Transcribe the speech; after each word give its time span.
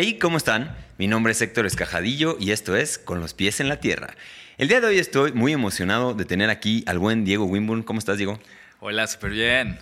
Hey, 0.00 0.16
¿cómo 0.16 0.36
están? 0.36 0.76
Mi 0.96 1.08
nombre 1.08 1.32
es 1.32 1.42
Héctor 1.42 1.66
Escajadillo 1.66 2.36
y 2.38 2.52
esto 2.52 2.76
es 2.76 2.98
Con 2.98 3.18
los 3.18 3.34
pies 3.34 3.58
en 3.58 3.68
la 3.68 3.80
tierra. 3.80 4.14
El 4.56 4.68
día 4.68 4.80
de 4.80 4.86
hoy 4.86 4.98
estoy 5.00 5.32
muy 5.32 5.52
emocionado 5.52 6.14
de 6.14 6.24
tener 6.24 6.50
aquí 6.50 6.84
al 6.86 7.00
buen 7.00 7.24
Diego 7.24 7.46
Wimburn. 7.46 7.82
¿Cómo 7.82 7.98
estás, 7.98 8.16
Diego? 8.16 8.38
Hola, 8.78 9.08
súper 9.08 9.32
bien. 9.32 9.76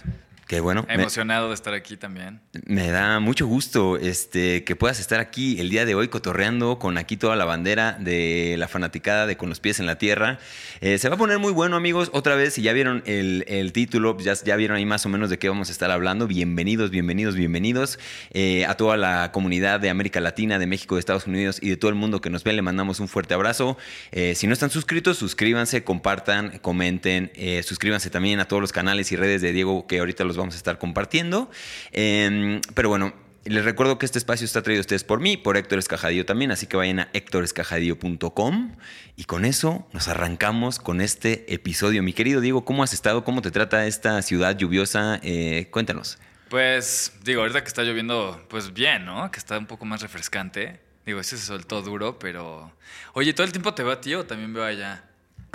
Qué 0.47 0.61
bueno. 0.61 0.87
Emocionado 0.89 1.49
de 1.49 1.55
estar 1.55 1.75
aquí 1.75 1.97
también. 1.97 2.41
Me 2.67 2.93
da 2.93 3.19
mucho 3.19 3.49
gusto 3.49 3.97
este, 3.97 4.63
que 4.63 4.77
puedas 4.77 5.01
estar 5.01 5.19
aquí 5.19 5.59
el 5.59 5.71
día 5.71 5.85
de 5.85 5.97
hoy 5.97 6.07
cotorreando 6.07 6.79
con 6.79 6.99
aquí 6.99 7.17
toda 7.17 7.35
la 7.35 7.45
bandera 7.45 7.97
de 7.99 8.55
la 8.57 8.69
fanaticada 8.69 9.27
de 9.27 9.37
Con 9.37 9.49
los 9.49 9.59
pies 9.59 9.81
en 9.81 9.87
la 9.87 9.99
tierra. 9.99 10.39
Eh, 10.81 10.99
se 10.99 11.09
va 11.09 11.17
a 11.17 11.19
poner 11.19 11.41
muy 11.41 11.51
bueno, 11.53 11.75
amigos. 11.75 12.11
Otra 12.13 12.37
vez, 12.37 12.55
si 12.55 12.63
ya 12.63 12.73
vieron 12.73 13.03
el, 13.07 13.73
título, 13.73 14.17
ya, 14.21 14.35
ya, 14.35 14.55
vieron 14.55 14.77
ahí 14.77 14.87
más 14.87 15.05
o 15.05 15.09
menos 15.09 15.31
de 15.31 15.39
qué 15.41 15.49
vamos 15.49 15.69
a 15.69 15.73
estar 15.73 15.91
hablando. 15.91 16.29
Bienvenidos, 16.29 16.93
bienvenidos, 16.93 17.35
bienvenidos 17.35 17.99
eh, 18.31 18.67
a 18.67 18.77
toda 18.77 18.97
la 18.97 19.33
comunidad 19.33 19.81
de 19.81 19.91
América 19.91 20.21
Latina, 20.21 20.61
de 20.61 20.69
México, 20.69 20.95
de 20.95 21.01
Estados 21.01 21.27
Unidos 21.27 21.59
y 21.61 21.71
de 21.71 21.77
todo 21.77 21.89
el 21.89 21.97
mundo 21.97 22.21
que 22.21 22.31
nos 22.31 22.45
ve. 22.45 22.53
Le 22.53 22.63
mandamos 22.63 23.01
un 23.01 23.09
fuerte 23.09 23.35
abrazo. 23.35 23.77
Eh, 24.13 24.37
si 24.37 24.47
no 24.47 24.53
están 24.53 24.71
suscritos, 24.71 25.19
suscríbanse, 25.19 25.83
compartan, 25.83 26.59
comenten. 26.59 27.33
suscríbanse 27.65 28.11
también 28.11 28.39
a 28.39 28.47
todos 28.47 28.61
los 28.61 28.71
canales 28.71 29.11
y 29.11 29.17
redes 29.17 29.43
de 29.43 29.53
Diego 29.53 29.89
que 29.89 29.99
ahorita 29.99 30.23
los 30.23 30.36
vamos 30.37 30.55
a 30.55 30.59
estar 30.59 30.79
compartiendo. 30.79 31.51
Em, 31.93 32.61
pero 32.75 32.89
bueno, 32.89 33.13
les 33.45 33.65
recuerdo 33.65 33.99
que 33.99 34.07
este 34.07 34.19
espacio 34.19 34.45
está 34.45 34.63
traído 34.63 34.81
a 34.81 34.83
ustedes 34.83 35.05
por 35.05 35.21
mí, 35.21 35.37
por 35.37 35.57
Héctor 35.57 35.79
Escajadillo 35.79 36.27
también, 36.27 36.51
así 36.51 36.67
que 36.67 36.77
vayan 36.77 37.01
a 37.01 37.09
héctorescajadillo.com 37.13 38.77
y 39.15 39.25
con 39.25 39.45
eso 39.45 39.87
nos 39.93 40.09
arrancamos 40.09 40.79
con 40.79 41.01
este 41.01 41.53
episodio. 41.55 42.03
Mi 42.03 42.13
querido 42.13 42.41
Diego, 42.41 42.65
¿cómo 42.65 42.83
has 42.83 42.93
estado? 42.93 43.23
¿Cómo 43.25 43.43
te 43.43 43.51
trata 43.51 43.87
esta 43.87 44.21
ciudad 44.23 44.57
lluviosa? 44.57 45.21
Eh, 45.23 45.69
cuéntanos. 45.71 46.19
Pues 46.49 47.13
digo, 47.23 47.43
ahorita 47.43 47.63
que 47.63 47.69
está 47.69 47.83
lloviendo, 47.83 48.45
pues 48.49 48.73
bien, 48.73 49.05
¿no? 49.05 49.31
Que 49.31 49.39
está 49.39 49.59
un 49.59 49.67
poco 49.67 49.85
más 49.85 50.03
refrescante. 50.03 50.81
Digo, 51.05 51.21
ese 51.21 51.39
se 51.39 51.47
soltó 51.47 51.83
duro, 51.83 52.19
pero... 52.19 52.73
Oye, 53.13 53.33
¿todo 53.33 53.47
el 53.47 53.53
tiempo 53.53 53.75
te 53.75 53.85
veo 53.85 53.93
a 53.93 54.01
ti 54.01 54.15
o 54.15 54.27
también 54.27 54.53
veo 54.53 54.65
allá? 54.65 55.05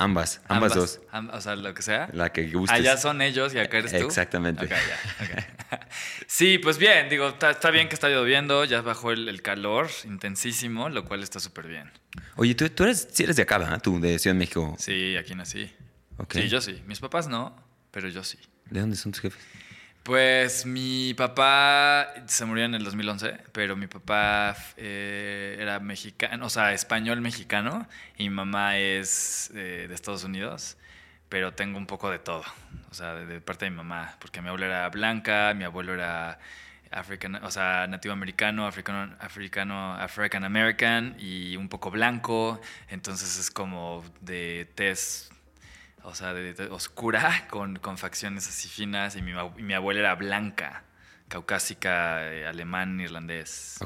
Ambas, 0.01 0.41
ambas, 0.47 0.73
dos. 0.73 0.99
o 1.31 1.41
sea, 1.41 1.55
lo 1.55 1.75
que 1.75 1.83
sea. 1.83 2.09
La 2.11 2.31
que 2.31 2.49
gustes. 2.49 2.75
Allá 2.75 2.97
son 2.97 3.21
ellos 3.21 3.53
y 3.53 3.59
acá 3.59 3.77
eres 3.77 3.91
tú. 3.91 3.97
Exactamente. 3.97 4.67
sí, 6.25 6.57
pues 6.57 6.79
bien, 6.79 7.07
digo, 7.07 7.27
está, 7.27 7.69
bien 7.69 7.87
que 7.87 7.93
está 7.93 8.09
lloviendo, 8.09 8.65
ya 8.65 8.81
bajó 8.81 9.11
el, 9.11 9.41
calor 9.43 9.91
intensísimo, 10.05 10.89
lo 10.89 11.05
cual 11.05 11.21
está 11.21 11.39
súper 11.39 11.67
bien. 11.67 11.91
Oye, 12.35 12.55
tú, 12.55 12.67
tú 12.69 12.85
eres, 12.85 13.09
sí 13.11 13.23
eres 13.23 13.35
de 13.35 13.43
acá, 13.43 13.59
¿verdad? 13.59 13.79
Tú, 13.79 13.99
de 13.99 14.17
Ciudad 14.17 14.33
de 14.33 14.39
México. 14.39 14.75
Sí, 14.79 15.15
aquí 15.17 15.35
nací. 15.35 15.71
Sí, 16.29 16.47
yo 16.49 16.61
sí. 16.61 16.81
Mis 16.87 16.99
papás 16.99 17.27
no, 17.27 17.55
pero 17.91 18.09
yo 18.09 18.23
sí. 18.23 18.39
¿De 18.71 18.79
dónde 18.79 18.95
son 18.95 19.11
tus 19.11 19.21
jefes? 19.21 19.39
Pues 20.03 20.65
mi 20.65 21.13
papá 21.13 22.07
se 22.25 22.45
murió 22.45 22.65
en 22.65 22.73
el 22.73 22.83
2011, 22.83 23.37
pero 23.51 23.75
mi 23.75 23.85
papá 23.85 24.55
eh, 24.75 25.57
era 25.59 25.79
mexicano, 25.79 26.47
o 26.47 26.49
sea, 26.49 26.73
español 26.73 27.21
mexicano, 27.21 27.87
y 28.17 28.23
mi 28.29 28.35
mamá 28.35 28.77
es 28.79 29.51
eh, 29.53 29.85
de 29.87 29.93
Estados 29.93 30.23
Unidos, 30.23 30.77
pero 31.29 31.53
tengo 31.53 31.77
un 31.77 31.85
poco 31.85 32.09
de 32.09 32.17
todo, 32.17 32.43
o 32.89 32.93
sea, 32.95 33.13
de, 33.13 33.41
parte 33.41 33.65
de 33.65 33.71
mi 33.71 33.77
mamá, 33.77 34.15
porque 34.19 34.41
mi 34.41 34.47
abuela 34.47 34.65
era 34.65 34.89
blanca, 34.89 35.53
mi 35.53 35.65
abuelo 35.65 35.93
era 35.93 36.39
africano, 36.89 37.39
o 37.43 37.51
sea, 37.51 37.85
nativo 37.87 38.13
americano, 38.13 38.65
africano, 38.65 39.15
africano, 39.19 39.93
African 39.95 40.43
American 40.43 41.15
y 41.19 41.55
un 41.57 41.69
poco 41.69 41.91
blanco, 41.91 42.59
entonces 42.89 43.37
es 43.37 43.51
como 43.51 44.03
de 44.21 44.67
test 44.73 45.30
o 46.03 46.15
sea, 46.15 46.33
de, 46.33 46.67
oscura, 46.69 47.47
con, 47.49 47.77
con, 47.77 47.97
facciones 47.97 48.47
así 48.47 48.67
finas, 48.67 49.15
y 49.15 49.21
mi, 49.21 49.33
mi 49.57 49.73
abuela 49.73 49.99
era 49.99 50.15
blanca, 50.15 50.83
caucásica, 51.27 52.31
eh, 52.31 52.45
alemán, 52.45 52.99
irlandés. 52.99 53.77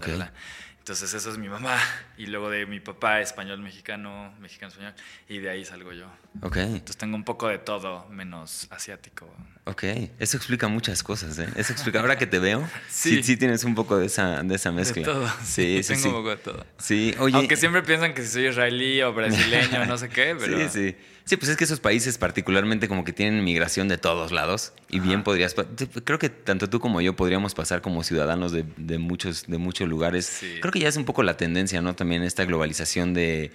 Entonces 0.86 1.16
eso 1.16 1.32
es 1.32 1.40
mi 1.40 1.50
mamá. 1.50 1.80
Y 2.16 2.28
luego 2.28 2.52
de 2.52 2.68
mi 2.68 2.80
papá, 2.80 3.20
español, 3.20 3.60
mexicano, 3.60 4.32
mexicano, 4.40 4.72
español. 4.72 4.94
Y 5.28 5.40
de 5.40 5.50
ahí 5.50 5.66
salgo 5.66 5.92
yo. 5.94 6.06
Ok. 6.44 6.58
Entonces 6.58 6.98
tengo 6.98 7.16
un 7.16 7.24
poco 7.24 7.48
de 7.48 7.58
todo, 7.58 8.08
menos 8.10 8.68
asiático. 8.70 9.28
Ok. 9.64 9.84
Eso 10.20 10.38
explica 10.38 10.68
muchas 10.68 11.02
cosas, 11.02 11.40
¿eh? 11.40 11.48
Eso 11.56 11.74
explica. 11.74 12.02
Ahora 12.02 12.20
que 12.20 12.28
te 12.28 12.38
veo, 12.38 12.70
sí, 12.88 13.24
sí, 13.24 13.36
tienes 13.36 13.64
un 13.64 13.74
poco 13.74 13.98
de 13.98 14.06
esa, 14.06 14.44
de 14.44 14.54
esa 14.54 14.72
mezcla. 14.72 15.02
De 15.02 15.12
todo. 15.12 15.28
Sí, 15.44 15.82
sí, 15.84 15.96
Tengo 15.96 16.10
un 16.10 16.16
poco 16.18 16.30
de 16.30 16.38
todo. 16.38 16.66
Sí, 16.78 17.16
oye. 17.18 17.36
Aunque 17.36 17.58
siempre 17.58 17.82
piensan 17.82 18.14
que 18.14 18.22
si 18.22 18.28
soy 18.28 18.48
israelí 18.50 19.02
o 19.02 19.12
brasileño, 19.12 19.86
no 19.88 19.98
sé 19.98 20.10
qué, 20.10 20.38
pero... 20.40 20.70
Sí, 20.70 20.92
sí. 20.92 20.96
Sí, 21.26 21.38
pues 21.38 21.50
es 21.50 21.58
que 21.58 21.64
esos 21.64 21.80
países 21.80 22.20
particularmente 22.20 22.88
como 22.88 23.04
que 23.04 23.12
tienen 23.12 23.44
migración 23.44 23.88
de 23.88 23.98
todos 23.98 24.32
lados 24.32 24.74
y 24.90 25.00
bien 25.00 25.24
podrías, 25.24 25.56
creo 26.04 26.20
que 26.20 26.30
tanto 26.30 26.70
tú 26.70 26.80
como 26.80 27.02
yo 27.02 27.16
podríamos 27.16 27.56
pasar 27.56 27.82
como 27.82 28.04
ciudadanos 28.04 28.52
de, 28.52 28.64
muchos, 29.00 29.48
de 29.48 29.58
muchos 29.58 29.90
lugares. 29.90 30.44
Creo 30.62 30.72
que 30.72 30.80
ya 30.80 30.88
es 30.88 30.98
un 30.98 31.06
poco 31.06 31.24
la 31.24 31.36
tendencia, 31.36 31.82
¿no? 31.82 31.96
También 31.96 32.22
esta 32.22 32.46
globalización 32.46 33.16
de, 33.16 33.52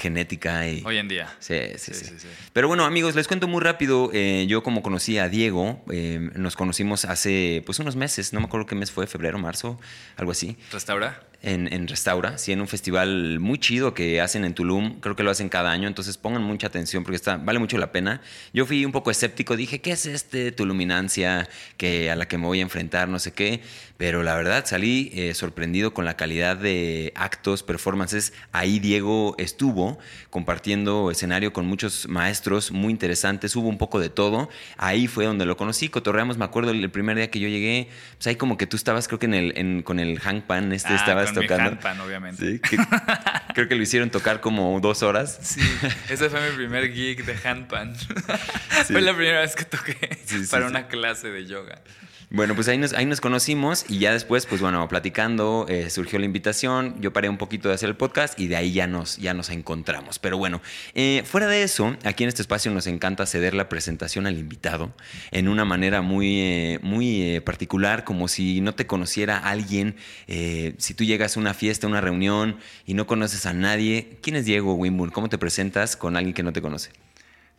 genética. 0.00 0.68
Y, 0.68 0.82
Hoy 0.84 0.98
en 0.98 1.06
día. 1.06 1.36
Sí 1.38 1.54
sí, 1.76 1.94
sí, 1.94 2.14
Pero 2.52 2.66
bueno, 2.66 2.84
amigos, 2.84 3.14
les 3.14 3.28
cuento 3.28 3.46
muy 3.46 3.62
rápido. 3.62 4.10
Eh, 4.12 4.46
yo 4.48 4.64
como 4.64 4.82
conocí 4.82 5.18
a 5.18 5.28
Diego, 5.28 5.84
eh, 5.92 6.30
nos 6.34 6.56
conocimos 6.56 7.04
hace 7.04 7.62
pues 7.64 7.78
unos 7.78 7.94
meses, 7.94 8.32
no 8.32 8.40
me 8.40 8.46
acuerdo 8.46 8.66
qué 8.66 8.74
mes 8.74 8.90
fue, 8.90 9.06
febrero, 9.06 9.38
marzo, 9.38 9.78
algo 10.16 10.32
así. 10.32 10.56
¿Restaura? 10.72 11.22
En, 11.40 11.86
Restaura, 11.86 12.36
sí, 12.36 12.52
en 12.52 12.60
un 12.60 12.66
festival 12.66 13.38
muy 13.38 13.58
chido 13.58 13.94
que 13.94 14.20
hacen 14.20 14.44
en 14.44 14.54
Tulum, 14.54 14.98
creo 15.00 15.14
que 15.14 15.22
lo 15.22 15.30
hacen 15.30 15.48
cada 15.48 15.70
año, 15.70 15.86
entonces 15.86 16.18
pongan 16.18 16.42
mucha 16.42 16.66
atención 16.66 17.04
porque 17.04 17.16
está, 17.16 17.36
vale 17.36 17.60
mucho 17.60 17.78
la 17.78 17.92
pena. 17.92 18.20
Yo 18.52 18.66
fui 18.66 18.84
un 18.84 18.90
poco 18.90 19.10
escéptico, 19.10 19.56
dije, 19.56 19.80
¿qué 19.80 19.92
es 19.92 20.06
este 20.06 20.50
Tuluminancia 20.50 21.48
que, 21.76 22.10
a 22.10 22.16
la 22.16 22.26
que 22.26 22.38
me 22.38 22.46
voy 22.46 22.58
a 22.58 22.62
enfrentar, 22.62 23.08
no 23.08 23.20
sé 23.20 23.32
qué? 23.32 23.62
Pero 23.98 24.22
la 24.22 24.36
verdad 24.36 24.64
salí 24.64 25.10
eh, 25.12 25.34
sorprendido 25.34 25.92
con 25.92 26.04
la 26.04 26.16
calidad 26.16 26.56
de 26.56 27.12
actos, 27.16 27.64
performances. 27.64 28.32
Ahí 28.52 28.78
Diego 28.78 29.34
estuvo 29.38 29.98
compartiendo 30.30 31.10
escenario 31.10 31.52
con 31.52 31.66
muchos 31.66 32.06
maestros 32.06 32.70
muy 32.70 32.92
interesantes, 32.92 33.56
hubo 33.56 33.68
un 33.68 33.76
poco 33.76 33.98
de 33.98 34.08
todo. 34.08 34.48
Ahí 34.76 35.08
fue 35.08 35.24
donde 35.24 35.46
lo 35.46 35.56
conocí, 35.56 35.88
cotorreamos, 35.88 36.38
me 36.38 36.44
acuerdo 36.44 36.70
el 36.70 36.88
primer 36.92 37.16
día 37.16 37.28
que 37.28 37.40
yo 37.40 37.48
llegué, 37.48 37.88
pues 38.14 38.28
ahí 38.28 38.36
como 38.36 38.56
que 38.56 38.68
tú 38.68 38.76
estabas, 38.76 39.08
creo 39.08 39.18
que 39.18 39.26
en 39.26 39.34
el, 39.34 39.82
con 39.82 39.98
el 39.98 40.20
hangpan, 40.20 40.72
este, 40.72 40.92
ah, 40.92 40.96
estabas 40.96 41.34
tocando. 41.34 41.76
obviamente. 42.04 42.60
creo 43.54 43.66
que 43.66 43.74
lo 43.74 43.82
hicieron 43.82 44.10
tocar 44.10 44.40
como 44.40 44.78
dos 44.78 45.02
horas. 45.02 45.40
Sí, 45.42 45.60
ese 46.08 46.30
fue 46.30 46.50
mi 46.50 46.56
primer 46.56 46.92
gig 46.92 47.24
de 47.24 47.36
handpan. 47.48 47.96
fue 48.86 49.00
la 49.00 49.12
primera 49.12 49.40
vez 49.40 49.56
que 49.56 49.64
toqué 49.64 50.18
para 50.52 50.68
una 50.68 50.86
clase 50.86 51.32
de 51.32 51.46
yoga. 51.46 51.82
Bueno, 52.30 52.54
pues 52.54 52.68
ahí 52.68 52.76
nos, 52.76 52.92
ahí 52.92 53.06
nos 53.06 53.22
conocimos 53.22 53.86
y 53.88 54.00
ya 54.00 54.12
después, 54.12 54.44
pues 54.44 54.60
bueno, 54.60 54.86
platicando, 54.86 55.64
eh, 55.66 55.88
surgió 55.88 56.18
la 56.18 56.26
invitación, 56.26 56.94
yo 57.00 57.10
paré 57.10 57.30
un 57.30 57.38
poquito 57.38 57.70
de 57.70 57.74
hacer 57.74 57.88
el 57.88 57.96
podcast 57.96 58.38
y 58.38 58.48
de 58.48 58.56
ahí 58.56 58.70
ya 58.70 58.86
nos, 58.86 59.16
ya 59.16 59.32
nos 59.32 59.48
encontramos. 59.48 60.18
Pero 60.18 60.36
bueno, 60.36 60.60
eh, 60.94 61.22
fuera 61.24 61.46
de 61.46 61.62
eso, 61.62 61.96
aquí 62.04 62.24
en 62.24 62.28
este 62.28 62.42
espacio 62.42 62.70
nos 62.70 62.86
encanta 62.86 63.24
ceder 63.24 63.54
la 63.54 63.70
presentación 63.70 64.26
al 64.26 64.38
invitado 64.38 64.92
en 65.30 65.48
una 65.48 65.64
manera 65.64 66.02
muy, 66.02 66.40
eh, 66.40 66.80
muy 66.82 67.40
particular, 67.46 68.04
como 68.04 68.28
si 68.28 68.60
no 68.60 68.74
te 68.74 68.86
conociera 68.86 69.38
alguien, 69.38 69.96
si 70.26 70.94
tú 70.94 71.04
llegas 71.04 71.38
a 71.38 71.40
una 71.40 71.54
fiesta, 71.54 71.86
una 71.86 72.02
reunión 72.02 72.58
y 72.84 72.92
no 72.92 73.06
conoces 73.06 73.46
a 73.46 73.54
nadie, 73.54 74.18
¿quién 74.20 74.36
es 74.36 74.44
Diego 74.44 74.74
Wimburn? 74.74 75.12
¿Cómo 75.12 75.30
te 75.30 75.38
presentas 75.38 75.96
con 75.96 76.14
alguien 76.14 76.34
que 76.34 76.42
no 76.42 76.52
te 76.52 76.60
conoce? 76.60 76.90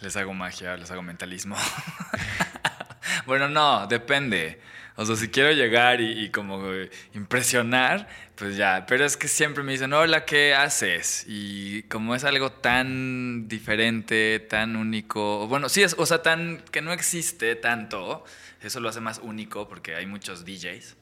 Les 0.01 0.15
hago 0.15 0.33
magia, 0.33 0.77
les 0.77 0.89
hago 0.91 1.01
mentalismo. 1.01 1.55
bueno, 3.25 3.49
no, 3.49 3.87
depende. 3.87 4.61
O 4.95 5.05
sea, 5.05 5.15
si 5.15 5.29
quiero 5.29 5.53
llegar 5.53 6.01
y, 6.01 6.29
como 6.29 6.61
impresionar, 7.13 8.09
pues 8.35 8.57
ya. 8.57 8.85
Pero 8.85 9.05
es 9.05 9.15
que 9.15 9.29
siempre 9.29 9.63
me 9.63 9.71
dicen, 9.71 9.93
hola, 9.93 10.25
¿qué 10.25 10.53
haces? 10.53 11.23
Y 11.25 11.83
como 11.83 12.15
es 12.15 12.25
algo 12.25 12.51
tan 12.51 13.47
diferente, 13.47 14.39
tan 14.41 14.75
único, 14.75 15.47
bueno, 15.47 15.69
sí, 15.69 15.83
es, 15.83 15.95
o 15.97 16.05
sea, 16.05 16.21
tan 16.21 16.61
que 16.71 16.81
no 16.81 16.91
existe 16.91 17.55
tanto, 17.55 18.25
eso 18.61 18.81
lo 18.81 18.89
hace 18.89 18.99
más 18.99 19.19
único 19.23 19.69
porque 19.69 19.95
hay 19.95 20.05
muchos 20.05 20.43
DJs. 20.43 20.98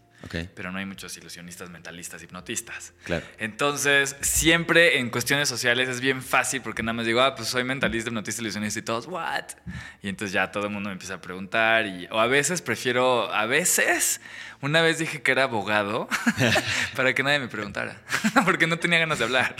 Pero 0.56 0.72
no 0.72 0.80
hay 0.80 0.86
muchos 0.86 1.16
ilusionistas, 1.18 1.70
mentalistas, 1.70 2.22
hipnotistas. 2.22 2.94
Claro. 3.04 3.26
Entonces, 3.38 4.16
siempre 4.22 5.00
en 5.00 5.10
cuestiones 5.10 5.48
sociales 5.48 5.88
es 5.88 6.02
bien 6.02 6.22
fácil 6.22 6.62
porque 6.62 6.84
nada 6.84 6.94
más 6.94 7.06
digo, 7.06 7.22
ah, 7.22 7.36
pues 7.36 7.48
soy 7.48 7.64
mentalista, 7.64 8.10
hipnotista, 8.10 8.42
ilusionista 8.42 8.80
y 8.80 8.82
todos, 8.82 9.08
¿what? 9.08 9.46
Y 10.02 10.10
entonces 10.10 10.34
ya 10.34 10.52
todo 10.52 10.66
el 10.66 10.72
mundo 10.72 10.90
me 10.90 10.94
empieza 10.94 11.16
a 11.16 11.22
preguntar. 11.22 11.86
Y, 11.86 12.08
o 12.12 12.20
a 12.20 12.28
veces 12.28 12.62
prefiero, 12.62 13.32
a 13.34 13.46
veces, 13.46 14.20
una 14.62 14.82
vez 14.82 14.98
dije 14.98 15.22
que 15.22 15.32
era 15.32 15.44
abogado 15.44 16.10
para 16.96 17.14
que 17.14 17.24
nadie 17.24 17.40
me 17.40 17.48
preguntara. 17.48 18.02
porque 18.46 18.68
no 18.68 18.80
tenía 18.80 19.00
ganas 19.00 19.20
de 19.20 19.26
hablar. 19.26 19.56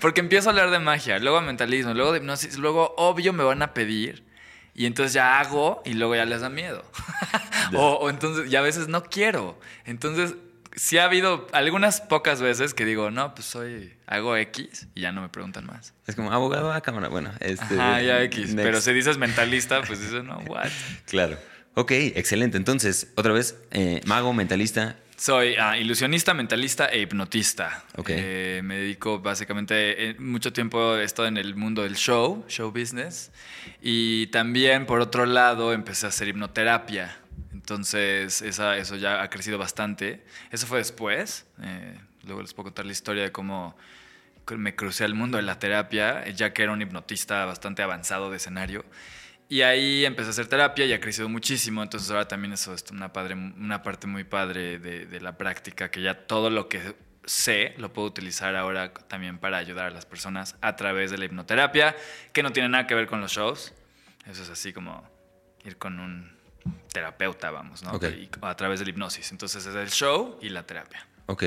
Porque 0.00 0.20
empiezo 0.20 0.48
a 0.48 0.52
hablar 0.52 0.70
de 0.70 0.78
magia, 0.78 1.18
luego 1.18 1.40
mentalismo, 1.40 1.94
luego 1.94 2.12
de 2.12 2.18
hipnosis, 2.18 2.58
luego 2.58 2.94
obvio 2.96 3.32
me 3.32 3.42
van 3.42 3.62
a 3.62 3.74
pedir 3.74 4.33
y 4.74 4.86
entonces 4.86 5.12
ya 5.12 5.38
hago 5.38 5.82
y 5.84 5.94
luego 5.94 6.16
ya 6.16 6.24
les 6.24 6.40
da 6.40 6.48
miedo. 6.48 6.84
o, 7.74 8.10
entonces, 8.10 8.50
y 8.50 8.56
a 8.56 8.60
veces 8.60 8.88
no 8.88 9.04
quiero. 9.04 9.58
Entonces, 9.84 10.34
sí 10.74 10.98
ha 10.98 11.04
habido 11.04 11.46
algunas 11.52 12.00
pocas 12.00 12.40
veces 12.40 12.74
que 12.74 12.84
digo, 12.84 13.10
no, 13.10 13.34
pues 13.34 13.46
soy, 13.46 13.94
hago 14.06 14.36
X 14.36 14.88
y 14.94 15.02
ya 15.02 15.12
no 15.12 15.22
me 15.22 15.28
preguntan 15.28 15.66
más. 15.66 15.94
Es 16.06 16.16
como 16.16 16.32
abogado 16.32 16.72
a 16.72 16.80
cámara, 16.80 17.08
bueno. 17.08 17.30
Este, 17.40 17.78
ah, 17.78 18.02
ya 18.02 18.22
X. 18.22 18.52
Pero 18.56 18.80
si 18.80 18.92
dices 18.92 19.16
mentalista, 19.16 19.82
pues 19.82 20.00
dices, 20.00 20.24
no, 20.24 20.38
what. 20.46 20.70
Claro. 21.06 21.38
Ok, 21.76 21.90
excelente. 21.92 22.56
Entonces, 22.56 23.08
otra 23.16 23.32
vez, 23.32 23.56
eh, 23.72 24.00
mago, 24.06 24.32
mentalista, 24.32 24.96
Soy 25.16 25.54
ah, 25.56 25.78
ilusionista, 25.78 26.34
mentalista 26.34 26.86
e 26.86 27.00
hipnotista. 27.00 27.84
Ok. 27.96 28.10
Eh, 28.10 28.60
me 28.64 28.76
dedico 28.76 29.20
básicamente, 29.20 30.10
eh, 30.10 30.16
mucho 30.18 30.52
tiempo 30.52 30.96
he 30.96 31.04
estado 31.04 31.28
en 31.28 31.36
el 31.36 31.54
mundo 31.54 31.82
del 31.82 31.94
show, 31.96 32.44
show 32.48 32.72
business. 32.72 33.30
Y 33.80 34.26
también, 34.28 34.86
por 34.86 35.00
otro 35.00 35.24
lado, 35.24 35.72
empecé 35.72 36.06
a 36.06 36.08
hacer 36.08 36.28
hipnoterapia. 36.28 37.16
Entonces, 37.52 38.42
esa, 38.42 38.76
eso 38.76 38.96
ya 38.96 39.22
ha 39.22 39.30
crecido 39.30 39.56
bastante. 39.56 40.24
Eso 40.50 40.66
fue 40.66 40.78
después. 40.78 41.46
eh, 41.62 41.96
luego 42.24 42.42
les 42.42 42.52
puedo 42.52 42.64
contar 42.64 42.84
la 42.84 42.92
historia 42.92 43.22
de 43.22 43.32
cómo 43.32 43.76
me 44.56 44.74
crucé 44.74 45.04
al 45.04 45.14
mundo 45.14 45.36
de 45.36 45.42
la 45.42 45.58
terapia, 45.58 46.28
ya 46.28 46.52
que 46.52 46.62
era 46.62 46.72
un 46.72 46.82
hipnotista 46.82 47.44
bastante 47.44 47.82
avanzado 47.82 48.30
de 48.30 48.36
escenario. 48.36 48.84
Y 49.48 49.62
ahí 49.62 50.04
empecé 50.04 50.28
a 50.28 50.30
hacer 50.30 50.46
terapia 50.46 50.86
y 50.86 50.92
ha 50.92 51.00
crecido 51.00 51.28
muchísimo. 51.28 51.82
Entonces 51.82 52.10
ahora 52.10 52.26
también 52.26 52.52
eso 52.52 52.72
es 52.74 52.84
una, 52.90 53.12
padre, 53.12 53.34
una 53.34 53.82
parte 53.82 54.06
muy 54.06 54.24
padre 54.24 54.78
de, 54.78 55.06
de 55.06 55.20
la 55.20 55.36
práctica, 55.36 55.90
que 55.90 56.02
ya 56.02 56.26
todo 56.26 56.50
lo 56.50 56.68
que 56.68 56.94
sé 57.24 57.74
lo 57.78 57.92
puedo 57.92 58.08
utilizar 58.08 58.54
ahora 58.56 58.92
también 58.92 59.38
para 59.38 59.58
ayudar 59.58 59.86
a 59.86 59.90
las 59.90 60.06
personas 60.06 60.56
a 60.60 60.76
través 60.76 61.10
de 61.10 61.18
la 61.18 61.24
hipnoterapia, 61.26 61.96
que 62.32 62.42
no 62.42 62.52
tiene 62.52 62.68
nada 62.68 62.86
que 62.86 62.94
ver 62.94 63.06
con 63.06 63.20
los 63.20 63.32
shows. 63.32 63.72
Eso 64.26 64.42
es 64.42 64.50
así 64.50 64.72
como 64.72 65.08
ir 65.64 65.76
con 65.76 66.00
un 66.00 66.32
terapeuta, 66.92 67.50
vamos, 67.50 67.82
¿no? 67.82 67.92
Ok. 67.92 68.04
Y 68.04 68.30
a 68.40 68.54
través 68.54 68.80
de 68.80 68.86
la 68.86 68.90
hipnosis. 68.90 69.32
Entonces 69.32 69.66
es 69.66 69.74
el 69.74 69.90
show 69.90 70.38
y 70.40 70.48
la 70.48 70.64
terapia. 70.64 71.06
Ok. 71.26 71.44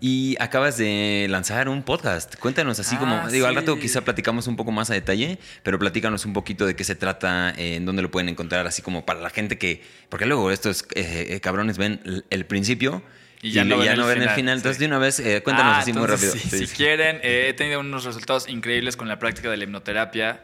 Y 0.00 0.36
acabas 0.40 0.76
de 0.76 1.26
lanzar 1.30 1.68
un 1.68 1.82
podcast. 1.82 2.36
Cuéntanos 2.36 2.78
así 2.78 2.96
Ah, 2.96 2.98
como, 2.98 3.28
digo, 3.30 3.46
al 3.46 3.54
rato 3.54 3.78
quizá 3.78 4.02
platicamos 4.02 4.46
un 4.48 4.56
poco 4.56 4.70
más 4.72 4.90
a 4.90 4.94
detalle, 4.94 5.38
pero 5.62 5.78
platícanos 5.78 6.26
un 6.26 6.32
poquito 6.34 6.66
de 6.66 6.76
qué 6.76 6.84
se 6.84 6.94
trata, 6.94 7.50
eh, 7.56 7.76
en 7.76 7.86
dónde 7.86 8.02
lo 8.02 8.10
pueden 8.10 8.28
encontrar, 8.28 8.66
así 8.66 8.82
como 8.82 9.06
para 9.06 9.20
la 9.20 9.30
gente 9.30 9.56
que, 9.56 9.82
porque 10.10 10.26
luego 10.26 10.50
estos 10.50 10.82
eh, 10.94 11.28
eh, 11.30 11.40
cabrones 11.40 11.78
ven 11.78 12.00
el, 12.04 12.24
el 12.28 12.44
principio 12.44 13.02
Y 13.40 13.52
ya 13.52 13.64
no 13.64 13.78
ven 13.78 13.88
el 13.92 14.02
ven 14.02 14.22
el 14.22 14.30
final. 14.30 14.56
Entonces, 14.58 14.76
sí. 14.76 14.80
de 14.80 14.86
una 14.88 14.98
vez, 14.98 15.20
eh, 15.20 15.42
cuéntanos 15.42 15.76
Ah, 15.76 15.80
así 15.80 15.92
muy 15.92 16.06
rápido. 16.06 16.32
sí, 16.32 16.38
Sí, 16.40 16.66
si 16.66 16.76
quieren, 16.76 17.20
eh, 17.22 17.46
he 17.48 17.54
tenido 17.54 17.80
unos 17.80 18.04
resultados 18.04 18.48
increíbles 18.48 18.96
con 18.96 19.08
la 19.08 19.18
práctica 19.18 19.48
de 19.50 19.56
la 19.56 19.64
hipnoterapia 19.64 20.42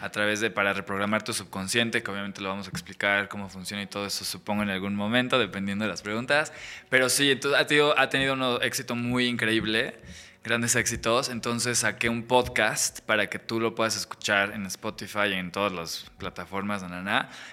a 0.00 0.10
través 0.10 0.40
de 0.40 0.50
para 0.50 0.72
reprogramar 0.72 1.22
tu 1.22 1.32
subconsciente, 1.32 2.02
que 2.02 2.10
obviamente 2.10 2.40
lo 2.40 2.48
vamos 2.48 2.66
a 2.66 2.70
explicar 2.70 3.28
cómo 3.28 3.48
funciona 3.48 3.82
y 3.82 3.86
todo 3.86 4.06
eso, 4.06 4.24
supongo, 4.24 4.62
en 4.62 4.70
algún 4.70 4.94
momento, 4.94 5.38
dependiendo 5.38 5.84
de 5.84 5.90
las 5.90 6.02
preguntas. 6.02 6.52
Pero 6.88 7.08
sí, 7.08 7.30
entonces 7.30 7.60
ha 7.60 7.66
tenido, 7.66 7.98
ha 7.98 8.08
tenido 8.08 8.34
un 8.34 8.62
éxito 8.62 8.94
muy 8.94 9.26
increíble, 9.26 9.98
grandes 10.42 10.74
éxitos. 10.74 11.28
Entonces 11.28 11.78
saqué 11.78 12.08
un 12.08 12.22
podcast 12.24 13.00
para 13.00 13.28
que 13.28 13.38
tú 13.38 13.60
lo 13.60 13.74
puedas 13.74 13.96
escuchar 13.96 14.52
en 14.52 14.66
Spotify 14.66 15.28
y 15.30 15.34
en 15.34 15.52
todas 15.52 15.72
las 15.72 16.10
plataformas, 16.18 16.84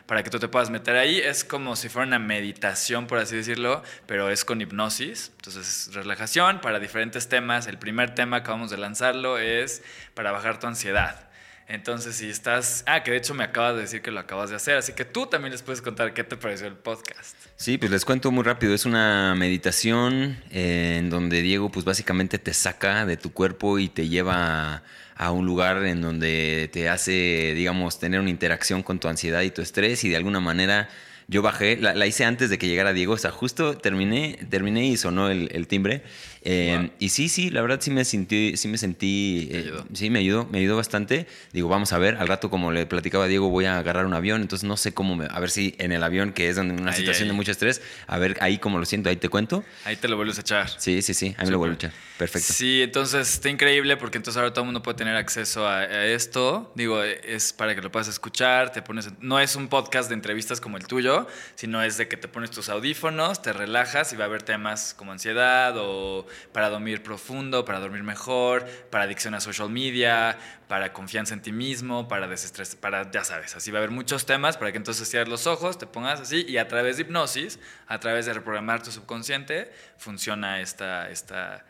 para 0.06 0.24
que 0.24 0.30
tú 0.30 0.40
te 0.40 0.48
puedas 0.48 0.70
meter 0.70 0.96
ahí. 0.96 1.18
Es 1.18 1.44
como 1.44 1.76
si 1.76 1.90
fuera 1.90 2.08
una 2.08 2.20
meditación, 2.20 3.08
por 3.08 3.20
así 3.20 3.36
decirlo, 3.36 3.84
pero 4.06 4.30
es 4.30 4.46
con 4.46 4.62
hipnosis. 4.62 5.32
Entonces 5.38 5.88
es 5.88 5.94
relajación 5.94 6.62
para 6.62 6.80
diferentes 6.80 7.28
temas. 7.30 7.68
El 7.68 7.78
primer 7.78 8.16
tema 8.16 8.38
que 8.38 8.44
acabamos 8.44 8.70
de 8.70 8.78
lanzarlo 8.78 9.38
es 9.38 9.84
para 10.14 10.32
bajar 10.32 10.60
tu 10.60 10.68
ansiedad. 10.68 11.27
Entonces, 11.70 12.16
si 12.16 12.30
estás. 12.30 12.84
Ah, 12.88 13.04
que 13.04 13.12
de 13.12 13.18
hecho 13.18 13.34
me 13.34 13.44
acabas 13.44 13.76
de 13.76 13.82
decir 13.82 14.02
que 14.02 14.10
lo 14.10 14.22
acabas 14.22 14.50
de 14.50 14.56
hacer, 14.56 14.78
así 14.78 14.94
que 14.94 15.04
tú 15.04 15.28
también 15.28 15.52
les 15.52 15.62
puedes 15.62 15.82
contar 15.82 16.14
qué 16.14 16.24
te 16.24 16.38
pareció 16.38 16.66
el 16.66 16.76
podcast. 16.76 17.36
Sí, 17.58 17.78
pues 17.78 17.92
les 17.92 18.06
cuento 18.06 18.32
muy 18.32 18.44
rápido. 18.44 18.74
Es 18.74 18.86
una 18.86 19.36
meditación 19.36 20.38
eh, 20.50 20.96
en 21.00 21.10
donde 21.10 21.42
Diego, 21.42 21.70
pues 21.70 21.84
básicamente 21.84 22.40
te 22.40 22.54
saca 22.54 23.06
de 23.06 23.18
tu 23.18 23.34
cuerpo 23.34 23.80
y 23.80 23.90
te 23.90 24.08
lleva 24.08 24.84
a, 25.16 25.32
un 25.32 25.46
lugar 25.46 25.84
en 25.86 26.02
donde 26.02 26.70
te 26.72 26.88
hace, 26.88 27.54
digamos, 27.54 28.00
tener 28.00 28.22
una 28.22 28.30
interacción 28.30 28.82
con 28.82 29.00
tu 29.00 29.10
ansiedad 29.10 29.42
y 29.42 29.52
tu 29.52 29.62
estrés 29.62 30.06
y 30.06 30.10
de 30.10 30.16
alguna 30.16 30.40
manera 30.40 30.88
yo 31.28 31.42
bajé, 31.42 31.76
la, 31.76 31.94
la 31.94 32.08
hice 32.08 32.24
antes 32.24 32.50
de 32.50 32.58
que 32.58 32.70
llegara 32.70 32.94
Diego, 32.94 33.14
o 33.14 33.18
sea, 33.18 33.32
justo 33.32 33.78
terminé, 33.78 34.40
terminé 34.50 34.86
y 34.86 34.96
sonó 34.96 35.30
el, 35.30 35.50
el 35.52 35.68
timbre. 35.68 36.04
Eh, 36.50 36.78
Wow. 36.78 36.90
Y 37.00 37.10
sí, 37.10 37.28
sí, 37.28 37.50
la 37.50 37.62
verdad 37.62 37.80
sí 37.82 37.92
me 37.92 38.06
sentí, 38.06 38.56
sí 38.56 38.70
me 38.70 38.78
sentí, 38.78 39.50
eh, 39.52 39.74
sí 39.94 40.10
me 40.10 40.20
ayudó, 40.20 40.46
me 40.50 40.60
ayudó 40.60 40.78
bastante. 40.78 41.28
Digo, 41.52 41.68
vamos 41.68 41.92
a 41.92 41.98
ver, 41.98 42.16
al 42.16 42.28
rato 42.30 42.50
como 42.50 42.72
le 42.72 42.86
platicaba 42.86 43.26
a 43.26 43.28
Diego, 43.28 43.50
voy 43.50 43.66
a 43.66 43.78
agarrar 43.80 44.06
un 44.06 44.14
avión, 44.14 44.42
entonces 44.42 44.66
no 44.68 44.78
sé 44.78 44.94
cómo, 44.94 45.18
me- 45.18 45.28
a 45.30 45.40
ver 45.42 45.50
si 45.50 45.76
en 45.78 45.92
el 45.92 46.02
avión, 46.04 46.32
que 46.32 46.48
es 46.48 46.56
donde 46.56 46.74
una 46.82 46.92
Ahí, 46.92 46.98
situación 46.98 47.24
ahí. 47.26 47.30
de 47.30 47.34
mucho 47.36 47.52
estrés, 47.52 47.82
a 48.08 48.18
ver 48.18 48.38
ahí 48.40 48.60
cómo 48.60 48.80
lo 48.80 48.86
siento, 48.86 49.10
ahí 49.10 49.18
te 49.18 49.28
cuento. 49.28 49.66
Ahí 49.84 49.98
te 49.98 50.08
lo 50.08 50.16
vuelves 50.16 50.38
a 50.38 50.42
echar. 50.42 50.70
Sí, 50.80 51.02
sí, 51.02 51.14
sí, 51.14 51.36
ahí 51.38 51.46
me 51.46 51.52
lo 51.52 51.58
vuelvo 51.58 51.74
a 51.74 51.76
echar. 51.76 51.92
Perfecto. 52.18 52.54
Sí, 52.54 52.82
entonces 52.82 53.30
está 53.34 53.50
increíble 53.50 53.98
porque 53.98 54.18
entonces 54.18 54.38
ahora 54.38 54.52
todo 54.52 54.62
el 54.62 54.68
mundo 54.68 54.82
puede 54.82 54.98
tener 54.98 55.16
acceso 55.18 55.68
a, 55.68 55.80
a 55.82 56.06
esto. 56.06 56.72
Digo, 56.76 57.04
es 57.04 57.52
para 57.54 57.76
que 57.76 57.82
lo 57.82 57.92
puedas 57.92 58.08
escuchar, 58.08 58.72
te 58.72 58.82
pones, 58.82 59.10
no 59.20 59.40
es 59.40 59.56
un 59.58 59.68
podcast 59.68 60.08
de 60.10 60.16
entrevistas 60.16 60.60
como 60.62 60.78
el 60.78 60.88
tuyo, 60.88 61.28
sino 61.56 61.84
es 61.84 61.98
de 61.98 62.08
que 62.08 62.18
te 62.18 62.28
pones 62.28 62.50
tus 62.52 62.70
audífonos, 62.70 63.42
te 63.42 63.52
relajas 63.54 64.14
y 64.14 64.16
va 64.16 64.24
a 64.24 64.28
haber 64.28 64.44
temas 64.44 64.94
como 64.98 65.12
ansiedad 65.12 65.74
o 65.78 66.26
para 66.52 66.70
dormir 66.70 67.04
profundo, 67.04 67.66
para 67.66 67.80
dormir 67.80 68.04
mejor, 68.04 68.66
para 68.90 69.06
adicción 69.06 69.34
a 69.36 69.40
social 69.40 69.70
media, 69.70 70.38
para 70.68 70.94
confianza 70.94 71.34
en 71.34 71.42
ti 71.42 71.52
mismo, 71.52 72.08
para 72.08 72.28
desestrés, 72.28 72.76
para, 72.76 73.10
ya 73.12 73.24
sabes, 73.24 73.56
así 73.56 73.72
va 73.72 73.80
a 73.80 73.82
haber 73.82 73.92
muchos 73.92 74.26
temas 74.26 74.58
para 74.58 74.72
que 74.72 74.78
entonces 74.78 75.10
cierres 75.10 75.30
los 75.30 75.48
ojos, 75.48 75.78
te 75.78 75.88
pongas 75.88 76.20
así 76.20 76.46
y 76.48 76.58
a 76.58 76.68
través 76.68 76.98
de 76.98 77.04
hipnosis, 77.04 77.60
a 77.88 78.00
través 78.00 78.26
de 78.26 78.34
reprogramar 78.34 78.84
tu 78.84 78.92
subconsciente, 78.92 79.72
funciona 79.98 80.60
esta, 80.62 81.10
esta, 81.10 81.66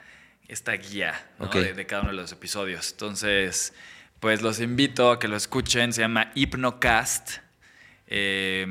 esta 0.47 0.71
guía 0.73 1.27
de, 1.53 1.73
de 1.73 1.85
cada 1.85 2.03
uno 2.03 2.11
de 2.11 2.17
los 2.17 2.31
episodios. 2.31 2.91
Entonces, 2.91 3.73
pues 4.19 4.41
los 4.41 4.59
invito 4.59 5.11
a 5.11 5.19
que 5.19 5.27
lo 5.27 5.35
escuchen, 5.35 5.93
se 5.93 6.01
llama 6.01 6.31
Hypnocast. 6.33 7.37
Eh, 8.07 8.65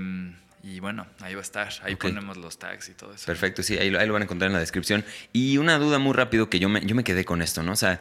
y 0.66 0.80
bueno, 0.80 1.06
ahí 1.20 1.34
va 1.34 1.40
a 1.40 1.44
estar, 1.44 1.72
ahí 1.82 1.94
ponemos 1.94 2.36
los 2.36 2.58
tags 2.58 2.88
y 2.88 2.94
todo 2.94 3.14
eso. 3.14 3.24
Perfecto, 3.24 3.62
sí, 3.62 3.78
ahí 3.78 3.88
lo, 3.88 4.00
ahí 4.00 4.06
lo 4.08 4.14
van 4.14 4.22
a 4.22 4.24
encontrar 4.24 4.48
en 4.48 4.54
la 4.54 4.58
descripción. 4.58 5.04
Y 5.32 5.58
una 5.58 5.78
duda 5.78 6.00
muy 6.00 6.12
rápido 6.12 6.50
que 6.50 6.58
yo 6.58 6.68
me, 6.68 6.84
yo 6.84 6.96
me 6.96 7.04
quedé 7.04 7.24
con 7.24 7.40
esto, 7.40 7.62
¿no? 7.62 7.70
O 7.70 7.76
sea, 7.76 8.00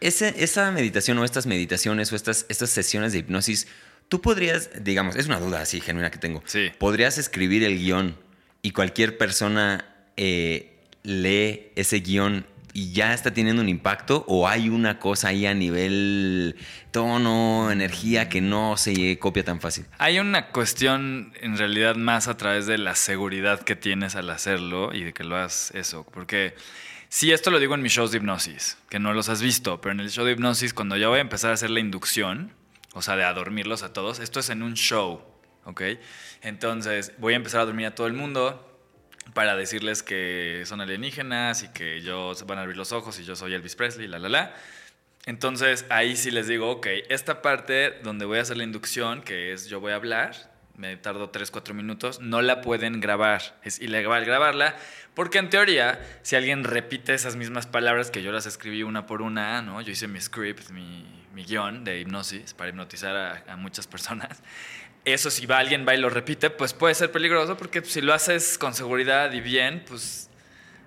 ese, 0.00 0.34
esa 0.42 0.72
meditación 0.72 1.16
o 1.18 1.24
estas 1.24 1.46
meditaciones 1.46 2.12
o 2.12 2.16
estas, 2.16 2.44
estas 2.48 2.70
sesiones 2.70 3.12
de 3.12 3.20
hipnosis, 3.20 3.68
tú 4.08 4.20
podrías, 4.20 4.82
digamos, 4.82 5.14
es 5.14 5.26
una 5.26 5.38
duda 5.38 5.60
así 5.60 5.80
genuina 5.80 6.10
que 6.10 6.18
tengo. 6.18 6.42
Sí. 6.44 6.72
¿Podrías 6.76 7.18
escribir 7.18 7.62
el 7.62 7.78
guion 7.78 8.16
y 8.62 8.72
cualquier 8.72 9.16
persona 9.16 9.84
eh, 10.16 10.80
lee 11.04 11.70
ese 11.76 12.00
guion 12.00 12.44
y 12.72 12.92
ya 12.92 13.12
está 13.12 13.32
teniendo 13.32 13.62
un 13.62 13.68
impacto? 13.68 14.24
¿O 14.28 14.48
hay 14.48 14.68
una 14.68 14.98
cosa 14.98 15.28
ahí 15.28 15.46
a 15.46 15.54
nivel 15.54 16.56
tono, 16.90 17.70
energía 17.70 18.28
que 18.28 18.40
no 18.40 18.76
se 18.76 19.18
copia 19.18 19.44
tan 19.44 19.60
fácil? 19.60 19.86
Hay 19.98 20.18
una 20.18 20.48
cuestión 20.48 21.32
en 21.40 21.56
realidad 21.56 21.96
más 21.96 22.28
a 22.28 22.36
través 22.36 22.66
de 22.66 22.78
la 22.78 22.94
seguridad 22.94 23.60
que 23.60 23.76
tienes 23.76 24.16
al 24.16 24.30
hacerlo 24.30 24.94
y 24.94 25.04
de 25.04 25.12
que 25.12 25.24
lo 25.24 25.36
hagas 25.36 25.70
eso. 25.74 26.04
Porque 26.12 26.54
sí, 27.08 27.32
esto 27.32 27.50
lo 27.50 27.58
digo 27.58 27.74
en 27.74 27.82
mis 27.82 27.92
shows 27.92 28.10
de 28.10 28.18
hipnosis, 28.18 28.78
que 28.88 28.98
no 28.98 29.12
los 29.12 29.28
has 29.28 29.42
visto, 29.42 29.80
pero 29.80 29.92
en 29.92 30.00
el 30.00 30.10
show 30.10 30.24
de 30.24 30.32
hipnosis, 30.32 30.72
cuando 30.74 30.96
ya 30.96 31.08
voy 31.08 31.18
a 31.18 31.22
empezar 31.22 31.50
a 31.50 31.54
hacer 31.54 31.70
la 31.70 31.80
inducción, 31.80 32.52
o 32.94 33.02
sea, 33.02 33.16
de 33.16 33.24
a 33.24 33.32
dormirlos 33.32 33.82
a 33.82 33.92
todos, 33.92 34.18
esto 34.18 34.40
es 34.40 34.50
en 34.50 34.62
un 34.62 34.74
show, 34.74 35.22
¿ok? 35.64 35.82
Entonces 36.42 37.12
voy 37.18 37.34
a 37.34 37.36
empezar 37.36 37.60
a 37.60 37.64
dormir 37.64 37.86
a 37.86 37.94
todo 37.94 38.06
el 38.06 38.12
mundo 38.14 38.71
para 39.34 39.56
decirles 39.56 40.02
que 40.02 40.62
son 40.66 40.80
alienígenas 40.80 41.62
y 41.62 41.68
que 41.68 42.00
yo 42.02 42.32
van 42.46 42.58
a 42.58 42.62
abrir 42.62 42.76
los 42.76 42.92
ojos 42.92 43.18
y 43.18 43.24
yo 43.24 43.36
soy 43.36 43.54
Elvis 43.54 43.76
Presley, 43.76 44.08
la, 44.08 44.18
la, 44.18 44.28
la. 44.28 44.54
Entonces 45.24 45.86
ahí 45.88 46.16
sí 46.16 46.30
les 46.30 46.48
digo, 46.48 46.70
ok, 46.70 46.86
esta 47.08 47.42
parte 47.42 47.92
donde 48.02 48.24
voy 48.24 48.38
a 48.38 48.42
hacer 48.42 48.56
la 48.56 48.64
inducción, 48.64 49.22
que 49.22 49.52
es 49.52 49.66
yo 49.68 49.80
voy 49.80 49.92
a 49.92 49.96
hablar, 49.96 50.50
me 50.76 50.96
tardo 50.96 51.30
3, 51.30 51.50
4 51.50 51.74
minutos, 51.74 52.20
no 52.20 52.42
la 52.42 52.60
pueden 52.60 53.00
grabar. 53.00 53.58
Es 53.62 53.80
ilegal 53.80 54.24
grabarla, 54.24 54.74
porque 55.14 55.38
en 55.38 55.48
teoría, 55.48 56.00
si 56.22 56.34
alguien 56.34 56.64
repite 56.64 57.14
esas 57.14 57.36
mismas 57.36 57.66
palabras 57.66 58.10
que 58.10 58.22
yo 58.22 58.32
las 58.32 58.46
escribí 58.46 58.82
una 58.82 59.06
por 59.06 59.22
una, 59.22 59.62
¿no? 59.62 59.80
Yo 59.80 59.92
hice 59.92 60.08
mi 60.08 60.20
script, 60.20 60.70
mi, 60.70 61.06
mi 61.32 61.44
guion 61.44 61.84
de 61.84 62.00
hipnosis 62.00 62.54
para 62.54 62.70
hipnotizar 62.70 63.44
a 63.46 63.56
muchas 63.56 63.86
personas. 63.86 64.42
Eso 65.04 65.30
si 65.30 65.46
va 65.46 65.58
alguien 65.58 65.86
va 65.86 65.94
y 65.94 65.98
lo 65.98 66.10
repite, 66.10 66.50
pues 66.50 66.74
puede 66.74 66.94
ser 66.94 67.10
peligroso 67.10 67.56
porque 67.56 67.84
si 67.84 68.00
lo 68.00 68.14
haces 68.14 68.56
con 68.56 68.72
seguridad 68.74 69.32
y 69.32 69.40
bien, 69.40 69.84
pues 69.88 70.30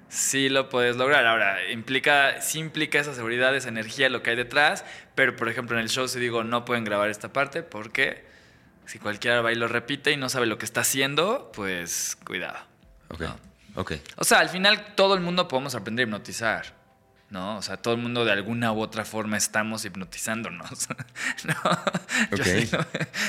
sí 0.07 0.48
lo 0.48 0.69
puedes 0.69 0.95
lograr. 0.95 1.25
Ahora, 1.25 1.69
implica, 1.69 2.41
sí 2.41 2.60
implica 2.60 3.00
esa 3.00 3.13
seguridad, 3.13 3.53
esa 3.55 3.67
energía, 3.69 4.10
lo 4.10 4.24
que 4.24 4.29
hay 4.29 4.36
detrás, 4.38 4.86
pero 5.15 5.36
por 5.36 5.50
ejemplo 5.50 5.75
en 5.77 5.84
el 5.84 5.89
show 5.89 6.07
si 6.07 6.19
digo 6.19 6.43
no 6.45 6.63
pueden 6.63 6.86
grabar 6.86 7.10
esta 7.10 7.34
parte 7.34 7.62
porque 7.63 8.24
si 8.86 9.00
cualquiera 9.00 9.41
va 9.41 9.51
y 9.51 9.55
lo 9.55 9.67
repite 9.67 10.12
y 10.12 10.17
no 10.17 10.29
sabe 10.29 10.45
lo 10.45 10.57
que 10.57 10.65
está 10.65 10.81
haciendo, 10.81 11.51
pues 11.53 12.17
cuidado. 12.24 12.60
Ok, 13.10 13.22
No. 13.22 13.36
ok. 13.75 13.93
O 14.15 14.24
sea, 14.24 14.39
al 14.39 14.50
final 14.50 14.93
todo 14.95 15.15
el 15.15 15.19
mundo 15.22 15.48
podemos 15.50 15.75
aprender 15.75 16.03
a 16.03 16.07
hipnotizar. 16.07 16.74
¿No? 17.29 17.58
O 17.58 17.62
sea, 17.62 17.77
todo 17.77 17.96
el 17.96 18.01
mundo 18.01 18.24
de 18.24 18.32
alguna 18.32 18.72
u 18.72 18.79
otra 18.79 19.03
forma 19.03 19.36
estamos 19.36 19.84
hipnotizándonos. 19.84 20.88
¿No? 21.46 21.53
Yo 22.32 22.38
Ok. 22.38 22.44
sí, 22.44 22.70
¿no? 22.72 22.77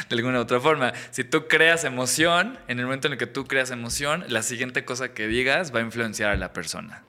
De 0.09 0.17
alguna 0.17 0.39
u 0.39 0.43
otra 0.43 0.61
forma. 0.61 0.93
Si 1.11 1.25
tú 1.25 1.49
creas 1.49 1.83
emoción, 1.85 2.59
en 2.69 2.79
el 2.79 2.85
momento 2.85 3.09
en 3.09 3.15
el 3.15 3.19
que 3.19 3.27
tú 3.27 3.47
creas 3.47 3.71
emoción, 3.71 4.25
la 4.29 4.43
siguiente 4.43 4.85
cosa 4.85 5.15
que 5.15 5.27
digas 5.27 5.75
va 5.75 5.81
a 5.81 5.83
influenciar 5.83 6.31
a 6.31 6.37
la 6.37 6.53
persona. 6.53 7.05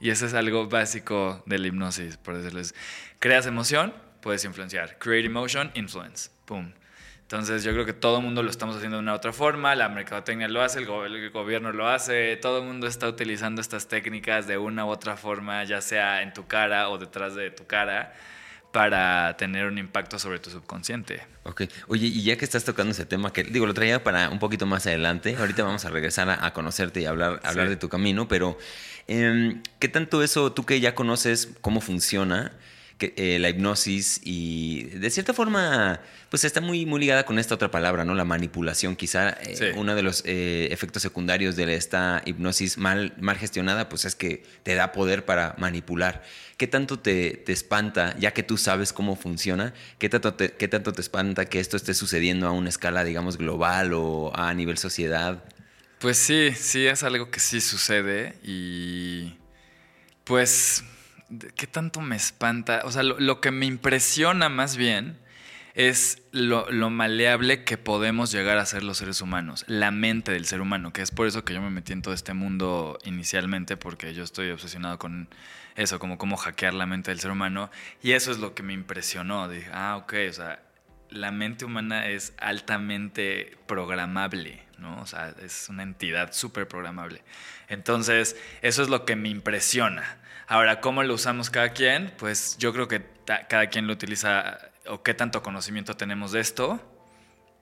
Y 0.00 0.10
eso 0.10 0.26
es 0.26 0.34
algo 0.34 0.68
básico 0.68 1.42
de 1.46 1.58
la 1.58 1.68
hipnosis, 1.68 2.16
por 2.16 2.36
decirles. 2.36 2.74
Creas 3.20 3.46
emoción, 3.46 3.94
puedes 4.20 4.44
influenciar. 4.44 4.98
Create 4.98 5.26
emotion, 5.26 5.70
influence. 5.74 6.30
Pum. 6.46 6.72
Entonces 7.32 7.64
yo 7.64 7.72
creo 7.72 7.86
que 7.86 7.94
todo 7.94 8.18
el 8.18 8.22
mundo 8.22 8.42
lo 8.42 8.50
estamos 8.50 8.76
haciendo 8.76 8.98
de 8.98 9.02
una 9.02 9.14
otra 9.14 9.32
forma, 9.32 9.74
la 9.74 9.88
mercadotecnia 9.88 10.48
lo 10.48 10.60
hace, 10.60 10.80
el, 10.80 10.86
el, 10.90 11.30
gobierno 11.30 11.72
lo 11.72 11.88
hace, 11.88 12.36
todo 12.36 12.58
el 12.58 12.64
mundo 12.64 12.86
está 12.86 13.08
utilizando 13.08 13.62
estas 13.62 13.88
técnicas 13.88 14.46
de 14.46 14.58
una 14.58 14.84
u 14.84 14.90
otra 14.90 15.16
forma, 15.16 15.64
ya 15.64 15.80
sea 15.80 16.20
en 16.20 16.34
tu 16.34 16.46
cara 16.46 16.90
o 16.90 16.98
detrás 16.98 17.34
de 17.34 17.50
tu 17.50 17.66
cara, 17.66 18.12
para 18.70 19.34
tener 19.38 19.64
un 19.64 19.78
impacto 19.78 20.18
sobre 20.18 20.40
tu 20.40 20.50
subconsciente. 20.50 21.22
Ok, 21.44 21.62
oye, 21.88 22.08
y 22.08 22.22
ya 22.22 22.36
que 22.36 22.44
estás 22.44 22.64
tocando 22.64 22.92
ese 22.92 23.06
tema, 23.06 23.32
que 23.32 23.44
digo, 23.44 23.64
lo 23.64 23.72
traía 23.72 24.04
para 24.04 24.28
un 24.28 24.38
poquito 24.38 24.66
más 24.66 24.86
adelante, 24.86 25.34
ahorita 25.38 25.64
vamos 25.64 25.86
a 25.86 25.88
regresar 25.88 26.28
a, 26.28 26.52
conocerte 26.52 27.00
y 27.00 27.06
hablar, 27.06 27.40
hablar 27.44 27.70
de 27.70 27.76
tu 27.76 27.88
camino, 27.88 28.28
pero 28.28 28.58
eh, 29.08 29.56
¿qué 29.78 29.88
tanto 29.88 30.22
eso, 30.22 30.52
tú 30.52 30.66
que 30.66 30.80
ya 30.80 30.94
conoces 30.94 31.48
cómo 31.62 31.80
funciona? 31.80 32.52
Eh, 33.02 33.38
la 33.38 33.48
hipnosis 33.48 34.20
y 34.24 34.84
de 34.84 35.10
cierta 35.10 35.34
forma, 35.34 36.00
pues 36.30 36.44
está 36.44 36.60
muy, 36.60 36.86
muy 36.86 37.00
ligada 37.00 37.24
con 37.24 37.38
esta 37.38 37.54
otra 37.54 37.70
palabra, 37.70 38.04
¿no? 38.04 38.14
La 38.14 38.24
manipulación. 38.24 38.96
Quizá 38.96 39.30
eh, 39.30 39.74
uno 39.76 39.94
de 39.94 40.02
los 40.02 40.22
eh, 40.24 40.68
efectos 40.70 41.02
secundarios 41.02 41.56
de 41.56 41.74
esta 41.74 42.22
hipnosis 42.24 42.78
mal, 42.78 43.14
mal 43.18 43.36
gestionada, 43.36 43.88
pues 43.88 44.04
es 44.04 44.14
que 44.14 44.44
te 44.62 44.74
da 44.74 44.92
poder 44.92 45.24
para 45.24 45.54
manipular. 45.58 46.22
¿Qué 46.56 46.66
tanto 46.66 46.98
te, 46.98 47.42
espanta, 47.50 48.16
ya 48.18 48.32
que 48.32 48.42
tú 48.42 48.56
sabes 48.56 48.92
cómo 48.92 49.16
funciona, 49.16 49.74
¿qué 49.98 50.08
tanto, 50.08 50.34
te, 50.34 50.52
qué 50.52 50.68
tanto 50.68 50.92
te 50.92 51.00
espanta 51.00 51.46
que 51.46 51.58
esto 51.58 51.76
esté 51.76 51.94
sucediendo 51.94 52.46
a 52.46 52.52
una 52.52 52.68
escala, 52.68 53.04
digamos, 53.04 53.36
global 53.36 53.92
o 53.94 54.32
a 54.34 54.54
nivel 54.54 54.78
sociedad? 54.78 55.42
Pues 55.98 56.18
sí, 56.18 56.52
sí, 56.56 56.86
es 56.86 57.02
algo 57.02 57.30
que 57.30 57.40
sí 57.40 57.60
sucede 57.60 58.36
y 58.42 59.34
pues 60.24 60.84
¿Qué 61.56 61.66
tanto 61.66 62.00
me 62.00 62.16
espanta? 62.16 62.82
O 62.84 62.92
sea, 62.92 63.02
lo, 63.02 63.40
que 63.40 63.50
me 63.50 63.66
impresiona 63.66 64.48
más 64.48 64.76
bien 64.76 65.18
es 65.74 66.22
lo, 66.32 66.66
maleable 66.90 67.64
que 67.64 67.78
podemos 67.78 68.30
llegar 68.30 68.58
a 68.58 68.66
ser 68.66 68.82
los 68.82 68.98
seres 68.98 69.20
humanos, 69.22 69.64
la 69.66 69.90
mente 69.90 70.32
del 70.32 70.44
ser 70.44 70.60
humano, 70.60 70.92
que 70.92 71.00
es 71.00 71.10
por 71.10 71.26
eso 71.26 71.44
que 71.44 71.54
yo 71.54 71.62
me 71.62 71.70
metí 71.70 71.92
en 71.92 72.02
todo 72.02 72.12
este 72.12 72.34
mundo 72.34 72.98
inicialmente, 73.04 73.76
porque 73.76 74.12
yo 74.12 74.24
estoy 74.24 74.50
obsesionado 74.50 74.98
con 74.98 75.28
eso, 75.74 75.98
como 75.98 76.18
cómo 76.18 76.36
hackear 76.36 76.74
la 76.74 76.84
mente 76.84 77.10
del 77.10 77.20
ser 77.20 77.30
humano, 77.30 77.70
y 78.02 78.12
eso 78.12 78.30
es 78.30 78.38
lo 78.38 78.54
que 78.54 78.62
me 78.62 78.74
impresionó. 78.74 79.48
Dije, 79.48 79.70
ah, 79.72 79.96
ok, 79.96 80.14
o 80.28 80.32
sea, 80.32 80.62
la 81.08 81.30
mente 81.30 81.64
humana 81.64 82.08
es 82.08 82.34
altamente 82.38 83.56
programable, 83.66 84.62
¿no? 84.78 85.00
O 85.00 85.06
sea, 85.06 85.34
es 85.42 85.68
una 85.68 85.82
entidad 85.82 86.32
súper 86.32 86.68
programable. 86.68 87.22
Entonces, 87.68 88.36
eso 88.60 88.82
es 88.82 88.88
lo 88.88 89.04
que 89.04 89.16
me 89.16 89.28
impresiona. 89.28 90.18
Ahora, 90.52 90.80
¿cómo 90.80 91.02
lo 91.02 91.14
usamos 91.14 91.48
cada 91.48 91.70
quien? 91.70 92.12
Pues 92.18 92.58
yo 92.58 92.74
creo 92.74 92.86
que 92.86 93.00
cada 93.24 93.68
quien 93.68 93.86
lo 93.86 93.94
utiliza 93.94 94.70
o 94.86 95.02
qué 95.02 95.14
tanto 95.14 95.42
conocimiento 95.42 95.96
tenemos 95.96 96.32
de 96.32 96.40
esto 96.40 96.78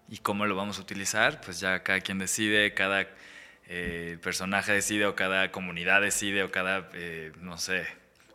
y 0.08 0.18
cómo 0.18 0.44
lo 0.44 0.56
vamos 0.56 0.78
a 0.78 0.80
utilizar, 0.80 1.40
pues 1.40 1.60
ya 1.60 1.84
cada 1.84 2.00
quien 2.00 2.18
decide, 2.18 2.74
cada 2.74 3.06
eh, 3.68 4.18
personaje 4.20 4.72
decide 4.72 5.06
o 5.06 5.14
cada 5.14 5.52
comunidad 5.52 6.00
decide 6.00 6.42
o 6.42 6.50
cada, 6.50 6.90
eh, 6.94 7.30
no 7.40 7.58
sé, 7.58 7.86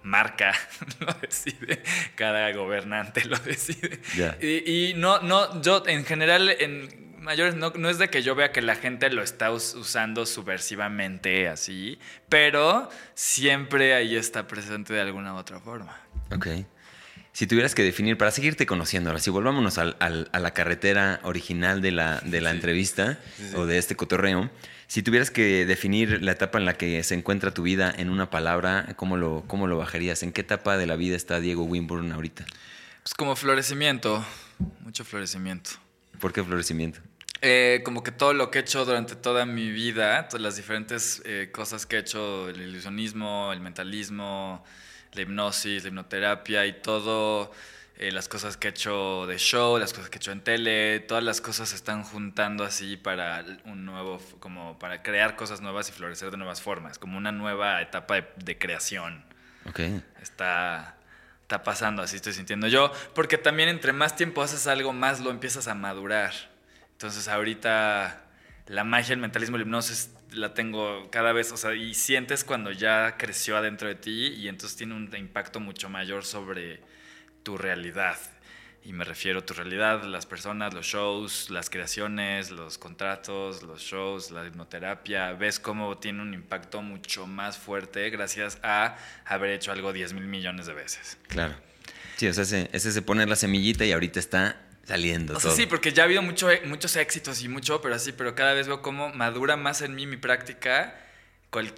marca 0.04 0.54
lo 1.02 1.12
decide, 1.16 1.84
cada 2.16 2.50
gobernante 2.54 3.26
lo 3.26 3.36
decide. 3.36 4.00
Y, 4.40 4.92
y, 4.92 4.94
no, 4.94 5.20
no, 5.20 5.62
yo 5.62 5.84
en 5.86 6.06
general 6.06 6.48
en 6.48 7.15
mayores 7.26 7.56
no, 7.56 7.72
no, 7.72 7.90
es 7.90 7.98
de 7.98 8.10
que 8.10 8.24
yo 8.24 8.36
vea 8.36 8.52
que 8.52 8.62
la 8.62 8.76
gente 8.76 9.10
lo 9.10 9.22
está 9.22 9.52
usando 9.52 10.26
subversivamente 10.26 11.50
así, 11.50 12.00
pero 12.30 12.90
siempre 13.16 13.96
ahí 13.96 14.16
está 14.16 14.48
presente 14.48 14.94
de 14.94 15.02
alguna 15.02 15.34
u 15.34 15.38
otra 15.38 15.60
forma. 15.60 16.00
Ok. 16.34 16.48
Si 17.34 17.48
tuvieras 17.48 17.76
que 17.76 17.84
definir, 17.84 18.18
para 18.18 18.32
seguirte 18.32 18.66
conociendo, 18.66 19.10
ahora 19.10 19.20
sí, 19.20 19.30
volvámonos 19.30 19.78
al, 19.78 19.98
a 20.00 20.40
la 20.40 20.52
carretera 20.52 21.20
original 21.24 21.82
de 21.82 21.92
la, 21.92 22.22
de 22.22 22.40
la 22.40 22.52
entrevista 22.52 23.20
o 23.56 23.66
de 23.66 23.78
este 23.78 23.98
cotorreo. 23.98 24.50
Si 24.88 25.04
tuvieras 25.04 25.32
que 25.32 25.66
definir 25.66 26.24
la 26.24 26.32
etapa 26.32 26.60
en 26.60 26.66
la 26.66 26.76
que 26.76 27.04
se 27.04 27.14
encuentra 27.14 27.54
tu 27.54 27.64
vida 27.64 27.94
en 27.98 28.10
una 28.10 28.30
palabra, 28.30 28.94
¿cómo 28.96 29.18
lo, 29.18 29.44
cómo 29.48 29.68
lo 29.68 29.78
bajarías? 29.78 30.24
¿En 30.24 30.32
qué 30.32 30.42
etapa 30.42 30.78
de 30.78 30.86
la 30.86 30.96
vida 30.96 31.18
está 31.18 31.42
Diego 31.42 31.64
Wimborne 31.64 32.14
ahorita? 32.14 32.46
Pues 33.04 33.14
como 33.18 33.36
florecimiento, 33.36 34.24
mucho 34.80 35.04
florecimiento. 35.04 35.72
¿Por 36.22 36.32
qué 36.32 36.42
florecimiento? 36.42 37.02
Eh, 37.48 37.84
como 37.84 38.02
que 38.02 38.12
todo 38.12 38.34
lo 38.34 38.50
que 38.50 38.58
he 38.58 38.62
hecho 38.62 38.86
durante 38.86 39.16
toda 39.16 39.46
mi 39.46 39.70
vida, 39.70 40.28
todas 40.28 40.42
las 40.42 40.56
diferentes 40.56 41.22
eh, 41.26 41.52
cosas 41.52 41.86
que 41.86 41.98
he 41.98 42.00
hecho, 42.00 42.50
el 42.50 42.60
ilusionismo, 42.60 43.54
el 43.54 43.60
mentalismo, 43.60 44.66
la 45.14 45.22
hipnosis, 45.22 45.84
la 45.84 45.90
hipnoterapia 45.90 46.66
y 46.66 46.74
todo, 46.82 47.52
eh, 48.00 48.12
las 48.12 48.28
cosas 48.28 48.58
que 48.58 48.70
he 48.70 48.72
hecho 48.72 49.28
de 49.28 49.38
show, 49.38 49.78
las 49.78 49.94
cosas 49.94 50.10
que 50.10 50.16
he 50.16 50.18
hecho 50.18 50.32
en 50.32 50.42
tele, 50.42 51.02
todas 51.02 51.24
las 51.24 51.40
cosas 51.40 51.70
se 51.70 51.76
están 51.76 52.04
juntando 52.04 52.64
así 52.64 52.98
para 52.98 53.46
un 53.66 53.86
nuevo, 53.86 54.20
como 54.40 54.80
para 54.80 55.04
crear 55.04 55.36
cosas 55.36 55.62
nuevas 55.62 55.88
y 55.90 55.92
florecer 55.92 56.32
de 56.32 56.38
nuevas 56.38 56.64
formas, 56.64 56.98
como 56.98 57.16
una 57.16 57.32
nueva 57.32 57.80
etapa 57.80 58.16
de, 58.16 58.28
de 58.44 58.58
creación. 58.58 59.24
Ok. 59.70 59.82
Está, 60.20 60.98
está 61.44 61.62
pasando, 61.62 62.02
así 62.02 62.16
estoy 62.16 62.34
sintiendo 62.34 62.66
yo, 62.68 62.92
porque 63.14 63.38
también 63.38 63.70
entre 63.70 63.94
más 63.94 64.16
tiempo 64.16 64.42
haces 64.42 64.66
algo, 64.66 64.94
más 64.94 65.20
lo 65.20 65.30
empiezas 65.30 65.68
a 65.68 65.76
madurar. 65.76 66.55
Entonces 66.96 67.28
ahorita 67.28 68.26
la 68.68 68.84
magia, 68.84 69.14
el 69.14 69.20
mentalismo, 69.20 69.58
la 69.58 69.64
hipnosis 69.64 70.12
la 70.32 70.54
tengo 70.54 71.10
cada 71.12 71.34
vez, 71.34 71.52
o 71.52 71.58
sea, 71.58 71.74
y 71.76 71.94
sientes 71.94 72.44
cuando 72.44 72.72
ya 72.72 73.16
creció 73.18 73.58
adentro 73.58 73.88
de 73.88 73.96
ti 73.96 74.28
y 74.38 74.48
entonces 74.48 74.78
tiene 74.78 74.96
un 74.96 75.14
impacto 75.16 75.60
mucho 75.60 75.90
mayor 75.90 76.26
sobre 76.26 76.82
tu 77.44 77.58
realidad. 77.58 78.18
Y 78.84 78.94
me 78.94 79.04
refiero 79.04 79.40
a 79.40 79.46
tu 79.46 79.56
realidad, 79.56 80.04
las 80.04 80.28
personas, 80.28 80.74
los 80.74 80.86
shows, 80.86 81.50
las 81.50 81.72
creaciones, 81.72 82.52
los 82.52 82.78
contratos, 82.78 83.64
los 83.64 83.82
shows, 83.82 84.30
la 84.30 84.46
hipnoterapia. 84.46 85.34
Ves 85.34 85.60
cómo 85.60 85.98
tiene 85.98 86.22
un 86.22 86.36
impacto 86.36 86.84
mucho 86.84 87.26
más 87.26 87.58
fuerte 87.58 88.10
gracias 88.12 88.60
a 88.62 88.96
haber 89.26 89.52
hecho 89.52 89.72
algo 89.72 89.92
10 89.92 90.14
mil 90.14 90.28
millones 90.28 90.68
de 90.68 90.74
veces. 90.74 91.18
Claro. 91.28 91.56
Sí, 92.18 92.28
o 92.28 92.34
sea, 92.34 92.44
ese, 92.44 92.70
ese 92.74 92.92
se 92.92 93.02
pone 93.02 93.26
la 93.26 93.36
semillita 93.36 93.86
y 93.86 93.92
ahorita 93.92 94.20
está 94.20 94.65
saliendo. 94.86 95.36
O 95.36 95.40
sea, 95.40 95.52
sí, 95.52 95.66
porque 95.66 95.92
ya 95.92 96.04
ha 96.04 96.06
habido 96.06 96.22
mucho, 96.22 96.50
muchos 96.66 96.96
éxitos 96.96 97.44
y 97.44 97.50
mucho, 97.50 97.82
pero 97.82 97.96
así, 97.96 98.12
pero 98.12 98.36
cada 98.36 98.54
vez 98.54 98.68
veo 98.68 98.82
cómo 98.82 99.10
madura 99.14 99.58
más 99.58 99.82
en 99.82 99.96
mí 99.96 100.06
mi 100.06 100.18
práctica, 100.18 100.96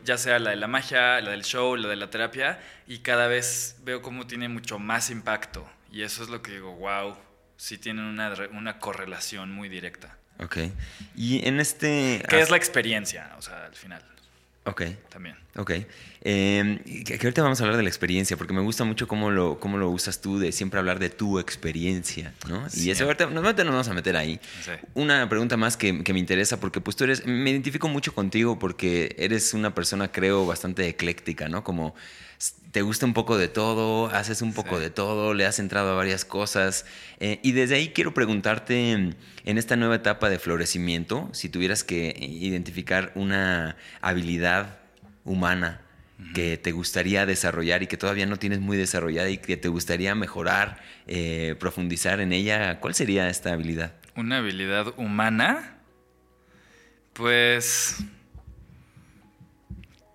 ya 0.03 0.17
sea 0.17 0.39
la 0.39 0.51
de 0.51 0.55
la 0.55 0.67
magia, 0.67 1.21
la 1.21 1.31
del 1.31 1.43
show, 1.43 1.75
la 1.75 1.87
de 1.87 1.95
la 1.95 2.09
terapia, 2.09 2.59
y 2.87 2.99
cada 2.99 3.27
vez 3.27 3.77
veo 3.83 4.01
cómo 4.01 4.27
tiene 4.27 4.49
mucho 4.49 4.79
más 4.79 5.09
impacto. 5.09 5.69
Y 5.91 6.01
eso 6.01 6.23
es 6.23 6.29
lo 6.29 6.41
que 6.41 6.51
digo, 6.51 6.75
wow, 6.75 7.15
sí 7.55 7.77
tienen 7.77 8.05
una, 8.05 8.33
una 8.51 8.79
correlación 8.79 9.51
muy 9.51 9.69
directa. 9.69 10.17
Ok. 10.39 10.57
Y 11.15 11.47
en 11.47 11.59
este... 11.59 12.23
¿Qué 12.29 12.39
es 12.39 12.49
la 12.49 12.57
experiencia? 12.57 13.33
O 13.37 13.41
sea, 13.41 13.65
al 13.65 13.75
final. 13.75 14.03
Ok. 14.67 14.83
También. 15.09 15.35
Ok. 15.55 15.71
Eh, 16.21 17.03
que, 17.05 17.13
ahorita 17.15 17.41
vamos 17.41 17.59
a 17.59 17.63
hablar 17.63 17.77
de 17.77 17.83
la 17.83 17.89
experiencia, 17.89 18.37
porque 18.37 18.53
me 18.53 18.61
gusta 18.61 18.83
mucho 18.83 19.07
cómo 19.07 19.31
lo, 19.31 19.59
cómo 19.59 19.77
lo 19.77 19.89
usas 19.89 20.21
tú, 20.21 20.37
de 20.39 20.51
siempre 20.51 20.79
hablar 20.79 20.99
de 20.99 21.09
tu 21.09 21.39
experiencia, 21.39 22.33
¿no? 22.47 22.67
Y 22.75 22.89
eso 22.89 23.05
ahorita 23.05 23.27
nos 23.27 23.43
vamos 23.43 23.87
a 23.87 23.93
meter 23.93 24.15
ahí. 24.17 24.39
Una 24.93 25.27
pregunta 25.29 25.57
más 25.57 25.77
que, 25.77 26.03
que, 26.03 26.13
me 26.13 26.19
interesa, 26.19 26.59
porque 26.59 26.81
pues 26.81 26.95
tú 26.95 27.05
eres, 27.05 27.25
me 27.25 27.49
identifico 27.49 27.87
mucho 27.87 28.13
contigo 28.13 28.59
porque 28.59 29.15
eres 29.17 29.53
una 29.53 29.73
persona, 29.73 30.11
creo, 30.11 30.45
bastante 30.45 30.87
ecléctica, 30.87 31.47
¿no? 31.47 31.63
Como 31.63 31.95
te 32.71 32.81
gusta 32.81 33.05
un 33.05 33.13
poco 33.13 33.37
de 33.37 33.47
todo, 33.47 34.07
haces 34.07 34.41
un 34.41 34.53
poco 34.53 34.79
de 34.79 34.89
todo, 34.89 35.33
le 35.33 35.45
has 35.45 35.59
entrado 35.59 35.91
a 35.91 35.95
varias 35.95 36.25
cosas. 36.25 36.85
Eh, 37.19 37.39
y 37.41 37.53
desde 37.53 37.75
ahí 37.75 37.89
quiero 37.89 38.13
preguntarte, 38.13 38.91
en 38.91 39.15
esta 39.45 39.75
nueva 39.75 39.95
etapa 39.95 40.29
de 40.29 40.37
florecimiento, 40.37 41.29
si 41.33 41.49
tuvieras 41.49 41.83
que 41.83 42.15
identificar 42.19 43.11
una 43.15 43.77
habilidad 44.01 44.79
humana 45.23 45.81
que 46.33 46.57
te 46.57 46.71
gustaría 46.71 47.25
desarrollar 47.25 47.83
y 47.83 47.87
que 47.87 47.97
todavía 47.97 48.25
no 48.25 48.37
tienes 48.37 48.59
muy 48.59 48.75
desarrollada 48.75 49.29
y 49.29 49.37
que 49.37 49.55
te 49.55 49.67
gustaría 49.67 50.15
mejorar, 50.15 50.81
eh, 51.05 51.55
profundizar 51.59 52.19
en 52.19 52.33
ella, 52.33 52.79
¿cuál 52.79 52.95
sería 52.95 53.29
esta 53.29 53.53
habilidad? 53.53 53.93
¿Una 54.15 54.37
habilidad 54.37 54.93
humana? 54.97 55.77
Pues 57.13 57.97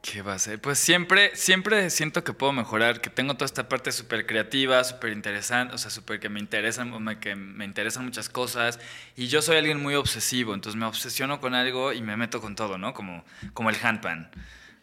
¿Qué 0.02 0.20
va 0.20 0.34
a 0.34 0.38
ser? 0.40 0.60
Pues 0.60 0.80
siempre, 0.80 1.30
siempre 1.36 1.88
siento 1.88 2.24
que 2.24 2.32
puedo 2.32 2.52
mejorar, 2.52 3.00
que 3.00 3.08
tengo 3.08 3.34
toda 3.34 3.46
esta 3.46 3.68
parte 3.68 3.92
súper 3.92 4.26
creativa, 4.26 4.82
súper 4.82 5.12
interesante, 5.12 5.74
o 5.76 5.78
sea, 5.78 5.92
súper 5.92 6.18
que 6.18 6.28
me 6.28 6.40
interesan, 6.40 7.18
que 7.20 7.36
me 7.36 7.64
interesan 7.64 8.04
muchas 8.04 8.28
cosas. 8.28 8.80
Y 9.16 9.28
yo 9.28 9.42
soy 9.42 9.58
alguien 9.58 9.80
muy 9.80 9.94
obsesivo, 9.94 10.54
entonces 10.54 10.78
me 10.78 10.86
obsesiono 10.86 11.40
con 11.40 11.54
algo 11.54 11.92
y 11.92 12.02
me 12.02 12.16
meto 12.16 12.40
con 12.40 12.56
todo, 12.56 12.78
¿no? 12.78 12.94
Como, 12.94 13.24
como 13.54 13.70
el 13.70 13.76
handpan. 13.80 14.28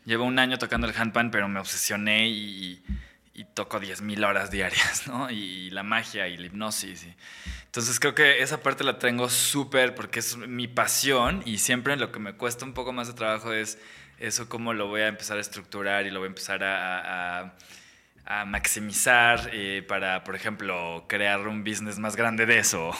Llevo 0.05 0.23
un 0.23 0.39
año 0.39 0.57
tocando 0.57 0.87
el 0.87 0.95
handpan, 0.95 1.31
pero 1.31 1.49
me 1.49 1.59
obsesioné 1.59 2.29
y, 2.29 2.81
y 3.39 3.45
toco 3.45 3.79
10.000 3.79 4.25
horas 4.25 4.51
diarias, 4.51 5.07
¿no? 5.07 5.29
Y, 5.29 5.69
la 5.69 5.83
magia 5.83 6.27
y 6.27 6.37
la 6.37 6.47
hipnosis. 6.47 7.07
Entonces 7.65 7.99
creo 7.99 8.15
que 8.15 8.41
esa 8.41 8.61
parte 8.61 8.83
la 8.83 8.99
tengo 8.99 9.29
súper 9.29 9.95
porque 9.95 10.19
es 10.19 10.35
mi 10.35 10.67
pasión 10.67 11.43
y 11.45 11.59
siempre 11.59 11.95
lo 11.95 12.11
que 12.11 12.19
me 12.19 12.33
cuesta 12.33 12.65
un 12.65 12.73
poco 12.73 12.91
más 12.91 13.07
de 13.07 13.13
trabajo 13.13 13.53
es 13.53 13.77
eso 14.19 14.49
cómo 14.49 14.73
lo 14.73 14.87
voy 14.87 15.01
a 15.01 15.07
empezar 15.07 15.37
a 15.37 15.41
estructurar 15.41 16.05
y 16.05 16.11
lo 16.11 16.19
voy 16.19 16.27
a 16.27 16.29
empezar 16.29 16.63
a, 16.63 17.55
a 18.29 18.45
maximizar 18.45 19.49
eh, 19.53 19.83
para, 19.87 20.23
por 20.23 20.35
ejemplo, 20.35 21.05
crear 21.07 21.47
un 21.47 21.63
business 21.63 21.97
más 21.97 22.15
grande 22.15 22.45
de 22.45 22.59
eso? 22.59 22.91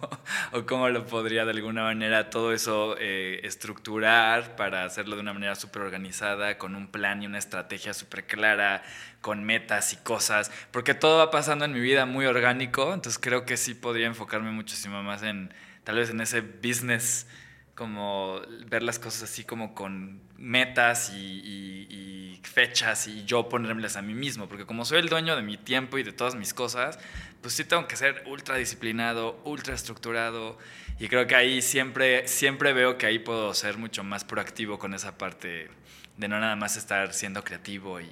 ¿O 0.52 0.64
cómo 0.64 0.88
lo 0.88 1.06
podría 1.06 1.44
de 1.44 1.50
alguna 1.50 1.82
manera 1.82 2.30
todo 2.30 2.54
eso 2.54 2.96
eh, 2.98 3.40
estructurar 3.44 4.56
para 4.56 4.84
hacerlo 4.84 5.16
de 5.16 5.20
una 5.20 5.34
manera 5.34 5.54
súper 5.56 5.82
organizada, 5.82 6.56
con 6.56 6.74
un 6.74 6.90
plan 6.90 7.22
y 7.22 7.26
una 7.26 7.36
estrategia 7.36 7.92
súper 7.92 8.26
clara, 8.26 8.82
con 9.20 9.44
metas 9.44 9.92
y 9.92 9.96
cosas? 9.96 10.50
Porque 10.70 10.94
todo 10.94 11.18
va 11.18 11.30
pasando 11.30 11.66
en 11.66 11.74
mi 11.74 11.80
vida 11.80 12.06
muy 12.06 12.24
orgánico, 12.24 12.94
entonces 12.94 13.18
creo 13.20 13.44
que 13.44 13.58
sí 13.58 13.74
podría 13.74 14.06
enfocarme 14.06 14.52
muchísimo 14.52 15.02
más 15.02 15.22
en, 15.22 15.52
tal 15.84 15.96
vez 15.96 16.08
en 16.08 16.22
ese 16.22 16.40
business 16.40 17.26
como 17.74 18.40
ver 18.70 18.82
las 18.82 18.98
cosas 18.98 19.24
así 19.24 19.44
como 19.44 19.74
con 19.74 20.27
metas 20.38 21.12
y, 21.14 22.40
fechas 22.42 23.06
y 23.06 23.24
yo 23.24 23.48
ponérmelas 23.48 23.96
a 23.96 24.02
mí 24.02 24.14
mismo, 24.14 24.48
porque 24.48 24.64
como 24.64 24.84
soy 24.84 24.98
el 24.98 25.08
dueño 25.08 25.36
de 25.36 25.42
mi 25.42 25.56
tiempo 25.56 25.98
y 25.98 26.02
de 26.02 26.12
todas 26.12 26.34
mis 26.34 26.54
cosas, 26.54 26.98
pues 27.40 27.54
sí 27.54 27.64
tengo 27.64 27.86
que 27.86 27.94
ser 27.94 28.24
ultra 28.26 28.56
disciplinado, 28.56 29.40
ultra 29.44 29.74
estructurado 29.74 30.58
y 30.98 31.06
creo 31.06 31.26
que 31.28 31.36
ahí 31.36 31.62
siempre, 31.62 32.26
siempre 32.26 32.72
veo 32.72 32.98
que 32.98 33.06
ahí 33.06 33.20
puedo 33.20 33.54
ser 33.54 33.76
mucho 33.78 34.02
más 34.02 34.24
proactivo 34.24 34.78
con 34.78 34.92
esa 34.94 35.16
parte 35.18 35.68
de 36.16 36.28
no 36.28 36.40
nada 36.40 36.56
más 36.56 36.76
estar 36.76 37.12
siendo 37.14 37.44
creativo 37.44 38.00
y 38.00 38.10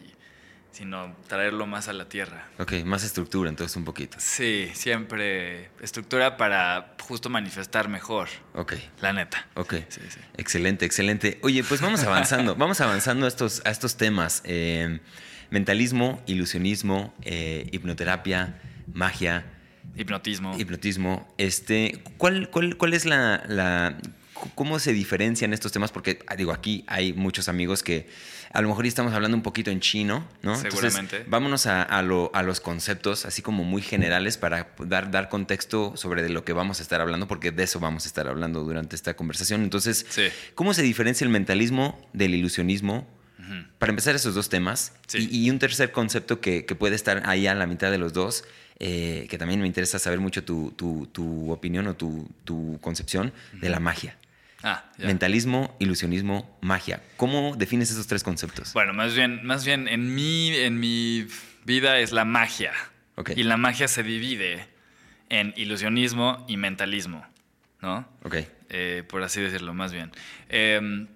sino 0.76 1.16
traerlo 1.26 1.66
más 1.66 1.88
a 1.88 1.94
la 1.94 2.06
tierra. 2.06 2.50
Ok, 2.58 2.84
más 2.84 3.02
estructura 3.02 3.48
entonces 3.48 3.74
un 3.78 3.86
poquito. 3.86 4.18
Sí, 4.20 4.70
siempre 4.74 5.70
estructura 5.80 6.36
para 6.36 6.94
justo 7.00 7.30
manifestar 7.30 7.88
mejor. 7.88 8.28
Ok. 8.52 8.74
La 9.00 9.14
neta. 9.14 9.46
Ok. 9.54 9.74
Excelente, 10.36 10.84
excelente. 10.84 11.38
Oye, 11.42 11.64
pues 11.64 11.80
vamos 11.80 12.04
avanzando, 12.04 12.54
vamos 12.58 12.82
avanzando 12.82 13.24
a 13.24 13.28
estos, 13.28 13.62
a 13.64 13.70
estos 13.70 13.96
temas. 13.96 14.42
Eh, 14.44 15.00
mentalismo, 15.48 16.22
ilusionismo, 16.26 17.14
eh, 17.22 17.70
hipnoterapia, 17.72 18.60
magia. 18.92 19.46
Hipnotismo. 19.96 20.58
Hipnotismo. 20.58 21.26
Este, 21.38 22.02
¿cuál, 22.18 22.50
cuál, 22.50 22.76
cuál 22.76 22.92
es 22.92 23.06
la, 23.06 23.42
la, 23.48 23.96
¿Cómo 24.54 24.78
se 24.78 24.92
diferencian 24.92 25.54
estos 25.54 25.72
temas? 25.72 25.90
Porque, 25.90 26.18
digo, 26.36 26.52
aquí 26.52 26.84
hay 26.86 27.14
muchos 27.14 27.48
amigos 27.48 27.82
que 27.82 28.08
a 28.56 28.62
lo 28.62 28.68
mejor 28.68 28.86
estamos 28.86 29.12
hablando 29.12 29.36
un 29.36 29.42
poquito 29.42 29.70
en 29.70 29.80
chino, 29.80 30.26
¿no? 30.40 30.56
Seguramente. 30.56 31.24
vámonos 31.28 31.66
a, 31.66 32.02
los 32.02 32.60
conceptos, 32.60 33.26
así 33.26 33.42
como 33.42 33.64
muy 33.64 33.82
generales, 33.82 34.38
para 34.38 34.68
dar, 34.78 35.10
dar 35.10 35.28
contexto 35.28 35.92
sobre 35.94 36.22
de 36.22 36.30
lo 36.30 36.42
que 36.42 36.54
vamos 36.54 36.80
a 36.80 36.82
estar 36.82 37.02
hablando, 37.02 37.28
porque 37.28 37.50
de 37.50 37.64
eso 37.64 37.80
vamos 37.80 38.06
a 38.06 38.08
estar 38.08 38.26
hablando 38.28 38.64
durante 38.64 38.96
esta 38.96 39.14
conversación. 39.14 39.62
Entonces, 39.62 40.06
¿cómo 40.54 40.72
se 40.72 40.80
diferencia 40.80 41.26
el 41.26 41.30
mentalismo 41.30 42.00
del 42.14 42.34
ilusionismo? 42.34 43.06
Para 43.78 43.90
empezar, 43.90 44.14
esos 44.14 44.34
dos 44.34 44.48
temas. 44.48 44.94
Y, 45.12 45.50
un 45.50 45.58
tercer 45.58 45.92
concepto 45.92 46.40
que, 46.40 46.62
puede 46.78 46.96
estar 46.96 47.24
ahí 47.26 47.46
a 47.46 47.54
la 47.54 47.66
mitad 47.66 47.90
de 47.90 47.98
los 47.98 48.14
dos, 48.14 48.44
eh, 48.78 49.26
que 49.28 49.36
también 49.36 49.60
me 49.60 49.66
interesa 49.66 49.98
saber 49.98 50.18
mucho 50.18 50.44
tu, 50.44 51.52
opinión 51.52 51.88
o 51.88 51.94
tu, 51.94 52.78
concepción 52.80 53.34
de 53.52 53.68
la 53.68 53.80
magia. 53.80 54.16
Ah, 54.62 54.84
Mentalismo, 54.98 55.76
ilusionismo, 55.78 56.58
magia. 56.60 57.02
¿Cómo 57.16 57.54
defines 57.56 57.90
esos 57.90 58.06
tres 58.06 58.22
conceptos? 58.24 58.72
Bueno, 58.72 58.92
más 58.92 59.14
bien, 59.14 59.44
más 59.44 59.64
bien 59.64 59.86
en, 59.88 60.14
mi, 60.14 60.54
en 60.56 60.80
mi 60.80 61.26
vida 61.64 61.98
es 61.98 62.12
la 62.12 62.24
magia. 62.24 62.72
Y 63.34 63.44
la 63.44 63.56
magia 63.56 63.88
se 63.88 64.02
divide 64.02 64.66
en 65.28 65.54
ilusionismo 65.56 66.44
y 66.48 66.56
mentalismo, 66.56 67.26
¿no? 67.80 68.06
Ok. 68.22 68.36
Eh, 68.68 69.04
por 69.08 69.22
así 69.22 69.40
decirlo, 69.40 69.72
más 69.72 69.92
bien. 69.92 70.12
Eh, 70.48 71.06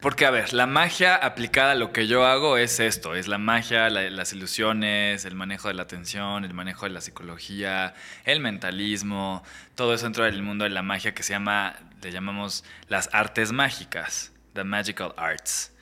porque, 0.00 0.26
a 0.26 0.30
ver, 0.30 0.52
la 0.52 0.66
magia 0.66 1.16
aplicada 1.16 1.72
a 1.72 1.74
lo 1.74 1.92
que 1.92 2.06
yo 2.06 2.24
hago 2.24 2.56
es 2.56 2.78
esto, 2.78 3.16
es 3.16 3.26
la 3.26 3.38
magia, 3.38 3.90
las 3.90 4.32
ilusiones, 4.32 5.24
el 5.24 5.34
manejo 5.34 5.66
de 5.66 5.74
la 5.74 5.82
atención, 5.82 6.44
el 6.44 6.54
manejo 6.54 6.86
de 6.86 6.90
la 6.92 7.00
psicología, 7.00 7.94
el 8.24 8.38
mentalismo, 8.38 9.42
todo 9.74 9.94
eso 9.94 10.04
dentro 10.04 10.22
del 10.22 10.40
mundo 10.42 10.62
de 10.62 10.70
la 10.70 10.82
magia 10.82 11.14
que 11.14 11.24
se 11.24 11.32
llama, 11.32 11.74
le 12.02 12.12
llamamos 12.12 12.64
las 12.88 13.08
artes 13.12 13.52
mágicas, 13.52 14.32
the 14.54 14.64
magical 14.64 15.14
arts. 15.16 15.72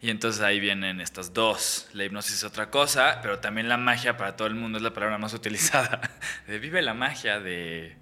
Y 0.00 0.10
entonces 0.10 0.42
ahí 0.42 0.60
vienen 0.60 1.00
estas 1.00 1.32
dos. 1.32 1.88
La 1.92 2.04
hipnosis 2.04 2.34
es 2.34 2.44
otra 2.44 2.70
cosa, 2.70 3.20
pero 3.22 3.38
también 3.38 3.68
la 3.68 3.76
magia 3.76 4.16
para 4.16 4.36
todo 4.36 4.46
el 4.48 4.54
mundo 4.54 4.78
es 4.78 4.84
la 4.84 4.92
palabra 4.92 5.18
más 5.18 5.34
utilizada. 5.34 6.00
vive 6.46 6.82
la 6.82 6.94
magia 6.94 7.40
de 7.40 7.96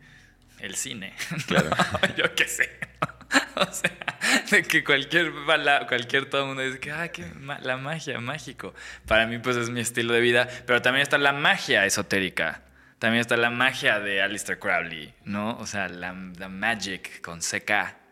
el 0.58 0.74
cine. 0.74 1.14
Claro. 1.46 1.70
yo 2.16 2.34
qué 2.34 2.48
sé. 2.48 2.78
o 3.56 3.72
sea, 3.72 3.90
de 4.50 4.62
que 4.62 4.82
cualquier, 4.84 5.32
cualquier 5.88 6.28
todo 6.28 6.42
el 6.42 6.46
mundo 6.48 6.62
dice 6.62 6.80
que, 6.80 6.92
ah, 6.92 7.08
que 7.08 7.24
la 7.62 7.76
magia, 7.76 8.20
mágico. 8.20 8.74
Para 9.06 9.26
mí, 9.26 9.38
pues 9.38 9.56
es 9.56 9.70
mi 9.70 9.80
estilo 9.80 10.12
de 10.12 10.20
vida. 10.20 10.48
Pero 10.66 10.82
también 10.82 11.02
está 11.02 11.18
la 11.18 11.32
magia 11.32 11.84
esotérica. 11.87 12.62
También 12.98 13.20
está 13.20 13.37
la 13.37 13.50
magia 13.50 14.00
de 14.00 14.22
Alistair 14.22 14.59
Crowley, 14.59 15.12
¿no? 15.24 15.59
O 15.59 15.66
sea, 15.66 15.88
la, 15.88 16.14
la 16.38 16.48
magic 16.48 17.20
con 17.20 17.40
CK. 17.40 18.04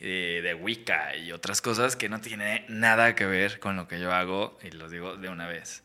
Eh, 0.00 0.42
de 0.44 0.54
Wicca 0.54 1.16
y 1.16 1.32
otras 1.32 1.60
cosas 1.60 1.96
que 1.96 2.08
no 2.08 2.20
tiene 2.20 2.64
nada 2.68 3.16
que 3.16 3.26
ver 3.26 3.58
con 3.58 3.74
lo 3.74 3.88
que 3.88 3.98
yo 3.98 4.12
hago 4.12 4.56
y 4.62 4.70
lo 4.70 4.88
digo 4.88 5.16
de 5.16 5.28
una 5.28 5.48
vez. 5.48 5.82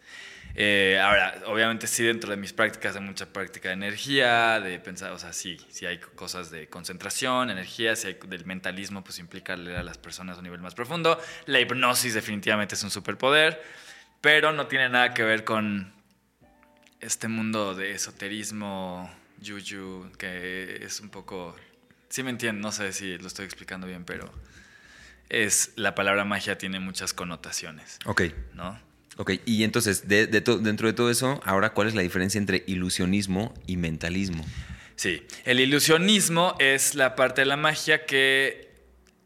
Eh, 0.55 0.99
ahora, 1.01 1.41
obviamente 1.47 1.87
sí 1.87 2.03
dentro 2.03 2.29
de 2.29 2.37
mis 2.37 2.53
prácticas 2.53 2.95
hay 2.95 3.01
mucha 3.01 3.33
práctica 3.33 3.69
de 3.69 3.73
energía, 3.73 4.59
de 4.59 4.79
pensar, 4.79 5.11
o 5.13 5.17
sea, 5.17 5.33
sí, 5.33 5.57
sí 5.69 5.87
hay 5.87 5.97
cosas 5.97 6.51
de 6.51 6.67
concentración, 6.67 7.49
energía, 7.49 7.95
si 7.95 8.07
hay 8.07 8.19
del 8.27 8.45
mentalismo, 8.45 9.03
pues 9.03 9.17
implica 9.17 9.55
leer 9.55 9.77
a 9.77 9.83
las 9.83 9.97
personas 9.97 10.35
a 10.35 10.39
un 10.41 10.43
nivel 10.43 10.61
más 10.61 10.75
profundo. 10.75 11.19
La 11.47 11.59
hipnosis 11.59 12.13
definitivamente 12.13 12.75
es 12.75 12.83
un 12.83 12.91
superpoder, 12.91 13.63
pero 14.21 14.51
no 14.51 14.67
tiene 14.67 14.89
nada 14.89 15.15
que 15.15 15.23
ver 15.23 15.43
con 15.43 15.91
este 17.03 17.27
mundo 17.27 17.75
de 17.75 17.91
esoterismo, 17.91 19.09
yuyu, 19.41 20.09
que 20.17 20.83
es 20.83 20.99
un 20.99 21.09
poco... 21.09 21.55
Sí 22.09 22.23
me 22.23 22.29
entienden, 22.29 22.61
no 22.61 22.71
sé 22.71 22.93
si 22.93 23.17
lo 23.17 23.27
estoy 23.27 23.45
explicando 23.45 23.87
bien, 23.87 24.05
pero 24.05 24.31
es 25.29 25.71
la 25.75 25.95
palabra 25.95 26.25
magia 26.25 26.57
tiene 26.57 26.79
muchas 26.79 27.13
connotaciones. 27.13 27.99
Ok. 28.05 28.23
¿No? 28.53 28.79
Ok, 29.17 29.33
y 29.45 29.63
entonces, 29.63 30.07
de, 30.07 30.25
dentro 30.25 30.87
de 30.87 30.93
todo 30.93 31.11
eso, 31.11 31.39
ahora, 31.45 31.71
¿cuál 31.73 31.87
es 31.87 31.93
la 31.93 32.01
diferencia 32.01 32.39
entre 32.39 32.63
ilusionismo 32.65 33.53
y 33.67 33.77
mentalismo? 33.77 34.43
Sí, 34.95 35.23
el 35.45 35.59
ilusionismo 35.59 36.55
es 36.59 36.95
la 36.95 37.15
parte 37.15 37.41
de 37.41 37.45
la 37.45 37.57
magia 37.57 38.05
que 38.05 38.73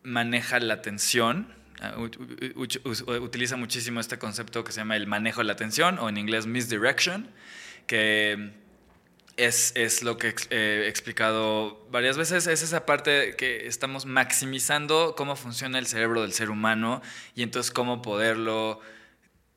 maneja 0.04 0.60
la 0.60 0.74
atención. 0.74 1.54
Ah, 1.80 1.96
utiliza 1.98 3.56
muchísimo 3.56 4.00
este 4.00 4.18
concepto 4.18 4.64
que 4.64 4.72
se 4.72 4.82
llama 4.82 4.98
el 4.98 5.08
manejo 5.08 5.40
de 5.42 5.46
la 5.46 5.54
atención, 5.54 6.00
o 6.00 6.10
en 6.10 6.18
inglés 6.18 6.48
misdirection, 6.48 7.30
que 7.88 8.52
es, 9.38 9.72
es 9.76 10.04
lo 10.04 10.18
que 10.18 10.36
he 10.50 10.88
explicado 10.88 11.88
varias 11.90 12.18
veces. 12.18 12.48
Es 12.48 12.62
esa 12.64 12.86
parte 12.86 13.36
que 13.38 13.68
estamos 13.68 14.06
maximizando 14.06 15.16
cómo 15.18 15.36
funciona 15.36 15.80
el 15.80 15.88
cerebro 15.88 16.22
del 16.22 16.34
ser 16.34 16.50
humano 16.50 17.02
y 17.36 17.44
entonces 17.44 17.72
cómo 17.72 18.02
poderlo 18.02 18.82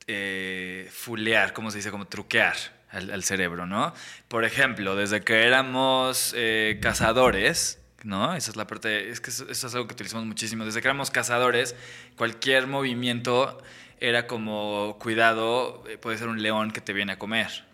eh, 0.06 0.88
fulear, 0.92 1.52
como 1.52 1.70
se 1.70 1.78
dice, 1.78 1.90
como 1.90 2.06
truquear 2.06 2.56
al, 2.90 3.22
cerebro, 3.22 3.66
¿no? 3.66 3.94
Por 4.28 4.44
ejemplo, 4.44 4.96
desde 4.96 5.22
que 5.22 5.46
éramos 5.46 6.34
eh, 6.36 6.78
cazadores, 6.82 7.78
¿no? 8.02 8.34
Esa 8.34 8.50
es 8.50 8.56
la 8.56 8.66
parte, 8.66 9.10
es 9.10 9.20
que 9.20 9.30
eso, 9.30 9.48
es 9.48 9.64
algo 9.74 9.86
que 9.86 9.94
utilizamos 9.94 10.26
muchísimo. 10.26 10.64
Desde 10.64 10.82
que 10.82 10.88
éramos 10.88 11.10
cazadores, 11.10 11.76
cualquier 12.16 12.66
movimiento 12.66 13.62
era 14.00 14.26
como, 14.26 14.96
cuidado, 14.98 15.84
eh, 15.88 15.96
puede 15.98 16.18
ser 16.18 16.28
un 16.28 16.42
león 16.42 16.72
que 16.72 16.80
te 16.80 16.92
viene 16.92 17.12
a 17.12 17.18
comer, 17.18 17.64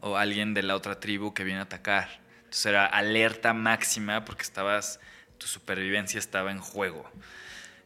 O 0.00 0.16
alguien 0.16 0.54
de 0.54 0.62
la 0.62 0.76
otra 0.76 1.00
tribu 1.00 1.34
que 1.34 1.44
viene 1.44 1.60
a 1.60 1.64
atacar. 1.64 2.20
Entonces 2.38 2.66
era 2.66 2.86
alerta 2.86 3.52
máxima 3.52 4.24
porque 4.24 4.42
estabas, 4.42 5.00
tu 5.36 5.46
supervivencia 5.46 6.18
estaba 6.18 6.50
en 6.50 6.60
juego. 6.60 7.10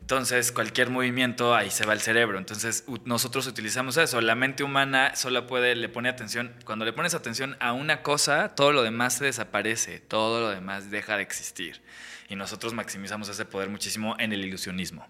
Entonces, 0.02 0.50
cualquier 0.50 0.90
movimiento, 0.90 1.54
ahí 1.54 1.70
se 1.70 1.86
va 1.86 1.92
el 1.92 2.00
cerebro. 2.00 2.36
Entonces, 2.36 2.84
nosotros 3.04 3.46
utilizamos 3.46 3.96
eso. 3.96 4.20
La 4.20 4.34
mente 4.34 4.64
humana 4.64 5.14
solo 5.14 5.46
puede, 5.46 5.76
le 5.76 5.88
pone 5.88 6.08
atención. 6.08 6.52
Cuando 6.64 6.84
le 6.84 6.92
pones 6.92 7.14
atención 7.14 7.56
a 7.60 7.72
una 7.72 8.02
cosa, 8.02 8.54
todo 8.56 8.72
lo 8.72 8.82
demás 8.82 9.14
se 9.14 9.26
desaparece, 9.26 10.00
todo 10.00 10.40
lo 10.40 10.48
demás 10.50 10.90
deja 10.90 11.16
de 11.16 11.22
existir. 11.22 11.82
Y 12.28 12.34
nosotros 12.34 12.74
maximizamos 12.74 13.28
ese 13.28 13.44
poder 13.44 13.68
muchísimo 13.68 14.16
en 14.18 14.32
el 14.32 14.44
ilusionismo. 14.44 15.06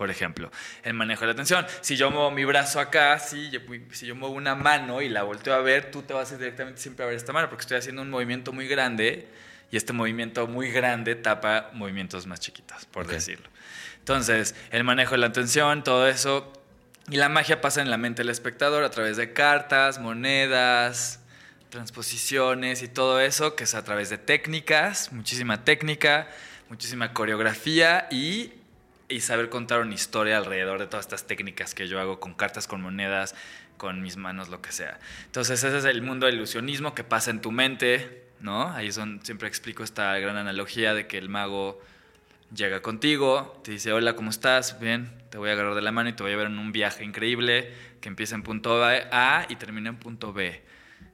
Por 0.00 0.10
ejemplo, 0.10 0.50
el 0.82 0.94
manejo 0.94 1.20
de 1.20 1.26
la 1.26 1.32
atención. 1.34 1.66
Si 1.82 1.94
yo 1.94 2.10
muevo 2.10 2.30
mi 2.30 2.46
brazo 2.46 2.80
acá, 2.80 3.18
si 3.18 3.50
yo, 3.50 3.60
si 3.92 4.06
yo 4.06 4.14
muevo 4.14 4.34
una 4.34 4.54
mano 4.54 5.02
y 5.02 5.10
la 5.10 5.24
volteo 5.24 5.52
a 5.52 5.60
ver, 5.60 5.90
tú 5.90 6.00
te 6.00 6.14
vas 6.14 6.30
a 6.30 6.36
ir 6.36 6.40
directamente 6.40 6.80
siempre 6.80 7.04
a 7.04 7.08
ver 7.08 7.16
esta 7.16 7.34
mano, 7.34 7.50
porque 7.50 7.60
estoy 7.60 7.76
haciendo 7.76 8.00
un 8.00 8.08
movimiento 8.08 8.50
muy 8.50 8.66
grande 8.66 9.28
y 9.70 9.76
este 9.76 9.92
movimiento 9.92 10.46
muy 10.46 10.70
grande 10.70 11.16
tapa 11.16 11.68
movimientos 11.74 12.26
más 12.26 12.40
chiquitos, 12.40 12.86
por 12.86 13.08
decirlo. 13.08 13.46
Entonces, 13.98 14.54
el 14.70 14.84
manejo 14.84 15.10
de 15.10 15.18
la 15.18 15.26
atención, 15.26 15.84
todo 15.84 16.08
eso. 16.08 16.50
Y 17.10 17.16
la 17.16 17.28
magia 17.28 17.60
pasa 17.60 17.82
en 17.82 17.90
la 17.90 17.98
mente 17.98 18.22
del 18.22 18.30
espectador 18.30 18.84
a 18.84 18.90
través 18.90 19.18
de 19.18 19.34
cartas, 19.34 19.98
monedas, 19.98 21.20
transposiciones 21.68 22.82
y 22.82 22.88
todo 22.88 23.20
eso, 23.20 23.54
que 23.54 23.64
es 23.64 23.74
a 23.74 23.84
través 23.84 24.08
de 24.08 24.16
técnicas, 24.16 25.12
muchísima 25.12 25.62
técnica, 25.62 26.26
muchísima 26.70 27.12
coreografía 27.12 28.08
y, 28.10 28.54
y 29.10 29.20
saber 29.20 29.48
contar 29.50 29.80
una 29.80 29.94
historia 29.94 30.38
alrededor 30.38 30.78
de 30.78 30.86
todas 30.86 31.04
estas 31.04 31.26
técnicas 31.26 31.74
que 31.74 31.88
yo 31.88 32.00
hago 32.00 32.20
con 32.20 32.32
cartas, 32.34 32.66
con 32.66 32.80
monedas, 32.80 33.34
con 33.76 34.00
mis 34.00 34.16
manos 34.16 34.48
lo 34.48 34.62
que 34.62 34.72
sea. 34.72 34.98
Entonces 35.26 35.62
ese 35.64 35.76
es 35.76 35.84
el 35.84 36.00
mundo 36.00 36.26
del 36.26 36.36
ilusionismo 36.36 36.94
que 36.94 37.02
pasa 37.02 37.30
en 37.30 37.40
tu 37.40 37.50
mente, 37.50 38.24
¿no? 38.40 38.70
Ahí 38.70 38.92
son, 38.92 39.20
siempre 39.24 39.48
explico 39.48 39.82
esta 39.82 40.16
gran 40.18 40.36
analogía 40.36 40.94
de 40.94 41.06
que 41.06 41.18
el 41.18 41.28
mago 41.28 41.82
llega 42.54 42.82
contigo, 42.82 43.60
te 43.64 43.72
dice, 43.72 43.92
hola, 43.92 44.14
¿cómo 44.14 44.30
estás? 44.30 44.78
Bien, 44.80 45.10
te 45.30 45.38
voy 45.38 45.50
a 45.50 45.52
agarrar 45.54 45.74
de 45.74 45.82
la 45.82 45.92
mano 45.92 46.08
y 46.08 46.12
te 46.12 46.22
voy 46.22 46.30
a 46.30 46.36
llevar 46.36 46.50
en 46.50 46.58
un 46.58 46.72
viaje 46.72 47.04
increíble 47.04 47.72
que 48.00 48.08
empieza 48.08 48.34
en 48.36 48.42
punto 48.42 48.82
A 48.84 49.46
y 49.48 49.56
termina 49.56 49.90
en 49.90 49.96
punto 49.96 50.32
B. 50.32 50.62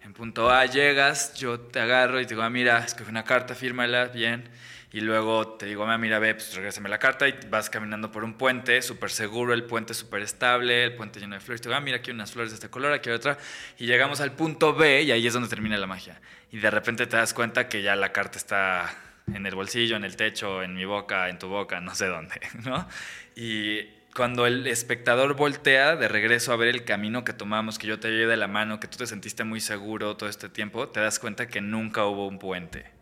En 0.03 0.13
punto 0.13 0.51
A 0.51 0.67
llegas, 0.67 1.35
yo 1.35 1.59
te 1.59 1.81
agarro 1.81 2.21
y 2.21 2.25
te 2.25 2.31
digo, 2.31 2.43
ah, 2.43 2.51
mira, 2.51 2.79
escoge 2.79 3.11
una 3.11 3.25
carta, 3.25 3.55
fírmala, 3.55 4.07
bien. 4.07 4.49
Y 4.97 5.03
luego 5.03 5.47
te 5.47 5.67
digo, 5.67 5.85
ah, 5.85 5.99
mira, 5.99 6.19
ve, 6.19 6.35
pues 6.35 6.55
regrésame 6.55 6.89
la 6.89 6.99
carta 6.99 7.29
y 7.29 7.39
vas 7.51 7.69
caminando 7.69 8.11
por 8.11 8.25
un 8.25 8.33
puente, 8.33 8.81
súper 8.81 9.11
seguro, 9.11 9.53
el 9.53 9.65
puente 9.65 9.93
súper 9.93 10.23
estable, 10.23 10.85
el 10.85 10.95
puente 10.95 11.21
lleno 11.21 11.35
de 11.35 11.41
flores. 11.43 11.61
Te 11.61 11.69
digo, 11.69 11.77
ah, 11.77 11.83
mira, 11.83 11.99
aquí 11.99 12.13
hay 12.13 12.15
unas 12.15 12.33
flores 12.33 12.51
de 12.51 12.55
este 12.55 12.71
color, 12.71 12.95
aquí 12.95 13.11
hay 13.11 13.17
otra. 13.17 13.37
Y 13.77 13.85
llegamos 13.85 14.23
al 14.23 14.33
punto 14.33 14.73
B 14.73 15.03
y 15.03 15.13
ahí 15.13 15.27
es 15.27 15.35
donde 15.35 15.51
termina 15.51 15.77
la 15.77 15.87
magia. 15.87 16.19
Y 16.51 16.61
de 16.61 16.71
repente 16.71 17.07
te 17.07 17.19
das 17.19 17.35
cuenta 17.35 17.69
que 17.69 17.83
ya 17.83 17.95
la 17.95 18.11
carta 18.13 18.39
está 18.39 18.97
en 19.31 19.45
el 19.45 19.55
bolsillo, 19.55 19.97
en 19.97 20.05
el 20.05 20.17
techo, 20.17 20.63
en 20.63 20.75
mi 20.75 20.87
boca, 20.87 21.29
en 21.29 21.39
tu 21.39 21.49
boca, 21.49 21.79
no 21.83 21.95
sé 21.95 22.07
dónde, 22.07 22.41
¿no? 22.65 22.89
Y 23.35 23.83
cuando 24.15 24.47
el 24.47 24.67
espectador 24.67 25.37
voltea 25.37 25.97
de 25.97 26.09
regreso 26.09 26.55
a 26.55 26.57
ver 26.57 26.69
el 26.69 26.87
camino 26.87 27.23
que 27.23 27.35
tomamos, 27.35 27.79
que 27.79 27.87
yo 27.87 28.01
te 28.01 28.09
llevé 28.09 28.29
de 28.29 28.39
la 28.39 28.49
mano, 28.49 28.81
que 28.81 28.89
tú 28.89 28.97
te 28.97 29.07
sentiste 29.07 29.45
muy 29.45 29.61
seguro 29.61 30.17
todo 30.17 30.31
este 30.31 30.49
tiempo, 30.49 30.89
te 30.89 31.01
das 31.01 31.19
cuenta 31.19 31.49
que 31.49 31.61
nunca 31.61 32.07
hubo 32.07 32.27
un 32.27 32.39
puente. 32.39 32.96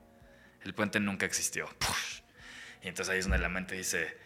El 0.65 0.75
puente 0.75 1.01
nunca 1.01 1.27
existió. 1.27 1.69
Y 2.83 2.89
entonces 2.89 3.13
ahí 3.13 3.19
es 3.19 3.25
donde 3.25 3.39
la 3.39 3.49
mente 3.49 3.75
dice, 3.75 4.17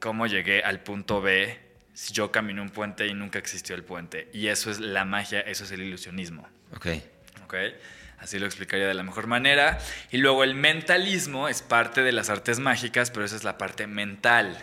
¿cómo 0.00 0.26
llegué 0.26 0.62
al 0.62 0.80
punto 0.82 1.20
B 1.20 1.58
si 1.92 2.12
yo 2.14 2.32
caminé 2.32 2.60
un 2.60 2.70
puente 2.70 3.06
y 3.06 3.14
nunca 3.14 3.38
existió 3.38 3.74
el 3.74 3.84
puente? 3.84 4.30
Y 4.32 4.48
eso 4.48 4.70
es 4.70 4.80
la 4.80 5.04
magia, 5.04 5.40
eso 5.40 5.64
es 5.64 5.70
el 5.70 5.82
ilusionismo. 5.82 6.48
Ok. 6.74 6.86
¿Ok? 7.44 7.54
Así 8.18 8.38
lo 8.38 8.46
explicaría 8.46 8.86
de 8.86 8.94
la 8.94 9.02
mejor 9.02 9.26
manera. 9.26 9.78
Y 10.10 10.16
luego 10.16 10.44
el 10.44 10.54
mentalismo 10.54 11.48
es 11.48 11.60
parte 11.60 12.02
de 12.02 12.12
las 12.12 12.30
artes 12.30 12.58
mágicas, 12.58 13.10
pero 13.10 13.26
esa 13.26 13.36
es 13.36 13.44
la 13.44 13.58
parte 13.58 13.86
mental. 13.86 14.56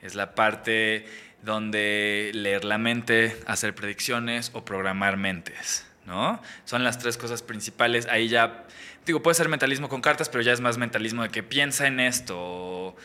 Es 0.00 0.14
la 0.14 0.34
parte 0.34 1.06
donde 1.42 2.30
leer 2.34 2.64
la 2.64 2.78
mente, 2.78 3.36
hacer 3.46 3.74
predicciones 3.74 4.50
o 4.54 4.64
programar 4.64 5.18
mentes. 5.18 5.86
¿no? 6.06 6.40
Son 6.64 6.82
las 6.82 6.98
tres 6.98 7.18
cosas 7.18 7.42
principales. 7.42 8.06
Ahí 8.06 8.28
ya, 8.28 8.64
digo, 9.08 9.22
puede 9.22 9.34
ser 9.34 9.48
mentalismo 9.48 9.88
con 9.88 10.00
cartas, 10.00 10.28
pero 10.28 10.42
ya 10.42 10.52
es 10.52 10.60
más 10.60 10.78
mentalismo 10.78 11.22
de 11.22 11.28
que 11.28 11.42
piensa 11.42 11.86
en 11.86 12.00
esto 12.00 12.96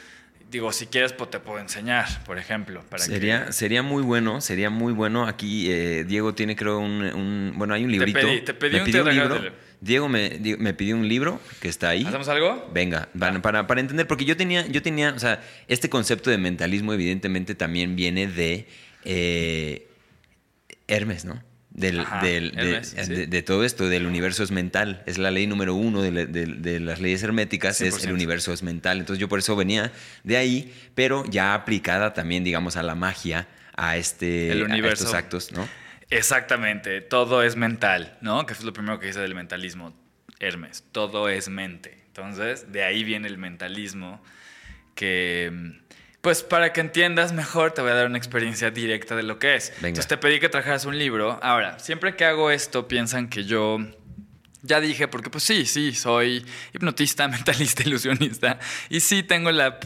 digo, 0.53 0.71
si 0.71 0.85
quieres, 0.85 1.11
pues 1.11 1.29
te 1.29 1.39
puedo 1.39 1.59
enseñar, 1.59 2.23
por 2.25 2.37
ejemplo. 2.37 2.83
Para 2.89 3.03
sería, 3.03 3.51
sería 3.51 3.83
muy 3.83 4.03
bueno, 4.03 4.39
sería 4.39 4.69
muy 4.69 4.93
bueno. 4.93 5.27
Aquí 5.27 5.69
eh, 5.69 6.05
Diego 6.05 6.33
tiene, 6.33 6.55
creo, 6.55 6.79
un, 6.79 7.53
Bueno, 7.57 7.73
hay 7.73 7.83
un 7.83 7.91
librito. 7.91 8.19
Te 8.19 8.53
pedí, 8.53 8.91
te 8.91 9.01
un, 9.01 9.09
libro. 9.09 9.41
Diego 9.81 10.07
me, 10.07 10.39
me, 10.59 10.73
pidió 10.73 10.95
un 10.95 11.09
libro 11.09 11.41
que 11.59 11.67
está 11.67 11.89
ahí. 11.89 12.05
¿Hacemos 12.05 12.29
algo? 12.29 12.69
Venga, 12.71 13.09
para, 13.41 13.67
para, 13.67 13.81
entender, 13.81 14.07
porque 14.07 14.23
yo 14.23 14.37
tenía, 14.37 14.65
yo 14.67 14.81
tenía, 14.81 15.13
o 15.13 15.19
sea, 15.19 15.43
este 15.67 15.89
concepto 15.89 16.29
de 16.29 16.37
mentalismo 16.37 16.93
evidentemente 16.93 17.55
también 17.55 17.95
viene 17.97 18.27
de 18.27 18.67
eh, 19.03 19.87
Hermes, 20.87 21.25
¿no? 21.25 21.43
Del, 21.73 22.51
de, 23.29 23.41
todo 23.41 23.63
esto, 23.63 23.89
del 23.89 24.05
universo 24.05 24.43
es 24.43 24.51
mental. 24.51 25.03
Es 25.05 25.17
la 25.17 25.31
ley 25.31 25.47
número 25.47 25.73
uno 25.73 26.01
de, 26.01 26.79
las 26.79 27.01
leyes 27.01 27.23
herméticas, 27.23 27.81
es 27.81 28.05
el 28.05 28.13
universo 28.13 28.53
es 28.53 28.63
mental. 28.63 28.99
Entonces 28.99 29.19
yo 29.19 29.27
por 29.27 29.39
eso 29.39 29.55
venía 29.55 29.91
de 30.23 30.38
ahí, 30.38 30.73
pero 30.95 31.25
ya 31.25 31.53
aplicada 31.53 32.13
también, 32.13 32.43
digamos, 32.43 32.77
a 32.77 32.83
la 32.83 32.95
magia, 32.95 33.47
a, 33.75 33.97
este, 33.97 34.51
estos 34.88 35.13
actos, 35.13 35.51
¿no? 35.51 35.67
Exactamente, 36.09 37.01
todo 37.01 37.41
es 37.41 37.55
mental, 37.55 38.17
¿no? 38.21 38.45
Que 38.45 38.53
es 38.53 38.63
lo 38.63 38.71
primero 38.71 38.99
que 38.99 39.07
dice 39.07 39.19
del 39.19 39.33
mentalismo, 39.33 39.95
Hermes, 40.39 40.83
todo 40.91 41.27
es 41.27 41.49
mente. 41.49 42.03
Entonces, 42.07 42.71
de 42.71 42.83
ahí 42.83 43.03
viene 43.03 43.27
el 43.27 43.39
mentalismo 43.39 44.21
que 44.93 45.51
pues 46.23 46.41
para 46.41 46.71
que 46.71 46.79
entiendas 46.79 47.33
mejor, 47.33 47.73
te 47.73 47.81
voy 47.81 47.91
a 47.91 47.95
dar 47.95 48.05
una 48.07 48.17
experiencia 48.17 48.71
directa 48.71 49.13
de 49.13 49.23
lo 49.23 49.39
que 49.39 49.55
es. 49.55 49.73
Entonces 49.75 50.07
te 50.07 50.15
pedí 50.15 50.39
que 50.39 50.47
trajeras 50.47 50.86
un 50.86 50.97
libro. 50.97 51.38
Ahora, 51.43 51.79
siempre 51.79 52.15
que 52.15 52.23
hago 52.23 52.49
esto, 52.49 52.88
piensan 52.88 53.27
que 53.27 53.43
yo 53.43 53.79
ya 54.62 54.79
dije, 54.79 55.09
porque 55.09 55.29
pues 55.29 55.43
sí, 55.43 55.65
sí, 55.65 55.91
soy 55.91 56.45
hipnotista, 56.71 57.27
mentalista, 57.27 57.83
ilusionista. 57.83 58.57
Y 58.88 59.01
sí 59.01 59.21
tengo 59.21 59.51
la, 59.51 59.81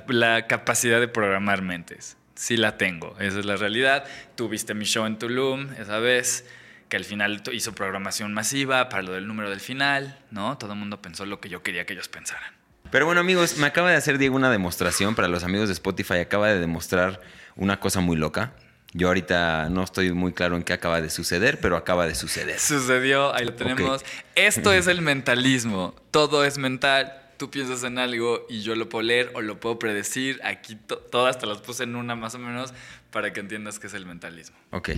capacidad 0.45 0.99
de 0.99 1.07
programar 1.07 1.63
mentes. 1.63 2.17
Sí 2.35 2.55
la 2.55 2.77
tengo, 2.77 3.15
esa 3.19 3.39
es 3.39 3.45
la 3.45 3.55
realidad. 3.55 4.05
Tuviste 4.35 4.75
mi 4.75 4.85
show 4.85 5.07
en 5.07 5.17
Tulum 5.17 5.69
esa 5.79 5.97
vez, 5.97 6.45
que 6.87 6.97
al 6.97 7.03
final 7.03 7.41
hizo 7.51 7.73
programación 7.73 8.35
masiva 8.35 8.89
para 8.89 9.01
lo 9.01 9.13
del 9.13 9.25
número 9.25 9.49
del 9.49 9.59
final, 9.59 10.19
¿no? 10.29 10.55
Todo 10.59 10.73
el 10.73 10.77
mundo 10.77 11.01
pensó 11.01 11.25
lo 11.25 11.41
que 11.41 11.49
yo 11.49 11.63
quería 11.63 11.87
que 11.87 11.93
ellos 11.93 12.09
pensaran. 12.09 12.56
Pero 12.91 13.05
bueno, 13.05 13.21
amigos, 13.21 13.57
me 13.57 13.67
acaba 13.67 13.91
de 13.91 13.97
hacer 13.97 14.17
Diego 14.17 14.35
una 14.35 14.49
demostración 14.49 15.15
para 15.15 15.27
los 15.27 15.43
amigos 15.43 15.67
de 15.67 15.73
Spotify. 15.73 16.15
Acaba 16.15 16.47
de 16.47 16.59
demostrar 16.59 17.21
una 17.55 17.79
cosa 17.79 17.99
muy 17.99 18.15
loca. 18.15 18.53
Yo 18.93 19.09
ahorita 19.09 19.69
no 19.69 19.83
estoy 19.83 20.11
muy 20.13 20.33
claro 20.33 20.55
en 20.55 20.63
qué 20.63 20.73
acaba 20.73 21.01
de 21.01 21.09
suceder, 21.09 21.59
pero 21.59 21.75
acaba 21.75 22.07
de 22.07 22.15
suceder. 22.15 22.59
Sucedió, 22.59 23.33
ahí 23.35 23.45
lo 23.45 23.53
tenemos. 23.53 24.03
Esto 24.35 24.71
es 24.71 24.87
el 24.87 25.01
mentalismo. 25.01 25.93
Todo 26.11 26.45
es 26.45 26.57
mental. 26.57 27.13
Tú 27.37 27.51
piensas 27.51 27.83
en 27.83 27.99
algo 27.99 28.45
y 28.49 28.61
yo 28.61 28.75
lo 28.75 28.89
puedo 28.89 29.03
leer 29.03 29.31
o 29.35 29.41
lo 29.41 29.59
puedo 29.59 29.77
predecir. 29.77 30.39
Aquí 30.43 30.75
todas 31.11 31.37
te 31.37 31.45
las 31.45 31.59
puse 31.59 31.83
en 31.83 31.95
una 31.95 32.15
más 32.15 32.33
o 32.33 32.39
menos 32.39 32.73
para 33.11 33.33
que 33.33 33.41
entiendas 33.41 33.77
qué 33.77 33.87
es 33.87 33.93
el 33.93 34.05
mentalismo. 34.05 34.57
Ok. 34.71 34.89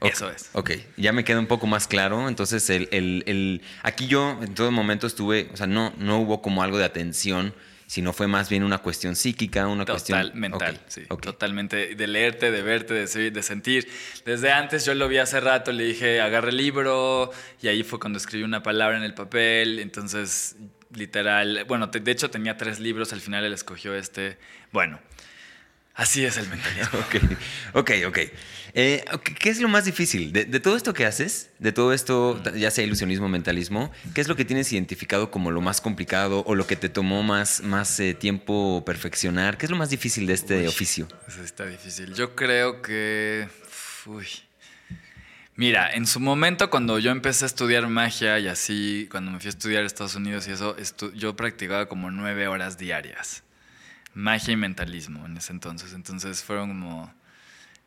Eso 0.00 0.30
es. 0.30 0.50
Ok, 0.52 0.72
ya 0.96 1.12
me 1.12 1.24
queda 1.24 1.38
un 1.38 1.46
poco 1.46 1.66
más 1.66 1.86
claro. 1.86 2.28
Entonces, 2.28 2.68
el, 2.70 2.88
el, 2.90 3.62
aquí 3.82 4.06
yo 4.06 4.38
en 4.42 4.54
todo 4.54 4.70
momento 4.70 5.06
estuve, 5.06 5.50
o 5.52 5.56
sea, 5.56 5.66
no, 5.66 5.92
no 5.98 6.18
hubo 6.18 6.40
como 6.40 6.62
algo 6.62 6.78
de 6.78 6.84
atención, 6.84 7.54
sino 7.86 8.12
fue 8.12 8.28
más 8.28 8.48
bien 8.48 8.62
una 8.62 8.78
cuestión 8.78 9.16
psíquica, 9.16 9.66
una 9.66 9.84
cuestión... 9.84 10.30
mental, 10.34 10.80
sí. 10.86 11.02
Totalmente, 11.20 11.96
de 11.96 12.06
leerte, 12.06 12.50
de 12.50 12.62
verte, 12.62 12.94
de, 12.94 13.30
de 13.30 13.42
sentir. 13.42 13.88
Desde 14.24 14.52
antes 14.52 14.84
yo 14.84 14.94
lo 14.94 15.08
vi 15.08 15.18
hace 15.18 15.40
rato, 15.40 15.72
le 15.72 15.84
dije, 15.84 16.20
agarre 16.20 16.50
el 16.50 16.56
libro, 16.56 17.32
y 17.60 17.66
ahí 17.66 17.82
fue 17.82 17.98
cuando 17.98 18.18
escribí 18.18 18.44
una 18.44 18.62
palabra 18.62 18.96
en 18.96 19.02
el 19.02 19.14
papel, 19.14 19.80
entonces, 19.80 20.54
literal, 20.94 21.64
bueno, 21.66 21.88
de 21.88 22.10
hecho 22.12 22.30
tenía 22.30 22.56
tres 22.56 22.78
libros, 22.78 23.12
al 23.12 23.20
final 23.20 23.44
él 23.44 23.52
escogió 23.52 23.94
este. 23.94 24.38
Bueno, 24.70 25.00
Así 26.00 26.24
es 26.24 26.38
el 26.38 26.48
mentalismo. 26.48 26.98
ok, 27.74 27.90
ok, 28.06 28.18
eh. 28.74 29.04
¿Qué 29.38 29.50
es 29.50 29.60
lo 29.60 29.68
más 29.68 29.84
difícil? 29.84 30.32
De, 30.32 30.44
todo 30.60 30.76
esto 30.76 30.94
que 30.94 31.06
haces, 31.06 31.50
de 31.58 31.72
todo 31.72 31.92
esto, 31.92 32.42
ya 32.54 32.70
sea 32.70 32.84
ilusionismo, 32.84 33.28
mentalismo, 33.28 33.90
¿qué 34.14 34.20
es 34.20 34.28
lo 34.28 34.36
que 34.36 34.44
tienes 34.44 34.72
identificado 34.72 35.30
como 35.30 35.50
lo 35.50 35.60
más 35.60 35.80
complicado 35.80 36.42
o 36.46 36.54
lo 36.54 36.66
que 36.66 36.76
te 36.76 36.88
tomó 36.88 37.22
más, 37.22 37.62
más 37.62 37.98
eh, 38.00 38.14
tiempo 38.14 38.82
perfeccionar? 38.84 39.58
¿Qué 39.58 39.66
es 39.66 39.70
lo 39.70 39.76
más 39.76 39.90
difícil 39.90 40.26
de 40.26 40.34
este 40.34 40.68
oficio? 40.68 41.08
Eso 41.26 41.42
está 41.42 41.66
difícil. 41.66 42.14
Yo 42.14 42.34
creo 42.34 42.82
que... 42.82 43.48
Uy. 44.06 44.26
Mira, 45.56 45.92
en 45.92 46.06
su 46.06 46.20
momento 46.20 46.70
cuando 46.70 46.98
yo 46.98 47.10
empecé 47.10 47.44
a 47.44 47.46
estudiar 47.46 47.86
magia 47.88 48.38
y 48.38 48.48
así, 48.48 49.08
cuando 49.10 49.30
me 49.30 49.38
fui 49.38 49.48
a 49.48 49.50
estudiar 49.50 49.82
a 49.82 49.86
Estados 49.86 50.14
Unidos 50.14 50.48
y 50.48 50.52
eso, 50.52 50.74
yo 51.14 51.36
practicaba 51.36 51.86
como 51.86 52.10
nueve 52.10 52.48
horas 52.48 52.78
diarias 52.78 53.42
magia 54.14 54.52
y 54.52 54.56
mentalismo 54.56 55.26
en 55.26 55.36
ese 55.36 55.52
entonces. 55.52 55.92
Entonces 55.92 56.42
fueron 56.42 56.68
como 56.68 57.12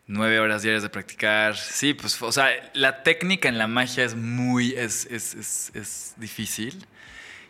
nueve 0.07 0.39
horas 0.39 0.61
diarias 0.61 0.83
de 0.83 0.89
practicar. 0.89 1.55
Sí, 1.57 1.93
pues, 1.93 2.21
o 2.21 2.31
sea, 2.31 2.49
la 2.73 3.03
técnica 3.03 3.49
en 3.49 3.57
la 3.57 3.67
magia 3.67 4.03
es 4.03 4.15
muy, 4.15 4.73
es, 4.73 5.05
es, 5.05 5.71
es, 5.73 6.13
difícil. 6.17 6.85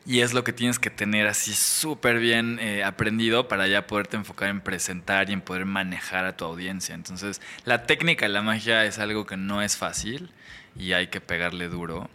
Y 0.05 0.19
es 0.19 0.33
lo 0.33 0.43
que 0.43 0.51
tienes 0.51 0.79
que 0.79 0.89
tener 0.89 1.27
así 1.27 1.53
súper 1.53 2.19
bien 2.19 2.59
eh, 2.59 2.83
aprendido 2.83 3.47
para 3.47 3.67
ya 3.67 3.87
poderte 3.87 4.17
enfocar 4.17 4.49
en 4.49 4.59
presentar 4.59 5.29
y 5.29 5.33
en 5.33 5.39
poder 5.39 5.65
manejar 5.65 6.25
a 6.25 6.35
tu 6.35 6.43
audiencia. 6.43 6.93
Entonces, 6.93 7.39
la 7.63 7.85
técnica 7.85 8.25
de 8.25 8.33
la 8.33 8.41
magia 8.41 8.83
es 8.83 8.99
algo 8.99 9.25
que 9.25 9.37
no 9.37 9.61
es 9.61 9.77
fácil 9.77 10.29
y 10.75 10.91
hay 10.91 11.07
que 11.07 11.21
pegarle 11.21 11.69
duro. 11.69 12.09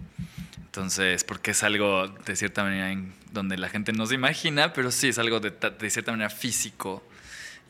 Entonces, 0.67 1.25
porque 1.25 1.53
es 1.53 1.63
algo 1.63 2.09
de 2.09 2.37
cierta 2.37 2.63
manera 2.63 2.93
en 2.93 3.15
donde 3.33 3.57
la 3.57 3.71
gente 3.71 3.93
no 3.93 4.05
se 4.05 4.17
imagina, 4.17 4.75
pero 4.75 4.91
sí 4.91 5.09
es 5.09 5.19
algo 5.19 5.41
de 5.41 5.91
cierta 5.91 6.13
manera 6.13 6.29
físico 6.29 7.03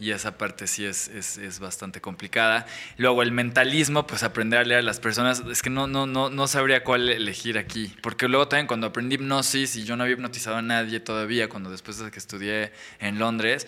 y 0.00 0.12
esa 0.12 0.38
parte 0.38 0.66
sí 0.66 0.84
es, 0.84 1.08
es, 1.08 1.38
es, 1.38 1.58
bastante 1.58 2.00
complicada. 2.00 2.66
Luego 2.96 3.22
el 3.22 3.32
mentalismo, 3.32 4.06
pues 4.06 4.22
aprender 4.22 4.60
a 4.60 4.64
leer 4.64 4.80
a 4.80 4.82
las 4.82 5.00
personas, 5.00 5.42
es 5.50 5.62
que 5.62 5.70
no, 5.70 5.86
no, 5.86 6.06
no, 6.06 6.30
no 6.30 6.46
sabría 6.46 6.84
cuál 6.84 7.08
elegir 7.08 7.58
aquí, 7.58 7.92
porque 8.02 8.28
luego 8.28 8.48
también 8.48 8.66
cuando 8.66 8.86
aprendí 8.86 9.16
hipnosis 9.16 9.76
y 9.76 9.84
yo 9.84 9.96
no 9.96 10.04
había 10.04 10.14
hipnotizado 10.14 10.56
a 10.56 10.62
nadie 10.62 11.00
todavía, 11.00 11.48
cuando 11.48 11.70
después 11.70 11.98
de 11.98 12.10
que 12.10 12.18
estudié 12.18 12.72
en 13.00 13.18
Londres, 13.18 13.66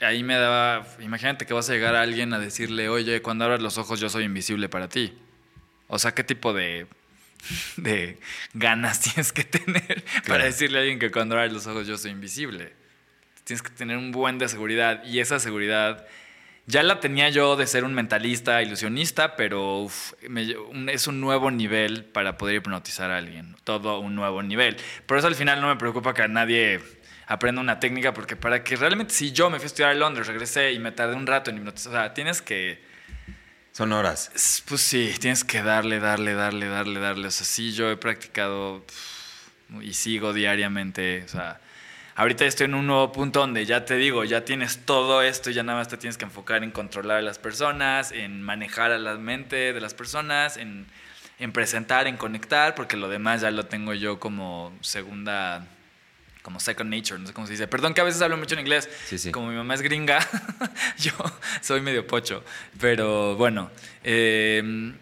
ahí 0.00 0.22
me 0.22 0.34
daba, 0.34 0.86
imagínate 1.00 1.46
que 1.46 1.54
vas 1.54 1.68
a 1.70 1.72
llegar 1.72 1.96
a 1.96 2.02
alguien 2.02 2.32
a 2.34 2.38
decirle, 2.38 2.88
oye, 2.88 3.22
cuando 3.22 3.44
abras 3.44 3.62
los 3.62 3.78
ojos 3.78 4.00
yo 4.00 4.08
soy 4.08 4.24
invisible 4.24 4.68
para 4.68 4.88
ti. 4.88 5.16
O 5.88 5.98
sea, 5.98 6.14
¿qué 6.14 6.24
tipo 6.24 6.52
de 6.52 6.86
de 7.76 8.18
ganas 8.54 9.00
tienes 9.00 9.32
que 9.32 9.44
tener 9.44 10.04
para 10.26 10.44
decirle 10.44 10.78
a 10.78 10.80
alguien 10.82 10.98
que 10.98 11.10
cuando 11.10 11.36
abres 11.36 11.52
los 11.52 11.66
ojos 11.66 11.86
yo 11.86 11.96
soy 11.96 12.10
invisible. 12.10 12.72
Tienes 13.46 13.62
que 13.62 13.70
tener 13.70 13.96
un 13.96 14.10
buen 14.10 14.38
de 14.38 14.48
seguridad 14.48 15.04
y 15.04 15.20
esa 15.20 15.38
seguridad 15.38 16.04
ya 16.66 16.82
la 16.82 16.98
tenía 16.98 17.28
yo 17.28 17.54
de 17.54 17.68
ser 17.68 17.84
un 17.84 17.94
mentalista, 17.94 18.60
ilusionista, 18.60 19.36
pero 19.36 19.86
es 20.88 21.06
un 21.06 21.20
nuevo 21.20 21.52
nivel 21.52 22.04
para 22.06 22.38
poder 22.38 22.56
hipnotizar 22.56 23.08
a 23.12 23.18
alguien. 23.18 23.54
Todo 23.62 24.00
un 24.00 24.16
nuevo 24.16 24.42
nivel. 24.42 24.76
Por 25.06 25.16
eso 25.16 25.28
al 25.28 25.36
final 25.36 25.60
no 25.60 25.68
me 25.68 25.76
preocupa 25.76 26.12
que 26.12 26.22
a 26.22 26.28
nadie 26.28 26.80
aprenda 27.28 27.60
una 27.60 27.78
técnica, 27.78 28.12
porque 28.12 28.34
para 28.34 28.64
que 28.64 28.74
realmente 28.74 29.14
si 29.14 29.30
yo 29.30 29.48
me 29.48 29.58
fui 29.58 29.66
a 29.66 29.68
estudiar 29.68 29.90
a 29.90 29.94
Londres, 29.94 30.26
regresé 30.26 30.72
y 30.72 30.80
me 30.80 30.90
tardé 30.90 31.14
un 31.14 31.28
rato 31.28 31.50
en 31.50 31.58
hipnotizar, 31.58 31.92
o 31.92 31.96
sea, 31.96 32.14
tienes 32.14 32.42
que... 32.42 32.82
Son 33.70 33.92
horas. 33.92 34.62
Pues 34.66 34.80
sí, 34.80 35.14
tienes 35.20 35.44
que 35.44 35.62
darle, 35.62 36.00
darle, 36.00 36.34
darle, 36.34 36.66
darle, 36.66 36.98
darle. 36.98 37.28
O 37.28 37.30
sea, 37.30 37.46
sí, 37.46 37.72
yo 37.72 37.92
he 37.92 37.96
practicado 37.96 38.84
y 39.82 39.92
sigo 39.92 40.32
diariamente, 40.32 41.22
o 41.22 41.28
sea 41.28 41.60
Ahorita 42.18 42.46
estoy 42.46 42.64
en 42.64 42.74
un 42.74 42.86
nuevo 42.86 43.12
punto 43.12 43.40
donde 43.40 43.66
ya 43.66 43.84
te 43.84 43.94
digo, 43.96 44.24
ya 44.24 44.42
tienes 44.42 44.86
todo 44.86 45.20
esto 45.20 45.50
ya 45.50 45.62
nada 45.62 45.80
más 45.80 45.88
te 45.88 45.98
tienes 45.98 46.16
que 46.16 46.24
enfocar 46.24 46.64
en 46.64 46.70
controlar 46.70 47.18
a 47.18 47.20
las 47.20 47.38
personas, 47.38 48.10
en 48.10 48.40
manejar 48.40 48.90
a 48.90 48.96
la 48.96 49.16
mente 49.16 49.74
de 49.74 49.80
las 49.82 49.92
personas, 49.92 50.56
en, 50.56 50.86
presentar, 51.52 52.06
en 52.06 52.16
conectar, 52.16 52.74
porque 52.74 52.96
lo 52.96 53.10
demás 53.10 53.42
ya 53.42 53.50
lo 53.50 53.66
tengo 53.66 53.92
yo 53.92 54.18
como 54.18 54.72
segunda 54.80 55.66
como 56.40 56.58
second 56.58 56.94
nature, 56.94 57.18
no 57.20 57.26
sé 57.26 57.34
cómo 57.34 57.46
se 57.46 57.52
dice. 57.52 57.68
Perdón 57.68 57.92
que 57.92 58.00
a 58.00 58.04
veces 58.04 58.22
hablo 58.22 58.38
mucho 58.38 58.54
en 58.54 58.60
inglés. 58.60 58.88
Como 59.30 59.48
mi 59.48 59.56
mamá 59.56 59.74
es 59.74 59.82
gringa, 59.82 60.26
yo 60.98 61.12
soy 61.60 61.82
medio 61.82 62.06
pocho. 62.06 62.42
Pero 62.80 63.36
bueno, 63.36 63.70
em, 64.02 64.94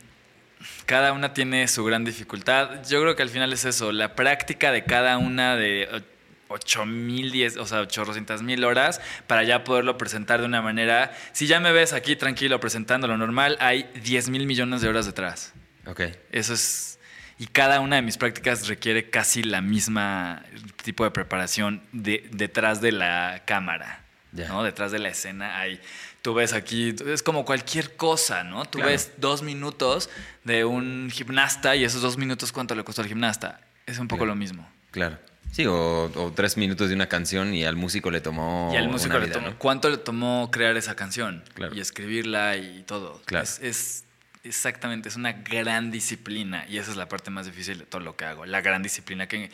cada 0.84 1.12
una 1.12 1.32
tiene 1.32 1.68
su 1.68 1.84
gran 1.84 2.04
dificultad. 2.04 2.84
Yo 2.88 3.00
creo 3.02 3.14
que 3.14 3.22
al 3.22 3.30
final 3.30 3.52
es 3.52 3.66
eso, 3.66 3.92
la 3.92 4.16
práctica 4.16 4.72
de 4.72 4.84
cada 4.84 5.18
una 5.18 5.54
de 5.54 6.02
8 6.48 6.86
mil, 6.86 7.58
o 7.58 7.66
sea, 7.66 7.80
800 7.80 8.42
mil 8.42 8.64
horas 8.64 9.00
para 9.26 9.42
ya 9.44 9.64
poderlo 9.64 9.98
presentar 9.98 10.40
de 10.40 10.46
una 10.46 10.62
manera. 10.62 11.12
Si 11.32 11.46
ya 11.46 11.60
me 11.60 11.72
ves 11.72 11.92
aquí 11.92 12.16
tranquilo 12.16 12.60
presentando 12.60 13.06
lo 13.06 13.16
normal, 13.16 13.56
hay 13.60 13.90
10 14.02 14.28
mil 14.28 14.46
millones 14.46 14.80
de 14.80 14.88
horas 14.88 15.06
detrás. 15.06 15.52
Ok. 15.86 16.02
Eso 16.32 16.54
es. 16.54 16.98
Y 17.38 17.46
cada 17.46 17.80
una 17.80 17.96
de 17.96 18.02
mis 18.02 18.16
prácticas 18.16 18.68
requiere 18.68 19.10
casi 19.10 19.42
la 19.42 19.60
misma 19.60 20.44
tipo 20.84 21.02
de 21.02 21.10
preparación 21.10 21.82
de, 21.92 22.28
detrás 22.30 22.80
de 22.80 22.92
la 22.92 23.42
cámara. 23.44 24.04
¿no? 24.32 24.62
Detrás 24.62 24.92
de 24.92 24.98
la 24.98 25.08
escena 25.08 25.58
hay. 25.58 25.80
Tú 26.22 26.32
ves 26.32 26.52
aquí, 26.54 26.94
es 27.06 27.22
como 27.22 27.44
cualquier 27.44 27.96
cosa, 27.96 28.44
¿no? 28.44 28.64
Tú 28.64 28.78
ves 28.78 29.12
dos 29.18 29.42
minutos 29.42 30.08
de 30.42 30.64
un 30.64 31.10
gimnasta 31.12 31.76
y 31.76 31.84
esos 31.84 32.00
dos 32.00 32.16
minutos, 32.16 32.50
¿cuánto 32.50 32.74
le 32.74 32.82
costó 32.82 33.02
al 33.02 33.08
gimnasta? 33.08 33.60
Es 33.84 33.98
un 33.98 34.08
poco 34.08 34.24
lo 34.24 34.34
mismo. 34.34 34.66
Claro. 34.90 35.18
Sí, 35.54 35.66
o, 35.68 36.32
tres 36.34 36.56
minutos 36.56 36.88
de 36.88 36.96
una 36.96 37.06
canción 37.06 37.54
y 37.54 37.64
al 37.64 37.76
músico 37.76 38.10
le 38.10 38.20
tomó. 38.20 38.70
Y 38.72 38.76
al 38.76 38.88
músico 38.88 39.20
le 39.20 39.28
tomó. 39.28 39.54
¿Cuánto 39.56 39.88
le 39.88 39.98
tomó 39.98 40.50
crear 40.50 40.76
esa 40.76 40.96
canción? 40.96 41.44
Y 41.72 41.78
escribirla 41.78 42.56
y 42.56 42.82
todo. 42.82 43.22
Claro. 43.24 43.46
Es, 43.62 44.04
exactamente, 44.42 45.08
es 45.08 45.14
una 45.14 45.32
gran 45.32 45.92
disciplina. 45.92 46.66
Y 46.68 46.78
esa 46.78 46.90
es 46.90 46.96
la 46.96 47.08
parte 47.08 47.30
más 47.30 47.46
difícil 47.46 47.78
de 47.78 47.86
todo 47.86 48.00
lo 48.00 48.16
que 48.16 48.24
hago. 48.24 48.46
La 48.46 48.62
gran 48.62 48.82
disciplina 48.82 49.28
que, 49.28 49.48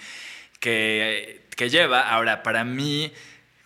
que, 0.59 1.45
que 1.55 1.69
lleva. 1.69 2.09
Ahora, 2.09 2.43
para 2.43 2.65
mí 2.65 3.13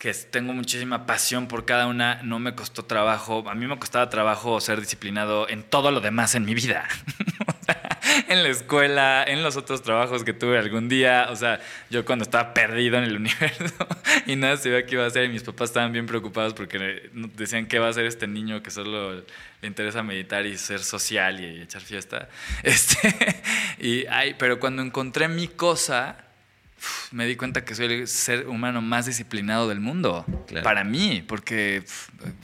que 0.01 0.13
tengo 0.13 0.53
muchísima 0.53 1.07
pasión 1.07 1.47
por 1.47 1.65
cada 1.65 1.87
una, 1.87 2.21
no 2.25 2.41
me 2.41 2.57
costó 2.57 2.85
trabajo, 2.85 3.49
a 3.49 3.55
mí 3.55 3.67
me 3.69 3.79
costaba 3.79 4.11
trabajo 4.11 4.61
ser 4.61 4.81
disciplinado 4.81 5.49
en 5.49 5.63
todo 5.63 5.93
lo 5.93 6.01
demás 6.01 6.35
en 6.35 6.45
mi 6.45 6.55
vida. 6.55 6.89
en 8.29 8.43
la 8.43 8.49
escuela, 8.49 9.25
en 9.27 9.43
los 9.43 9.57
otros 9.57 9.83
trabajos 9.83 10.25
que 10.25 10.33
tuve 10.33 10.59
algún 10.59 10.89
día, 10.89 11.29
o 11.31 11.37
sea, 11.37 11.61
yo 11.91 12.05
cuando 12.05 12.25
estaba 12.25 12.55
perdido 12.55 12.99
en 12.99 13.05
el 13.05 13.17
universo 13.25 13.87
y 14.27 14.37
nada 14.37 14.57
sabía 14.57 14.85
qué 14.87 14.95
iba 14.95 15.05
a 15.05 15.09
hacer 15.09 15.25
y 15.25 15.29
mis 15.29 15.43
papás 15.43 15.71
estaban 15.71 15.93
bien 15.93 16.07
preocupados 16.07 16.55
porque 16.55 17.11
decían 17.13 17.67
qué 17.67 17.79
va 17.79 17.87
a 17.87 17.91
hacer 17.91 18.07
este 18.07 18.27
niño 18.27 18.63
que 18.63 18.71
solo 18.71 19.15
le 19.61 19.69
interesa 19.69 20.03
meditar 20.03 20.47
y 20.47 20.57
ser 20.59 20.81
social 20.81 21.41
y, 21.41 21.63
echar 21.63 21.83
fiesta. 21.83 22.29
Este, 22.63 23.15
y, 23.79 24.07
ay, 24.07 24.35
pero 24.39 24.59
cuando 24.59 24.83
encontré 24.83 25.29
mi 25.29 25.49
cosa, 25.49 26.24
me 27.13 27.27
di 27.27 27.37
cuenta 27.37 27.65
que 27.65 27.75
soy 27.75 27.87
el 27.87 28.09
ser 28.09 28.49
humano 28.49 28.83
más 28.83 29.07
disciplinado 29.07 29.69
del 29.69 29.81
mundo. 29.81 30.25
Para 30.63 30.85
mí, 30.85 31.25
porque 31.27 31.85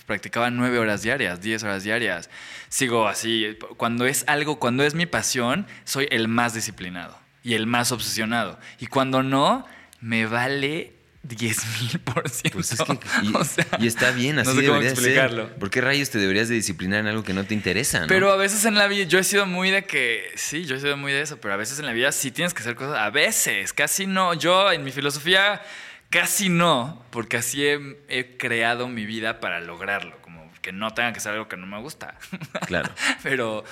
practicaba 0.06 0.50
nueve 0.50 0.78
horas 0.78 1.02
diarias, 1.02 1.40
diez 1.40 1.62
horas 1.62 1.82
diarias. 1.82 2.30
Sigo 2.68 3.08
así. 3.08 3.56
Cuando 3.76 4.06
es 4.06 4.24
algo, 4.26 4.58
cuando 4.58 4.84
es 4.84 4.94
mi 4.94 5.06
pasión, 5.06 5.66
soy 5.84 6.08
el 6.10 6.28
más 6.28 6.54
disciplinado 6.54 7.18
y 7.42 7.54
el 7.54 7.66
más 7.66 7.92
obsesionado. 7.92 8.58
Y 8.78 8.86
cuando 8.86 9.22
no, 9.22 9.66
me 10.00 10.26
vale 10.26 10.99
10 11.22 11.66
mil 11.80 12.00
por 12.00 12.28
ciento. 12.28 12.58
Pues 12.58 13.56
y, 13.78 13.86
está 13.86 14.10
bien, 14.10 14.38
así 14.38 14.62
no 14.62 14.80
sé 14.80 14.88
explicarlo. 14.88 15.48
Ser. 15.48 15.56
¿Por 15.56 15.70
qué 15.70 15.80
rayos 15.80 16.10
te 16.10 16.18
deberías 16.18 16.48
de 16.48 16.54
disciplinar 16.54 17.00
en 17.00 17.08
algo 17.08 17.22
que 17.22 17.34
no 17.34 17.44
te 17.44 17.54
interesa? 17.54 18.04
Pero 18.08 18.32
a 18.32 18.36
veces 18.36 18.64
en 18.64 18.74
la 18.74 18.86
vida, 18.86 19.04
yo 19.04 19.18
he 19.18 19.24
sido 19.24 19.46
muy 19.46 19.70
de 19.70 19.84
que, 19.84 20.32
sí, 20.36 20.64
yo 20.64 20.76
he 20.76 20.80
sido 20.80 20.96
muy 20.96 21.12
de 21.12 21.20
eso, 21.20 21.38
pero 21.38 21.54
a 21.54 21.56
veces 21.56 21.78
en 21.78 21.86
la 21.86 21.92
vida 21.92 22.10
sí 22.12 22.30
tienes 22.30 22.54
que 22.54 22.60
hacer 22.60 22.74
cosas, 22.74 22.98
a 22.98 23.10
veces, 23.10 23.72
casi 23.72 24.06
no. 24.06 24.34
Yo 24.34 24.72
en 24.72 24.82
mi 24.82 24.92
filosofía, 24.92 25.60
casi 26.08 26.48
no, 26.48 27.04
porque 27.10 27.36
así 27.36 27.66
he, 27.66 27.98
he 28.08 28.36
creado 28.38 28.88
mi 28.88 29.04
vida 29.04 29.40
para 29.40 29.60
lograrlo, 29.60 30.16
como 30.22 30.50
que 30.62 30.72
no 30.72 30.94
tenga 30.94 31.12
que 31.12 31.20
ser 31.20 31.32
algo 31.32 31.48
que 31.48 31.56
no 31.56 31.66
me 31.66 31.78
gusta. 31.80 32.16
Claro. 32.66 32.90
pero 33.22 33.64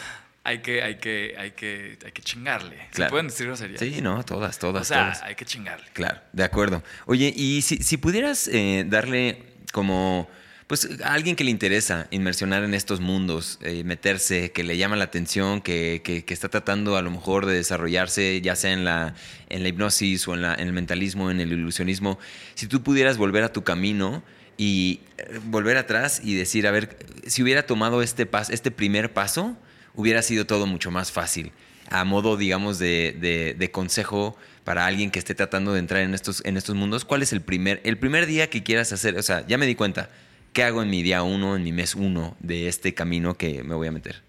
hay 0.48 0.58
que, 0.60 0.82
hay 0.82 0.94
que, 0.96 1.34
hay 1.38 1.50
que, 1.50 1.98
hay 2.02 2.12
que 2.12 2.22
chingarle. 2.22 2.78
¿Se 2.92 3.04
pueden 3.06 3.26
decir 3.26 3.46
groserías? 3.46 3.80
Sí, 3.80 4.00
no, 4.00 4.24
todas, 4.24 4.58
todas. 4.58 4.82
O 4.82 4.84
sea, 4.84 5.12
hay 5.22 5.34
que 5.34 5.44
chingarle. 5.44 5.86
Claro, 5.92 6.20
de 6.32 6.42
acuerdo. 6.42 6.82
Oye, 7.04 7.32
y 7.36 7.60
si, 7.60 7.76
si 7.78 7.98
pudieras 7.98 8.48
eh, 8.48 8.84
darle 8.88 9.42
como, 9.74 10.26
pues, 10.66 10.88
a 11.04 11.12
alguien 11.12 11.36
que 11.36 11.44
le 11.44 11.50
interesa 11.50 12.06
inmersionar 12.10 12.64
en 12.64 12.72
estos 12.72 13.00
mundos, 13.00 13.58
eh, 13.60 13.84
meterse, 13.84 14.50
que 14.50 14.64
le 14.64 14.78
llama 14.78 14.96
la 14.96 15.04
atención, 15.04 15.60
que, 15.60 16.00
que, 16.02 16.24
que, 16.24 16.32
está 16.32 16.48
tratando 16.48 16.96
a 16.96 17.02
lo 17.02 17.10
mejor 17.10 17.44
de 17.44 17.52
desarrollarse, 17.52 18.40
ya 18.40 18.56
sea 18.56 18.72
en 18.72 18.86
la, 18.86 19.14
en 19.50 19.62
la 19.62 19.68
hipnosis 19.68 20.26
o 20.28 20.34
en, 20.34 20.40
la, 20.40 20.54
en 20.54 20.66
el 20.66 20.72
mentalismo, 20.72 21.30
en 21.30 21.40
el 21.40 21.52
ilusionismo, 21.52 22.18
si 22.54 22.66
tú 22.68 22.82
pudieras 22.82 23.18
volver 23.18 23.44
a 23.44 23.52
tu 23.52 23.64
camino 23.64 24.22
y 24.56 25.00
eh, 25.18 25.40
volver 25.44 25.76
atrás 25.76 26.22
y 26.24 26.36
decir, 26.36 26.66
a 26.66 26.70
ver, 26.70 26.96
si 27.26 27.42
hubiera 27.42 27.66
tomado 27.66 28.00
este, 28.00 28.24
pas, 28.24 28.48
este 28.48 28.70
primer 28.70 29.12
paso, 29.12 29.58
hubiera 29.98 30.22
sido 30.22 30.46
todo 30.46 30.66
mucho 30.66 30.92
más 30.92 31.10
fácil. 31.10 31.50
A 31.90 32.04
modo, 32.04 32.36
digamos, 32.36 32.78
de, 32.78 33.70
consejo 33.72 34.38
para 34.62 34.86
alguien 34.86 35.10
que 35.10 35.18
esté 35.18 35.34
tratando 35.34 35.72
de 35.72 35.80
entrar 35.80 36.02
en 36.02 36.14
estos, 36.14 36.40
en 36.44 36.56
estos 36.56 36.76
mundos, 36.76 37.04
¿cuál 37.04 37.22
es 37.22 37.32
el 37.32 37.40
primer, 37.40 37.80
el 37.84 37.98
primer 37.98 38.26
día 38.26 38.48
que 38.48 38.62
quieras 38.62 38.92
hacer? 38.92 39.18
O 39.18 39.22
sea, 39.22 39.44
ya 39.48 39.58
me 39.58 39.66
di 39.66 39.74
cuenta, 39.74 40.08
¿qué 40.52 40.62
hago 40.62 40.82
en 40.82 40.90
mi 40.90 41.02
día 41.02 41.24
uno, 41.24 41.56
en 41.56 41.64
mi 41.64 41.72
mes 41.72 41.96
uno 41.96 42.36
de 42.38 42.68
este 42.68 42.94
camino 42.94 43.36
que 43.36 43.64
me 43.64 43.74
voy 43.74 43.88
a 43.88 43.92
meter? 43.92 44.22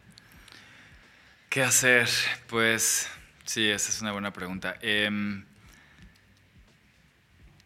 ¿Qué 1.49 1.61
hacer? 1.61 2.09
Pues 2.47 3.07
sí, 3.45 3.69
esa 3.69 3.91
es 3.91 4.01
una 4.01 4.11
buena 4.11 4.33
pregunta. 4.33 4.75
Em, 4.81 5.45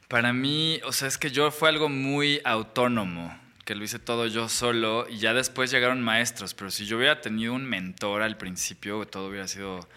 para 0.09 0.33
mí, 0.33 0.81
o 0.83 0.91
sea, 0.91 1.07
es 1.07 1.17
que 1.17 1.31
yo 1.31 1.51
fue 1.51 1.69
algo 1.69 1.87
muy 1.87 2.41
autónomo 2.43 3.42
que 3.65 3.75
lo 3.75 3.83
hice 3.83 3.99
todo 3.99 4.27
yo 4.27 4.49
solo 4.49 5.07
y 5.09 5.17
ya 5.17 5.33
después 5.33 5.71
llegaron 5.71 6.01
maestros, 6.01 6.53
pero 6.53 6.71
si 6.71 6.85
yo 6.85 6.97
hubiera 6.97 7.21
tenido 7.21 7.53
un 7.53 7.65
mentor 7.65 8.21
al 8.21 8.37
principio, 8.37 9.05
todo 9.05 9.29
hubiera 9.29 9.47
sido... 9.47 9.87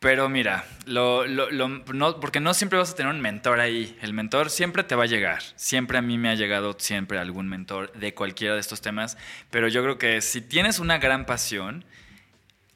Pero 0.00 0.28
mira, 0.28 0.66
lo, 0.84 1.26
no, 1.26 2.20
porque 2.20 2.38
no 2.38 2.52
siempre 2.52 2.78
vas 2.78 2.92
a 2.92 2.94
tener 2.94 3.10
un 3.10 3.22
mentor 3.22 3.58
ahí. 3.58 3.96
El 4.02 4.12
mentor 4.12 4.50
siempre 4.50 4.84
te 4.84 4.94
va 4.94 5.04
a 5.04 5.06
llegar. 5.06 5.42
Siempre 5.56 5.96
a 5.96 6.02
mí 6.02 6.18
me 6.18 6.28
ha 6.28 6.34
llegado 6.34 6.76
siempre 6.78 7.18
algún 7.18 7.48
mentor 7.48 7.90
de 7.94 8.12
cualquiera 8.12 8.52
de 8.52 8.60
estos 8.60 8.82
temas. 8.82 9.16
Pero 9.50 9.66
yo 9.68 9.82
creo 9.82 9.96
que 9.96 10.20
si 10.20 10.42
tienes 10.42 10.78
una 10.78 10.98
gran 10.98 11.24
pasión 11.24 11.86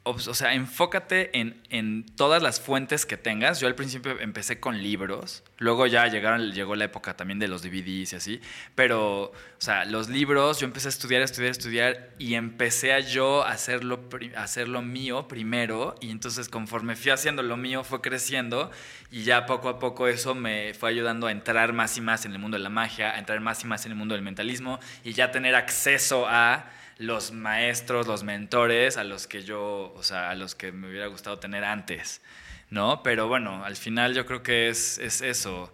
o 0.09 0.33
sea, 0.33 0.53
enfócate 0.53 1.37
en, 1.39 1.61
en, 1.69 2.05
todas 2.15 2.41
las 2.41 2.59
fuentes 2.59 3.05
que 3.05 3.17
tengas. 3.17 3.59
Yo 3.59 3.67
al 3.67 3.75
principio 3.75 4.19
empecé 4.19 4.59
con 4.59 4.81
libros, 4.81 5.43
luego 5.57 5.87
ya 5.87 6.07
llegaron, 6.07 6.51
llegó 6.51 6.75
la 6.75 6.85
época 6.85 7.15
también 7.15 7.39
de 7.39 7.47
los 7.47 7.61
DVDs 7.61 8.13
y 8.13 8.15
así, 8.15 8.41
pero, 8.75 9.23
o 9.23 9.33
sea, 9.57 9.85
los 9.85 10.09
libros, 10.09 10.59
yo 10.59 10.65
empecé 10.65 10.87
a 10.87 10.89
estudiar, 10.89 11.21
estudiar, 11.21 11.51
estudiar 11.51 12.09
y 12.17 12.35
empecé 12.35 12.93
a 12.93 12.99
yo 12.99 13.45
hacerlo, 13.45 13.99
hacerlo 14.35 14.81
mío 14.81 15.27
primero 15.27 15.95
y 16.01 16.11
entonces 16.11 16.49
conforme 16.49 16.95
fui 16.95 17.11
haciendo 17.11 17.43
lo 17.43 17.57
mío 17.57 17.83
fue 17.83 18.01
creciendo 18.01 18.71
y 19.11 19.23
ya 19.23 19.45
poco 19.45 19.69
a 19.69 19.79
poco 19.79 20.07
eso 20.07 20.35
me 20.35 20.73
fue 20.73 20.89
ayudando 20.89 21.27
a 21.27 21.31
entrar 21.31 21.73
más 21.73 21.97
y 21.97 22.01
más 22.01 22.25
en 22.25 22.33
el 22.33 22.39
mundo 22.39 22.57
de 22.57 22.63
la 22.63 22.69
magia, 22.69 23.15
a 23.15 23.19
entrar 23.19 23.39
más 23.39 23.63
y 23.63 23.67
más 23.67 23.85
en 23.85 23.91
el 23.91 23.97
mundo 23.97 24.15
del 24.15 24.23
mentalismo 24.23 24.79
y 25.03 25.13
ya 25.13 25.31
tener 25.31 25.55
acceso 25.55 26.25
a 26.27 26.71
los 26.99 27.31
maestros, 27.31 28.07
los 28.07 28.23
mentores 28.23 28.97
a 28.97 29.05
los 29.05 29.25
que 29.25 29.41
yo, 29.41 29.93
o 29.95 30.03
sea, 30.03 30.29
a 30.29 30.35
los 30.35 30.53
que 30.53 30.73
me 30.73 30.89
hubiera 30.89 31.07
gustado 31.07 31.39
tener 31.39 31.63
antes, 31.63 32.21
¿no? 32.69 33.03
Pero 33.03 33.29
bueno, 33.29 33.63
al 33.63 33.77
final 33.77 34.13
yo 34.13 34.25
creo 34.25 34.43
que 34.43 34.67
es, 34.67 34.99
es 34.99 35.21
eso. 35.21 35.73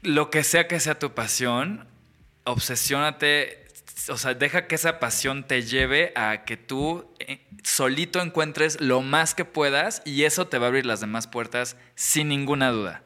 Lo 0.00 0.30
que 0.30 0.42
sea 0.42 0.66
que 0.66 0.80
sea 0.80 0.98
tu 0.98 1.12
pasión, 1.12 1.86
obsesiónate, 2.44 3.66
o 4.08 4.16
sea, 4.16 4.32
deja 4.32 4.66
que 4.66 4.74
esa 4.74 4.98
pasión 5.00 5.44
te 5.46 5.62
lleve 5.62 6.12
a 6.16 6.44
que 6.46 6.56
tú 6.56 7.14
eh, 7.18 7.46
solito 7.62 8.22
encuentres 8.22 8.80
lo 8.80 9.02
más 9.02 9.34
que 9.34 9.44
puedas 9.44 10.00
y 10.06 10.24
eso 10.24 10.46
te 10.46 10.56
va 10.56 10.66
a 10.66 10.68
abrir 10.68 10.86
las 10.86 11.00
demás 11.00 11.26
puertas 11.26 11.76
sin 11.94 12.28
ninguna 12.28 12.70
duda. 12.70 13.02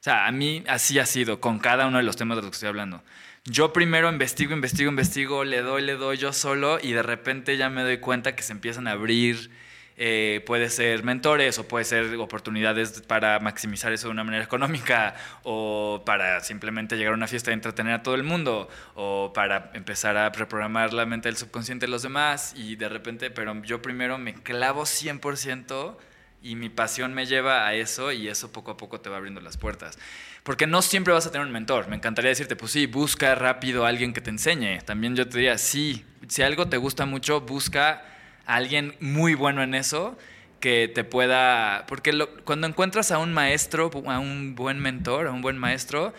O 0.00 0.02
sea, 0.02 0.26
a 0.26 0.32
mí 0.32 0.64
así 0.68 0.98
ha 0.98 1.04
sido 1.04 1.38
con 1.38 1.58
cada 1.58 1.86
uno 1.86 1.98
de 1.98 2.04
los 2.04 2.16
temas 2.16 2.36
de 2.36 2.42
los 2.42 2.50
que 2.50 2.54
estoy 2.54 2.68
hablando. 2.70 3.02
Yo 3.50 3.72
primero 3.72 4.10
investigo, 4.10 4.52
investigo, 4.52 4.90
investigo, 4.90 5.42
le 5.42 5.62
doy, 5.62 5.82
le 5.82 5.94
doy 5.94 6.18
yo 6.18 6.34
solo 6.34 6.78
y 6.82 6.92
de 6.92 7.02
repente 7.02 7.56
ya 7.56 7.70
me 7.70 7.82
doy 7.82 7.96
cuenta 7.96 8.36
que 8.36 8.42
se 8.42 8.52
empiezan 8.52 8.86
a 8.86 8.90
abrir 8.92 9.50
eh, 9.96 10.44
puede 10.46 10.68
ser 10.68 11.02
mentores 11.02 11.58
o 11.58 11.66
puede 11.66 11.86
ser 11.86 12.14
oportunidades 12.18 13.00
para 13.00 13.40
maximizar 13.40 13.90
eso 13.92 14.08
de 14.08 14.12
una 14.12 14.22
manera 14.22 14.44
económica 14.44 15.16
o 15.44 16.02
para 16.04 16.40
simplemente 16.40 16.96
llegar 16.96 17.14
a 17.14 17.16
una 17.16 17.26
fiesta 17.26 17.50
y 17.50 17.54
entretener 17.54 17.94
a 17.94 18.02
todo 18.02 18.14
el 18.16 18.22
mundo 18.22 18.68
o 18.94 19.32
para 19.34 19.70
empezar 19.72 20.18
a 20.18 20.28
reprogramar 20.28 20.92
la 20.92 21.06
mente 21.06 21.28
del 21.28 21.38
subconsciente 21.38 21.86
de 21.86 21.90
los 21.90 22.02
demás 22.02 22.52
y 22.54 22.76
de 22.76 22.90
repente, 22.90 23.30
pero 23.30 23.60
yo 23.64 23.80
primero 23.80 24.18
me 24.18 24.34
clavo 24.34 24.82
100% 24.82 25.96
y 26.42 26.54
mi 26.54 26.68
pasión 26.68 27.14
me 27.14 27.24
lleva 27.24 27.66
a 27.66 27.74
eso 27.74 28.12
y 28.12 28.28
eso 28.28 28.52
poco 28.52 28.72
a 28.72 28.76
poco 28.76 29.00
te 29.00 29.08
va 29.08 29.16
abriendo 29.16 29.40
las 29.40 29.56
puertas. 29.56 29.98
Porque 30.42 30.66
no 30.66 30.82
siempre 30.82 31.12
vas 31.12 31.26
a 31.26 31.30
tener 31.30 31.46
un 31.46 31.52
mentor. 31.52 31.88
Me 31.88 31.96
encantaría 31.96 32.30
decirte, 32.30 32.56
pues 32.56 32.72
sí, 32.72 32.86
busca 32.86 33.34
rápido 33.34 33.84
a 33.84 33.88
alguien 33.88 34.12
que 34.12 34.20
te 34.20 34.30
enseñe. 34.30 34.80
También 34.84 35.14
yo 35.16 35.28
te 35.28 35.38
diría, 35.38 35.58
sí, 35.58 36.04
si 36.28 36.42
algo 36.42 36.68
te 36.68 36.76
gusta 36.76 37.06
mucho, 37.06 37.40
busca 37.42 38.02
alguien 38.46 38.96
muy 39.00 39.34
bueno 39.34 39.62
en 39.62 39.74
eso 39.74 40.16
que 40.60 40.90
te 40.92 41.04
pueda... 41.04 41.84
Porque 41.86 42.12
cuando 42.44 42.66
encuentras 42.66 43.12
a 43.12 43.18
un 43.18 43.32
maestro, 43.32 43.90
a 44.06 44.18
un 44.18 44.54
buen 44.54 44.78
mentor, 44.78 45.26
a 45.26 45.32
un 45.32 45.42
buen 45.42 45.58
maestro, 45.58 46.12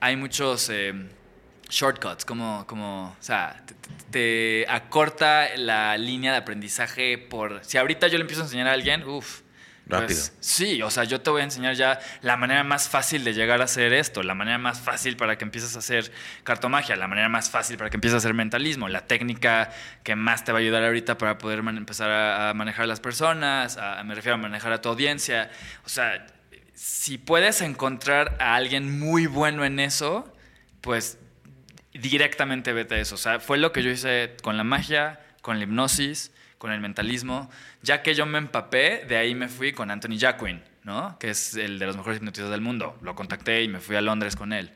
hay 0.00 0.16
muchos 0.16 0.68
eh, 0.70 0.94
shortcuts, 1.68 2.24
como, 2.24 2.66
como, 2.66 3.16
o 3.18 3.22
sea, 3.22 3.62
te, 4.10 4.66
acorta 4.68 5.56
la 5.56 5.96
línea 5.96 6.32
de 6.32 6.38
aprendizaje 6.38 7.18
por... 7.18 7.64
Si 7.64 7.78
ahorita 7.78 8.08
yo 8.08 8.18
le 8.18 8.22
empiezo 8.22 8.42
a 8.42 8.44
enseñar 8.46 8.68
a 8.68 8.72
alguien, 8.72 9.04
uff, 9.04 9.40
Rápido. 9.86 10.06
Pues, 10.06 10.32
sí, 10.40 10.80
o 10.80 10.90
sea, 10.90 11.04
yo 11.04 11.20
te 11.20 11.28
voy 11.28 11.42
a 11.42 11.44
enseñar 11.44 11.74
ya 11.74 12.00
la 12.22 12.38
manera 12.38 12.64
más 12.64 12.88
fácil 12.88 13.22
de 13.22 13.34
llegar 13.34 13.60
a 13.60 13.64
hacer 13.64 13.92
esto, 13.92 14.22
la 14.22 14.34
manera 14.34 14.56
más 14.56 14.80
fácil 14.80 15.16
para 15.16 15.36
que 15.36 15.44
empieces 15.44 15.76
a 15.76 15.80
hacer 15.80 16.10
cartomagia, 16.42 16.96
la 16.96 17.06
manera 17.06 17.28
más 17.28 17.50
fácil 17.50 17.76
para 17.76 17.90
que 17.90 17.98
empieces 17.98 18.14
a 18.14 18.18
hacer 18.18 18.32
mentalismo, 18.32 18.88
la 18.88 19.06
técnica 19.06 19.70
que 20.02 20.16
más 20.16 20.44
te 20.44 20.52
va 20.52 20.58
a 20.58 20.62
ayudar 20.62 20.84
ahorita 20.84 21.18
para 21.18 21.36
poder 21.36 21.58
empezar 21.58 22.10
a, 22.10 22.54
manejar 22.54 22.84
a 22.84 22.86
las 22.86 23.00
personas, 23.00 23.78
me 24.04 24.14
refiero 24.14 24.36
a 24.36 24.38
manejar 24.38 24.72
a 24.72 24.80
tu 24.80 24.88
audiencia. 24.88 25.50
O 25.84 25.90
sea, 25.90 26.26
si 26.72 27.18
puedes 27.18 27.60
encontrar 27.60 28.38
a 28.40 28.54
alguien 28.54 28.98
muy 28.98 29.26
bueno 29.26 29.66
en 29.66 29.80
eso, 29.80 30.34
pues 30.80 31.18
directamente 31.92 32.72
vete 32.72 32.94
a 32.94 32.98
eso. 33.00 33.16
O 33.16 33.18
sea, 33.18 33.38
fue 33.38 33.58
lo 33.58 33.70
que 33.72 33.82
yo 33.82 33.90
hice 33.90 34.34
con 34.42 34.56
la 34.56 34.64
magia, 34.64 35.20
con 35.42 35.58
la 35.58 35.64
hipnosis 35.64 36.33
con 36.58 36.72
el 36.72 36.80
mentalismo. 36.80 37.50
Ya 37.82 38.02
que 38.02 38.14
yo 38.14 38.26
me 38.26 38.38
empapé, 38.38 39.04
de 39.06 39.16
ahí 39.16 39.34
me 39.34 39.48
fui 39.48 39.72
con 39.72 39.90
Anthony 39.90 40.18
Jacquin, 40.18 40.62
¿no? 40.82 41.18
que 41.18 41.30
es 41.30 41.54
el 41.56 41.78
de 41.78 41.86
los 41.86 41.96
mejores 41.96 42.18
hipnotistas 42.18 42.50
del 42.50 42.60
mundo. 42.60 42.98
Lo 43.02 43.14
contacté 43.14 43.62
y 43.62 43.68
me 43.68 43.80
fui 43.80 43.96
a 43.96 44.00
Londres 44.00 44.36
con 44.36 44.52
él. 44.52 44.72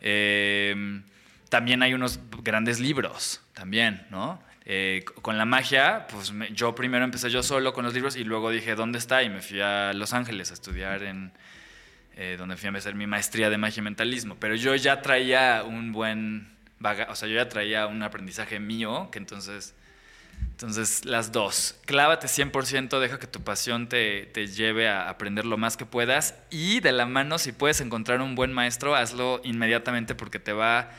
Em, 0.00 1.02
también 1.48 1.82
hay 1.82 1.94
unos 1.94 2.18
grandes 2.42 2.80
libros, 2.80 3.40
también, 3.54 4.06
¿no? 4.10 4.42
Eh, 4.64 5.04
con 5.22 5.38
la 5.38 5.44
magia, 5.44 6.06
pues 6.08 6.32
yo 6.52 6.74
primero 6.74 7.04
empecé 7.04 7.30
yo 7.30 7.42
solo 7.42 7.72
con 7.72 7.84
los 7.84 7.94
libros 7.94 8.16
y 8.16 8.24
luego 8.24 8.50
dije, 8.50 8.74
¿dónde 8.74 8.98
está? 8.98 9.22
Y 9.22 9.28
me 9.28 9.42
fui 9.42 9.60
a 9.60 9.92
Los 9.92 10.12
Ángeles 10.12 10.50
a 10.50 10.54
estudiar 10.54 11.02
en, 11.02 11.32
eh, 12.14 12.36
donde 12.38 12.56
fui 12.56 12.68
a 12.68 12.72
hacer 12.72 12.94
mi 12.94 13.06
maestría 13.06 13.50
de 13.50 13.58
magia 13.58 13.80
y 13.80 13.84
mentalismo. 13.84 14.36
Pero 14.38 14.54
yo 14.54 14.74
ya 14.76 15.02
traía 15.02 15.64
un 15.64 15.92
buen, 15.92 16.48
o 17.08 17.14
sea, 17.16 17.28
yo 17.28 17.34
ya 17.34 17.48
traía 17.48 17.86
un 17.86 18.02
aprendizaje 18.02 18.60
mío, 18.60 19.08
que 19.10 19.18
entonces 19.18 19.74
entonces, 20.50 21.04
las 21.04 21.32
dos. 21.32 21.74
Clávate 21.86 22.28
100%, 22.28 23.00
deja 23.00 23.18
que 23.18 23.26
tu 23.26 23.42
pasión 23.42 23.88
te, 23.88 24.26
te, 24.26 24.46
lleve 24.46 24.88
a 24.88 25.08
aprender 25.08 25.44
lo 25.44 25.56
más 25.56 25.76
que 25.76 25.86
puedas 25.86 26.36
y 26.50 26.80
de 26.80 26.92
la 26.92 27.06
mano, 27.06 27.38
si 27.38 27.52
puedes 27.52 27.80
encontrar 27.80 28.20
un 28.20 28.34
buen 28.34 28.52
maestro, 28.52 28.94
hazlo 28.94 29.40
inmediatamente 29.44 30.14
porque 30.14 30.38
te 30.38 30.52
va 30.52 30.78
a 30.78 30.90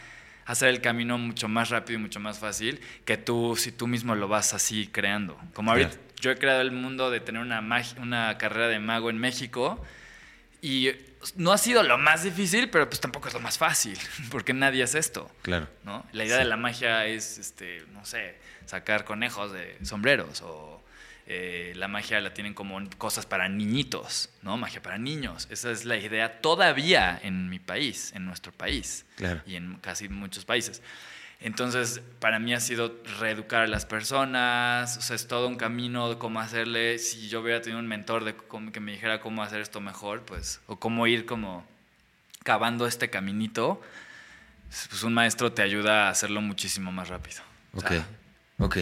hacer 0.45 0.69
el 0.69 0.81
camino 0.81 1.17
mucho 1.17 1.47
más 1.47 1.69
rápido 1.69 1.99
y 1.99 2.01
mucho 2.01 2.19
más 2.19 2.39
fácil 2.39 2.81
que 3.05 3.17
tú, 3.17 3.55
si 3.57 3.71
tú 3.71 3.87
mismo 3.87 4.15
lo 4.15 4.27
vas 4.27 4.53
así 4.53 4.87
creando. 4.87 5.39
Como 5.53 5.71
ahorita, 5.71 5.95
yo 6.19 6.31
he 6.31 6.37
creado 6.37 6.61
el 6.61 6.71
mundo 6.71 7.09
de 7.09 7.19
tener 7.19 7.41
una, 7.41 7.61
una 8.01 8.37
carrera 8.37 8.67
de 8.67 8.79
mago 8.79 9.09
en 9.09 9.17
México 9.17 9.81
y 10.61 10.91
no 11.35 11.51
ha 11.51 11.57
sido 11.57 11.83
lo 11.83 11.97
más 11.97 12.23
difícil, 12.23 12.69
pero 12.69 12.87
pues 12.89 12.99
tampoco 12.99 13.27
es 13.27 13.33
lo 13.33 13.39
más 13.39 13.57
fácil, 13.57 13.97
porque 14.31 14.53
nadie 14.53 14.83
hace 14.83 14.99
esto. 14.99 15.29
Claro. 15.41 15.67
¿no? 15.83 16.05
La 16.11 16.25
idea 16.25 16.37
de 16.37 16.45
la 16.45 16.57
magia 16.57 17.05
es, 17.05 17.37
este, 17.37 17.85
no 17.93 18.05
sé, 18.05 18.35
sacar 18.65 19.05
conejos 19.05 19.51
de 19.51 19.77
sombreros 19.83 20.41
o 20.41 20.81
eh, 21.25 21.73
la 21.75 21.87
magia 21.87 22.19
la 22.19 22.33
tienen 22.33 22.53
como 22.53 22.79
cosas 22.97 23.25
para 23.25 23.47
niñitos, 23.47 24.29
¿no? 24.41 24.57
Magia 24.57 24.81
para 24.81 24.97
niños. 24.97 25.47
Esa 25.49 25.71
es 25.71 25.85
la 25.85 25.95
idea 25.95 26.41
todavía 26.41 27.19
en 27.23 27.49
mi 27.49 27.59
país, 27.59 28.11
en 28.13 28.25
nuestro 28.25 28.51
país 28.51 29.05
y 29.45 29.55
en 29.55 29.75
casi 29.77 30.09
muchos 30.09 30.43
países. 30.43 30.81
Entonces, 31.43 32.01
para 32.19 32.39
mí 32.39 32.53
ha 32.53 32.61
sido 32.61 32.95
reeducar 33.19 33.63
a 33.63 33.67
las 33.67 33.85
personas, 33.85 34.95
o 34.97 35.01
sea, 35.01 35.17
es 35.17 35.27
todo 35.27 35.49
un 35.49 35.57
camino 35.57 36.09
de 36.09 36.17
cómo 36.17 36.39
hacerle. 36.39 36.99
Si 36.99 37.27
yo 37.27 37.41
hubiera 37.41 37.61
tenido 37.61 37.79
un 37.79 37.87
mentor 37.87 38.23
de 38.23 38.33
que 38.71 38.79
me 38.79 38.93
dijera 38.93 39.19
cómo 39.19 39.43
hacer 39.43 39.59
esto 39.59 39.81
mejor, 39.81 40.21
pues, 40.21 40.61
o 40.67 40.79
cómo 40.79 41.05
ir 41.05 41.25
como 41.25 41.67
cavando 42.43 42.87
este 42.87 43.09
caminito, 43.09 43.81
pues 44.89 45.03
un 45.03 45.13
maestro 45.13 45.51
te 45.51 45.61
ayuda 45.61 46.07
a 46.07 46.11
hacerlo 46.11 46.39
muchísimo 46.39 46.93
más 46.93 47.09
rápido. 47.09 47.41
Ok. 47.73 47.91
Ok. 48.59 48.77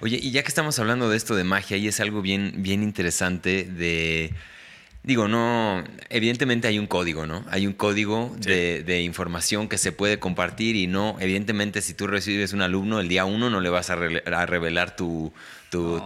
Oye, 0.00 0.18
y 0.22 0.30
ya 0.30 0.42
que 0.42 0.48
estamos 0.48 0.78
hablando 0.78 1.10
de 1.10 1.16
esto 1.16 1.34
de 1.34 1.42
magia, 1.42 1.76
y 1.76 1.88
es 1.88 1.98
algo 1.98 2.22
bien, 2.22 2.62
bien 2.62 2.84
interesante 2.84 3.64
de... 3.64 4.32
Digo, 5.04 5.28
no, 5.28 5.84
evidentemente 6.08 6.66
hay 6.66 6.78
un 6.78 6.86
código, 6.86 7.26
¿no? 7.26 7.44
Hay 7.50 7.66
un 7.66 7.74
código 7.74 8.34
de, 8.38 9.02
información 9.02 9.68
que 9.68 9.76
se 9.76 9.92
puede 9.92 10.18
compartir 10.18 10.76
y 10.76 10.86
no, 10.86 11.16
evidentemente 11.20 11.82
si 11.82 11.92
tú 11.92 12.06
recibes 12.06 12.54
un 12.54 12.62
alumno, 12.62 13.00
el 13.00 13.08
día 13.08 13.26
uno 13.26 13.50
no 13.50 13.60
le 13.60 13.68
vas 13.68 13.90
a, 13.90 13.96
revelar 13.96 14.96
tu, 14.96 15.30
tu, 15.70 16.00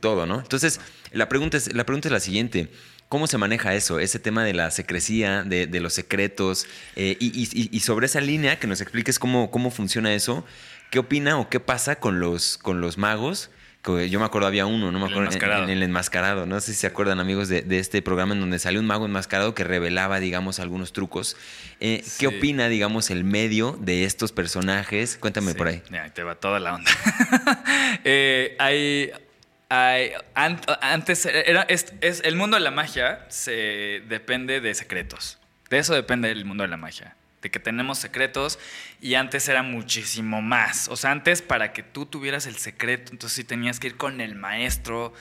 todo, 0.00 0.26
¿no? 0.26 0.40
Entonces, 0.40 0.80
la 1.12 1.30
pregunta, 1.30 1.56
es, 1.56 1.72
la 1.72 1.86
pregunta 1.86 2.08
es 2.08 2.12
la 2.12 2.20
siguiente. 2.20 2.68
¿Cómo 3.08 3.26
se 3.26 3.38
maneja 3.38 3.74
eso? 3.74 4.00
Ese 4.00 4.18
tema 4.18 4.44
de 4.44 4.52
la 4.52 4.70
secrecía, 4.70 5.42
de, 5.42 5.80
los 5.80 5.94
secretos, 5.94 6.66
eh, 6.96 7.16
y, 7.18 7.80
sobre 7.80 8.06
esa 8.06 8.20
línea, 8.20 8.58
que 8.58 8.66
nos 8.66 8.82
expliques 8.82 9.18
cómo, 9.18 9.50
cómo 9.50 9.70
funciona 9.70 10.12
eso, 10.12 10.44
¿Qué 10.90 11.00
opina 11.00 11.38
o 11.38 11.48
qué 11.48 11.58
pasa 11.60 11.96
con 11.96 12.20
los, 12.20 12.58
con 12.58 12.80
los 12.80 12.96
magos? 12.96 13.50
Yo 13.86 14.18
me 14.18 14.26
acuerdo, 14.26 14.48
había 14.48 14.66
uno, 14.66 14.90
no 14.90 14.98
me 14.98 15.06
acuerdo, 15.06 15.30
en, 15.62 15.70
el 15.70 15.82
enmascarado. 15.82 16.44
No 16.44 16.60
sé 16.60 16.72
si 16.72 16.80
se 16.80 16.86
acuerdan, 16.86 17.20
amigos, 17.20 17.48
de, 17.48 17.64
este 17.78 18.02
programa 18.02 18.34
en 18.34 18.40
donde 18.40 18.58
salió 18.58 18.80
un 18.80 18.86
mago 18.86 19.06
enmascarado 19.06 19.54
que 19.54 19.62
revelaba, 19.62 20.18
digamos, 20.18 20.58
algunos 20.58 20.92
trucos. 20.92 21.36
Eh, 21.80 22.04
¿Qué 22.18 22.26
opina, 22.26 22.68
digamos, 22.68 23.10
el 23.10 23.22
medio 23.24 23.78
de 23.80 24.04
estos 24.04 24.32
personajes? 24.32 25.16
Cuéntame 25.18 25.54
por 25.54 25.68
ahí. 25.68 25.82
Ya, 25.90 26.08
te 26.10 26.22
va 26.22 26.34
toda 26.34 26.60
la 26.60 26.74
onda. 26.74 26.90
Eh, 28.08 28.56
hay, 28.58 30.12
antes, 30.34 31.26
era, 31.26 31.62
es, 31.62 31.92
el 32.00 32.36
mundo 32.36 32.56
de 32.56 32.62
la 32.62 32.70
magia 32.70 33.24
se, 33.28 34.02
depende 34.08 34.60
de 34.60 34.74
secretos. 34.74 35.38
De 35.70 35.78
eso 35.78 35.94
depende 35.94 36.30
el 36.30 36.44
mundo 36.44 36.62
de 36.62 36.68
la 36.68 36.76
magia 36.76 37.16
de 37.42 37.50
que 37.50 37.60
tenemos 37.60 37.98
secretos 37.98 38.58
y 39.00 39.14
antes 39.14 39.48
era 39.48 39.62
muchísimo 39.62 40.42
más. 40.42 40.88
O 40.88 40.96
sea, 40.96 41.12
antes 41.12 41.42
para 41.42 41.72
que 41.72 41.82
tú 41.82 42.06
tuvieras 42.06 42.46
el 42.46 42.56
secreto, 42.56 43.12
entonces 43.12 43.36
sí 43.36 43.44
tenías 43.44 43.80
que 43.80 43.88
ir 43.88 43.96
con 43.96 44.20
el 44.20 44.34
maestro 44.34 45.12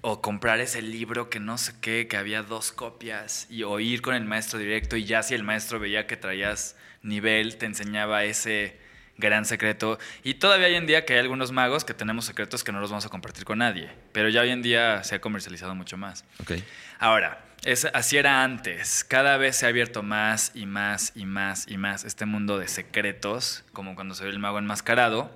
o 0.00 0.20
comprar 0.20 0.60
ese 0.60 0.82
libro 0.82 1.30
que 1.30 1.40
no 1.40 1.58
sé 1.58 1.74
qué, 1.80 2.06
que 2.08 2.16
había 2.16 2.42
dos 2.42 2.72
copias 2.72 3.46
y 3.50 3.64
o 3.64 3.80
ir 3.80 4.02
con 4.02 4.14
el 4.14 4.24
maestro 4.24 4.58
directo 4.58 4.96
y 4.96 5.04
ya 5.04 5.22
si 5.22 5.34
el 5.34 5.42
maestro 5.42 5.80
veía 5.80 6.06
que 6.06 6.16
traías 6.16 6.76
nivel, 7.02 7.56
te 7.56 7.66
enseñaba 7.66 8.24
ese 8.24 8.78
gran 9.18 9.44
secreto. 9.44 9.98
Y 10.22 10.34
todavía 10.34 10.68
hoy 10.68 10.74
en 10.74 10.86
día 10.86 11.04
que 11.04 11.14
hay 11.14 11.20
algunos 11.20 11.52
magos 11.52 11.84
que 11.84 11.94
tenemos 11.94 12.24
secretos 12.24 12.64
que 12.64 12.72
no 12.72 12.80
los 12.80 12.90
vamos 12.90 13.06
a 13.06 13.08
compartir 13.08 13.44
con 13.44 13.58
nadie, 13.58 13.90
pero 14.12 14.28
ya 14.28 14.42
hoy 14.42 14.50
en 14.50 14.62
día 14.62 15.02
se 15.04 15.16
ha 15.16 15.20
comercializado 15.20 15.74
mucho 15.74 15.96
más. 15.96 16.24
Okay. 16.40 16.62
Ahora, 16.98 17.45
es, 17.64 17.84
así 17.92 18.16
era 18.16 18.44
antes. 18.44 19.04
Cada 19.04 19.36
vez 19.36 19.56
se 19.56 19.66
ha 19.66 19.68
abierto 19.68 20.02
más 20.02 20.52
y 20.54 20.66
más 20.66 21.12
y 21.14 21.26
más 21.26 21.66
y 21.68 21.78
más 21.78 22.04
este 22.04 22.26
mundo 22.26 22.58
de 22.58 22.68
secretos, 22.68 23.64
como 23.72 23.94
cuando 23.94 24.14
se 24.14 24.24
ve 24.24 24.30
el 24.30 24.38
mago 24.38 24.58
enmascarado, 24.58 25.30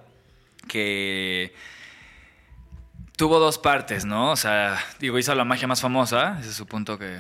que 0.69 1.55
tuvo 3.17 3.39
dos 3.39 3.59
partes, 3.59 4.05
¿no? 4.05 4.31
O 4.31 4.37
sea, 4.37 4.79
digo, 4.99 5.19
hizo 5.19 5.35
la 5.35 5.45
magia 5.45 5.69
más 5.69 5.81
famosa, 5.81 6.39
ese 6.41 6.51
es 6.51 6.55
su 6.55 6.67
punto 6.67 6.99
que, 6.99 7.19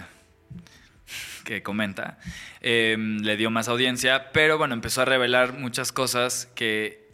que 1.45 1.62
comenta. 1.62 2.18
Em, 2.61 3.18
le 3.18 3.37
dio 3.37 3.51
más 3.51 3.68
audiencia, 3.68 4.31
pero 4.33 4.59
bueno, 4.59 4.74
empezó 4.74 5.03
a 5.03 5.05
revelar 5.05 5.55
muchas 5.55 5.93
cosas 5.93 6.47
que 6.55 7.10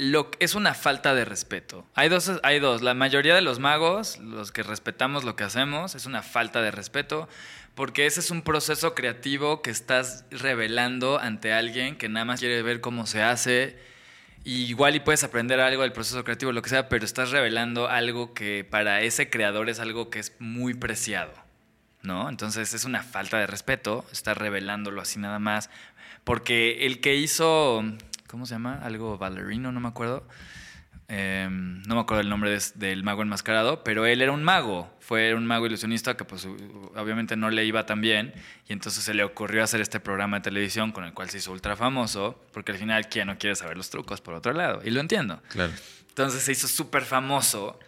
lo, 0.00 0.30
es 0.38 0.54
una 0.54 0.72
falta 0.72 1.14
de 1.14 1.26
respeto. 1.26 1.86
Hay 1.94 2.08
dos, 2.08 2.32
hay 2.42 2.58
dos. 2.58 2.80
La 2.80 2.94
mayoría 2.94 3.34
de 3.34 3.42
los 3.42 3.58
magos, 3.58 4.18
los 4.18 4.50
que 4.50 4.62
respetamos 4.62 5.24
lo 5.24 5.36
que 5.36 5.44
hacemos, 5.44 5.94
es 5.94 6.06
una 6.06 6.22
falta 6.22 6.62
de 6.62 6.70
respeto, 6.70 7.28
porque 7.74 8.06
ese 8.06 8.20
es 8.20 8.30
un 8.30 8.40
proceso 8.40 8.94
creativo 8.94 9.60
que 9.60 9.70
estás 9.70 10.24
revelando 10.30 11.18
ante 11.18 11.52
alguien 11.52 11.96
que 11.96 12.08
nada 12.08 12.24
más 12.24 12.40
quiere 12.40 12.62
ver 12.62 12.80
cómo 12.80 13.06
se 13.06 13.22
hace. 13.22 13.78
igual 14.44 14.96
y 14.96 15.00
puedes 15.00 15.22
aprender 15.22 15.60
algo 15.60 15.82
del 15.82 15.92
proceso 15.92 16.24
creativo, 16.24 16.52
lo 16.52 16.62
que 16.62 16.70
sea, 16.70 16.88
pero 16.88 17.04
estás 17.04 17.30
revelando 17.30 17.86
algo 17.88 18.32
que 18.32 18.64
para 18.64 19.02
ese 19.02 19.28
creador 19.28 19.68
es 19.68 19.80
algo 19.80 20.08
que 20.08 20.20
es 20.20 20.32
muy 20.38 20.72
preciado. 20.72 21.32
¿no? 22.02 22.30
Entonces 22.30 22.72
es 22.72 22.84
una 22.86 23.02
falta 23.02 23.38
de 23.38 23.46
respeto 23.46 24.06
estar 24.12 24.38
revelándolo 24.38 25.02
así 25.02 25.18
nada 25.18 25.38
más. 25.38 25.68
Porque 26.24 26.86
el 26.86 27.00
que 27.00 27.16
hizo, 27.16 27.82
¿cómo 28.30 28.46
se 28.46 28.54
llama? 28.54 28.80
Algo 28.82 29.18
ballerino, 29.18 29.72
no 29.72 29.80
me 29.80 29.88
acuerdo. 29.88 30.26
Em, 31.12 31.82
no 31.82 31.96
me 31.96 32.02
acuerdo 32.02 32.20
el 32.20 32.28
nombre 32.28 32.56
del 32.76 33.02
mago 33.02 33.22
enmascarado, 33.22 33.82
pero 33.82 34.06
él 34.06 34.22
era 34.22 34.30
un 34.30 34.44
mago, 34.44 34.96
fue 35.00 35.34
un 35.34 35.44
mago 35.44 35.66
ilusionista 35.66 36.16
que 36.16 36.24
pues 36.24 36.46
obviamente 36.46 37.36
no 37.36 37.50
le 37.50 37.64
iba 37.64 37.84
tan 37.84 38.00
bien 38.00 38.32
y 38.68 38.72
entonces 38.72 39.02
se 39.02 39.12
le 39.12 39.24
ocurrió 39.24 39.64
hacer 39.64 39.80
este 39.80 39.98
programa 39.98 40.36
de 40.36 40.44
televisión 40.44 40.92
con 40.92 41.02
el 41.02 41.12
cual 41.12 41.28
se 41.28 41.38
hizo 41.38 41.50
ultra 41.50 41.74
famoso, 41.74 42.40
porque 42.52 42.70
al 42.70 42.78
final 42.78 43.08
quién 43.08 43.26
no 43.26 43.38
quiere 43.38 43.56
saber 43.56 43.76
los 43.76 43.90
trucos 43.90 44.20
por 44.20 44.34
otro 44.34 44.52
lado, 44.52 44.82
y 44.84 44.90
lo 44.90 45.00
entiendo. 45.00 45.42
Claro. 45.48 45.72
Entonces 46.10 46.44
se 46.44 46.52
hizo 46.52 46.68
súper 46.68 47.02
famoso 47.02 47.80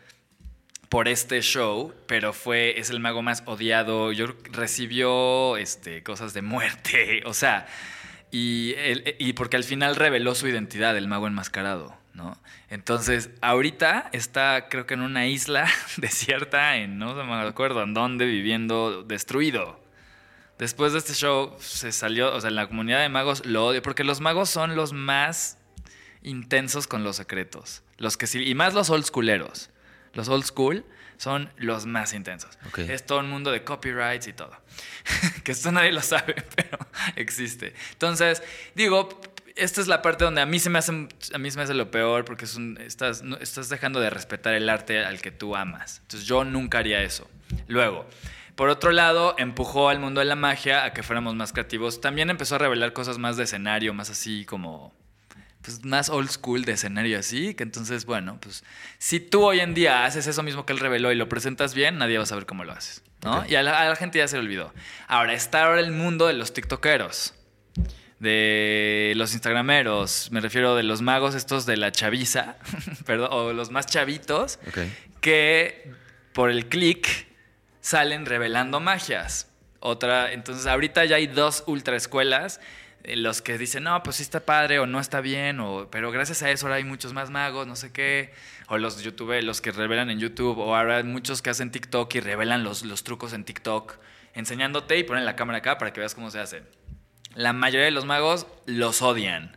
por 0.88 1.06
este 1.06 1.40
show, 1.42 1.94
pero 2.08 2.32
fue, 2.32 2.80
es 2.80 2.90
el 2.90 2.98
mago 2.98 3.22
más 3.22 3.44
odiado, 3.46 4.10
yo 4.10 4.34
recibió 4.50 5.56
este, 5.56 6.02
cosas 6.02 6.34
de 6.34 6.42
muerte, 6.42 7.22
o 7.26 7.34
sea, 7.34 7.68
y, 8.32 8.74
y 9.18 9.34
porque 9.34 9.56
al 9.56 9.64
final 9.64 9.94
reveló 9.94 10.34
su 10.34 10.48
identidad, 10.48 10.96
el 10.96 11.06
mago 11.06 11.28
enmascarado. 11.28 12.02
¿no? 12.14 12.36
Entonces, 12.68 13.30
ahorita 13.40 14.10
está, 14.12 14.68
creo 14.68 14.86
que 14.86 14.94
en 14.94 15.02
una 15.02 15.26
isla 15.26 15.68
desierta, 15.96 16.76
en 16.76 16.98
no 16.98 17.14
me 17.14 17.34
acuerdo 17.34 17.82
en 17.82 17.94
dónde, 17.94 18.26
viviendo 18.26 19.02
destruido. 19.02 19.80
Después 20.58 20.92
de 20.92 20.98
este 20.98 21.14
show 21.14 21.56
se 21.58 21.92
salió, 21.92 22.34
o 22.34 22.40
sea, 22.40 22.50
la 22.50 22.68
comunidad 22.68 23.00
de 23.00 23.08
magos 23.08 23.44
lo 23.46 23.66
odia, 23.66 23.82
porque 23.82 24.04
los 24.04 24.20
magos 24.20 24.48
son 24.48 24.76
los 24.76 24.92
más 24.92 25.58
intensos 26.22 26.86
con 26.86 27.04
los 27.04 27.16
secretos. 27.16 27.82
Los 27.96 28.16
que 28.16 28.26
sí, 28.26 28.42
y 28.46 28.54
más 28.54 28.74
los 28.74 28.90
old 28.90 29.04
schooleros. 29.04 29.70
Los 30.12 30.28
old 30.28 30.44
school 30.44 30.84
son 31.22 31.52
los 31.56 31.86
más 31.86 32.14
intensos. 32.14 32.58
Es 32.76 33.06
todo 33.06 33.20
el 33.20 33.28
mundo 33.28 33.52
de 33.52 33.62
copyrights 33.62 34.26
y 34.26 34.32
todo. 34.32 34.50
que 35.44 35.52
esto 35.52 35.70
nadie 35.70 35.92
lo 35.92 36.02
sabe, 36.02 36.34
pero 36.56 36.78
existe. 37.14 37.74
Entonces, 37.92 38.42
digo, 38.74 39.08
esta 39.54 39.80
es 39.80 39.86
la 39.86 40.02
parte 40.02 40.24
donde 40.24 40.40
a 40.40 40.46
mí 40.46 40.58
se 40.58 40.68
me 40.68 40.80
hace, 40.80 40.90
a 40.90 41.38
mí 41.38 41.50
se 41.52 41.56
me 41.58 41.62
hace 41.62 41.74
lo 41.74 41.92
peor 41.92 42.24
porque 42.24 42.46
es 42.46 42.58
estás, 42.80 43.22
estás 43.40 43.68
dejando 43.68 44.00
de 44.00 44.10
respetar 44.10 44.54
el 44.54 44.68
arte 44.68 45.04
al 45.04 45.20
que 45.20 45.30
tú 45.30 45.54
amas. 45.54 46.00
Entonces 46.02 46.28
yo 46.28 46.44
nunca 46.44 46.78
haría 46.78 47.00
eso. 47.04 47.30
Luego, 47.68 48.04
por 48.56 48.68
otro 48.68 48.90
lado, 48.90 49.36
empujó 49.38 49.90
al 49.90 50.00
mundo 50.00 50.18
de 50.18 50.24
la 50.24 50.34
magia 50.34 50.84
a 50.84 50.92
que 50.92 51.04
fuéramos 51.04 51.36
más 51.36 51.52
creativos. 51.52 52.00
También 52.00 52.30
empezó 52.30 52.56
a 52.56 52.58
revelar 52.58 52.92
cosas 52.92 53.18
más 53.18 53.36
de 53.36 53.44
escenario, 53.44 53.94
más 53.94 54.10
así 54.10 54.44
como 54.44 54.92
pues 55.62 55.84
más 55.84 56.10
old 56.10 56.30
school 56.30 56.64
de 56.64 56.72
escenario 56.72 57.18
así, 57.18 57.54
que 57.54 57.62
entonces, 57.62 58.04
bueno, 58.04 58.38
pues 58.40 58.64
si 58.98 59.20
tú 59.20 59.44
hoy 59.44 59.60
en 59.60 59.74
día 59.74 60.04
haces 60.04 60.26
eso 60.26 60.42
mismo 60.42 60.66
que 60.66 60.72
él 60.72 60.80
reveló 60.80 61.12
y 61.12 61.14
lo 61.14 61.28
presentas 61.28 61.74
bien, 61.74 61.98
nadie 61.98 62.18
va 62.18 62.24
a 62.24 62.26
saber 62.26 62.46
cómo 62.46 62.64
lo 62.64 62.72
haces, 62.72 63.02
¿no? 63.22 63.44
Y 63.48 63.54
a 63.54 63.62
la, 63.62 63.80
a 63.80 63.88
la, 63.88 63.96
gente 63.96 64.18
ya 64.18 64.28
se 64.28 64.36
le 64.36 64.42
olvidó. 64.42 64.74
Ahora, 65.08 65.32
está 65.34 65.64
ahora 65.64 65.80
el 65.80 65.92
mundo 65.92 66.26
de 66.26 66.34
los 66.34 66.52
tiktokeros 66.52 67.34
de 68.22 69.14
los 69.16 69.32
instagrameros, 69.32 70.30
me 70.30 70.40
refiero 70.40 70.76
de 70.76 70.84
los 70.84 71.02
magos 71.02 71.34
estos 71.34 71.66
de 71.66 71.76
la 71.76 71.90
chaviza, 71.90 72.54
perdón, 73.04 73.30
o 73.32 73.52
los 73.52 73.72
más 73.72 73.86
chavitos, 73.86 74.60
que 75.20 75.92
por 76.32 76.48
el 76.48 76.68
click 76.68 77.26
salen 77.80 78.24
revelando 78.24 78.78
magias. 78.78 79.48
Otra, 79.80 80.32
entonces 80.32 80.68
ahorita 80.68 81.04
ya 81.04 81.16
hay 81.16 81.26
dos 81.26 81.64
ultra 81.66 81.96
escuelas, 81.96 82.60
los 83.04 83.42
que 83.42 83.58
dicen, 83.58 83.84
no, 83.84 84.02
pues 84.02 84.16
sí 84.16 84.22
está 84.22 84.40
padre 84.40 84.78
o 84.78 84.86
no 84.86 85.00
está 85.00 85.20
bien, 85.20 85.60
o, 85.60 85.88
pero 85.90 86.10
gracias 86.10 86.42
a 86.42 86.50
eso 86.50 86.66
ahora 86.66 86.76
hay 86.76 86.84
muchos 86.84 87.12
más 87.12 87.30
magos, 87.30 87.66
no 87.66 87.76
sé 87.76 87.92
qué, 87.92 88.32
o 88.68 88.78
los 88.78 89.02
YouTube, 89.02 89.42
los 89.42 89.60
que 89.60 89.72
revelan 89.72 90.10
en 90.10 90.18
YouTube, 90.18 90.58
o 90.58 90.76
ahora 90.76 90.98
hay 90.98 91.04
muchos 91.04 91.42
que 91.42 91.50
hacen 91.50 91.70
TikTok 91.70 92.14
y 92.14 92.20
revelan 92.20 92.64
los, 92.64 92.84
los 92.84 93.02
trucos 93.02 93.32
en 93.32 93.44
TikTok, 93.44 93.94
enseñándote 94.34 94.98
y 94.98 95.04
ponen 95.04 95.24
la 95.24 95.36
cámara 95.36 95.58
acá 95.58 95.78
para 95.78 95.92
que 95.92 96.00
veas 96.00 96.14
cómo 96.14 96.30
se 96.30 96.38
hace. 96.38 96.62
La 97.34 97.52
mayoría 97.52 97.86
de 97.86 97.90
los 97.90 98.04
magos 98.04 98.46
los 98.66 99.02
odian. 99.02 99.56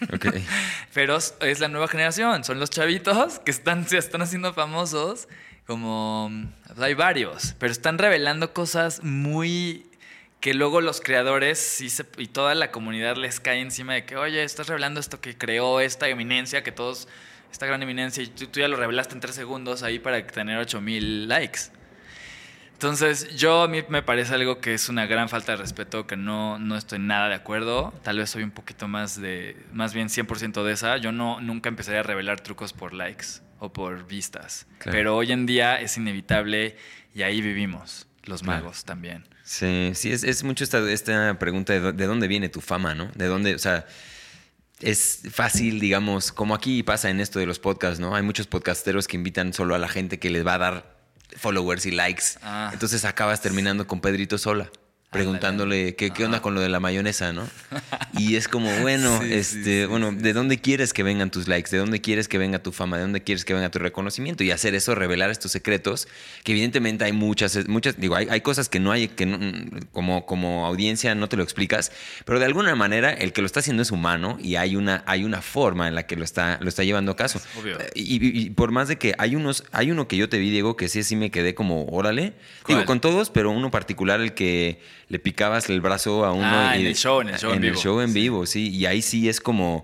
Pero 0.94 1.16
es 1.16 1.60
la 1.60 1.68
nueva 1.68 1.88
generación, 1.88 2.44
son 2.44 2.60
los 2.60 2.70
chavitos 2.70 3.38
que 3.40 3.50
están, 3.50 3.88
se 3.88 3.98
están 3.98 4.22
haciendo 4.22 4.52
famosos, 4.54 5.28
como 5.66 6.30
hay 6.78 6.94
varios, 6.94 7.54
pero 7.58 7.70
están 7.72 7.98
revelando 7.98 8.52
cosas 8.52 9.02
muy 9.04 9.86
que 10.42 10.54
luego 10.54 10.80
los 10.80 11.00
creadores 11.00 11.80
y 12.18 12.26
toda 12.26 12.56
la 12.56 12.72
comunidad 12.72 13.16
les 13.16 13.38
cae 13.38 13.60
encima 13.60 13.94
de 13.94 14.04
que, 14.04 14.16
oye, 14.16 14.42
estás 14.42 14.66
revelando 14.66 14.98
esto 14.98 15.20
que 15.20 15.38
creó 15.38 15.78
esta 15.78 16.08
eminencia, 16.08 16.64
que 16.64 16.72
todos, 16.72 17.06
esta 17.52 17.64
gran 17.64 17.80
eminencia, 17.80 18.24
y 18.24 18.26
tú, 18.26 18.48
tú 18.48 18.58
ya 18.58 18.66
lo 18.66 18.76
revelaste 18.76 19.14
en 19.14 19.20
tres 19.20 19.36
segundos 19.36 19.84
ahí 19.84 20.00
para 20.00 20.26
tener 20.26 20.58
8000 20.58 21.28
likes. 21.28 21.60
Entonces, 22.72 23.36
yo 23.36 23.62
a 23.62 23.68
mí 23.68 23.84
me 23.88 24.02
parece 24.02 24.34
algo 24.34 24.58
que 24.58 24.74
es 24.74 24.88
una 24.88 25.06
gran 25.06 25.28
falta 25.28 25.52
de 25.52 25.58
respeto, 25.58 26.08
que 26.08 26.16
no, 26.16 26.58
no 26.58 26.76
estoy 26.76 26.98
nada 26.98 27.28
de 27.28 27.36
acuerdo. 27.36 27.94
Tal 28.02 28.18
vez 28.18 28.30
soy 28.30 28.42
un 28.42 28.50
poquito 28.50 28.88
más 28.88 29.20
de, 29.20 29.56
más 29.72 29.94
bien 29.94 30.08
100% 30.08 30.64
de 30.64 30.72
esa. 30.72 30.96
Yo 30.96 31.12
no, 31.12 31.40
nunca 31.40 31.68
empezaría 31.68 32.00
a 32.00 32.02
revelar 32.02 32.40
trucos 32.40 32.72
por 32.72 32.94
likes 32.94 33.26
o 33.60 33.72
por 33.72 34.08
vistas. 34.08 34.66
Pero 34.84 35.14
hoy 35.14 35.30
en 35.30 35.46
día 35.46 35.80
es 35.80 35.96
inevitable 35.96 36.76
y 37.14 37.22
ahí 37.22 37.40
vivimos, 37.40 38.08
los 38.24 38.42
magos 38.42 38.84
también. 38.84 39.31
Sí, 39.44 39.92
sí, 39.94 40.12
es, 40.12 40.24
es 40.24 40.44
mucho 40.44 40.64
esta, 40.64 40.78
esta 40.90 41.38
pregunta 41.38 41.72
de, 41.72 41.92
de 41.92 42.06
dónde 42.06 42.28
viene 42.28 42.48
tu 42.48 42.60
fama, 42.60 42.94
¿no? 42.94 43.10
De 43.14 43.26
dónde, 43.26 43.54
o 43.54 43.58
sea 43.58 43.86
es 44.82 45.20
fácil, 45.30 45.80
digamos, 45.80 46.32
como 46.32 46.54
aquí 46.54 46.82
pasa 46.82 47.08
en 47.08 47.20
esto 47.20 47.38
de 47.38 47.46
los 47.46 47.58
podcasts, 47.58 48.00
¿no? 48.00 48.14
Hay 48.14 48.22
muchos 48.22 48.46
podcasteros 48.46 49.06
que 49.06 49.16
invitan 49.16 49.52
solo 49.52 49.74
a 49.74 49.78
la 49.78 49.88
gente 49.88 50.18
que 50.18 50.28
les 50.28 50.44
va 50.46 50.54
a 50.54 50.58
dar 50.58 50.96
followers 51.36 51.86
y 51.86 51.92
likes. 51.92 52.24
Ah. 52.42 52.70
Entonces 52.72 53.04
acabas 53.04 53.40
terminando 53.40 53.86
con 53.86 54.00
Pedrito 54.00 54.38
sola 54.38 54.70
preguntándole 55.12 55.94
qué, 55.94 56.10
qué 56.10 56.24
onda 56.24 56.40
con 56.40 56.54
lo 56.54 56.62
de 56.62 56.70
la 56.70 56.80
mayonesa, 56.80 57.34
¿no? 57.34 57.46
Y 58.18 58.36
es 58.36 58.48
como, 58.48 58.74
bueno, 58.80 59.20
este, 59.30 59.84
bueno, 59.86 60.10
¿de 60.10 60.32
dónde 60.32 60.58
quieres 60.58 60.94
que 60.94 61.02
vengan 61.02 61.30
tus 61.30 61.48
likes? 61.48 61.70
¿De 61.70 61.76
dónde 61.76 62.00
quieres 62.00 62.28
que 62.28 62.38
venga 62.38 62.60
tu 62.60 62.72
fama? 62.72 62.96
¿De 62.96 63.02
dónde 63.02 63.20
quieres 63.20 63.44
que 63.44 63.52
venga 63.52 63.70
tu 63.70 63.78
reconocimiento? 63.78 64.42
Y 64.42 64.50
hacer 64.50 64.74
eso, 64.74 64.94
revelar 64.94 65.30
estos 65.30 65.52
secretos, 65.52 66.08
que 66.44 66.52
evidentemente 66.52 67.04
hay 67.04 67.12
muchas, 67.12 67.68
muchas, 67.68 68.00
digo, 68.00 68.16
hay, 68.16 68.26
hay 68.30 68.40
cosas 68.40 68.70
que 68.70 68.80
no 68.80 68.90
hay, 68.90 69.08
que 69.08 69.68
como, 69.92 70.24
como 70.24 70.66
audiencia 70.66 71.14
no 71.14 71.28
te 71.28 71.36
lo 71.36 71.42
explicas, 71.42 71.92
pero 72.24 72.38
de 72.38 72.46
alguna 72.46 72.74
manera 72.74 73.12
el 73.12 73.34
que 73.34 73.42
lo 73.42 73.46
está 73.46 73.60
haciendo 73.60 73.82
es 73.82 73.90
humano 73.90 74.38
y 74.40 74.56
hay 74.56 74.76
una, 74.76 75.04
hay 75.06 75.24
una 75.24 75.42
forma 75.42 75.88
en 75.88 75.94
la 75.94 76.06
que 76.06 76.16
lo 76.16 76.24
está, 76.24 76.58
lo 76.62 76.70
está 76.70 76.84
llevando 76.84 77.12
a 77.12 77.16
caso. 77.16 77.38
Eh, 77.66 77.90
y, 77.94 78.50
por 78.50 78.70
más 78.70 78.88
de 78.88 78.96
que 78.96 79.14
hay 79.18 79.36
unos, 79.36 79.64
hay 79.72 79.90
uno 79.90 80.08
que 80.08 80.16
yo 80.16 80.30
te 80.30 80.38
vi, 80.38 80.50
Diego, 80.50 80.74
que 80.74 80.88
sí, 80.88 81.02
sí 81.02 81.16
me 81.16 81.30
quedé 81.30 81.54
como, 81.54 81.84
órale, 81.86 82.32
digo, 82.66 82.86
con 82.86 83.00
todos, 83.00 83.28
pero 83.28 83.50
uno 83.50 83.70
particular, 83.70 84.20
el 84.22 84.32
que 84.32 84.80
le 85.08 85.18
picabas 85.18 85.68
el 85.68 85.80
brazo 85.80 86.24
a 86.24 86.32
uno. 86.32 86.46
Ah, 86.46 86.76
en 86.76 86.86
el 86.86 86.96
show, 86.96 87.20
en 87.20 87.28
el 87.30 87.38
show 87.38 87.52
en, 87.52 87.60
vivo. 87.60 87.74
el 87.74 87.78
show 87.78 88.00
en 88.00 88.12
vivo, 88.12 88.46
sí. 88.46 88.70
Y 88.70 88.86
ahí 88.86 89.02
sí 89.02 89.28
es 89.28 89.40
como, 89.40 89.82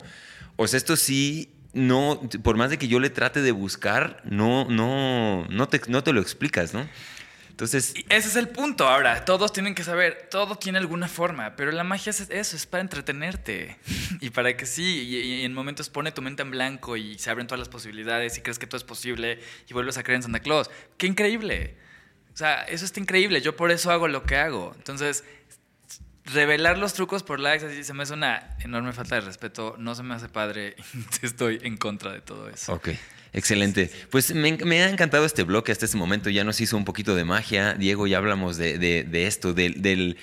o 0.57 0.67
sea, 0.67 0.77
esto 0.77 0.97
sí, 0.97 1.51
no, 1.73 2.21
por 2.43 2.57
más 2.57 2.71
de 2.71 2.79
que 2.79 2.89
yo 2.89 3.01
le 3.01 3.11
trate 3.11 3.43
de 3.43 3.53
buscar, 3.53 4.23
no, 4.25 4.65
no, 4.69 5.47
no 5.49 5.69
te, 5.69 5.81
no 5.89 6.03
te 6.03 6.13
lo 6.13 6.21
explicas, 6.21 6.75
¿no? 6.75 6.89
Entonces... 7.59 7.93
ese 8.09 8.29
es 8.29 8.37
el 8.37 8.49
punto 8.49 8.87
ahora. 8.87 9.25
Todos 9.25 9.53
tienen 9.53 9.75
que 9.75 9.83
saber, 9.83 10.29
todo 10.31 10.55
tiene 10.55 10.79
alguna 10.79 11.09
forma, 11.09 11.57
pero 11.57 11.73
la 11.73 11.83
magia 11.83 12.11
es 12.11 12.21
eso, 12.31 12.55
es 12.57 12.67
para 12.67 12.83
entretenerte. 12.83 13.77
y 14.21 14.31
para 14.31 14.57
que 14.57 14.65
sí, 14.65 15.03
y, 15.09 15.45
en 15.45 15.53
momentos 15.53 15.91
pone 15.91 16.13
tu 16.13 16.23
mente 16.23 16.43
en 16.43 16.53
blanco 16.53 16.97
y 16.97 17.19
se 17.19 17.31
abren 17.31 17.49
todas 17.49 17.59
las 17.59 17.69
posibilidades 17.69 18.39
y 18.39 18.43
crees 18.43 18.61
que 18.61 18.69
todo 18.69 18.77
es 18.77 18.85
posible 18.85 19.41
y 19.69 19.75
vuelves 19.75 19.99
a 19.99 20.05
creer 20.05 20.19
en 20.19 20.23
Santa 20.23 20.39
Claus. 20.39 20.71
¡Qué 20.99 21.09
increíble! 21.09 21.88
O 22.39 22.45
sea, 22.47 22.63
eso 22.63 22.85
está 22.85 23.01
increíble. 23.01 23.41
Yo 23.41 23.57
por 23.57 23.73
eso 23.73 23.91
hago 23.91 24.07
lo 24.07 24.23
que 24.23 24.37
hago. 24.37 24.73
Entonces, 24.77 25.25
revelar 26.25 26.79
los 26.79 26.95
trucos 26.95 27.25
por 27.25 27.41
likes 27.41 27.67
así 27.67 27.83
se 27.83 27.93
me 27.95 28.05
hace 28.05 28.15
una 28.15 28.57
enorme 28.61 28.93
falta 28.93 29.17
de 29.17 29.23
respeto. 29.23 29.75
No 29.77 29.97
se 29.97 30.05
me 30.05 30.15
hace 30.15 30.29
padre. 30.29 30.77
Estoy 31.23 31.59
en 31.65 31.77
contra 31.77 32.13
de 32.13 32.21
todo 32.21 32.49
eso. 32.49 32.73
Ok. 32.75 32.91
Excelente. 33.33 33.91
Pues 34.11 34.33
me, 34.33 34.83
ha 34.83 34.89
encantado 34.89 35.25
este 35.25 35.43
bloque 35.43 35.73
hasta 35.73 35.85
este 35.85 35.97
momento. 35.97 36.31
Ya 36.31 36.45
nos 36.45 36.61
hizo 36.61 36.77
un 36.77 36.85
poquito 36.85 37.17
de 37.17 37.25
magia. 37.25 37.75
Diego, 37.75 38.07
ya 38.07 38.19
hablamos 38.19 38.57
de, 38.57 39.05
esto, 39.27 39.53
del, 39.53 40.17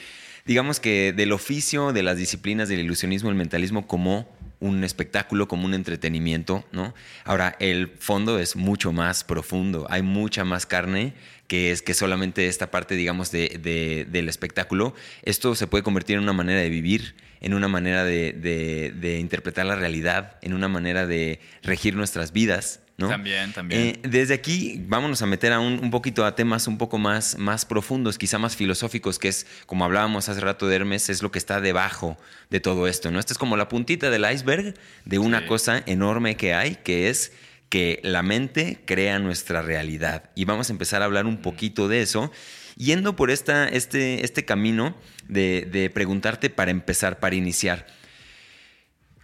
digamos 0.45 0.80
que 0.80 1.11
del 1.11 1.34
oficio, 1.34 1.91
de 1.91 2.01
las 2.01 2.16
disciplinas 2.16 2.70
del 2.70 2.80
ilusionismo, 2.80 3.30
el 3.30 3.36
mentalismo 3.36 3.88
como 3.88 4.34
un 4.61 4.86
espectáculo, 4.86 5.49
como 5.49 5.66
un 5.66 5.74
entretenimiento, 5.74 6.63
¿no? 6.72 6.95
Ahora, 7.26 7.57
el 7.59 7.89
fondo 7.99 8.39
es 8.39 8.55
mucho 8.55 8.93
más 8.93 9.26
profundo. 9.26 9.86
Hay 9.89 10.01
mucha 10.01 10.45
más 10.45 10.66
carne 10.66 11.13
que 11.48 11.72
es 11.72 11.82
que 11.82 11.93
solamente 11.93 12.48
esta 12.48 12.72
parte, 12.72 12.96
digamos, 12.96 13.32
de, 13.32 14.06
del 14.10 14.30
espectáculo, 14.30 14.96
esto 15.24 15.56
se 15.56 15.68
puede 15.68 15.84
convertir 15.84 16.18
en 16.18 16.24
una 16.24 16.34
manera 16.34 16.60
de 16.60 16.70
vivir, 16.70 17.16
en 17.41 17.54
una 17.54 17.68
manera 17.68 18.04
de, 18.04 19.18
interpretar 19.20 19.66
la 19.66 19.76
realidad, 19.76 20.38
en 20.41 20.54
una 20.54 20.68
manera 20.68 21.06
de 21.06 21.39
regir 21.62 21.96
nuestras 21.96 22.32
vidas. 22.32 22.82
¿no? 22.98 23.10
También, 23.10 23.52
también. 23.52 23.82
Eh, 23.82 24.00
desde 24.04 24.34
aquí 24.34 24.82
vámonos 24.88 25.22
a 25.22 25.26
meter 25.26 25.52
a 25.52 25.60
un, 25.60 25.91
poquito 25.91 26.26
a 26.26 26.34
temas 26.34 26.66
un 26.66 26.78
poco 26.78 26.98
más, 26.98 27.38
más 27.38 27.66
profundos, 27.66 28.18
quizá 28.18 28.39
más 28.39 28.56
filosóficos, 28.56 29.20
que 29.20 29.28
es, 29.28 29.46
como 29.66 29.84
hablábamos 29.84 30.30
hace 30.30 30.39
rato 30.39 30.68
de 30.68 30.78
Hermes, 30.78 31.10
es 31.10 31.22
lo 31.22 31.30
que 31.30 31.38
está 31.38 31.60
debajo 31.60 32.18
de 32.50 32.62
todo 32.62 32.88
esto, 32.88 33.12
¿no? 33.12 33.20
Esta 33.20 33.34
es 33.34 33.38
como 33.38 33.58
la 33.58 33.68
puntita 33.68 34.10
del 34.10 34.26
iceberg 34.32 34.76
de 35.04 35.20
una 35.20 35.46
cosa 35.46 35.84
enorme 35.86 36.38
que 36.38 36.54
hay, 36.54 36.76
que 36.76 37.10
es 37.10 37.34
que 37.70 37.99
la 38.03 38.22
mente 38.22 38.82
crea 38.86 39.20
nuestra 39.20 39.61
realidad. 39.61 40.30
Y 40.36 40.45
vamos 40.45 40.70
a 40.70 40.74
empezar 40.74 41.01
a 41.01 41.05
hablar 41.05 41.26
un 41.26 41.38
poquito 41.41 41.88
de 41.88 42.01
eso. 42.01 42.32
yendo 42.78 43.16
por 43.16 43.32
esta, 43.32 43.68
este, 43.70 44.24
este 44.26 44.43
camino 44.45 44.95
de, 45.28 45.68
de 45.72 45.89
preguntarte 45.89 46.49
para 46.49 46.72
empezar, 46.72 47.20
para 47.20 47.36
iniciar, 47.36 47.88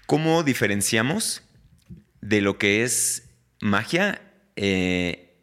¿cómo 0.05 0.43
diferenciamos 0.43 1.43
de 2.21 2.41
lo 2.41 2.57
que 2.57 2.83
es 2.83 3.29
magia? 3.59 4.21
Eh, 4.55 5.35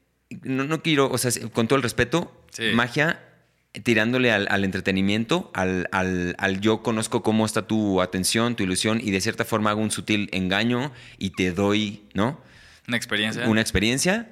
no, 0.42 0.64
no 0.64 0.82
quiero, 0.82 1.10
o 1.10 1.18
sea, 1.18 1.30
con 1.50 1.68
todo 1.68 1.76
el 1.76 1.82
respeto, 1.82 2.34
Sí. 2.50 2.70
magia 2.74 3.22
tirándole 3.84 4.32
al, 4.32 4.48
al 4.50 4.64
entretenimiento, 4.64 5.50
al, 5.54 5.86
al- 5.92 6.34
al 6.38 6.60
yo 6.60 6.82
conozco 6.82 7.22
cómo 7.22 7.44
está 7.46 7.66
tu 7.66 8.00
atención, 8.00 8.56
tu 8.56 8.62
ilusión, 8.64 9.00
y 9.02 9.10
de 9.10 9.20
cierta 9.20 9.44
forma 9.44 9.70
hago 9.70 9.80
un 9.82 9.90
sutil 9.90 10.28
engaño 10.32 10.92
y 11.18 11.30
te 11.30 11.52
doy, 11.52 12.08
¿no? 12.14 12.40
Una 12.88 12.96
experiencia. 12.96 13.46
Una 13.48 13.60
experiencia 13.60 14.28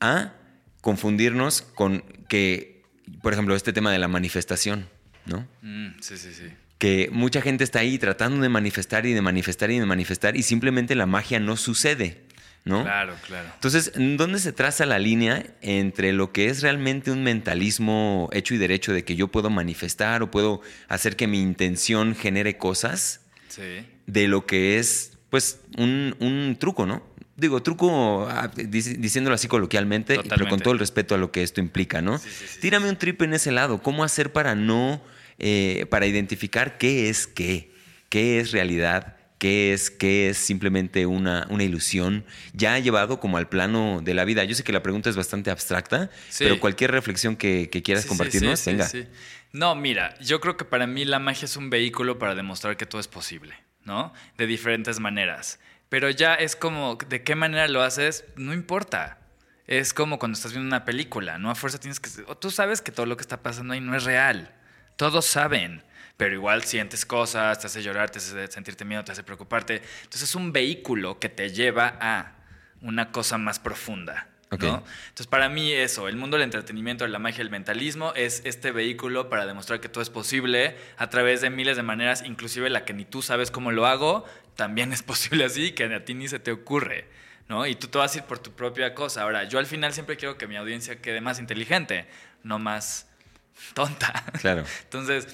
a 0.00 0.32
confundirnos 0.80 1.62
con 1.62 2.02
que, 2.28 2.82
por 3.22 3.32
ejemplo, 3.32 3.54
este 3.54 3.72
tema 3.72 3.92
de 3.92 3.98
la 3.98 4.08
manifestación, 4.08 4.88
¿no? 5.26 5.46
Mm, 5.62 6.00
sí, 6.00 6.16
sí, 6.16 6.32
sí. 6.32 6.44
Que 6.78 7.10
mucha 7.12 7.42
gente 7.42 7.64
está 7.64 7.80
ahí 7.80 7.98
tratando 7.98 8.40
de 8.40 8.48
manifestar 8.48 9.04
y 9.04 9.12
de 9.12 9.20
manifestar 9.20 9.70
y 9.70 9.78
de 9.78 9.86
manifestar 9.86 10.36
y 10.36 10.42
simplemente 10.42 10.94
la 10.94 11.06
magia 11.06 11.38
no 11.40 11.56
sucede, 11.56 12.22
¿no? 12.64 12.84
Claro, 12.84 13.14
claro. 13.26 13.48
Entonces, 13.54 13.92
¿dónde 13.96 14.38
se 14.38 14.52
traza 14.52 14.86
la 14.86 14.98
línea 14.98 15.44
entre 15.60 16.12
lo 16.12 16.32
que 16.32 16.46
es 16.48 16.62
realmente 16.62 17.10
un 17.10 17.22
mentalismo 17.24 18.30
hecho 18.32 18.54
y 18.54 18.58
derecho 18.58 18.92
de 18.92 19.04
que 19.04 19.16
yo 19.16 19.28
puedo 19.28 19.50
manifestar 19.50 20.22
o 20.22 20.30
puedo 20.30 20.62
hacer 20.88 21.16
que 21.16 21.26
mi 21.26 21.40
intención 21.42 22.14
genere 22.14 22.56
cosas 22.56 23.20
Sí. 23.48 23.84
de 24.06 24.28
lo 24.28 24.46
que 24.46 24.78
es, 24.78 25.18
pues, 25.30 25.60
un, 25.76 26.14
un 26.20 26.56
truco, 26.60 26.86
¿no? 26.86 27.02
Digo, 27.38 27.62
truco 27.62 28.26
ah, 28.28 28.50
dic- 28.52 28.96
diciéndolo 28.98 29.34
así 29.34 29.46
coloquialmente, 29.48 30.14
pero 30.28 30.48
con 30.50 30.58
todo 30.60 30.72
el 30.72 30.78
respeto 30.80 31.14
a 31.14 31.18
lo 31.18 31.30
que 31.32 31.42
esto 31.42 31.60
implica, 31.60 32.02
¿no? 32.02 32.18
Sí, 32.18 32.28
sí, 32.30 32.44
sí, 32.48 32.60
Tírame 32.60 32.88
un 32.90 32.96
trip 32.96 33.22
en 33.22 33.32
ese 33.32 33.52
lado. 33.52 33.80
¿Cómo 33.80 34.02
hacer 34.04 34.32
para 34.32 34.54
no, 34.56 35.00
eh, 35.38 35.86
para 35.88 36.06
identificar 36.06 36.78
qué 36.78 37.08
es 37.08 37.26
qué? 37.26 37.70
¿Qué 38.08 38.40
es 38.40 38.50
realidad? 38.50 39.14
¿Qué 39.38 39.72
es, 39.72 39.90
qué 39.92 40.30
es 40.30 40.36
simplemente 40.38 41.06
una, 41.06 41.46
una 41.48 41.62
ilusión 41.62 42.24
ya 42.54 42.76
llevado 42.80 43.20
como 43.20 43.36
al 43.38 43.48
plano 43.48 44.00
de 44.02 44.12
la 44.14 44.24
vida? 44.24 44.42
Yo 44.42 44.56
sé 44.56 44.64
que 44.64 44.72
la 44.72 44.82
pregunta 44.82 45.08
es 45.08 45.14
bastante 45.14 45.52
abstracta, 45.52 46.10
pero 46.40 46.58
cualquier 46.58 46.90
reflexión 46.90 47.36
que, 47.36 47.70
que 47.70 47.82
quieras 47.84 48.04
compartirnos, 48.04 48.64
venga. 48.64 48.88
sí. 48.88 49.06
No, 49.52 49.76
mira, 49.76 50.18
yo 50.18 50.40
creo 50.40 50.56
que 50.56 50.64
para 50.64 50.88
mí 50.88 51.04
la 51.04 51.20
magia 51.20 51.44
es 51.44 51.56
un 51.56 51.70
vehículo 51.70 52.18
para 52.18 52.34
demostrar 52.34 52.76
que 52.76 52.84
todo 52.84 53.00
es 53.00 53.06
posible, 53.06 53.54
¿no? 53.84 54.12
De 54.36 54.46
diferentes 54.48 54.98
maneras. 54.98 55.60
Pero 55.88 56.10
ya 56.10 56.34
es 56.34 56.56
como, 56.56 56.96
¿de 56.96 57.22
qué 57.22 57.34
manera 57.34 57.68
lo 57.68 57.82
haces? 57.82 58.24
No 58.36 58.52
importa. 58.52 59.18
Es 59.66 59.92
como 59.92 60.18
cuando 60.18 60.36
estás 60.36 60.52
viendo 60.52 60.68
una 60.68 60.84
película, 60.84 61.38
¿no? 61.38 61.50
A 61.50 61.54
fuerza 61.54 61.78
tienes 61.78 62.00
que... 62.00 62.08
o 62.26 62.36
Tú 62.36 62.50
sabes 62.50 62.80
que 62.80 62.92
todo 62.92 63.06
lo 63.06 63.16
que 63.16 63.22
está 63.22 63.42
pasando 63.42 63.74
ahí 63.74 63.80
no 63.80 63.94
es 63.96 64.04
real. 64.04 64.54
Todos 64.96 65.26
saben. 65.26 65.82
Pero 66.16 66.34
igual 66.34 66.64
sientes 66.64 67.06
cosas, 67.06 67.60
te 67.60 67.68
hace 67.68 67.82
llorar, 67.82 68.10
te 68.10 68.18
hace 68.18 68.48
sentirte 68.48 68.84
miedo, 68.84 69.04
te 69.04 69.12
hace 69.12 69.22
preocuparte. 69.22 69.82
Entonces 70.02 70.24
es 70.24 70.34
un 70.34 70.52
vehículo 70.52 71.18
que 71.18 71.28
te 71.28 71.50
lleva 71.50 71.96
a 72.00 72.32
una 72.80 73.12
cosa 73.12 73.38
más 73.38 73.58
profunda. 73.58 74.26
Ok. 74.50 74.62
¿no? 74.62 74.82
Entonces, 75.08 75.26
para 75.26 75.48
mí 75.48 75.72
eso, 75.72 76.08
el 76.08 76.16
mundo 76.16 76.36
del 76.36 76.44
entretenimiento, 76.44 77.04
de 77.04 77.10
la 77.10 77.18
magia, 77.18 77.42
el 77.42 77.50
mentalismo, 77.50 78.14
es 78.14 78.42
este 78.44 78.72
vehículo 78.72 79.28
para 79.28 79.46
demostrar 79.46 79.80
que 79.80 79.88
todo 79.88 80.02
es 80.02 80.10
posible 80.10 80.76
a 80.96 81.08
través 81.10 81.40
de 81.40 81.50
miles 81.50 81.76
de 81.76 81.82
maneras, 81.82 82.22
inclusive 82.24 82.70
la 82.70 82.84
que 82.84 82.94
ni 82.94 83.04
tú 83.04 83.20
sabes 83.22 83.50
cómo 83.50 83.72
lo 83.72 83.86
hago, 83.86 84.24
también 84.58 84.92
es 84.92 85.02
posible 85.12 85.44
así, 85.44 85.70
que 85.70 85.84
a 85.84 86.04
ti 86.04 86.14
ni 86.14 86.26
se 86.26 86.40
te 86.40 86.50
ocurre, 86.50 87.06
¿no? 87.48 87.64
Y 87.64 87.76
tú 87.76 87.86
te 87.86 87.96
vas 87.96 88.14
a 88.14 88.18
ir 88.18 88.24
por 88.24 88.40
tu 88.40 88.52
propia 88.52 88.92
cosa. 88.92 89.22
Ahora, 89.22 89.44
yo 89.44 89.60
al 89.60 89.66
final 89.66 89.92
siempre 89.92 90.16
quiero 90.16 90.36
que 90.36 90.48
mi 90.48 90.56
audiencia 90.56 91.00
quede 91.00 91.20
más 91.20 91.38
inteligente, 91.38 92.06
no 92.42 92.58
más 92.58 93.08
tonta. 93.74 94.24
Claro. 94.40 94.64
Entonces, 94.82 95.28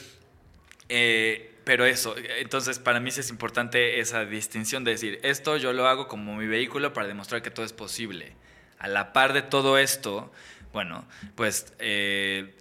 eh, 0.91 1.51
pero 1.64 1.87
eso, 1.87 2.14
entonces 2.37 2.79
para 2.79 3.01
mí 3.01 3.11
sí 3.11 3.20
es 3.20 3.31
importante 3.31 3.99
esa 3.99 4.27
distinción 4.27 4.85
de 4.85 4.91
decir, 4.91 5.18
esto 5.22 5.57
yo 5.57 5.72
lo 5.72 5.89
hago 5.89 6.09
como 6.09 6.37
mi 6.37 6.47
vehículo 6.47 6.93
para 6.93 7.09
demostrar 7.09 7.41
que 7.41 7.51
todo 7.51 7.64
es 7.64 7.72
posible. 7.72 8.37
A 8.79 8.87
la 8.87 9.14
par 9.14 9.33
de 9.33 9.41
todo 9.41 9.79
esto, 9.79 10.31
bueno, 10.75 11.09
pues 11.37 11.72
eh, 11.79 12.54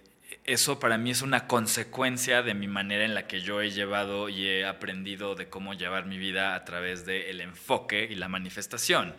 eso 0.44 0.78
para 0.78 0.98
mí 0.98 1.10
es 1.10 1.22
una 1.22 1.46
consecuencia 1.46 2.42
de 2.42 2.54
mi 2.54 2.68
manera 2.68 3.04
en 3.04 3.14
la 3.14 3.26
que 3.26 3.40
yo 3.40 3.62
he 3.62 3.70
llevado 3.70 4.28
y 4.28 4.46
he 4.46 4.66
aprendido 4.66 5.34
de 5.34 5.48
cómo 5.48 5.74
llevar 5.74 6.04
mi 6.04 6.18
vida 6.18 6.54
a 6.54 6.64
través 6.64 7.06
del 7.06 7.40
enfoque 7.40 8.06
y 8.10 8.14
la 8.14 8.28
manifestación. 8.28 9.14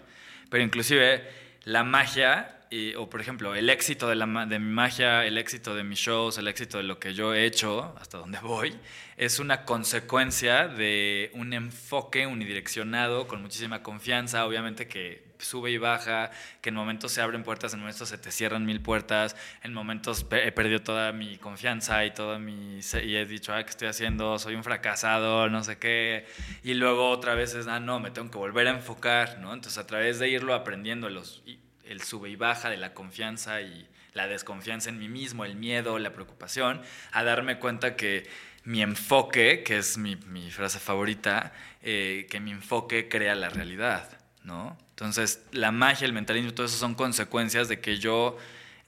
Pero 0.50 0.64
inclusive 0.64 1.24
la 1.64 1.84
magia, 1.84 2.60
o 2.98 3.10
por 3.10 3.22
ejemplo, 3.22 3.56
el 3.56 3.72
éxito 3.72 4.08
de, 4.08 4.16
de 4.16 4.60
mi 4.60 4.72
magia, 4.72 5.26
el 5.26 5.40
éxito 5.40 5.76
de 5.76 5.84
mis 5.84 5.98
shows, 5.98 6.38
el 6.38 6.48
éxito 6.48 6.78
de 6.78 6.84
lo 6.84 7.00
que 7.00 7.16
yo 7.16 7.34
he 7.34 7.46
hecho, 7.46 7.96
hasta 8.00 8.20
donde 8.20 8.40
voy, 8.44 8.76
es 9.18 9.40
una 9.40 9.66
consecuencia 9.66 10.68
de 10.68 11.32
un 11.34 11.54
enfoque 11.54 12.28
unidireccionado, 12.28 13.28
con 13.28 13.42
muchísima 13.42 13.82
confianza, 13.82 14.46
obviamente 14.46 14.88
que 14.88 15.25
sube 15.46 15.72
y 15.72 15.78
baja, 15.78 16.32
que 16.62 16.70
en 16.70 16.76
momentos 16.76 17.12
se 17.12 17.22
abren 17.22 17.43
puertas, 17.43 17.74
en 17.74 17.80
momentos 17.80 18.10
se 18.10 18.18
te 18.18 18.32
cierran 18.32 18.66
mil 18.66 18.82
puertas, 18.82 19.36
en 19.64 19.74
momentos 19.74 20.26
he 20.32 20.52
perdido 20.52 20.82
toda 20.82 21.12
mi 21.12 21.38
confianza 21.38 22.06
y 22.06 22.12
toda 22.12 22.39
mi 22.39 22.80
y 23.04 23.16
he 23.16 23.26
dicho, 23.26 23.54
ah, 23.54 23.64
¿qué 23.64 23.70
estoy 23.70 23.88
haciendo? 23.88 24.38
Soy 24.39 24.56
un 24.56 24.64
fracasado, 24.64 25.50
no 25.50 25.64
sé 25.64 25.78
qué. 25.78 26.26
Y 26.64 26.74
luego 26.74 27.10
otra 27.10 27.36
vez 27.36 27.56
es, 27.56 27.68
ah, 27.68 27.80
no, 27.80 28.00
me 28.00 28.12
tengo 28.12 28.30
que 28.32 28.38
volver 28.38 28.68
a 28.68 28.72
enfocar, 28.72 29.39
¿no? 29.39 29.54
Entonces 29.54 29.78
a 29.78 29.88
través 29.88 30.20
de 30.20 30.30
irlo 30.30 30.54
aprendiendo 30.54 31.10
los, 31.10 31.43
el 31.86 32.02
sube 32.02 32.30
y 32.30 32.36
baja 32.36 32.70
de 32.70 32.78
la 32.78 32.93
confianza 32.93 33.62
y 33.62 33.88
la 34.14 34.28
desconfianza 34.28 34.89
en 34.89 34.98
mí 34.98 35.10
mismo, 35.10 35.46
el 35.46 35.56
miedo, 35.56 36.00
la 36.00 36.14
preocupación, 36.14 36.82
a 37.12 37.24
darme 37.24 37.60
cuenta 37.60 37.96
que 37.96 38.28
mi 38.64 38.82
enfoque, 38.82 39.62
que 39.64 39.78
es 39.78 39.98
mi, 39.98 40.16
mi 40.16 40.50
frase 40.50 40.80
favorita, 40.80 41.54
eh, 41.84 42.26
que 42.30 42.39
mi 42.39 42.52
enfoque 42.52 43.08
crea 43.08 43.36
la 43.36 43.50
realidad, 43.50 44.10
¿no? 44.43 44.78
Entonces, 44.96 45.43
la 45.52 45.74
magia, 45.74 46.06
el 46.06 46.14
mentalismo, 46.14 46.54
todo 46.54 46.68
eso 46.68 46.78
son 46.78 46.96
consecuencias 46.96 47.68
de 47.68 47.82
que 47.82 47.98
yo 47.98 48.38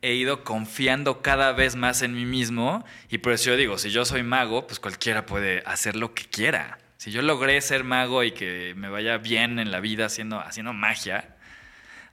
he 0.01 0.13
ido 0.13 0.45
confiando 0.45 1.21
cada 1.21 1.51
vez 1.51 1.75
más 1.75 2.01
en 2.01 2.13
mí 2.13 2.23
mismo 2.23 2.85
y 3.09 3.17
por 3.17 3.33
eso 3.33 3.49
yo 3.49 3.57
digo, 3.57 3.77
si 3.77 3.89
yo 3.89 4.05
soy 4.05 4.23
mago, 4.23 4.67
pues 4.67 4.79
cualquiera 4.79 5.25
puede 5.25 5.63
hacer 5.65 5.97
lo 5.97 6.13
que 6.13 6.23
quiera. 6.23 6.77
Si 6.95 7.11
yo 7.11 7.21
logré 7.21 7.59
ser 7.59 7.83
mago 7.83 8.23
y 8.23 8.31
que 8.31 8.73
me 8.77 8.87
vaya 8.87 9.17
bien 9.17 9.59
en 9.59 9.69
la 9.69 9.81
vida 9.81 10.05
haciendo, 10.05 10.39
haciendo 10.39 10.71
magia, 10.71 11.35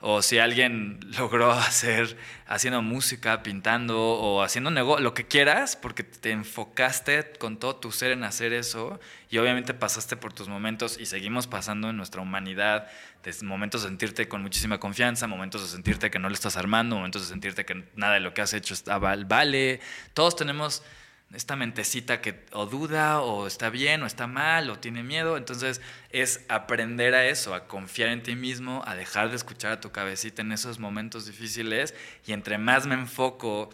o 0.07 0.21
si 0.21 0.39
alguien 0.39 1.01
logró 1.19 1.51
hacer 1.51 2.17
haciendo 2.47 2.83
música, 2.83 3.43
pintando 3.43 3.99
o 3.99 4.43
haciendo 4.43 4.71
negocio, 4.71 5.03
lo 5.03 5.15
que 5.15 5.27
quieras, 5.27 5.77
porque 5.77 6.03
te 6.05 6.31
enfocaste 6.31 7.33
con 7.39 7.59
todo 7.59 7.77
tu 7.77 7.91
ser 7.91 8.13
en 8.13 8.23
hacer 8.23 8.53
eso 8.53 9.01
y 9.31 9.39
obviamente 9.39 9.73
pasaste 9.73 10.17
por 10.17 10.33
tus 10.35 10.47
momentos 10.49 10.99
y 11.01 11.07
seguimos 11.07 11.47
pasando 11.47 11.89
en 11.89 11.97
nuestra 11.97 12.21
humanidad, 12.21 12.87
de 13.23 13.35
momentos 13.47 13.83
de 13.83 13.89
sentirte 13.89 14.29
con 14.29 14.43
muchísima 14.43 14.79
confianza, 14.79 15.27
momentos 15.27 15.63
de 15.63 15.69
sentirte 15.69 16.11
que 16.11 16.19
no 16.19 16.29
lo 16.29 16.35
estás 16.35 16.59
armando, 16.59 16.97
momentos 16.97 17.23
de 17.23 17.29
sentirte 17.29 17.65
que 17.65 17.85
nada 17.97 18.15
de 18.15 18.21
lo 18.21 18.35
que 18.35 18.43
has 18.43 18.53
hecho 18.53 18.75
está 18.75 18.99
val- 18.99 19.25
vale. 19.25 19.81
Todos 20.13 20.37
tenemos 20.37 20.83
esta 21.35 21.57
mentecita 21.57 22.21
que 22.21 22.45
o 22.53 22.67
duda 22.67 23.21
o 23.21 23.47
está 23.47 23.71
bien 23.71 24.03
o 24.03 24.07
está 24.07 24.27
mal 24.27 24.71
o 24.71 24.79
tiene 24.79 25.03
miedo. 25.03 25.37
Entonces 25.37 25.81
es 26.11 26.45
aprender 26.49 27.15
a 27.15 27.27
eso, 27.27 27.55
a 27.55 27.67
confiar 27.67 28.11
en 28.11 28.23
ti 28.23 28.37
mismo, 28.37 28.83
a 28.87 28.95
dejar 28.95 29.31
de 29.31 29.37
escuchar 29.37 29.73
a 29.73 29.81
tu 29.81 29.93
cabecita 29.93 30.43
en 30.43 30.53
esos 30.53 30.79
momentos 30.79 31.27
difíciles 31.27 31.95
y 32.27 32.33
entre 32.33 32.59
más 32.59 32.87
me 32.87 32.95
enfoco 32.95 33.71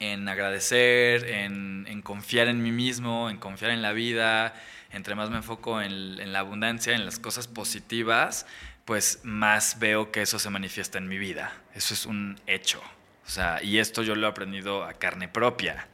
en 0.00 0.28
agradecer, 0.28 1.24
en, 1.28 1.86
en 1.88 2.02
confiar 2.02 2.48
en 2.48 2.62
mí 2.62 2.72
mismo, 2.72 3.30
en 3.30 3.38
confiar 3.38 3.70
en 3.70 3.82
la 3.82 3.92
vida, 3.92 4.54
entre 4.90 5.14
más 5.14 5.30
me 5.30 5.36
enfoco 5.36 5.80
en, 5.80 6.20
en 6.20 6.32
la 6.32 6.40
abundancia, 6.40 6.94
en 6.94 7.04
las 7.04 7.18
cosas 7.18 7.46
positivas, 7.48 8.46
pues 8.84 9.20
más 9.22 9.78
veo 9.78 10.10
que 10.10 10.22
eso 10.22 10.38
se 10.38 10.50
manifiesta 10.50 10.98
en 10.98 11.08
mi 11.08 11.18
vida. 11.18 11.52
Eso 11.74 11.94
es 11.94 12.06
un 12.06 12.40
hecho. 12.46 12.82
O 13.26 13.30
sea, 13.30 13.62
y 13.62 13.78
esto 13.78 14.02
yo 14.02 14.14
lo 14.14 14.26
he 14.26 14.30
aprendido 14.30 14.84
a 14.84 14.92
carne 14.94 15.28
propia, 15.28 15.88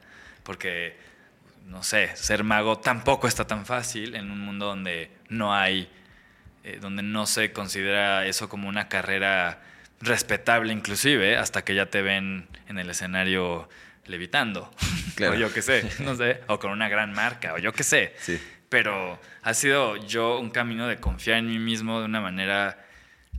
porque, 0.51 0.97
no 1.67 1.85
sé, 1.85 2.11
ser 2.17 2.43
mago 2.43 2.77
tampoco 2.81 3.29
está 3.29 3.47
tan 3.47 3.65
fácil 3.65 4.17
en 4.17 4.33
un 4.33 4.41
mundo 4.41 4.67
donde 4.67 5.09
no 5.29 5.55
hay, 5.55 5.89
eh, 6.65 6.79
donde 6.81 7.05
no 7.05 7.27
se 7.27 7.53
considera 7.53 8.27
eso 8.27 8.49
como 8.49 8.69
una 8.69 8.89
carrera 8.89 9.63
respetable 10.01 10.73
inclusive, 10.73 11.37
hasta 11.37 11.63
que 11.63 11.77
ya 11.77 11.87
te 11.87 12.03
ven 12.03 12.49
en 12.67 12.81
el 12.81 12.91
escenario 12.91 13.69
levitando, 14.07 14.75
Claro. 15.15 15.35
o 15.35 15.37
yo 15.37 15.53
qué 15.53 15.63
sé, 15.63 15.89
no 16.01 16.17
sé, 16.17 16.41
o 16.49 16.59
con 16.59 16.73
una 16.73 16.89
gran 16.89 17.13
marca, 17.13 17.55
o 17.55 17.59
yo 17.59 17.73
qué 17.73 17.85
sé. 17.85 18.13
Sí. 18.19 18.43
Pero 18.69 19.21
ha 19.43 19.55
sido 19.55 19.99
yo 19.99 20.41
un 20.41 20.51
camino 20.51 20.89
de 20.89 20.97
confiar 20.97 21.39
en 21.39 21.47
mí 21.47 21.61
mismo 21.61 22.01
de 22.01 22.07
una 22.07 22.21
manera 22.21 22.85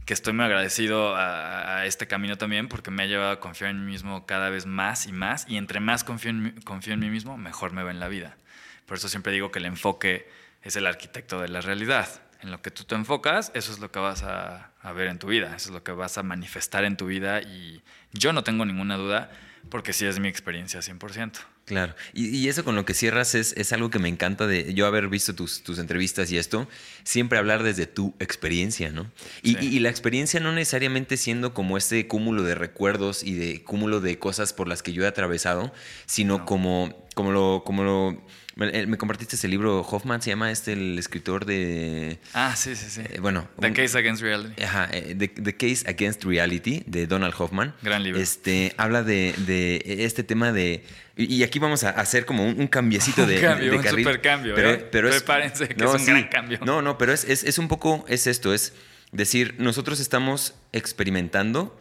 que 0.05 0.13
estoy 0.13 0.33
muy 0.33 0.45
agradecido 0.45 1.15
a, 1.15 1.85
este 1.85 2.07
camino 2.07 2.37
también 2.37 2.67
porque 2.67 2.91
me 2.91 3.03
ha 3.03 3.05
llevado 3.05 3.31
a 3.31 3.39
confiar 3.39 3.71
en 3.71 3.85
mí 3.85 3.91
mismo 3.91 4.25
cada 4.25 4.49
vez 4.49 4.65
más 4.65 5.07
y 5.07 5.11
más 5.11 5.45
y 5.47 5.57
entre 5.57 5.79
más 5.79 6.03
confío 6.03 6.31
en, 6.31 6.43
mí- 6.43 6.51
confío 6.63 6.93
en 6.93 6.99
mí 6.99 7.09
mismo, 7.09 7.37
mejor 7.37 7.73
me 7.73 7.83
va 7.83 7.91
en 7.91 7.99
la 7.99 8.07
vida. 8.07 8.37
Por 8.85 8.97
eso 8.97 9.09
siempre 9.09 9.31
digo 9.31 9.51
que 9.51 9.59
el 9.59 9.65
enfoque 9.65 10.29
es 10.63 10.75
el 10.75 10.85
arquitecto 10.85 11.39
de 11.41 11.47
la 11.47 11.61
realidad. 11.61 12.07
En 12.41 12.51
lo 12.51 12.61
que 12.61 12.71
tú 12.71 12.83
te 12.83 12.95
enfocas, 12.95 13.51
eso 13.53 13.71
es 13.71 13.79
lo 13.79 13.91
que 13.91 13.99
vas 13.99 14.23
a, 14.23 14.71
a 14.81 14.91
ver 14.93 15.07
en 15.07 15.19
tu 15.19 15.27
vida, 15.27 15.55
eso 15.55 15.69
es 15.69 15.73
lo 15.73 15.83
que 15.83 15.91
vas 15.91 16.17
a 16.17 16.23
manifestar 16.23 16.83
en 16.85 16.97
tu 16.97 17.05
vida 17.05 17.41
y 17.41 17.81
yo 18.13 18.33
no 18.33 18.43
tengo 18.43 18.65
ninguna 18.65 18.97
duda, 18.97 19.31
porque 19.69 19.93
sí 19.93 20.05
es 20.07 20.19
mi 20.19 20.27
experiencia 20.27 20.81
100%. 20.81 21.33
Claro, 21.65 21.95
y, 22.13 22.49
eso 22.49 22.65
con 22.65 22.75
lo 22.75 22.85
que 22.85 22.93
cierras 22.93 23.33
es, 23.35 23.53
es, 23.55 23.71
algo 23.71 23.89
que 23.89 23.99
me 23.99 24.09
encanta 24.09 24.45
de 24.47 24.73
yo 24.73 24.87
haber 24.87 25.07
visto 25.07 25.35
tus, 25.35 25.63
tus 25.63 25.79
entrevistas 25.79 26.29
y 26.31 26.37
esto, 26.37 26.67
siempre 27.03 27.37
hablar 27.37 27.63
desde 27.63 27.85
tu 27.85 28.13
experiencia, 28.19 28.89
¿no? 28.89 29.09
Y, 29.41 29.57
y, 29.63 29.79
la 29.79 29.89
experiencia 29.89 30.39
no 30.39 30.51
necesariamente 30.51 31.17
siendo 31.17 31.53
como 31.53 31.77
este 31.77 32.07
cúmulo 32.07 32.43
de 32.43 32.55
recuerdos 32.55 33.23
y 33.23 33.35
de 33.35 33.63
cúmulo 33.63 34.01
de 34.01 34.17
cosas 34.17 34.53
por 34.53 34.67
las 34.67 34.83
que 34.83 34.91
yo 34.91 35.03
he 35.03 35.07
atravesado, 35.07 35.71
sino 36.07 36.45
como, 36.45 37.07
como 37.15 37.31
lo... 37.31 37.63
Como 37.65 37.83
lo 37.83 38.17
eh, 38.59 38.85
me 38.85 38.97
compartiste 38.97 39.37
ese 39.37 39.47
libro, 39.47 39.79
Hoffman 39.81 40.21
se 40.21 40.29
llama 40.29 40.51
este, 40.51 40.73
el 40.73 40.99
escritor 40.99 41.45
de... 41.45 42.19
Ah, 42.33 42.55
sí, 42.55 42.75
sí, 42.75 42.89
sí. 42.89 43.01
Eh, 43.01 43.19
bueno. 43.19 43.47
The 43.59 43.73
Case 43.73 43.97
Against 43.97 44.21
Reality. 44.21 44.61
Ajá, 44.61 44.89
eh, 44.91 45.15
the, 45.15 45.55
Case 45.55 45.89
Against 45.89 46.23
Reality 46.25 46.83
de 46.85 47.07
Donald 47.07 47.33
Hoffman. 47.37 47.73
Gran 47.81 48.03
libro. 48.03 48.21
Este, 48.21 48.73
habla 48.77 49.03
de, 49.03 49.33
de 49.37 50.05
este 50.05 50.23
tema 50.23 50.51
de... 50.51 50.83
Y 51.15 51.43
aquí 51.43 51.59
vamos 51.59 51.83
a 51.83 51.89
hacer 51.89 52.25
como 52.25 52.45
un, 52.45 52.67
cambiecito 52.67 53.25
de, 53.27 53.35
un 53.35 53.41
cambio, 53.41 53.71
de 53.71 53.77
un 53.77 53.83
super 53.83 54.21
cambio. 54.21 54.55
Pero, 54.55 54.69
¿eh? 54.71 54.87
pero 54.91 55.09
Prepárense, 55.09 55.67
que 55.69 55.83
es 55.83 55.93
un 55.93 56.05
gran 56.05 56.27
cambio. 56.27 56.59
No, 56.65 56.81
no, 56.81 56.97
pero 56.97 57.13
es, 57.13 57.23
es, 57.23 57.43
es 57.43 57.57
un 57.57 57.67
poco, 57.67 58.05
es 58.07 58.27
esto, 58.27 58.53
es 58.53 58.73
decir, 59.11 59.55
nosotros 59.57 59.99
estamos 59.99 60.55
experimentando 60.71 61.77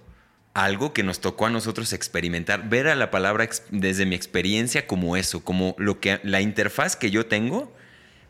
algo 0.55 0.93
que 0.93 1.03
nos 1.03 1.21
tocó 1.21 1.47
a 1.47 1.51
nosotros 1.51 1.93
experimentar, 1.93 2.69
ver 2.69 2.89
a 2.89 2.95
la 2.95 3.11
palabra 3.11 3.49
desde 3.71 4.07
mi 4.07 4.15
experiencia 4.15 4.87
como 4.87 5.17
eso, 5.17 5.45
como 5.45 5.75
lo 5.79 6.01
que 6.01 6.21
la 6.25 6.41
interfaz 6.41 6.97
que 6.97 7.11
yo 7.11 7.27
tengo 7.27 7.73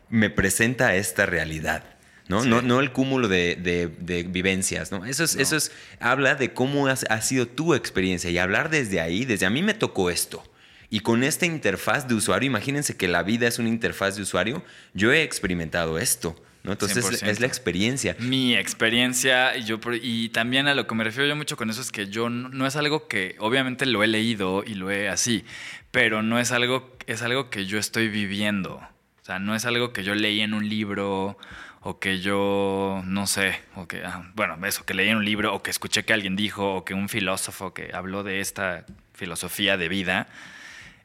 me 0.09 0.29
presenta 0.29 0.95
esta 0.95 1.25
realidad. 1.25 1.83
¿no? 2.27 2.45
No, 2.45 2.61
no 2.61 2.79
el 2.79 2.93
cúmulo 2.93 3.27
de, 3.27 4.25
vivencias, 4.29 4.91
¿no? 4.91 5.05
Eso 5.05 5.23
es, 5.23 5.35
eso 5.35 5.57
es, 5.57 5.71
habla 5.99 6.35
de 6.35 6.53
cómo 6.53 6.87
ha 6.87 7.21
sido 7.21 7.47
tu 7.47 7.73
experiencia 7.73 8.29
y 8.29 8.37
hablar 8.37 8.69
desde 8.69 9.01
ahí, 9.01 9.25
desde 9.25 9.45
a 9.45 9.49
mí 9.49 9.61
me 9.61 9.73
tocó 9.73 10.09
esto. 10.09 10.43
Y 10.89 11.01
con 11.01 11.23
esta 11.23 11.45
interfaz 11.45 12.07
de 12.07 12.15
usuario, 12.15 12.47
imagínense 12.47 12.95
que 12.95 13.07
la 13.07 13.23
vida 13.23 13.47
es 13.47 13.59
una 13.59 13.69
interfaz 13.69 14.15
de 14.15 14.21
usuario, 14.21 14.63
yo 14.93 15.11
he 15.11 15.23
experimentado 15.23 15.97
esto. 15.97 16.35
¿No? 16.63 16.71
Entonces 16.73 17.23
es 17.23 17.39
la 17.39 17.47
experiencia. 17.47 18.15
Mi 18.19 18.55
experiencia, 18.55 19.55
y, 19.57 19.63
yo, 19.63 19.79
y 20.01 20.29
también 20.29 20.67
a 20.67 20.75
lo 20.75 20.87
que 20.87 20.95
me 20.95 21.03
refiero 21.03 21.27
yo 21.27 21.35
mucho 21.35 21.57
con 21.57 21.69
eso 21.69 21.81
es 21.81 21.91
que 21.91 22.07
yo 22.07 22.29
no, 22.29 22.67
es 22.67 22.75
algo 22.75 23.07
que, 23.07 23.35
obviamente 23.39 23.85
lo 23.85 24.03
he 24.03 24.07
leído 24.07 24.63
y 24.65 24.75
lo 24.75 24.91
he 24.91 25.09
así, 25.09 25.43
pero 25.91 26.21
no 26.21 26.39
es 26.39 26.51
algo, 26.51 26.95
es 27.07 27.21
algo 27.21 27.49
que 27.49 27.65
yo 27.65 27.79
estoy 27.79 28.09
viviendo. 28.09 28.75
O 28.75 29.25
sea, 29.25 29.39
no 29.39 29.55
es 29.55 29.65
algo 29.65 29.93
que 29.93 30.03
yo 30.03 30.15
leí 30.15 30.41
en 30.41 30.53
un 30.53 30.67
libro 30.67 31.37
o 31.81 31.99
que 31.99 32.19
yo, 32.19 33.01
no 33.05 33.25
sé, 33.25 33.59
o 33.75 33.87
que, 33.87 34.03
ah, 34.05 34.31
bueno, 34.35 34.57
eso, 34.65 34.85
que 34.85 34.93
leí 34.93 35.09
en 35.09 35.17
un 35.17 35.25
libro 35.25 35.53
o 35.53 35.63
que 35.63 35.71
escuché 35.71 36.03
que 36.03 36.13
alguien 36.13 36.35
dijo 36.35 36.75
o 36.75 36.85
que 36.85 36.93
un 36.93 37.09
filósofo 37.09 37.73
que 37.73 37.91
habló 37.93 38.23
de 38.23 38.39
esta 38.39 38.85
filosofía 39.13 39.77
de 39.77 39.89
vida 39.89 40.27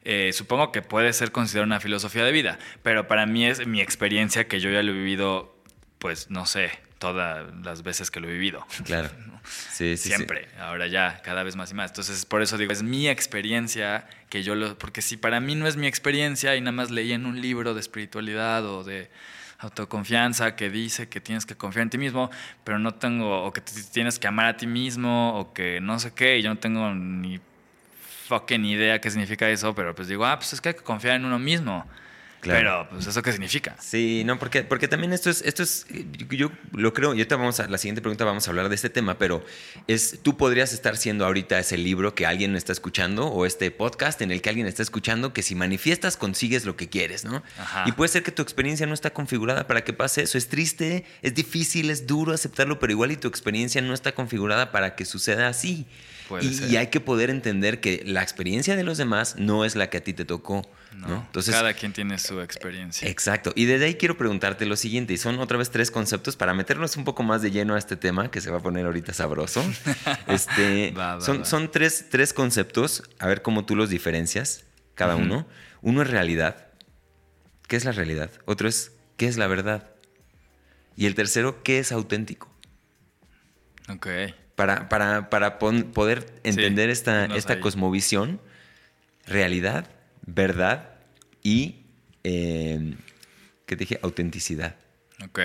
eh, 0.09 0.31
supongo 0.31 0.71
que 0.71 0.81
puede 0.81 1.11
ser 1.11 1.33
considerada 1.33 1.65
una 1.65 1.79
filosofía 1.81 2.23
de 2.23 2.31
vida, 2.31 2.59
pero 2.81 3.09
para 3.09 3.25
mí 3.25 3.45
es 3.45 3.67
mi 3.67 3.81
experiencia 3.81 4.47
que 4.47 4.61
yo 4.61 4.69
ya 4.69 4.81
lo 4.81 4.93
he 4.93 4.95
vivido, 4.95 5.53
pues 5.99 6.29
no 6.29 6.45
sé, 6.45 6.71
todas 6.97 7.45
las 7.61 7.83
veces 7.83 8.09
que 8.09 8.21
lo 8.21 8.29
he 8.29 8.31
vivido. 8.31 8.65
Claro. 8.85 9.09
Sí, 9.47 9.95
sí, 9.95 10.09
Siempre. 10.09 10.49
Ahora 10.59 10.87
ya, 10.87 11.21
cada 11.23 11.41
vez 11.41 11.55
más 11.55 11.71
y 11.71 11.73
más. 11.73 11.91
Entonces, 11.91 12.25
por 12.25 12.41
eso 12.41 12.57
digo, 12.57 12.73
es 12.73 12.83
mi 12.83 13.07
experiencia 13.07 14.05
que 14.29 14.43
yo 14.43 14.55
lo. 14.55 14.77
Porque 14.77 15.01
si 15.01 15.15
para 15.15 15.39
mí 15.39 15.55
no 15.55 15.67
es 15.67 15.77
mi 15.77 15.87
experiencia 15.87 16.57
y 16.57 16.59
nada 16.59 16.73
más 16.73 16.91
leí 16.91 17.13
en 17.13 17.25
un 17.25 17.39
libro 17.39 17.73
de 17.73 17.79
espiritualidad 17.79 18.65
o 18.65 18.83
de 18.83 19.09
autoconfianza 19.59 20.57
que 20.57 20.69
dice 20.69 21.07
que 21.07 21.21
tienes 21.21 21.45
que 21.45 21.55
confiar 21.55 21.83
en 21.83 21.91
ti 21.91 21.97
mismo, 21.97 22.29
pero 22.65 22.77
no 22.77 22.95
tengo, 22.95 23.45
o 23.45 23.53
que 23.53 23.61
tienes 23.61 24.19
que 24.19 24.27
amar 24.27 24.47
a 24.47 24.57
ti 24.57 24.67
mismo, 24.67 25.39
o 25.39 25.53
que 25.53 25.79
no 25.79 25.97
sé 25.97 26.13
qué, 26.13 26.39
y 26.39 26.41
yo 26.41 26.49
no 26.49 26.57
tengo 26.57 26.93
ni 26.93 27.39
fucking 28.27 28.65
idea 28.65 29.01
qué 29.01 29.09
significa 29.09 29.49
eso, 29.49 29.73
pero 29.73 29.95
pues 29.95 30.07
digo, 30.07 30.25
ah, 30.25 30.37
pues 30.37 30.53
es 30.53 30.61
que 30.61 30.69
hay 30.69 30.75
que 30.75 30.83
confiar 30.83 31.15
en 31.15 31.25
uno 31.25 31.39
mismo. 31.39 31.85
Pero, 32.41 32.87
pues, 32.89 33.07
¿eso 33.07 33.21
qué 33.21 33.31
significa? 33.31 33.75
Sí, 33.79 34.23
no, 34.25 34.37
porque, 34.39 34.63
porque 34.63 34.87
también 34.87 35.11
esto 35.13 35.29
es, 35.29 35.41
esto 35.41 35.63
es, 35.63 35.85
yo, 36.29 36.51
lo 36.71 36.93
creo, 36.93 37.13
y 37.13 37.17
ahorita 37.17 37.35
vamos 37.35 37.59
a, 37.59 37.67
la 37.67 37.77
siguiente 37.77 38.01
pregunta 38.01 38.25
vamos 38.25 38.47
a 38.47 38.51
hablar 38.51 38.69
de 38.69 38.75
este 38.75 38.89
tema, 38.89 39.17
pero 39.17 39.43
es, 39.87 40.19
tú 40.21 40.37
podrías 40.37 40.73
estar 40.73 40.97
siendo 40.97 41.25
ahorita 41.25 41.59
ese 41.59 41.77
libro 41.77 42.15
que 42.15 42.25
alguien 42.25 42.55
está 42.55 42.71
escuchando 42.71 43.27
o 43.27 43.45
este 43.45 43.71
podcast 43.71 44.21
en 44.21 44.31
el 44.31 44.41
que 44.41 44.49
alguien 44.49 44.67
está 44.67 44.83
escuchando 44.83 45.33
que 45.33 45.41
si 45.41 45.55
manifiestas 45.55 46.15
consigues 46.17 46.65
lo 46.65 46.77
que 46.77 46.89
quieres, 46.89 47.25
¿no? 47.25 47.43
Y 47.85 47.91
puede 47.93 48.09
ser 48.09 48.23
que 48.23 48.31
tu 48.31 48.41
experiencia 48.41 48.85
no 48.85 48.93
está 48.93 49.11
configurada 49.11 49.67
para 49.67 49.83
que 49.83 49.93
pase 49.93 50.23
eso. 50.23 50.37
Es 50.37 50.47
triste, 50.47 51.05
es 51.21 51.33
difícil, 51.33 51.89
es 51.89 52.07
duro 52.07 52.33
aceptarlo, 52.33 52.79
pero 52.79 52.91
igual 52.91 53.11
y 53.11 53.17
tu 53.17 53.27
experiencia 53.27 53.81
no 53.81 53.93
está 53.93 54.13
configurada 54.13 54.71
para 54.71 54.95
que 54.95 55.05
suceda 55.05 55.47
así. 55.47 55.87
Y, 56.41 56.75
hay 56.75 56.87
que 56.87 56.99
poder 56.99 57.29
entender 57.29 57.79
que 57.79 58.03
la 58.05 58.21
experiencia 58.21 58.75
de 58.75 58.83
los 58.83 58.97
demás 58.97 59.35
no 59.37 59.65
es 59.65 59.75
la 59.75 59.89
que 59.89 59.97
a 59.97 60.03
ti 60.03 60.13
te 60.13 60.25
tocó. 60.25 60.67
No, 60.95 61.23
Entonces, 61.25 61.53
cada 61.53 61.73
quien 61.73 61.93
tiene 61.93 62.17
su 62.17 62.41
experiencia. 62.41 63.07
Exacto. 63.07 63.53
Y 63.55 63.65
desde 63.65 63.85
ahí 63.85 63.95
quiero 63.95 64.17
preguntarte 64.17 64.65
lo 64.65 64.75
siguiente, 64.75 65.13
y 65.13 65.17
son 65.17 65.39
otra 65.39 65.57
vez 65.57 65.69
tres 65.69 65.91
conceptos 65.91 66.35
para 66.35 66.53
meternos 66.53 66.97
un 66.97 67.03
poco 67.03 67.23
más 67.23 67.41
de 67.41 67.51
lleno 67.51 67.75
a 67.75 67.77
este 67.77 67.95
tema 67.95 68.31
que 68.31 68.41
se 68.41 68.49
va 68.49 68.57
a 68.57 68.61
poner 68.61 68.85
ahorita 68.85 69.13
sabroso. 69.13 69.63
este, 70.27 70.93
son, 71.19 71.45
son 71.45 71.71
tres, 71.71 72.07
tres 72.09 72.33
conceptos, 72.33 73.03
a 73.19 73.27
ver 73.27 73.41
cómo 73.41 73.65
tú 73.65 73.75
los 73.75 73.89
diferencias, 73.89 74.65
cada 74.95 75.15
uno. 75.15 75.47
Uno 75.81 76.01
es 76.01 76.09
realidad. 76.09 76.67
¿Qué 77.67 77.75
es 77.75 77.85
la 77.85 77.91
realidad? 77.91 78.31
Otro 78.45 78.67
es, 78.67 78.93
¿qué 79.17 79.27
es 79.27 79.37
la 79.37 79.47
verdad? 79.47 79.91
Y 80.95 81.05
el 81.05 81.15
tercero, 81.15 81.63
¿qué 81.63 81.79
es 81.79 81.91
auténtico? 81.91 82.51
Ok 83.89 84.07
para, 84.57 84.89
para, 84.89 85.29
para 85.29 85.59
poder 85.59 86.33
entender 86.43 86.89
esta, 86.89 87.25
esta 87.25 87.59
cosmovisión, 87.59 88.41
realidad, 89.27 89.87
verdad 90.25 90.95
y, 91.43 91.85
eh, 92.23 92.95
¿qué 93.67 93.75
te 93.75 93.81
dije? 93.83 93.99
Autenticidad. 94.01 94.75
Ok. 95.23 95.39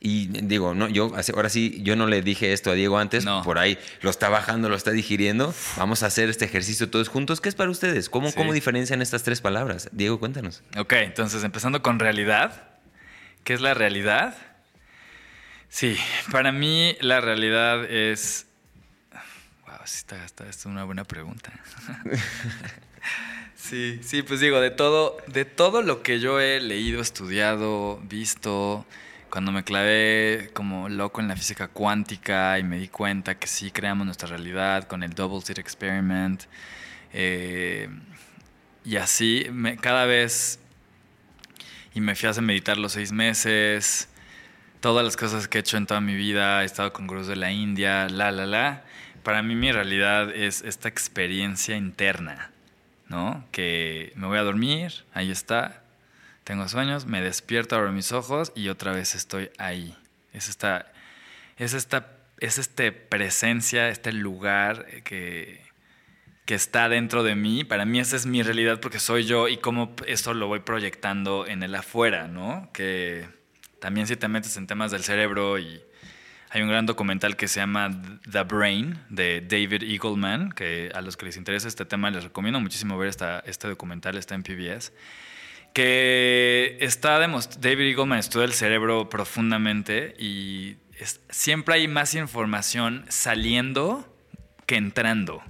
Y 0.00 0.28
digo, 0.28 0.74
no, 0.74 0.88
yo 0.88 1.12
ahora 1.34 1.50
sí, 1.50 1.82
yo 1.82 1.96
no 1.96 2.06
le 2.06 2.22
dije 2.22 2.54
esto 2.54 2.70
a 2.70 2.74
Diego 2.74 2.96
antes, 2.96 3.26
por 3.44 3.58
ahí 3.58 3.76
lo 4.00 4.08
está 4.08 4.30
bajando, 4.30 4.70
lo 4.70 4.76
está 4.76 4.90
digiriendo. 4.90 5.52
Vamos 5.76 6.02
a 6.02 6.06
hacer 6.06 6.30
este 6.30 6.46
ejercicio 6.46 6.88
todos 6.88 7.10
juntos. 7.10 7.42
¿Qué 7.42 7.50
es 7.50 7.54
para 7.54 7.68
ustedes? 7.68 8.08
¿Cómo, 8.08 8.32
¿Cómo 8.32 8.54
diferencian 8.54 9.02
estas 9.02 9.22
tres 9.22 9.42
palabras? 9.42 9.90
Diego, 9.92 10.18
cuéntanos. 10.18 10.62
Ok, 10.78 10.94
entonces 10.94 11.44
empezando 11.44 11.82
con 11.82 11.98
realidad. 11.98 12.70
¿Qué 13.44 13.52
es 13.52 13.60
la 13.60 13.74
realidad? 13.74 14.34
Sí, 15.70 15.96
para 16.32 16.50
mí 16.50 16.96
la 17.00 17.20
realidad 17.20 17.84
es... 17.84 18.46
Wow, 19.64 19.78
sí 19.84 19.98
está, 19.98 20.24
está, 20.24 20.48
es 20.48 20.66
una 20.66 20.82
buena 20.82 21.04
pregunta. 21.04 21.52
sí, 23.54 24.00
sí, 24.02 24.22
pues 24.22 24.40
digo, 24.40 24.60
de 24.60 24.72
todo, 24.72 25.16
de 25.28 25.44
todo 25.44 25.82
lo 25.82 26.02
que 26.02 26.18
yo 26.18 26.40
he 26.40 26.60
leído, 26.60 27.00
estudiado, 27.00 28.00
visto, 28.02 28.84
cuando 29.30 29.52
me 29.52 29.62
clavé 29.62 30.50
como 30.54 30.88
loco 30.88 31.20
en 31.20 31.28
la 31.28 31.36
física 31.36 31.68
cuántica 31.68 32.58
y 32.58 32.64
me 32.64 32.78
di 32.78 32.88
cuenta 32.88 33.36
que 33.36 33.46
sí 33.46 33.70
creamos 33.70 34.04
nuestra 34.04 34.28
realidad 34.28 34.88
con 34.88 35.04
el 35.04 35.14
Double 35.14 35.40
Slit 35.40 35.58
Experiment, 35.58 36.42
eh, 37.12 37.88
y 38.84 38.96
así, 38.96 39.46
me, 39.52 39.76
cada 39.76 40.04
vez, 40.04 40.58
y 41.94 42.00
me 42.00 42.16
fui 42.16 42.28
a 42.28 42.32
meditar 42.40 42.76
los 42.76 42.92
seis 42.92 43.12
meses, 43.12 44.09
todas 44.80 45.04
las 45.04 45.16
cosas 45.16 45.46
que 45.48 45.58
he 45.58 45.60
hecho 45.60 45.76
en 45.76 45.86
toda 45.86 46.00
mi 46.00 46.14
vida, 46.14 46.62
he 46.62 46.64
estado 46.64 46.92
con 46.92 47.06
gurús 47.06 47.26
de 47.26 47.36
la 47.36 47.52
India, 47.52 48.08
la, 48.08 48.32
la, 48.32 48.46
la. 48.46 48.84
Para 49.22 49.42
mí 49.42 49.54
mi 49.54 49.70
realidad 49.70 50.34
es 50.34 50.62
esta 50.62 50.88
experiencia 50.88 51.76
interna, 51.76 52.50
¿no? 53.08 53.44
Que 53.52 54.12
me 54.16 54.26
voy 54.26 54.38
a 54.38 54.42
dormir, 54.42 55.04
ahí 55.12 55.30
está, 55.30 55.82
tengo 56.44 56.66
sueños, 56.68 57.06
me 57.06 57.20
despierto, 57.20 57.76
abro 57.76 57.92
mis 57.92 58.12
ojos 58.12 58.52
y 58.54 58.68
otra 58.68 58.92
vez 58.92 59.14
estoy 59.14 59.50
ahí. 59.58 59.94
Es 60.32 60.48
esta, 60.48 60.90
es 61.58 61.74
esta, 61.74 62.16
es 62.38 62.58
este 62.58 62.92
presencia, 62.92 63.90
este 63.90 64.12
lugar 64.12 64.86
que, 65.04 65.60
que 66.46 66.54
está 66.54 66.88
dentro 66.88 67.22
de 67.22 67.34
mí. 67.34 67.64
Para 67.64 67.84
mí 67.84 68.00
esa 68.00 68.16
es 68.16 68.24
mi 68.24 68.42
realidad 68.42 68.80
porque 68.80 68.98
soy 68.98 69.24
yo 69.24 69.48
y 69.48 69.58
cómo 69.58 69.94
eso 70.06 70.32
lo 70.32 70.46
voy 70.46 70.60
proyectando 70.60 71.46
en 71.46 71.62
el 71.62 71.74
afuera, 71.74 72.26
¿no? 72.26 72.70
Que 72.72 73.28
también 73.80 74.06
si 74.06 74.16
te 74.16 74.28
metes 74.28 74.56
en 74.56 74.66
temas 74.66 74.90
del 74.90 75.02
cerebro 75.02 75.58
y 75.58 75.82
hay 76.50 76.62
un 76.62 76.68
gran 76.68 76.84
documental 76.84 77.36
que 77.36 77.48
se 77.48 77.60
llama 77.60 77.90
The 78.30 78.42
Brain 78.42 78.98
de 79.08 79.40
David 79.40 79.84
Eagleman, 79.84 80.52
que 80.52 80.90
a 80.94 81.00
los 81.00 81.16
que 81.16 81.26
les 81.26 81.36
interesa 81.36 81.68
este 81.68 81.84
tema 81.84 82.10
les 82.10 82.24
recomiendo 82.24 82.60
muchísimo 82.60 82.98
ver 82.98 83.08
esta, 83.08 83.40
este 83.46 83.68
documental, 83.68 84.16
está 84.16 84.34
en 84.34 84.42
PBS, 84.42 84.92
que 85.72 86.76
está 86.80 87.18
David 87.18 87.90
Eagleman 87.90 88.18
estudia 88.18 88.44
el 88.44 88.52
cerebro 88.52 89.08
profundamente 89.08 90.14
y 90.18 90.76
siempre 91.30 91.76
hay 91.76 91.88
más 91.88 92.14
información 92.14 93.04
saliendo 93.08 94.12
que 94.66 94.76
entrando. 94.76 95.42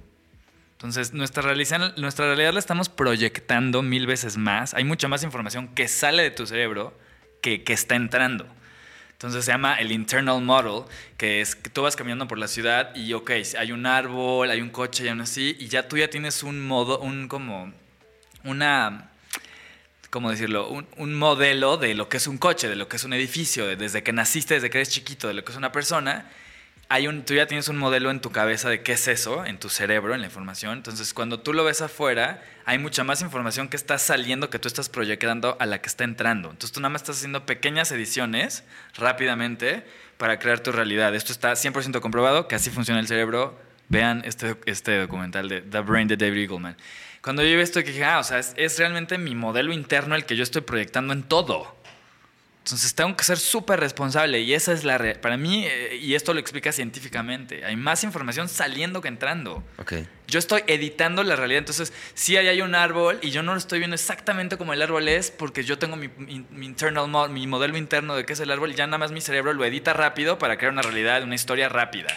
Entonces, 0.73 1.13
nuestra 1.13 1.43
realidad, 1.43 1.95
nuestra 1.97 2.25
realidad 2.27 2.53
la 2.53 2.59
estamos 2.59 2.89
proyectando 2.89 3.81
mil 3.81 4.07
veces 4.07 4.37
más. 4.37 4.73
Hay 4.73 4.83
mucha 4.83 5.07
más 5.07 5.23
información 5.23 5.67
que 5.69 5.87
sale 5.87 6.23
de 6.23 6.31
tu 6.31 6.47
cerebro 6.47 6.97
que, 7.41 7.63
está 7.67 7.95
entrando. 7.95 8.47
Entonces 9.13 9.45
se 9.45 9.51
llama 9.51 9.75
el 9.75 9.91
internal 9.91 10.41
model, 10.41 10.83
que 11.17 11.41
es 11.41 11.55
que 11.55 11.69
tú 11.69 11.83
vas 11.83 11.95
caminando 11.95 12.27
por 12.27 12.39
la 12.39 12.47
ciudad 12.47 12.95
y, 12.95 13.13
ok, 13.13 13.31
hay 13.57 13.71
un 13.71 13.85
árbol, 13.85 14.49
hay 14.49 14.61
un 14.61 14.69
coche 14.69 15.05
y 15.05 15.09
aún 15.09 15.21
así, 15.21 15.55
y 15.59 15.67
ya 15.67 15.87
tú 15.87 15.97
ya 15.97 16.09
tienes 16.09 16.41
un 16.41 16.59
modo, 16.65 16.99
un 16.99 17.27
como, 17.27 17.71
una, 18.43 19.11
¿cómo 20.09 20.31
decirlo? 20.31 20.67
Un, 20.69 20.87
un 20.97 21.13
modelo 21.13 21.77
de 21.77 21.93
lo 21.93 22.09
que 22.09 22.17
es 22.17 22.25
un 22.25 22.39
coche, 22.39 22.67
de 22.67 22.75
lo 22.75 22.87
que 22.87 22.95
es 22.97 23.03
un 23.03 23.13
edificio, 23.13 23.67
de- 23.67 23.75
desde 23.75 24.01
que 24.01 24.11
naciste, 24.11 24.55
desde 24.55 24.69
que 24.71 24.79
eres 24.79 24.89
chiquito, 24.89 25.27
de 25.27 25.35
lo 25.35 25.43
que 25.45 25.51
es 25.51 25.57
una 25.57 25.71
persona. 25.71 26.29
Tú 27.25 27.35
ya 27.35 27.47
tienes 27.47 27.69
un 27.69 27.77
modelo 27.77 28.11
en 28.11 28.19
tu 28.19 28.31
cabeza 28.31 28.69
de 28.69 28.83
qué 28.83 28.93
es 28.93 29.07
eso, 29.07 29.45
en 29.45 29.57
tu 29.59 29.69
cerebro, 29.69 30.13
en 30.13 30.19
la 30.19 30.27
información. 30.27 30.73
Entonces, 30.73 31.13
cuando 31.13 31.39
tú 31.39 31.53
lo 31.53 31.63
ves 31.63 31.81
afuera, 31.81 32.43
hay 32.65 32.79
mucha 32.79 33.05
más 33.05 33.21
información 33.21 33.69
que 33.69 33.77
está 33.77 33.97
saliendo 33.97 34.49
que 34.49 34.59
tú 34.59 34.67
estás 34.67 34.89
proyectando 34.89 35.55
a 35.61 35.65
la 35.65 35.79
que 35.79 35.87
está 35.87 36.03
entrando. 36.03 36.49
Entonces, 36.49 36.73
tú 36.73 36.81
nada 36.81 36.89
más 36.89 37.03
estás 37.03 37.15
haciendo 37.15 37.45
pequeñas 37.45 37.93
ediciones 37.93 38.65
rápidamente 38.95 39.85
para 40.17 40.37
crear 40.37 40.59
tu 40.59 40.73
realidad. 40.73 41.15
Esto 41.15 41.31
está 41.31 41.53
100% 41.53 42.01
comprobado 42.01 42.49
que 42.49 42.55
así 42.55 42.69
funciona 42.69 42.99
el 42.99 43.07
cerebro. 43.07 43.57
Vean 43.87 44.21
este, 44.25 44.57
este 44.65 44.99
documental 44.99 45.47
de 45.47 45.61
The 45.61 45.79
Brain 45.79 46.09
de 46.09 46.17
David 46.17 46.41
Eagleman. 46.41 46.75
Cuando 47.21 47.41
yo 47.41 47.55
vi 47.55 47.61
esto, 47.61 47.81
dije, 47.81 48.03
ah, 48.03 48.19
o 48.19 48.23
sea, 48.23 48.39
es 48.39 48.79
realmente 48.79 49.17
mi 49.17 49.33
modelo 49.33 49.71
interno 49.71 50.15
el 50.15 50.25
que 50.25 50.35
yo 50.35 50.43
estoy 50.43 50.63
proyectando 50.63 51.13
en 51.13 51.23
todo. 51.23 51.80
Entonces 52.63 52.93
tengo 52.93 53.15
que 53.17 53.23
ser 53.23 53.39
súper 53.39 53.79
responsable 53.79 54.39
y 54.39 54.53
esa 54.53 54.71
es 54.71 54.83
la... 54.83 54.99
Para 55.19 55.35
mí, 55.35 55.65
eh, 55.65 55.97
y 55.99 56.13
esto 56.13 56.31
lo 56.31 56.39
explica 56.39 56.71
científicamente, 56.71 57.65
hay 57.65 57.75
más 57.75 58.03
información 58.03 58.47
saliendo 58.49 59.01
que 59.01 59.07
entrando. 59.07 59.63
Ok. 59.79 59.93
Yo 60.27 60.37
estoy 60.37 60.61
editando 60.67 61.23
la 61.23 61.35
realidad, 61.35 61.57
entonces 61.57 61.91
sí 62.13 62.37
ahí 62.37 62.47
hay 62.47 62.61
un 62.61 62.75
árbol 62.75 63.17
y 63.23 63.31
yo 63.31 63.41
no 63.41 63.53
lo 63.53 63.57
estoy 63.57 63.79
viendo 63.79 63.95
exactamente 63.95 64.57
como 64.57 64.73
el 64.73 64.81
árbol 64.83 65.07
es 65.07 65.31
porque 65.31 65.63
yo 65.63 65.79
tengo 65.79 65.95
mi, 65.95 66.07
mi- 66.19 66.45
mi 66.51 66.67
internal 66.67 67.07
mo- 67.07 67.27
mi 67.29 67.47
modelo 67.47 67.77
interno 67.77 68.15
de 68.15 68.25
qué 68.25 68.33
es 68.33 68.39
el 68.39 68.51
árbol 68.51 68.71
y 68.71 68.75
ya 68.75 68.85
nada 68.85 68.99
más 68.99 69.11
mi 69.11 69.21
cerebro 69.21 69.53
lo 69.53 69.65
edita 69.65 69.93
rápido 69.93 70.37
para 70.37 70.57
crear 70.57 70.71
una 70.71 70.83
realidad, 70.83 71.23
una 71.23 71.33
historia 71.35 71.67
rápida, 71.67 72.09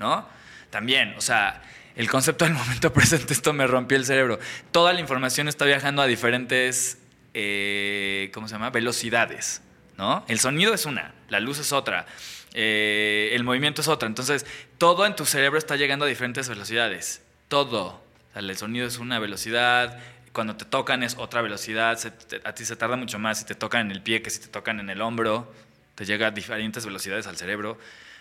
¿no? 0.00 0.28
También, 0.70 1.14
o 1.16 1.20
sea, 1.20 1.62
el 1.94 2.10
concepto 2.10 2.44
del 2.44 2.54
momento 2.54 2.92
presente, 2.92 3.32
esto 3.32 3.52
me 3.52 3.64
rompió 3.68 3.96
el 3.96 4.04
cerebro. 4.04 4.40
Toda 4.72 4.92
la 4.92 4.98
información 4.98 5.46
está 5.46 5.64
viajando 5.64 6.02
a 6.02 6.06
diferentes, 6.08 6.98
eh, 7.32 8.32
¿cómo 8.34 8.48
se 8.48 8.54
llama? 8.56 8.70
Velocidades, 8.70 9.62
¿no? 9.96 10.24
El 10.28 10.38
sonido 10.40 10.74
es 10.74 10.86
una, 10.86 11.14
la 11.28 11.40
luz 11.40 11.58
es 11.58 11.72
otra, 11.72 12.06
eh, 12.52 13.30
el 13.32 13.44
movimiento 13.44 13.80
es 13.80 13.88
otra. 13.88 14.08
Entonces, 14.08 14.46
todo 14.78 15.06
en 15.06 15.16
tu 15.16 15.26
cerebro 15.26 15.58
está 15.58 15.76
llegando 15.76 16.04
a 16.04 16.08
diferentes 16.08 16.48
velocidades. 16.48 17.22
Todo. 17.48 18.02
El 18.34 18.56
sonido 18.56 18.86
es 18.86 18.98
una 18.98 19.18
velocidad, 19.18 19.98
cuando 20.34 20.56
te 20.56 20.64
tocan 20.64 21.04
es 21.04 21.16
otra 21.16 21.40
velocidad, 21.42 21.98
a 22.44 22.54
ti 22.54 22.64
se 22.64 22.74
tarda 22.74 22.96
mucho 22.96 23.20
más 23.20 23.38
si 23.38 23.44
te 23.44 23.54
tocan 23.54 23.82
en 23.86 23.92
el 23.92 24.02
pie 24.02 24.20
que 24.20 24.30
si 24.30 24.40
te 24.40 24.48
tocan 24.48 24.80
en 24.80 24.90
el 24.90 25.00
hombro, 25.00 25.52
te 25.94 26.04
llega 26.04 26.26
a 26.26 26.30
diferentes 26.32 26.84
velocidades 26.84 27.28
al 27.28 27.36
cerebro, 27.36 27.78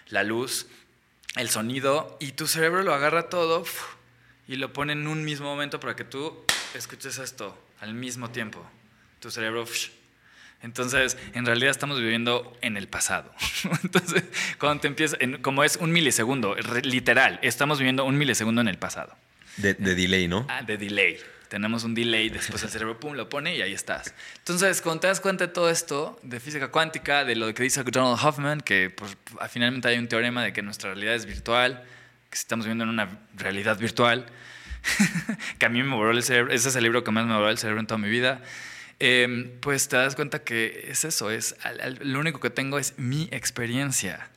la 0.09 0.23
luz, 0.23 0.67
el 1.35 1.49
sonido, 1.49 2.15
y 2.19 2.33
tu 2.33 2.45
cerebro 2.45 2.83
lo 2.83 2.93
agarra 2.93 3.29
todo 3.29 3.63
y 4.47 4.57
lo 4.57 4.71
pone 4.73 4.93
en 4.93 5.07
un 5.07 5.25
mismo 5.25 5.47
momento 5.47 5.79
para 5.79 5.95
que 5.95 6.03
tú 6.03 6.45
escuches 6.75 7.17
esto 7.17 7.57
al 7.81 7.95
mismo 7.95 8.29
tiempo. 8.29 8.63
Tu 9.19 9.31
cerebro... 9.31 9.65
entonces, 10.63 11.17
en 11.33 11.45
realidad 11.45 11.69
estamos 11.71 11.99
viviendo 11.99 12.57
en 12.61 12.77
el 12.77 12.87
pasado. 12.87 13.31
Entonces, 13.83 14.23
cuando 14.59 14.81
te 14.81 14.87
empieza, 14.87 15.15
en- 15.19 15.41
como 15.41 15.63
es 15.63 15.75
un 15.75 15.91
milisegundo, 15.91 16.55
literal, 16.83 17.37
estamos 17.43 17.77
viviendo 17.79 18.05
un 18.05 18.17
milisegundo 18.17 18.61
en 18.61 18.67
el 18.69 18.77
pasado. 18.77 19.15
De, 19.57 19.73
de 19.75 19.93
delay, 19.93 20.27
¿no? 20.27 20.47
Ah, 20.49 20.63
de 20.63 20.77
delay. 20.77 21.17
Tenemos 21.49 21.83
un 21.83 21.93
delay, 21.93 22.29
después 22.29 22.63
el 22.63 22.69
cerebro 22.69 22.99
pum, 22.99 23.13
lo 23.13 23.29
pone 23.29 23.55
y 23.55 23.61
ahí 23.61 23.73
estás. 23.73 24.11
Entonces, 24.39 24.81
cuando 24.81 25.01
te 25.01 25.07
das 25.07 25.19
cuenta 25.19 25.45
de 25.45 25.53
todo 25.53 25.69
esto, 25.69 26.19
de 26.23 26.39
física 26.39 26.69
cuántica, 26.69 27.25
de 27.25 27.35
lo 27.35 27.53
que 27.53 27.61
dice 27.61 27.83
Donald 27.83 28.17
Hoffman, 28.25 28.61
que 28.61 28.89
pues, 28.89 29.15
ah, 29.39 29.47
finalmente 29.47 29.87
hay 29.87 29.99
un 29.99 30.07
teorema 30.07 30.43
de 30.43 30.51
que 30.53 30.63
nuestra 30.63 30.89
realidad 30.93 31.13
es 31.13 31.27
virtual, 31.27 31.83
que 32.31 32.37
estamos 32.39 32.65
viviendo 32.65 32.85
en 32.85 32.89
una 32.89 33.19
realidad 33.35 33.77
virtual, 33.77 34.25
que 35.59 35.65
a 35.65 35.69
mí 35.69 35.83
me 35.83 35.95
voló 35.95 36.11
el 36.11 36.23
cerebro, 36.23 36.51
ese 36.51 36.69
es 36.69 36.75
el 36.75 36.83
libro 36.83 37.03
que 37.03 37.11
más 37.11 37.25
me 37.27 37.33
voló 37.33 37.49
el 37.49 37.57
cerebro 37.59 37.79
en 37.81 37.85
toda 37.87 37.99
mi 37.99 38.09
vida, 38.09 38.41
eh, 38.99 39.57
pues 39.61 39.87
te 39.87 39.97
das 39.97 40.15
cuenta 40.15 40.43
que 40.43 40.87
es 40.89 41.03
eso, 41.03 41.31
es, 41.31 41.55
lo 42.01 42.19
único 42.19 42.39
que 42.39 42.49
tengo 42.49 42.79
es 42.79 42.97
mi 42.97 43.27
experiencia 43.31 44.29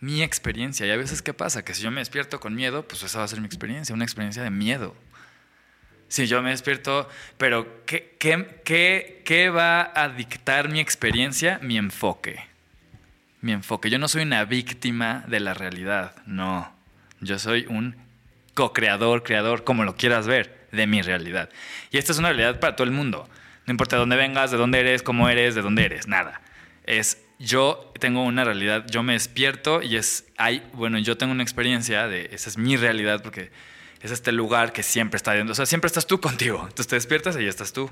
mi 0.00 0.22
experiencia. 0.22 0.86
Y 0.86 0.90
a 0.90 0.96
veces, 0.96 1.22
¿qué 1.22 1.34
pasa? 1.34 1.64
Que 1.64 1.74
si 1.74 1.82
yo 1.82 1.90
me 1.90 2.00
despierto 2.00 2.40
con 2.40 2.54
miedo, 2.54 2.86
pues 2.86 3.02
esa 3.02 3.18
va 3.18 3.24
a 3.24 3.28
ser 3.28 3.40
mi 3.40 3.46
experiencia, 3.46 3.94
una 3.94 4.04
experiencia 4.04 4.42
de 4.42 4.50
miedo. 4.50 4.94
Si 6.08 6.26
yo 6.26 6.40
me 6.42 6.50
despierto, 6.50 7.08
pero 7.36 7.84
¿qué, 7.84 8.14
qué, 8.18 8.60
qué, 8.64 9.22
qué 9.24 9.50
va 9.50 9.92
a 9.94 10.08
dictar 10.08 10.68
mi 10.68 10.80
experiencia? 10.80 11.58
Mi 11.62 11.78
enfoque. 11.78 12.38
Mi 13.40 13.52
enfoque. 13.52 13.90
Yo 13.90 13.98
no 13.98 14.06
soy 14.06 14.22
una 14.22 14.44
víctima 14.44 15.24
de 15.26 15.40
la 15.40 15.54
realidad, 15.54 16.14
no. 16.26 16.72
Yo 17.20 17.38
soy 17.38 17.66
un 17.68 17.96
co-creador, 18.54 19.22
creador, 19.24 19.64
como 19.64 19.84
lo 19.84 19.96
quieras 19.96 20.26
ver, 20.26 20.68
de 20.70 20.86
mi 20.86 21.02
realidad. 21.02 21.50
Y 21.90 21.98
esta 21.98 22.12
es 22.12 22.18
una 22.18 22.28
realidad 22.28 22.60
para 22.60 22.76
todo 22.76 22.86
el 22.86 22.92
mundo. 22.92 23.28
No 23.66 23.72
importa 23.72 23.96
de 23.96 24.00
dónde 24.00 24.16
vengas, 24.16 24.50
de 24.50 24.56
dónde 24.56 24.80
eres, 24.80 25.02
cómo 25.02 25.28
eres, 25.28 25.54
de 25.54 25.62
dónde 25.62 25.84
eres, 25.84 26.06
nada. 26.06 26.40
Es 26.84 27.18
yo 27.38 27.92
tengo 28.00 28.22
una 28.22 28.44
realidad, 28.44 28.86
yo 28.88 29.02
me 29.02 29.12
despierto 29.12 29.82
y 29.82 29.96
es, 29.96 30.24
hay, 30.36 30.66
bueno, 30.72 30.98
yo 30.98 31.18
tengo 31.18 31.32
una 31.32 31.42
experiencia 31.42 32.08
de, 32.08 32.30
esa 32.32 32.48
es 32.48 32.56
mi 32.56 32.76
realidad 32.76 33.22
porque 33.22 33.50
es 34.00 34.10
este 34.10 34.32
lugar 34.32 34.72
que 34.72 34.82
siempre 34.82 35.16
está 35.16 35.32
dentro, 35.32 35.52
o 35.52 35.54
sea, 35.54 35.66
siempre 35.66 35.86
estás 35.86 36.06
tú 36.06 36.20
contigo. 36.20 36.60
Entonces 36.62 36.86
te 36.86 36.96
despiertas 36.96 37.36
y 37.36 37.40
ahí 37.40 37.46
estás 37.46 37.72
tú. 37.72 37.90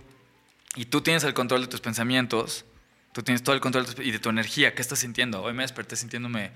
Y 0.77 0.87
tú 0.87 1.03
tienes 1.03 1.25
el 1.25 1.35
control 1.35 1.62
de 1.62 1.66
tus 1.68 1.81
pensamientos, 1.81 2.64
tú 3.12 3.22
tienes 3.22 3.43
todo 3.43 3.55
el 3.55 3.61
control 3.61 3.87
y 4.03 4.11
de 4.11 4.18
tu 4.18 4.29
energía. 4.29 4.75
¿Qué 4.75 4.83
estás 4.83 5.01
sintiendo? 5.01 5.43
Hoy 5.43 5.53
me 5.53 5.62
desperté 5.62 5.97
sintiéndome... 5.97 6.51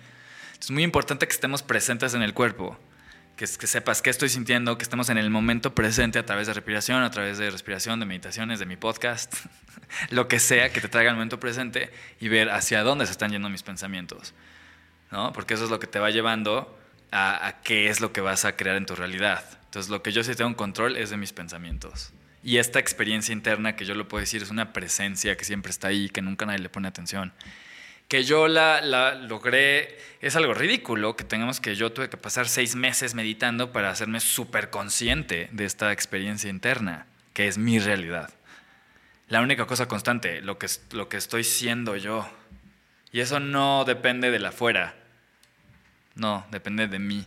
Es 0.61 0.73
muy 0.73 0.83
importante 0.83 1.29
que 1.29 1.33
estemos 1.33 1.63
presentes 1.63 2.15
en 2.15 2.23
el 2.23 2.35
cuerpo, 2.35 2.77
que, 3.39 3.47
que 3.47 3.67
sepas 3.67 4.03
qué 4.03 4.11
estoy 4.11 4.29
sintiendo, 4.29 4.77
que 4.77 4.83
estemos 4.83 5.09
en 5.09 5.17
el 5.17 5.31
momento 5.31 5.75
presente 5.75 6.19
a 6.19 6.27
través 6.27 6.49
de 6.49 6.55
respiración, 6.55 7.03
a 7.03 7.11
través 7.11 7.39
de 7.39 7.51
respiración, 7.51 8.01
de 8.01 8.07
meditaciones, 8.07 8.59
de 8.59 8.67
mi 8.67 8.77
podcast, 8.77 9.35
lo 10.11 10.27
que 10.27 10.41
sea 10.41 10.71
que 10.71 10.81
te 10.81 10.89
traiga 10.89 11.11
el 11.11 11.17
momento 11.17 11.39
presente 11.39 11.91
y 12.21 12.29
ver 12.29 12.51
hacia 12.51 12.83
dónde 12.83 13.07
se 13.07 13.13
están 13.13 13.31
yendo 13.31 13.49
mis 13.49 13.63
pensamientos. 13.63 14.35
¿no? 15.13 15.33
Porque 15.33 15.55
eso 15.55 15.65
es 15.65 15.71
lo 15.71 15.79
que 15.79 15.87
te 15.87 16.01
va 16.01 16.11
llevando 16.11 16.77
a, 17.13 17.47
a 17.47 17.63
qué 17.63 17.89
es 17.89 18.01
lo 18.01 18.13
que 18.13 18.21
vas 18.21 18.45
a 18.45 18.57
crear 18.57 18.77
en 18.77 18.87
tu 18.87 18.97
realidad. 18.97 19.45
Entonces, 19.67 19.89
lo 19.89 20.03
que 20.03 20.11
yo 20.13 20.25
sí 20.25 20.35
tengo 20.35 20.57
control 20.57 20.97
es 20.97 21.11
de 21.11 21.17
mis 21.17 21.33
pensamientos. 21.33 22.13
Y 22.43 22.57
esta 22.59 22.81
experiencia 22.81 23.33
interna 23.33 23.77
que 23.77 23.85
yo 23.85 23.95
lo 23.95 24.09
puedo 24.09 24.21
decir 24.21 24.43
es 24.43 24.51
una 24.51 24.73
presencia 24.73 25.37
que 25.37 25.45
siempre 25.45 25.71
está 25.71 25.89
ahí, 25.89 26.09
que 26.09 26.23
nunca 26.23 26.45
nadie 26.45 26.59
le 26.59 26.69
pone 26.69 26.89
atención. 26.89 27.33
Que 28.09 28.25
yo 28.25 28.49
la, 28.49 28.81
logré, 29.15 29.99
es 30.21 30.35
algo 30.35 30.55
ridículo 30.55 31.15
que 31.15 31.25
tengamos 31.25 31.61
que 31.61 31.75
yo 31.75 31.93
tuve 31.93 32.09
que 32.09 32.17
pasar 32.17 32.49
seis 32.49 32.75
meses 32.75 33.15
meditando 33.15 33.71
para 33.71 33.91
hacerme 33.91 34.21
súper 34.21 34.71
consciente 34.71 35.49
de 35.53 35.65
esta 35.67 35.93
experiencia 35.93 36.49
interna, 36.49 37.07
que 37.35 37.49
es 37.49 37.59
mi 37.59 37.79
realidad. 37.79 38.31
La 39.29 39.43
única 39.43 39.67
cosa 39.67 39.87
constante, 39.87 40.41
lo 40.41 40.59
que, 40.59 40.69
lo 40.93 41.11
que 41.11 41.19
estoy 41.19 41.45
siendo 41.45 41.97
yo. 41.97 42.27
Y 43.13 43.21
eso 43.21 43.41
no 43.41 43.85
depende 43.85 44.31
de 44.31 44.39
la 44.39 44.49
afuera. 44.49 44.95
No, 46.15 46.47
depende 46.51 46.89
de 46.89 46.99
mí. 46.99 47.27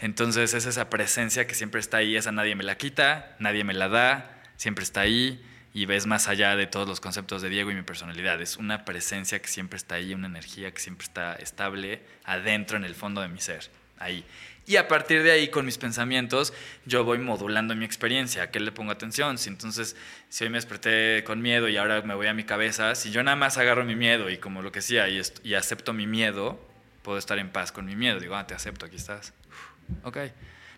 Entonces 0.00 0.54
es 0.54 0.66
esa 0.66 0.90
presencia 0.90 1.46
que 1.46 1.54
siempre 1.54 1.80
está 1.80 1.98
ahí, 1.98 2.16
esa 2.16 2.32
nadie 2.32 2.54
me 2.54 2.64
la 2.64 2.76
quita, 2.76 3.36
nadie 3.38 3.64
me 3.64 3.74
la 3.74 3.88
da, 3.88 4.42
siempre 4.56 4.82
está 4.82 5.02
ahí 5.02 5.42
y 5.76 5.84
ves 5.84 6.06
más 6.06 6.26
allá 6.26 6.56
de 6.56 6.66
todos 6.66 6.88
los 6.88 7.00
conceptos 7.00 7.42
de 7.42 7.50
Diego 7.50 7.70
y 7.70 7.74
mi 7.74 7.82
personalidad. 7.82 8.40
Es 8.40 8.56
una 8.56 8.86
presencia 8.86 9.42
que 9.42 9.48
siempre 9.48 9.76
está 9.76 9.96
ahí, 9.96 10.14
una 10.14 10.26
energía 10.26 10.72
que 10.72 10.80
siempre 10.80 11.04
está 11.04 11.34
estable 11.34 12.00
adentro 12.24 12.78
en 12.78 12.84
el 12.84 12.94
fondo 12.94 13.20
de 13.20 13.28
mi 13.28 13.42
ser, 13.42 13.68
ahí. 13.98 14.24
Y 14.64 14.76
a 14.76 14.88
partir 14.88 15.22
de 15.22 15.32
ahí, 15.32 15.48
con 15.48 15.66
mis 15.66 15.76
pensamientos, 15.76 16.54
yo 16.86 17.04
voy 17.04 17.18
modulando 17.18 17.76
mi 17.76 17.84
experiencia. 17.84 18.44
¿A 18.44 18.50
qué 18.50 18.58
le 18.58 18.72
pongo 18.72 18.90
atención? 18.90 19.36
Si 19.36 19.50
entonces, 19.50 19.96
si 20.30 20.44
hoy 20.44 20.50
me 20.50 20.56
desperté 20.56 21.22
con 21.24 21.42
miedo 21.42 21.68
y 21.68 21.76
ahora 21.76 22.00
me 22.00 22.14
voy 22.14 22.28
a 22.28 22.32
mi 22.32 22.44
cabeza, 22.44 22.94
si 22.94 23.10
yo 23.10 23.22
nada 23.22 23.36
más 23.36 23.58
agarro 23.58 23.84
mi 23.84 23.96
miedo 23.96 24.30
y 24.30 24.38
como 24.38 24.62
lo 24.62 24.72
que 24.72 24.80
sea 24.80 25.10
y, 25.10 25.20
y 25.44 25.52
acepto 25.52 25.92
mi 25.92 26.06
miedo, 26.06 26.58
puedo 27.02 27.18
estar 27.18 27.38
en 27.38 27.50
paz 27.50 27.70
con 27.70 27.84
mi 27.84 27.96
miedo. 27.96 28.18
Digo, 28.18 28.34
ah, 28.34 28.46
te 28.46 28.54
acepto, 28.54 28.86
aquí 28.86 28.96
estás. 28.96 29.34
Uf, 29.50 30.06
Ok. 30.06 30.16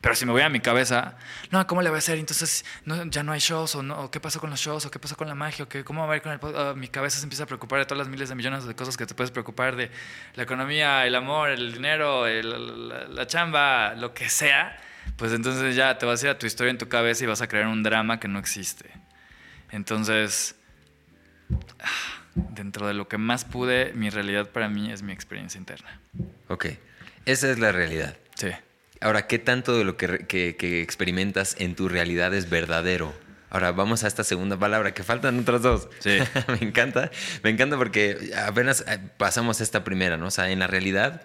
Pero 0.00 0.14
si 0.14 0.24
me 0.26 0.32
voy 0.32 0.42
a 0.42 0.48
mi 0.48 0.60
cabeza, 0.60 1.16
no, 1.50 1.66
¿cómo 1.66 1.82
le 1.82 1.88
voy 1.90 1.96
a 1.96 1.98
hacer? 1.98 2.18
Entonces, 2.18 2.64
no, 2.84 3.04
ya 3.06 3.22
no 3.22 3.32
hay 3.32 3.40
shows, 3.40 3.74
o, 3.74 3.82
no, 3.82 3.98
o 4.02 4.10
qué 4.10 4.20
pasó 4.20 4.38
con 4.40 4.48
los 4.50 4.60
shows, 4.60 4.86
o 4.86 4.90
qué 4.90 4.98
pasó 4.98 5.16
con 5.16 5.26
la 5.28 5.34
magia, 5.34 5.64
o 5.64 5.68
qué, 5.68 5.82
cómo 5.84 6.06
va 6.06 6.14
a 6.14 6.16
ir 6.16 6.22
con 6.22 6.32
el 6.32 6.38
ah, 6.56 6.74
mi 6.76 6.86
cabeza 6.88 7.18
se 7.18 7.24
empieza 7.24 7.42
a 7.44 7.46
preocupar 7.46 7.80
de 7.80 7.84
todas 7.84 7.98
las 7.98 8.08
miles 8.08 8.28
de 8.28 8.34
millones 8.36 8.64
de 8.64 8.74
cosas 8.76 8.96
que 8.96 9.06
te 9.06 9.14
puedes 9.14 9.30
preocupar 9.32 9.74
de 9.76 9.90
la 10.36 10.42
economía, 10.44 11.04
el 11.06 11.14
amor, 11.16 11.50
el 11.50 11.72
dinero, 11.72 12.26
el- 12.26 12.88
la, 12.88 13.08
la 13.08 13.26
chamba, 13.26 13.94
lo 13.94 14.14
que 14.14 14.28
sea. 14.28 14.76
Pues 15.16 15.32
entonces 15.32 15.74
ya 15.74 15.98
te 15.98 16.06
vas 16.06 16.22
a 16.22 16.26
ir 16.26 16.30
a 16.30 16.38
tu 16.38 16.46
historia 16.46 16.70
en 16.70 16.78
tu 16.78 16.88
cabeza 16.88 17.24
y 17.24 17.26
vas 17.26 17.40
a 17.42 17.48
crear 17.48 17.66
un 17.66 17.82
drama 17.82 18.20
que 18.20 18.28
no 18.28 18.38
existe. 18.38 18.90
Entonces, 19.70 20.54
ah, 21.80 22.22
dentro 22.34 22.86
de 22.86 22.94
lo 22.94 23.08
que 23.08 23.18
más 23.18 23.44
pude, 23.44 23.92
mi 23.94 24.10
realidad 24.10 24.48
para 24.50 24.68
mí 24.68 24.92
es 24.92 25.02
mi 25.02 25.12
experiencia 25.12 25.58
interna. 25.58 26.00
Ok. 26.48 26.66
Esa 27.26 27.50
es 27.50 27.58
la 27.58 27.72
realidad. 27.72 28.16
Sí. 28.36 28.48
Ahora, 29.00 29.26
¿qué 29.26 29.38
tanto 29.38 29.76
de 29.76 29.84
lo 29.84 29.96
que, 29.96 30.26
que- 30.26 30.56
que 30.56 30.82
experimentas 30.82 31.56
en 31.58 31.74
tu 31.76 31.88
realidad 31.88 32.34
es 32.34 32.50
verdadero? 32.50 33.14
Ahora 33.50 33.72
vamos 33.72 34.04
a 34.04 34.08
esta 34.08 34.24
segunda 34.24 34.58
palabra, 34.58 34.92
que 34.92 35.02
faltan 35.02 35.38
otras 35.38 35.62
dos. 35.62 35.88
Sí. 36.00 36.18
me 36.48 36.66
encanta, 36.68 37.10
me 37.42 37.50
encanta 37.50 37.76
porque 37.78 38.32
apenas 38.46 38.84
eh, 38.86 38.98
pasamos 39.16 39.60
esta 39.60 39.84
primera, 39.84 40.16
¿no? 40.16 40.26
O 40.26 40.30
sea, 40.30 40.50
en 40.50 40.58
la 40.58 40.66
realidad, 40.66 41.22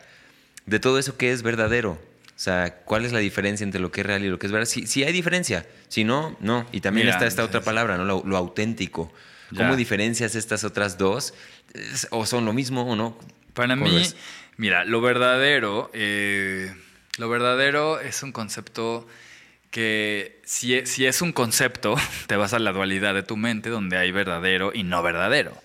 de 0.66 0.80
todo 0.80 1.00
eso 1.00 1.18
que 1.18 1.32
es 1.32 1.42
verdadero. 1.44 1.92
O 2.36 2.40
sea, 2.44 2.78
¿cuál 2.86 3.06
es 3.06 3.12
la 3.12 3.20
diferencia 3.20 3.64
entre 3.64 3.80
lo 3.82 3.92
que 3.92 4.02
es 4.02 4.08
real 4.08 4.24
y 4.24 4.30
lo 4.30 4.40
que 4.40 4.48
es 4.48 4.52
verdad? 4.52 4.66
Sí, 4.68 4.88
sí 4.88 5.04
hay 5.04 5.12
diferencia. 5.14 5.66
Si 5.88 6.04
no, 6.04 6.38
no. 6.40 6.66
Y 6.72 6.82
también 6.82 7.06
Mira, 7.08 7.16
está 7.18 7.28
esta 7.28 7.44
otra 7.44 7.62
palabra, 7.62 7.98
¿no? 7.98 8.06
Lo, 8.06 8.24
lo 8.26 8.38
auténtico. 8.38 9.14
¿Cómo 9.56 9.72
Ya. 9.72 9.76
diferencias 9.76 10.34
estas 10.36 10.64
otras 10.64 10.98
dos? 10.98 11.34
¿O 12.10 12.26
son 12.26 12.46
lo 12.46 12.54
mismo 12.54 12.90
o 12.90 12.96
no? 12.96 13.18
Para 13.54 13.76
¿Cómo 13.76 13.86
mí, 13.88 13.96
ves? 13.98 14.16
mira, 14.58 14.84
lo 14.84 15.00
verdadero, 15.02 15.92
eh, 15.94 16.74
lo 17.18 17.30
verdadero 17.30 18.00
es 18.00 18.24
un 18.24 18.32
concepto 18.32 19.08
que 19.70 20.40
si 20.46 20.76
es, 20.76 20.90
si 20.90 21.06
es 21.06 21.22
un 21.22 21.32
concepto, 21.32 21.96
te 22.28 22.36
vas 22.36 22.54
a 22.54 22.60
la 22.60 22.72
dualidad 22.72 23.14
de 23.14 23.24
tu 23.24 23.38
mente 23.38 23.70
donde 23.70 23.98
hay 23.98 24.12
verdadero 24.12 24.72
y 24.74 24.84
no 24.84 25.02
verdadero. 25.02 25.56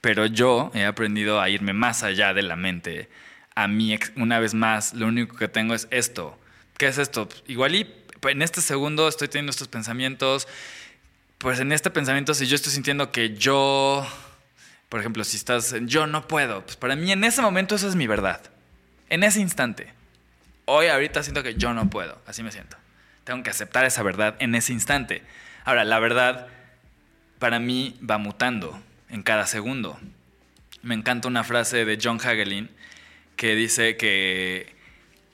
Pero 0.00 0.26
yo 0.26 0.70
he 0.74 0.84
aprendido 0.84 1.40
a 1.40 1.48
irme 1.50 1.72
más 1.72 2.02
allá 2.02 2.32
de 2.32 2.42
la 2.42 2.54
mente. 2.54 3.08
A 3.54 3.66
mí, 3.66 3.98
una 4.16 4.38
vez 4.38 4.54
más, 4.54 4.94
lo 4.94 5.06
único 5.06 5.36
que 5.36 5.48
tengo 5.48 5.74
es 5.74 5.88
esto. 5.90 6.38
¿Qué 6.78 6.86
es 6.86 6.98
esto? 6.98 7.28
Igual 7.48 7.74
y 7.74 7.92
en 8.28 8.42
este 8.42 8.60
segundo 8.60 9.08
estoy 9.08 9.28
teniendo 9.28 9.50
estos 9.50 9.68
pensamientos. 9.68 10.46
Pues 11.38 11.58
en 11.60 11.72
este 11.72 11.90
pensamiento, 11.90 12.34
si 12.34 12.46
yo 12.46 12.54
estoy 12.54 12.72
sintiendo 12.72 13.10
que 13.10 13.34
yo, 13.34 14.06
por 14.88 15.00
ejemplo, 15.00 15.24
si 15.24 15.36
estás 15.36 15.74
yo 15.82 16.06
no 16.06 16.28
puedo, 16.28 16.64
pues 16.64 16.76
para 16.76 16.96
mí 16.96 17.10
en 17.10 17.24
ese 17.24 17.42
momento 17.42 17.74
eso 17.74 17.88
es 17.88 17.96
mi 17.96 18.06
verdad. 18.06 18.40
En 19.08 19.24
ese 19.24 19.40
instante. 19.40 19.95
Hoy, 20.66 20.88
ahorita 20.88 21.22
siento 21.22 21.44
que 21.44 21.54
yo 21.54 21.72
no 21.74 21.88
puedo. 21.88 22.20
Así 22.26 22.42
me 22.42 22.50
siento. 22.50 22.76
Tengo 23.22 23.42
que 23.44 23.50
aceptar 23.50 23.84
esa 23.84 24.02
verdad 24.02 24.34
en 24.40 24.54
ese 24.56 24.72
instante. 24.72 25.22
Ahora, 25.64 25.84
la 25.84 26.00
verdad 26.00 26.48
para 27.38 27.58
mí 27.60 27.98
va 28.08 28.18
mutando 28.18 28.80
en 29.08 29.22
cada 29.22 29.46
segundo. 29.46 29.98
Me 30.82 30.94
encanta 30.94 31.28
una 31.28 31.44
frase 31.44 31.84
de 31.84 31.98
John 32.02 32.18
Hagelin 32.18 32.68
que 33.36 33.54
dice 33.54 33.96
que 33.96 34.74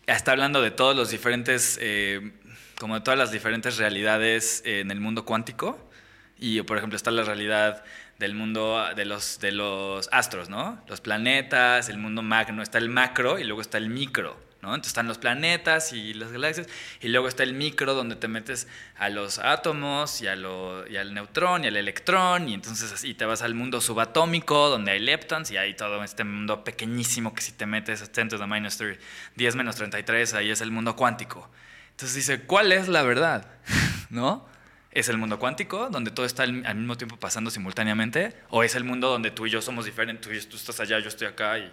está 0.06 0.32
hablando 0.32 0.60
de 0.60 0.70
todos 0.70 0.94
los 0.94 1.10
diferentes, 1.10 1.78
eh, 1.80 2.32
como 2.78 2.96
de 2.96 3.00
todas 3.00 3.18
las 3.18 3.30
diferentes 3.30 3.78
realidades 3.78 4.62
en 4.66 4.90
el 4.90 5.00
mundo 5.00 5.24
cuántico. 5.24 5.90
Y, 6.38 6.60
por 6.62 6.76
ejemplo, 6.76 6.96
está 6.96 7.10
la 7.10 7.22
realidad 7.22 7.84
del 8.18 8.34
mundo 8.34 8.84
de 8.94 9.04
los, 9.06 9.38
de 9.40 9.52
los 9.52 10.08
astros, 10.12 10.50
¿no? 10.50 10.82
Los 10.88 11.00
planetas, 11.00 11.88
el 11.88 11.98
mundo 11.98 12.20
magno, 12.20 12.62
está 12.62 12.76
el 12.76 12.88
macro 12.88 13.38
y 13.38 13.44
luego 13.44 13.62
está 13.62 13.78
el 13.78 13.88
micro, 13.88 14.38
¿no? 14.62 14.68
Entonces 14.74 14.90
están 14.90 15.08
los 15.08 15.18
planetas 15.18 15.92
y 15.92 16.14
las 16.14 16.30
galaxias, 16.32 16.68
y 17.00 17.08
luego 17.08 17.26
está 17.28 17.42
el 17.42 17.52
micro 17.54 17.94
donde 17.94 18.14
te 18.16 18.28
metes 18.28 18.68
a 18.96 19.08
los 19.08 19.38
átomos 19.40 20.22
y, 20.22 20.28
a 20.28 20.36
lo- 20.36 20.86
y 20.88 20.96
al 20.96 21.12
neutrón 21.14 21.64
y 21.64 21.66
al 21.66 21.76
electrón, 21.76 22.48
y 22.48 22.54
entonces 22.54 22.92
así 22.92 23.12
te 23.14 23.24
vas 23.24 23.42
al 23.42 23.54
mundo 23.54 23.80
subatómico 23.80 24.68
donde 24.68 24.92
hay 24.92 25.00
leptons 25.00 25.50
y 25.50 25.56
hay 25.56 25.74
todo 25.74 26.02
este 26.04 26.22
mundo 26.24 26.62
pequeñísimo 26.64 27.34
que 27.34 27.42
si 27.42 27.52
te 27.52 27.66
metes 27.66 28.02
a 28.02 28.06
10 28.06 28.28
to 28.28 28.38
the 28.38 28.46
minus 28.46 28.76
30, 28.76 29.00
10 29.34 29.54
menos 29.56 29.74
33, 29.76 30.34
ahí 30.34 30.50
es 30.50 30.60
el 30.60 30.70
mundo 30.70 30.94
cuántico. 30.96 31.50
Entonces 31.90 32.14
dice, 32.16 32.40
¿cuál 32.42 32.72
es 32.72 32.88
la 32.88 33.02
verdad? 33.02 33.46
¿No? 34.10 34.46
¿Es 34.92 35.08
el 35.08 35.18
mundo 35.18 35.38
cuántico, 35.38 35.88
donde 35.90 36.10
todo 36.10 36.26
está 36.26 36.42
al 36.44 36.52
mismo 36.52 36.96
tiempo 36.96 37.16
pasando 37.16 37.50
simultáneamente? 37.50 38.36
¿O 38.50 38.62
es 38.62 38.74
el 38.74 38.84
mundo 38.84 39.08
donde 39.08 39.30
tú 39.30 39.46
y 39.46 39.50
yo 39.50 39.60
somos 39.62 39.86
diferentes? 39.86 40.26
Tú, 40.26 40.32
y- 40.32 40.40
tú 40.42 40.56
estás 40.56 40.78
allá, 40.80 40.98
yo 41.00 41.08
estoy 41.08 41.26
acá. 41.26 41.58
Y... 41.58 41.72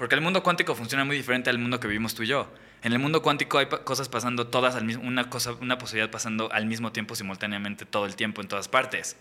Porque 0.00 0.14
el 0.14 0.22
mundo 0.22 0.42
cuántico 0.42 0.74
funciona 0.74 1.04
muy 1.04 1.14
diferente 1.14 1.50
al 1.50 1.58
mundo 1.58 1.78
que 1.78 1.86
vivimos 1.86 2.14
tú 2.14 2.22
y 2.22 2.26
yo. 2.26 2.50
En 2.82 2.94
el 2.94 2.98
mundo 2.98 3.20
cuántico 3.20 3.58
hay 3.58 3.66
pa- 3.66 3.84
cosas 3.84 4.08
pasando 4.08 4.46
todas 4.46 4.74
al 4.74 4.84
mismo, 4.86 5.06
una, 5.06 5.28
cosa, 5.28 5.52
una 5.60 5.76
posibilidad 5.76 6.10
pasando 6.10 6.50
al 6.52 6.64
mismo 6.64 6.90
tiempo, 6.90 7.14
simultáneamente, 7.14 7.84
todo 7.84 8.06
el 8.06 8.16
tiempo, 8.16 8.40
en 8.40 8.48
todas 8.48 8.66
partes. 8.66 9.16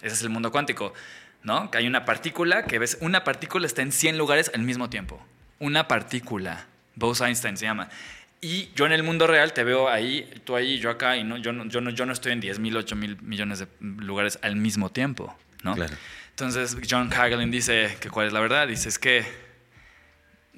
Ese 0.00 0.14
es 0.14 0.22
el 0.22 0.30
mundo 0.30 0.52
cuántico, 0.52 0.94
¿no? 1.42 1.72
Que 1.72 1.78
hay 1.78 1.88
una 1.88 2.04
partícula 2.04 2.64
que 2.66 2.78
ves, 2.78 2.96
una 3.00 3.24
partícula 3.24 3.66
está 3.66 3.82
en 3.82 3.90
100 3.90 4.16
lugares 4.16 4.52
al 4.54 4.62
mismo 4.62 4.88
tiempo. 4.88 5.20
Una 5.58 5.88
partícula. 5.88 6.66
Bose-Einstein 6.94 7.56
se 7.56 7.64
llama. 7.66 7.88
Y 8.40 8.70
yo 8.76 8.86
en 8.86 8.92
el 8.92 9.02
mundo 9.02 9.26
real 9.26 9.52
te 9.52 9.64
veo 9.64 9.88
ahí, 9.88 10.30
tú 10.44 10.54
ahí, 10.54 10.78
yo 10.78 10.90
acá, 10.90 11.16
y 11.16 11.24
no, 11.24 11.38
yo, 11.38 11.52
no, 11.52 11.64
yo, 11.64 11.80
no, 11.80 11.90
yo 11.90 12.06
no 12.06 12.12
estoy 12.12 12.30
en 12.30 12.40
10 12.40 12.60
mil, 12.60 12.76
8 12.76 12.94
mil 12.94 13.20
millones 13.20 13.58
de 13.58 13.66
lugares 13.80 14.38
al 14.42 14.54
mismo 14.54 14.92
tiempo, 14.92 15.36
¿no? 15.64 15.74
Claro. 15.74 15.96
Entonces 16.30 16.76
John 16.88 17.12
Hagelin 17.12 17.50
dice 17.50 17.96
que 18.00 18.10
cuál 18.10 18.28
es 18.28 18.32
la 18.32 18.38
verdad. 18.38 18.68
Dice 18.68 18.88
es 18.88 19.00
que 19.00 19.47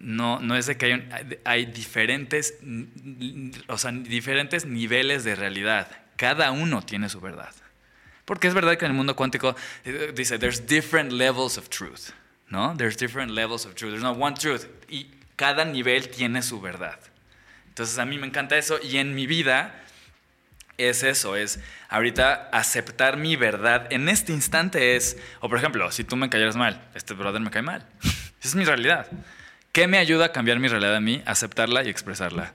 no, 0.01 0.41
no 0.41 0.57
es 0.57 0.67
de 0.67 0.77
que 0.77 1.07
hay, 1.45 1.67
diferentes, 1.67 2.55
o 3.69 3.79
sea, 3.79 3.93
diferentes 3.93 4.65
niveles 4.65 5.25
de 5.25 5.37
realidad. 5.37 5.89
Cada 6.17 6.51
uno 6.51 6.83
tiene 6.83 7.09
su 7.09 7.21
verdad. 7.21 7.55
Porque 8.25 8.49
es 8.49 8.55
verdad 8.55 8.77
que 8.77 8.87
en 8.87 8.93
el 8.93 8.97
mundo 8.97 9.15
cuántico 9.15 9.55
eh, 9.85 10.13
dice, 10.15 10.39
there's 10.39 10.67
different 10.67 11.13
levels 11.13 11.59
of 11.59 11.69
truth, 11.69 12.11
¿no? 12.49 12.75
There's 12.77 12.97
different 12.97 13.33
levels 13.33 13.67
of 13.67 13.75
truth. 13.75 13.93
There's 13.93 14.03
not 14.03 14.19
one 14.19 14.35
truth. 14.37 14.67
Y 14.89 15.11
cada 15.37 15.65
nivel 15.65 16.09
tiene 16.09 16.43
su 16.43 16.61
verdad. 16.61 16.99
Entonces 17.69 17.99
a 17.99 18.05
mí 18.05 18.19
me 18.19 18.27
encanta 18.27 18.57
eso 18.57 18.79
y 18.83 18.97
en 18.97 19.15
mi 19.15 19.27
vida 19.27 19.75
es 20.79 21.03
eso, 21.03 21.37
es 21.37 21.61
ahorita 21.89 22.49
aceptar 22.53 23.17
mi 23.17 23.37
verdad 23.37 23.87
en 23.91 24.09
este 24.09 24.33
instante 24.33 24.97
es, 24.97 25.19
o 25.41 25.49
por 25.49 25.59
ejemplo, 25.59 25.91
si 25.93 26.05
tú 26.05 26.17
me 26.17 26.31
cayeras 26.31 26.57
mal, 26.57 26.89
este 26.95 27.15
brother 27.15 27.41
me 27.41 27.51
cae 27.51 27.63
mal. 27.63 27.87
Esa 28.03 28.49
es 28.49 28.55
mi 28.55 28.65
realidad. 28.65 29.07
¿Qué 29.73 29.87
me 29.87 29.99
ayuda 29.99 30.27
a 30.27 30.33
cambiar 30.33 30.59
mi 30.59 30.67
realidad 30.67 30.97
a 30.97 31.01
mí? 31.01 31.23
Aceptarla 31.27 31.85
y 31.85 31.89
expresarla. 31.89 32.53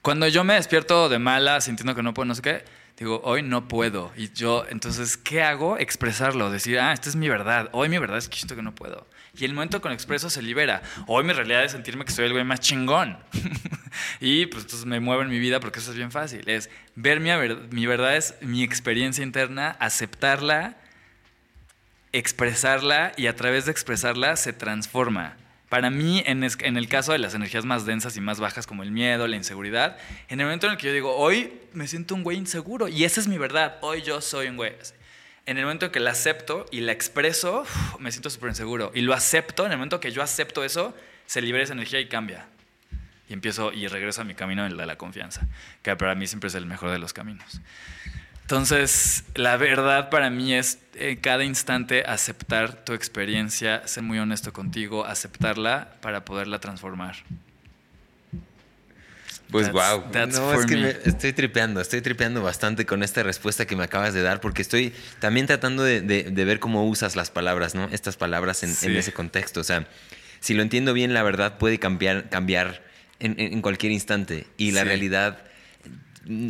Cuando 0.00 0.28
yo 0.28 0.44
me 0.44 0.54
despierto 0.54 1.08
de 1.08 1.18
mala, 1.18 1.60
sintiendo 1.60 1.96
que 1.96 2.02
no 2.04 2.14
puedo, 2.14 2.26
no 2.26 2.34
sé 2.36 2.42
qué, 2.42 2.64
digo, 2.96 3.20
hoy 3.24 3.42
no 3.42 3.66
puedo. 3.66 4.12
Y 4.16 4.32
yo, 4.32 4.64
entonces, 4.68 5.16
¿qué 5.16 5.42
hago? 5.42 5.76
Expresarlo, 5.76 6.52
decir, 6.52 6.78
ah, 6.78 6.92
esta 6.92 7.08
es 7.08 7.16
mi 7.16 7.28
verdad. 7.28 7.68
Hoy 7.72 7.88
mi 7.88 7.98
verdad 7.98 8.18
es 8.18 8.28
que 8.28 8.36
siento 8.36 8.54
que 8.54 8.62
no 8.62 8.74
puedo. 8.74 9.08
Y 9.36 9.44
el 9.44 9.54
momento 9.54 9.80
con 9.80 9.90
expreso 9.90 10.30
se 10.30 10.40
libera. 10.40 10.82
Hoy 11.08 11.24
mi 11.24 11.32
realidad 11.32 11.64
es 11.64 11.72
sentirme 11.72 12.04
que 12.04 12.12
soy 12.12 12.26
el 12.26 12.32
güey 12.32 12.44
más 12.44 12.60
chingón. 12.60 13.18
y 14.20 14.46
pues 14.46 14.64
entonces 14.64 14.86
me 14.86 15.00
muevo 15.00 15.22
en 15.22 15.30
mi 15.30 15.40
vida 15.40 15.58
porque 15.58 15.80
eso 15.80 15.90
es 15.90 15.96
bien 15.96 16.12
fácil. 16.12 16.48
Es 16.48 16.70
ver 16.94 17.18
mi, 17.18 17.30
mi 17.70 17.86
verdad, 17.86 18.14
es 18.14 18.36
mi 18.40 18.62
experiencia 18.62 19.24
interna, 19.24 19.76
aceptarla, 19.80 20.76
expresarla 22.12 23.12
y 23.16 23.26
a 23.26 23.34
través 23.34 23.64
de 23.64 23.72
expresarla 23.72 24.36
se 24.36 24.52
transforma. 24.52 25.36
Para 25.74 25.90
mí, 25.90 26.22
en, 26.24 26.44
es- 26.44 26.56
en 26.60 26.76
el 26.76 26.86
caso 26.86 27.10
de 27.10 27.18
las 27.18 27.34
energías 27.34 27.64
más 27.64 27.84
densas 27.84 28.16
y 28.16 28.20
más 28.20 28.38
bajas 28.38 28.64
como 28.64 28.84
el 28.84 28.92
miedo, 28.92 29.26
la 29.26 29.34
inseguridad, 29.34 29.96
en 30.28 30.38
el 30.38 30.46
momento 30.46 30.68
en 30.68 30.74
el 30.74 30.78
que 30.78 30.86
yo 30.86 30.92
digo, 30.92 31.16
hoy 31.16 31.52
me 31.72 31.88
siento 31.88 32.14
un 32.14 32.22
güey 32.22 32.36
inseguro 32.38 32.86
y 32.86 33.02
esa 33.02 33.20
es 33.20 33.26
mi 33.26 33.38
verdad, 33.38 33.78
hoy 33.80 34.02
yo 34.02 34.20
soy 34.20 34.46
un 34.46 34.56
güey. 34.56 34.72
En 35.46 35.58
el 35.58 35.64
momento 35.64 35.86
en 35.86 35.90
que 35.90 35.98
la 35.98 36.12
acepto 36.12 36.64
y 36.70 36.78
la 36.78 36.92
expreso, 36.92 37.62
uf, 37.62 37.98
me 37.98 38.12
siento 38.12 38.30
súper 38.30 38.50
inseguro. 38.50 38.92
Y 38.94 39.00
lo 39.00 39.14
acepto, 39.14 39.66
en 39.66 39.72
el 39.72 39.78
momento 39.78 39.98
que 39.98 40.12
yo 40.12 40.22
acepto 40.22 40.62
eso, 40.62 40.94
se 41.26 41.42
libera 41.42 41.64
esa 41.64 41.72
energía 41.72 41.98
y 41.98 42.06
cambia. 42.06 42.46
Y 43.28 43.32
empiezo 43.32 43.72
y 43.72 43.88
regreso 43.88 44.20
a 44.20 44.24
mi 44.24 44.36
camino, 44.36 44.64
el 44.66 44.76
de 44.76 44.86
la 44.86 44.94
confianza, 44.96 45.44
que 45.82 45.96
para 45.96 46.14
mí 46.14 46.28
siempre 46.28 46.46
es 46.46 46.54
el 46.54 46.66
mejor 46.66 46.92
de 46.92 47.00
los 47.00 47.12
caminos. 47.12 47.60
Entonces, 48.44 49.24
la 49.34 49.56
verdad 49.56 50.10
para 50.10 50.28
mí 50.28 50.52
es 50.52 50.78
en 50.94 51.16
cada 51.16 51.44
instante 51.44 52.04
aceptar 52.06 52.84
tu 52.84 52.92
experiencia, 52.92 53.86
ser 53.88 54.02
muy 54.02 54.18
honesto 54.18 54.52
contigo, 54.52 55.06
aceptarla 55.06 55.94
para 56.02 56.26
poderla 56.26 56.58
transformar. 56.60 57.16
Pues 59.50 59.68
That's- 59.68 59.72
wow. 60.00 60.10
that's 60.12 60.36
no, 60.38 60.50
for 60.50 60.60
es 60.60 60.66
que 60.66 60.76
me. 60.76 60.82
me- 60.82 60.96
estoy 61.04 61.32
tripeando, 61.32 61.80
estoy 61.80 62.02
tripeando 62.02 62.42
bastante 62.42 62.84
con 62.86 63.02
esta 63.02 63.22
respuesta 63.22 63.66
que 63.66 63.76
me 63.76 63.84
acabas 63.84 64.12
de 64.12 64.20
dar, 64.22 64.40
porque 64.40 64.60
estoy 64.62 64.92
también 65.20 65.46
tratando 65.46 65.82
de, 65.82 66.00
de- 66.02 66.24
de 66.24 66.44
ver 66.44 66.58
cómo 66.60 66.86
usas 66.86 67.16
las 67.16 67.30
palabras, 67.30 67.74
¿no? 67.74 67.88
Estas 67.92 68.16
palabras 68.16 68.62
en, 68.62 68.96
ese 68.96 69.12
contexto. 69.12 69.60
O 69.60 69.64
sea, 69.64 69.86
si 70.40 70.54
lo 70.54 70.62
entiendo 70.62 70.92
bien, 70.92 71.14
la 71.14 71.22
verdad 71.22 71.56
puede 71.58 71.78
cambiar, 71.78 72.28
cambiar 72.28 72.82
en, 73.20 73.38
en- 73.40 73.52
en 73.54 73.62
cualquier 73.62 73.92
instante. 73.92 74.46
Y 74.58 74.72
la 74.72 74.82
Sí. 74.82 74.88
realidad 74.88 75.38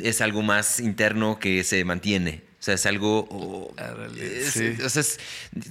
es 0.02 0.20
algo 0.20 0.42
más 0.42 0.80
interno 0.80 1.38
que 1.38 1.64
se 1.64 1.84
mantiene. 1.84 2.42
O 2.64 2.66
sea, 2.66 2.74
es 2.76 2.86
algo. 2.86 3.26
o- 3.30 3.74
La 3.76 3.92
realidad, 3.92 4.24
es- 4.26 4.52
sí. 4.54 4.72
o 4.82 4.88
sea, 4.88 5.00
es- 5.02 5.20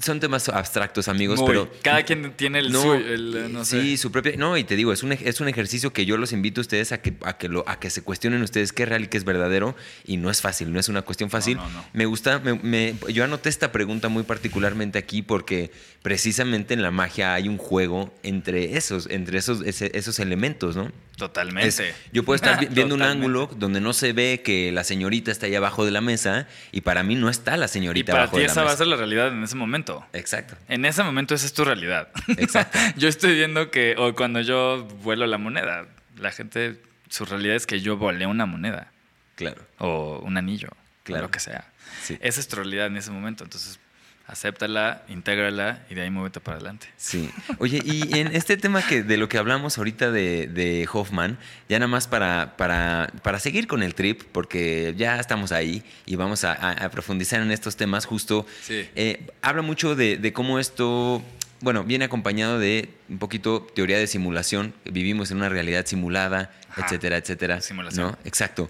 son 0.05 0.19
temas 0.19 0.47
abstractos, 0.47 1.07
amigos, 1.07 1.39
Muy. 1.39 1.47
pero. 1.47 1.71
cada 1.81 2.03
quien 2.03 2.33
tiene 2.33 2.59
el 2.59 2.71
suyo, 2.71 2.93
el, 2.93 3.35
eh, 3.35 3.49
no 3.49 3.65
sé. 3.65 3.81
sí, 3.81 3.97
su 3.97 4.11
propia. 4.11 4.33
No, 4.37 4.55
y 4.57 4.63
te 4.63 4.75
digo, 4.75 4.93
es 4.93 5.01
un, 5.01 5.11
es 5.13 5.41
un 5.41 5.47
ejercicio 5.47 5.91
que 5.91 6.05
yo 6.05 6.17
los 6.17 6.33
invito 6.33 6.61
a 6.61 6.61
ustedes 6.61 6.91
a 6.91 7.01
que, 7.01 7.15
a 7.23 7.35
que, 7.39 7.49
lo, 7.49 7.67
a 7.67 7.79
que 7.79 7.89
se 7.89 8.03
cuestionen 8.03 8.43
ustedes 8.43 8.73
qué 8.73 8.83
es 8.83 8.89
real 8.89 9.05
y 9.05 9.07
qué 9.07 9.17
es 9.17 9.23
verdadero. 9.23 9.75
Y 10.05 10.17
no 10.17 10.29
es 10.29 10.41
fácil, 10.41 10.71
no 10.71 10.79
es 10.79 10.87
una 10.87 11.01
cuestión 11.01 11.31
fácil. 11.31 11.57
no, 11.57 11.67
no. 11.67 11.83
Me 11.93 12.05
gusta, 12.05 12.37
me- 12.37 12.59
me- 12.59 12.93
yo 13.11 13.23
anoté 13.23 13.49
esta 13.49 13.71
pregunta 13.71 14.07
muy 14.09 14.21
particularmente 14.21 14.99
aquí 14.99 15.23
porque 15.23 15.71
precisamente 16.03 16.75
en 16.75 16.83
la 16.83 16.91
magia 16.91 17.33
hay 17.33 17.47
un 17.47 17.57
juego 17.57 18.13
entre 18.21 18.77
esos, 18.77 19.07
entre 19.09 19.39
esos, 19.39 19.61
ese- 19.65 19.89
esos 19.97 20.19
elementos, 20.19 20.75
¿no? 20.75 20.91
Totalmente. 21.17 21.69
Es- 21.69 21.95
yo 22.11 22.23
puedo 22.23 22.35
estar 22.35 22.59
vi- 22.59 22.67
viendo 22.67 22.93
un 22.93 23.01
ángulo 23.41 23.49
donde 23.57 23.79
no 23.81 23.93
se 23.93 24.13
ve 24.13 24.41
que 24.43 24.71
la 24.71 24.83
señorita 24.83 25.31
está 25.31 25.45
ahí 25.47 25.55
abajo 25.55 25.85
de 25.85 25.91
la 25.91 26.01
mesa 26.01 26.47
y 26.71 26.81
para 26.83 27.03
mí 27.03 27.15
no 27.15 27.29
está 27.29 27.57
la 27.57 27.65
Y 27.65 27.69
señorita 27.69 28.11
para 28.11 28.23
abajo 28.23 28.37
ti 28.37 28.43
esa 28.43 28.63
va 28.63 28.71
a 28.71 28.77
ser 28.77 28.87
la 28.87 28.95
realidad 28.95 29.29
en 29.29 29.43
ese 29.43 29.55
momento. 29.55 30.05
Exacto. 30.13 30.55
En 30.67 30.85
ese 30.85 31.03
momento 31.03 31.33
esa 31.35 31.45
es 31.45 31.53
tu 31.53 31.63
realidad. 31.65 32.09
Exacto. 32.37 32.77
yo 32.97 33.07
estoy 33.07 33.35
viendo 33.35 33.71
que, 33.71 33.95
o 33.97 34.13
cuando 34.15 34.41
yo 34.41 34.83
vuelo 35.03 35.25
la 35.27 35.37
moneda, 35.37 35.85
la 36.17 36.31
gente, 36.31 36.81
su 37.09 37.25
realidad 37.25 37.55
es 37.55 37.65
que 37.65 37.81
yo 37.81 37.97
volé 37.97 38.25
una 38.27 38.45
moneda 38.45 38.91
Claro. 39.35 39.61
o 39.79 40.19
un 40.19 40.37
anillo, 40.37 40.69
Claro. 41.03 41.23
o 41.23 41.27
lo 41.27 41.31
que 41.31 41.39
sea. 41.39 41.65
Sí. 42.03 42.17
Esa 42.21 42.39
es 42.39 42.47
tu 42.47 42.55
realidad 42.57 42.87
en 42.87 42.97
ese 42.97 43.11
momento. 43.11 43.43
Entonces, 43.43 43.79
acéptala, 44.25 45.03
intégrala 45.09 45.85
y 45.89 45.95
de 45.95 46.01
ahí 46.01 46.09
muévete 46.09 46.39
para 46.39 46.57
adelante. 46.57 46.87
Sí. 46.97 47.29
Oye, 47.59 47.81
y 47.83 48.17
en 48.17 48.27
este 48.35 48.57
tema 48.57 48.81
que 48.81 49.03
de 49.03 49.17
lo 49.17 49.27
que 49.29 49.37
hablamos 49.37 49.77
ahorita 49.77 50.11
de, 50.11 50.47
de 50.47 50.87
Hoffman, 50.91 51.37
ya 51.69 51.77
nada 51.79 51.87
más 51.89 52.07
para, 52.07 52.55
para, 52.57 53.11
para, 53.21 53.39
seguir 53.39 53.67
con 53.67 53.83
el 53.83 53.95
trip, 53.95 54.21
porque 54.31 54.93
ya 54.97 55.19
estamos 55.19 55.51
ahí 55.51 55.83
y 56.05 56.15
vamos 56.15 56.43
a, 56.45 56.53
a, 56.53 56.71
a 56.85 56.89
profundizar 56.89 57.41
en 57.41 57.51
estos 57.51 57.75
temas, 57.75 58.05
justo 58.05 58.45
Sí. 58.63 58.87
eh, 58.95 59.27
habla 59.41 59.61
mucho 59.61 59.95
de, 59.95 60.17
de 60.17 60.33
cómo 60.33 60.57
esto, 60.59 61.21
bueno, 61.59 61.83
viene 61.83 62.05
acompañado 62.05 62.59
de 62.59 62.89
un 63.09 63.19
poquito 63.19 63.67
teoría 63.75 63.97
de 63.97 64.07
simulación, 64.07 64.73
vivimos 64.85 65.31
en 65.31 65.37
una 65.37 65.49
realidad 65.49 65.85
simulada, 65.85 66.51
Ajá. 66.69 66.85
etcétera, 66.85 67.17
etcétera. 67.17 67.61
Simulación. 67.61 68.11
¿no? 68.11 68.17
Exacto. 68.23 68.69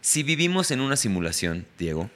Si 0.00 0.22
vivimos 0.22 0.70
en 0.70 0.80
una 0.80 0.96
simulación, 0.96 1.66
Diego, 1.78 2.10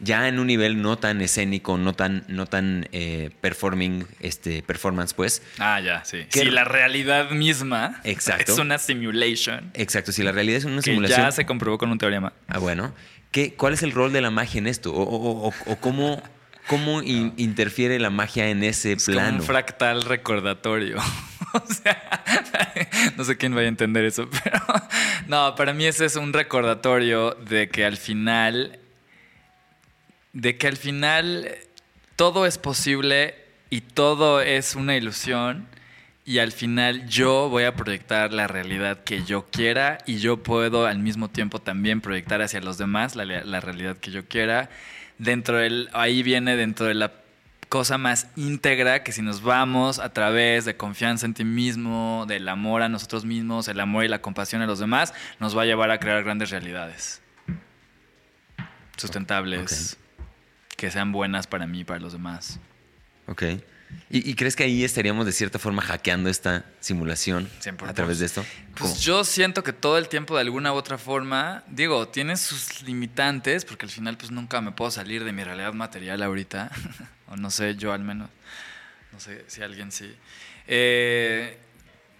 ya 0.00 0.28
en 0.28 0.38
un 0.38 0.46
nivel 0.46 0.80
no 0.82 0.96
tan 0.98 1.20
escénico, 1.20 1.76
no 1.78 1.92
tan, 1.92 2.24
no 2.28 2.46
tan 2.46 2.88
eh, 2.92 3.30
performing, 3.40 4.06
este, 4.20 4.62
performance, 4.62 5.14
pues. 5.14 5.42
Ah, 5.58 5.80
ya, 5.80 6.04
sí. 6.04 6.26
¿Qué- 6.30 6.40
Si 6.40 6.50
la 6.50 6.64
realidad 6.64 7.30
misma 7.30 8.00
Exacto. 8.04 8.52
es 8.52 8.58
una 8.58 8.78
simulation 8.78 9.70
Exacto, 9.74 10.12
si 10.12 10.22
la 10.22 10.32
realidad 10.32 10.58
es 10.58 10.64
una 10.64 10.76
que 10.76 10.82
simulación. 10.90 11.20
ya 11.22 11.32
se 11.32 11.46
comprobó 11.46 11.78
con 11.78 11.90
un 11.90 11.98
teorema. 11.98 12.32
Ah, 12.48 12.58
bueno. 12.58 12.94
¿Qué, 13.30 13.54
¿Cuál 13.54 13.74
es 13.74 13.82
el 13.84 13.92
rol 13.92 14.12
de 14.12 14.20
la 14.20 14.30
magia 14.32 14.58
en 14.58 14.66
esto? 14.66 14.92
¿O, 14.92 15.02
o- 15.02 15.48
o- 15.48 15.54
o 15.66 15.76
cómo, 15.76 16.20
cómo 16.66 17.00
in- 17.02 17.32
interfiere 17.36 17.98
la 18.00 18.10
magia 18.10 18.48
en 18.48 18.64
ese 18.64 18.92
Es 18.92 19.04
como 19.06 19.18
plano? 19.18 19.36
un 19.36 19.42
fractal 19.44 20.02
recordatorio. 20.04 20.96
o 21.52 21.72
sea, 21.72 22.24
no 23.16 23.22
sé 23.24 23.36
quién 23.36 23.54
vaya 23.54 23.66
a 23.66 23.68
entender 23.68 24.04
eso, 24.04 24.28
pero 24.42 24.58
no, 25.28 25.54
para 25.54 25.72
mí 25.72 25.84
ese 25.86 26.06
es 26.06 26.16
un 26.16 26.32
recordatorio 26.32 27.32
de 27.34 27.68
que 27.68 27.84
al 27.84 27.96
final, 27.96 28.79
de 30.32 30.56
que 30.56 30.66
al 30.68 30.76
final 30.76 31.48
todo 32.16 32.46
es 32.46 32.58
posible 32.58 33.34
y 33.70 33.80
todo 33.80 34.40
es 34.40 34.74
una 34.74 34.96
ilusión 34.96 35.66
y 36.24 36.38
al 36.38 36.52
final 36.52 37.08
yo 37.08 37.48
voy 37.48 37.64
a 37.64 37.74
proyectar 37.74 38.32
la 38.32 38.46
realidad 38.46 39.02
que 39.02 39.24
yo 39.24 39.46
quiera 39.50 39.98
y 40.06 40.18
yo 40.18 40.42
puedo 40.42 40.86
al 40.86 40.98
mismo 40.98 41.28
tiempo 41.28 41.60
también 41.60 42.00
proyectar 42.00 42.42
hacia 42.42 42.60
los 42.60 42.78
demás 42.78 43.16
la, 43.16 43.24
la 43.24 43.60
realidad 43.60 43.96
que 43.96 44.10
yo 44.10 44.26
quiera. 44.26 44.70
Dentro 45.18 45.58
del, 45.58 45.88
ahí 45.92 46.22
viene 46.22 46.56
dentro 46.56 46.86
de 46.86 46.94
la 46.94 47.12
cosa 47.68 47.98
más 47.98 48.26
íntegra 48.36 49.02
que 49.02 49.12
si 49.12 49.22
nos 49.22 49.42
vamos 49.42 50.00
a 50.00 50.12
través 50.12 50.64
de 50.64 50.76
confianza 50.76 51.24
en 51.24 51.34
ti 51.34 51.44
mismo, 51.44 52.24
del 52.26 52.48
amor 52.48 52.82
a 52.82 52.88
nosotros 52.88 53.24
mismos, 53.24 53.68
el 53.68 53.80
amor 53.80 54.04
y 54.04 54.08
la 54.08 54.20
compasión 54.20 54.60
a 54.60 54.66
los 54.66 54.80
demás, 54.80 55.14
nos 55.38 55.56
va 55.56 55.62
a 55.62 55.66
llevar 55.66 55.90
a 55.90 55.98
crear 55.98 56.22
grandes 56.22 56.50
realidades 56.50 57.22
sustentables, 58.96 59.96
que 60.80 60.90
sean 60.90 61.12
buenas 61.12 61.46
para 61.46 61.66
mí 61.66 61.80
y 61.80 61.84
para 61.84 62.00
los 62.00 62.12
demás. 62.14 62.58
Ok. 63.26 63.42
¿Y, 64.08 64.30
y 64.30 64.34
crees 64.34 64.56
que 64.56 64.62
ahí 64.64 64.82
estaríamos 64.82 65.26
de 65.26 65.32
cierta 65.32 65.58
forma 65.58 65.82
hackeando 65.82 66.30
esta 66.30 66.64
simulación 66.80 67.50
100%. 67.62 67.86
a 67.88 67.92
través 67.92 68.18
de 68.20 68.24
esto? 68.26 68.44
Pues 68.76 69.00
yo 69.02 69.22
siento 69.24 69.62
que 69.62 69.74
todo 69.74 69.98
el 69.98 70.08
tiempo 70.08 70.36
de 70.36 70.40
alguna 70.40 70.72
u 70.72 70.76
otra 70.76 70.96
forma, 70.96 71.64
digo, 71.68 72.08
tiene 72.08 72.36
sus 72.38 72.82
limitantes, 72.82 73.66
porque 73.66 73.84
al 73.84 73.90
final 73.92 74.16
pues 74.16 74.30
nunca 74.30 74.62
me 74.62 74.72
puedo 74.72 74.90
salir 74.90 75.22
de 75.24 75.32
mi 75.32 75.44
realidad 75.44 75.74
material 75.74 76.22
ahorita, 76.22 76.70
o 77.28 77.36
no 77.36 77.50
sé, 77.50 77.74
yo 77.76 77.92
al 77.92 78.00
menos, 78.04 78.30
no 79.12 79.20
sé 79.20 79.44
si 79.48 79.60
alguien 79.62 79.92
sí. 79.92 80.10
Eh, 80.66 81.58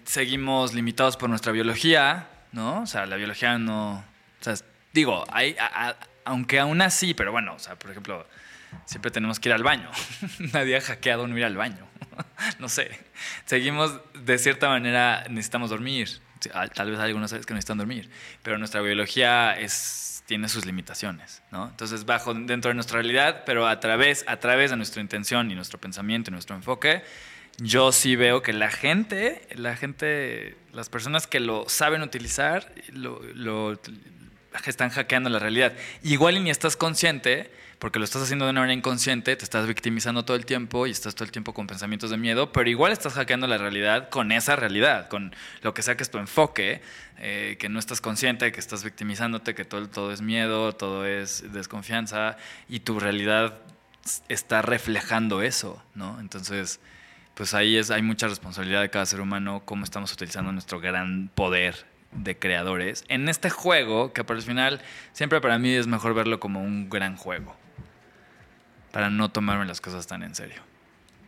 seguimos 0.04 0.74
limitados 0.74 1.16
por 1.16 1.30
nuestra 1.30 1.50
biología, 1.52 2.28
¿no? 2.52 2.82
O 2.82 2.86
sea, 2.86 3.06
la 3.06 3.16
biología 3.16 3.56
no, 3.58 3.92
o 4.40 4.44
sea, 4.44 4.54
digo, 4.92 5.24
hay, 5.32 5.56
a- 5.58 5.88
a- 5.90 5.96
aunque 6.24 6.58
aún 6.60 6.82
así, 6.82 7.14
pero 7.14 7.32
bueno, 7.32 7.54
o 7.54 7.58
sea, 7.58 7.76
por 7.76 7.90
ejemplo, 7.92 8.26
siempre 8.84 9.10
tenemos 9.10 9.38
que 9.40 9.48
ir 9.48 9.54
al 9.54 9.62
baño. 9.62 9.90
Nadie 10.52 10.76
ha 10.76 10.80
hackeado 10.80 11.26
no 11.26 11.36
ir 11.38 11.44
al 11.44 11.56
baño. 11.56 11.86
no 12.58 12.68
sé. 12.68 12.90
Seguimos, 13.44 14.00
de 14.14 14.38
cierta 14.38 14.68
manera, 14.68 15.24
necesitamos 15.28 15.70
dormir. 15.70 16.08
Tal 16.74 16.90
vez 16.90 16.98
hay 16.98 17.08
algunos 17.08 17.30
que 17.32 17.38
necesitan 17.54 17.76
dormir, 17.78 18.08
pero 18.42 18.56
nuestra 18.56 18.80
biología 18.80 19.56
tiene 20.26 20.48
sus 20.48 20.64
limitaciones, 20.64 21.42
¿no? 21.50 21.68
Entonces, 21.68 22.06
bajo 22.06 22.32
dentro 22.32 22.70
de 22.70 22.74
nuestra 22.74 22.94
realidad, 22.96 23.42
pero 23.44 23.66
a 23.66 23.78
través, 23.80 24.24
a 24.26 24.36
través 24.38 24.70
de 24.70 24.76
nuestra 24.76 25.02
intención 25.02 25.50
y 25.50 25.54
nuestro 25.54 25.78
pensamiento 25.78 26.30
y 26.30 26.32
nuestro 26.32 26.56
enfoque, 26.56 27.02
yo 27.58 27.92
sí 27.92 28.16
veo 28.16 28.40
que 28.40 28.52
la 28.54 28.70
gente, 28.70 29.46
la 29.54 29.76
gente, 29.76 30.56
las 30.72 30.88
personas 30.88 31.26
que 31.26 31.40
lo 31.40 31.68
saben 31.68 32.00
utilizar, 32.02 32.72
lo, 32.92 33.20
lo- 33.34 33.78
están 34.64 34.88
hackeando 34.90 35.28
la 35.28 35.40
realidad. 35.40 35.74
Igual 36.02 36.36
y 36.38 36.40
ni 36.40 36.50
estás 36.50 36.76
consciente, 36.76 37.50
porque 37.80 37.98
lo 37.98 38.04
estás 38.04 38.22
haciendo 38.22 38.44
de 38.44 38.52
una 38.52 38.60
manera 38.60 38.78
inconsciente, 38.78 39.34
te 39.34 39.42
estás 39.42 39.66
victimizando 39.66 40.24
todo 40.24 40.36
el 40.36 40.44
tiempo 40.44 40.86
y 40.86 40.90
estás 40.90 41.14
todo 41.14 41.24
el 41.24 41.32
tiempo 41.32 41.54
con 41.54 41.66
pensamientos 41.66 42.10
de 42.10 42.18
miedo, 42.18 42.52
pero 42.52 42.68
igual 42.68 42.92
estás 42.92 43.14
hackeando 43.14 43.46
la 43.46 43.56
realidad 43.56 44.10
con 44.10 44.32
esa 44.32 44.54
realidad, 44.54 45.08
con 45.08 45.34
lo 45.62 45.72
que 45.72 45.82
sea 45.82 45.96
que 45.96 46.02
es 46.02 46.10
tu 46.10 46.18
enfoque, 46.18 46.82
eh, 47.18 47.56
que 47.58 47.70
no 47.70 47.78
estás 47.78 48.02
consciente, 48.02 48.52
que 48.52 48.60
estás 48.60 48.84
victimizándote, 48.84 49.54
que 49.54 49.64
todo, 49.64 49.88
todo 49.88 50.12
es 50.12 50.20
miedo, 50.20 50.74
todo 50.74 51.06
es 51.06 51.52
desconfianza 51.52 52.36
y 52.68 52.80
tu 52.80 53.00
realidad 53.00 53.58
está 54.28 54.60
reflejando 54.60 55.40
eso, 55.40 55.82
¿no? 55.94 56.20
Entonces, 56.20 56.80
pues 57.34 57.54
ahí 57.54 57.78
es, 57.78 57.90
hay 57.90 58.02
mucha 58.02 58.28
responsabilidad 58.28 58.82
de 58.82 58.90
cada 58.90 59.06
ser 59.06 59.22
humano, 59.22 59.62
cómo 59.64 59.84
estamos 59.84 60.12
utilizando 60.12 60.52
nuestro 60.52 60.80
gran 60.80 61.30
poder 61.34 61.86
de 62.12 62.38
creadores 62.38 63.04
en 63.08 63.28
este 63.28 63.50
juego, 63.50 64.12
que 64.12 64.24
para 64.24 64.38
el 64.38 64.44
final, 64.44 64.82
siempre 65.12 65.40
para 65.40 65.58
mí 65.58 65.72
es 65.72 65.86
mejor 65.86 66.12
verlo 66.14 66.40
como 66.40 66.62
un 66.62 66.90
gran 66.90 67.16
juego, 67.16 67.56
para 68.92 69.10
no 69.10 69.30
tomarme 69.30 69.66
las 69.66 69.80
cosas 69.80 70.06
tan 70.06 70.22
en 70.22 70.34
serio. 70.34 70.60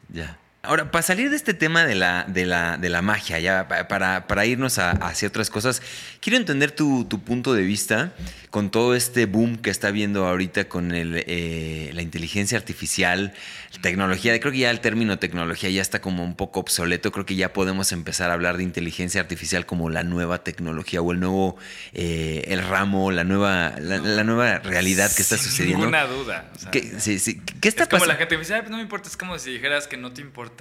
Ya. 0.09 0.39
Ahora, 0.65 0.93
para 0.93 1.03
salir 1.03 1.29
de 1.29 1.35
este 1.35 1.55
tema 1.55 1.85
de 1.85 1.97
la, 1.97 2.25
de 2.29 2.47
la, 2.47 2.77
de 2.77 2.89
la 2.89 3.03
magia, 3.03 3.41
ya 3.41 3.67
pa- 3.67 3.89
para, 3.89 4.29
para 4.29 4.47
irnos 4.47 4.79
a- 4.79 4.93
hacia 4.93 5.27
otras 5.27 5.51
cosas, 5.51 5.83
quiero 6.21 6.37
entender 6.37 6.71
tu, 6.71 7.05
tu 7.05 7.21
punto 7.21 7.53
de 7.53 7.63
vista 7.63 8.13
con 8.51 8.71
todo 8.71 8.95
este 8.95 9.27
boom 9.27 9.57
que 9.57 9.71
está 9.71 9.91
viendo 9.91 10.25
ahorita 10.29 10.69
con 10.69 10.93
el, 10.93 11.25
eh, 11.27 11.91
la 11.95 12.03
inteligencia 12.03 12.57
artificial, 12.59 13.35
tecnología. 13.81 14.39
Creo 14.39 14.53
que 14.53 14.59
ya 14.59 14.71
el 14.71 14.79
término 14.79 15.19
tecnología 15.19 15.69
ya 15.71 15.83
está 15.83 16.01
como 16.01 16.23
un 16.23 16.37
poco 16.37 16.61
obsoleto. 16.61 17.11
Creo 17.11 17.27
que 17.27 17.35
ya 17.35 17.53
podemos 17.53 17.91
empezar 17.91 18.31
a 18.31 18.35
hablar 18.35 18.57
de 18.57 18.63
inteligencia 18.63 19.21
artificial 19.21 19.67
como 19.67 19.91
la 19.91 20.05
nueva 20.05 20.45
tecnología 20.45 21.03
o 21.03 21.11
el 21.11 21.19
nuevo 21.19 21.57
eh, 21.93 22.45
el 22.47 22.63
ramo, 22.63 23.11
la 23.11 23.25
nueva, 23.25 23.73
la, 23.81 23.99
la 23.99 24.23
nueva 24.23 24.59
realidad 24.61 25.11
que 25.13 25.23
está 25.23 25.37
Sin 25.39 25.51
sucediendo. 25.51 25.79
Ninguna 25.87 26.05
duda. 26.05 26.53
o 26.55 26.59
sea, 26.61 26.71
¿Qué, 26.71 27.01
sí, 27.01 27.19
sí. 27.19 27.41
¿Qué 27.61 27.69
está 27.69 27.83
es 27.85 27.89
como 27.89 28.07
la 28.07 28.15
gente 28.15 28.37
dice, 28.37 28.55
"Ay, 28.55 28.61
pues 28.61 28.71
no 28.71 28.77
me 28.77 28.83
importa, 28.85 29.09
es 29.09 29.17
como 29.17 29.37
si 29.41 29.51
dijeras 29.55 29.89
que 29.89 29.97
no 29.97 30.13
te 30.13 30.21
importa 30.21 30.52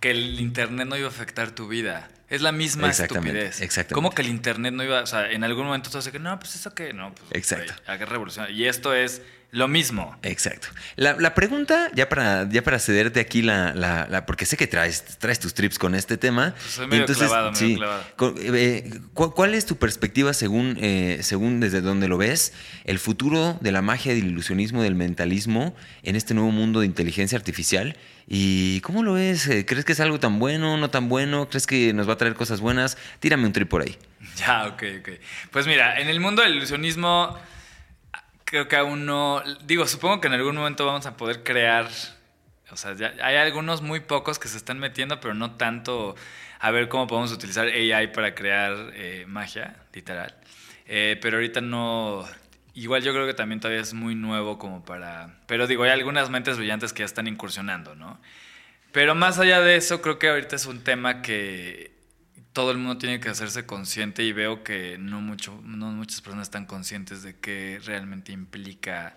que 0.00 0.10
el 0.10 0.40
internet 0.40 0.86
no 0.88 0.96
iba 0.96 1.06
a 1.06 1.10
afectar 1.10 1.50
tu 1.52 1.68
vida. 1.68 2.08
Es 2.28 2.42
la 2.42 2.52
misma 2.52 2.88
Exactamente, 2.88 3.30
estupidez. 3.38 3.60
exactamente. 3.60 3.94
¿Cómo 3.94 4.10
que 4.12 4.22
el 4.22 4.28
internet 4.28 4.72
no 4.72 4.84
iba, 4.84 5.02
o 5.02 5.06
sea, 5.06 5.30
en 5.30 5.42
algún 5.42 5.66
momento 5.66 5.90
tú 5.90 5.98
decir, 5.98 6.20
no, 6.20 6.38
pues 6.38 6.54
eso 6.54 6.74
que 6.74 6.92
no, 6.92 7.12
pues 7.14 7.26
Exacto. 7.32 7.72
güey, 7.76 7.94
haga 7.96 8.06
revolución. 8.06 8.46
Y 8.50 8.66
esto 8.66 8.94
es 8.94 9.22
lo 9.52 9.66
mismo. 9.68 10.16
Exacto. 10.22 10.68
La, 10.96 11.14
la 11.18 11.34
pregunta, 11.34 11.90
ya 11.94 12.08
para, 12.08 12.48
ya 12.48 12.62
para 12.62 12.78
cederte 12.78 13.18
aquí 13.20 13.42
la, 13.42 13.74
la- 13.74 14.06
la- 14.08 14.24
porque 14.26 14.46
sé 14.46 14.56
que 14.56 14.66
traes, 14.68 15.04
traes 15.18 15.40
tus 15.40 15.54
trips 15.54 15.78
con 15.78 15.94
este 15.94 16.16
tema. 16.16 16.54
Pues 16.56 16.72
soy 16.72 16.86
medio 16.86 17.06
clavado, 17.06 17.50
medio 17.52 17.76
clavado. 17.76 18.02
con- 18.16 18.34
eh, 18.38 18.90
¿cu- 19.12 19.32
¿Cuál 19.34 19.54
es 19.54 19.66
tu 19.66 19.76
perspectiva 19.76 20.32
según, 20.34 20.76
eh, 20.80 21.18
según 21.22 21.58
desde 21.60 21.80
donde 21.80 22.06
lo 22.06 22.16
ves, 22.16 22.52
el 22.84 22.98
futuro 23.00 23.58
de 23.60 23.72
la 23.72 23.82
magia, 23.82 24.14
del 24.14 24.26
ilusionismo, 24.26 24.82
del 24.82 24.94
mentalismo 24.94 25.74
en 26.04 26.14
este 26.16 26.34
nuevo 26.34 26.50
mundo 26.52 26.80
de 26.80 26.86
inteligencia 26.86 27.36
artificial? 27.36 27.96
¿Y 28.32 28.80
cómo 28.82 29.02
lo 29.02 29.14
ves? 29.14 29.48
Eh, 29.48 29.66
¿Crees 29.66 29.84
que 29.84 29.90
es 29.92 29.98
algo 30.00 30.20
tan 30.20 30.38
bueno, 30.38 30.76
no 30.76 30.90
tan 30.90 31.08
bueno? 31.08 31.48
¿Crees 31.48 31.66
que 31.66 31.92
nos 31.92 32.08
va 32.08 32.12
a 32.12 32.16
traer 32.16 32.34
cosas 32.36 32.60
buenas? 32.60 32.96
Tírame 33.18 33.46
un 33.46 33.52
trip 33.52 33.68
por 33.68 33.82
ahí. 33.82 33.98
Ya, 34.36 34.66
ok, 34.68 34.82
ok. 35.00 35.08
Pues 35.50 35.66
mira, 35.66 35.98
en 36.00 36.08
el 36.08 36.20
mundo 36.20 36.42
del 36.42 36.54
ilusionismo, 36.54 37.36
creo 38.50 38.66
que 38.68 38.76
aún 38.76 39.06
no. 39.06 39.42
Digo, 39.64 39.86
supongo 39.86 40.20
que 40.20 40.26
en 40.26 40.34
algún 40.34 40.56
momento 40.56 40.84
vamos 40.84 41.06
a 41.06 41.16
poder 41.16 41.44
crear. 41.44 41.88
O 42.70 42.76
sea, 42.76 42.94
ya 42.94 43.14
hay 43.22 43.36
algunos 43.36 43.80
muy 43.80 44.00
pocos 44.00 44.38
que 44.38 44.48
se 44.48 44.56
están 44.56 44.78
metiendo, 44.78 45.20
pero 45.20 45.34
no 45.34 45.52
tanto 45.52 46.16
a 46.58 46.70
ver 46.70 46.88
cómo 46.88 47.06
podemos 47.06 47.32
utilizar 47.32 47.68
AI 47.68 48.08
para 48.08 48.34
crear 48.34 48.90
eh, 48.94 49.24
magia, 49.26 49.76
literal. 49.92 50.34
Eh, 50.86 51.18
pero 51.22 51.36
ahorita 51.36 51.60
no. 51.60 52.24
Igual 52.74 53.02
yo 53.02 53.12
creo 53.12 53.26
que 53.26 53.34
también 53.34 53.60
todavía 53.60 53.82
es 53.82 53.94
muy 53.94 54.16
nuevo 54.16 54.58
como 54.58 54.84
para. 54.84 55.38
Pero 55.46 55.68
digo, 55.68 55.84
hay 55.84 55.90
algunas 55.90 56.28
mentes 56.28 56.56
brillantes 56.58 56.92
que 56.92 57.00
ya 57.00 57.06
están 57.06 57.28
incursionando, 57.28 57.94
¿no? 57.94 58.20
Pero 58.92 59.14
más 59.14 59.38
allá 59.38 59.60
de 59.60 59.76
eso, 59.76 60.02
creo 60.02 60.18
que 60.18 60.28
ahorita 60.28 60.56
es 60.56 60.66
un 60.66 60.82
tema 60.82 61.22
que 61.22 61.89
todo 62.60 62.72
el 62.72 62.76
mundo 62.76 62.98
tiene 62.98 63.20
que 63.20 63.30
hacerse 63.30 63.64
consciente 63.64 64.22
y 64.22 64.32
veo 64.32 64.62
que 64.62 64.98
no, 64.98 65.22
mucho, 65.22 65.58
no 65.64 65.86
muchas 65.92 66.20
personas 66.20 66.48
están 66.48 66.66
conscientes 66.66 67.22
de 67.22 67.38
qué 67.40 67.80
realmente 67.86 68.32
implica 68.32 69.16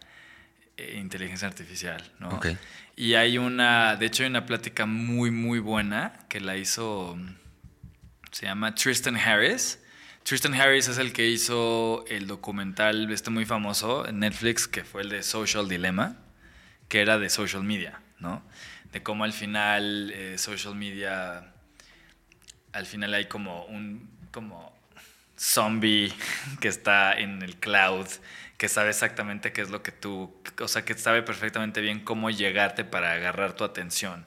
eh, 0.78 0.98
inteligencia 0.98 1.46
artificial, 1.46 2.02
¿no? 2.20 2.40
Y 2.96 3.16
hay 3.16 3.38
una, 3.38 3.98
de 3.98 4.06
hecho 4.06 4.24
hay 4.24 4.30
una 4.30 4.46
plática 4.46 4.86
muy, 4.86 5.30
muy 5.30 5.60
buena 5.60 6.14
que 6.30 6.40
la 6.40 6.56
hizo, 6.56 7.18
se 8.32 8.46
llama 8.46 8.76
Tristan 8.76 9.18
Harris. 9.18 9.78
Tristan 10.24 10.54
Harris 10.54 10.88
es 10.88 10.98
el 10.98 11.12
que 11.12 11.28
hizo 11.28 12.06
el 12.08 12.28
documental 12.28 13.12
este 13.12 13.30
muy 13.30 13.46
famoso 13.46 14.08
en 14.08 14.20
Netflix, 14.20 14.70
que 14.70 14.86
fue 14.86 15.02
el 15.02 15.10
de 15.10 15.22
Social 15.22 15.68
Dilemma, 15.68 16.16
que 16.88 17.02
era 17.02 17.20
de 17.20 17.30
social 17.30 17.64
media, 17.64 18.00
¿no? 18.20 18.42
De 18.94 19.04
cómo 19.04 19.26
al 19.26 19.34
final 19.34 20.12
eh, 20.16 20.38
social 20.38 20.76
media, 20.76 21.53
al 22.74 22.86
final 22.86 23.14
hay 23.14 23.26
como 23.26 23.66
un 23.66 24.10
como 24.32 24.74
zombie 25.38 26.14
que 26.60 26.68
está 26.68 27.14
en 27.14 27.42
el 27.42 27.56
cloud, 27.56 28.08
que 28.58 28.70
sabe 28.70 28.90
exactamente 28.90 29.52
qué 29.54 29.62
es 29.62 29.70
lo 29.70 29.84
que 29.84 29.92
tú, 29.92 30.34
o 30.60 30.68
sea, 30.68 30.84
que 30.86 30.94
sabe 30.96 31.22
perfectamente 31.22 31.82
bien 31.82 32.00
cómo 32.00 32.30
llegarte 32.30 32.84
para 32.84 33.14
agarrar 33.14 33.54
tu 33.54 33.64
atención. 33.64 34.26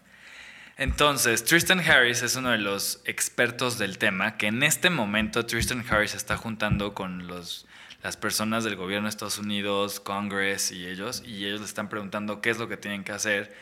Entonces, 0.79 1.43
Tristan 1.45 1.81
Harris 1.81 2.23
es 2.23 2.37
uno 2.37 2.51
de 2.51 2.59
los 2.59 3.01
expertos 3.07 3.79
del 3.79 3.97
tema, 3.97 4.37
que 4.37 4.49
en 4.49 4.63
este 4.63 4.91
momento 4.91 5.47
Tristan 5.47 5.85
Harris 5.89 6.15
está 6.15 6.37
juntando 6.37 6.93
con 6.93 7.27
los, 7.27 7.67
las 8.03 8.19
personas 8.19 8.63
del 8.63 8.77
gobierno 8.77 9.07
de 9.07 9.11
Estados 9.11 9.39
Unidos, 9.39 10.01
Congress 10.01 10.73
y 10.73 10.87
ellos, 10.87 11.23
y 11.25 11.47
ellos 11.47 11.61
le 11.61 11.67
están 11.67 11.89
preguntando 11.89 12.43
qué 12.43 12.51
es 12.51 12.59
lo 12.59 12.69
que 12.69 12.77
tienen 12.77 13.05
que 13.05 13.13
hacer, 13.13 13.57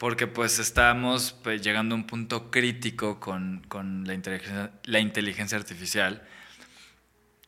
porque 0.00 0.26
pues 0.26 0.58
estamos 0.58 1.36
pues, 1.42 1.60
llegando 1.60 1.94
a 1.94 1.98
un 1.98 2.06
punto 2.06 2.50
crítico 2.50 3.20
con, 3.20 3.62
con 3.68 4.06
la, 4.06 4.14
inteligencia, 4.14 4.70
la 4.84 4.98
inteligencia 4.98 5.58
artificial 5.58 6.22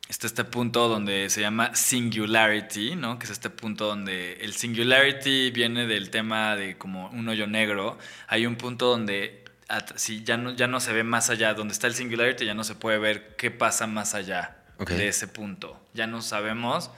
está 0.07 0.27
este 0.27 0.45
punto 0.45 0.87
donde 0.87 1.31
se 1.31 1.41
llama 1.41 1.75
singularity, 1.75 2.95
¿no? 2.95 3.19
Que 3.19 3.25
es 3.25 3.31
este 3.31 3.49
punto 3.49 3.87
donde 3.87 4.35
el 4.43 4.53
singularity 4.53 5.51
viene 5.51 5.87
del 5.87 6.11
tema 6.11 6.55
de 6.55 6.77
como 6.77 7.09
un 7.09 7.27
hoyo 7.27 7.47
negro. 7.47 7.97
Hay 8.29 8.45
un 8.45 8.57
punto 8.57 8.85
donde 8.85 9.45
si 9.97 10.23
ya 10.23 10.37
no, 10.37 10.55
ya 10.55 10.67
no 10.67 10.79
se 10.81 10.93
ve 10.93 11.05
más 11.05 11.31
allá, 11.31 11.55
donde 11.55 11.73
está 11.73 11.87
el 11.87 11.95
singularity 11.95 12.45
ya 12.45 12.53
no 12.53 12.65
se 12.65 12.75
puede 12.75 12.99
ver 12.99 13.35
qué 13.37 13.51
pasa 13.51 13.87
más 13.87 14.15
allá 14.15 14.59
de 14.87 15.09
ese 15.09 15.27
punto. 15.27 15.83
Ya 15.95 16.07
no 16.07 16.21
sabemos, 16.21 16.91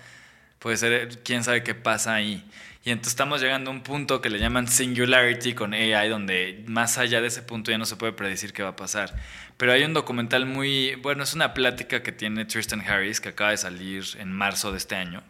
puede 0.58 0.78
ser 0.78 1.22
quién 1.22 1.44
sabe 1.44 1.62
qué 1.62 1.76
pasa 1.76 2.14
ahí. 2.14 2.44
Y 2.86 2.90
entonces 2.90 3.12
estamos 3.12 3.40
llegando 3.40 3.70
a 3.70 3.74
un 3.74 3.82
punto 3.82 4.20
que 4.20 4.28
le 4.28 4.38
llaman 4.38 4.68
singularity 4.68 5.54
con 5.54 5.72
AI, 5.72 6.06
donde 6.10 6.64
más 6.66 6.98
allá 6.98 7.22
de 7.22 7.28
ese 7.28 7.40
punto 7.40 7.70
ya 7.70 7.78
no 7.78 7.86
se 7.86 7.96
puede 7.96 8.12
predecir 8.12 8.52
qué 8.52 8.62
va 8.62 8.70
a 8.70 8.76
pasar. 8.76 9.14
Pero 9.56 9.72
hay 9.72 9.84
un 9.84 9.94
documental 9.94 10.44
muy, 10.44 10.94
bueno, 10.96 11.22
es 11.22 11.32
una 11.32 11.54
plática 11.54 12.02
que 12.02 12.12
tiene 12.12 12.44
Tristan 12.44 12.82
Harris, 12.82 13.22
que 13.22 13.30
acaba 13.30 13.52
de 13.52 13.56
salir 13.56 14.04
en 14.18 14.30
marzo 14.30 14.70
de 14.70 14.76
este 14.76 14.96
año, 14.96 15.22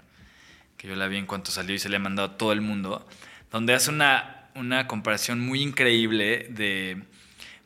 que 0.77 0.89
yo 0.89 0.97
la 0.97 1.07
vi 1.07 1.17
en 1.17 1.27
cuanto 1.27 1.53
salió 1.53 1.77
y 1.77 1.79
se 1.79 1.89
le 1.89 1.97
ha 1.97 2.01
mandado 2.01 2.33
a 2.33 2.39
todo 2.39 2.53
el 2.53 2.61
mundo, 2.61 3.07
donde 3.53 3.73
hace 3.73 3.91
una, 3.91 4.49
una 4.57 4.89
comparación 4.89 5.39
muy 5.39 5.63
increíble 5.63 6.49
de, 6.51 7.05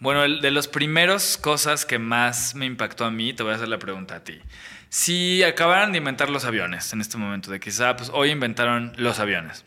bueno, 0.00 0.20
de 0.20 0.50
las 0.50 0.68
primeras 0.68 1.38
cosas 1.38 1.86
que 1.86 1.98
más 1.98 2.54
me 2.54 2.66
impactó 2.66 3.06
a 3.06 3.10
mí, 3.10 3.32
te 3.32 3.42
voy 3.42 3.52
a 3.52 3.54
hacer 3.54 3.68
la 3.68 3.78
pregunta 3.78 4.16
a 4.16 4.24
ti. 4.24 4.38
Si 4.90 5.42
acabaran 5.44 5.92
de 5.92 5.98
inventar 5.98 6.28
los 6.28 6.44
aviones 6.44 6.92
en 6.92 7.00
este 7.00 7.16
momento, 7.16 7.50
de 7.50 7.58
quizá, 7.58 7.96
pues 7.96 8.10
hoy 8.12 8.30
inventaron 8.30 8.92
los 8.96 9.18
aviones 9.18 9.64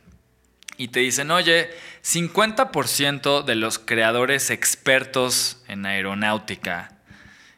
y 0.81 0.87
te 0.87 0.99
dicen, 1.01 1.29
oye, 1.29 1.69
50% 2.03 3.43
de 3.43 3.53
los 3.53 3.77
creadores 3.77 4.49
expertos 4.49 5.61
en 5.67 5.85
aeronáutica 5.85 6.97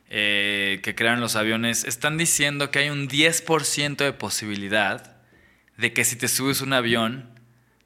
eh, 0.10 0.82
que 0.84 0.94
crearon 0.94 1.22
los 1.22 1.38
aviones 1.38 1.86
están 1.86 2.18
diciendo 2.18 2.70
que 2.70 2.80
hay 2.80 2.90
un 2.90 3.08
10% 3.08 3.96
de 3.96 4.12
posibilidad 4.12 5.16
de 5.78 5.94
que 5.94 6.04
si 6.04 6.18
te 6.18 6.28
subes 6.28 6.60
un 6.60 6.74
avión, 6.74 7.30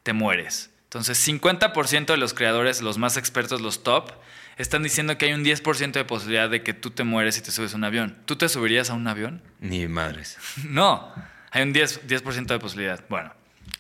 te 0.02 0.14
mueres. 0.14 0.72
Entonces, 0.86 1.26
50% 1.28 2.08
de 2.08 2.18
los 2.18 2.34
creadores, 2.34 2.82
los 2.82 2.98
más 2.98 3.16
expertos, 3.16 3.62
los 3.62 3.84
top, 3.84 4.14
están 4.58 4.82
diciendo 4.82 5.20
que 5.20 5.26
hay 5.26 5.34
un 5.34 5.46
10% 5.46 5.92
de 5.92 6.04
posibilidad 6.04 6.50
de 6.50 6.64
que 6.64 6.74
tú 6.74 6.90
te 6.90 7.04
mueres 7.04 7.36
si 7.36 7.42
te 7.42 7.52
subes 7.52 7.76
a 7.76 7.78
un 7.78 7.84
avión. 7.84 8.18
¿Tú 8.26 8.38
te 8.38 8.50
subirías 8.50 8.90
a 8.90 8.96
un 8.96 9.08
avión? 9.08 9.44
Ni 9.60 9.88
madres. 9.88 10.40
no, 10.64 11.14
hay 11.52 11.62
un 11.62 11.76
10%, 11.76 12.02
10 12.08 12.48
de 12.48 12.60
posibilidad. 12.60 13.06
Bueno, 13.08 13.37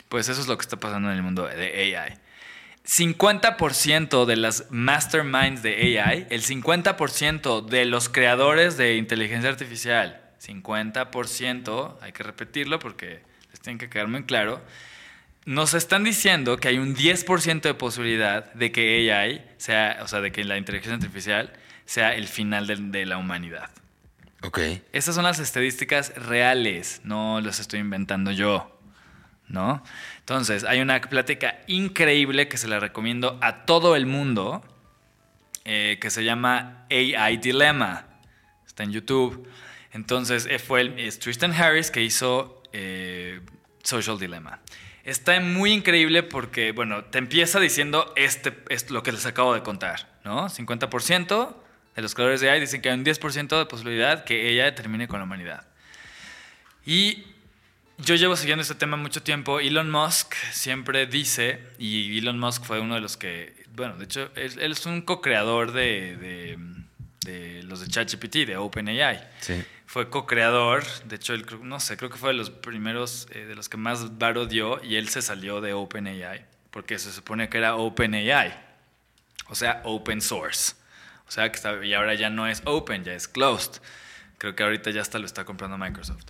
pues 0.09 0.29
eso 0.29 0.41
es 0.41 0.47
lo 0.47 0.57
que 0.57 0.63
está 0.63 0.77
pasando 0.77 1.09
en 1.11 1.17
el 1.17 1.23
mundo 1.23 1.45
de 1.45 1.95
AI. 1.95 2.17
50% 2.87 4.25
de 4.25 4.35
las 4.37 4.65
masterminds 4.69 5.61
de 5.61 5.99
AI, 5.99 6.27
el 6.29 6.41
50% 6.41 7.65
de 7.65 7.85
los 7.85 8.07
creadores 8.07 8.77
de 8.77 8.95
inteligencia 8.95 9.49
artificial, 9.49 10.21
50%, 10.41 11.97
hay 12.01 12.11
que 12.13 12.23
repetirlo 12.23 12.79
porque 12.79 13.21
les 13.51 13.59
tiene 13.59 13.77
que 13.77 13.89
quedar 13.89 14.07
muy 14.07 14.23
claro, 14.23 14.61
nos 15.43 15.73
están 15.73 16.05
diciendo 16.05 16.57
que 16.57 16.69
hay 16.69 16.77
un 16.77 16.95
10% 16.95 17.61
de 17.61 17.73
posibilidad 17.73 18.53
de 18.53 18.71
que 18.71 19.11
AI 19.11 19.45
sea, 19.57 19.99
o 20.01 20.07
sea, 20.07 20.21
de 20.21 20.31
que 20.31 20.45
la 20.45 20.57
inteligencia 20.57 20.95
artificial 20.95 21.51
sea 21.85 22.15
el 22.15 22.27
final 22.27 22.67
de, 22.67 22.77
de 22.77 23.05
la 23.05 23.17
humanidad. 23.17 23.69
Ok. 24.43 24.59
Estas 24.93 25.15
son 25.15 25.25
las 25.25 25.39
estadísticas 25.39 26.13
reales, 26.15 27.01
no 27.03 27.41
las 27.41 27.59
estoy 27.59 27.79
inventando 27.79 28.31
yo. 28.31 28.76
¿No? 29.47 29.83
Entonces, 30.19 30.63
hay 30.63 30.81
una 30.81 30.99
plática 31.01 31.59
increíble 31.67 32.47
que 32.47 32.57
se 32.57 32.67
la 32.67 32.79
recomiendo 32.79 33.37
a 33.41 33.65
todo 33.65 33.95
el 33.95 34.05
mundo, 34.05 34.63
eh, 35.65 35.97
que 36.01 36.09
se 36.09 36.23
llama 36.23 36.85
AI 36.89 37.37
Dilemma. 37.37 38.05
Está 38.65 38.83
en 38.83 38.91
YouTube. 38.91 39.47
Entonces, 39.91 40.47
eh, 40.49 40.59
fue 40.59 40.81
el, 40.81 41.19
Tristan 41.19 41.53
Harris 41.53 41.91
que 41.91 42.03
hizo 42.03 42.61
eh, 42.73 43.41
Social 43.83 44.19
Dilemma. 44.19 44.59
Está 45.03 45.39
muy 45.39 45.71
increíble 45.71 46.23
porque, 46.23 46.73
bueno, 46.73 47.05
te 47.05 47.17
empieza 47.17 47.59
diciendo 47.61 48.13
este, 48.17 48.53
es 48.69 48.91
lo 48.91 49.03
que 49.03 49.13
les 49.13 49.25
acabo 49.25 49.53
de 49.53 49.63
contar, 49.63 50.19
¿no? 50.25 50.49
50% 50.49 51.55
de 51.95 52.01
los 52.01 52.13
creadores 52.13 52.41
de 52.41 52.49
AI 52.49 52.59
dicen 52.59 52.81
que 52.81 52.89
hay 52.89 52.95
un 52.99 53.05
10% 53.05 53.57
de 53.57 53.65
posibilidad 53.65 54.25
que 54.25 54.49
ella 54.49 54.75
termine 54.75 55.07
con 55.07 55.19
la 55.19 55.23
humanidad. 55.23 55.65
Y 56.85 57.25
yo 57.97 58.15
llevo 58.15 58.35
siguiendo 58.35 58.61
este 58.61 58.75
tema 58.75 58.97
mucho 58.97 59.23
tiempo. 59.23 59.59
Elon 59.59 59.89
Musk 59.89 60.35
siempre 60.51 61.05
dice, 61.07 61.61
y 61.77 62.17
Elon 62.19 62.39
Musk 62.39 62.63
fue 62.63 62.79
uno 62.79 62.95
de 62.95 63.01
los 63.01 63.17
que, 63.17 63.65
bueno, 63.73 63.95
de 63.97 64.05
hecho, 64.05 64.29
él, 64.35 64.71
es 64.71 64.85
un 64.85 65.01
co-creador 65.01 65.71
de, 65.71 66.57
de, 67.25 67.63
los 67.63 67.81
de 67.81 67.87
ChatGPT, 67.87 68.47
de 68.47 68.57
OpenAI. 68.57 69.27
Sí. 69.41 69.63
Fue 69.85 70.09
co-creador, 70.09 70.83
de 71.05 71.15
hecho, 71.15 71.33
él, 71.33 71.45
no 71.63 71.79
sé, 71.79 71.97
creo 71.97 72.09
que 72.09 72.17
fue 72.17 72.29
de 72.29 72.35
los 72.35 72.49
primeros, 72.49 73.27
eh, 73.31 73.45
de 73.45 73.55
los 73.55 73.69
que 73.69 73.77
más 73.77 74.17
varo 74.17 74.45
dio, 74.45 74.83
y 74.83 74.95
él 74.95 75.09
se 75.09 75.21
salió 75.21 75.61
de 75.61 75.73
OpenAI, 75.73 76.45
porque 76.71 76.99
se 76.99 77.11
supone 77.11 77.49
que 77.49 77.57
era 77.57 77.75
OpenAI, 77.75 78.53
o 79.49 79.55
sea, 79.55 79.81
open 79.85 80.21
source. 80.21 80.75
O 81.27 81.31
sea, 81.31 81.51
que 81.51 81.85
y 81.85 81.93
ahora 81.93 82.13
ya 82.13 82.29
no 82.29 82.47
es 82.47 82.61
open, 82.65 83.03
ya 83.03 83.13
es 83.13 83.27
closed. 83.27 83.81
Creo 84.37 84.55
que 84.55 84.63
ahorita 84.63 84.91
ya 84.91 85.01
hasta 85.01 85.19
lo 85.19 85.25
está 85.25 85.45
comprando 85.45 85.77
Microsoft. 85.77 86.27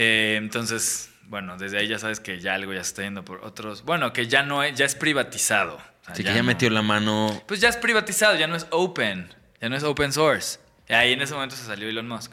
Eh, 0.00 0.36
entonces, 0.36 1.10
bueno, 1.24 1.56
desde 1.58 1.76
ahí 1.76 1.88
ya 1.88 1.98
sabes 1.98 2.20
que 2.20 2.38
ya 2.38 2.54
algo 2.54 2.72
ya 2.72 2.84
se 2.84 2.90
está 2.90 3.02
yendo 3.02 3.24
por 3.24 3.44
otros. 3.44 3.82
Bueno, 3.82 4.12
que 4.12 4.28
ya 4.28 4.44
no 4.44 4.62
es, 4.62 4.78
ya 4.78 4.84
es 4.84 4.94
privatizado. 4.94 5.76
Así 6.06 6.22
que 6.22 6.32
ya 6.32 6.44
metió 6.44 6.70
la 6.70 6.82
mano. 6.82 7.42
Pues 7.48 7.60
ya 7.60 7.68
es 7.68 7.76
privatizado, 7.76 8.36
ya 8.36 8.46
no 8.46 8.54
es 8.54 8.68
open, 8.70 9.28
ya 9.60 9.68
no 9.68 9.74
es 9.74 9.82
open 9.82 10.12
source. 10.12 10.60
Y 10.88 10.92
ahí 10.92 11.14
en 11.14 11.20
ese 11.20 11.34
momento 11.34 11.56
se 11.56 11.64
salió 11.64 11.88
Elon 11.88 12.06
Musk. 12.06 12.30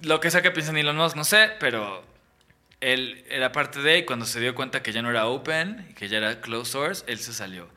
Lo 0.00 0.18
que 0.18 0.32
sea 0.32 0.42
que 0.42 0.50
piensa 0.50 0.72
en 0.72 0.78
Elon 0.78 0.96
Musk, 0.96 1.14
no 1.14 1.22
sé, 1.22 1.52
pero 1.60 2.04
él 2.80 3.24
era 3.30 3.52
parte 3.52 3.80
de, 3.80 3.98
y 3.98 4.04
cuando 4.04 4.26
se 4.26 4.40
dio 4.40 4.56
cuenta 4.56 4.82
que 4.82 4.90
ya 4.90 5.00
no 5.00 5.10
era 5.10 5.28
open, 5.28 5.94
que 5.96 6.08
ya 6.08 6.18
era 6.18 6.40
closed 6.40 6.72
source, 6.72 7.04
él 7.06 7.20
se 7.20 7.32
salió. 7.32 7.68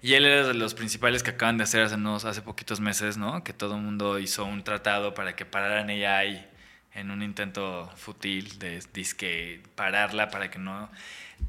Y 0.00 0.14
él 0.14 0.26
era 0.26 0.46
de 0.46 0.54
los 0.54 0.74
principales 0.74 1.24
que 1.24 1.30
acaban 1.30 1.58
de 1.58 1.64
hacer 1.64 1.82
hace, 1.82 1.96
unos, 1.96 2.24
hace 2.24 2.40
poquitos 2.40 2.78
meses, 2.78 3.16
¿no? 3.16 3.42
Que 3.42 3.52
todo 3.52 3.74
el 3.74 3.82
mundo 3.82 4.20
hizo 4.20 4.44
un 4.44 4.62
tratado 4.62 5.12
para 5.12 5.34
que 5.34 5.44
pararan 5.44 5.90
AI 5.90 6.51
en 6.94 7.10
un 7.10 7.22
intento 7.22 7.90
fútil 7.96 8.58
de 8.58 8.82
disque 8.92 9.62
pararla 9.74 10.30
para 10.30 10.50
que 10.50 10.58
no... 10.58 10.90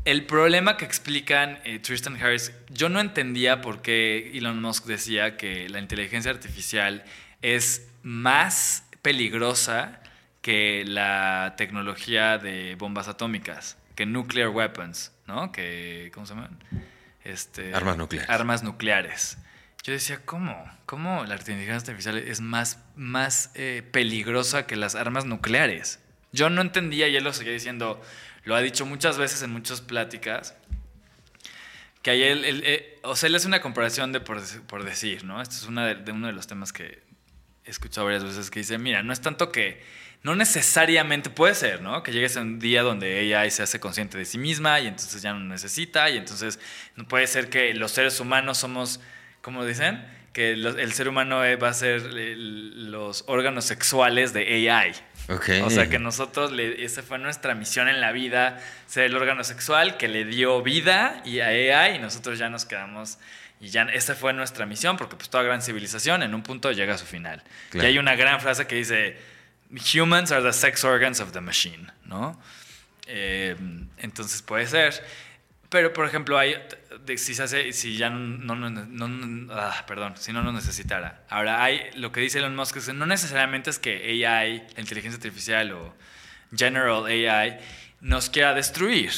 El 0.06 0.26
problema 0.26 0.76
que 0.76 0.86
explican 0.86 1.60
eh, 1.64 1.80
Tristan 1.80 2.16
Harris, 2.16 2.52
yo 2.70 2.90
no 2.90 3.00
entendía 3.00 3.62
por 3.62 3.82
qué 3.82 4.32
Elon 4.34 4.62
Musk 4.62 4.86
decía 4.86 5.38
que 5.38 5.70
la 5.70 5.80
inteligencia 5.80 6.32
artificial 6.32 7.04
es 7.42 7.88
más 8.02 8.88
peligrosa 9.02 10.02
que 10.42 10.84
la 10.86 11.54
tecnología 11.58 12.38
de 12.38 12.76
bombas 12.76 13.08
atómicas, 13.08 13.78
que 13.96 14.06
nuclear 14.06 14.50
weapons, 14.50 15.14
¿no? 15.28 15.52
Que, 15.52 16.12
¿cómo 16.14 16.26
se 16.26 16.34
llaman? 16.34 16.58
Este, 17.24 17.74
armas 17.74 17.98
nucleares. 17.98 18.30
Armas 18.30 18.64
nucleares. 18.64 19.38
Yo 19.84 19.92
decía, 19.92 20.22
¿cómo? 20.24 20.66
¿Cómo 20.86 21.26
la 21.26 21.36
inteligencia 21.36 21.76
artificial 21.76 22.18
es 22.18 22.40
más, 22.40 22.80
más 22.96 23.52
eh, 23.54 23.84
peligrosa 23.92 24.66
que 24.66 24.78
las 24.78 24.96
armas 24.96 25.26
nucleares? 25.26 26.00
Yo 26.32 26.50
no 26.50 26.62
entendía 26.62 27.10
y 27.10 27.18
él 27.18 27.24
lo 27.26 27.34
seguía 27.34 27.52
diciendo, 27.52 28.02
lo 28.46 28.56
ha 28.56 28.62
dicho 28.62 28.86
muchas 28.86 29.18
veces 29.18 29.44
en 29.44 29.52
muchas 29.52 29.82
pláticas, 29.82 30.56
que 32.02 32.12
ahí 32.12 32.24
él, 32.24 32.64
eh, 32.66 32.98
o 33.04 33.18
sea, 33.18 33.28
él 33.28 33.36
hace 33.36 33.48
una 33.48 33.60
comparación 33.60 34.14
de 34.14 34.22
por, 34.22 34.84
decir, 34.86 35.26
¿no? 35.26 35.42
Esto 35.42 35.56
es 35.56 35.64
una 35.66 35.94
de, 35.94 36.12
uno 36.14 36.28
de 36.28 36.34
los 36.34 36.48
temas 36.48 36.72
que 36.72 37.04
he 37.66 37.70
escuchado 37.70 38.06
varias 38.06 38.24
veces 38.24 38.50
que 38.50 38.60
dice, 38.60 38.78
mira, 38.78 39.04
no 39.04 39.12
es 39.12 39.20
tanto 39.20 39.52
que, 39.52 39.84
no 40.22 40.34
necesariamente 40.38 41.30
puede 41.30 41.56
ser, 41.56 41.82
¿no? 41.82 42.04
Que 42.04 42.14
llegues 42.14 42.38
a 42.38 42.42
un 42.42 42.58
día 42.58 42.84
donde 42.84 43.36
AI 43.36 43.52
se 43.52 43.64
hace 43.64 43.82
consciente 43.82 44.18
de 44.18 44.24
sí 44.24 44.38
misma 44.38 44.80
y 44.80 44.88
entonces 44.88 45.22
ya 45.22 45.34
no 45.34 45.40
necesita 45.42 46.10
y 46.10 46.16
entonces 46.18 46.60
no 46.96 47.06
puede 47.06 47.28
ser 47.28 47.50
que 47.50 47.74
los 47.74 47.92
seres 47.92 48.22
humanos 48.22 48.58
somos 48.58 49.02
como 49.44 49.64
dicen, 49.66 50.04
que 50.34 50.54
el 50.54 50.94
ser 50.94 51.08
humano 51.08 51.42
va 51.62 51.70
a 51.70 51.74
ser 51.74 52.02
los 52.12 53.24
órganos 53.28 53.66
sexuales 53.66 54.34
de 54.34 54.70
AI, 54.72 54.94
Ok. 55.30 55.50
O 55.64 55.70
sea 55.70 55.90
que 55.90 56.00
nosotros, 56.00 56.52
le, 56.52 56.84
esa 56.84 57.02
fue 57.02 57.18
nuestra 57.18 57.56
misión 57.56 57.88
en 57.88 58.02
la 58.02 58.12
vida, 58.12 58.60
ser 58.88 59.06
el 59.06 59.16
órgano 59.16 59.44
sexual 59.44 59.98
que 59.98 60.08
le 60.08 60.26
dio 60.26 60.62
vida 60.62 61.22
y 61.24 61.40
a 61.40 61.48
AI 61.48 61.96
y 61.96 62.00
nosotros 62.00 62.40
ya 62.40 62.50
nos 62.50 62.66
quedamos 62.66 63.20
y 63.62 63.70
ya 63.70 63.84
esa 63.84 64.16
fue 64.16 64.34
nuestra 64.34 64.66
misión 64.66 64.98
porque 64.98 65.16
pues 65.16 65.30
toda 65.30 65.44
gran 65.44 65.62
civilización 65.62 66.24
en 66.24 66.34
un 66.34 66.44
punto 66.44 66.72
llega 66.72 66.96
a 66.96 66.98
su 66.98 67.06
final. 67.06 67.42
Claro. 67.70 67.88
Y 67.88 67.92
hay 67.92 67.98
una 68.00 68.16
gran 68.16 68.42
frase 68.42 68.68
que 68.68 68.76
dice, 68.76 69.18
humans 69.94 70.32
are 70.32 70.44
the 70.44 70.52
sex 70.52 70.84
organs 70.84 71.22
of 71.22 71.32
the 71.32 71.42
machine, 71.42 71.88
¿no? 72.06 72.40
Eh, 73.08 73.56
entonces 74.00 74.42
puede 74.42 74.68
ser. 74.68 75.02
Pero, 75.70 75.92
por 75.92 76.06
ejemplo, 76.06 76.38
hay, 76.38 76.56
si 77.18 77.98
ya 77.98 78.10
no, 78.10 78.56
no, 78.56 78.70
no- 78.70 79.54
ah, 79.54 79.84
perdón, 79.88 80.16
si 80.18 80.32
no 80.34 80.42
lo 80.42 80.52
necesitara. 80.52 81.24
Ahora, 81.30 81.64
hay, 81.64 81.82
lo 81.96 82.12
que 82.12 82.22
dice 82.22 82.40
Elon 82.40 82.56
Musk 82.56 82.78
es 82.78 82.86
que 82.88 82.94
no 82.94 83.06
necesariamente 83.06 83.70
es 83.70 83.80
que 83.80 84.26
AI, 84.26 84.64
inteligencia 84.78 85.18
artificial 85.18 85.72
o 85.74 85.94
General 86.56 87.06
AI, 87.06 87.60
nos 88.02 88.30
quiera 88.30 88.54
destruir. 88.54 89.12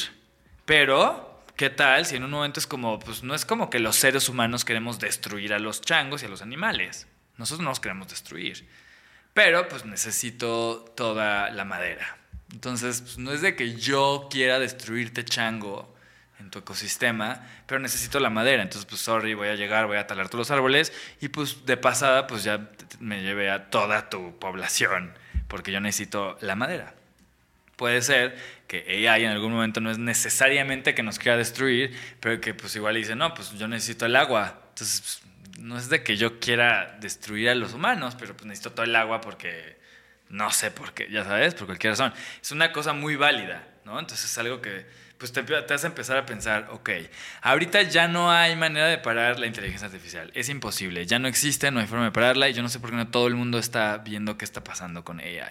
Pero, 0.65 1.43
¿qué 1.55 1.69
tal 1.69 2.05
si 2.05 2.15
en 2.15 2.23
un 2.23 2.31
momento 2.31 2.59
es 2.59 2.67
como, 2.67 2.99
pues 2.99 3.23
no 3.23 3.35
es 3.35 3.45
como 3.45 3.69
que 3.69 3.79
los 3.79 3.95
seres 3.95 4.29
humanos 4.29 4.65
queremos 4.65 4.99
destruir 4.99 5.53
a 5.53 5.59
los 5.59 5.81
changos 5.81 6.23
y 6.23 6.25
a 6.25 6.29
los 6.29 6.41
animales? 6.41 7.07
Nosotros 7.37 7.63
no 7.63 7.69
los 7.69 7.79
queremos 7.79 8.07
destruir. 8.07 8.67
Pero 9.33 9.67
pues 9.67 9.85
necesito 9.85 10.85
toda 10.95 11.49
la 11.51 11.65
madera. 11.65 12.17
Entonces, 12.53 13.01
pues, 13.01 13.17
no 13.17 13.31
es 13.33 13.41
de 13.41 13.55
que 13.55 13.75
yo 13.75 14.27
quiera 14.31 14.59
destruirte 14.59 15.25
chango 15.25 15.94
en 16.39 16.49
tu 16.49 16.59
ecosistema, 16.59 17.41
pero 17.65 17.79
necesito 17.79 18.19
la 18.19 18.29
madera. 18.29 18.61
Entonces, 18.61 18.85
pues 18.85 19.01
sorry, 19.01 19.33
voy 19.33 19.47
a 19.47 19.55
llegar, 19.55 19.87
voy 19.87 19.97
a 19.97 20.07
talar 20.07 20.27
todos 20.27 20.49
los 20.49 20.51
árboles 20.51 20.93
y 21.21 21.29
pues 21.29 21.65
de 21.65 21.77
pasada, 21.77 22.27
pues 22.27 22.43
ya 22.43 22.69
me 22.99 23.21
llevé 23.21 23.49
a 23.49 23.69
toda 23.69 24.09
tu 24.09 24.37
población, 24.39 25.13
porque 25.47 25.71
yo 25.71 25.79
necesito 25.79 26.37
la 26.41 26.55
madera. 26.55 26.93
Puede 27.75 28.01
ser 28.01 28.37
que 28.67 29.07
AI 29.07 29.25
en 29.25 29.31
algún 29.31 29.51
momento 29.51 29.81
no 29.81 29.91
es 29.91 29.97
necesariamente 29.97 30.95
que 30.95 31.03
nos 31.03 31.19
quiera 31.19 31.37
destruir, 31.37 31.97
pero 32.19 32.39
que 32.39 32.53
pues 32.53 32.75
igual 32.75 32.95
dice, 32.95 33.15
no, 33.15 33.33
pues 33.33 33.51
yo 33.57 33.67
necesito 33.67 34.05
el 34.05 34.15
agua. 34.15 34.61
Entonces, 34.69 35.01
pues, 35.01 35.59
no 35.59 35.77
es 35.77 35.89
de 35.89 36.03
que 36.03 36.17
yo 36.17 36.39
quiera 36.39 36.97
destruir 36.99 37.49
a 37.49 37.55
los 37.55 37.73
humanos, 37.73 38.15
pero 38.17 38.35
pues 38.35 38.45
necesito 38.45 38.71
todo 38.71 38.85
el 38.85 38.95
agua 38.95 39.21
porque 39.21 39.77
no 40.29 40.51
sé 40.51 40.71
por 40.71 40.93
qué, 40.93 41.09
ya 41.09 41.23
sabes, 41.23 41.53
por 41.53 41.67
cualquier 41.67 41.91
razón. 41.91 42.13
Es 42.41 42.51
una 42.51 42.71
cosa 42.71 42.93
muy 42.93 43.15
válida, 43.15 43.67
¿no? 43.85 43.99
Entonces 43.99 44.31
es 44.31 44.37
algo 44.37 44.61
que 44.61 44.85
pues 45.17 45.31
te, 45.31 45.43
te 45.43 45.73
hace 45.73 45.87
empezar 45.87 46.17
a 46.17 46.25
pensar, 46.25 46.67
ok, 46.71 46.89
ahorita 47.41 47.83
ya 47.83 48.07
no 48.07 48.31
hay 48.31 48.55
manera 48.55 48.87
de 48.87 48.97
parar 48.97 49.39
la 49.39 49.47
inteligencia 49.47 49.87
artificial, 49.87 50.31
es 50.33 50.49
imposible, 50.49 51.05
ya 51.05 51.19
no 51.19 51.27
existe, 51.27 51.71
no 51.71 51.79
hay 51.79 51.87
forma 51.87 52.05
de 52.05 52.11
pararla 52.11 52.49
y 52.49 52.53
yo 52.53 52.61
no 52.61 52.69
sé 52.69 52.79
por 52.79 52.89
qué 52.89 52.95
no 52.95 53.07
todo 53.07 53.27
el 53.27 53.35
mundo 53.35 53.57
está 53.57 53.97
viendo 53.97 54.37
qué 54.37 54.45
está 54.45 54.63
pasando 54.63 55.03
con 55.03 55.19
AI. 55.19 55.41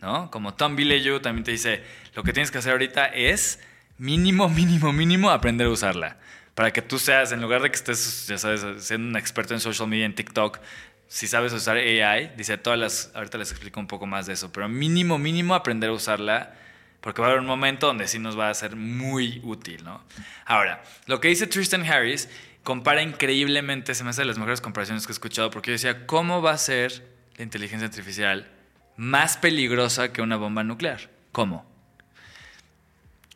¿no? 0.00 0.30
Como 0.30 0.54
Tom 0.54 0.76
Bilyeu 0.76 1.20
también 1.20 1.44
te 1.44 1.52
dice, 1.52 1.82
lo 2.14 2.24
que 2.24 2.32
tienes 2.32 2.50
que 2.50 2.58
hacer 2.58 2.72
ahorita 2.72 3.06
es 3.06 3.60
mínimo, 3.98 4.48
mínimo, 4.48 4.92
mínimo 4.92 5.30
aprender 5.30 5.68
a 5.68 5.70
usarla. 5.70 6.16
Para 6.54 6.72
que 6.72 6.82
tú 6.82 6.98
seas, 6.98 7.32
en 7.32 7.40
lugar 7.40 7.62
de 7.62 7.70
que 7.70 7.76
estés, 7.76 8.26
ya 8.26 8.36
sabes, 8.36 8.84
siendo 8.84 9.08
un 9.08 9.16
experto 9.16 9.54
en 9.54 9.60
social 9.60 9.88
media, 9.88 10.04
en 10.04 10.14
TikTok, 10.14 10.58
si 11.06 11.26
sabes 11.26 11.52
usar 11.52 11.76
AI, 11.76 12.32
dice 12.36 12.58
todas 12.58 12.78
las, 12.78 13.10
ahorita 13.14 13.38
les 13.38 13.50
explico 13.52 13.78
un 13.80 13.86
poco 13.86 14.06
más 14.06 14.26
de 14.26 14.32
eso, 14.32 14.52
pero 14.52 14.68
mínimo, 14.68 15.18
mínimo 15.18 15.54
aprender 15.54 15.90
a 15.90 15.92
usarla, 15.92 16.54
porque 17.02 17.20
va 17.20 17.28
a 17.28 17.30
haber 17.32 17.40
un 17.40 17.46
momento 17.46 17.88
donde 17.88 18.06
sí 18.06 18.18
nos 18.18 18.38
va 18.38 18.48
a 18.48 18.54
ser 18.54 18.76
muy 18.76 19.40
útil, 19.42 19.84
¿no? 19.84 20.00
Ahora, 20.46 20.82
lo 21.06 21.20
que 21.20 21.28
dice 21.28 21.46
Tristan 21.48 21.84
Harris 21.84 22.28
compara 22.62 23.02
increíblemente, 23.02 23.94
se 23.94 24.04
me 24.04 24.10
hace 24.10 24.22
de 24.22 24.26
las 24.26 24.38
mejores 24.38 24.60
comparaciones 24.60 25.04
que 25.04 25.12
he 25.12 25.14
escuchado, 25.14 25.50
porque 25.50 25.70
yo 25.70 25.72
decía, 25.72 26.06
¿cómo 26.06 26.40
va 26.40 26.52
a 26.52 26.58
ser 26.58 27.04
la 27.36 27.42
inteligencia 27.42 27.88
artificial 27.88 28.48
más 28.96 29.36
peligrosa 29.36 30.12
que 30.12 30.22
una 30.22 30.36
bomba 30.36 30.62
nuclear? 30.62 31.10
¿Cómo? 31.32 31.66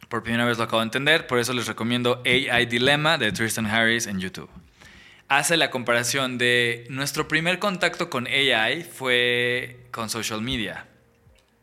Por 0.09 0.23
primera 0.23 0.45
vez 0.45 0.59
lo 0.59 0.65
acabo 0.65 0.81
de 0.81 0.85
entender, 0.85 1.27
por 1.27 1.41
eso 1.41 1.53
les 1.53 1.67
recomiendo 1.67 2.23
AI 2.25 2.67
Dilemma 2.67 3.19
de 3.19 3.33
Tristan 3.33 3.67
Harris 3.67 4.07
en 4.07 4.21
YouTube. 4.21 4.49
Hace 5.27 5.57
la 5.57 5.71
comparación 5.71 6.39
de 6.39 6.87
nuestro 6.89 7.27
primer 7.27 7.59
contacto 7.59 8.09
con 8.11 8.29
AI 8.29 8.85
fue 8.85 9.89
con 9.91 10.09
social 10.09 10.41
media. 10.41 10.87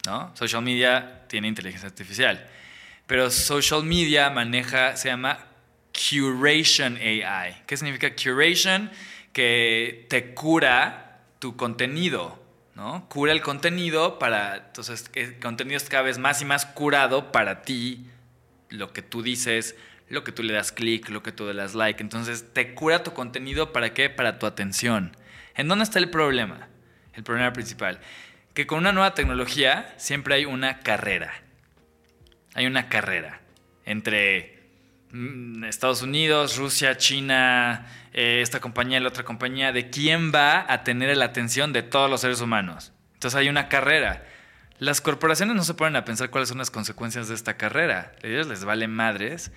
¿No? 0.06 0.36
Social 0.36 0.62
media 0.62 1.24
tiene 1.28 1.48
inteligencia 1.48 1.88
artificial, 1.88 2.48
pero 3.08 3.30
social 3.30 3.84
media 3.84 4.30
maneja, 4.30 4.96
se 4.98 5.10
llama 5.10 5.40
Curation 5.94 6.98
AI. 6.98 7.64
¿Qué 7.66 7.78
significa 7.78 8.16
curation? 8.16 8.92
Que 9.32 10.06
te 10.10 10.34
cura 10.34 11.22
tu 11.40 11.56
contenido, 11.56 12.42
¿no? 12.76 13.08
Cura 13.10 13.32
el 13.32 13.42
contenido 13.42 14.20
para, 14.20 14.58
entonces, 14.58 15.10
el 15.14 15.40
contenido 15.40 15.78
es 15.78 15.90
cada 15.90 16.04
vez 16.04 16.18
más 16.18 16.42
y 16.42 16.46
más 16.46 16.66
curado 16.66 17.32
para 17.32 17.64
ti, 17.64 18.08
lo 18.70 18.94
que 18.94 19.02
tú 19.02 19.22
dices, 19.22 19.76
lo 20.10 20.24
que 20.24 20.32
tú 20.32 20.44
le 20.44 20.54
das 20.54 20.72
clic, 20.72 21.10
lo 21.10 21.24
que 21.24 21.32
tú 21.32 21.46
le 21.46 21.54
das 21.54 21.76
like. 21.76 22.02
Entonces, 22.02 22.54
te 22.54 22.74
cura 22.74 23.04
tu 23.04 23.14
contenido 23.14 23.74
para 23.74 23.94
qué? 23.94 24.10
Para 24.10 24.40
tu 24.40 24.46
atención. 24.46 25.16
¿En 25.56 25.68
dónde 25.68 25.84
está 25.84 26.00
el 26.00 26.10
problema? 26.10 26.68
El 27.14 27.24
problema 27.24 27.54
principal. 27.54 28.00
Que 28.54 28.68
con 28.68 28.80
una 28.80 28.92
nueva 28.92 29.14
tecnología 29.14 29.94
siempre 29.98 30.36
hay 30.36 30.46
una 30.46 30.80
carrera. 30.80 31.34
Hay 32.54 32.68
una 32.68 32.88
carrera 32.88 33.42
entre 33.86 34.64
mm, 35.12 35.64
Estados 35.64 36.02
Unidos, 36.02 36.58
Rusia, 36.58 36.98
China, 36.98 37.88
eh, 38.14 38.42
esta 38.42 38.60
compañía 38.60 39.00
la 39.00 39.10
otra 39.10 39.24
compañía, 39.24 39.72
de 39.72 39.90
quién 39.90 40.32
va 40.34 40.72
a 40.72 40.84
tener 40.84 41.16
la 41.18 41.26
atención 41.26 41.74
de 41.74 41.82
todos 41.82 42.10
los 42.10 42.22
seres 42.22 42.42
humanos. 42.42 42.94
Entonces 43.14 43.40
hay 43.40 43.50
una 43.50 43.70
carrera. 43.70 44.24
Las 44.78 45.02
corporaciones 45.02 45.56
no 45.56 45.64
se 45.64 45.74
ponen 45.74 45.96
a 45.96 46.06
pensar 46.06 46.30
cuáles 46.30 46.50
son 46.50 46.58
las 46.60 46.70
consecuencias 46.72 47.28
de 47.28 47.36
esta 47.36 47.58
carrera. 47.58 48.12
A 48.24 48.28
ellos 48.28 48.48
les 48.48 48.66
vale 48.66 48.88
madres 48.88 49.52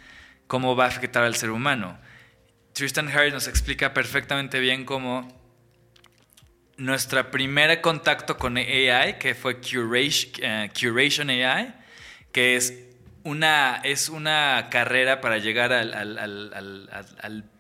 cómo 0.47 0.77
va 0.77 0.85
a 0.85 0.89
afectar 0.89 1.23
al 1.23 1.35
ser 1.35 1.51
humano. 1.51 1.99
Tristan 2.73 3.09
Harris 3.09 3.33
nos 3.33 3.49
explica 3.49 3.93
perfectamente 3.93 4.61
bien 4.61 4.85
cómo 4.85 5.46
nuestro 6.77 7.31
primer 7.31 7.81
contacto 7.81 8.37
con 8.37 8.57
AI, 8.57 9.19
que 9.19 9.35
fue 9.35 9.61
Curation, 9.61 11.31
eh, 11.31 11.47
AI, 11.47 11.75
que 12.33 12.57
es 12.57 12.75
una, 13.25 13.81
es 13.83 14.09
una 14.09 14.69
carrera 14.71 15.21
para 15.21 15.39
llegar 15.39 15.73
al, 15.73 15.95
al, 15.95 16.19
al, 16.19 17.51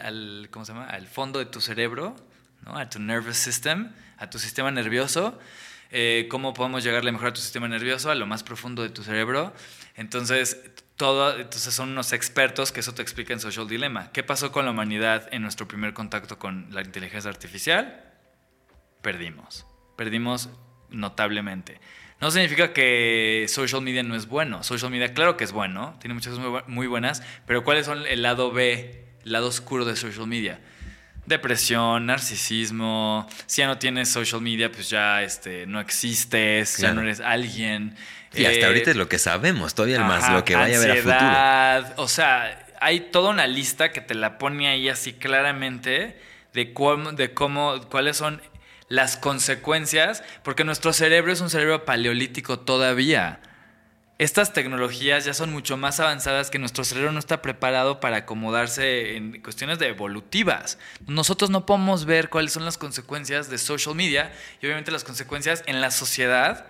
al- 0.00 0.48
¿cómo 0.50 0.64
se 0.64 0.72
llama? 0.72 0.86
al 0.86 1.06
fondo 1.06 1.38
de 1.38 1.46
tu 1.46 1.60
cerebro, 1.60 2.16
¿no? 2.64 2.78
a 2.78 2.88
tu 2.88 2.98
nervous 2.98 3.36
system, 3.36 3.92
a 4.18 4.30
tu 4.30 4.38
sistema 4.38 4.70
nervioso. 4.70 5.38
Eh, 5.90 6.26
¿Cómo 6.30 6.52
podemos 6.52 6.82
llegarle 6.82 7.12
mejor 7.12 7.28
a 7.28 7.32
tu 7.32 7.40
sistema 7.40 7.68
nervioso, 7.68 8.10
a 8.10 8.14
lo 8.14 8.26
más 8.26 8.42
profundo 8.42 8.82
de 8.82 8.88
tu 8.90 9.02
cerebro? 9.04 9.52
Entonces, 9.94 10.58
todo, 10.96 11.36
entonces 11.38 11.74
son 11.74 11.90
unos 11.90 12.12
expertos 12.12 12.72
que 12.72 12.80
eso 12.80 12.94
te 12.94 13.02
explica 13.02 13.32
en 13.32 13.40
Social 13.40 13.68
Dilemma. 13.68 14.10
¿Qué 14.12 14.22
pasó 14.22 14.50
con 14.52 14.64
la 14.64 14.70
humanidad 14.70 15.28
en 15.32 15.42
nuestro 15.42 15.68
primer 15.68 15.92
contacto 15.92 16.38
con 16.38 16.68
la 16.70 16.80
inteligencia 16.82 17.30
artificial? 17.30 18.02
Perdimos. 19.02 19.66
Perdimos 19.96 20.48
notablemente. 20.90 21.80
No 22.20 22.30
significa 22.30 22.72
que 22.72 23.44
social 23.48 23.82
media 23.82 24.02
no 24.02 24.16
es 24.16 24.26
bueno. 24.26 24.62
Social 24.62 24.90
media, 24.90 25.12
claro 25.12 25.36
que 25.36 25.44
es 25.44 25.52
bueno, 25.52 25.96
tiene 26.00 26.14
muchas 26.14 26.32
cosas 26.34 26.46
muy, 26.48 26.60
bu- 26.60 26.66
muy 26.66 26.86
buenas, 26.86 27.22
pero 27.46 27.62
¿cuáles 27.62 27.84
son 27.86 28.06
el 28.06 28.22
lado 28.22 28.52
B, 28.52 29.04
el 29.24 29.32
lado 29.32 29.48
oscuro 29.48 29.84
de 29.84 29.96
social 29.96 30.26
media? 30.26 30.60
Depresión, 31.26 32.06
narcisismo. 32.06 33.26
Si 33.46 33.60
ya 33.60 33.66
no 33.66 33.78
tienes 33.78 34.08
social 34.08 34.40
media, 34.40 34.70
pues 34.70 34.88
ya 34.88 35.22
este, 35.22 35.66
no 35.66 35.80
existes, 35.80 36.78
ya 36.78 36.94
no 36.94 37.00
eres 37.02 37.20
alguien. 37.20 37.96
Y 38.36 38.46
hasta 38.46 38.60
Eh, 38.60 38.64
ahorita 38.66 38.90
es 38.90 38.96
lo 38.96 39.08
que 39.08 39.18
sabemos, 39.18 39.74
todavía 39.74 40.00
más 40.00 40.30
lo 40.32 40.44
que 40.44 40.54
vaya 40.54 40.76
a 40.76 40.82
haber 40.82 40.90
a 41.14 41.84
futuro. 41.84 42.02
O 42.02 42.08
sea, 42.08 42.66
hay 42.80 43.00
toda 43.00 43.30
una 43.30 43.46
lista 43.46 43.92
que 43.92 44.00
te 44.00 44.14
la 44.14 44.38
pone 44.38 44.68
ahí 44.68 44.88
así 44.88 45.12
claramente 45.12 46.20
de 46.52 46.72
cómo, 46.72 47.12
de 47.12 47.34
cómo, 47.34 47.80
cuáles 47.90 48.16
son 48.16 48.40
las 48.88 49.16
consecuencias, 49.16 50.22
porque 50.42 50.64
nuestro 50.64 50.92
cerebro 50.92 51.32
es 51.32 51.40
un 51.40 51.50
cerebro 51.50 51.84
paleolítico 51.84 52.60
todavía. 52.60 53.40
Estas 54.18 54.54
tecnologías 54.54 55.26
ya 55.26 55.34
son 55.34 55.52
mucho 55.52 55.76
más 55.76 56.00
avanzadas 56.00 56.48
que 56.48 56.58
nuestro 56.58 56.84
cerebro 56.84 57.12
no 57.12 57.18
está 57.18 57.42
preparado 57.42 58.00
para 58.00 58.18
acomodarse 58.18 59.16
en 59.16 59.42
cuestiones 59.42 59.78
de 59.78 59.88
evolutivas. 59.88 60.78
Nosotros 61.06 61.50
no 61.50 61.66
podemos 61.66 62.06
ver 62.06 62.30
cuáles 62.30 62.52
son 62.52 62.64
las 62.64 62.78
consecuencias 62.78 63.50
de 63.50 63.58
social 63.58 63.94
media 63.94 64.32
y 64.62 64.66
obviamente 64.66 64.90
las 64.90 65.04
consecuencias 65.04 65.62
en 65.66 65.82
la 65.82 65.90
sociedad 65.90 66.66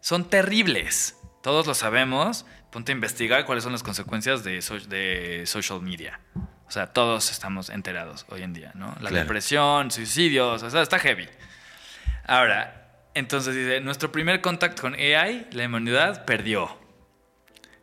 son 0.00 0.28
terribles. 0.28 1.16
Todos 1.42 1.66
lo 1.66 1.74
sabemos. 1.74 2.46
Ponte 2.70 2.92
a 2.92 2.94
investigar 2.94 3.44
cuáles 3.46 3.64
son 3.64 3.72
las 3.72 3.82
consecuencias 3.82 4.44
de, 4.44 4.62
so- 4.62 4.78
de 4.78 5.42
social 5.46 5.80
media. 5.82 6.20
O 6.66 6.70
sea, 6.70 6.86
todos 6.92 7.30
estamos 7.32 7.68
enterados 7.68 8.26
hoy 8.28 8.42
en 8.42 8.52
día, 8.52 8.70
¿no? 8.74 8.88
La 9.00 9.08
Claro. 9.10 9.16
depresión, 9.16 9.90
suicidios, 9.90 10.62
o 10.62 10.70
sea, 10.70 10.82
está 10.82 10.98
heavy. 11.00 11.28
Ahora, 12.26 12.92
entonces 13.14 13.56
dice, 13.56 13.80
nuestro 13.80 14.12
primer 14.12 14.40
contacto 14.40 14.82
con 14.82 14.94
AI, 14.94 15.48
la 15.50 15.66
humanidad 15.66 16.24
perdió. 16.24 16.78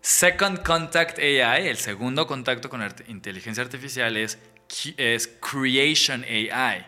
Second 0.02 0.64
Contact 0.64 1.19
AI, 1.19 1.68
el 1.68 1.77
segundo 1.77 2.27
contacto 2.27 2.69
con 2.69 2.81
art- 2.81 3.02
inteligencia 3.10 3.61
artificial 3.61 4.15
es 4.15 4.38
Creation 5.41 6.23
AI. 6.23 6.85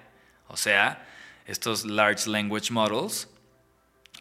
O 0.48 0.56
sea, 0.56 1.06
estos 1.46 1.86
Large 1.86 2.30
Language 2.30 2.72
Models, 2.72 3.28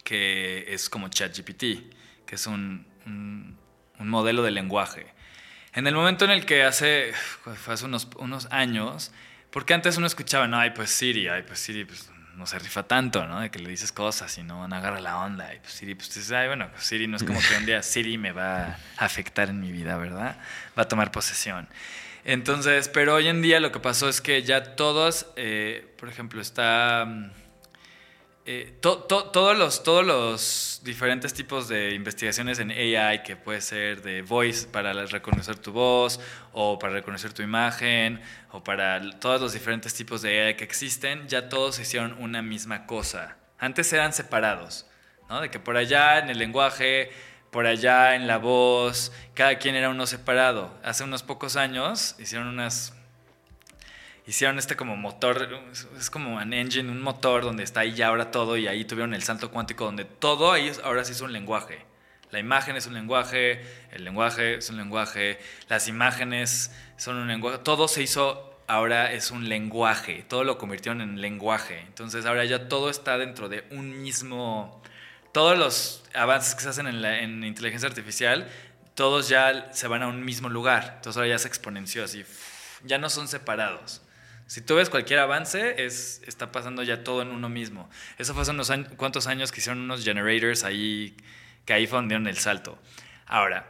que 0.09 0.65
es 0.73 0.89
como 0.89 1.09
ChatGPT, 1.09 1.63
que 2.25 2.33
es 2.33 2.47
un, 2.47 2.83
un, 3.05 3.55
modelo 3.99 4.41
de 4.41 4.49
lenguaje. 4.49 5.05
En 5.75 5.85
el 5.85 5.93
momento 5.93 6.25
en 6.25 6.31
el 6.31 6.47
que 6.47 6.63
hace, 6.63 7.13
hace 7.67 7.85
unos, 7.85 8.07
unos 8.17 8.47
años, 8.49 9.11
porque 9.51 9.75
antes 9.75 9.97
uno 9.97 10.07
escuchaba, 10.07 10.47
no, 10.47 10.57
ay, 10.57 10.71
pues 10.71 10.89
Siri, 10.89 11.27
ay, 11.27 11.43
pues 11.43 11.59
Siri, 11.59 11.85
pues 11.85 12.09
no 12.35 12.47
se 12.47 12.57
rifa 12.57 12.87
tanto, 12.87 13.27
¿no? 13.27 13.41
De 13.41 13.51
que 13.51 13.59
le 13.59 13.69
dices 13.69 13.91
cosas 13.91 14.35
y 14.39 14.41
no, 14.41 14.63
agarra 14.63 14.99
la 14.99 15.19
onda. 15.19 15.53
Y 15.53 15.59
pues 15.59 15.73
Siri, 15.73 15.93
pues 15.93 16.07
dices, 16.07 16.31
ay, 16.31 16.47
bueno, 16.47 16.71
pues 16.71 16.85
Siri 16.85 17.05
no 17.05 17.17
es 17.17 17.23
como 17.23 17.39
que 17.39 17.57
un 17.57 17.67
día 17.67 17.83
Siri 17.83 18.17
me 18.17 18.31
va 18.31 18.79
a 18.97 19.05
afectar 19.05 19.49
en 19.49 19.59
mi 19.59 19.71
vida, 19.71 19.95
¿verdad? 19.97 20.37
Va 20.75 20.83
a 20.83 20.87
tomar 20.87 21.11
posesión. 21.11 21.69
Entonces, 22.25 22.89
pero 22.89 23.13
hoy 23.13 23.27
en 23.27 23.43
día 23.43 23.59
lo 23.59 23.71
que 23.71 23.79
pasó 23.79 24.09
es 24.09 24.21
que 24.21 24.41
ya 24.41 24.75
todos, 24.75 25.27
eh, 25.35 25.93
por 25.99 26.09
ejemplo, 26.09 26.41
está 26.41 27.31
eh, 28.51 28.73
todos, 28.81 29.55
los, 29.55 29.83
todos 29.83 30.03
los 30.03 30.81
diferentes 30.83 31.35
tipos 31.35 31.67
de 31.67 31.93
investigaciones 31.93 32.57
en 32.57 32.71
AI, 32.71 33.21
que 33.21 33.35
puede 33.35 33.61
ser 33.61 34.01
de 34.01 34.23
voice 34.23 34.67
para 34.67 34.91
reconocer 35.05 35.59
tu 35.59 35.71
voz, 35.71 36.19
o 36.51 36.79
para 36.79 36.93
reconocer 36.93 37.31
tu 37.31 37.43
imagen, 37.43 38.19
o 38.51 38.63
para 38.63 39.19
todos 39.19 39.39
los 39.39 39.53
diferentes 39.53 39.93
tipos 39.93 40.23
de 40.23 40.47
AI 40.47 40.55
que 40.55 40.63
existen, 40.63 41.27
ya 41.27 41.47
todos 41.47 41.77
hicieron 41.77 42.13
una 42.13 42.41
misma 42.41 42.87
cosa. 42.87 43.37
Antes 43.59 43.93
eran 43.93 44.13
separados, 44.13 44.87
¿no? 45.29 45.41
De 45.41 45.51
que 45.51 45.59
por 45.59 45.77
allá 45.77 46.17
en 46.17 46.31
el 46.31 46.39
lenguaje, 46.39 47.11
por 47.51 47.67
allá 47.67 48.15
en 48.15 48.25
la 48.25 48.39
voz, 48.39 49.11
cada 49.35 49.59
quien 49.59 49.75
era 49.75 49.91
uno 49.91 50.07
separado. 50.07 50.75
Hace 50.83 51.03
unos 51.03 51.21
pocos 51.21 51.55
años 51.55 52.15
hicieron 52.17 52.47
unas 52.47 52.95
hicieron 54.29 54.59
este 54.59 54.75
como 54.75 54.95
motor, 54.95 55.49
es 55.97 56.09
como 56.11 56.35
un 56.35 56.53
engine, 56.53 56.91
un 56.91 57.01
motor 57.01 57.41
donde 57.41 57.63
está 57.63 57.79
ahí 57.79 57.93
ya 57.93 58.09
ahora 58.09 58.29
todo 58.29 58.57
y 58.57 58.67
ahí 58.67 58.85
tuvieron 58.85 59.15
el 59.15 59.23
salto 59.23 59.49
cuántico 59.49 59.85
donde 59.85 60.05
todo 60.05 60.51
ahí 60.51 60.71
ahora 60.83 61.03
sí 61.03 61.13
es 61.13 61.21
un 61.21 61.33
lenguaje. 61.33 61.83
La 62.29 62.37
imagen 62.37 62.75
es 62.75 62.85
un 62.85 62.93
lenguaje, 62.93 63.65
el 63.91 64.03
lenguaje 64.03 64.57
es 64.57 64.69
un 64.69 64.77
lenguaje, 64.77 65.39
las 65.67 65.87
imágenes 65.87 66.71
son 66.95 67.15
un 67.15 67.27
lenguaje, 67.27 67.57
todo 67.63 67.87
se 67.87 68.03
hizo 68.03 68.55
ahora 68.67 69.11
es 69.13 69.31
un 69.31 69.49
lenguaje, 69.49 70.23
todo 70.29 70.43
lo 70.43 70.59
convirtieron 70.59 71.01
en 71.01 71.19
lenguaje. 71.19 71.79
Entonces 71.87 72.27
ahora 72.27 72.45
ya 72.45 72.69
todo 72.69 72.91
está 72.91 73.17
dentro 73.17 73.49
de 73.49 73.65
un 73.71 73.99
mismo, 74.03 74.79
todos 75.31 75.57
los 75.57 76.03
avances 76.13 76.53
que 76.53 76.61
se 76.61 76.69
hacen 76.69 76.85
en, 76.85 77.01
la, 77.01 77.19
en 77.19 77.43
inteligencia 77.43 77.89
artificial, 77.89 78.47
todos 78.93 79.27
ya 79.27 79.73
se 79.73 79.87
van 79.87 80.03
a 80.03 80.07
un 80.07 80.23
mismo 80.23 80.49
lugar. 80.49 80.93
Entonces 80.97 81.17
ahora 81.17 81.29
ya 81.29 81.39
se 81.39 81.47
exponenció 81.47 82.03
así, 82.03 82.23
ya 82.83 82.99
no 82.99 83.09
son 83.09 83.27
separados. 83.27 84.03
Si 84.49 84.61
tú 84.61 84.77
ves 84.77 84.89
cualquier 84.89 85.19
avance, 85.19 85.85
es, 85.85 86.23
está 86.25 86.51
pasando 86.51 86.81
ya 86.81 87.03
todo 87.03 87.21
en 87.21 87.27
uno 87.27 87.49
mismo. 87.49 87.87
Eso 88.17 88.33
fue 88.33 88.41
hace 88.41 88.49
unos 88.49 88.71
años, 88.71 88.89
cuantos 88.97 89.27
años 89.27 89.51
que 89.51 89.59
hicieron 89.59 89.79
unos 89.79 90.03
generators 90.03 90.63
ahí, 90.63 91.15
que 91.65 91.73
ahí 91.73 91.85
fundieron 91.85 92.25
el 92.25 92.35
salto. 92.35 92.79
Ahora, 93.27 93.69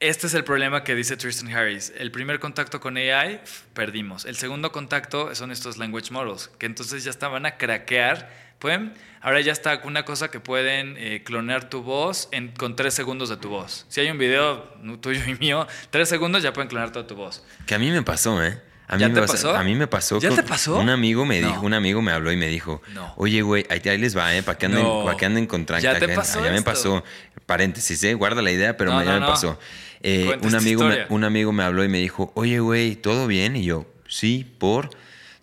este 0.00 0.26
es 0.26 0.34
el 0.34 0.42
problema 0.42 0.82
que 0.82 0.96
dice 0.96 1.16
Tristan 1.16 1.54
Harris. 1.54 1.92
El 1.96 2.10
primer 2.10 2.40
contacto 2.40 2.80
con 2.80 2.96
AI, 2.96 3.40
perdimos. 3.72 4.24
El 4.24 4.34
segundo 4.34 4.72
contacto 4.72 5.32
son 5.36 5.52
estos 5.52 5.76
language 5.76 6.10
models, 6.10 6.48
que 6.58 6.66
entonces 6.66 7.04
ya 7.04 7.10
estaban 7.10 7.46
a 7.46 7.56
craquear. 7.56 8.50
Pueden, 8.58 8.94
ahora 9.20 9.40
ya 9.42 9.52
está 9.52 9.80
una 9.84 10.04
cosa 10.04 10.28
que 10.28 10.40
pueden 10.40 10.96
eh, 10.98 11.22
clonar 11.22 11.70
tu 11.70 11.84
voz 11.84 12.28
en, 12.32 12.48
con 12.48 12.74
tres 12.74 12.94
segundos 12.94 13.28
de 13.28 13.36
tu 13.36 13.48
voz. 13.48 13.86
Si 13.88 14.00
hay 14.00 14.10
un 14.10 14.18
video 14.18 14.74
tuyo 15.00 15.22
y 15.24 15.36
mío, 15.36 15.68
tres 15.90 16.08
segundos 16.08 16.42
ya 16.42 16.52
pueden 16.52 16.68
clonar 16.68 16.90
toda 16.90 17.06
tu 17.06 17.14
voz. 17.14 17.44
Que 17.64 17.76
a 17.76 17.78
mí 17.78 17.92
me 17.92 18.02
pasó, 18.02 18.42
¿eh? 18.44 18.69
A 18.90 18.96
mí 18.96 19.02
¿Ya 19.02 19.12
te 19.12 19.22
pasó? 19.22 19.56
A 19.56 19.62
mí 19.62 19.76
me 19.76 19.86
pasó. 19.86 20.18
¿Ya 20.18 20.30
te 20.30 20.42
pasó? 20.42 20.76
Un 20.76 20.90
amigo 20.90 21.24
me 21.24 21.38
dijo, 21.38 21.60
un 21.60 21.74
amigo 21.74 22.02
me 22.02 22.10
habló 22.10 22.32
y 22.32 22.36
me 22.36 22.48
dijo, 22.48 22.82
oye, 23.16 23.40
güey, 23.40 23.64
ahí, 23.70 23.98
les 23.98 24.16
va, 24.16 24.34
¿eh? 24.34 24.42
Para 24.42 24.58
que 24.58 24.66
anden, 24.66 24.84
para 25.04 25.16
que 25.16 25.26
anden 25.26 25.46
con 25.46 25.64
¿Ya 25.64 25.96
te 25.96 26.08
pasó 26.08 26.44
Ya 26.44 26.50
me 26.50 26.62
pasó. 26.62 27.04
Paréntesis, 27.46 28.02
¿eh? 28.02 28.14
Guarda 28.14 28.42
la 28.42 28.50
idea, 28.50 28.76
pero 28.76 29.00
ya 29.04 29.20
me 29.20 29.26
pasó. 29.26 29.60
Eh, 30.02 30.36
un, 30.42 30.54
amigo 30.56 30.84
me, 30.84 31.06
un 31.08 31.22
amigo 31.22 31.52
me 31.52 31.62
habló 31.62 31.84
y 31.84 31.88
me 31.88 31.98
dijo, 31.98 32.32
oye, 32.34 32.58
güey, 32.58 32.96
¿todo 32.96 33.28
bien? 33.28 33.54
Y 33.54 33.64
yo, 33.64 33.86
sí, 34.08 34.50
¿por? 34.58 34.90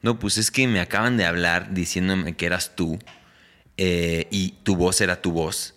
No, 0.02 0.20
pues 0.20 0.38
es 0.38 0.52
que 0.52 0.68
me 0.68 0.82
acaban 0.82 1.16
de 1.16 1.26
hablar 1.26 1.74
diciéndome 1.74 2.36
que 2.36 2.48
eras 2.48 2.76
tú 2.76 3.00
eh, 3.78 4.28
y 4.30 4.56
tu 4.64 4.76
voz 4.76 5.00
era 5.00 5.22
tu 5.22 5.32
voz 5.32 5.77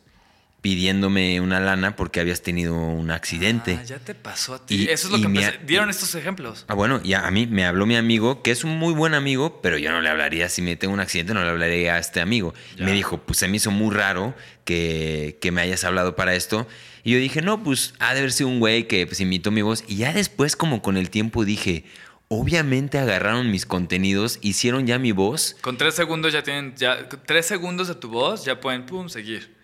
pidiéndome 0.61 1.41
una 1.41 1.59
lana 1.61 1.97
porque 1.97 2.21
habías 2.21 2.43
tenido 2.43 2.75
un 2.75 3.11
accidente. 3.11 3.79
Ah, 3.81 3.85
ya 3.85 3.99
te 3.99 4.15
pasó 4.15 4.55
a 4.55 4.67
ti. 4.67 4.83
Y, 4.83 4.89
Eso 4.89 5.07
es 5.07 5.13
lo 5.13 5.21
que 5.21 5.29
me 5.29 5.59
dieron 5.67 5.89
estos 5.89 6.15
ejemplos. 6.15 6.65
Ah, 6.69 6.75
bueno, 6.75 7.03
ya 7.03 7.27
a 7.27 7.31
mí 7.31 7.47
me 7.47 7.65
habló 7.65 7.87
mi 7.87 7.97
amigo, 7.97 8.43
que 8.43 8.51
es 8.51 8.65
un 8.65 8.79
muy 8.79 8.93
buen 8.93 9.15
amigo, 9.15 9.61
pero 9.63 9.79
yo 9.79 9.91
no 9.91 10.01
le 10.01 10.09
hablaría 10.11 10.49
si 10.49 10.61
me 10.61 10.77
tengo 10.77 10.93
un 10.93 11.01
accidente, 11.01 11.35
no 11.35 11.43
le 11.43 11.51
hablaría 11.51 11.95
a 11.95 11.99
este 11.99 12.21
amigo. 12.21 12.55
Me 12.79 12.93
dijo, 12.93 13.19
pues 13.19 13.39
se 13.39 13.49
me 13.49 13.57
hizo 13.57 13.71
muy 13.71 13.95
raro 13.95 14.35
que, 14.65 15.39
que, 15.41 15.51
me 15.51 15.63
hayas 15.63 15.85
hablado 15.85 16.15
para 16.15 16.35
esto. 16.35 16.67
Y 17.05 17.13
yo 17.13 17.19
dije, 17.19 17.41
no, 17.41 17.63
pues 17.63 17.95
ha 17.99 18.13
de 18.13 18.21
haber 18.21 18.33
sido 18.33 18.51
un 18.51 18.61
güey 18.61 18.87
que 18.87 19.07
pues, 19.07 19.21
imitó 19.21 19.51
mi 19.51 19.63
voz. 19.63 19.85
Y 19.89 19.97
ya 19.97 20.13
después, 20.13 20.57
como 20.57 20.83
con 20.83 20.99
el 20.99 21.09
tiempo, 21.09 21.47
dije, 21.47 21.85
obviamente 22.29 22.99
agarraron 22.99 23.51
mis 23.51 23.65
contenidos, 23.65 24.39
hicieron 24.43 24.87
ya 24.87 24.99
mi 24.99 25.13
voz. 25.13 25.57
Con 25.63 25.79
tres 25.79 25.95
segundos 25.95 26.35
ya 26.35 26.43
tienen, 26.43 26.75
ya, 26.77 27.09
tres 27.27 27.47
segundos 27.47 27.89
de 27.89 27.95
tu 27.95 28.09
voz 28.09 28.45
ya 28.45 28.61
pueden, 28.61 28.85
pum, 28.85 29.09
seguir. 29.09 29.60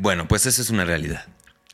Bueno, 0.00 0.26
pues 0.26 0.46
esa 0.46 0.62
es 0.62 0.70
una 0.70 0.86
realidad. 0.86 1.26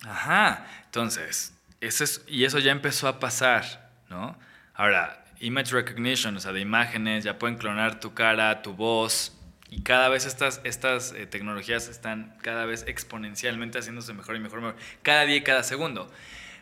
Ajá, 0.04 0.66
entonces, 0.84 1.54
eso 1.80 2.02
es, 2.02 2.24
y 2.26 2.44
eso 2.44 2.58
ya 2.58 2.72
empezó 2.72 3.06
a 3.06 3.20
pasar, 3.20 3.92
¿no? 4.10 4.36
Ahora, 4.74 5.24
image 5.38 5.70
recognition, 5.70 6.36
o 6.36 6.40
sea, 6.40 6.50
de 6.50 6.58
imágenes, 6.58 7.22
ya 7.22 7.38
pueden 7.38 7.56
clonar 7.56 8.00
tu 8.00 8.14
cara, 8.14 8.62
tu 8.62 8.74
voz, 8.74 9.38
y 9.70 9.82
cada 9.82 10.08
vez 10.08 10.26
estas, 10.26 10.60
estas 10.64 11.12
eh, 11.12 11.26
tecnologías 11.26 11.86
están 11.86 12.36
cada 12.42 12.64
vez 12.66 12.84
exponencialmente 12.88 13.78
haciéndose 13.78 14.12
mejor 14.12 14.34
y 14.34 14.40
mejor, 14.40 14.60
mejor, 14.60 14.76
cada 15.02 15.24
día 15.24 15.36
y 15.36 15.42
cada 15.42 15.62
segundo. 15.62 16.10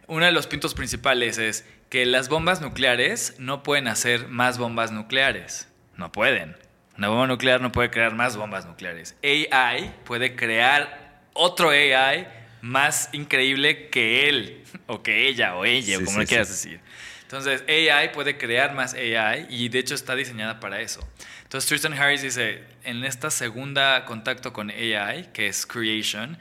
Uno 0.07 0.27
de 0.27 0.33
los 0.33 0.47
puntos 0.47 0.75
principales 0.75 1.39
es 1.39 1.65
que 1.89 2.05
las 2.05 2.29
bombas 2.29 2.61
nucleares 2.61 3.37
no 3.39 3.63
pueden 3.63 3.89
hacer 3.89 4.29
más 4.29 4.59
bombas 4.59 4.93
nucleares. 4.93 5.67
No 5.97 6.13
pueden. 6.13 6.57
Una 6.99 7.09
bomba 7.09 7.27
nuclear 7.27 7.63
no 7.63 7.73
puede 7.73 7.91
crear 7.91 8.15
más 8.15 8.37
bombas 8.37 8.67
nucleares. 8.67 9.17
AI 9.23 9.95
puede 10.05 10.37
crear 10.37 11.04
otro 11.35 11.71
AI 11.71 12.27
más 12.63 13.11
increíble 13.13 13.91
que 13.91 14.29
él, 14.29 14.65
o 14.87 15.03
que 15.03 15.29
ella, 15.29 15.55
o 15.57 15.67
ella, 15.67 15.99
o 15.99 16.05
como 16.05 16.21
le 16.21 16.27
quieras 16.27 16.49
decir. 16.49 16.81
Entonces, 17.23 17.63
AI 17.69 18.13
puede 18.13 18.39
crear 18.39 18.75
más 18.75 18.95
AI 18.95 19.47
y 19.51 19.69
de 19.69 19.81
hecho 19.81 19.95
está 19.95 20.15
diseñada 20.15 20.61
para 20.61 20.81
eso. 20.81 21.07
Entonces, 21.43 21.69
Tristan 21.69 21.93
Harris 21.93 22.23
dice, 22.23 22.63
en 22.85 23.05
esta 23.05 23.31
segunda 23.31 24.05
contacto 24.07 24.53
con 24.53 24.71
AI, 24.71 25.31
que 25.33 25.47
es 25.47 25.67
Creation, 25.67 26.39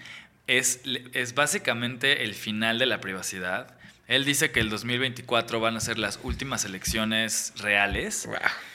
es, 0.47 0.81
es 1.13 1.33
básicamente 1.35 2.23
el 2.23 2.35
final 2.35 2.79
de 2.79 2.85
la 2.85 3.01
privacidad. 3.01 3.75
Él 4.07 4.25
dice 4.25 4.51
que 4.51 4.59
el 4.59 4.69
2024 4.69 5.59
van 5.59 5.77
a 5.77 5.79
ser 5.79 5.97
las 5.97 6.19
últimas 6.23 6.65
elecciones 6.65 7.53
reales, 7.57 8.27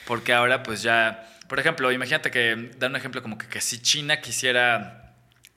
porque 0.05 0.33
ahora 0.33 0.63
pues 0.63 0.81
ya, 0.81 1.29
por 1.47 1.59
ejemplo, 1.59 1.91
imagínate 1.91 2.31
que, 2.31 2.71
da 2.77 2.87
un 2.87 2.95
ejemplo 2.95 3.21
como 3.21 3.37
que, 3.37 3.47
que 3.47 3.61
si 3.61 3.79
China 3.81 4.21
quisiera 4.21 4.98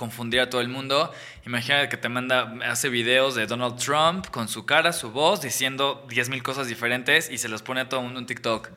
confundir 0.02 0.40
a 0.40 0.50
todo 0.50 0.60
el 0.60 0.68
mundo. 0.68 1.12
Imagina 1.46 1.88
que 1.88 1.96
te 1.96 2.08
manda, 2.08 2.52
hace 2.64 2.88
videos 2.88 3.36
de 3.36 3.46
Donald 3.46 3.76
Trump 3.76 4.26
con 4.32 4.48
su 4.48 4.66
cara, 4.66 4.92
su 4.92 5.12
voz, 5.12 5.40
diciendo 5.40 6.04
10.000 6.08 6.42
cosas 6.42 6.66
diferentes 6.66 7.30
y 7.30 7.38
se 7.38 7.48
los 7.48 7.62
pone 7.62 7.82
a 7.82 7.88
todo 7.88 8.00
el 8.00 8.06
mundo 8.06 8.18
en 8.18 8.26
TikTok. 8.26 8.70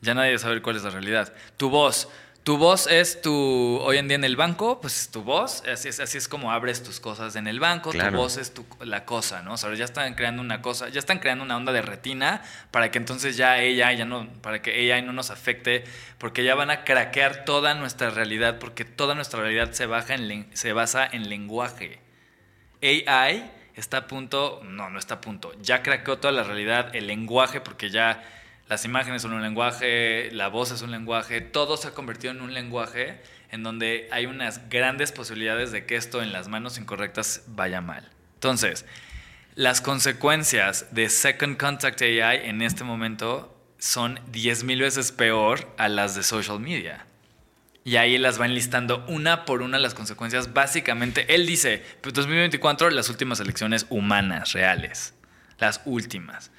Ya 0.00 0.14
nadie 0.14 0.36
sabe 0.36 0.60
cuál 0.62 0.74
es 0.74 0.82
la 0.82 0.90
realidad. 0.90 1.32
Tu 1.56 1.70
voz, 1.70 2.08
tu 2.44 2.58
voz 2.58 2.86
es 2.86 3.22
tu, 3.22 3.32
hoy 3.32 3.96
en 3.96 4.06
día 4.06 4.16
en 4.16 4.24
el 4.24 4.36
banco, 4.36 4.78
pues 4.78 5.08
tu 5.10 5.22
voz, 5.22 5.62
así 5.66 5.88
es, 5.88 5.98
así 5.98 6.18
es 6.18 6.28
como 6.28 6.52
abres 6.52 6.82
tus 6.82 7.00
cosas 7.00 7.36
en 7.36 7.46
el 7.46 7.58
banco, 7.58 7.90
tu 7.90 8.10
voz 8.10 8.36
es 8.36 8.52
tu, 8.52 8.66
la 8.80 9.06
cosa, 9.06 9.40
¿no? 9.40 9.54
O 9.54 9.56
sea, 9.56 9.72
ya 9.74 9.86
están 9.86 10.14
creando 10.14 10.42
una 10.42 10.60
cosa, 10.60 10.90
ya 10.90 10.98
están 10.98 11.20
creando 11.20 11.42
una 11.42 11.56
onda 11.56 11.72
de 11.72 11.80
retina 11.80 12.42
para 12.70 12.90
que 12.90 12.98
entonces 12.98 13.38
ya 13.38 13.62
ella, 13.62 13.90
ya 13.92 14.04
no, 14.04 14.28
para 14.42 14.60
que 14.60 14.78
ella 14.78 15.00
no 15.00 15.14
nos 15.14 15.30
afecte, 15.30 15.84
porque 16.18 16.44
ya 16.44 16.54
van 16.54 16.70
a 16.70 16.84
craquear 16.84 17.46
toda 17.46 17.74
nuestra 17.74 18.10
realidad, 18.10 18.58
porque 18.58 18.84
toda 18.84 19.14
nuestra 19.14 19.40
realidad 19.40 19.72
se, 19.72 19.86
baja 19.86 20.14
en, 20.14 20.46
se 20.52 20.74
basa 20.74 21.08
en 21.10 21.30
lenguaje. 21.30 21.98
AI 22.82 23.50
está 23.74 23.96
a 23.96 24.06
punto, 24.06 24.60
no, 24.64 24.90
no 24.90 24.98
está 24.98 25.14
a 25.14 25.20
punto, 25.22 25.54
ya 25.62 25.82
craqueó 25.82 26.18
toda 26.18 26.32
la 26.32 26.42
realidad, 26.42 26.94
el 26.94 27.06
lenguaje, 27.06 27.62
porque 27.62 27.88
ya 27.88 28.22
las 28.68 28.84
imágenes 28.84 29.22
son 29.22 29.32
un 29.34 29.42
lenguaje, 29.42 30.30
la 30.32 30.48
voz 30.48 30.70
es 30.70 30.82
un 30.82 30.90
lenguaje, 30.90 31.40
todo 31.40 31.76
se 31.76 31.88
ha 31.88 31.90
convertido 31.92 32.32
en 32.32 32.40
un 32.40 32.54
lenguaje 32.54 33.20
en 33.50 33.62
donde 33.62 34.08
hay 34.10 34.26
unas 34.26 34.68
grandes 34.68 35.12
posibilidades 35.12 35.70
de 35.70 35.86
que 35.86 35.96
esto 35.96 36.22
en 36.22 36.32
las 36.32 36.48
manos 36.48 36.78
incorrectas 36.78 37.42
vaya 37.46 37.80
mal. 37.80 38.10
Entonces, 38.34 38.84
las 39.54 39.80
consecuencias 39.80 40.86
de 40.92 41.08
Second 41.08 41.56
Contact 41.56 42.02
AI 42.02 42.48
en 42.48 42.62
este 42.62 42.84
momento 42.84 43.56
son 43.78 44.18
10.000 44.32 44.80
veces 44.80 45.12
peor 45.12 45.72
a 45.76 45.88
las 45.88 46.14
de 46.14 46.22
social 46.22 46.58
media. 46.58 47.06
Y 47.84 47.96
ahí 47.96 48.16
las 48.16 48.40
va 48.40 48.46
enlistando 48.46 49.04
una 49.08 49.44
por 49.44 49.60
una 49.60 49.78
las 49.78 49.92
consecuencias. 49.92 50.54
Básicamente, 50.54 51.34
él 51.34 51.46
dice, 51.46 51.84
2024 52.02 52.88
las 52.90 53.10
últimas 53.10 53.40
elecciones 53.40 53.86
humanas, 53.90 54.52
reales. 54.52 55.14
Las 55.58 55.82
últimas. 55.84 56.50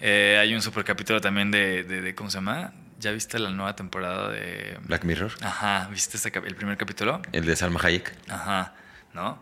Eh, 0.00 0.38
hay 0.40 0.54
un 0.54 0.62
super 0.62 0.84
capítulo 0.84 1.20
también 1.20 1.50
de, 1.50 2.14
¿cómo 2.16 2.30
se 2.30 2.36
llama? 2.38 2.72
¿Ya 2.98 3.12
viste 3.12 3.38
la 3.38 3.50
nueva 3.50 3.76
temporada 3.76 4.30
de... 4.30 4.78
Black 4.84 5.04
Mirror. 5.04 5.32
Ajá, 5.42 5.88
¿viste 5.90 6.30
cap- 6.30 6.46
el 6.46 6.54
primer 6.54 6.76
capítulo? 6.76 7.20
El 7.32 7.44
de 7.44 7.56
Salma 7.56 7.80
Hayek. 7.82 8.12
Ajá, 8.28 8.74
¿no? 9.12 9.40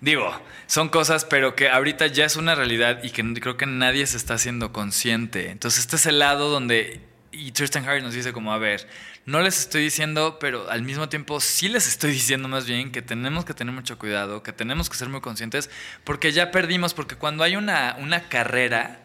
Digo, 0.00 0.40
son 0.66 0.88
cosas, 0.88 1.24
pero 1.24 1.54
que 1.54 1.68
ahorita 1.68 2.08
ya 2.08 2.24
es 2.24 2.36
una 2.36 2.54
realidad 2.54 3.02
y 3.04 3.10
que 3.10 3.22
creo 3.40 3.56
que 3.56 3.66
nadie 3.66 4.06
se 4.06 4.16
está 4.16 4.34
haciendo 4.34 4.72
consciente. 4.72 5.50
Entonces, 5.50 5.80
este 5.80 5.96
es 5.96 6.06
el 6.06 6.18
lado 6.18 6.50
donde. 6.50 7.00
Y 7.32 7.52
Tristan 7.52 7.86
Harris 7.86 8.02
nos 8.02 8.14
dice, 8.14 8.32
como, 8.32 8.52
a 8.52 8.58
ver, 8.58 8.88
no 9.24 9.40
les 9.42 9.58
estoy 9.60 9.82
diciendo, 9.82 10.38
pero 10.40 10.70
al 10.70 10.82
mismo 10.82 11.08
tiempo 11.08 11.38
sí 11.40 11.68
les 11.68 11.86
estoy 11.86 12.12
diciendo 12.12 12.48
más 12.48 12.66
bien 12.66 12.90
que 12.92 13.02
tenemos 13.02 13.44
que 13.44 13.54
tener 13.54 13.74
mucho 13.74 13.98
cuidado, 13.98 14.42
que 14.42 14.52
tenemos 14.52 14.88
que 14.88 14.96
ser 14.96 15.10
muy 15.10 15.20
conscientes, 15.20 15.68
porque 16.02 16.32
ya 16.32 16.50
perdimos, 16.50 16.94
porque 16.94 17.16
cuando 17.16 17.44
hay 17.44 17.56
una, 17.56 17.96
una 17.98 18.28
carrera 18.28 19.00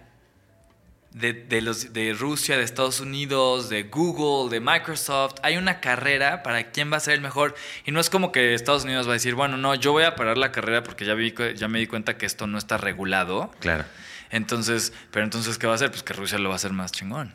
de, 1.13 1.33
de 1.33 1.61
los, 1.61 1.93
de 1.93 2.13
Rusia, 2.13 2.57
de 2.57 2.63
Estados 2.63 2.99
Unidos, 2.99 3.69
de 3.69 3.83
Google, 3.83 4.49
de 4.49 4.61
Microsoft. 4.61 5.35
Hay 5.43 5.57
una 5.57 5.79
carrera 5.79 6.43
para 6.43 6.71
quién 6.71 6.91
va 6.91 6.97
a 6.97 6.99
ser 6.99 7.15
el 7.15 7.21
mejor. 7.21 7.55
Y 7.85 7.91
no 7.91 7.99
es 7.99 8.09
como 8.09 8.31
que 8.31 8.53
Estados 8.53 8.85
Unidos 8.85 9.07
va 9.07 9.11
a 9.11 9.13
decir, 9.13 9.35
bueno, 9.35 9.57
no, 9.57 9.75
yo 9.75 9.91
voy 9.91 10.03
a 10.03 10.15
parar 10.15 10.37
la 10.37 10.51
carrera 10.51 10.83
porque 10.83 11.05
ya, 11.05 11.13
vi, 11.13 11.33
ya 11.55 11.67
me 11.67 11.79
di 11.79 11.87
cuenta 11.87 12.17
que 12.17 12.25
esto 12.25 12.47
no 12.47 12.57
está 12.57 12.77
regulado. 12.77 13.51
Claro. 13.59 13.85
Entonces, 14.29 14.93
pero 15.11 15.25
entonces, 15.25 15.57
¿qué 15.57 15.67
va 15.67 15.73
a 15.73 15.75
hacer? 15.75 15.91
Pues 15.91 16.03
que 16.03 16.13
Rusia 16.13 16.37
lo 16.37 16.49
va 16.49 16.55
a 16.55 16.57
hacer 16.57 16.71
más 16.71 16.91
chingón. 16.91 17.33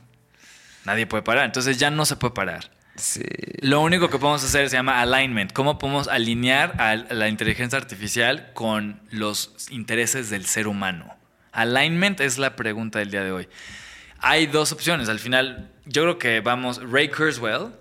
Nadie 0.85 1.07
puede 1.07 1.23
parar. 1.23 1.44
Entonces 1.44 1.78
ya 1.78 1.90
no 1.90 2.07
se 2.07 2.16
puede 2.16 2.32
parar. 2.32 2.70
Sí. 2.94 3.23
Lo 3.61 3.82
único 3.82 4.09
que 4.09 4.19
podemos 4.19 4.43
hacer 4.43 4.70
se 4.70 4.77
llama 4.77 5.03
alignment. 5.03 5.53
¿Cómo 5.53 5.78
podemos 5.78 6.09
alinear 6.09 6.81
a 6.81 6.97
la 6.97 7.28
inteligencia 7.28 7.78
artificial 7.78 8.51
con 8.55 9.03
los 9.11 9.55
intereses 9.70 10.31
del 10.31 10.47
ser 10.47 10.66
humano? 10.66 11.15
Alignment 11.57 12.20
es 12.20 12.39
la 12.39 12.55
pregunta 12.55 12.99
del 12.99 13.11
día 13.11 13.24
de 13.24 13.33
hoy. 13.33 13.49
Hay 14.19 14.47
dos 14.47 14.73
opciones. 14.73 15.09
Al 15.09 15.19
final, 15.19 15.70
yo 15.85 16.03
creo 16.03 16.19
que 16.19 16.41
vamos. 16.41 16.81
Ray 16.83 17.09
Kurzweil 17.09 17.73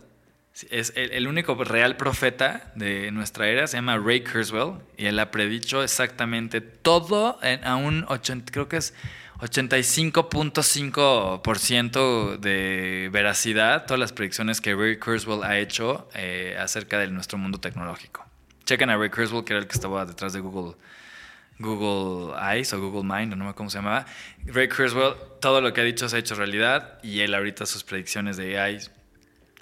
es 0.70 0.94
el, 0.96 1.28
único 1.28 1.62
real 1.64 1.98
profeta 1.98 2.72
de 2.76 3.12
nuestra 3.12 3.48
era. 3.48 3.68
Se 3.68 3.78
llama 3.78 3.98
Ray 3.98 4.24
Kurzweil 4.24 4.76
y 4.98 5.08
él 5.08 5.20
ha 5.20 5.30
predicho 5.30 5.84
exactamente 5.84 6.62
todo 6.62 7.38
en, 7.42 7.66
a 7.66 7.76
un 7.76 8.06
80, 8.08 8.52
creo 8.52 8.70
que 8.70 8.78
es 8.78 8.94
85.5% 9.40 12.40
de 12.40 13.10
veracidad 13.12 13.86
todas 13.86 14.00
las 14.00 14.14
predicciones 14.14 14.62
que 14.62 14.74
Ray 14.74 14.98
Kurzweil 14.98 15.44
ha 15.44 15.60
hecho 15.60 16.08
eh, 16.16 16.56
acerca 16.58 16.98
de 17.00 17.08
nuestro 17.08 17.38
mundo 17.38 17.60
tecnológico. 17.60 18.26
Chequen 18.64 18.90
a 18.90 18.96
Ray 18.98 19.10
Kurzweil, 19.10 19.44
que 19.44 19.52
era 19.54 19.62
el 19.62 19.68
que 19.68 19.74
estaba 19.74 20.06
detrás 20.06 20.32
de 20.32 20.40
Google, 20.40 20.76
Google 21.60 22.36
Eyes 22.40 22.74
o 22.74 22.80
Google 22.80 23.04
Mind, 23.04 23.34
o 23.34 23.36
no 23.36 23.46
me 23.46 23.50
acuerdo 23.52 23.56
cómo 23.56 23.70
se 23.70 23.78
llamaba. 23.78 24.06
Ray 24.46 24.68
Kurzweil, 24.68 25.14
todo 25.40 25.62
lo 25.62 25.74
que 25.74 25.82
ha 25.82 25.84
dicho 25.84 26.10
se 26.10 26.18
ha 26.18 26.20
hecho 26.20 26.36
realidad 26.36 27.00
y 27.04 27.22
él 27.22 27.34
ahorita 27.34 27.66
sus 27.66 27.84
predicciones 27.84 28.38
de 28.38 28.60
AI 28.60 28.80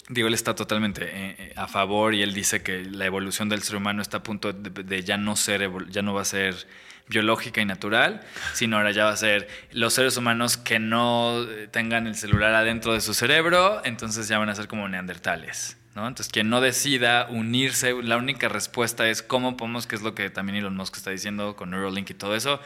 Digo, 0.10 0.28
él 0.28 0.34
está 0.34 0.54
totalmente 0.54 1.10
eh, 1.12 1.54
a 1.56 1.68
favor 1.68 2.14
y 2.14 2.22
él 2.22 2.34
dice 2.34 2.62
que 2.62 2.84
la 2.84 3.06
evolución 3.06 3.48
del 3.48 3.62
ser 3.62 3.78
humano 3.78 4.02
está 4.02 4.18
a 4.18 4.24
punto 4.24 4.52
de, 4.52 4.84
de 4.84 5.04
ya 5.04 5.18
no 5.18 5.38
ser, 5.38 5.72
ya 5.90 6.02
no 6.02 6.14
va 6.14 6.24
a 6.24 6.26
ser 6.26 6.68
biológica 7.08 7.62
y 7.62 7.66
natural, 7.66 8.22
sino 8.54 8.78
ahora 8.78 8.92
ya 8.92 9.06
va 9.06 9.12
a 9.12 9.18
ser 9.18 9.48
los 9.72 9.94
seres 9.94 10.18
humanos 10.18 10.58
que 10.58 10.80
no 10.80 11.46
tengan 11.72 12.08
el 12.08 12.16
celular 12.16 12.54
adentro 12.54 12.94
de 12.94 13.00
su 13.00 13.14
cerebro, 13.14 13.82
entonces 13.86 14.28
ya 14.28 14.40
van 14.40 14.50
a 14.50 14.56
ser 14.56 14.68
como 14.68 14.90
neandertales. 14.90 15.78
¿No? 15.96 16.08
Entonces, 16.08 16.32
quien 16.32 16.50
no 16.50 16.62
decida 16.62 17.28
unirse, 17.30 17.94
la 18.02 18.18
única 18.18 18.50
respuesta 18.50 19.10
es 19.10 19.22
cómo 19.22 19.58
podemos, 19.58 19.88
que 19.88 19.96
es 19.96 20.02
lo 20.02 20.16
que 20.16 20.30
también 20.30 20.58
Elon 20.58 20.76
Musk 20.76 20.98
está 20.98 21.12
diciendo 21.12 21.56
con 21.56 21.72
Neuralink 21.72 22.10
y 22.10 22.14
todo 22.14 22.36
eso. 22.36 22.60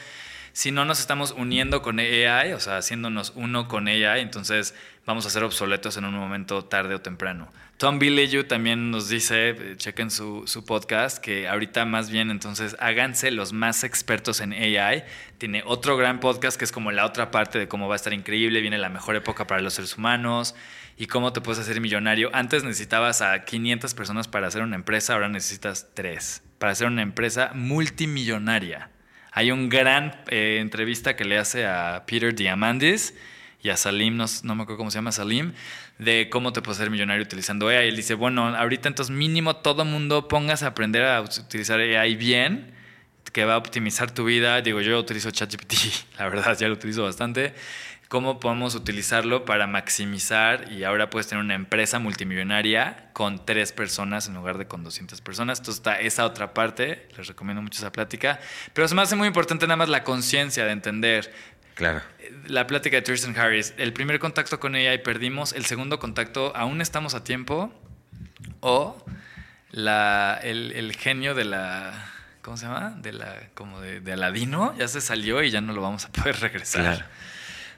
Si 0.54 0.72
no 0.72 0.86
nos 0.86 1.00
estamos 1.00 1.36
uniendo 1.38 1.84
con 1.84 2.00
AI, 2.00 2.54
o 2.54 2.60
sea, 2.60 2.78
haciéndonos 2.78 3.34
uno 3.36 3.68
con 3.68 3.88
AI, 3.88 4.22
entonces 4.22 4.74
vamos 5.06 5.26
a 5.28 5.30
ser 5.30 5.44
obsoletos 5.44 5.98
en 5.98 6.06
un 6.06 6.16
momento 6.16 6.66
tarde 6.66 6.96
o 6.96 7.02
temprano. 7.02 7.48
Tom 7.78 8.00
Bilyeu 8.00 8.44
también 8.44 8.90
nos 8.90 9.08
dice, 9.08 9.50
eh, 9.50 9.76
chequen 9.78 10.10
su, 10.10 10.48
su, 10.48 10.66
podcast, 10.66 11.20
que 11.20 11.48
ahorita 11.48 11.86
más 11.86 12.10
bien 12.10 12.32
entonces 12.32 12.76
háganse 12.80 13.30
los 13.30 13.54
más 13.54 13.84
expertos 13.84 14.42
en 14.42 14.52
AI. 14.52 15.04
Tiene 15.38 15.62
otro 15.64 15.96
gran 15.96 16.20
podcast 16.20 16.58
que 16.58 16.66
es 16.66 16.72
como 16.72 16.92
la 16.92 17.06
otra 17.06 17.30
parte 17.30 17.60
de 17.60 17.68
cómo 17.68 17.88
va 17.88 17.94
a 17.94 17.98
estar 17.98 18.14
increíble, 18.14 18.60
viene 18.62 18.80
la 18.80 18.90
mejor 18.90 19.16
época 19.16 19.46
para 19.46 19.62
los 19.62 19.76
seres 19.76 19.96
humanos 19.96 20.56
y 20.98 21.06
cómo 21.06 21.32
te 21.32 21.42
puedes 21.42 21.60
hacer 21.60 21.80
millonario. 21.80 22.30
Antes 22.34 22.64
necesitabas 22.64 23.22
a 23.22 23.46
500 23.46 23.94
personas 23.94 24.28
para 24.28 24.48
hacer 24.48 24.64
una 24.64 24.76
empresa, 24.76 25.14
ahora 25.14 25.30
necesitas 25.30 25.88
3 25.94 26.44
para 26.58 26.72
hacer 26.72 26.88
una 26.88 27.02
empresa 27.02 27.52
multimillonaria. 27.54 28.90
Hay 29.32 29.52
un 29.52 29.70
gran 29.70 30.20
eh, 30.30 30.58
entrevista 30.60 31.16
que 31.16 31.26
le 31.26 31.38
hace 31.38 31.66
a 31.66 32.04
Peter 32.08 32.34
Diamandis 32.34 33.14
y 33.62 33.70
a 33.70 33.78
Salim, 33.78 34.18
no, 34.18 34.26
no, 34.44 34.56
me 34.56 34.64
acuerdo 34.64 34.78
cómo 34.78 34.92
se 34.92 34.98
llama 34.98 35.12
Salim, 35.12 35.54
de 36.00 36.30
cómo 36.32 36.54
te 36.54 36.62
puedes 36.62 36.80
hacer 36.80 36.90
millonario 36.90 37.24
utilizando 37.24 37.68
AI. 37.68 37.90
Él 37.90 37.96
dice, 37.96 38.16
bueno, 38.16 38.56
ahorita 38.56 38.88
entonces 38.88 39.16
mínimo 39.16 39.58
todo 39.58 39.86
mundo 39.86 40.28
pongas 40.28 40.64
a 40.64 40.68
aprender 40.68 41.06
a 41.06 41.22
utilizar 41.22 41.80
AI 41.80 42.16
bien, 42.16 42.74
que 43.32 43.46
va 43.46 43.56
a 43.56 43.58
optimizar 43.58 44.10
tu 44.10 44.26
vida. 44.26 44.62
Digo, 44.62 44.82
yo 44.82 44.98
utilizo 44.98 45.30
ChatGPT, 45.30 45.74
la 46.18 46.30
verdad, 46.30 46.58
ya 46.58 46.68
lo 46.68 46.74
utilizo 46.74 47.04
bastante. 47.04 47.54
¿Cómo 48.08 48.40
podemos 48.40 48.74
utilizarlo 48.76 49.44
para 49.44 49.68
maximizar 49.68 50.72
y 50.72 50.86
ahora 50.86 51.10
puedes 51.10 51.28
tener 51.28 51.44
una 51.44 51.56
empresa 51.56 52.00
multimillonaria 52.00 53.10
con 53.12 53.46
tres 53.46 53.74
personas 53.74 54.28
en 54.28 54.36
lugar 54.36 54.58
de 54.58 54.66
con 54.66 54.84
200 54.84 55.20
personas? 55.20 55.60
Entonces 55.60 55.80
está 55.80 56.00
esa 56.00 56.26
otra 56.26 56.54
parte, 56.54 57.10
les 57.18 57.28
recomiendo 57.28 57.62
mucho 57.62 57.80
esa 57.80 57.92
plática. 57.92 58.40
Pero 58.74 58.88
se 58.88 58.96
me 58.96 59.02
hace 59.02 59.18
muy 59.18 59.28
importante 59.28 59.68
nada 59.68 59.76
más 59.76 59.90
la 59.90 60.04
conciencia 60.06 60.66
de 60.66 60.72
entender 60.72 61.34
Claro. 61.78 62.02
La 62.48 62.66
plática 62.66 62.98
de 62.98 63.04
Tristan 63.04 63.38
Harris. 63.38 63.74
El 63.78 63.94
primer 63.94 64.20
contacto 64.20 64.60
con 64.60 64.76
ella 64.76 64.96
y 64.96 64.98
perdimos. 64.98 65.54
El 65.54 65.66
segundo 65.66 66.00
contacto 66.00 66.52
aún 66.56 66.82
estamos 66.82 67.14
a 67.14 67.24
tiempo. 67.24 67.72
O 68.62 68.98
la, 69.70 70.40
el, 70.42 70.72
el, 70.72 70.96
genio 70.96 71.36
de 71.36 71.46
la. 71.46 72.10
¿Cómo 72.42 72.58
se 72.58 72.66
llama? 72.66 72.96
De 72.98 73.14
la. 73.14 73.50
como 73.54 73.80
de, 73.80 74.02
de, 74.02 74.14
Aladino. 74.14 74.76
Ya 74.76 74.88
se 74.88 75.02
salió 75.02 75.44
y 75.44 75.52
ya 75.52 75.62
no 75.62 75.72
lo 75.72 75.82
vamos 75.84 76.06
a 76.06 76.12
poder 76.12 76.40
regresar. 76.40 76.82
Claro. 76.82 77.06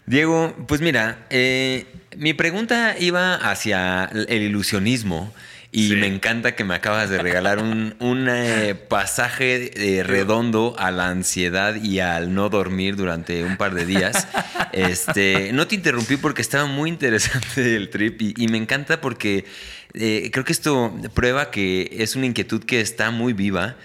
Diego, 0.09 0.55
pues 0.67 0.81
mira, 0.81 1.27
eh, 1.29 1.85
mi 2.17 2.33
pregunta 2.33 2.95
iba 2.99 3.35
hacia 3.35 4.05
el 4.05 4.41
ilusionismo. 4.41 5.31
Y 5.71 5.89
sí. 5.89 5.95
me 5.97 6.07
encanta 6.07 6.55
que 6.55 6.63
me 6.63 6.73
acabas 6.73 7.11
de 7.11 7.19
regalar 7.19 7.59
un, 7.59 7.93
un 7.99 8.27
eh, 8.27 8.73
pasaje 8.73 9.69
eh, 9.75 10.01
redondo 10.01 10.75
a 10.79 10.89
la 10.89 11.09
ansiedad 11.09 11.75
y 11.75 11.99
al 11.99 12.33
no 12.33 12.49
dormir 12.49 12.95
durante 12.95 13.43
un 13.43 13.55
par 13.55 13.75
de 13.75 13.85
días. 13.85 14.27
Este, 14.71 15.51
no 15.51 15.65
te 15.65 15.73
interrumpí 15.73 16.15
porque 16.17 16.43
estaba 16.43 16.67
muy 16.67 16.89
interesante 16.89 17.75
el 17.75 17.89
trip 17.89 18.21
y, 18.21 18.33
y 18.37 18.47
me 18.49 18.57
encanta 18.59 19.01
porque 19.01 19.45
eh, 19.95 20.29
creo 20.31 20.45
que 20.45 20.53
esto 20.53 20.95
prueba 21.15 21.49
que 21.49 21.89
es 21.91 22.15
una 22.15 22.27
inquietud 22.27 22.63
que 22.63 22.79
está 22.79 23.09
muy 23.09 23.33
viva. 23.33 23.77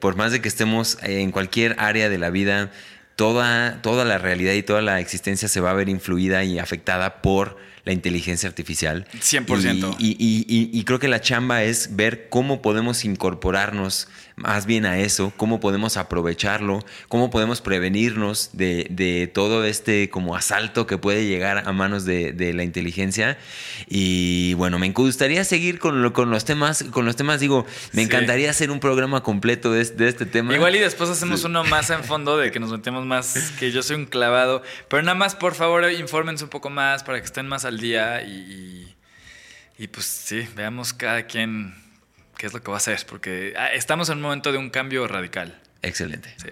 por 0.00 0.16
más 0.16 0.32
de 0.32 0.42
que 0.42 0.48
estemos 0.48 0.98
en 1.02 1.30
cualquier 1.30 1.76
área 1.78 2.10
de 2.10 2.18
la 2.18 2.28
vida, 2.28 2.70
toda, 3.16 3.80
toda 3.82 4.04
la 4.04 4.18
realidad 4.18 4.52
y 4.54 4.62
toda 4.62 4.82
la 4.82 5.00
existencia 5.00 5.48
se 5.48 5.60
va 5.60 5.70
a 5.70 5.74
ver 5.74 5.88
influida 5.88 6.44
y 6.44 6.58
afectada 6.58 7.22
por 7.22 7.58
la 7.84 7.92
inteligencia 7.92 8.48
artificial. 8.48 9.06
100%. 9.14 9.96
Y, 9.98 10.10
y, 10.10 10.44
y, 10.48 10.70
y, 10.72 10.84
creo 10.84 10.98
que 10.98 11.08
la 11.08 11.20
chamba 11.20 11.64
es 11.64 11.96
ver 11.96 12.28
cómo 12.28 12.62
podemos 12.62 13.04
incorporarnos 13.04 14.08
más 14.36 14.66
bien 14.66 14.86
a 14.86 14.98
eso, 14.98 15.32
cómo 15.36 15.60
podemos 15.60 15.96
aprovecharlo, 15.96 16.84
cómo 17.08 17.30
podemos 17.30 17.60
prevenirnos 17.60 18.50
de, 18.52 18.86
de 18.90 19.26
todo 19.26 19.64
este 19.64 20.08
como 20.10 20.36
asalto 20.36 20.86
que 20.86 20.98
puede 20.98 21.26
llegar 21.26 21.68
a 21.68 21.72
manos 21.72 22.04
de, 22.04 22.32
de, 22.32 22.52
la 22.54 22.64
inteligencia. 22.64 23.38
Y 23.88 24.54
bueno, 24.54 24.78
me 24.78 24.90
gustaría 24.90 25.44
seguir 25.44 25.78
con, 25.78 26.02
lo, 26.02 26.12
con 26.12 26.30
los 26.30 26.44
temas, 26.44 26.84
con 26.84 27.04
los 27.04 27.16
temas, 27.16 27.40
digo, 27.40 27.66
me 27.92 28.00
sí. 28.02 28.06
encantaría 28.06 28.50
hacer 28.50 28.70
un 28.70 28.80
programa 28.80 29.22
completo 29.22 29.72
de, 29.72 29.84
de, 29.84 30.08
este 30.08 30.26
tema. 30.26 30.54
Igual 30.54 30.76
y 30.76 30.78
después 30.78 31.10
hacemos 31.10 31.40
sí. 31.40 31.46
uno 31.46 31.64
más 31.64 31.90
en 31.90 32.04
fondo 32.04 32.36
de 32.36 32.50
que 32.50 32.60
nos 32.60 32.70
metemos 32.70 33.04
más, 33.04 33.52
que 33.58 33.70
yo 33.70 33.82
soy 33.82 33.96
un 33.96 34.06
clavado, 34.06 34.62
pero 34.88 35.02
nada 35.02 35.14
más 35.14 35.34
por 35.34 35.54
favor 35.54 35.90
infórmense 35.90 36.44
un 36.44 36.50
poco 36.50 36.70
más 36.70 37.02
para 37.02 37.18
que 37.18 37.26
estén 37.26 37.48
más 37.48 37.64
al 37.64 37.78
día 37.78 38.22
y, 38.22 38.30
y, 39.78 39.84
y 39.84 39.88
pues 39.88 40.06
sí, 40.06 40.46
veamos 40.54 40.92
cada 40.92 41.26
quien 41.26 41.81
qué 42.42 42.48
es 42.48 42.54
lo 42.54 42.60
que 42.60 42.72
va 42.72 42.76
a 42.76 42.78
hacer, 42.78 42.98
porque 43.08 43.54
ah, 43.56 43.72
estamos 43.72 44.08
en 44.08 44.16
un 44.16 44.22
momento 44.22 44.50
de 44.50 44.58
un 44.58 44.68
cambio 44.68 45.06
radical. 45.06 45.60
Excelente. 45.80 46.34
Sí. 46.38 46.48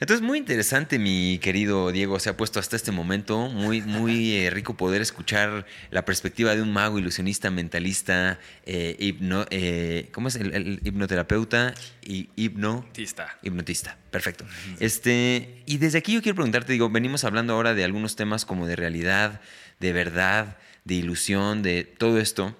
Entonces, 0.00 0.26
muy 0.26 0.38
interesante, 0.38 0.98
mi 0.98 1.38
querido 1.42 1.92
Diego, 1.92 2.18
se 2.20 2.30
ha 2.30 2.38
puesto 2.38 2.58
hasta 2.58 2.74
este 2.74 2.90
momento. 2.90 3.50
Muy, 3.50 3.82
muy 3.82 4.32
eh, 4.36 4.48
rico 4.48 4.78
poder 4.78 5.02
escuchar 5.02 5.66
la 5.90 6.06
perspectiva 6.06 6.54
de 6.54 6.62
un 6.62 6.72
mago, 6.72 6.98
ilusionista, 6.98 7.50
mentalista, 7.50 8.40
eh, 8.64 8.96
hipno, 8.98 9.44
eh, 9.50 10.08
¿cómo 10.12 10.28
es? 10.28 10.36
El, 10.36 10.54
el 10.54 10.80
hipnoterapeuta 10.82 11.74
y 12.02 12.30
hipnotista. 12.36 13.36
Hipnotista, 13.42 13.98
perfecto. 14.10 14.46
Este, 14.80 15.62
y 15.66 15.76
desde 15.76 15.98
aquí 15.98 16.14
yo 16.14 16.22
quiero 16.22 16.36
preguntarte, 16.36 16.72
digo, 16.72 16.88
venimos 16.88 17.24
hablando 17.24 17.52
ahora 17.52 17.74
de 17.74 17.84
algunos 17.84 18.16
temas 18.16 18.46
como 18.46 18.66
de 18.66 18.74
realidad, 18.74 19.42
de 19.80 19.92
verdad, 19.92 20.56
de 20.86 20.94
ilusión, 20.94 21.62
de 21.62 21.84
todo 21.84 22.18
esto. 22.18 22.56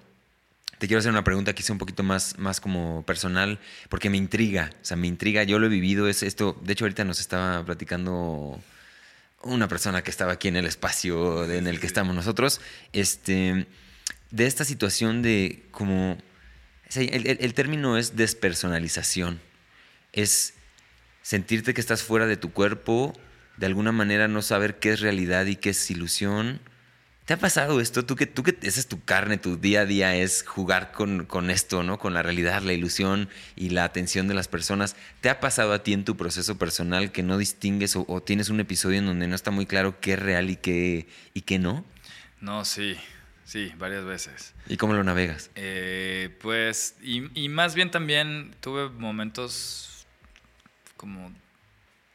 Te 0.77 0.87
quiero 0.87 0.99
hacer 0.99 1.11
una 1.11 1.23
pregunta 1.23 1.53
quizá 1.53 1.73
un 1.73 1.79
poquito 1.79 2.03
más, 2.03 2.37
más 2.37 2.59
como 2.59 3.03
personal, 3.03 3.59
porque 3.89 4.09
me 4.09 4.17
intriga, 4.17 4.71
o 4.81 4.85
sea, 4.85 4.95
me 4.95 5.07
intriga, 5.07 5.43
yo 5.43 5.57
lo 5.57 5.65
he 5.65 5.69
vivido, 5.69 6.07
es 6.07 6.21
esto, 6.21 6.59
de 6.63 6.73
hecho 6.73 6.85
ahorita 6.85 7.03
nos 7.03 7.19
estaba 7.19 7.65
platicando 7.65 8.61
una 9.41 9.67
persona 9.67 10.03
que 10.03 10.11
estaba 10.11 10.33
aquí 10.33 10.47
en 10.47 10.55
el 10.55 10.65
espacio 10.65 11.49
en 11.51 11.67
el 11.67 11.79
que 11.79 11.87
estamos 11.87 12.15
nosotros, 12.15 12.61
este, 12.93 13.67
de 14.31 14.45
esta 14.45 14.65
situación 14.65 15.21
de 15.21 15.63
como... 15.71 16.17
El, 16.95 17.53
término 17.53 17.97
es 17.97 18.15
despersonalización. 18.15 19.41
Es 20.13 20.53
sentirte 21.21 21.73
que 21.73 21.81
estás 21.81 22.01
fuera 22.01 22.27
de 22.27 22.37
tu 22.37 22.53
cuerpo, 22.53 23.13
de 23.57 23.65
alguna 23.65 23.91
manera 23.91 24.29
no 24.29 24.41
saber 24.41 24.79
qué 24.79 24.91
es 24.91 25.01
realidad 25.01 25.47
y 25.47 25.57
qué 25.57 25.71
es 25.71 25.91
ilusión. 25.91 26.61
¿Te 27.27 27.33
ha 27.33 27.37
pasado 27.37 27.81
esto? 27.81 28.05
Tú 28.05 28.15
que, 28.15 28.25
tú 28.25 28.41
que 28.41 28.57
esa 28.61 28.79
es 28.79 28.87
tu 28.87 29.03
carne, 29.03 29.37
tu 29.37 29.57
día 29.57 29.81
a 29.81 29.85
día 29.85 30.15
es 30.15 30.45
jugar 30.47 30.93
con, 30.93 31.25
con, 31.25 31.49
esto, 31.49 31.83
¿no? 31.83 31.99
Con 31.99 32.13
la 32.13 32.23
realidad, 32.23 32.61
la 32.61 32.71
ilusión 32.71 33.27
y 33.57 33.71
la 33.71 33.83
atención 33.83 34.29
de 34.29 34.33
las 34.33 34.47
personas. 34.47 34.95
¿Te 35.19 35.29
ha 35.29 35.41
pasado 35.41 35.73
a 35.73 35.83
ti 35.83 35.91
en 35.91 36.05
tu 36.05 36.15
proceso 36.15 36.57
personal 36.57 37.11
que 37.11 37.23
no 37.23 37.37
distingues 37.37 37.97
o, 37.97 38.23
tienes 38.23 38.47
un 38.47 38.61
episodio 38.61 38.99
en 38.99 39.07
donde 39.07 39.27
no 39.27 39.35
está 39.35 39.51
muy 39.51 39.65
claro 39.65 39.99
qué 39.99 40.13
es 40.13 40.19
real 40.19 40.49
y 40.49 40.55
qué, 40.55 41.09
y 41.33 41.41
qué 41.41 41.59
no? 41.59 41.83
No, 42.39 42.63
sí. 42.63 42.95
Sí, 43.43 43.73
varias 43.77 44.05
veces. 44.05 44.53
¿Y 44.69 44.77
cómo 44.77 44.93
lo 44.93 45.03
navegas? 45.03 45.51
Eh, 45.55 46.33
pues, 46.39 46.95
y, 47.01 47.49
más 47.49 47.75
bien 47.75 47.91
también 47.91 48.55
tuve 48.61 48.87
momentos 48.87 50.07
como, 50.95 51.33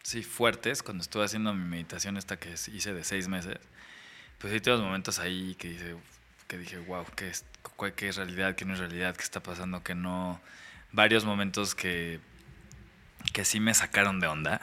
sí, 0.02 0.22
fuertes 0.22 0.82
cuando 0.82 1.02
estuve 1.02 1.24
haciendo 1.24 1.52
mi 1.52 1.68
meditación 1.68 2.16
esta 2.16 2.38
que 2.38 2.54
hice 2.72 2.94
de 2.94 3.04
seis 3.04 3.28
meses. 3.28 3.58
Pues 4.42 4.52
sí, 4.52 4.60
tuve 4.60 4.76
momentos 4.76 5.18
ahí 5.18 5.54
que, 5.54 5.70
dice, 5.70 5.96
que 6.48 6.58
dije, 6.58 6.76
wow, 6.78 7.06
¿qué 7.16 7.28
es, 7.28 7.46
¿qué 7.96 8.08
es 8.08 8.16
realidad? 8.16 8.54
¿Qué 8.54 8.66
no 8.66 8.74
es 8.74 8.80
realidad? 8.80 9.16
¿Qué 9.16 9.22
está 9.22 9.42
pasando? 9.42 9.82
Que 9.82 9.94
no... 9.94 10.38
Varios 10.90 11.24
momentos 11.24 11.74
que, 11.74 12.20
que 13.32 13.46
sí 13.46 13.60
me 13.60 13.72
sacaron 13.72 14.20
de 14.20 14.26
onda. 14.26 14.60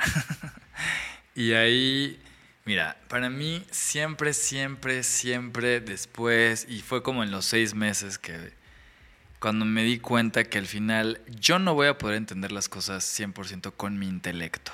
y 1.35 1.53
ahí 1.53 2.22
Mira, 2.69 2.97
para 3.07 3.31
mí 3.31 3.65
siempre, 3.72 4.31
siempre, 4.31 5.01
siempre 5.01 5.80
después, 5.80 6.68
y 6.69 6.81
fue 6.81 7.01
como 7.01 7.23
en 7.23 7.31
los 7.31 7.45
seis 7.45 7.73
meses 7.73 8.19
que 8.19 8.53
cuando 9.39 9.65
me 9.65 9.84
di 9.84 9.97
cuenta 9.97 10.43
que 10.43 10.60
al 10.60 10.68
final 10.68 11.19
yo 11.27 11.57
no 11.57 11.73
voy 11.73 11.88
a 11.88 11.97
poder 11.97 12.18
entender 12.18 12.51
las 12.51 12.69
cosas 12.69 13.03
100% 13.19 13.73
con 13.76 13.97
mi 13.97 14.07
intelecto. 14.07 14.72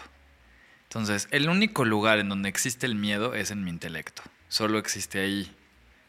Entonces, 0.89 1.29
el 1.31 1.47
único 1.47 1.85
lugar 1.85 2.19
en 2.19 2.27
donde 2.27 2.49
existe 2.49 2.85
el 2.85 2.95
miedo 2.95 3.33
es 3.33 3.51
en 3.51 3.63
mi 3.63 3.69
intelecto. 3.69 4.23
Solo 4.55 4.79
existe 4.79 5.19
ahí. 5.19 5.53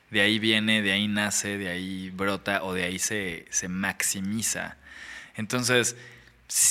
De 0.09 0.20
ahí 0.20 0.39
viene, 0.39 0.81
de 0.81 0.93
ahí 0.93 1.09
nace, 1.09 1.59
de 1.59 1.68
ahí 1.68 2.10
brota 2.10 2.62
o 2.62 2.74
de 2.74 2.85
ahí 2.85 3.01
se, 3.01 3.44
se 3.51 3.66
maximiza. 3.66 4.77
Entonces, 5.35 5.97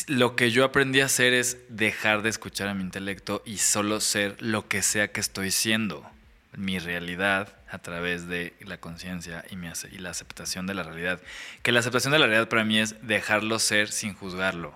lo 0.07 0.38
que 0.38 0.52
yo 0.52 0.64
aprendí 0.64 1.02
a 1.02 1.07
hacer 1.07 1.34
es 1.34 1.57
dejar 1.68 2.22
de 2.22 2.30
escuchar 2.30 2.69
a 2.69 2.73
mi 2.73 2.81
intelecto 2.81 3.43
y 3.45 3.57
solo 3.57 3.99
ser 3.99 4.41
lo 4.41 4.69
que 4.69 4.81
sea 4.81 5.11
que 5.11 5.19
estoy 5.19 5.52
siendo, 5.52 6.10
mi 6.56 6.80
realidad 6.80 7.57
a 7.69 7.80
través 7.80 8.30
de 8.30 8.53
la 8.61 8.80
conciencia 8.80 9.43
y, 9.52 9.56
y 9.56 9.97
la 9.97 10.11
aceptación 10.11 10.68
de 10.68 10.76
la 10.76 10.84
realidad. 10.84 11.19
Que 11.61 11.73
la 11.73 11.81
aceptación 11.81 12.14
de 12.14 12.19
la 12.19 12.27
realidad 12.27 12.47
para 12.47 12.64
mí 12.64 12.80
es 12.80 13.06
dejarlo 13.06 13.60
ser 13.60 13.91
sin 13.91 14.14
juzgarlo. 14.14 14.73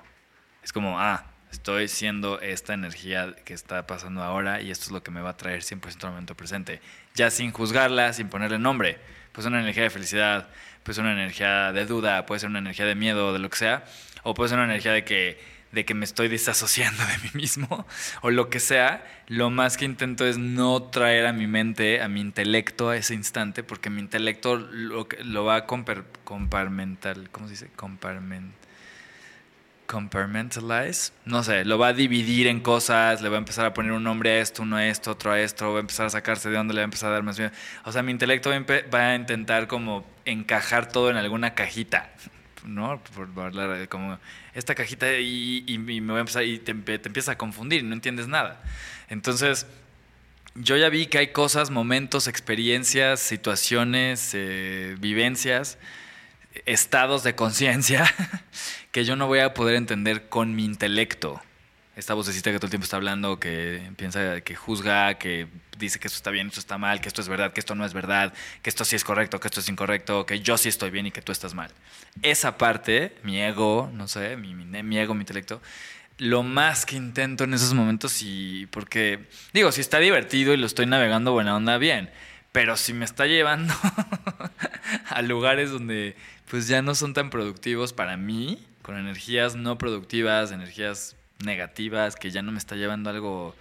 Es 0.63 0.73
como, 0.73 0.99
ah, 0.99 1.28
estoy 1.51 1.87
siendo 1.87 2.39
esta 2.41 2.73
energía 2.73 3.35
que 3.45 3.53
está 3.53 3.87
pasando 3.87 4.23
ahora 4.23 4.61
y 4.61 4.71
esto 4.71 4.85
es 4.85 4.91
lo 4.91 5.03
que 5.03 5.11
me 5.11 5.21
va 5.21 5.31
a 5.31 5.37
traer 5.37 5.61
100% 5.61 6.03
al 6.03 6.11
momento 6.11 6.35
presente. 6.35 6.81
Ya 7.15 7.29
sin 7.31 7.51
juzgarla, 7.51 8.13
sin 8.13 8.29
ponerle 8.29 8.59
nombre. 8.59 8.97
Pues 9.31 9.45
una 9.45 9.59
energía 9.59 9.83
de 9.83 9.89
felicidad, 9.89 10.49
pues 10.83 10.97
una 10.97 11.11
energía 11.11 11.71
de 11.71 11.85
duda, 11.85 12.25
puede 12.25 12.39
ser 12.39 12.49
una 12.49 12.59
energía 12.59 12.85
de 12.85 12.95
miedo, 12.95 13.33
de 13.33 13.39
lo 13.39 13.49
que 13.49 13.57
sea 13.57 13.83
o 14.23 14.33
puede 14.33 14.49
ser 14.49 14.57
una 14.57 14.65
energía 14.65 14.93
de 14.93 15.03
que, 15.03 15.39
de 15.71 15.85
que 15.85 15.93
me 15.93 16.05
estoy 16.05 16.27
desasociando 16.27 17.03
de 17.03 17.17
mí 17.23 17.29
mismo, 17.33 17.85
o 18.21 18.31
lo 18.31 18.49
que 18.49 18.59
sea, 18.59 19.05
lo 19.27 19.49
más 19.49 19.77
que 19.77 19.85
intento 19.85 20.25
es 20.25 20.37
no 20.37 20.83
traer 20.83 21.27
a 21.27 21.33
mi 21.33 21.47
mente, 21.47 22.01
a 22.01 22.07
mi 22.07 22.21
intelecto 22.21 22.89
a 22.89 22.97
ese 22.97 23.13
instante, 23.13 23.63
porque 23.63 23.89
mi 23.89 24.01
intelecto 24.01 24.57
lo, 24.57 25.07
lo 25.23 25.45
va 25.45 25.55
a 25.55 25.65
comparmental, 25.65 27.29
¿cómo 27.31 27.47
se 27.47 27.53
dice? 27.53 27.69
Comparment, 27.75 28.53
compartmentalize, 29.89 31.11
no 31.25 31.43
sé, 31.43 31.65
lo 31.65 31.79
va 31.79 31.87
a 31.87 31.93
dividir 31.93 32.45
en 32.45 32.59
cosas, 32.59 33.23
le 33.23 33.29
va 33.29 33.37
a 33.37 33.39
empezar 33.39 33.65
a 33.65 33.73
poner 33.73 33.91
un 33.91 34.03
nombre 34.03 34.29
a 34.29 34.39
esto, 34.39 34.61
uno 34.61 34.75
a 34.75 34.85
esto, 34.85 35.09
otro 35.09 35.31
a 35.31 35.39
esto, 35.41 35.71
va 35.71 35.77
a 35.77 35.81
empezar 35.81 36.05
a 36.05 36.09
sacarse 36.11 36.49
de 36.49 36.57
dónde 36.57 36.75
le 36.75 36.81
va 36.81 36.83
a 36.83 36.85
empezar 36.85 37.09
a 37.09 37.13
dar 37.13 37.23
más 37.23 37.39
bien. 37.39 37.51
O 37.85 37.91
sea, 37.91 38.03
mi 38.03 38.11
intelecto 38.11 38.51
va 38.51 39.09
a 39.09 39.15
intentar 39.15 39.67
como 39.67 40.05
encajar 40.25 40.89
todo 40.89 41.09
en 41.09 41.17
alguna 41.17 41.55
cajita. 41.55 42.11
¿no? 42.65 43.01
Por 43.15 43.29
hablar 43.43 43.87
como 43.89 44.19
esta 44.53 44.75
cajita 44.75 45.11
y, 45.17 45.77
me 45.79 46.01
voy 46.01 46.17
a 46.17 46.19
empezar 46.19 46.43
y 46.43 46.59
te, 46.59 46.71
empiezas 46.71 47.29
a 47.29 47.37
confundir, 47.37 47.83
no 47.83 47.93
entiendes 47.93 48.27
nada. 48.27 48.61
Entonces, 49.09 49.65
yo 50.53 50.77
ya 50.77 50.89
vi 50.89 51.07
que 51.07 51.17
hay 51.17 51.27
cosas, 51.29 51.71
momentos, 51.71 52.27
experiencias, 52.27 53.21
situaciones, 53.21 54.31
eh, 54.33 54.95
vivencias, 54.99 55.79
estados 56.65 57.23
de 57.23 57.35
conciencia 57.35 58.05
que 58.91 59.05
yo 59.05 59.15
no 59.15 59.27
voy 59.27 59.39
a 59.39 59.53
poder 59.53 59.75
entender 59.75 60.29
con 60.29 60.55
mi 60.55 60.65
intelecto 60.65 61.41
esta 61.99 62.13
vocecita 62.13 62.51
que 62.51 62.57
todo 62.57 62.67
el 62.67 62.71
tiempo 62.71 62.85
está 62.85 62.95
hablando, 62.95 63.39
que 63.39 63.91
piensa, 63.97 64.39
que 64.41 64.55
juzga, 64.55 65.15
que 65.15 65.47
dice 65.77 65.99
que 65.99 66.07
esto 66.07 66.15
está 66.15 66.31
bien, 66.31 66.47
esto 66.47 66.61
está 66.61 66.77
mal, 66.77 67.01
que 67.01 67.09
esto 67.09 67.21
es 67.21 67.27
verdad, 67.27 67.51
que 67.51 67.59
esto 67.59 67.75
no 67.75 67.85
es 67.85 67.93
verdad, 67.93 68.33
que 68.61 68.69
esto 68.69 68.85
sí 68.85 68.95
es 68.95 69.03
correcto, 69.03 69.39
que 69.39 69.49
esto 69.49 69.59
es 69.59 69.67
incorrecto, 69.67 70.25
que 70.25 70.39
yo 70.39 70.57
sí 70.57 70.69
estoy 70.69 70.91
bien 70.91 71.07
y 71.07 71.11
que 71.11 71.21
tú 71.21 71.33
estás 71.33 71.53
mal. 71.53 71.71
Esa 72.21 72.57
parte, 72.57 73.17
mi 73.23 73.41
ego, 73.41 73.91
no 73.93 74.07
sé, 74.07 74.37
mi, 74.37 74.53
mi, 74.53 74.97
ego, 74.97 75.13
mi 75.13 75.21
intelecto, 75.21 75.61
lo 76.17 76.41
más 76.41 76.85
que 76.85 76.95
intento 76.95 77.43
en 77.43 77.53
esos 77.53 77.73
momentos 77.73 78.21
y 78.21 78.65
porque, 78.67 79.27
digo, 79.53 79.71
si 79.73 79.81
está 79.81 79.99
divertido 79.99 80.53
y 80.53 80.57
lo 80.57 80.67
estoy 80.67 80.85
navegando 80.85 81.33
buena 81.33 81.55
onda, 81.55 81.77
bien, 81.77 82.09
pero 82.53 82.77
si 82.77 82.93
me 82.93 83.03
está 83.03 83.25
llevando 83.25 83.73
a 85.09 85.21
lugares 85.21 85.69
donde 85.69 86.15
pues 86.49 86.67
ya 86.67 86.81
no 86.81 86.95
son 86.95 87.13
tan 87.13 87.29
productivos 87.29 87.93
para 87.93 88.17
mí, 88.17 88.65
con 88.81 88.97
energías 88.97 89.55
no 89.55 89.77
productivas, 89.77 90.51
energías 90.51 91.15
negativas, 91.43 92.15
que 92.15 92.31
ya 92.31 92.41
no 92.41 92.51
me 92.51 92.57
está 92.57 92.75
llevando 92.75 93.09
algo 93.09 93.55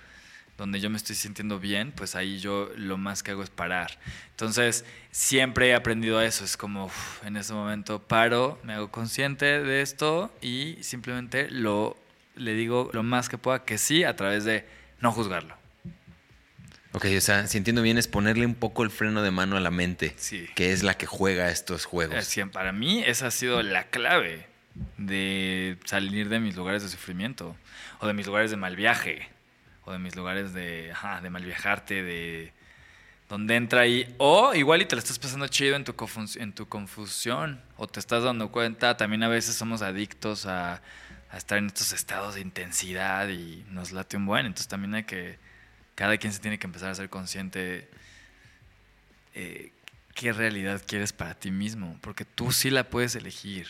donde 0.56 0.80
yo 0.80 0.90
me 0.90 0.96
estoy 0.96 1.14
sintiendo 1.14 1.60
bien, 1.60 1.92
pues 1.92 2.16
ahí 2.16 2.40
yo 2.40 2.68
lo 2.76 2.96
más 2.96 3.22
que 3.22 3.30
hago 3.30 3.44
es 3.44 3.50
parar. 3.50 3.98
Entonces, 4.30 4.84
siempre 5.12 5.68
he 5.68 5.74
aprendido 5.74 6.20
eso, 6.20 6.44
es 6.44 6.56
como 6.56 6.90
en 7.24 7.36
ese 7.36 7.52
momento 7.52 8.02
paro, 8.02 8.58
me 8.64 8.72
hago 8.72 8.90
consciente 8.90 9.62
de 9.62 9.82
esto 9.82 10.32
y 10.40 10.76
simplemente 10.80 11.48
lo 11.50 11.96
le 12.34 12.54
digo 12.54 12.90
lo 12.92 13.02
más 13.02 13.28
que 13.28 13.36
pueda 13.36 13.64
que 13.64 13.78
sí 13.78 14.04
a 14.04 14.16
través 14.16 14.44
de 14.44 14.64
no 15.00 15.12
juzgarlo. 15.12 15.57
Ok, 16.92 17.06
o 17.16 17.20
sea, 17.20 17.46
si 17.46 17.58
entiendo 17.58 17.82
bien, 17.82 17.98
es 17.98 18.08
ponerle 18.08 18.46
un 18.46 18.54
poco 18.54 18.82
el 18.82 18.90
freno 18.90 19.22
de 19.22 19.30
mano 19.30 19.56
a 19.56 19.60
la 19.60 19.70
mente, 19.70 20.14
que 20.54 20.72
es 20.72 20.82
la 20.82 20.94
que 20.94 21.06
juega 21.06 21.50
estos 21.50 21.84
juegos. 21.84 22.36
Para 22.52 22.72
mí 22.72 23.02
esa 23.04 23.26
ha 23.26 23.30
sido 23.30 23.62
la 23.62 23.84
clave 23.84 24.46
de 24.96 25.76
salir 25.84 26.28
de 26.28 26.40
mis 26.40 26.56
lugares 26.56 26.82
de 26.82 26.88
sufrimiento 26.88 27.56
o 28.00 28.06
de 28.06 28.12
mis 28.14 28.26
lugares 28.26 28.50
de 28.50 28.56
mal 28.56 28.76
viaje 28.76 29.28
o 29.84 29.92
de 29.92 29.98
mis 29.98 30.16
lugares 30.16 30.52
de, 30.52 30.92
ajá, 30.92 31.20
de 31.20 31.30
mal 31.30 31.44
viajarte, 31.44 32.02
de 32.02 32.52
donde 33.28 33.56
entra 33.56 33.82
ahí, 33.82 34.14
o 34.18 34.54
igual 34.54 34.82
y 34.82 34.86
te 34.86 34.96
lo 34.96 35.00
estás 35.00 35.18
pasando 35.18 35.48
chido 35.48 35.76
en 35.76 35.84
tu, 35.84 35.94
en 36.36 36.52
tu 36.52 36.68
confusión, 36.68 37.60
o 37.76 37.86
te 37.86 38.00
estás 38.00 38.22
dando 38.22 38.50
cuenta, 38.50 38.96
también 38.96 39.22
a 39.22 39.28
veces 39.28 39.54
somos 39.54 39.82
adictos 39.82 40.46
a, 40.46 40.82
estar 41.34 41.58
en 41.58 41.66
estos 41.66 41.92
estados 41.92 42.36
de 42.36 42.40
intensidad 42.40 43.28
y 43.28 43.64
nos 43.70 43.92
late 43.92 44.16
un 44.16 44.24
buen, 44.24 44.46
entonces 44.46 44.68
también 44.68 44.94
hay 44.94 45.04
que, 45.04 45.38
cada 45.98 46.16
quien 46.16 46.32
se 46.32 46.38
tiene 46.38 46.60
que 46.60 46.66
empezar 46.68 46.90
a 46.90 46.94
ser 46.94 47.10
consciente 47.10 47.90
eh, 49.34 49.72
qué 50.14 50.32
realidad 50.32 50.80
quieres 50.86 51.12
para 51.12 51.34
ti 51.34 51.50
mismo, 51.50 51.98
porque 52.02 52.24
tú 52.24 52.52
sí 52.52 52.70
la 52.70 52.88
puedes 52.88 53.16
elegir. 53.16 53.66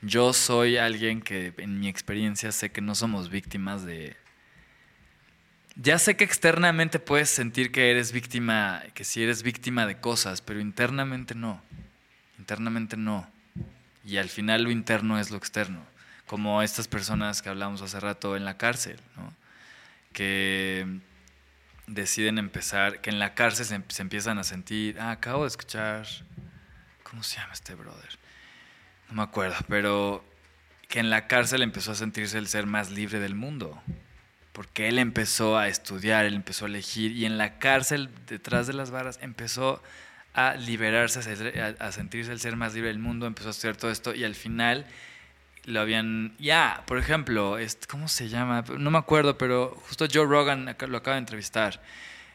Yo 0.00 0.32
soy 0.32 0.76
alguien 0.76 1.20
que 1.20 1.52
en 1.56 1.80
mi 1.80 1.88
experiencia 1.88 2.52
sé 2.52 2.70
que 2.70 2.80
no 2.80 2.94
somos 2.94 3.30
víctimas 3.30 3.84
de... 3.84 4.16
Ya 5.74 5.98
sé 5.98 6.16
que 6.16 6.22
externamente 6.22 7.00
puedes 7.00 7.30
sentir 7.30 7.72
que 7.72 7.90
eres 7.90 8.12
víctima, 8.12 8.84
que 8.94 9.02
si 9.02 9.24
eres 9.24 9.42
víctima 9.42 9.84
de 9.84 9.98
cosas, 9.98 10.40
pero 10.40 10.60
internamente 10.60 11.34
no. 11.34 11.60
Internamente 12.38 12.96
no. 12.96 13.28
Y 14.04 14.18
al 14.18 14.28
final 14.28 14.62
lo 14.62 14.70
interno 14.70 15.18
es 15.18 15.32
lo 15.32 15.36
externo. 15.36 15.84
Como 16.28 16.62
estas 16.62 16.86
personas 16.86 17.42
que 17.42 17.48
hablamos 17.48 17.82
hace 17.82 17.98
rato 17.98 18.36
en 18.36 18.44
la 18.44 18.56
cárcel, 18.56 19.00
¿no? 19.16 19.34
que 20.12 21.00
deciden 21.94 22.38
empezar, 22.38 23.00
que 23.00 23.10
en 23.10 23.18
la 23.18 23.34
cárcel 23.34 23.66
se, 23.88 24.02
empiezan 24.02 24.38
a 24.38 24.44
sentir, 24.44 24.98
ah, 25.00 25.12
acabo 25.12 25.42
de 25.42 25.48
escuchar, 25.48 26.06
¿cómo 27.02 27.22
se 27.22 27.36
llama 27.38 27.52
este 27.52 27.74
brother? 27.74 28.18
no 29.12 29.16
me 29.16 29.22
acuerdo, 29.22 29.56
pero 29.68 30.24
que 30.88 30.98
en 30.98 31.10
la 31.10 31.26
cárcel 31.26 31.62
empezó 31.62 31.92
a 31.92 31.94
sentirse 31.94 32.38
el 32.38 32.48
ser 32.48 32.66
más 32.66 32.90
libre 32.90 33.18
del 33.20 33.34
mundo. 33.34 33.82
Porque 34.52 34.88
él 34.88 34.98
empezó 34.98 35.56
a 35.56 35.68
estudiar, 35.68 36.24
él 36.26 36.34
empezó 36.34 36.66
a 36.66 36.68
elegir 36.68 37.12
y 37.12 37.24
en 37.24 37.38
la 37.38 37.58
cárcel, 37.58 38.10
detrás 38.26 38.66
de 38.66 38.74
las 38.74 38.90
varas, 38.90 39.18
empezó 39.22 39.82
a 40.34 40.54
liberarse, 40.54 41.20
a, 41.78 41.92
sentirse 41.92 42.32
el 42.32 42.40
ser 42.40 42.56
más 42.56 42.74
libre 42.74 42.88
del 42.88 42.98
mundo, 42.98 43.26
empezó 43.26 43.48
a 43.48 43.50
hacer 43.50 43.76
todo 43.76 43.90
esto 43.90 44.14
y 44.14 44.24
al 44.24 44.34
final 44.34 44.86
lo 45.64 45.80
habían... 45.80 46.34
Ya, 46.38 46.82
por 46.86 46.98
ejemplo, 46.98 47.56
¿cómo 47.88 48.08
se 48.08 48.28
llama? 48.28 48.64
No 48.78 48.90
me 48.90 48.98
acuerdo, 48.98 49.38
pero 49.38 49.76
justo 49.88 50.06
Joe 50.12 50.26
Rogan 50.26 50.76
lo 50.88 50.96
acaba 50.96 51.14
de 51.16 51.20
entrevistar. 51.20 51.80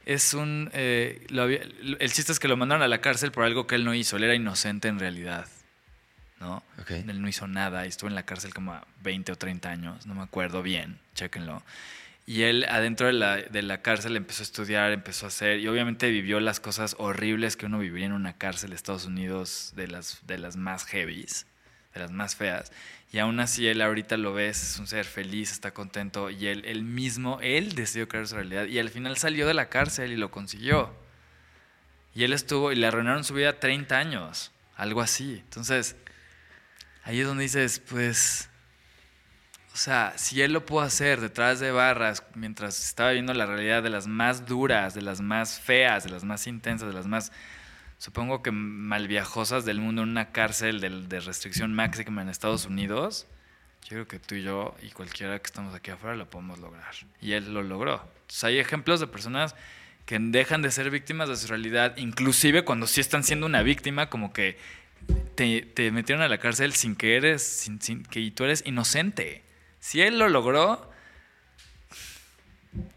es 0.06 0.34
un... 0.34 0.70
eh, 0.74 1.26
lo 1.30 1.44
había- 1.44 1.62
el 2.00 2.12
chiste 2.12 2.32
es 2.32 2.40
que 2.40 2.48
lo 2.48 2.56
mandaron 2.58 2.84
a 2.84 2.88
la 2.88 3.02
cárcel 3.02 3.32
por 3.32 3.44
algo 3.44 3.68
que 3.68 3.76
él 3.76 3.84
no 3.86 3.94
hizo. 3.94 4.18
Él 4.18 4.24
era 4.24 4.36
inocente 4.36 4.88
en 4.88 5.00
realidad. 5.00 5.48
¿No? 6.40 6.64
Ok. 6.80 6.92
Él 6.92 7.22
no 7.22 7.28
hizo 7.28 7.48
nada 7.48 7.86
y 7.86 7.90
estuvo 7.90 8.08
en 8.10 8.16
la 8.16 8.24
cárcel 8.24 8.54
como 8.54 8.72
a 8.74 8.86
20 9.02 9.32
o 9.32 9.36
30 9.38 9.70
años. 9.70 10.06
No 10.06 10.14
me 10.14 10.22
acuerdo 10.22 10.62
bien. 10.62 11.00
Chéquenlo. 11.16 11.64
Y 12.28 12.44
él 12.44 12.66
adentro 12.70 13.08
de 13.08 13.14
la, 13.14 13.38
de 13.38 13.62
la 13.62 13.82
cárcel 13.82 14.16
empezó 14.18 14.44
a 14.44 14.44
estudiar, 14.44 14.92
empezó 14.92 15.26
a 15.26 15.30
hacer, 15.30 15.60
y 15.60 15.68
obviamente 15.70 16.10
vivió 16.12 16.40
las 16.42 16.60
cosas 16.60 16.96
horribles 17.00 17.56
que 17.56 17.66
uno 17.66 17.80
viviría 17.80 18.08
en 18.08 18.12
una 18.12 18.34
cárcel 18.34 18.72
de 18.72 18.76
Estados 18.76 19.06
Unidos, 19.06 19.72
de 19.78 19.88
las, 19.88 20.20
de 20.28 20.38
las 20.38 20.58
más 20.58 20.86
heavies, 20.86 21.48
de 21.94 22.02
las 22.02 22.12
más 22.12 22.36
feas. 22.36 22.72
Y 23.12 23.20
aún 23.20 23.40
así 23.40 23.68
él 23.68 23.82
ahorita 23.82 24.18
lo 24.18 24.34
ves, 24.34 24.62
es 24.72 24.80
un 24.80 24.88
ser 24.88 25.06
feliz, 25.06 25.52
está 25.52 25.74
contento, 25.74 26.30
y 26.30 26.48
él, 26.48 26.64
él 26.66 26.84
mismo, 26.84 27.40
él 27.42 27.74
decidió 27.74 28.08
crear 28.08 28.28
su 28.28 28.36
realidad, 28.36 28.66
y 28.66 28.80
al 28.80 28.90
final 28.90 29.18
salió 29.18 29.48
de 29.48 29.54
la 29.54 29.70
cárcel 29.70 30.12
y 30.12 30.18
lo 30.18 30.30
consiguió. 30.30 30.94
Y 32.14 32.24
él 32.24 32.34
estuvo, 32.34 32.72
y 32.72 32.76
le 32.76 32.88
arruinaron 32.88 33.24
su 33.24 33.34
vida 33.34 33.60
30 33.60 33.98
años, 33.98 34.52
algo 34.76 35.02
así. 35.02 35.42
Entonces, 35.44 35.96
ahí 37.04 37.22
es 37.22 37.28
donde 37.28 37.44
dices, 37.44 37.80
pues, 37.80 38.50
o 39.78 39.78
sea, 39.78 40.14
si 40.18 40.42
él 40.42 40.54
lo 40.54 40.66
pudo 40.66 40.82
hacer 40.82 41.22
detrás 41.22 41.60
de 41.60 41.70
barras 41.70 42.24
mientras 42.34 42.84
estaba 42.84 43.12
viendo 43.12 43.32
la 43.36 43.46
realidad 43.46 43.84
de 43.84 43.92
las 43.92 44.08
más 44.08 44.48
duras, 44.48 44.96
de 44.96 45.04
las 45.04 45.22
más 45.22 45.60
feas, 45.60 46.04
de 46.04 46.10
las 46.10 46.24
más 46.24 46.48
intensas, 46.48 46.88
de 46.88 46.96
las 46.96 47.06
más, 47.06 47.32
supongo 47.98 48.44
que 48.44 48.52
malviajosas 48.52 49.66
del 49.66 49.80
mundo 49.80 50.04
en 50.04 50.10
una 50.10 50.32
cárcel 50.32 50.80
de, 50.82 50.90
de 50.90 51.20
restricción 51.20 51.74
máxima 51.74 52.22
en 52.22 52.30
Estados 52.30 52.66
Unidos, 52.66 53.28
yo 53.84 53.90
creo 53.90 54.08
que 54.08 54.20
tú 54.20 54.36
y 54.36 54.44
yo 54.44 54.76
y 54.82 54.90
cualquiera 54.92 55.40
que 55.40 55.46
estamos 55.46 55.74
aquí 55.74 55.92
afuera 55.92 56.16
lo 56.16 56.30
podemos 56.30 56.60
lograr. 56.60 56.94
Y 57.22 57.34
él 57.34 57.54
lo 57.54 57.64
logró. 57.64 58.02
Entonces 58.22 58.44
hay 58.44 58.60
ejemplos 58.60 59.00
de 59.00 59.08
personas 59.08 59.56
que 60.06 60.18
dejan 60.20 60.62
de 60.62 60.72
ser 60.72 60.90
víctimas 60.90 61.28
de 61.30 61.36
su 61.36 61.48
realidad, 61.48 61.96
inclusive 61.98 62.64
cuando 62.64 62.88
sí 62.88 63.02
están 63.02 63.24
siendo 63.24 63.46
una 63.46 63.62
víctima, 63.62 64.10
como 64.10 64.32
que 64.34 64.58
te, 65.36 65.62
te 65.62 65.92
metieron 65.92 66.24
a 66.24 66.28
la 66.28 66.38
cárcel 66.38 66.74
sin 66.74 66.96
que 66.96 67.16
eres, 67.18 67.44
sin, 67.44 67.82
sin- 67.82 68.04
que 68.04 68.30
tú 68.32 68.44
eres 68.46 68.64
inocente. 68.66 69.44
Si 69.80 70.02
él 70.02 70.18
lo 70.20 70.28
logró, 70.30 70.90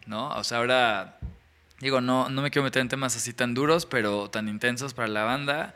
¿no? 0.06 0.28
O 0.30 0.44
sea, 0.44 0.58
ahora, 0.58 1.18
digo, 1.80 2.00
no, 2.00 2.28
no 2.28 2.42
me 2.42 2.50
quiero 2.50 2.64
meter 2.64 2.82
en 2.82 2.88
temas 2.88 3.16
así 3.16 3.32
tan 3.32 3.54
duros, 3.54 3.86
pero 3.86 4.30
tan 4.30 4.48
intensos 4.48 4.94
para 4.94 5.08
la 5.08 5.24
banda. 5.24 5.74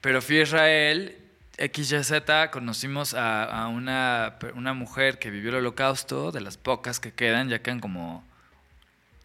Pero 0.00 0.20
fui 0.20 0.38
a 0.38 0.42
Israel, 0.42 1.18
XYZ, 1.58 2.50
conocimos 2.50 3.14
a, 3.14 3.44
a 3.44 3.68
una, 3.68 4.38
una 4.54 4.74
mujer 4.74 5.18
que 5.18 5.30
vivió 5.30 5.50
el 5.50 5.56
holocausto, 5.56 6.32
de 6.32 6.40
las 6.40 6.56
pocas 6.56 7.00
que 7.00 7.12
quedan, 7.12 7.48
ya 7.48 7.60
quedan 7.60 7.80
como, 7.80 8.24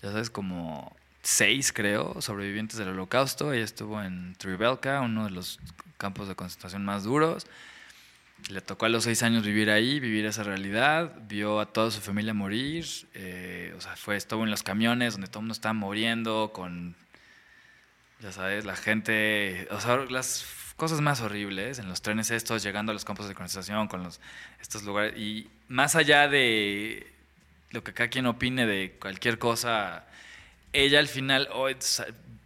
ya 0.02 0.12
sabes, 0.12 0.30
como 0.30 0.96
seis, 1.22 1.74
creo, 1.74 2.22
sobrevivientes 2.22 2.78
del 2.78 2.90
holocausto. 2.90 3.54
Ella 3.54 3.64
estuvo 3.64 4.02
en 4.02 4.36
Tribelka, 4.36 5.02
uno 5.02 5.26
de 5.26 5.32
los 5.32 5.60
campos 5.98 6.28
de 6.28 6.36
concentración 6.36 6.86
más 6.86 7.04
duros. 7.04 7.46
Le 8.49 8.61
tocó 8.61 8.86
a 8.86 8.90
los 8.90 9.03
seis 9.03 9.22
años 9.22 9.44
vivir 9.44 9.70
ahí, 9.70 9.99
vivir 9.99 10.26
esa 10.26 10.44
realidad, 10.44 11.14
vio 11.28 11.60
a 11.60 11.68
toda 11.68 11.91
su 11.91 12.02
familia 12.02 12.34
morir, 12.34 12.86
eh, 13.14 13.74
o 13.78 13.82
sea, 13.82 13.95
fue, 13.95 14.16
estuvo 14.16 14.44
en 14.44 14.49
los 14.49 14.64
camiones 14.64 15.14
donde 15.14 15.28
todo 15.28 15.40
el 15.40 15.44
mundo 15.44 15.53
estaba 15.53 15.74
muriendo, 15.74 16.52
con, 16.52 16.95
ya 18.22 18.32
sabes, 18.32 18.66
la 18.66 18.76
gente, 18.76 19.68
o 19.70 19.80
sea, 19.80 19.98
las 20.10 20.45
cosas 20.78 21.02
más 21.02 21.22
horribles, 21.22 21.78
en 21.78 21.90
los 21.90 22.02
trenes 22.02 22.32
estos, 22.32 22.64
llegando 22.64 22.91
a 22.91 22.94
los 22.94 23.06
campos 23.06 23.28
de 23.28 23.36
concentración, 23.36 23.88
con 23.88 24.03
los, 24.03 24.20
estos 24.61 24.84
lugares, 24.84 25.16
y 25.16 25.48
más 25.68 25.95
allá 25.95 26.28
de 26.28 27.14
lo 27.72 27.84
que 27.84 27.94
cada 27.94 28.10
quien 28.10 28.26
opine 28.26 28.66
de 28.66 28.98
cualquier 28.99 29.38
cosa, 29.38 30.07
ella 30.74 30.99
al 30.99 31.07
final 31.07 31.49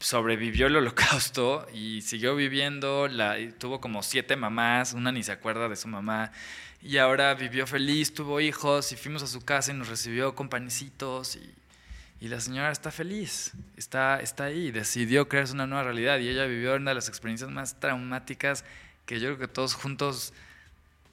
sobrevivió 0.04 0.68
el 0.68 0.76
holocausto 0.76 1.66
y 1.74 2.02
siguió 2.02 2.36
viviendo, 2.36 3.08
la, 3.08 3.38
tuvo 3.58 3.80
como 3.80 4.04
siete 4.04 4.36
mamás, 4.36 4.92
una 4.92 5.14
ni 5.14 5.24
se 5.24 5.32
acuerda 5.32 5.70
de 5.70 5.78
su 5.78 5.88
mamá, 5.88 6.34
y 6.82 6.98
ahora 6.98 7.34
vivió 7.36 7.66
feliz, 7.66 8.14
tuvo 8.14 8.42
hijos 8.42 8.92
y 8.92 8.98
fuimos 8.98 9.24
a 9.24 9.28
su 9.28 9.46
casa 9.46 9.72
y 9.72 9.76
nos 9.76 9.88
recibió 9.88 10.36
con 10.36 10.50
panecitos 10.50 11.38
y, 11.38 11.54
y 12.20 12.28
la 12.28 12.42
señora 12.42 12.70
está 12.70 12.92
feliz, 12.92 13.54
está, 13.78 14.20
está 14.20 14.44
ahí, 14.44 14.72
decidió 14.72 15.30
crearse 15.30 15.54
una 15.54 15.68
nueva 15.68 15.86
realidad 15.86 16.20
y 16.20 16.28
ella 16.28 16.46
vivió 16.48 16.76
una 16.76 16.92
de 16.92 16.96
las 16.96 17.08
experiencias 17.08 17.50
más 17.50 17.80
traumáticas 17.80 18.66
que 19.06 19.22
yo 19.22 19.28
creo 19.28 19.40
que 19.40 19.48
todos 19.48 19.74
juntos 19.74 20.34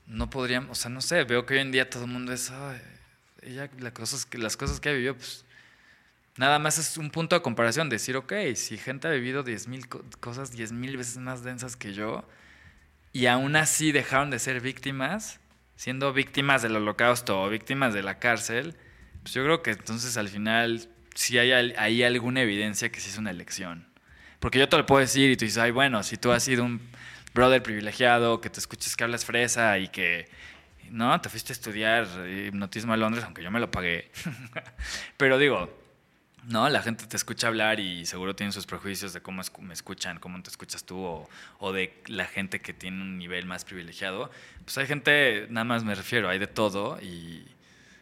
no 0.09 0.29
podríamos, 0.31 0.71
o 0.71 0.75
sea, 0.75 0.91
no 0.91 1.01
sé, 1.01 1.23
veo 1.23 1.47
que 1.47 1.55
hoy 1.55 1.61
en 1.61 1.71
día 1.71 1.89
todo 1.89 2.07
el 2.07 2.11
mundo 2.11 2.33
es, 2.33 2.51
"Ay, 2.51 2.81
ella, 3.43 3.71
las 3.79 3.93
cosas 3.93 4.27
las 4.33 4.57
cosas 4.57 4.81
que 4.81 4.89
ha 4.89 4.93
vivido, 4.93 5.15
pues 5.15 5.45
nada 6.41 6.59
más 6.59 6.79
es 6.79 6.97
un 6.97 7.11
punto 7.11 7.37
de 7.37 7.43
comparación, 7.43 7.91
decir, 7.91 8.17
ok, 8.17 8.33
si 8.55 8.79
gente 8.79 9.07
ha 9.07 9.11
vivido 9.11 9.43
10.000 9.43 9.87
co- 9.89 10.03
cosas 10.21 10.51
10.000 10.51 10.97
veces 10.97 11.19
más 11.19 11.45
densas 11.45 11.77
que 11.77 11.93
yo 11.93 12.27
y 13.13 13.27
aún 13.27 13.57
así 13.57 13.93
dejaron 13.93 14.31
de 14.31 14.39
ser 14.39 14.63
víctimas, 14.63 15.39
siendo 15.77 16.15
víctimas 16.15 16.63
del 16.63 16.77
holocausto 16.77 17.43
o 17.43 17.51
víctimas 17.51 17.93
de 17.93 18.03
la 18.03 18.19
cárcel, 18.19 18.75
pues 19.23 19.35
yo 19.35 19.45
creo 19.45 19.63
que 19.63 19.73
entonces 19.73 20.17
al 20.17 20.29
final 20.29 20.89
sí 21.15 21.37
hay 21.37 22.03
alguna 22.03 22.41
evidencia 22.41 22.91
que 22.91 23.01
sí 23.01 23.11
es 23.11 23.19
una 23.19 23.31
elección. 23.31 23.87
Porque 24.39 24.59
yo 24.59 24.67
te 24.67 24.79
lo 24.79 24.87
puedo 24.87 25.01
decir 25.01 25.31
y 25.31 25.37
tú 25.37 25.45
dices, 25.45 25.59
ay, 25.59 25.73
bueno, 25.73 26.03
si 26.03 26.17
tú 26.17 26.33
has 26.33 26.43
sido 26.43 26.65
un 26.65 26.81
brother 27.35 27.63
privilegiado, 27.63 28.41
que 28.41 28.49
te 28.49 28.61
escuches 28.61 28.97
que 28.97 29.05
hablas 29.05 29.27
fresa 29.27 29.79
y 29.79 29.89
que, 29.89 30.27
no, 30.91 31.21
te 31.21 31.29
fuiste 31.29 31.53
a 31.53 31.55
estudiar 31.55 32.07
hipnotismo 32.47 32.95
a 32.95 32.97
Londres, 32.97 33.25
aunque 33.27 33.43
yo 33.43 33.51
me 33.51 33.61
lo 33.61 33.71
pagué. 33.71 34.11
Pero 35.19 35.37
digo, 35.37 35.80
no, 36.47 36.69
la 36.69 36.83
gente 36.83 37.07
te 37.07 37.17
escucha 37.17 37.49
hablar 37.49 37.81
y 37.81 38.07
seguro 38.07 38.35
tienen 38.35 38.53
sus 38.53 38.67
prejuicios 38.67 39.13
de 39.13 39.21
cómo 39.21 39.43
me 39.61 39.73
escuchan, 39.75 40.19
cómo 40.19 40.43
te 40.43 40.51
escuchas 40.51 40.85
tú, 40.85 40.99
o, 40.99 41.29
o 41.59 41.73
de 41.73 42.03
la 42.07 42.25
gente 42.27 42.61
que 42.61 42.73
tiene 42.73 43.03
un 43.03 43.19
nivel 43.19 43.47
más 43.47 43.65
privilegiado. 43.65 44.31
Pues 44.65 44.79
hay 44.79 44.87
gente, 44.87 45.47
nada 45.51 45.65
más 45.65 45.85
me 45.85 45.95
refiero, 45.95 46.29
hay 46.29 46.39
de 46.39 46.47
todo 46.47 46.99
y 47.01 47.47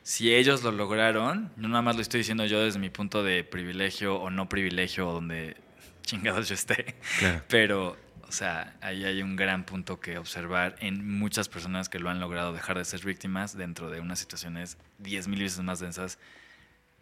si 0.03 0.35
ellos 0.35 0.63
lo 0.63 0.73
lograron, 0.73 1.53
no 1.57 1.69
nada 1.69 1.83
más 1.83 1.97
lo 1.97 2.03
estoy 2.03 2.19
diciendo 2.19 2.47
yo 2.47 2.63
desde 2.65 2.79
mi 2.79 2.89
punto 2.91 3.23
de 3.23 3.45
privilegio 3.45 4.17
o 4.17 4.31
no 4.31 4.49
privilegio, 4.49 5.09
o 5.09 5.13
donde 5.13 5.57
chingados 6.03 6.49
yo 6.49 6.55
esté, 6.55 6.97
Claro. 7.19 7.43
pero, 7.49 7.97
o 8.27 8.33
sea, 8.33 8.77
ahí 8.81 9.05
hay 9.05 9.21
un 9.21 9.37
gran 9.37 9.65
punto 9.65 10.01
que 10.01 10.17
observar 10.17 10.77
en 10.81 11.07
muchas 11.19 11.49
personas 11.49 11.89
que 11.89 11.99
lo 11.99 12.09
han 12.09 12.21
logrado 12.21 12.53
dejar 12.53 12.79
de 12.79 12.85
ser 12.85 13.05
víctimas 13.05 13.57
dentro 13.57 13.91
de 13.91 14.01
unas 14.01 14.19
situaciones 14.19 14.79
10.000 15.03 15.39
veces 15.39 15.61
más 15.61 15.81
densas 15.81 16.19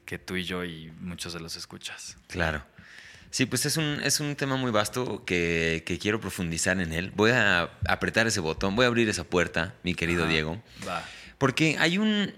que 0.07 0.19
tú 0.19 0.37
y 0.37 0.45
yo 0.45 0.65
y 0.65 0.91
muchos 1.01 1.33
de 1.35 1.41
los 1.41 1.57
escuchas. 1.57 2.17
Claro. 2.29 2.65
Sí, 3.31 3.45
pues 3.45 3.67
es 3.67 3.77
un, 3.77 4.01
es 4.03 4.21
un 4.21 4.35
tema 4.37 4.57
muy 4.57 4.71
vasto 4.71 5.25
que, 5.27 5.83
que 5.85 5.99
quiero 5.99 6.21
profundizar 6.21 6.81
en 6.81 6.93
él. 6.93 7.13
Voy 7.15 7.33
a 7.33 7.69
apretar 7.87 8.27
ese 8.27 8.41
botón, 8.41 8.77
voy 8.77 8.85
a 8.85 8.87
abrir 8.89 9.09
esa 9.11 9.25
puerta, 9.25 9.75
mi 9.83 9.95
querido 9.95 10.23
Ajá. 10.23 10.33
Diego. 10.33 10.63
Va. 10.89 11.05
Porque 11.37 11.77
hay 11.79 11.99
un... 11.99 12.33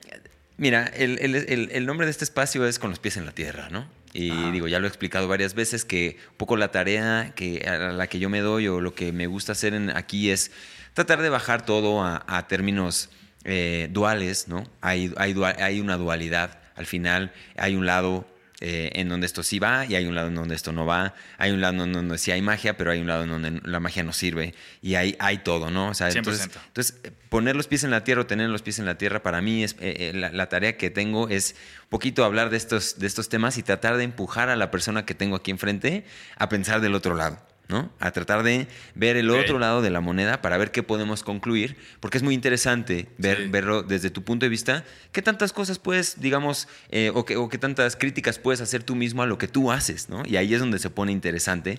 Mira, 0.57 0.85
el, 0.87 1.19
el- 1.21 1.37
el- 1.37 1.71
el 1.71 1.87
nombre 1.87 2.07
de 2.07 2.11
este 2.11 2.25
espacio 2.25 2.67
es 2.67 2.81
Con 2.81 2.91
los 2.91 2.99
pies 2.99 3.17
en 3.17 3.27
la 3.27 3.33
tierra, 3.33 3.69
¿no? 3.71 3.89
Y 4.13 4.31
Ajá. 4.31 4.51
digo, 4.51 4.67
ya 4.67 4.81
lo 4.81 4.87
he 4.87 4.89
explicado 4.89 5.29
varias 5.29 5.55
veces 5.55 5.85
que 5.85 6.17
un 6.31 6.37
poco 6.39 6.57
la 6.57 6.73
tarea 6.73 7.33
que, 7.37 7.61
a 7.69 7.93
la 7.93 8.07
que 8.09 8.19
yo 8.19 8.29
me 8.31 8.41
doy 8.41 8.67
o 8.67 8.81
lo 8.81 8.95
que 8.95 9.13
me 9.13 9.27
gusta 9.29 9.53
hacer 9.53 9.75
en- 9.75 9.91
aquí 9.97 10.31
es 10.31 10.51
tratar 10.95 11.23
de 11.23 11.29
bajar 11.29 11.65
todo 11.65 12.03
a, 12.03 12.25
a 12.27 12.49
términos 12.49 13.11
eh, 13.45 13.89
duales, 13.93 14.49
¿no? 14.49 14.69
Hay, 14.81 15.13
hay, 15.17 15.37
hay 15.59 15.81
una 15.81 15.97
dualidad. 15.97 16.59
Al 16.79 16.87
final 16.87 17.33
hay 17.57 17.75
un 17.75 17.85
lado 17.85 18.27
eh, 18.61 18.91
en 18.95 19.09
donde 19.09 19.25
esto 19.27 19.45
sí 19.45 19.61
va 19.61 19.87
y 19.87 19.95
hay 19.95 20.07
un 20.07 20.17
lado 20.17 20.29
en 20.29 20.35
donde 20.35 20.57
esto 20.57 20.73
no 20.73 20.85
va. 20.85 21.15
Hay 21.37 21.53
un 21.53 21.61
lado 21.61 21.85
en 21.85 21.93
donde 21.93 22.19
sí 22.19 22.33
hay 22.33 22.43
magia, 22.43 22.77
pero 22.77 22.91
hay 22.91 23.01
un 23.01 23.07
lado 23.07 23.23
en 23.23 23.31
donde 23.31 23.61
la 23.65 23.79
magia 23.79 24.03
no 24.03 24.13
sirve. 24.13 24.53
Y 24.83 24.97
hay, 24.97 25.15
hay 25.21 25.39
todo, 25.39 25.71
¿no? 25.71 25.91
O 25.91 25.95
sea, 25.95 26.09
100%. 26.09 26.17
entonces, 26.17 26.51
entonces, 26.67 27.01
poner 27.29 27.55
los 27.55 27.69
pies 27.69 27.85
en 27.85 27.91
la 27.91 28.03
tierra 28.03 28.23
o 28.23 28.27
tener 28.27 28.49
los 28.49 28.63
pies 28.63 28.81
en 28.81 28.87
la 28.87 28.99
tierra, 28.99 29.23
para 29.23 29.41
mí 29.41 29.63
es 29.63 29.75
eh, 29.75 30.11
eh, 30.11 30.13
la, 30.13 30.33
la 30.33 30.49
tarea 30.49 30.77
que 30.77 30.91
tengo 30.91 31.29
es 31.29 31.55
un 31.85 31.91
poquito 31.91 32.25
hablar 32.25 32.51
de 32.51 32.57
estos, 32.57 32.99
de 32.99 33.07
estos 33.07 33.29
temas 33.29 33.59
y 33.59 33.63
tratar 33.63 33.97
de 33.97 34.03
empujar 34.03 34.49
a 34.49 34.57
la 34.57 34.73
persona 34.73 35.07
que 35.07 35.15
tengo 35.15 35.37
aquí 35.37 35.53
enfrente 35.53 36.05
a 36.37 36.49
pensar 36.49 36.81
del 36.81 36.95
otro 36.95 37.15
lado. 37.15 37.39
¿No? 37.69 37.93
A 38.01 38.11
tratar 38.13 38.43
de 38.43 38.67
ver 38.95 39.17
el 39.17 39.31
otro 39.31 39.59
lado 39.59 39.83
de 39.83 39.91
la 39.91 40.01
moneda 40.01 40.41
para 40.41 40.57
ver 40.57 40.71
qué 40.71 40.83
podemos 40.83 41.23
concluir, 41.23 41.77
porque 42.01 42.17
es 42.17 42.23
muy 42.23 42.35
interesante 42.35 43.09
ver, 43.19 43.37
Sí. 43.45 43.49
verlo 43.49 43.83
desde 43.83 44.11
tu 44.11 44.23
punto 44.25 44.47
de 44.47 44.51
vista, 44.51 44.85
qué 45.13 45.21
tantas 45.23 45.53
cosas 45.53 45.79
puedes, 45.79 46.21
digamos, 46.21 46.67
eh, 46.91 47.11
o, 47.15 47.25
qué, 47.25 47.37
o 47.37 47.49
qué 47.49 47.59
tantas 47.59 47.95
críticas 47.97 48.39
puedes 48.39 48.61
hacer 48.61 48.83
tú 48.83 48.95
mismo 48.97 49.23
a 49.23 49.27
lo 49.27 49.37
que 49.39 49.49
tú 49.49 49.71
haces, 49.71 50.09
¿no? 50.09 50.23
Y 50.27 50.37
ahí 50.37 50.55
es 50.55 50.61
donde 50.61 50.79
se 50.79 50.89
pone 50.91 51.13
interesante. 51.13 51.79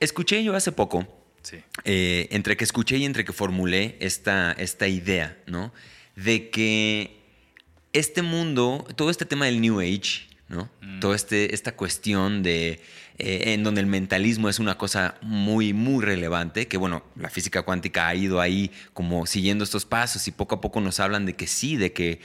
Escuché 0.00 0.44
yo 0.44 0.54
hace 0.54 0.72
poco, 0.72 1.06
Sí. 1.42 1.58
eh, 1.84 2.28
entre 2.30 2.56
que 2.56 2.64
escuché 2.64 2.96
y 2.98 3.04
entre 3.04 3.24
que 3.24 3.32
formulé 3.32 3.96
esta, 4.00 4.52
esta 4.52 4.88
idea, 4.88 5.36
¿no? 5.46 5.72
De 6.16 6.50
que 6.50 7.18
este 7.92 8.22
mundo, 8.22 8.86
todo 8.96 9.08
este 9.10 9.24
tema 9.24 9.46
del 9.46 9.60
New 9.60 9.80
Age, 9.80 10.26
¿no? 10.48 10.68
Mm. 10.82 11.00
Toda 11.00 11.16
este, 11.16 11.54
esta 11.54 11.72
cuestión 11.76 12.42
de 12.42 12.80
eh, 13.18 13.54
en 13.54 13.62
donde 13.62 13.80
el 13.80 13.86
mentalismo 13.86 14.48
es 14.48 14.58
una 14.58 14.76
cosa 14.76 15.16
muy, 15.20 15.72
muy 15.72 16.04
relevante, 16.04 16.66
que 16.66 16.76
bueno, 16.76 17.04
la 17.16 17.30
física 17.30 17.62
cuántica 17.62 18.08
ha 18.08 18.14
ido 18.14 18.40
ahí 18.40 18.70
como 18.92 19.26
siguiendo 19.26 19.64
estos 19.64 19.84
pasos 19.84 20.26
y 20.28 20.32
poco 20.32 20.56
a 20.56 20.60
poco 20.60 20.80
nos 20.80 21.00
hablan 21.00 21.26
de 21.26 21.34
que 21.34 21.46
sí, 21.46 21.76
de 21.76 21.92
que 21.92 22.20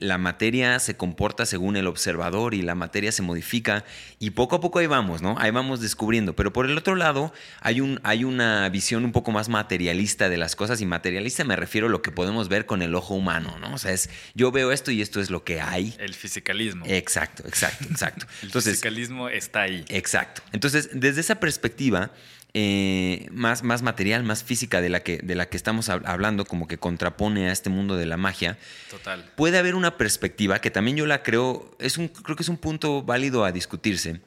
la 0.00 0.18
materia 0.18 0.78
se 0.78 0.96
comporta 0.96 1.46
según 1.46 1.76
el 1.76 1.86
observador 1.86 2.54
y 2.54 2.62
la 2.62 2.74
materia 2.74 3.12
se 3.12 3.22
modifica 3.22 3.84
y 4.18 4.30
poco 4.30 4.56
a 4.56 4.60
poco 4.60 4.78
ahí 4.78 4.86
vamos, 4.86 5.22
¿no? 5.22 5.36
Ahí 5.38 5.50
vamos 5.50 5.80
descubriendo. 5.80 6.34
Pero 6.34 6.52
por 6.52 6.66
el 6.66 6.76
otro 6.76 6.94
lado, 6.94 7.32
hay, 7.60 7.80
un, 7.80 8.00
hay 8.02 8.24
una 8.24 8.68
visión 8.68 9.04
un 9.04 9.12
poco 9.12 9.32
más 9.32 9.48
materialista 9.48 10.28
de 10.28 10.36
las 10.36 10.56
cosas 10.56 10.80
y 10.80 10.86
materialista 10.86 11.44
me 11.44 11.56
refiero 11.56 11.86
a 11.86 11.90
lo 11.90 12.02
que 12.02 12.10
podemos 12.10 12.48
ver 12.48 12.66
con 12.66 12.82
el 12.82 12.94
ojo 12.94 13.14
humano, 13.14 13.58
¿no? 13.60 13.74
O 13.74 13.78
sea, 13.78 13.92
es 13.92 14.10
yo 14.34 14.52
veo 14.52 14.72
esto 14.72 14.90
y 14.90 15.02
esto 15.02 15.20
es 15.20 15.30
lo 15.30 15.44
que 15.44 15.60
hay. 15.60 15.94
El 15.98 16.14
fisicalismo. 16.14 16.84
Exacto, 16.86 17.44
exacto, 17.46 17.84
exacto. 17.90 18.26
el 18.42 18.50
fisicalismo 18.50 19.28
está 19.28 19.62
ahí. 19.62 19.84
Exacto. 19.88 20.01
Entonces, 20.52 20.90
desde 20.92 21.20
esa 21.20 21.40
perspectiva, 21.40 22.10
eh, 22.54 23.28
más, 23.30 23.62
más 23.62 23.80
material, 23.80 24.24
más 24.24 24.44
física 24.44 24.82
de 24.82 24.90
la, 24.90 25.00
que, 25.00 25.16
de 25.22 25.34
la 25.34 25.48
que 25.48 25.56
estamos 25.56 25.88
hablando, 25.88 26.44
como 26.44 26.68
que 26.68 26.76
contrapone 26.76 27.48
a 27.48 27.52
este 27.52 27.70
mundo 27.70 27.96
de 27.96 28.04
la 28.04 28.18
magia. 28.18 28.58
Total. 28.90 29.24
Puede 29.36 29.56
haber 29.56 29.74
una 29.74 29.96
perspectiva 29.96 30.58
que 30.58 30.70
también 30.70 30.98
yo 30.98 31.06
la 31.06 31.22
creo, 31.22 31.74
es 31.78 31.96
un, 31.96 32.08
creo 32.08 32.36
que 32.36 32.42
es 32.42 32.50
un 32.50 32.58
punto 32.58 33.02
válido 33.02 33.46
a 33.46 33.52
discutirse, 33.52 34.20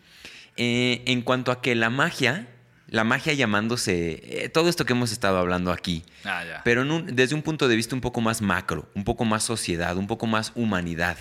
eh, 0.57 1.03
en 1.05 1.21
cuanto 1.21 1.51
a 1.51 1.61
que 1.61 1.75
la 1.75 1.91
magia, 1.91 2.47
la 2.87 3.03
magia 3.03 3.33
llamándose 3.33 4.21
eh, 4.23 4.49
todo 4.49 4.69
esto 4.69 4.85
que 4.85 4.93
hemos 4.93 5.11
estado 5.11 5.37
hablando 5.37 5.71
aquí, 5.71 6.03
ah, 6.23 6.61
pero 6.63 6.83
desde 7.03 7.35
un 7.35 7.43
punto 7.43 7.67
de 7.67 7.75
vista 7.75 7.93
un 7.93 8.01
poco 8.01 8.21
más 8.21 8.41
macro, 8.41 8.89
un 8.95 9.03
poco 9.03 9.25
más 9.25 9.43
sociedad, 9.43 9.97
un 9.97 10.07
poco 10.07 10.25
más 10.25 10.51
humanidad. 10.55 11.17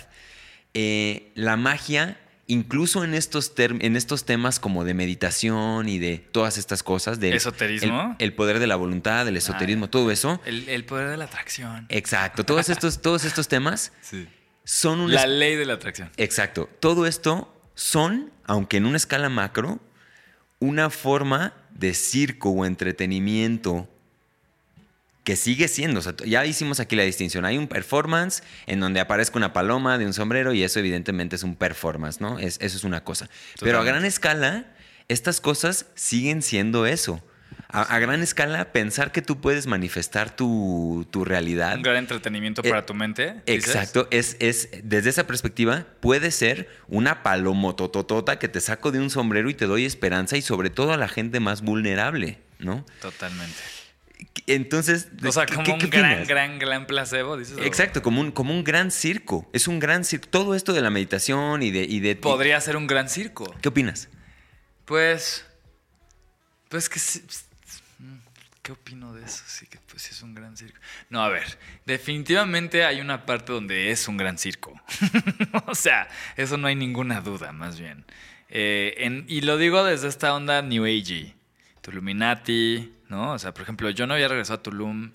la 0.73 1.55
magia 1.55 2.17
incluso 2.47 3.03
en 3.03 3.13
estos, 3.13 3.53
en 3.57 3.95
estos 3.95 4.25
temas 4.25 4.59
como 4.59 4.83
de 4.83 4.93
meditación 4.93 5.89
y 5.89 5.99
de 5.99 6.17
todas 6.17 6.57
estas 6.57 6.83
cosas, 6.83 7.19
del 7.19 7.33
esoterismo, 7.33 8.15
el, 8.19 8.33
poder 8.33 8.59
de 8.59 8.67
la 8.67 8.75
voluntad, 8.75 9.27
el 9.27 9.37
esoterismo, 9.37 9.89
todo 9.89 10.11
eso. 10.11 10.41
El, 10.45 10.85
poder 10.85 11.09
de 11.09 11.17
la 11.17 11.25
atracción. 11.25 11.85
Exacto, 11.89 12.43
todos 12.43 12.69
estos, 12.69 13.01
todos 13.01 13.25
estos 13.25 13.47
temas 13.47 13.91
son 14.63 14.99
una... 14.99 15.13
La 15.13 15.27
ley 15.27 15.55
de 15.55 15.65
la 15.65 15.73
atracción. 15.73 16.11
Exacto, 16.17 16.69
todo 16.79 17.05
esto 17.05 17.51
son, 17.73 18.31
aunque 18.45 18.77
en 18.77 18.85
una 18.85 18.97
escala 18.97 19.29
macro, 19.29 19.79
una 20.59 20.89
forma 20.89 21.53
de 21.71 21.93
circo 21.93 22.49
o 22.49 22.65
entretenimiento 22.65 23.89
que 25.25 25.35
sigue 25.35 25.67
siendo, 25.67 25.99
ya 26.23 26.45
hicimos 26.45 26.79
aquí 26.79 26.95
la 26.95 27.03
distinción, 27.03 27.45
hay 27.45 27.57
un 27.57 27.67
performance 27.67 28.43
en 28.67 28.79
donde 28.79 28.99
aparezca 28.99 29.37
una 29.37 29.53
paloma 29.53 29.97
de 29.97 30.05
un 30.05 30.13
sombrero 30.13 30.53
y 30.53 30.63
eso 30.63 30.79
evidentemente 30.79 31.35
es 31.35 31.41
un 31.41 31.55
performance, 31.55 32.21
¿no? 32.21 32.37
Es, 32.37 32.59
eso 32.61 32.77
es 32.77 32.83
una 32.83 33.03
cosa. 33.03 33.27
Pero 33.59 33.79
a 33.79 33.83
gran 33.83 34.05
escala, 34.05 34.67
estas 35.07 35.41
cosas 35.41 35.87
siguen 35.95 36.43
siendo 36.43 36.85
eso. 36.85 37.23
A, 37.69 37.97
gran 37.99 38.21
escala, 38.21 38.71
pensar 38.71 39.11
que 39.11 39.21
tú 39.21 39.41
puedes 39.41 39.65
manifestar 39.65 40.33
tu, 40.33 41.05
realidad. 41.25 41.75
Un 41.75 41.81
gran 41.81 41.97
entretenimiento 41.97 42.61
para 42.61 42.79
eh, 42.79 42.83
tu 42.83 42.93
mente. 42.93 43.41
Exacto. 43.47 44.07
Es, 44.11 44.37
es, 44.39 44.69
desde 44.83 45.09
esa 45.09 45.27
perspectiva, 45.27 45.85
puede 45.99 46.31
ser 46.31 46.69
una 46.87 47.23
palomotototota 47.23 48.37
que 48.37 48.47
te 48.47 48.61
saco 48.61 48.91
de 48.91 48.99
un 48.99 49.09
sombrero 49.09 49.49
y 49.49 49.55
te 49.55 49.65
doy 49.65 49.85
esperanza 49.85 50.37
y 50.37 50.41
sobre 50.41 50.69
todo 50.69 50.93
a 50.93 50.97
la 50.97 51.07
gente 51.07 51.39
más 51.39 51.63
vulnerable, 51.63 52.37
¿no? 52.59 52.85
Totalmente. 53.01 53.59
Entonces, 54.47 55.09
o 55.25 55.31
sea, 55.31 55.45
como 55.45 55.73
un 55.73 55.79
gran, 55.89 56.25
gran, 56.25 56.59
gran 56.59 56.85
placebo, 56.85 57.37
dices. 57.37 57.57
Exacto, 57.59 58.01
como 58.01 58.21
un, 58.21 58.31
como 58.31 58.53
un 58.53 58.63
gran 58.63 58.91
circo. 58.91 59.49
Es 59.53 59.67
un 59.67 59.79
gran 59.79 60.03
circo. 60.05 60.27
Todo 60.29 60.55
esto 60.55 60.73
de 60.73 60.81
la 60.81 60.89
meditación 60.89 61.63
y 61.63 61.71
de. 61.71 61.83
Y 61.83 61.99
de 61.99 62.15
Podría 62.15 62.59
ser 62.61 62.77
un 62.77 62.87
gran 62.87 63.09
circo. 63.09 63.53
¿Qué 63.61 63.69
opinas? 63.69 64.09
Pues. 64.85 65.45
Pues 66.69 66.89
que 66.89 66.99
sí. 66.99 67.23
¿Qué 68.61 68.71
opino 68.71 69.13
de 69.13 69.23
eso? 69.23 69.43
Sí, 69.45 69.67
que 69.67 69.77
pues 69.91 70.09
es 70.09 70.23
un 70.23 70.33
gran 70.33 70.57
circo. 70.57 70.79
No, 71.11 71.23
a 71.23 71.29
ver, 71.29 71.59
definitivamente 71.85 72.83
hay 72.83 72.99
una 72.99 73.23
parte 73.23 73.51
donde 73.51 73.91
es 73.91 74.07
un 74.07 74.17
gran 74.17 74.39
circo. 74.39 74.73
o 75.67 75.75
sea, 75.75 76.07
eso 76.35 76.57
no 76.57 76.65
hay 76.65 76.75
ninguna 76.75 77.21
duda, 77.21 77.51
más 77.51 77.79
bien. 77.79 78.05
Eh, 78.49 79.23
y 79.27 79.41
lo 79.41 79.57
digo 79.57 79.83
desde 79.83 80.07
esta 80.07 80.33
onda 80.33 80.63
New 80.63 80.83
Age. 80.85 81.35
Illuminati, 81.91 82.94
¿no? 83.09 83.33
O 83.33 83.39
sea, 83.39 83.53
por 83.53 83.63
ejemplo, 83.63 83.89
yo 83.89 84.07
no 84.07 84.13
había 84.13 84.27
regresado 84.27 84.59
a 84.59 84.63
Tulum. 84.63 85.11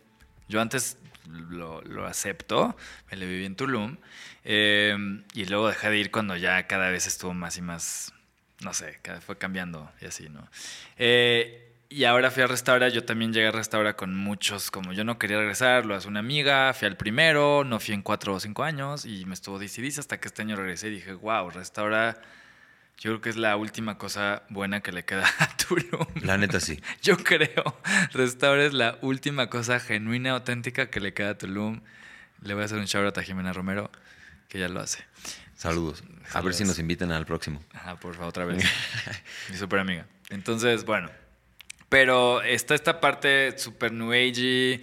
Yo 0.48 0.60
antes 0.60 0.98
lo, 1.28 2.06
acepto, 2.06 2.76
me 3.10 3.16
le 3.16 3.26
viví 3.26 3.44
en 3.44 3.56
Tulum. 3.56 3.96
Eh, 4.44 4.96
y 5.34 5.44
luego 5.46 5.68
dejé 5.68 5.90
de 5.90 5.98
ir 5.98 6.10
cuando 6.10 6.36
ya 6.36 6.66
cada 6.66 6.90
vez 6.90 7.06
estuvo 7.06 7.34
más 7.34 7.56
y 7.56 7.62
más, 7.62 8.12
no 8.60 8.72
sé, 8.74 8.98
fue 9.24 9.38
cambiando 9.38 9.90
y 10.00 10.06
así, 10.06 10.28
¿no? 10.28 10.48
Eh, 10.96 11.70
y 11.92 12.04
ahora 12.04 12.30
fui 12.30 12.44
a 12.44 12.46
Restaura, 12.46 12.88
yo 12.88 13.04
también 13.04 13.32
llegué 13.32 13.48
a 13.48 13.50
Restaura 13.50 13.96
con 13.96 14.14
muchos, 14.14 14.70
como 14.70 14.92
yo 14.92 15.02
no 15.02 15.18
quería 15.18 15.38
regresar, 15.38 15.86
lo 15.86 15.96
hace 15.96 16.06
una 16.06 16.20
amiga, 16.20 16.72
fui 16.72 16.86
al 16.86 16.96
primero, 16.96 17.64
no 17.64 17.80
fui 17.80 17.94
en 17.94 18.02
cuatro 18.02 18.34
o 18.34 18.38
cinco 18.38 18.62
años 18.62 19.04
y 19.04 19.24
me 19.24 19.34
estuvo 19.34 19.58
dice 19.58 19.98
hasta 19.98 20.20
que 20.20 20.28
este 20.28 20.42
año 20.42 20.54
regresé 20.54 20.86
y 20.86 20.92
dije, 20.92 21.14
wow, 21.14 21.50
Restaura 21.50 22.22
yo 23.00 23.12
creo 23.12 23.20
que 23.22 23.30
es 23.30 23.36
la 23.36 23.56
última 23.56 23.96
cosa 23.96 24.42
buena 24.50 24.82
que 24.82 24.92
le 24.92 25.06
queda 25.06 25.24
a 25.38 25.56
Tulum. 25.56 26.06
La 26.22 26.36
neta 26.36 26.60
sí. 26.60 26.78
Yo 27.02 27.16
creo. 27.16 27.80
Restaura 28.12 28.62
es 28.66 28.74
la 28.74 28.98
última 29.00 29.48
cosa 29.48 29.80
genuina, 29.80 30.32
auténtica 30.32 30.90
que 30.90 31.00
le 31.00 31.14
queda 31.14 31.30
a 31.30 31.38
Tulum. 31.38 31.80
Le 32.42 32.52
voy 32.52 32.62
a 32.62 32.66
hacer 32.66 32.78
un 32.78 32.84
shout 32.84 33.06
out 33.06 33.16
a 33.16 33.22
Jimena 33.22 33.54
Romero, 33.54 33.90
que 34.48 34.58
ya 34.58 34.68
lo 34.68 34.80
hace. 34.80 35.02
Saludos. 35.56 36.04
A 36.34 36.42
ver 36.42 36.52
si 36.52 36.64
nos 36.64 36.78
invitan 36.78 37.10
al 37.10 37.24
próximo. 37.24 37.64
Ajá, 37.72 37.96
por 37.96 38.14
favor, 38.14 38.28
otra 38.28 38.44
vez. 38.44 38.62
Mi 39.50 39.56
super 39.56 39.78
amiga. 39.78 40.06
Entonces, 40.28 40.84
bueno. 40.84 41.10
Pero 41.88 42.42
está 42.42 42.74
esta 42.74 43.00
parte 43.00 43.58
super 43.58 43.92
new 43.92 44.12
age, 44.12 44.82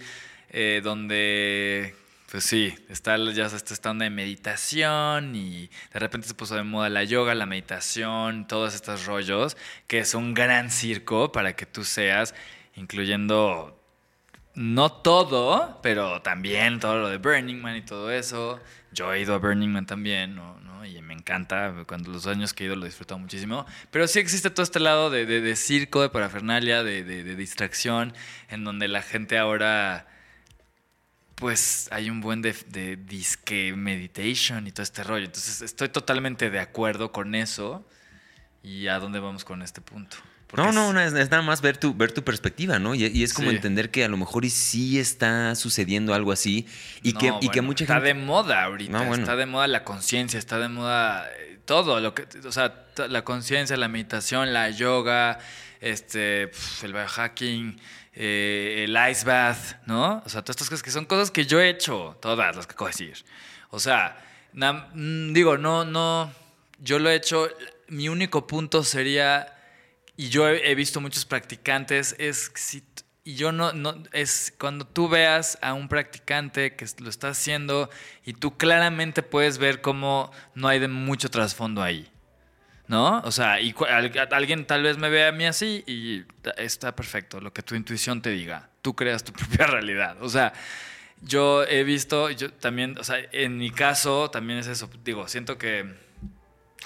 eh, 0.50 0.80
donde 0.82 1.94
pues 2.30 2.44
sí, 2.44 2.74
está 2.90 3.16
ya 3.32 3.46
está 3.46 3.72
esta 3.72 3.90
onda 3.90 4.04
de 4.04 4.10
meditación 4.10 5.34
y 5.34 5.70
de 5.92 5.98
repente 5.98 6.28
se 6.28 6.34
puso 6.34 6.56
de 6.56 6.62
moda 6.62 6.90
la 6.90 7.04
yoga, 7.04 7.34
la 7.34 7.46
meditación, 7.46 8.46
todos 8.46 8.74
estos 8.74 9.06
rollos, 9.06 9.56
que 9.86 10.00
es 10.00 10.14
un 10.14 10.34
gran 10.34 10.70
circo 10.70 11.32
para 11.32 11.56
que 11.56 11.64
tú 11.64 11.84
seas, 11.84 12.34
incluyendo 12.76 13.80
no 14.54 14.92
todo, 14.92 15.80
pero 15.82 16.20
también 16.20 16.80
todo 16.80 16.98
lo 16.98 17.08
de 17.08 17.16
Burning 17.16 17.62
Man 17.62 17.76
y 17.76 17.82
todo 17.82 18.10
eso. 18.10 18.60
Yo 18.92 19.12
he 19.14 19.20
ido 19.20 19.34
a 19.34 19.38
Burning 19.38 19.68
Man 19.68 19.86
también, 19.86 20.34
¿no? 20.34 20.58
Y 20.84 21.00
me 21.02 21.14
encanta, 21.14 21.84
cuando 21.86 22.10
los 22.10 22.26
años 22.26 22.54
que 22.54 22.64
he 22.64 22.66
ido 22.66 22.76
lo 22.76 22.84
he 22.84 22.88
disfrutado 22.88 23.18
muchísimo. 23.18 23.66
Pero 23.90 24.06
sí 24.06 24.18
existe 24.18 24.50
todo 24.50 24.62
este 24.64 24.80
lado 24.80 25.10
de, 25.10 25.26
de, 25.26 25.56
circo, 25.56 26.02
de 26.02 26.08
parafernalia, 26.08 26.82
de, 26.82 27.04
de 27.04 27.36
distracción, 27.36 28.14
en 28.48 28.64
donde 28.64 28.88
la 28.88 29.02
gente 29.02 29.38
ahora 29.38 30.06
pues 31.38 31.88
hay 31.92 32.10
un 32.10 32.20
buen 32.20 32.42
de, 32.42 32.54
de, 32.68 32.96
disque 32.96 33.72
meditation 33.76 34.66
y 34.66 34.72
todo 34.72 34.82
este 34.82 35.04
rollo. 35.04 35.26
Entonces 35.26 35.62
estoy 35.62 35.88
totalmente 35.88 36.50
de 36.50 36.60
acuerdo 36.60 37.12
con 37.12 37.34
eso. 37.34 37.86
¿Y 38.62 38.88
a 38.88 38.98
dónde 38.98 39.20
vamos 39.20 39.44
con 39.44 39.62
este 39.62 39.80
punto? 39.80 40.16
no, 40.56 40.72
no, 40.72 41.00
es, 41.00 41.12
nada 41.12 41.42
más 41.42 41.60
ver 41.60 41.76
tu, 41.76 41.94
ver 41.94 42.12
tu 42.12 42.24
perspectiva, 42.24 42.78
¿no? 42.78 42.94
Y, 42.94 43.22
es 43.22 43.34
como 43.34 43.50
entender 43.50 43.90
que 43.90 44.04
a 44.04 44.08
lo 44.08 44.16
mejor 44.16 44.44
y 44.44 44.50
sí 44.50 44.98
está 44.98 45.54
sucediendo 45.54 46.14
algo 46.14 46.32
así 46.32 46.66
y, 47.02 47.12
que, 47.12 47.32
y 47.40 47.50
que 47.50 47.60
mucha 47.60 47.84
gente... 47.84 47.92
Está 47.92 48.04
de 48.04 48.14
moda 48.14 48.64
ahorita, 48.64 49.10
está 49.14 49.36
de 49.36 49.46
moda 49.46 49.66
la 49.66 49.84
conciencia, 49.84 50.38
está 50.38 50.58
de 50.58 50.68
moda 50.68 51.28
eh, 51.38 51.58
todo, 51.66 52.00
lo 52.00 52.14
que, 52.14 52.26
o 52.46 52.52
sea, 52.52 52.86
la 53.08 53.24
conciencia, 53.24 53.76
la 53.76 53.88
meditación, 53.88 54.54
la 54.54 54.70
yoga, 54.70 55.38
este, 55.80 56.50
el 56.82 56.92
biohacking, 56.92 57.78
eh, 58.20 58.84
el 58.84 58.96
ice 59.10 59.24
bath, 59.24 59.76
¿no? 59.86 60.20
O 60.26 60.28
sea, 60.28 60.42
todas 60.42 60.56
estas 60.56 60.68
cosas 60.68 60.82
que 60.82 60.90
son 60.90 61.04
cosas 61.04 61.30
que 61.30 61.46
yo 61.46 61.60
he 61.60 61.68
hecho, 61.68 62.18
todas 62.20 62.56
las 62.56 62.66
que 62.66 62.72
acabo 62.72 62.86
de 62.86 62.90
decir. 62.90 63.24
O 63.70 63.78
sea, 63.78 64.16
mm, 64.52 65.32
digo, 65.32 65.56
no, 65.56 65.84
no, 65.84 66.32
yo 66.80 66.98
lo 66.98 67.10
he 67.10 67.14
hecho, 67.14 67.48
mi 67.86 68.08
único 68.08 68.44
punto 68.48 68.82
sería, 68.82 69.54
y 70.16 70.30
yo 70.30 70.48
he, 70.48 70.74
visto 70.74 71.00
muchos 71.00 71.26
practicantes, 71.26 72.16
es 72.18 72.50
si, 72.56 72.82
y 73.22 73.36
yo 73.36 73.52
no, 73.52 73.72
no, 73.72 74.02
es 74.10 74.52
cuando 74.58 74.84
tú 74.84 75.08
veas 75.08 75.56
a 75.62 75.74
un 75.74 75.86
practicante 75.86 76.74
que 76.74 76.86
lo 76.98 77.10
está 77.10 77.28
haciendo 77.28 77.88
y 78.24 78.32
tú 78.32 78.56
claramente 78.56 79.22
puedes 79.22 79.58
ver 79.58 79.80
cómo 79.80 80.32
no 80.56 80.66
hay 80.66 80.80
de 80.80 80.88
mucho 80.88 81.30
trasfondo 81.30 81.84
ahí. 81.84 82.10
¿No? 82.88 83.20
O 83.20 83.30
sea, 83.30 83.60
y 83.60 83.74
alguien 84.30 84.66
tal 84.66 84.82
vez 84.82 84.96
me 84.96 85.10
vea 85.10 85.28
a 85.28 85.32
mí 85.32 85.44
así 85.44 85.84
y 85.86 86.24
está 86.56 86.96
perfecto, 86.96 87.40
lo 87.40 87.52
que 87.52 87.62
tu 87.62 87.74
intuición 87.74 88.22
te 88.22 88.30
diga. 88.30 88.70
Tú 88.82 88.96
creas 88.96 89.22
tu 89.22 89.32
propia 89.34 89.66
realidad. 89.66 90.16
O 90.22 90.28
sea, 90.28 90.52
yo 91.22 91.64
he 91.64 91.84
visto, 91.84 92.30
yo 92.30 92.52
también, 92.52 92.98
o 92.98 93.04
sea, 93.04 93.18
en 93.32 93.58
mi 93.58 93.70
caso 93.70 94.30
también 94.30 94.58
es 94.58 94.66
eso. 94.66 94.88
Digo, 95.04 95.28
siento 95.28 95.58
que 95.58 95.94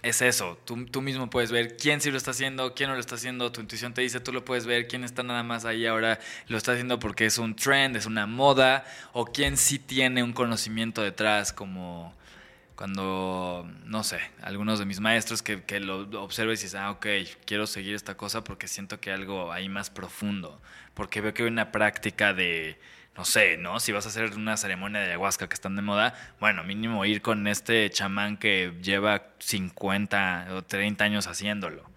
es 0.03 0.23
eso. 0.23 0.59
Tú, 0.65 0.87
tú 0.87 1.01
mismo 1.03 1.31
puedes 1.31 1.53
ver 1.53 1.77
quién 1.77 2.01
sí 2.01 2.11
lo 2.11 2.17
está 2.17 2.33
haciendo, 2.33 2.75
quién 2.75 2.89
no 2.89 2.95
lo 2.95 3.01
está 3.01 3.15
haciendo. 3.15 3.53
Tu 3.53 3.61
intuición 3.61 3.95
te 3.95 4.03
dice, 4.03 4.19
tú 4.19 4.33
lo 4.33 4.45
puedes 4.45 4.67
ver, 4.67 4.89
quién 4.89 5.05
está 5.05 5.23
nada 5.23 5.45
más 5.45 5.65
ahí 5.65 5.87
ahora, 5.87 6.19
lo 6.49 6.57
está 6.57 6.73
haciendo 6.73 6.99
porque 6.99 7.27
es 7.27 7.39
un 7.39 7.55
trend, 7.55 7.97
es 7.97 8.07
una 8.07 8.27
moda, 8.27 8.85
o 9.13 9.27
quién 9.27 9.57
sí 9.57 9.79
tiene 9.79 10.25
un 10.25 10.33
conocimiento 10.33 11.03
detrás 11.03 11.53
como 11.53 12.13
cuando, 12.77 13.69
no 13.85 14.03
sé, 14.03 14.21
algunos 14.43 14.79
de 14.79 14.87
mis 14.87 15.01
maestros 15.01 15.43
que, 15.43 15.63
que 15.63 15.81
lo 15.81 16.01
observes 16.23 16.61
y 16.61 16.65
dices, 16.65 16.81
ah, 16.81 16.91
ok, 16.91 17.07
quiero 17.45 17.67
seguir 17.67 17.95
esta 17.95 18.17
cosa 18.17 18.45
porque 18.45 18.69
siento 18.69 19.01
que 19.01 19.11
hay 19.11 19.17
algo 19.17 19.53
ahí 19.53 19.69
más 19.69 19.91
profundo, 19.91 20.61
porque 20.95 21.21
veo 21.21 21.35
que 21.35 21.43
hay 21.43 21.49
una 21.49 21.71
práctica 21.71 22.35
de, 22.35 22.79
no 23.17 23.25
sé, 23.25 23.59
¿no? 23.59 23.79
Si 23.79 23.93
vas 23.93 24.07
a 24.07 24.09
hacer 24.09 24.33
una 24.37 24.57
ceremonia 24.57 25.01
de 25.01 25.09
ayahuasca 25.09 25.49
que 25.49 25.55
están 25.55 25.77
de 25.77 25.83
moda, 25.83 26.15
bueno, 26.41 26.65
mínimo 26.65 27.05
ir 27.05 27.21
con 27.21 27.47
este 27.47 27.91
chamán 27.91 28.39
que 28.39 28.73
lleva 28.83 29.23
50 29.39 30.49
o 30.53 30.63
30 30.63 31.05
años 31.05 31.27
haciéndolo, 31.27 31.89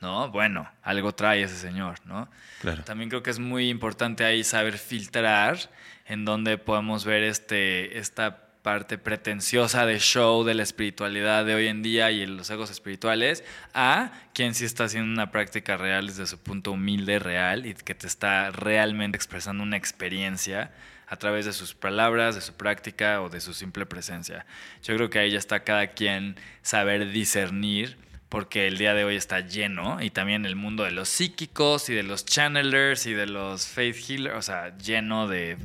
¿no? 0.00 0.30
Bueno, 0.30 0.70
algo 0.82 1.12
trae 1.12 1.42
ese 1.42 1.56
señor, 1.56 1.98
¿no? 2.04 2.28
Claro. 2.60 2.84
También 2.84 3.10
creo 3.10 3.22
que 3.22 3.30
es 3.30 3.40
muy 3.40 3.68
importante 3.68 4.24
ahí 4.24 4.44
saber 4.44 4.78
filtrar 4.78 5.58
en 6.06 6.24
donde 6.24 6.56
podemos 6.56 7.04
ver 7.04 7.24
este, 7.24 7.98
esta 7.98 8.49
parte 8.62 8.98
pretenciosa 8.98 9.86
de 9.86 9.98
show 9.98 10.44
de 10.44 10.54
la 10.54 10.62
espiritualidad 10.62 11.44
de 11.44 11.54
hoy 11.54 11.68
en 11.68 11.82
día 11.82 12.10
y 12.10 12.26
los 12.26 12.50
egos 12.50 12.70
espirituales 12.70 13.42
a 13.72 14.12
quien 14.34 14.54
sí 14.54 14.64
está 14.64 14.84
haciendo 14.84 15.10
una 15.10 15.30
práctica 15.30 15.76
real 15.76 16.08
desde 16.08 16.26
su 16.26 16.38
punto 16.38 16.72
humilde, 16.72 17.18
real 17.18 17.66
y 17.66 17.74
que 17.74 17.94
te 17.94 18.06
está 18.06 18.50
realmente 18.50 19.16
expresando 19.16 19.62
una 19.62 19.76
experiencia 19.76 20.72
a 21.06 21.16
través 21.16 21.44
de 21.44 21.52
sus 21.52 21.74
palabras, 21.74 22.34
de 22.34 22.40
su 22.40 22.54
práctica 22.54 23.20
o 23.22 23.28
de 23.28 23.40
su 23.40 23.54
simple 23.54 23.86
presencia. 23.86 24.46
Yo 24.82 24.94
creo 24.94 25.10
que 25.10 25.18
ahí 25.18 25.30
ya 25.32 25.38
está 25.38 25.64
cada 25.64 25.88
quien 25.88 26.36
saber 26.62 27.10
discernir 27.10 27.96
porque 28.28 28.68
el 28.68 28.78
día 28.78 28.94
de 28.94 29.04
hoy 29.04 29.16
está 29.16 29.40
lleno 29.40 30.00
y 30.00 30.10
también 30.10 30.46
el 30.46 30.54
mundo 30.54 30.84
de 30.84 30.92
los 30.92 31.08
psíquicos 31.08 31.88
y 31.88 31.94
de 31.94 32.04
los 32.04 32.24
channelers 32.24 33.06
y 33.06 33.12
de 33.12 33.26
los 33.26 33.66
faith 33.66 33.96
healers, 34.08 34.36
o 34.36 34.42
sea, 34.42 34.76
lleno 34.78 35.26
de 35.26 35.58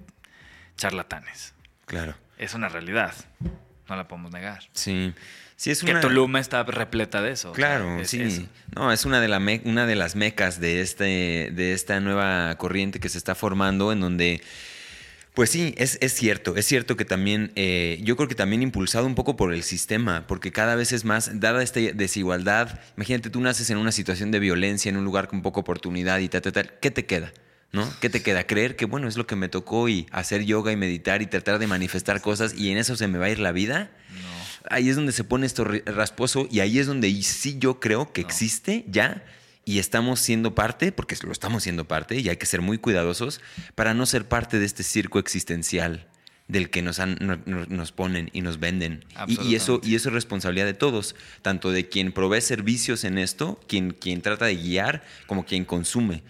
charlatanes. 0.75 1.53
Claro. 1.85 2.15
Es 2.37 2.53
una 2.53 2.69
realidad, 2.69 3.13
no 3.87 3.95
la 3.95 4.07
podemos 4.07 4.31
negar. 4.31 4.63
Sí. 4.73 5.13
Sí, 5.57 5.71
es 5.71 5.83
Que 5.83 5.91
una... 5.91 6.01
Tulum 6.01 6.35
está 6.35 6.63
repleta 6.63 7.21
de 7.21 7.31
eso. 7.31 7.51
o 7.51 7.55
sea, 7.55 7.65
Claro, 7.65 8.01
es 8.01 8.09
sí. 8.09 8.21
eso. 8.21 8.41
No, 8.75 8.91
es 8.91 9.05
una 9.05 9.21
de, 9.21 9.29
la 9.29 9.39
me- 9.39 9.61
una 9.63 9.85
de 9.85 9.95
las 9.95 10.15
mecas 10.17 10.59
de, 10.59 10.81
este, 10.81 11.49
de 11.53 11.71
esta 11.73 11.99
nueva 12.01 12.55
corriente 12.57 12.99
que 12.99 13.07
se 13.09 13.17
está 13.17 13.35
formando 13.35 13.91
en 13.93 14.01
donde... 14.01 14.41
Pues 15.33 15.49
sí, 15.49 15.73
es, 15.77 15.97
es 16.01 16.13
cierto, 16.13 16.55
es 16.55 16.65
cierto 16.65 16.95
que 16.95 17.03
también, 17.03 17.51
eh, 17.57 17.99
yo 18.03 18.15
creo 18.15 18.29
que 18.29 18.35
también 18.35 18.61
impulsado 18.61 19.05
un 19.05 19.15
poco 19.15 19.35
por 19.35 19.53
el 19.53 19.63
sistema, 19.63 20.25
porque 20.27 20.53
cada 20.53 20.75
vez 20.75 20.93
es 20.93 21.03
más, 21.03 21.41
dada 21.41 21.61
esta 21.61 21.81
desigualdad, 21.81 22.79
imagínate, 22.95 23.29
tú 23.29 23.41
naces 23.41 23.69
en 23.69 23.77
una 23.77 23.91
situación 23.91 24.31
de 24.31 24.39
violencia, 24.39 24.87
en 24.87 24.95
un 24.95 25.03
lugar 25.03 25.27
con 25.27 25.41
poca 25.41 25.59
oportunidad 25.59 26.19
y 26.19 26.29
tal, 26.29 26.41
tal, 26.41 26.53
tal, 26.53 26.73
¿qué 26.79 26.89
te 26.89 27.05
queda? 27.05 27.33
¿No? 27.75 27.93
¿Qué 27.99 28.09
te 28.09 28.21
queda? 28.23 28.47
Creer 28.47 28.75
que, 28.75 28.85
bueno, 28.85 29.07
es 29.07 29.17
lo 29.17 29.27
que 29.27 29.35
me 29.35 29.49
tocó 29.49 29.87
y 29.89 30.07
hacer 30.11 30.45
yoga 30.45 30.71
y 30.71 30.75
meditar 30.77 31.21
y 31.21 31.27
tratar 31.27 31.59
de 31.59 31.67
manifestar 31.67 32.21
cosas 32.21 32.53
y 32.57 32.71
en 32.71 32.77
eso 32.77 32.95
se 32.95 33.07
me 33.07 33.17
va 33.19 33.25
a 33.25 33.29
ir 33.29 33.39
la 33.39 33.51
vida. 33.51 33.91
No. 34.11 34.65
Ahí 34.69 34.89
es 34.89 34.95
donde 34.95 35.11
se 35.11 35.23
pone 35.23 35.45
esto 35.45 35.63
rasposo 35.85 36.47
y 36.49 36.61
ahí 36.61 36.79
es 36.79 36.87
donde 36.87 37.11
sí 37.21 37.57
yo 37.59 37.79
creo 37.79 38.11
que 38.13 38.21
No. 38.21 38.27
existe 38.27 38.85
ya 38.87 39.23
y 39.65 39.79
estamos 39.79 40.19
siendo 40.19 40.55
parte, 40.55 40.91
porque 40.91 41.15
lo 41.23 41.31
estamos 41.31 41.63
siendo 41.63 41.85
parte 41.87 42.19
y 42.19 42.29
hay 42.29 42.37
que 42.37 42.45
ser 42.45 42.61
muy 42.61 42.77
cuidadosos 42.77 43.41
para 43.75 43.93
no 43.93 44.05
ser 44.05 44.27
parte 44.27 44.57
de 44.59 44.65
este 44.65 44.83
circo 44.83 45.19
existencial 45.19 46.07
del 46.47 46.69
que 46.69 46.83
nos, 46.83 46.99
han- 46.99 47.17
no- 47.21 47.39
no- 47.47 47.65
nos 47.65 47.91
ponen 47.91 48.29
y 48.31 48.41
nos 48.41 48.59
venden. 48.59 49.03
Y, 49.27 49.41
y 49.41 49.55
eso, 49.55 49.81
y 49.83 49.95
eso 49.95 50.09
es 50.09 50.13
responsabilidad 50.13 50.67
de 50.67 50.75
todos, 50.75 51.15
tanto 51.41 51.71
de 51.71 51.89
quien 51.89 52.11
provee 52.11 52.41
servicios 52.41 53.03
en 53.03 53.17
esto, 53.17 53.59
quien, 53.67 53.91
quien 53.91 54.21
trata 54.21 54.45
de 54.45 54.55
guiar, 54.55 55.03
como 55.25 55.43
quien 55.45 55.65
consume. 55.65 56.21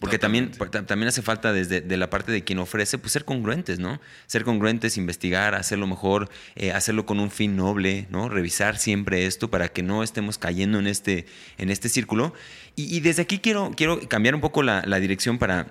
Porque 0.00 0.18
también, 0.18 0.50
también 0.86 1.08
hace 1.08 1.22
falta 1.22 1.52
desde 1.52 1.80
de 1.80 1.96
la 1.96 2.10
parte 2.10 2.32
de 2.32 2.42
quien 2.42 2.58
ofrece, 2.58 2.98
pues 2.98 3.12
ser 3.12 3.24
congruentes, 3.24 3.78
¿no? 3.78 4.00
Ser 4.26 4.44
congruentes, 4.44 4.96
investigar, 4.96 5.54
hacerlo 5.54 5.86
mejor, 5.86 6.28
eh, 6.56 6.72
hacerlo 6.72 7.06
con 7.06 7.20
un 7.20 7.30
fin 7.30 7.56
noble, 7.56 8.06
¿no? 8.10 8.28
Revisar 8.28 8.76
siempre 8.76 9.26
esto 9.26 9.50
para 9.50 9.68
que 9.68 9.82
no 9.82 10.02
estemos 10.02 10.36
cayendo 10.36 10.78
en 10.78 10.88
este, 10.88 11.26
en 11.58 11.70
este 11.70 11.88
círculo. 11.88 12.34
Y, 12.76 12.94
y 12.94 13.00
desde 13.00 13.22
aquí 13.22 13.38
quiero, 13.38 13.72
quiero 13.76 14.00
cambiar 14.08 14.34
un 14.34 14.40
poco 14.40 14.62
la, 14.62 14.82
la 14.84 14.98
dirección 14.98 15.38
para... 15.38 15.68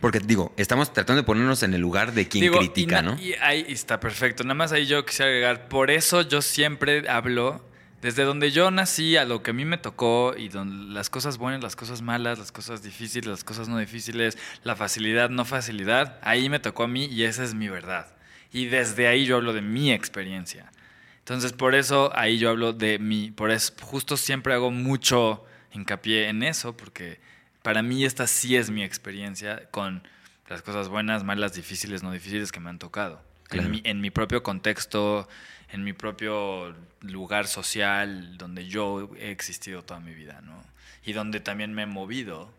Porque 0.00 0.20
digo, 0.20 0.52
estamos 0.56 0.92
tratando 0.92 1.22
de 1.22 1.26
ponernos 1.26 1.62
en 1.62 1.74
el 1.74 1.80
lugar 1.80 2.12
de 2.12 2.28
quien 2.28 2.42
Digo, 2.42 2.58
critica, 2.58 3.00
y 3.00 3.02
¿no? 3.02 3.18
Y 3.20 3.34
ahí 3.40 3.64
está 3.68 3.98
perfecto. 3.98 4.44
Nada 4.44 4.54
más 4.54 4.70
ahí 4.70 4.86
yo 4.86 5.04
quisiera 5.04 5.30
agregar, 5.30 5.68
por 5.68 5.90
eso 5.90 6.22
yo 6.22 6.42
siempre 6.42 7.08
hablo 7.08 7.67
desde 8.00 8.22
donde 8.22 8.50
yo 8.50 8.70
nací, 8.70 9.16
a 9.16 9.24
lo 9.24 9.42
que 9.42 9.50
a 9.50 9.54
mí 9.54 9.64
me 9.64 9.78
tocó, 9.78 10.34
y 10.36 10.48
donde 10.48 10.92
las 10.94 11.10
cosas 11.10 11.36
buenas, 11.36 11.62
las 11.62 11.74
cosas 11.74 12.00
malas, 12.00 12.38
las 12.38 12.52
cosas 12.52 12.82
difíciles, 12.82 13.26
las 13.26 13.44
cosas 13.44 13.68
no 13.68 13.78
difíciles, 13.78 14.38
la 14.62 14.76
facilidad, 14.76 15.30
no 15.30 15.44
facilidad, 15.44 16.18
ahí 16.22 16.48
me 16.48 16.60
tocó 16.60 16.84
a 16.84 16.88
mí 16.88 17.06
y 17.06 17.24
esa 17.24 17.42
es 17.42 17.54
mi 17.54 17.68
verdad. 17.68 18.06
Y 18.52 18.66
desde 18.66 19.08
ahí 19.08 19.24
yo 19.24 19.36
hablo 19.36 19.52
de 19.52 19.62
mi 19.62 19.92
experiencia. 19.92 20.70
Entonces, 21.18 21.52
por 21.52 21.74
eso 21.74 22.10
ahí 22.14 22.38
yo 22.38 22.50
hablo 22.50 22.72
de 22.72 22.98
mi, 22.98 23.30
por 23.30 23.50
eso 23.50 23.74
justo 23.82 24.16
siempre 24.16 24.54
hago 24.54 24.70
mucho 24.70 25.44
hincapié 25.72 26.28
en 26.28 26.42
eso, 26.42 26.76
porque 26.76 27.20
para 27.62 27.82
mí 27.82 28.04
esta 28.04 28.26
sí 28.26 28.56
es 28.56 28.70
mi 28.70 28.82
experiencia 28.82 29.68
con 29.70 30.02
las 30.48 30.62
cosas 30.62 30.88
buenas, 30.88 31.24
malas, 31.24 31.52
difíciles, 31.52 32.02
no 32.02 32.12
difíciles 32.12 32.52
que 32.52 32.60
me 32.60 32.70
han 32.70 32.78
tocado. 32.78 33.20
Claro. 33.44 33.66
En, 33.66 33.70
mi, 33.72 33.80
en 33.84 34.00
mi 34.00 34.10
propio 34.10 34.42
contexto, 34.42 35.28
en 35.70 35.84
mi 35.84 35.92
propio 35.92 36.74
lugar 37.00 37.46
social, 37.46 38.36
donde 38.38 38.66
yo 38.66 39.10
he 39.18 39.30
existido 39.30 39.82
toda 39.82 40.00
mi 40.00 40.14
vida, 40.14 40.40
¿no? 40.42 40.62
Y 41.04 41.12
donde 41.12 41.40
también 41.40 41.74
me 41.74 41.82
he 41.82 41.86
movido 41.86 42.52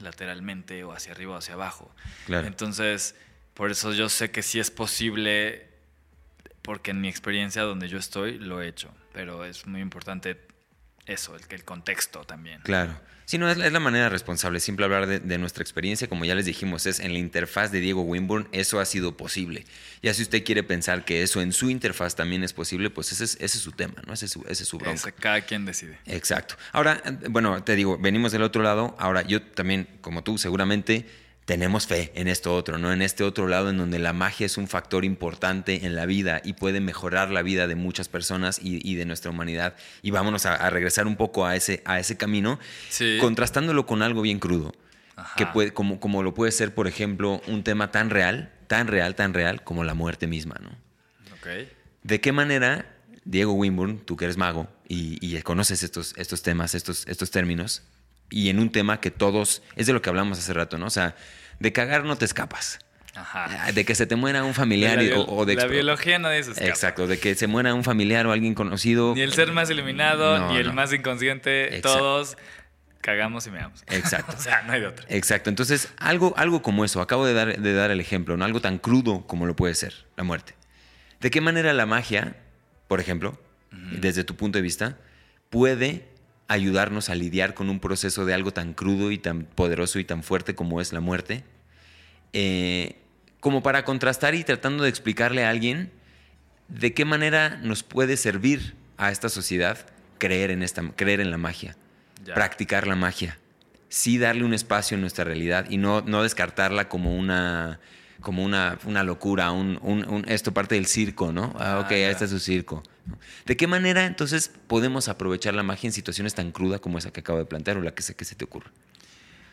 lateralmente 0.00 0.84
o 0.84 0.92
hacia 0.92 1.12
arriba 1.12 1.34
o 1.34 1.38
hacia 1.38 1.54
abajo. 1.54 1.90
Claro. 2.26 2.46
Entonces, 2.46 3.14
por 3.54 3.70
eso 3.70 3.92
yo 3.92 4.08
sé 4.08 4.30
que 4.30 4.42
sí 4.42 4.60
es 4.60 4.70
posible, 4.70 5.68
porque 6.62 6.92
en 6.92 7.00
mi 7.00 7.08
experiencia 7.08 7.62
donde 7.62 7.88
yo 7.88 7.98
estoy 7.98 8.38
lo 8.38 8.62
he 8.62 8.68
hecho, 8.68 8.94
pero 9.12 9.44
es 9.44 9.66
muy 9.66 9.80
importante 9.80 10.40
eso, 11.06 11.36
el, 11.36 11.42
el 11.50 11.64
contexto 11.64 12.24
también. 12.24 12.60
Claro. 12.62 12.98
Sí, 13.28 13.36
no, 13.36 13.50
es 13.50 13.58
la, 13.58 13.66
es 13.66 13.72
la 13.74 13.78
manera 13.78 14.08
responsable. 14.08 14.58
Siempre 14.58 14.86
hablar 14.86 15.06
de, 15.06 15.20
de 15.20 15.36
nuestra 15.36 15.62
experiencia, 15.62 16.08
como 16.08 16.24
ya 16.24 16.34
les 16.34 16.46
dijimos, 16.46 16.86
es 16.86 16.98
en 16.98 17.12
la 17.12 17.18
interfaz 17.18 17.70
de 17.70 17.78
Diego 17.78 18.00
Winburn, 18.00 18.48
eso 18.52 18.80
ha 18.80 18.86
sido 18.86 19.18
posible. 19.18 19.66
Ya 20.02 20.14
si 20.14 20.22
usted 20.22 20.42
quiere 20.44 20.62
pensar 20.62 21.04
que 21.04 21.22
eso 21.22 21.42
en 21.42 21.52
su 21.52 21.68
interfaz 21.68 22.16
también 22.16 22.42
es 22.42 22.54
posible, 22.54 22.88
pues 22.88 23.12
ese 23.12 23.24
es, 23.24 23.34
ese 23.34 23.58
es 23.58 23.62
su 23.62 23.72
tema, 23.72 23.96
¿no? 24.06 24.14
Ese 24.14 24.24
es 24.24 24.32
su, 24.32 24.46
ese 24.48 24.62
es 24.62 24.68
su 24.70 24.78
bronca. 24.78 24.94
Ese, 24.94 25.12
cada 25.12 25.42
quien 25.42 25.66
decide. 25.66 25.98
Exacto. 26.06 26.56
Ahora, 26.72 27.02
eh, 27.04 27.28
bueno, 27.28 27.62
te 27.62 27.76
digo, 27.76 27.98
venimos 27.98 28.32
del 28.32 28.40
otro 28.40 28.62
lado. 28.62 28.96
Ahora, 28.98 29.20
yo 29.20 29.42
también, 29.42 29.86
como 30.00 30.24
tú, 30.24 30.38
seguramente 30.38 31.04
tenemos 31.48 31.86
fe 31.86 32.12
en 32.14 32.28
esto 32.28 32.54
otro, 32.54 32.76
¿no? 32.76 32.92
En 32.92 33.00
este 33.00 33.24
otro 33.24 33.48
lado 33.48 33.70
en 33.70 33.78
donde 33.78 33.98
la 33.98 34.12
magia 34.12 34.44
es 34.44 34.58
un 34.58 34.68
factor 34.68 35.06
importante 35.06 35.86
en 35.86 35.94
la 35.96 36.04
vida 36.04 36.42
y 36.44 36.52
puede 36.52 36.80
mejorar 36.80 37.30
la 37.30 37.40
vida 37.40 37.66
de 37.66 37.74
muchas 37.74 38.06
personas 38.10 38.60
y, 38.62 38.86
y 38.86 38.96
de 38.96 39.06
nuestra 39.06 39.30
humanidad. 39.30 39.74
Y 40.02 40.10
vámonos 40.10 40.44
a, 40.44 40.54
a 40.56 40.68
regresar 40.68 41.06
un 41.06 41.16
poco 41.16 41.46
a 41.46 41.56
ese, 41.56 41.80
a 41.86 41.98
ese 41.98 42.18
camino, 42.18 42.58
Sí. 42.90 43.16
contrastándolo 43.18 43.86
con 43.86 44.02
algo 44.02 44.20
bien 44.20 44.40
crudo. 44.40 44.74
Ajá. 45.16 45.36
Que 45.36 45.46
puede, 45.46 45.72
como, 45.72 46.00
como 46.00 46.22
lo 46.22 46.34
puede 46.34 46.52
ser, 46.52 46.74
por 46.74 46.86
ejemplo, 46.86 47.40
un 47.46 47.64
tema 47.64 47.90
tan 47.90 48.10
real, 48.10 48.52
tan 48.66 48.86
real, 48.86 49.14
tan 49.14 49.32
real 49.32 49.64
como 49.64 49.84
la 49.84 49.94
muerte 49.94 50.26
misma, 50.26 50.56
¿no? 50.60 50.68
¿De 52.02 52.20
qué 52.20 52.30
manera, 52.30 52.94
Diego 53.24 53.54
Winburn, 53.54 54.00
tú 54.00 54.18
que 54.18 54.26
eres 54.26 54.36
mago 54.36 54.68
y, 54.86 55.16
y 55.26 55.40
conoces 55.40 55.82
estos, 55.82 56.12
estos 56.18 56.42
temas, 56.42 56.74
estos, 56.74 57.06
estos 57.08 57.30
términos, 57.30 57.84
y 58.30 58.48
en 58.50 58.58
un 58.58 58.70
tema 58.70 59.00
que 59.00 59.10
todos, 59.10 59.62
es 59.76 59.86
de 59.86 59.92
lo 59.92 60.02
que 60.02 60.08
hablamos 60.10 60.38
hace 60.38 60.52
rato, 60.52 60.78
¿no? 60.78 60.86
O 60.86 60.90
sea, 60.90 61.16
de 61.58 61.72
cagar 61.72 62.04
no 62.04 62.16
te 62.16 62.24
escapas. 62.24 62.78
Ajá. 63.14 63.66
Ah, 63.66 63.72
De 63.72 63.84
que 63.84 63.94
se 63.96 64.06
te 64.06 64.14
muera 64.14 64.44
un 64.44 64.54
familiar 64.54 65.02
la, 65.02 65.18
o, 65.18 65.38
o 65.38 65.44
de 65.44 65.56
la 65.56 65.66
biología 65.66 66.18
nadie 66.20 66.42
se 66.44 66.52
escapa. 66.52 66.68
Exacto, 66.68 67.06
de 67.08 67.18
que 67.18 67.34
se 67.34 67.46
muera 67.48 67.74
un 67.74 67.82
familiar 67.82 68.26
o 68.26 68.32
alguien 68.32 68.54
conocido. 68.54 69.14
Ni 69.14 69.22
el 69.22 69.32
ser 69.32 69.50
más 69.52 69.68
iluminado, 69.70 70.38
No, 70.38 70.52
ni 70.52 70.58
el 70.58 70.68
no. 70.68 70.74
más 70.74 70.92
inconsciente, 70.92 71.76
Exacto. 71.76 71.98
todos 71.98 72.36
cagamos 73.00 73.46
y 73.46 73.50
meamos. 73.50 73.82
Exacto. 73.88 74.36
o 74.38 74.40
sea, 74.40 74.62
no 74.62 74.72
hay 74.72 74.80
de 74.80 74.86
otra. 74.86 75.06
Exacto. 75.08 75.50
Entonces, 75.50 75.88
algo, 75.96 76.34
algo 76.36 76.62
como 76.62 76.84
eso, 76.84 77.00
acabo 77.00 77.26
de 77.26 77.32
dar, 77.34 77.58
de 77.58 77.72
dar 77.72 77.90
el 77.90 78.00
ejemplo, 78.00 78.36
¿no? 78.36 78.44
Algo 78.44 78.60
tan 78.60 78.78
crudo 78.78 79.26
como 79.26 79.46
lo 79.46 79.56
puede 79.56 79.74
ser 79.74 79.94
la 80.16 80.22
muerte. 80.24 80.54
¿De 81.20 81.30
qué 81.30 81.40
manera 81.40 81.72
la 81.72 81.86
magia, 81.86 82.36
por 82.86 83.00
ejemplo, 83.00 83.40
desde 83.72 84.22
tu 84.22 84.36
punto 84.36 84.58
de 84.58 84.62
vista, 84.62 84.96
puede 85.50 86.08
ayudarnos 86.48 87.10
a 87.10 87.14
lidiar 87.14 87.54
con 87.54 87.68
un 87.70 87.78
proceso 87.78 88.24
de 88.24 88.34
algo 88.34 88.52
tan 88.52 88.72
crudo 88.74 89.10
y 89.12 89.18
tan 89.18 89.44
poderoso 89.44 89.98
y 89.98 90.04
tan 90.04 90.22
fuerte 90.22 90.54
como 90.54 90.80
es 90.80 90.92
la 90.92 91.00
muerte? 91.00 91.44
Eh, 92.32 92.96
como 93.40 93.62
para 93.62 93.84
contrastar 93.84 94.34
y 94.34 94.44
tratando 94.44 94.82
de 94.84 94.90
explicarle 94.90 95.44
a 95.44 95.50
alguien 95.50 95.90
de 96.68 96.92
qué 96.92 97.04
manera 97.04 97.56
nos 97.62 97.82
puede 97.82 98.16
servir 98.16 98.74
a 98.96 99.10
esta 99.10 99.28
sociedad 99.28 99.78
creer 100.18 100.50
en, 100.50 100.62
esta, 100.62 100.82
creer 100.96 101.20
en 101.20 101.30
la 101.30 101.38
magia 101.38 101.76
Ya. 102.24 102.34
practicar 102.34 102.86
la 102.86 102.96
magia. 102.96 103.38
Sí 103.88 104.18
darle 104.18 104.44
un 104.44 104.52
espacio 104.52 104.96
en 104.96 105.00
nuestra 105.02 105.24
realidad 105.24 105.66
y 105.70 105.78
no, 105.78 106.02
no 106.02 106.22
descartarla 106.22 106.88
como 106.88 107.16
una, 107.16 107.78
como 108.20 108.44
una, 108.44 108.78
una 108.84 109.02
locura, 109.04 109.50
un, 109.52 109.78
un- 109.82 110.06
un- 110.08 110.24
esto 110.28 110.52
parte 110.52 110.74
del 110.74 110.86
circo, 110.86 111.32
¿no? 111.32 111.54
Ah, 111.58 111.76
Ah, 111.76 111.80
ok, 111.80 111.90
ya. 111.92 112.10
este 112.10 112.24
es 112.26 112.30
su 112.30 112.38
circo. 112.40 112.82
¿De 113.46 113.56
qué 113.56 113.66
manera 113.66 114.04
entonces 114.06 114.50
podemos 114.66 115.08
aprovechar 115.08 115.54
la 115.54 115.62
magia 115.62 115.88
en 115.88 115.92
situaciones 115.92 116.34
tan 116.34 116.52
crudas 116.52 116.80
como 116.80 116.98
esa 116.98 117.10
que 117.12 117.20
acabo 117.20 117.38
de 117.38 117.44
plantear 117.46 117.76
o 117.78 117.82
la 117.82 117.92
que 117.94 118.02
sé 118.02 118.14
que 118.14 118.24
se 118.24 118.34
te 118.34 118.44
ocurre? 118.44 118.70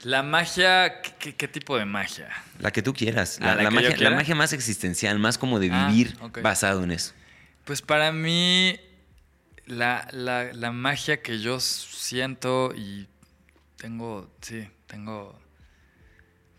La 0.04 0.22
magia, 0.22 1.02
¿qué, 1.02 1.48
tipo 1.48 1.78
de 1.78 1.86
magia? 1.86 2.30
La 2.60 2.72
que 2.72 2.82
tú 2.84 2.94
quieras. 2.94 3.40
Ah, 3.42 3.46
La, 3.48 3.56
la 3.56 3.64
la 3.64 3.70
que 3.70 3.76
yo 3.76 3.76
magia, 3.76 3.90
la 3.90 3.96
quiera. 3.96 4.16
magia 4.16 4.36
más 4.36 4.54
existencial, 4.54 5.18
más 5.18 5.38
como 5.38 5.60
de 5.60 5.70
Ah, 5.72 5.88
vivir 5.90 6.16
basado 6.44 6.84
en 6.84 6.92
eso. 6.92 7.14
Pues 7.64 7.82
para 7.82 8.12
mí, 8.12 8.80
la, 9.66 10.08
la, 10.12 10.54
la 10.54 10.72
magia 10.72 11.22
que 11.24 11.40
yo 11.40 11.60
siento 11.60 12.72
y 12.76 13.08
tengo, 13.78 14.30
sí, 14.42 14.68
tengo 14.86 15.40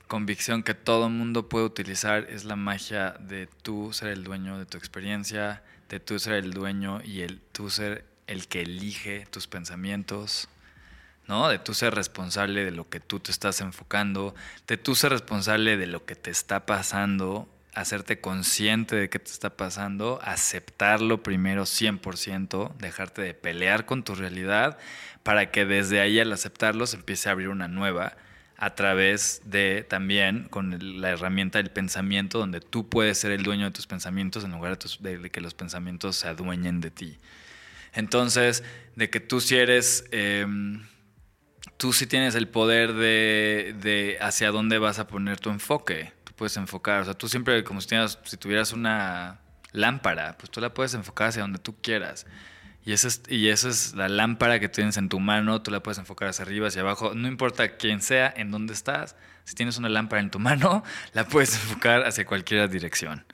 convicción 0.09 0.62
que 0.62 0.74
todo 0.74 1.09
mundo 1.10 1.48
puede 1.48 1.66
utilizar 1.66 2.27
es 2.31 2.44
la 2.44 2.56
magia 2.56 3.14
de 3.20 3.48
tú 3.62 3.93
ser 3.93 4.09
el 4.09 4.24
dueño 4.24 4.59
de 4.59 4.66
tu 4.66 4.77
experiencia, 4.78 5.62
de 5.89 6.01
tú 6.01 6.19
ser 6.19 6.35
el 6.35 6.53
dueño 6.53 7.01
y 7.05 7.23
el 7.23 7.41
tú 7.53 7.71
ser 7.71 8.05
el 8.27 8.49
que 8.49 8.63
elige 8.63 9.27
tus 9.31 9.47
pensamientos, 9.47 10.49
¿no? 11.27 11.49
De 11.49 11.59
tú 11.59 11.75
ser 11.75 11.95
responsable 11.95 12.65
de 12.65 12.71
lo 12.71 12.89
que 12.89 13.01
tú 13.01 13.21
te 13.21 13.31
estás 13.31 13.61
enfocando, 13.61 14.35
de 14.67 14.77
tú 14.77 14.95
ser 14.95 15.13
responsable 15.13 15.77
de 15.77 15.87
lo 15.87 16.05
que 16.05 16.17
te 16.17 16.31
está 16.31 16.67
pasando, 16.67 17.49
hacerte 17.75 18.21
consciente 18.21 18.97
de 18.97 19.11
qué 19.11 19.19
te 19.19 19.31
está 19.31 19.51
pasando, 19.51 20.19
aceptarlo 20.23 21.23
primero 21.23 21.65
100%, 21.65 22.75
dejarte 22.79 23.23
de 23.23 23.35
pelear 23.35 23.85
con 23.85 24.03
tu 24.03 24.15
realidad, 24.15 24.79
para 25.23 25.51
que 25.51 25.67
desde 25.67 26.01
ahí 26.01 26.19
al 26.19 26.33
aceptarlo 26.33 26.87
se 26.87 26.97
empiece 26.97 27.29
a 27.29 27.33
abrir 27.33 27.49
una 27.49 27.69
nueva 27.69 28.17
a 28.59 28.74
través 28.74 29.43
de 29.45 29.85
también 29.89 30.49
con 30.49 31.01
la 31.01 31.11
herramienta 31.11 31.59
del 31.59 31.70
pensamiento, 31.70 32.39
donde 32.39 32.61
tú 32.61 32.89
puedes 32.89 33.19
ser 33.19 33.33
el 33.33 33.43
dueño 33.43 33.66
de 33.66 33.70
tus 33.70 33.87
pensamientos 33.87 34.45
en 34.45 34.53
lugar 34.53 34.78
de, 34.78 35.31
que 35.31 35.41
los 35.41 35.55
pensamientos 35.55 36.16
se 36.16 36.28
adueñen 36.28 36.81
de 36.81 36.91
ti. 36.91 37.19
Entonces, 37.93 38.65
de 38.95 39.11
que 39.11 39.20
tú 39.20 39.41
si 39.41 39.57
eres, 39.57 40.05
em, 40.11 40.83
tú 41.77 41.93
sí 41.93 42.07
tienes 42.07 42.35
el 42.35 42.49
poder 42.49 42.95
de, 42.95 43.74
de, 43.81 44.19
hacia 44.20 44.51
dónde 44.51 44.78
vas 44.78 44.99
a 44.99 45.07
poner 45.07 45.39
tu 45.39 45.51
enfoque. 45.51 46.12
Tú 46.24 46.33
puedes 46.35 46.57
enfocar, 46.57 47.03
o 47.03 47.05
sea, 47.05 47.15
tú 47.15 47.28
siempre 47.28 47.62
como 47.62 47.81
si, 47.81 47.89
si 48.24 48.37
tuvieras 48.39 48.73
una 48.73 49.41
lámpara, 49.73 50.37
pues 50.39 50.51
tú 50.51 50.61
la 50.61 50.73
puedes 50.73 50.95
enfocar 50.95 51.28
hacia 51.28 51.43
donde 51.43 51.59
tú 51.59 51.77
quieras. 51.83 52.27
Y 52.87 52.93
esa, 52.93 53.09
es, 53.09 53.23
y 53.29 53.49
esa 53.49 53.69
es 53.69 53.95
la 53.95 54.09
lámpara 54.09 54.61
que 54.61 54.69
tienes 54.69 54.97
en 54.97 55.09
tu 55.09 55.19
mano, 55.19 55.61
tú 55.61 55.73
la 55.73 55.83
puedes 55.83 55.99
enfocar 55.99 56.29
hacia 56.29 56.45
arriba, 56.45 56.69
hacia 56.69 56.83
abajo, 56.83 57.15
no 57.17 57.27
importa 57.27 57.77
quién 57.77 58.01
sea, 58.01 58.33
en 58.37 58.53
dónde 58.53 58.75
estás, 58.75 59.17
si 59.43 59.57
tienes 59.57 59.77
una 59.77 59.89
lámpara 59.89 60.23
en 60.23 60.31
tu 60.31 60.39
mano, 60.39 60.85
la 61.13 61.27
puedes 61.27 61.57
enfocar 61.57 62.05
hacia 62.07 62.25
cualquier 62.25 62.71
dirección. 62.71 63.25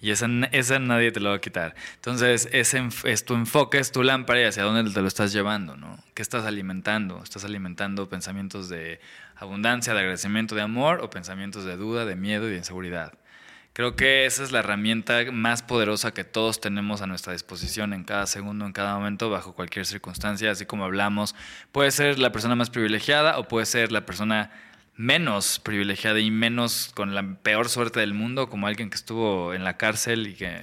Y 0.00 0.12
esa, 0.12 0.26
esa 0.50 0.78
nadie 0.78 1.12
te 1.12 1.20
lo 1.20 1.28
va 1.28 1.36
a 1.36 1.40
quitar. 1.42 1.74
Entonces, 1.96 2.48
ese 2.52 2.88
es 3.04 3.26
tu 3.26 3.34
enfoque, 3.34 3.76
es 3.76 3.92
tu 3.92 4.02
lámpara 4.02 4.40
y 4.40 4.44
hacia 4.44 4.62
dónde 4.62 4.90
te 4.90 5.02
lo 5.02 5.08
estás 5.08 5.30
llevando, 5.30 5.76
¿no? 5.76 6.02
¿Qué 6.14 6.22
estás 6.22 6.46
alimentando? 6.46 7.22
¿Estás 7.22 7.44
alimentando 7.44 8.08
pensamientos 8.08 8.70
de 8.70 8.98
abundancia, 9.36 9.92
de 9.92 10.00
agradecimiento, 10.00 10.54
de 10.54 10.62
amor 10.62 11.00
o 11.02 11.10
pensamientos 11.10 11.66
de 11.66 11.76
duda, 11.76 12.06
de 12.06 12.16
miedo 12.16 12.48
y 12.48 12.52
de 12.52 12.56
inseguridad? 12.56 13.12
Creo 13.76 13.94
que 13.94 14.24
esa 14.24 14.42
es 14.42 14.52
la 14.52 14.60
herramienta 14.60 15.30
más 15.32 15.62
poderosa 15.62 16.14
que 16.14 16.24
todos 16.24 16.62
tenemos 16.62 17.02
a 17.02 17.06
nuestra 17.06 17.34
disposición 17.34 17.92
en 17.92 18.04
cada 18.04 18.26
segundo, 18.26 18.64
en 18.64 18.72
cada 18.72 18.94
momento, 18.94 19.28
bajo 19.28 19.52
cualquier 19.52 19.84
circunstancia, 19.84 20.50
así 20.50 20.64
como 20.64 20.86
hablamos. 20.86 21.34
Puede 21.72 21.90
ser 21.90 22.18
la 22.18 22.32
persona 22.32 22.56
más 22.56 22.70
privilegiada 22.70 23.38
o 23.38 23.48
puede 23.48 23.66
ser 23.66 23.92
la 23.92 24.06
persona 24.06 24.50
menos 24.94 25.58
privilegiada 25.58 26.20
y 26.20 26.30
menos 26.30 26.90
con 26.94 27.14
la 27.14 27.22
peor 27.42 27.68
suerte 27.68 28.00
del 28.00 28.14
mundo, 28.14 28.48
como 28.48 28.66
alguien 28.66 28.88
que 28.88 28.96
estuvo 28.96 29.52
en 29.52 29.62
la 29.62 29.76
cárcel 29.76 30.26
y 30.28 30.36
que 30.36 30.58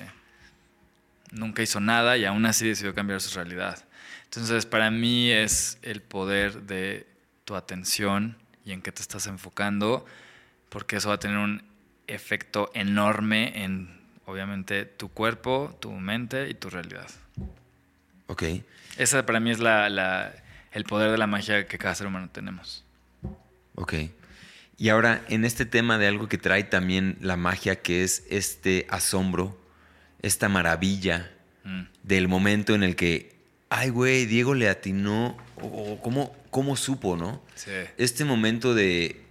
nunca 1.30 1.62
hizo 1.62 1.80
nada 1.80 2.18
y 2.18 2.26
aún 2.26 2.48
así 2.48 2.68
decidió 2.68 2.96
cambiar 2.96 3.22
su 3.22 3.36
realidad. 3.36 3.86
Entonces, 4.24 4.66
para 4.66 4.90
mí 4.90 5.30
es 5.30 5.78
el 5.84 6.02
poder 6.02 6.64
de 6.64 7.06
tu 7.46 7.54
atención 7.56 8.38
y 8.66 8.72
en 8.72 8.82
qué 8.82 8.92
te 8.92 9.04
estás 9.04 9.28
enfocando, 9.28 10.04
porque 10.70 10.96
eso 10.96 11.10
va 11.10 11.16
a 11.16 11.20
tener 11.20 11.38
un 11.38 11.73
efecto 12.08 12.72
enorme 12.74 13.64
en, 13.64 14.00
obviamente, 14.26 14.86
tu 14.86 15.10
cuerpo, 15.10 15.76
tu 15.80 15.92
mente 15.92 16.50
y 16.50 16.54
tu 16.54 16.70
realidad. 16.70 17.10
Ok. 18.28 18.44
Esa 18.98 19.26
para 19.26 19.40
mí 19.40 19.52
es 19.52 19.60
la, 19.60 20.34
el 20.72 20.84
poder 20.86 21.12
de 21.12 21.18
la 21.18 21.28
magia 21.28 21.68
que 21.68 21.78
cada 21.78 21.96
ser 21.96 22.08
humano 22.08 22.30
tenemos. 22.32 22.84
Ok. 23.76 23.94
Y 24.78 24.90
ahora, 24.90 25.24
en 25.30 25.46
este 25.46 25.66
tema 25.66 25.98
de 25.98 26.08
algo 26.08 26.28
que 26.28 26.38
trae 26.38 26.64
también 26.64 27.18
la 27.22 27.38
magia, 27.38 27.82
que 27.82 28.04
es 28.04 28.26
este 28.30 28.86
asombro, 28.90 29.60
esta 30.22 30.50
maravilla 30.50 31.32
mm. 31.64 31.82
del 32.04 32.28
momento 32.28 32.76
en 32.76 32.84
el 32.84 32.96
que, 32.96 33.36
ay, 33.70 33.90
güey, 33.90 34.26
Diego 34.26 34.56
le 34.56 34.70
atinó, 34.70 35.38
o 35.62 36.00
cómo, 36.02 36.36
cómo 36.50 36.76
supo, 36.76 37.16
¿no? 37.16 37.42
Sí. 37.56 37.72
Este 37.98 38.26
momento 38.26 38.74
de, 38.74 39.22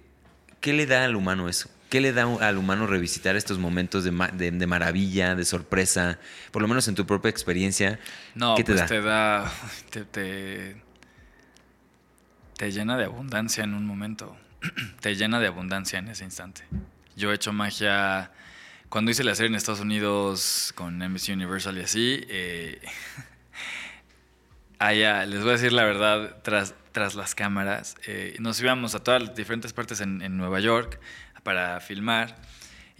¿qué 0.60 0.72
le 0.72 0.86
da 0.86 1.04
al 1.04 1.16
humano 1.16 1.48
eso? 1.48 1.68
¿Qué 1.92 2.00
le 2.00 2.14
da 2.14 2.22
al 2.22 2.56
humano 2.56 2.86
revisitar 2.86 3.36
estos 3.36 3.58
momentos 3.58 4.02
de, 4.02 4.12
maravilla, 4.66 5.34
de 5.34 5.44
sorpresa? 5.44 6.18
Por 6.50 6.62
lo 6.62 6.68
menos 6.68 6.88
en 6.88 6.94
tu 6.94 7.04
propia 7.04 7.28
experiencia. 7.28 8.00
No, 8.34 8.54
¿qué 8.54 8.64
te 8.64 8.72
pues 8.72 8.80
da? 8.80 8.86
te 8.86 9.02
da. 9.02 9.52
Te, 12.56 12.72
llena 12.72 12.96
de 12.96 13.04
abundancia 13.04 13.62
en 13.62 13.74
un 13.74 13.84
momento. 13.84 14.34
te 15.00 15.14
llena 15.16 15.38
de 15.38 15.48
abundancia 15.48 15.98
en 15.98 16.08
ese 16.08 16.24
instante. 16.24 16.62
Yo 17.14 17.30
he 17.30 17.34
hecho 17.34 17.52
magia. 17.52 18.32
Cuando 18.88 19.10
hice 19.10 19.22
la 19.22 19.34
serie 19.34 19.48
en 19.50 19.56
Estados 19.56 19.80
Unidos 19.80 20.72
con 20.74 20.98
NBC 20.98 21.28
Universal 21.34 21.76
y 21.76 21.82
así. 21.82 22.24
Eh, 22.30 22.80
allá, 24.78 25.26
les 25.26 25.40
voy 25.40 25.50
a 25.50 25.52
decir 25.52 25.74
la 25.74 25.84
verdad, 25.84 26.38
tras, 26.42 26.74
tras 26.92 27.14
las 27.16 27.34
cámaras, 27.34 27.96
eh, 28.06 28.34
nos 28.38 28.58
íbamos 28.62 28.94
a 28.94 29.00
todas 29.00 29.20
las 29.22 29.34
diferentes 29.34 29.74
partes 29.74 30.00
en, 30.00 30.22
en 30.22 30.38
Nueva 30.38 30.58
York 30.58 30.98
para 31.42 31.80
filmar 31.80 32.36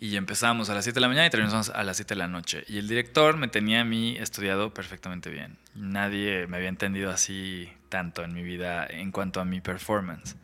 y 0.03 0.17
empezamos 0.17 0.69
a 0.69 0.75
las 0.75 0.83
7 0.83 0.97
de 0.97 1.01
la 1.01 1.07
mañana 1.07 1.29
y 1.29 1.31
terminamos 1.31 1.71
a 1.71 1.85
las 1.85 1.97
7 1.97 2.15
de 2.15 2.19
la 2.19 2.27
noche. 2.27 2.65
Y 2.67 2.79
el 2.79 2.89
director 2.89 3.37
me 3.37 3.47
tenía 3.47 3.83
a 3.83 3.85
mí 3.85 4.17
estudiado 4.19 4.75
perfectamente 4.75 5.31
bien. 5.31 5.59
Nadie 5.77 6.49
me 6.49 6.57
había 6.57 6.71
entendido 6.71 7.13
así 7.13 7.73
tanto 7.89 8.25
en 8.25 8.35
mi 8.35 8.43
vida 8.43 8.85
en 8.85 9.13
cuanto 9.13 9.41
a 9.41 9.45
mi 9.45 9.61
performance. 9.61 10.35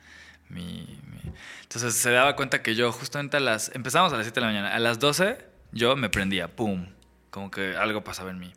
Entonces 1.62 1.95
se 1.95 2.12
daba 2.12 2.37
cuenta 2.37 2.62
que 2.62 2.77
yo 2.77 2.93
justamente 2.93 3.39
a 3.39 3.41
las... 3.41 3.75
Empezamos 3.75 4.12
a 4.12 4.16
las 4.16 4.27
7 4.27 4.39
de 4.39 4.47
la 4.47 4.53
mañana. 4.53 4.73
A 4.73 4.79
las 4.79 5.01
12 5.01 5.45
yo 5.73 5.97
me 5.97 6.09
prendía, 6.09 6.55
¡pum! 6.55 6.87
Como 7.31 7.51
que 7.51 7.77
algo 7.77 8.05
pasaba 8.05 8.31
en 8.31 8.39
mí. 8.39 8.53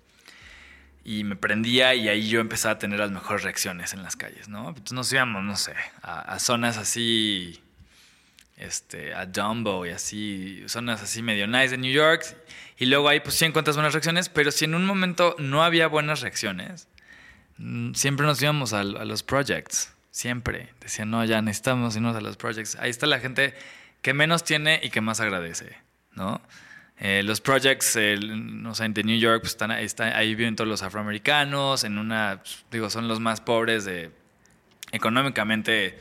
Y 1.03 1.23
me 1.23 1.35
prendía 1.35 1.95
y 1.95 2.09
ahí 2.09 2.29
yo 2.29 2.41
empezaba 2.41 2.73
a 2.73 2.77
tener 2.77 2.99
las 2.99 3.09
mejores 3.09 3.41
reacciones 3.41 3.93
en 3.93 4.03
las 4.03 4.15
calles, 4.15 4.49
¿no? 4.49 4.69
Entonces 4.69 4.93
nos 4.93 5.11
íbamos, 5.11 5.43
no 5.43 5.55
sé, 5.55 5.73
a 6.03 6.37
zonas 6.37 6.77
así 6.77 7.59
este, 8.61 9.13
a 9.13 9.25
Dumbo 9.25 9.85
y 9.85 9.89
así, 9.89 10.63
zonas 10.67 11.01
así 11.01 11.21
medio 11.21 11.47
nice 11.47 11.69
de 11.69 11.77
New 11.77 11.91
York. 11.91 12.23
Y 12.77 12.85
luego 12.85 13.09
ahí 13.09 13.19
pues 13.19 13.35
sí 13.35 13.45
encuentras 13.45 13.75
buenas 13.75 13.93
reacciones, 13.93 14.29
pero 14.29 14.51
si 14.51 14.65
en 14.65 14.75
un 14.75 14.85
momento 14.85 15.35
no 15.39 15.63
había 15.63 15.87
buenas 15.87 16.21
reacciones, 16.21 16.87
mm, 17.57 17.93
siempre 17.93 18.25
nos 18.25 18.41
íbamos 18.41 18.73
a, 18.73 18.83
los 18.83 19.23
projects, 19.23 19.93
siempre. 20.11 20.69
Decían, 20.79 21.09
no, 21.11 21.23
ya 21.25 21.41
necesitamos 21.41 21.95
irnos 21.95 22.15
a 22.15 22.21
los 22.21 22.37
projects. 22.37 22.75
Ahí 22.79 22.89
está 22.89 23.07
la 23.07 23.19
gente 23.19 23.53
que 24.01 24.13
menos 24.13 24.43
tiene 24.43 24.79
y 24.81 24.89
que 24.89 25.01
más 25.01 25.19
agradece, 25.19 25.77
¿no? 26.13 26.41
Eh, 26.97 27.23
los 27.23 27.41
projects, 27.41 27.97
no 28.21 28.75
sé, 28.75 28.87
de 28.89 29.03
New 29.03 29.19
York, 29.19 29.41
pues 29.41 29.57
están, 29.79 30.13
ahí 30.13 30.35
viven 30.35 30.55
todos 30.55 30.67
los 30.67 30.83
afroamericanos, 30.83 31.83
en 31.83 31.97
una, 31.97 32.41
pues, 32.43 32.63
digo, 32.71 32.91
son 32.91 33.07
los 33.07 33.19
más 33.19 33.41
pobres 33.41 33.85
de, 33.85 34.11
económicamente 34.91 35.97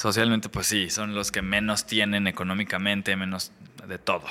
socialmente, 0.00 0.48
pues 0.48 0.66
sí, 0.66 0.88
son 0.88 1.14
los 1.14 1.30
que 1.30 1.42
menos 1.42 1.84
tienen 1.84 2.26
económicamente, 2.26 3.14
menos 3.16 3.52
de 3.86 3.98
todo. 3.98 4.24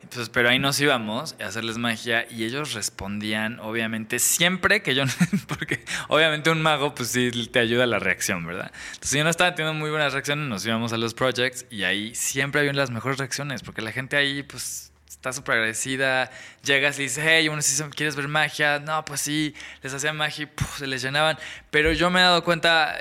Entonces, 0.00 0.28
pero 0.28 0.48
ahí 0.48 0.60
nos 0.60 0.80
íbamos 0.80 1.34
a 1.40 1.46
hacerles 1.46 1.76
magia 1.76 2.24
y 2.30 2.44
ellos 2.44 2.72
respondían, 2.72 3.58
obviamente, 3.58 4.20
siempre 4.20 4.80
que 4.80 4.94
yo, 4.94 5.02
porque 5.48 5.84
obviamente 6.06 6.50
un 6.50 6.62
mago, 6.62 6.94
pues 6.94 7.08
sí, 7.08 7.32
te 7.50 7.58
ayuda 7.58 7.82
a 7.82 7.88
la 7.88 7.98
reacción, 7.98 8.46
¿verdad? 8.46 8.70
Entonces 8.92 9.18
yo 9.18 9.24
no 9.24 9.30
estaba 9.30 9.56
teniendo 9.56 9.76
muy 9.76 9.90
buenas 9.90 10.12
reacciones, 10.12 10.48
nos 10.48 10.64
íbamos 10.64 10.92
a 10.92 10.96
los 10.98 11.14
projects 11.14 11.66
y 11.68 11.82
ahí 11.82 12.14
siempre 12.14 12.60
habían 12.60 12.76
las 12.76 12.92
mejores 12.92 13.18
reacciones, 13.18 13.62
porque 13.64 13.82
la 13.82 13.90
gente 13.90 14.16
ahí, 14.16 14.44
pues, 14.44 14.92
está 15.08 15.32
súper 15.32 15.56
agradecida, 15.56 16.30
llegas 16.62 17.00
y 17.00 17.04
dices, 17.04 17.24
hey, 17.26 17.48
uno 17.48 17.60
si 17.60 17.82
quieres 17.90 18.14
ver 18.14 18.28
magia, 18.28 18.78
no, 18.78 19.04
pues 19.04 19.20
sí, 19.20 19.52
les 19.82 19.92
hacía 19.92 20.12
magia 20.12 20.44
y 20.44 20.78
se 20.78 20.86
les 20.86 21.02
llenaban, 21.02 21.38
pero 21.72 21.92
yo 21.92 22.08
me 22.08 22.20
he 22.20 22.22
dado 22.22 22.44
cuenta 22.44 22.96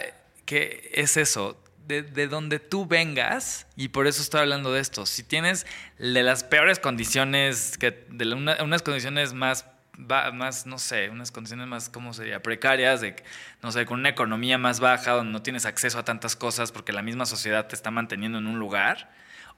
que 0.45 0.90
es 0.94 1.15
eso, 1.18 1.60
de, 1.91 2.27
donde 2.27 2.59
tú 2.59 2.85
vengas, 2.85 3.68
y 3.76 3.89
por 3.89 4.07
eso 4.07 4.22
estoy 4.22 4.41
hablando 4.41 4.72
de 4.72 4.80
esto, 4.80 5.05
si 5.05 5.23
tienes 5.23 5.65
de 5.99 6.23
las 6.23 6.43
peores 6.43 6.80
condiciones, 6.80 7.77
que 7.77 8.05
de 8.09 8.34
unas 8.34 8.81
condiciones 8.81 9.34
más, 9.34 9.65
más, 9.97 10.65
no 10.65 10.80
sé, 10.80 11.09
unas 11.09 11.31
condiciones 11.31 11.68
más, 11.68 11.89
¿cómo 11.89 12.13
sería? 12.13 12.41
Precarias, 12.41 13.01
de, 13.01 13.15
no 13.61 13.72
sé, 13.72 13.85
con 13.85 13.99
una 13.99 14.09
economía 14.09 14.57
más 14.57 14.80
baja, 14.80 15.11
donde 15.11 15.34
no 15.34 15.41
tienes 15.41 15.65
acceso 15.65 15.99
a 15.99 16.05
tantas 16.05 16.35
cosas 16.35 16.72
porque 16.72 16.93
la 16.93 17.01
misma 17.01 17.26
sociedad 17.26 17.68
te 17.68 17.76
está 17.76 17.91
manteniendo 17.91 18.38
en 18.38 18.47
un 18.47 18.57
lugar, 18.57 19.11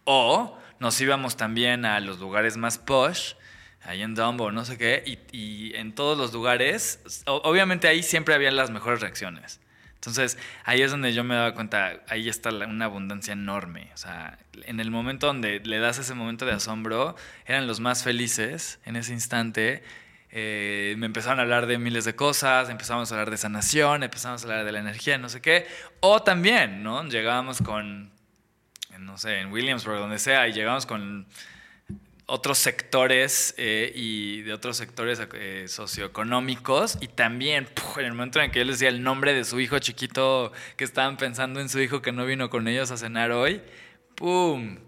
o 0.04 0.60
nos 0.80 1.00
íbamos 1.00 1.38
también 1.38 1.86
a 1.86 2.00
los 2.00 2.20
lugares 2.20 2.58
más 2.58 2.78
posh, 2.78 3.36
ahí 3.84 4.02
en 4.02 4.16
Dumbo, 4.16 4.52
no 4.52 4.66
sé 4.66 4.78
qué, 4.78 5.04
y, 5.06 5.20
y 5.38 5.76
en 5.76 5.94
todos 5.94 6.18
los 6.18 6.34
lugares, 6.34 7.24
obviamente 7.26 7.88
ahí 7.88 8.02
siempre 8.02 8.34
había 8.34 8.52
las 8.52 8.72
mejores 8.72 9.00
reacciones. 9.00 9.60
Entonces, 10.04 10.38
ahí 10.66 10.82
es 10.82 10.92
donde 10.92 11.14
yo 11.14 11.24
me 11.24 11.34
daba 11.34 11.54
cuenta, 11.54 12.02
ahí 12.10 12.28
está 12.28 12.50
una 12.50 12.84
abundancia 12.84 13.32
enorme. 13.32 13.90
O 13.94 13.98
sea, 13.98 14.38
en 14.66 14.82
el 14.82 14.92
momento 14.92 15.28
donde 15.28 15.62
le 15.62 15.80
das 15.80 15.98
ese 15.98 16.14
momento 16.14 16.46
de 16.46 16.52
asombro, 16.52 17.16
eran 17.46 17.68
los 17.68 17.80
más 17.80 18.04
felices 18.04 18.82
en 18.84 18.98
ese 18.98 19.14
instante. 19.14 19.82
eh, 20.30 20.96
me 20.98 21.06
empezaron 21.06 21.40
a 21.40 21.44
hablar 21.44 21.68
de 21.68 21.78
miles 21.78 22.04
de 22.04 22.16
cosas, 22.18 22.70
empezamos 22.70 23.10
a 23.12 23.16
hablar 23.16 23.32
de 23.32 23.38
sanación, 23.38 24.04
empezamos 24.04 24.42
a 24.42 24.46
hablar 24.46 24.66
de 24.66 24.74
la 24.74 24.80
energía, 24.80 25.18
no 25.18 25.30
sé 25.30 25.40
qué. 25.42 25.68
O 26.02 26.22
también, 26.22 26.84
¿no? 26.84 27.08
Llegábamos 27.08 27.62
con, 27.62 28.12
no 29.00 29.18
sé, 29.18 29.40
en 29.40 29.54
Williamsburg, 29.54 30.00
donde 30.00 30.20
sea, 30.20 30.50
y 30.50 30.52
llegábamos 30.52 30.86
con 30.86 31.28
otros 32.26 32.58
sectores 32.58 33.54
eh, 33.58 33.92
y 33.96 34.42
de 34.44 34.54
otros 34.54 34.78
sectores 34.78 35.22
eh, 35.34 35.66
socioeconómicos 35.68 36.98
y 37.02 37.08
también 37.10 37.68
en 37.98 38.06
el 38.06 38.12
momento 38.14 38.42
en 38.42 38.52
que 38.52 38.60
yo 38.60 38.66
les 38.66 38.80
decía 38.80 38.90
el 38.90 39.04
nombre 39.04 39.34
de 39.34 39.44
su 39.44 39.60
hijo 39.60 39.78
chiquito 39.80 40.52
que 40.78 40.84
estaban 40.84 41.18
pensando 41.18 41.60
en 41.60 41.70
su 41.70 41.80
hijo 41.80 42.02
que 42.02 42.12
no 42.12 42.26
vino 42.26 42.50
con 42.50 42.68
ellos 42.68 42.92
a 42.92 42.98
cenar 42.98 43.32
hoy, 43.32 43.62
¡pum! 44.16 44.80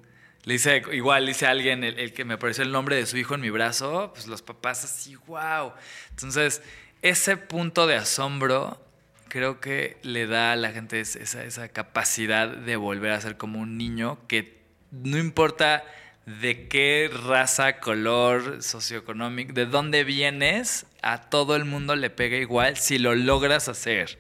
Le 0.44 0.54
dice, 0.54 0.84
igual 0.92 1.26
dice 1.26 1.48
alguien 1.48 1.84
el, 1.84 2.14
que 2.14 2.24
me 2.24 2.36
apareció 2.36 2.64
el 2.64 2.72
nombre 2.72 2.96
de 2.96 3.08
su 3.08 3.18
hijo 3.18 3.34
en 3.34 3.42
mi 3.42 3.50
brazo, 3.50 4.12
pues 4.14 4.28
los 4.28 4.44
papás 4.44 4.84
así, 4.84 5.16
wow. 5.26 5.74
Entonces, 6.12 6.62
ese 7.02 7.36
punto 7.36 7.88
de 7.88 7.96
asombro 7.96 8.80
creo 9.28 9.60
que 9.60 9.98
le 10.04 10.28
da 10.28 10.52
a 10.52 10.56
la 10.56 10.72
gente 10.72 11.00
esa 11.00 11.68
capacidad 11.70 12.48
de 12.48 12.76
volver 12.76 13.12
a 13.12 13.22
ser 13.22 13.38
como 13.38 13.60
un 13.60 13.76
niño 13.76 14.20
que 14.28 14.62
no 14.92 15.18
importa 15.18 15.84
de 16.26 16.68
qué 16.68 17.10
raza, 17.26 17.80
color, 17.80 18.64
socioeconómico, 18.64 19.54
de 19.54 19.66
dónde 19.66 20.04
vienes, 20.04 20.88
a 21.02 21.30
todo 21.30 21.56
el 21.56 21.66
mundo 21.66 21.96
le 21.96 22.10
pega 22.10 22.38
igual 22.38 22.78
si 22.78 22.98
lo 22.98 23.16
logras 23.16 23.70
hacer. 23.70 24.20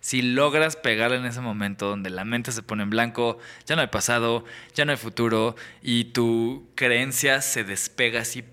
Si 0.00 0.20
logras 0.20 0.76
pegar 0.76 1.12
en 1.12 1.24
ese 1.24 1.40
momento 1.40 1.88
donde 1.88 2.10
la 2.10 2.26
mente 2.26 2.52
se 2.52 2.62
pone 2.62 2.82
en 2.82 2.90
blanco, 2.90 3.38
ya 3.64 3.74
no 3.74 3.80
hay 3.80 3.88
pasado, 3.88 4.44
ya 4.74 4.84
no 4.84 4.92
hay 4.92 4.98
futuro 4.98 5.56
y 5.80 6.06
tu 6.06 6.68
creencia 6.74 7.40
se 7.40 7.64
despega 7.64 8.20
así, 8.20 8.44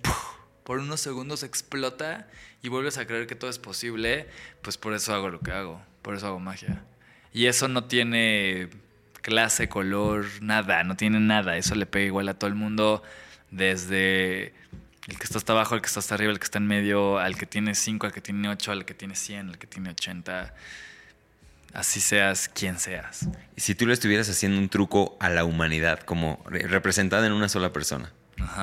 por 0.63 0.79
unos 0.79 1.01
segundos 1.01 1.43
explota 1.43 2.29
y 2.61 2.69
vuelves 2.69 2.97
a 2.97 3.05
creer 3.05 3.27
que 3.27 3.35
todo 3.35 3.49
es 3.49 3.59
posible, 3.59 4.27
pues 4.61 4.77
por 4.77 4.93
eso 4.93 5.13
hago 5.13 5.29
lo 5.29 5.41
que 5.41 5.51
hago, 5.51 5.81
por 6.01 6.15
eso 6.15 6.27
hago 6.27 6.39
magia. 6.39 6.85
Y 7.33 7.47
eso 7.47 7.67
no 7.67 7.85
tiene 7.85 8.69
clase, 9.21 9.69
color, 9.69 10.25
nada, 10.41 10.83
no 10.83 10.95
tiene 10.95 11.19
nada. 11.19 11.57
Eso 11.57 11.75
le 11.75 11.85
pega 11.85 12.05
igual 12.05 12.29
a 12.29 12.33
todo 12.33 12.47
el 12.47 12.55
mundo, 12.55 13.03
desde 13.49 14.53
el 15.07 15.17
que 15.17 15.23
está 15.23 15.37
hasta 15.37 15.53
abajo, 15.53 15.75
el 15.75 15.81
que 15.81 15.87
está 15.87 15.99
hasta 15.99 16.15
arriba, 16.15 16.31
el 16.31 16.39
que 16.39 16.45
está 16.45 16.59
en 16.59 16.67
medio, 16.67 17.19
al 17.19 17.37
que 17.37 17.45
tiene 17.45 17.75
5, 17.75 18.05
al 18.05 18.13
que 18.13 18.21
tiene 18.21 18.49
8, 18.49 18.71
al 18.71 18.85
que 18.85 18.93
tiene 18.93 19.15
100, 19.15 19.49
al 19.49 19.57
que 19.57 19.67
tiene 19.67 19.91
80. 19.91 20.53
Así 21.73 22.01
seas 22.01 22.49
quien 22.49 22.79
seas. 22.79 23.27
Y 23.55 23.61
si 23.61 23.75
tú 23.75 23.85
le 23.87 23.93
estuvieras 23.93 24.29
haciendo 24.29 24.59
un 24.59 24.69
truco 24.69 25.17
a 25.19 25.29
la 25.29 25.45
humanidad, 25.45 26.01
como 26.01 26.43
representada 26.45 27.25
en 27.25 27.33
una 27.33 27.47
sola 27.47 27.71
persona, 27.71 28.11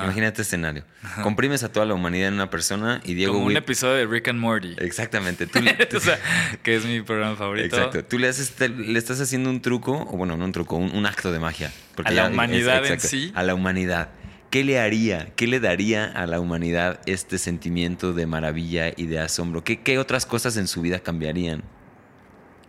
Imagínate 0.05 0.29
este 0.29 0.43
escenario. 0.43 0.85
Comprimes 1.23 1.63
a 1.63 1.73
toda 1.73 1.87
la 1.87 1.95
humanidad 1.95 2.29
en 2.29 2.35
una 2.35 2.51
persona 2.51 3.01
y 3.05 3.15
Diego... 3.15 3.35
Como 3.35 3.47
un 3.47 3.57
episodio 3.57 3.95
de 3.95 4.07
Rick 4.07 4.29
and 4.29 4.39
Morty. 4.39 4.77
Exactamente. 4.79 5.45
o 5.97 6.01
sea, 6.01 6.19
que 6.63 6.77
es 6.77 6.85
mi 6.85 7.01
programa 7.03 7.37
favorito. 7.37 7.77
Exacto. 7.77 8.05
Tú 8.05 8.19
le, 8.19 8.29
haces, 8.29 8.55
le 8.61 8.99
estás 8.99 9.21
haciendo 9.21 9.51
un 9.51 9.61
truco, 9.61 10.07
o 10.11 10.17
bueno, 10.17 10.37
no 10.37 10.45
un 10.45 10.53
truco, 10.53 10.77
un, 10.77 11.07
acto 11.07 11.33
de 11.33 11.39
magia. 11.39 11.73
a 12.05 12.11
la 12.11 12.29
humanidad 12.29 12.85
en 12.87 13.01
sí. 13.01 13.33
A 13.35 13.43
la 13.43 13.55
humanidad. 13.55 14.11
¿Qué 14.51 14.65
le 14.65 14.81
haría, 14.81 15.35
qué 15.37 15.47
le 15.47 15.61
daría 15.61 16.07
a 16.07 16.27
la 16.27 16.41
humanidad 16.41 17.01
este 17.05 17.37
sentimiento 17.37 18.15
de 18.15 18.27
maravilla 18.27 18.93
y 18.97 19.07
de 19.07 19.21
asombro? 19.21 19.63
¿Qué, 19.63 19.81
qué 19.83 19.99
otras 19.99 20.25
cosas 20.25 20.57
en 20.57 20.69
su 20.69 20.81
vida 20.81 21.01
cambiarían? 21.01 21.65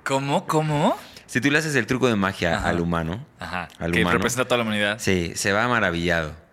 ¿Cómo? 0.03 0.45
¿Cómo? 0.45 0.97
Si 1.25 1.39
tú 1.39 1.49
le 1.51 1.59
haces 1.59 1.75
el 1.75 1.85
truco 1.85 2.07
de 2.07 2.15
magia 2.15 2.57
al 2.63 2.81
humano, 2.81 3.25
Ajá. 3.39 3.69
que 3.93 4.03
representa 4.03 4.41
a 4.41 4.45
toda 4.45 4.57
la 4.57 4.63
humanidad. 4.63 4.97
Sí, 4.99 5.31
se 5.35 5.53
va 5.53 5.67
maravillado 5.67 6.48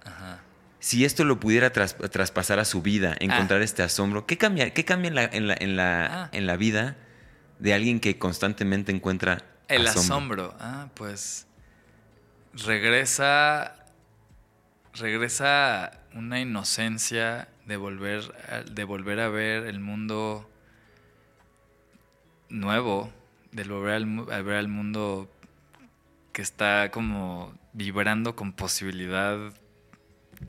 si 0.87 1.05
esto 1.05 1.25
lo 1.25 1.41
pudiera 1.41 1.73
traspasar 1.73 2.61
a 2.61 2.65
su 2.65 2.81
vida, 2.81 3.15
ah. 3.15 3.17
encontrar 3.19 3.61
este 3.61 3.83
asombro, 3.83 4.25
¿qué 4.25 4.39
cambia, 4.39 4.73
qué 4.73 4.85
cambia 4.85 5.09
en, 5.09 5.15
la, 5.17 5.25
en, 5.25 5.77
la, 5.77 6.07
ah. 6.07 6.29
en, 6.31 6.47
la, 6.47 6.57
vida 6.57 6.97
de 7.59 7.75
alguien 7.75 7.99
que 7.99 8.21
constantemente 8.21 8.93
encuentra 8.93 9.43
el 9.67 9.85
asombro? 9.85 10.55
Ah, 10.61 10.91
pues 10.95 11.49
regresa, 12.53 13.75
regresa 14.95 15.91
una 16.15 16.39
inocencia 16.39 17.49
de 17.65 17.77
volver, 17.77 18.33
de 18.71 18.85
volver 18.85 19.19
a 19.19 19.29
ver 19.29 19.67
el 19.67 19.81
mundo 19.81 20.49
nuevo, 22.49 23.13
de 23.51 23.65
volver 23.65 23.95
a 24.33 24.43
ver 24.43 24.55
al 24.55 24.69
mundo 24.69 25.29
que 26.33 26.43
está 26.43 26.93
como 26.93 27.59
vibrando 27.73 28.37
con 28.37 28.53
posibilidad 28.53 29.53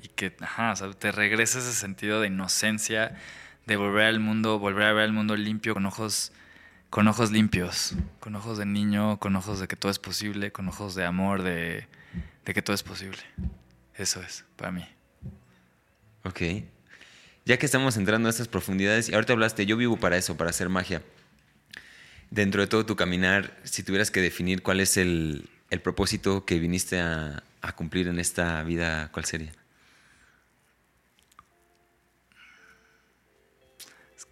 y 0.01 0.07
que, 0.09 0.35
ajá, 0.41 0.71
o 0.71 0.75
sea, 0.75 0.91
te 0.91 1.11
regresa 1.11 1.59
ese 1.59 1.73
sentido 1.73 2.21
de 2.21 2.27
inocencia, 2.27 3.15
de 3.65 3.75
volver 3.75 4.05
al 4.05 4.19
mundo, 4.19 4.59
volver 4.59 4.85
a 4.85 4.93
ver 4.93 5.03
al 5.03 5.13
mundo 5.13 5.35
limpio 5.35 5.73
con 5.73 5.85
ojos, 5.85 6.31
con 6.89 7.07
ojos 7.07 7.31
limpios, 7.31 7.95
con 8.19 8.35
ojos 8.35 8.57
de 8.57 8.65
niño, 8.65 9.19
con 9.19 9.35
ojos 9.35 9.59
de 9.59 9.67
que 9.67 9.75
todo 9.75 9.91
es 9.91 9.99
posible, 9.99 10.51
con 10.51 10.67
ojos 10.67 10.95
de 10.95 11.05
amor, 11.05 11.43
de, 11.43 11.87
de 12.45 12.53
que 12.53 12.61
todo 12.61 12.73
es 12.73 12.83
posible. 12.83 13.19
Eso 13.95 14.21
es, 14.21 14.45
para 14.55 14.71
mí. 14.71 14.85
Ok. 16.23 16.41
Ya 17.45 17.57
que 17.57 17.65
estamos 17.65 17.97
entrando 17.97 18.27
a 18.27 18.29
estas 18.29 18.47
profundidades, 18.47 19.09
y 19.09 19.15
ahorita 19.15 19.33
hablaste, 19.33 19.65
yo 19.65 19.77
vivo 19.77 19.97
para 19.97 20.17
eso, 20.17 20.37
para 20.37 20.49
hacer 20.49 20.69
magia. 20.69 21.01
Dentro 22.29 22.61
de 22.61 22.67
todo 22.67 22.85
tu 22.85 22.95
caminar, 22.95 23.57
si 23.63 23.83
tuvieras 23.83 24.11
que 24.11 24.21
definir 24.21 24.61
cuál 24.61 24.81
es 24.81 24.97
el, 24.97 25.49
el 25.69 25.81
propósito 25.81 26.45
que 26.45 26.59
viniste 26.59 26.99
a, 26.99 27.43
a 27.61 27.71
cumplir 27.73 28.07
en 28.07 28.19
esta 28.19 28.61
vida, 28.63 29.09
¿cuál 29.11 29.25
sería? 29.25 29.51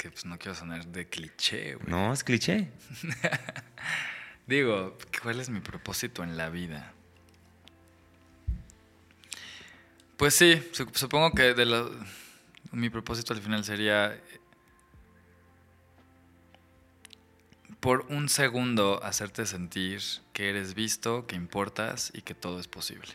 Pues 0.09 0.25
no 0.25 0.37
quiero 0.37 0.55
sonar 0.55 0.85
de 0.87 1.07
cliché, 1.07 1.75
güey. 1.75 1.87
No, 1.87 2.13
es 2.13 2.23
cliché. 2.23 2.69
Digo, 4.47 4.97
¿cuál 5.21 5.39
es 5.39 5.49
mi 5.49 5.59
propósito 5.59 6.23
en 6.23 6.37
la 6.37 6.49
vida? 6.49 6.93
Pues 10.17 10.35
sí, 10.35 10.61
supongo 10.93 11.31
que 11.31 11.53
de 11.53 11.89
mi 12.71 12.89
propósito 12.89 13.33
al 13.33 13.41
final 13.41 13.63
sería 13.63 14.21
por 17.79 18.05
un 18.09 18.29
segundo 18.29 19.03
hacerte 19.03 19.45
sentir 19.45 20.01
que 20.33 20.49
eres 20.49 20.73
visto, 20.73 21.27
que 21.27 21.35
importas 21.35 22.11
y 22.13 22.21
que 22.21 22.33
todo 22.33 22.59
es 22.59 22.67
posible. 22.67 23.13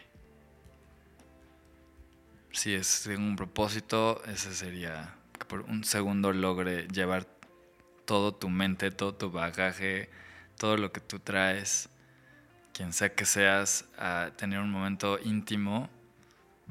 Si 2.53 2.75
es 2.75 3.07
un 3.07 3.37
propósito, 3.37 4.23
ese 4.27 4.55
sería 4.55 5.20
por 5.51 5.63
un 5.63 5.83
segundo 5.83 6.33
logre 6.33 6.87
llevar 6.87 7.27
todo 8.05 8.33
tu 8.33 8.49
mente, 8.49 8.93
todo 8.93 9.17
tu 9.17 9.33
bagaje, 9.33 10.09
todo 10.57 10.77
lo 10.77 10.93
que 10.93 11.01
tú 11.01 11.19
traes, 11.19 11.89
quien 12.73 12.93
sea 12.93 13.17
que 13.17 13.25
seas, 13.25 13.85
a 13.99 14.31
tener 14.37 14.61
un 14.61 14.71
momento 14.71 15.19
íntimo 15.19 15.91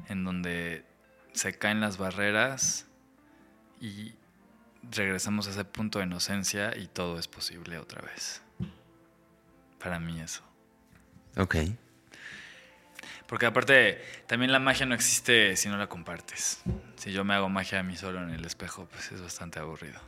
en 0.08 0.24
donde 0.24 0.86
se 1.34 1.58
caen 1.58 1.82
las 1.82 1.98
barreras 1.98 2.88
y 3.82 4.14
regresamos 4.90 5.48
a 5.48 5.52
ese 5.52 5.66
punto 5.66 6.00
de 6.00 6.06
inocencia 6.06 6.76
y 6.78 6.88
todo 6.88 7.20
es 7.20 7.28
posible 7.28 7.80
otra 7.80 8.02
vez. 8.02 8.42
Para 9.78 10.00
mí 10.00 10.22
eso. 10.22 10.42
Ok. 11.36 11.58
Porque 13.30 13.46
aparte, 13.46 14.02
también 14.26 14.52
la 14.52 14.58
magia 14.58 14.88
no 14.88 14.96
existe 14.96 15.56
si 15.56 15.70
no 15.70 15.78
la 15.78 15.88
compartes. 15.88 16.62
Si 16.96 17.12
yo 17.12 17.24
me 17.24 17.36
hago 17.36 17.48
magia 17.48 17.80
a 17.80 17.84
mí 17.84 17.96
solo 17.96 18.24
en 18.24 18.32
el 18.32 18.44
espejo, 18.44 18.88
pues 18.92 19.12
es 19.12 19.22
bastante 19.22 19.60
aburrido. 19.60 20.00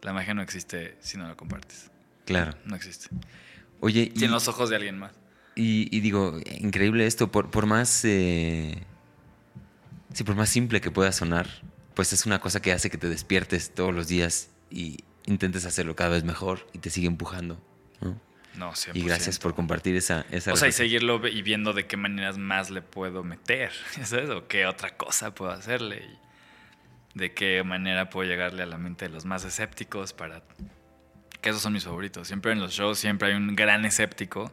La 0.00 0.14
magia 0.14 0.32
no 0.32 0.40
existe 0.40 0.96
si 1.00 1.18
no 1.18 1.28
la 1.28 1.34
compartes. 1.34 1.90
Claro. 2.24 2.54
No 2.64 2.74
existe. 2.74 3.08
Oye, 3.80 4.10
y, 4.14 4.24
en 4.24 4.30
los 4.30 4.48
ojos 4.48 4.70
de 4.70 4.76
alguien 4.76 4.98
más. 4.98 5.12
Y, 5.54 6.00
digo, 6.00 6.40
increíble 6.60 7.06
esto, 7.06 7.30
por, 7.30 7.50
por 7.50 7.66
más... 7.66 8.06
Eh, 8.06 8.82
sí, 10.14 10.24
por 10.24 10.34
más 10.34 10.48
simple 10.48 10.80
que 10.80 10.90
pueda 10.90 11.12
sonar, 11.12 11.46
pues 11.92 12.14
es 12.14 12.24
una 12.24 12.40
cosa 12.40 12.62
que 12.62 12.72
hace 12.72 12.88
que 12.88 12.96
te 12.96 13.10
despiertes 13.10 13.74
todos 13.74 13.94
los 13.94 14.08
días 14.08 14.48
y 14.70 15.04
intentes 15.26 15.66
hacerlo 15.66 15.94
cada 15.94 16.08
vez 16.08 16.24
mejor 16.24 16.66
y 16.72 16.78
te 16.78 16.88
sigue 16.88 17.06
empujando. 17.06 17.62
¿no? 18.00 18.18
No, 18.56 18.72
Y 18.92 19.02
gracias 19.02 19.38
por 19.38 19.54
compartir 19.54 19.96
esa... 19.96 20.26
esa 20.30 20.52
o 20.52 20.56
sea, 20.56 20.68
y 20.68 20.72
seguirlo 20.72 21.26
y 21.26 21.40
viendo 21.42 21.72
de 21.72 21.86
qué 21.86 21.96
maneras 21.96 22.36
más 22.36 22.70
le 22.70 22.82
puedo 22.82 23.24
meter, 23.24 23.72
¿sabes? 24.04 24.28
O 24.30 24.46
qué 24.46 24.66
otra 24.66 24.96
cosa 24.96 25.34
puedo 25.34 25.50
hacerle. 25.50 26.04
Y 26.04 27.18
de 27.18 27.32
qué 27.32 27.62
manera 27.64 28.10
puedo 28.10 28.28
llegarle 28.28 28.62
a 28.62 28.66
la 28.66 28.78
mente 28.78 29.06
de 29.06 29.10
los 29.10 29.24
más 29.24 29.44
escépticos 29.44 30.12
para... 30.12 30.42
Que 31.40 31.50
esos 31.50 31.62
son 31.62 31.72
mis 31.72 31.84
favoritos. 31.84 32.28
Siempre 32.28 32.52
en 32.52 32.60
los 32.60 32.72
shows 32.72 32.98
siempre 32.98 33.28
hay 33.28 33.34
un 33.34 33.56
gran 33.56 33.84
escéptico. 33.84 34.52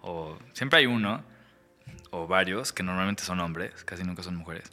O 0.00 0.38
siempre 0.52 0.80
hay 0.80 0.86
uno. 0.86 1.24
O 2.10 2.26
varios, 2.26 2.72
que 2.72 2.82
normalmente 2.82 3.22
son 3.22 3.40
hombres, 3.40 3.84
casi 3.84 4.04
nunca 4.04 4.22
son 4.22 4.36
mujeres. 4.36 4.70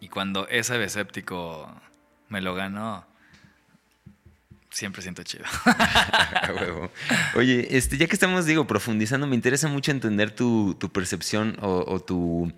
Y 0.00 0.08
cuando 0.08 0.48
ese 0.48 0.82
escéptico 0.82 1.72
me 2.28 2.40
lo 2.40 2.54
ganó 2.54 3.09
siempre 4.70 5.02
siento 5.02 5.22
chido. 5.22 5.44
Oye, 7.34 7.76
este, 7.76 7.96
ya 7.96 8.06
que 8.06 8.14
estamos, 8.14 8.46
digo, 8.46 8.66
profundizando, 8.66 9.26
me 9.26 9.34
interesa 9.34 9.68
mucho 9.68 9.90
entender 9.90 10.30
tu, 10.30 10.76
percepción 10.92 11.56
o, 11.60 12.00
tu, 12.00 12.52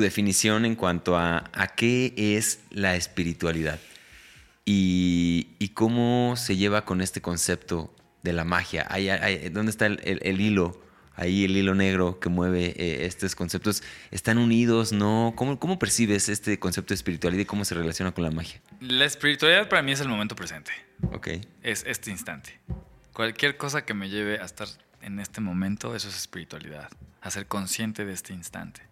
definición 0.00 0.64
en 0.64 0.74
cuanto 0.74 1.16
a, 1.16 1.50
a, 1.52 1.68
qué 1.68 2.14
es 2.16 2.60
la 2.70 2.96
espiritualidad. 2.96 3.78
y, 4.64 5.48
y 5.58 5.68
cómo 5.70 6.34
se 6.36 6.56
lleva 6.56 6.84
con 6.84 7.00
este 7.00 7.20
concepto 7.22 7.94
de 8.22 8.32
la 8.34 8.44
magia. 8.44 8.86
Ahí- 8.90 9.08
ahí- 9.08 9.48
¿Dónde 9.48 9.70
está 9.70 9.86
el, 9.86 10.00
el- 10.04 10.20
el 10.22 10.40
hilo? 10.40 10.82
Ahí 11.16 11.44
el 11.44 11.56
hilo 11.56 11.74
negro 11.74 12.20
que 12.20 12.28
mueve 12.28 12.74
eh, 12.76 13.06
estos 13.06 13.34
conceptos. 13.34 13.82
¿Están 14.12 14.38
unidos? 14.38 14.92
¿No? 14.92 15.32
¿Cómo, 15.36 15.58
¿Cómo 15.58 15.78
percibes 15.78 16.28
este 16.28 16.58
concepto 16.60 16.90
de 16.90 16.96
espiritualidad 16.96 17.42
y 17.42 17.46
cómo 17.46 17.64
se 17.64 17.74
relaciona 17.74 18.12
con 18.12 18.22
la 18.24 18.30
magia? 18.30 18.60
La 18.80 19.04
espiritualidad 19.04 19.68
para 19.68 19.82
mí 19.82 19.90
es 19.92 20.00
el 20.00 20.08
momento 20.08 20.36
presente. 20.36 20.70
Ok. 21.12 21.28
Es 21.62 21.84
este 21.86 22.10
instante. 22.10 22.58
Cualquier 23.12 23.56
cosa 23.56 23.84
que 23.84 23.94
me 23.94 24.08
lleve 24.08 24.40
a 24.40 24.44
estar 24.44 24.68
en 25.02 25.18
este 25.20 25.40
momento, 25.40 25.94
eso 25.94 26.08
es 26.08 26.16
espiritualidad. 26.16 26.88
A 27.20 27.30
ser 27.30 27.46
consciente 27.46 28.04
de 28.04 28.12
este 28.12 28.32
instante. 28.32 28.82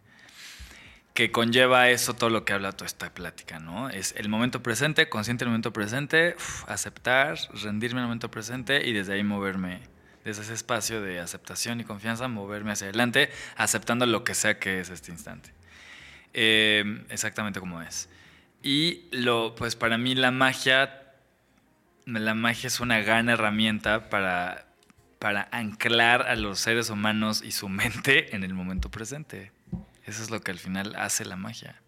Que 1.14 1.30
conlleva 1.30 1.88
eso 1.88 2.14
todo 2.14 2.28
lo 2.30 2.44
que 2.44 2.52
habla 2.52 2.72
toda 2.72 2.86
esta 2.86 3.12
plática, 3.14 3.58
¿no? 3.58 3.88
Es 3.88 4.14
el 4.16 4.28
momento 4.28 4.62
presente, 4.62 5.08
consciente 5.08 5.44
del 5.44 5.50
momento 5.50 5.72
presente, 5.72 6.34
uf, 6.36 6.68
aceptar, 6.68 7.38
rendirme 7.62 8.00
al 8.00 8.06
momento 8.06 8.30
presente 8.30 8.86
y 8.86 8.92
desde 8.92 9.14
ahí 9.14 9.24
moverme, 9.24 9.80
desde 10.24 10.42
ese 10.42 10.52
espacio 10.52 11.00
de 11.00 11.20
aceptación 11.20 11.80
y 11.80 11.84
confianza, 11.84 12.28
moverme 12.28 12.72
hacia 12.72 12.88
adelante, 12.88 13.30
aceptando 13.56 14.04
lo 14.04 14.24
que 14.24 14.34
sea 14.34 14.58
que 14.58 14.80
es 14.80 14.90
este 14.90 15.10
instante. 15.10 15.50
Eh, 16.34 17.04
exactamente 17.08 17.60
como 17.60 17.80
es. 17.80 18.10
Y 18.62 19.08
lo, 19.12 19.54
pues 19.54 19.74
para 19.74 19.96
mí 19.96 20.14
la 20.14 20.32
magia 20.32 21.05
la 22.06 22.34
magia 22.34 22.68
es 22.68 22.80
una 22.80 23.00
gran 23.00 23.28
herramienta 23.28 24.08
para, 24.08 24.66
para 25.18 25.48
anclar 25.50 26.22
a 26.28 26.36
los 26.36 26.60
seres 26.60 26.88
humanos 26.88 27.42
y 27.44 27.52
su 27.52 27.68
mente 27.68 28.34
en 28.34 28.44
el 28.44 28.54
momento 28.54 28.90
presente. 28.90 29.52
Eso 30.04 30.22
es 30.22 30.30
lo 30.30 30.40
que 30.40 30.52
al 30.52 30.58
final 30.58 30.94
hace 30.96 31.24
la 31.24 31.36
magia. 31.36 31.82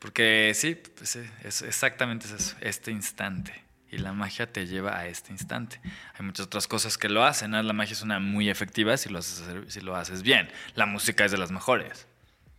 Porque 0.00 0.52
sí, 0.54 0.74
pues 0.96 1.10
sí, 1.10 1.20
es 1.44 1.62
exactamente 1.62 2.26
es 2.26 2.32
eso, 2.32 2.56
este 2.60 2.90
instante. 2.90 3.64
Y 3.92 3.98
la 3.98 4.12
magia 4.12 4.50
te 4.50 4.66
lleva 4.66 4.96
a 4.96 5.06
este 5.06 5.32
instante. 5.32 5.80
Hay 6.14 6.24
muchas 6.24 6.46
otras 6.46 6.66
cosas 6.66 6.96
que 6.96 7.08
lo 7.08 7.24
hacen. 7.24 7.50
¿no? 7.50 7.62
La 7.62 7.72
magia 7.72 7.92
es 7.92 8.02
una 8.02 8.20
muy 8.20 8.48
efectiva 8.48 8.96
si 8.96 9.08
lo, 9.08 9.18
haces, 9.18 9.42
si 9.68 9.80
lo 9.80 9.96
haces 9.96 10.22
bien. 10.22 10.48
La 10.74 10.86
música 10.86 11.24
es 11.24 11.32
de 11.32 11.38
las 11.38 11.50
mejores, 11.50 12.06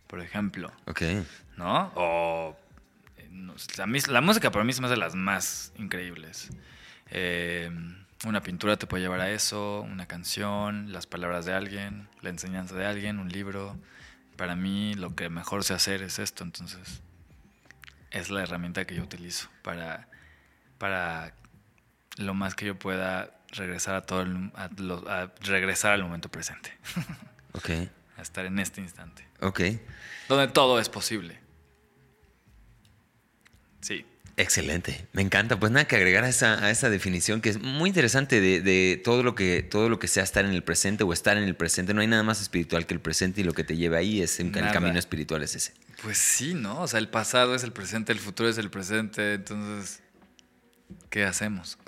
por 0.08 0.20
ejemplo. 0.20 0.70
Ok. 0.86 1.02
¿no? 1.56 1.92
O 1.94 2.56
eh, 2.56 2.61
no 3.32 3.54
la, 4.08 4.20
música 4.20 4.50
para 4.50 4.64
mí 4.64 4.70
es 4.70 4.80
más 4.80 4.90
de 4.90 4.96
las 4.96 5.14
más 5.14 5.72
increíbles. 5.76 6.50
Eh, 7.10 7.70
una 8.24 8.40
pintura 8.42 8.76
te 8.76 8.86
puede 8.86 9.02
llevar 9.02 9.20
a 9.20 9.30
eso, 9.30 9.80
una 9.82 10.06
canción, 10.06 10.92
las 10.92 11.06
palabras 11.06 11.44
de 11.44 11.52
alguien, 11.54 12.08
la 12.20 12.30
enseñanza 12.30 12.74
de 12.76 12.86
alguien, 12.86 13.18
un 13.18 13.28
libro. 13.28 13.76
Para 14.36 14.54
mí 14.56 14.94
lo 14.94 15.14
que 15.14 15.28
mejor 15.28 15.64
sé 15.64 15.74
hacer 15.74 16.02
es 16.02 16.18
esto, 16.18 16.44
entonces 16.44 17.02
es 18.10 18.30
la 18.30 18.42
herramienta 18.42 18.84
que 18.86 18.94
yo 18.94 19.02
utilizo 19.02 19.48
para, 19.62 20.08
para 20.78 21.34
lo 22.16 22.34
más 22.34 22.54
que 22.54 22.66
yo 22.66 22.78
pueda 22.78 23.30
regresar 23.52 23.94
a 23.94 24.02
todo 24.02 24.22
el- 24.22 24.50
a 24.54 24.68
lo- 24.78 25.08
a 25.10 25.32
regresar 25.42 25.92
al 25.92 26.02
momento 26.02 26.30
presente, 26.30 26.72
Ok. 27.52 27.70
a 28.16 28.22
estar 28.22 28.44
en 28.46 28.58
este 28.58 28.80
instante, 28.80 29.26
Ok. 29.40 29.60
donde 30.28 30.48
todo 30.48 30.78
es 30.80 30.88
posible. 30.88 31.40
Sí. 33.82 34.06
Excelente, 34.38 35.06
me 35.12 35.20
encanta. 35.20 35.60
Pues 35.60 35.70
nada 35.72 35.86
que 35.86 35.94
agregar 35.96 36.24
a 36.24 36.28
esa, 36.28 36.64
a 36.64 36.70
esa 36.70 36.88
definición 36.88 37.42
que 37.42 37.50
es 37.50 37.60
muy 37.60 37.88
interesante 37.88 38.40
de, 38.40 38.62
de 38.62 39.00
todo, 39.04 39.22
lo 39.22 39.34
que, 39.34 39.62
todo 39.62 39.90
lo 39.90 39.98
que 39.98 40.08
sea 40.08 40.22
estar 40.22 40.46
en 40.46 40.52
el 40.52 40.62
presente 40.62 41.04
o 41.04 41.12
estar 41.12 41.36
en 41.36 41.44
el 41.44 41.54
presente. 41.54 41.92
No 41.92 42.00
hay 42.00 42.06
nada 42.06 42.22
más 42.22 42.40
espiritual 42.40 42.86
que 42.86 42.94
el 42.94 43.00
presente 43.00 43.42
y 43.42 43.44
lo 43.44 43.52
que 43.52 43.62
te 43.62 43.76
lleva 43.76 43.98
ahí 43.98 44.22
es 44.22 44.40
el 44.40 44.50
camino 44.50 44.98
espiritual 44.98 45.42
es 45.42 45.54
ese. 45.54 45.74
Pues 46.02 46.16
sí, 46.16 46.54
¿no? 46.54 46.80
O 46.80 46.88
sea, 46.88 46.98
el 46.98 47.08
pasado 47.08 47.54
es 47.54 47.62
el 47.62 47.72
presente, 47.72 48.10
el 48.12 48.18
futuro 48.18 48.48
es 48.48 48.56
el 48.56 48.70
presente, 48.70 49.34
entonces, 49.34 50.02
¿qué 51.10 51.24
hacemos? 51.24 51.78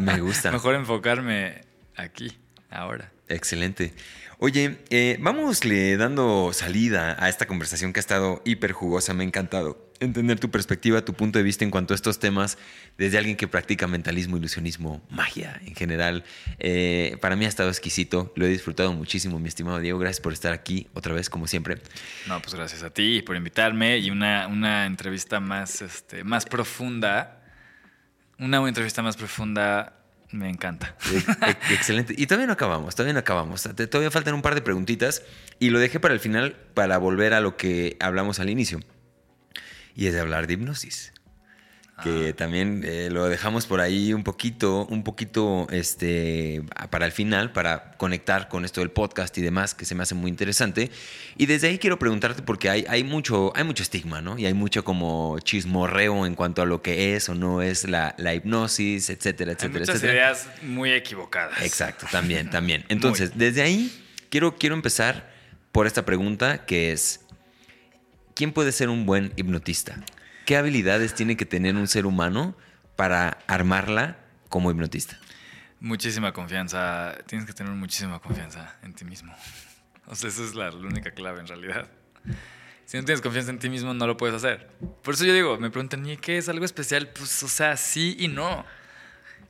Me 0.00 0.20
gusta. 0.20 0.50
Mejor 0.52 0.74
enfocarme 0.74 1.60
aquí, 1.96 2.36
ahora. 2.70 3.12
Excelente. 3.28 3.94
Oye, 4.38 4.78
eh, 4.90 5.16
vámosle 5.20 5.96
dando 5.96 6.52
salida 6.52 7.16
a 7.18 7.28
esta 7.28 7.46
conversación 7.46 7.92
que 7.92 8.00
ha 8.00 8.02
estado 8.02 8.42
hiper 8.44 8.72
jugosa. 8.72 9.14
Me 9.14 9.22
ha 9.22 9.26
encantado 9.26 9.92
entender 10.00 10.40
tu 10.40 10.50
perspectiva, 10.50 11.04
tu 11.04 11.14
punto 11.14 11.38
de 11.38 11.44
vista 11.44 11.64
en 11.64 11.70
cuanto 11.70 11.94
a 11.94 11.96
estos 11.96 12.18
temas 12.18 12.58
desde 12.98 13.18
alguien 13.18 13.36
que 13.36 13.46
practica 13.46 13.86
mentalismo, 13.86 14.36
ilusionismo, 14.36 15.02
magia 15.08 15.60
en 15.64 15.74
general. 15.74 16.24
Eh, 16.58 17.16
para 17.20 17.36
mí 17.36 17.44
ha 17.44 17.48
estado 17.48 17.68
exquisito. 17.68 18.32
Lo 18.34 18.44
he 18.44 18.48
disfrutado 18.48 18.92
muchísimo, 18.92 19.38
mi 19.38 19.48
estimado 19.48 19.78
Diego. 19.78 19.98
Gracias 19.98 20.20
por 20.20 20.32
estar 20.32 20.52
aquí 20.52 20.88
otra 20.94 21.14
vez, 21.14 21.30
como 21.30 21.46
siempre. 21.46 21.78
No, 22.26 22.40
pues 22.42 22.54
gracias 22.54 22.82
a 22.82 22.90
ti 22.90 23.22
por 23.22 23.36
invitarme 23.36 23.98
y 23.98 24.10
una, 24.10 24.48
una 24.48 24.86
entrevista 24.86 25.40
más, 25.40 25.80
este, 25.80 26.24
más 26.24 26.44
profunda. 26.44 27.40
Una 28.38 28.66
entrevista 28.68 29.00
más 29.00 29.16
profunda 29.16 30.03
me 30.34 30.50
encanta. 30.50 30.96
E- 31.12 31.50
e- 31.50 31.74
Excelente. 31.74 32.14
Y 32.16 32.26
todavía 32.26 32.46
no 32.46 32.52
acabamos, 32.52 32.94
todavía 32.94 33.14
no 33.14 33.20
acabamos. 33.20 33.62
Todavía 33.62 34.10
faltan 34.10 34.34
un 34.34 34.42
par 34.42 34.54
de 34.54 34.60
preguntitas 34.62 35.22
y 35.58 35.70
lo 35.70 35.78
dejé 35.78 36.00
para 36.00 36.12
el 36.12 36.20
final 36.20 36.56
para 36.74 36.98
volver 36.98 37.32
a 37.32 37.40
lo 37.40 37.56
que 37.56 37.96
hablamos 38.00 38.40
al 38.40 38.50
inicio. 38.50 38.80
Y 39.94 40.06
es 40.08 40.12
de 40.12 40.20
hablar 40.20 40.46
de 40.46 40.54
hipnosis. 40.54 41.13
Que 42.02 42.32
también 42.32 42.82
eh, 42.84 43.08
lo 43.08 43.28
dejamos 43.28 43.66
por 43.66 43.80
ahí 43.80 44.12
un 44.12 44.24
poquito, 44.24 44.84
un 44.86 45.04
poquito 45.04 45.68
este, 45.70 46.62
para 46.90 47.06
el 47.06 47.12
final, 47.12 47.52
para 47.52 47.92
conectar 47.92 48.48
con 48.48 48.64
esto 48.64 48.80
del 48.80 48.90
podcast 48.90 49.38
y 49.38 49.42
demás, 49.42 49.74
que 49.74 49.84
se 49.84 49.94
me 49.94 50.02
hace 50.02 50.16
muy 50.16 50.28
interesante. 50.28 50.90
Y 51.36 51.46
desde 51.46 51.68
ahí 51.68 51.78
quiero 51.78 51.98
preguntarte, 51.98 52.42
porque 52.42 52.68
hay, 52.68 52.84
hay, 52.88 53.04
mucho, 53.04 53.52
hay 53.54 53.62
mucho 53.62 53.84
estigma, 53.84 54.20
¿no? 54.20 54.36
Y 54.36 54.46
hay 54.46 54.54
mucho 54.54 54.82
como 54.82 55.38
chismorreo 55.38 56.26
en 56.26 56.34
cuanto 56.34 56.62
a 56.62 56.66
lo 56.66 56.82
que 56.82 57.14
es 57.14 57.28
o 57.28 57.34
no 57.36 57.62
es 57.62 57.88
la, 57.88 58.16
la 58.18 58.34
hipnosis, 58.34 59.08
etcétera, 59.08 59.52
Hay 59.52 59.54
etcétera, 59.54 59.80
muchas 59.80 59.94
etcétera. 59.94 60.12
ideas 60.14 60.48
muy 60.62 60.92
equivocadas. 60.92 61.62
Exacto, 61.62 62.06
también, 62.10 62.50
también. 62.50 62.84
Entonces, 62.88 63.32
desde 63.36 63.62
ahí 63.62 63.92
quiero, 64.30 64.56
quiero 64.56 64.74
empezar 64.74 65.32
por 65.70 65.86
esta 65.86 66.04
pregunta 66.04 66.66
que 66.66 66.90
es, 66.90 67.20
¿quién 68.34 68.52
puede 68.52 68.72
ser 68.72 68.88
un 68.88 69.06
buen 69.06 69.32
hipnotista? 69.36 70.02
¿Qué 70.44 70.58
habilidades 70.58 71.14
tiene 71.14 71.36
que 71.36 71.46
tener 71.46 71.74
un 71.74 71.88
ser 71.88 72.04
humano 72.04 72.54
para 72.96 73.38
armarla 73.46 74.18
como 74.50 74.70
hipnotista? 74.70 75.18
Muchísima 75.80 76.32
confianza. 76.32 77.16
Tienes 77.26 77.46
que 77.46 77.54
tener 77.54 77.72
muchísima 77.72 78.18
confianza 78.18 78.76
en 78.82 78.94
ti 78.94 79.04
mismo. 79.04 79.34
O 80.06 80.14
sea, 80.14 80.28
esa 80.28 80.44
es 80.44 80.54
la, 80.54 80.68
única 80.68 81.12
clave 81.12 81.40
en 81.40 81.46
realidad. 81.46 81.88
Si 82.84 82.98
no 82.98 83.04
tienes 83.04 83.22
confianza 83.22 83.50
en 83.50 83.58
ti 83.58 83.70
mismo, 83.70 83.94
no 83.94 84.06
lo 84.06 84.18
puedes 84.18 84.36
hacer. 84.36 84.68
Por 85.02 85.14
eso 85.14 85.24
yo 85.24 85.32
digo, 85.32 85.56
me 85.56 85.70
preguntan, 85.70 86.04
¿y 86.04 86.18
qué 86.18 86.36
es 86.36 86.46
algo 86.50 86.66
especial? 86.66 87.08
Pues, 87.08 87.42
o 87.42 87.48
sea, 87.48 87.78
sí 87.78 88.14
y 88.18 88.28
no. 88.28 88.66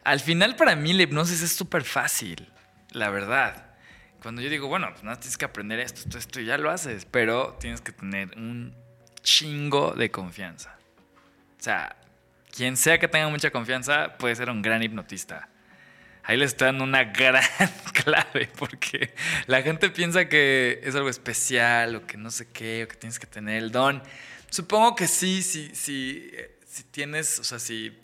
Al 0.05 0.21
final, 0.21 0.55
para 0.55 0.77
mí, 0.77 0.93
la 0.93 1.03
hipnosis 1.03 1.43
es 1.43 1.51
súper 1.51 1.83
fácil, 1.83 2.49
la 2.93 3.11
verdad. 3.11 3.75
Cuando 4.23 4.43
yo 4.43 4.49
digo, 4.49 4.69
bueno, 4.69 4.87
pues 4.93 5.03
nada, 5.03 5.19
tienes 5.19 5.37
que 5.37 5.45
aprender 5.45 5.81
esto, 5.81 6.03
esto, 6.03 6.19
esto, 6.19 6.41
y 6.41 6.45
ya 6.45 6.57
lo 6.57 6.71
haces. 6.71 7.05
Pero 7.05 7.57
tienes 7.59 7.81
que 7.81 7.91
tener 7.91 8.31
un 8.37 8.77
chingo 9.25 9.93
de 9.95 10.13
confianza. 10.13 10.74
O 11.65 11.71
sea, 11.73 11.97
quien 12.55 12.77
sea 12.77 12.99
que 12.99 13.09
tenga 13.09 13.27
mucha 13.31 13.51
confianza 13.51 14.19
puede 14.19 14.37
ser 14.37 14.51
un 14.51 14.61
gran 14.61 14.83
hipnotista. 14.83 15.49
Ahí 16.23 16.37
le 16.37 16.47
dando 16.47 16.85
una 16.85 17.05
gran 17.05 17.43
clave 18.05 18.51
porque 18.59 19.15
la 19.47 19.63
gente 19.63 19.89
piensa 19.89 20.29
que 20.29 20.79
es 20.85 20.95
algo 20.95 21.09
especial 21.09 21.97
o 21.97 22.07
que 22.07 22.19
no 22.19 22.31
sé 22.31 22.53
qué 22.53 22.85
o 22.85 22.89
que 22.89 22.97
tienes 22.97 23.19
que 23.19 23.27
tener 23.27 23.63
el 23.63 23.73
don. 23.73 24.03
Supongo 24.51 24.95
que 24.95 25.09
sí, 25.09 25.41
sí, 25.41 25.71
sí, 25.73 26.31
si 26.67 26.83
tienes, 26.83 27.39
o 27.39 27.45
sea, 27.45 27.59
si, 27.59 27.99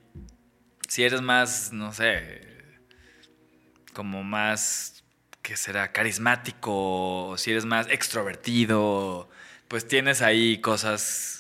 si 0.89 1.05
eres 1.05 1.21
más, 1.21 1.71
no 1.71 1.93
sé, 1.93 2.41
como 3.93 4.25
más, 4.25 5.05
¿qué 5.43 5.55
será? 5.55 5.93
Carismático, 5.93 7.27
o 7.29 7.37
si 7.37 7.51
eres 7.51 7.67
más 7.67 7.89
extrovertido, 7.89 9.29
pues 9.69 9.87
tienes 9.87 10.23
ahí 10.23 10.63
cosas 10.63 11.40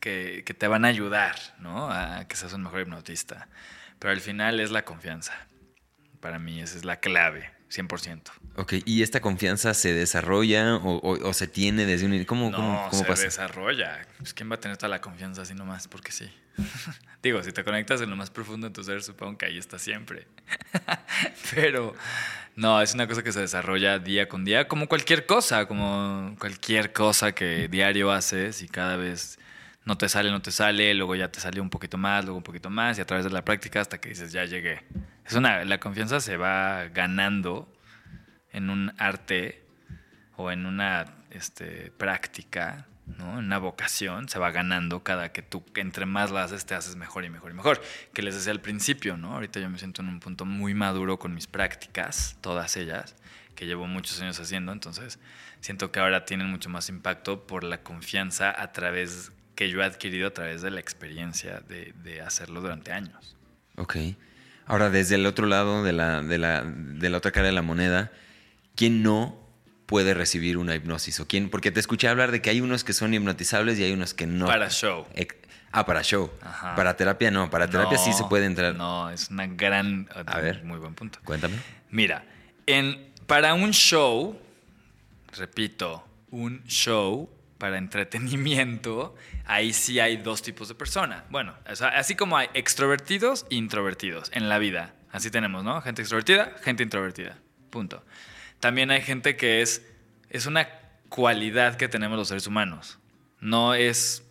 que, 0.00 0.42
que 0.44 0.54
te 0.54 0.66
van 0.66 0.84
a 0.84 0.88
ayudar, 0.88 1.36
¿no? 1.58 1.90
A 1.90 2.24
que 2.26 2.36
seas 2.36 2.52
un 2.54 2.62
mejor 2.62 2.80
hipnotista. 2.80 3.48
Pero 3.98 4.12
al 4.12 4.20
final 4.20 4.58
es 4.60 4.70
la 4.70 4.84
confianza. 4.84 5.34
Para 6.20 6.38
mí 6.38 6.60
esa 6.60 6.76
es 6.76 6.84
la 6.84 6.96
clave, 7.00 7.50
100%. 7.70 8.22
Ok, 8.56 8.74
¿y 8.84 9.02
esta 9.02 9.20
confianza 9.20 9.72
se 9.74 9.92
desarrolla 9.94 10.76
o, 10.76 10.96
o- 10.98 11.28
o 11.28 11.32
se 11.34 11.46
tiene 11.46 11.86
desde 11.86 12.06
un... 12.06 12.24
¿Cómo, 12.24 12.50
no, 12.50 12.56
cómo, 12.56 12.86
cómo 12.90 13.02
se 13.02 13.08
pasa? 13.08 13.22
desarrolla. 13.24 14.06
Pues, 14.18 14.34
¿Quién 14.34 14.50
va 14.50 14.56
a 14.56 14.60
tener 14.60 14.76
toda 14.76 14.88
la 14.88 15.00
confianza 15.00 15.42
así 15.42 15.54
nomás? 15.54 15.86
Porque 15.88 16.12
sí. 16.12 16.30
Digo, 17.22 17.42
si 17.42 17.52
te 17.52 17.62
conectas 17.64 18.00
en 18.00 18.08
lo 18.10 18.16
más 18.16 18.30
profundo 18.30 18.66
de 18.68 18.72
tu 18.74 18.82
ser, 18.82 19.02
supongo 19.02 19.38
que 19.38 19.46
ahí 19.46 19.58
está 19.58 19.78
siempre. 19.78 20.26
Pero 21.54 21.94
no, 22.56 22.80
es 22.82 22.94
una 22.94 23.06
cosa 23.06 23.22
que 23.22 23.32
se 23.32 23.40
desarrolla 23.40 23.98
día 23.98 24.28
con 24.28 24.44
día, 24.44 24.68
como 24.68 24.88
cualquier 24.88 25.26
cosa, 25.26 25.66
como 25.66 26.34
cualquier 26.38 26.92
cosa 26.92 27.32
que 27.32 27.68
diario 27.68 28.10
haces 28.12 28.62
y 28.62 28.68
cada 28.68 28.96
vez 28.96 29.38
no 29.90 29.98
te 29.98 30.08
sale, 30.08 30.30
no 30.30 30.40
te 30.40 30.52
sale, 30.52 30.94
luego 30.94 31.16
ya 31.16 31.32
te 31.32 31.40
sale 31.40 31.60
un 31.60 31.68
poquito 31.68 31.98
más, 31.98 32.24
luego 32.24 32.36
un 32.36 32.44
poquito 32.44 32.70
más 32.70 32.96
y 32.96 33.00
a 33.00 33.04
través 33.04 33.24
de 33.24 33.32
la 33.32 33.44
práctica 33.44 33.80
hasta 33.80 34.00
que 34.00 34.10
dices, 34.10 34.30
ya 34.30 34.44
llegué. 34.44 34.84
Es 35.26 35.32
una, 35.32 35.64
la 35.64 35.80
confianza 35.80 36.20
se 36.20 36.36
va 36.36 36.84
ganando 36.94 37.68
en 38.52 38.70
un 38.70 38.92
arte 38.98 39.64
o 40.36 40.52
en 40.52 40.64
una 40.64 41.16
este, 41.32 41.90
práctica 41.98 42.86
¿no? 43.18 43.38
Una 43.38 43.58
vocación 43.58 44.28
se 44.28 44.38
va 44.38 44.52
ganando 44.52 45.02
cada 45.02 45.32
que 45.32 45.42
tú, 45.42 45.64
entre 45.74 46.06
más 46.06 46.30
la 46.30 46.44
haces, 46.44 46.66
te 46.66 46.76
haces 46.76 46.94
mejor 46.94 47.24
y 47.24 47.30
mejor 47.30 47.50
y 47.50 47.54
mejor. 47.54 47.82
Que 48.14 48.22
les 48.22 48.36
decía 48.36 48.52
al 48.52 48.60
principio, 48.60 49.16
¿no? 49.16 49.34
Ahorita 49.34 49.58
yo 49.58 49.68
me 49.68 49.78
siento 49.78 50.02
en 50.02 50.08
un 50.08 50.20
punto 50.20 50.44
muy 50.44 50.72
maduro 50.72 51.18
con 51.18 51.34
mis 51.34 51.48
prácticas, 51.48 52.36
todas 52.40 52.76
ellas, 52.76 53.16
que 53.56 53.66
llevo 53.66 53.88
muchos 53.88 54.20
años 54.20 54.38
haciendo, 54.38 54.70
entonces 54.70 55.18
siento 55.58 55.90
que 55.90 55.98
ahora 55.98 56.24
tienen 56.24 56.46
mucho 56.46 56.70
más 56.70 56.88
impacto 56.88 57.44
por 57.44 57.64
la 57.64 57.82
confianza 57.82 58.54
a 58.56 58.70
través 58.70 59.32
que 59.60 59.68
yo 59.68 59.82
he 59.82 59.84
adquirido 59.84 60.28
a 60.28 60.30
través 60.30 60.62
de 60.62 60.70
la 60.70 60.80
experiencia 60.80 61.60
de, 61.68 61.92
de 62.02 62.22
hacerlo 62.22 62.62
durante 62.62 62.92
años. 62.92 63.36
Ok. 63.76 63.94
Ahora, 64.64 64.88
desde 64.88 65.16
el 65.16 65.26
otro 65.26 65.46
lado 65.46 65.84
de 65.84 65.92
la, 65.92 66.22
de 66.22 66.38
la, 66.38 66.62
de 66.64 67.10
la 67.10 67.18
otra 67.18 67.30
cara 67.30 67.48
de 67.48 67.52
la 67.52 67.60
moneda, 67.60 68.10
¿quién 68.74 69.02
no 69.02 69.38
puede 69.84 70.14
recibir 70.14 70.56
una 70.56 70.74
hipnosis? 70.74 71.20
¿O 71.20 71.28
quién? 71.28 71.50
Porque 71.50 71.70
te 71.70 71.78
escuché 71.78 72.08
hablar 72.08 72.30
de 72.30 72.40
que 72.40 72.48
hay 72.48 72.62
unos 72.62 72.84
que 72.84 72.94
son 72.94 73.12
hipnotizables 73.12 73.78
y 73.78 73.84
hay 73.84 73.92
unos 73.92 74.14
que 74.14 74.26
no. 74.26 74.46
Para 74.46 74.70
show. 74.70 75.06
Ah, 75.72 75.84
para 75.84 76.02
show. 76.02 76.32
Ajá. 76.40 76.74
Para 76.74 76.96
terapia 76.96 77.30
no. 77.30 77.50
Para 77.50 77.68
terapia 77.68 77.98
sí 77.98 78.14
se 78.14 78.24
puede 78.24 78.46
entrar. 78.46 78.74
No, 78.76 79.10
es 79.10 79.28
una 79.28 79.46
gran. 79.46 80.08
A 80.24 80.40
ver. 80.40 80.64
Muy 80.64 80.78
buen 80.78 80.94
punto. 80.94 81.18
Cuéntame. 81.22 81.56
Mira, 81.90 82.24
en, 82.64 83.12
para 83.26 83.52
un 83.52 83.72
show, 83.72 84.40
repito, 85.36 86.02
un 86.30 86.64
show 86.64 87.28
para 87.60 87.78
entretenimiento, 87.78 89.14
ahí 89.44 89.72
sí 89.72 90.00
hay 90.00 90.16
dos 90.16 90.42
tipos 90.42 90.66
de 90.66 90.74
personas. 90.74 91.22
Bueno, 91.30 91.54
así 91.94 92.16
como 92.16 92.36
hay 92.36 92.48
extrovertidos 92.54 93.46
e 93.50 93.54
introvertidos 93.54 94.32
en 94.34 94.48
la 94.48 94.58
vida. 94.58 94.94
Así 95.12 95.30
tenemos, 95.30 95.62
¿no? 95.62 95.80
Gente 95.82 96.02
extrovertida, 96.02 96.56
gente 96.62 96.82
introvertida. 96.82 97.38
Punto. 97.68 98.04
También 98.58 98.90
hay 98.90 99.02
gente 99.02 99.36
que 99.36 99.60
es, 99.60 99.86
es 100.30 100.46
una 100.46 100.68
cualidad 101.08 101.76
que 101.76 101.88
tenemos 101.88 102.18
los 102.18 102.28
seres 102.28 102.48
humanos. 102.48 102.98
No 103.38 103.74
es... 103.74 104.24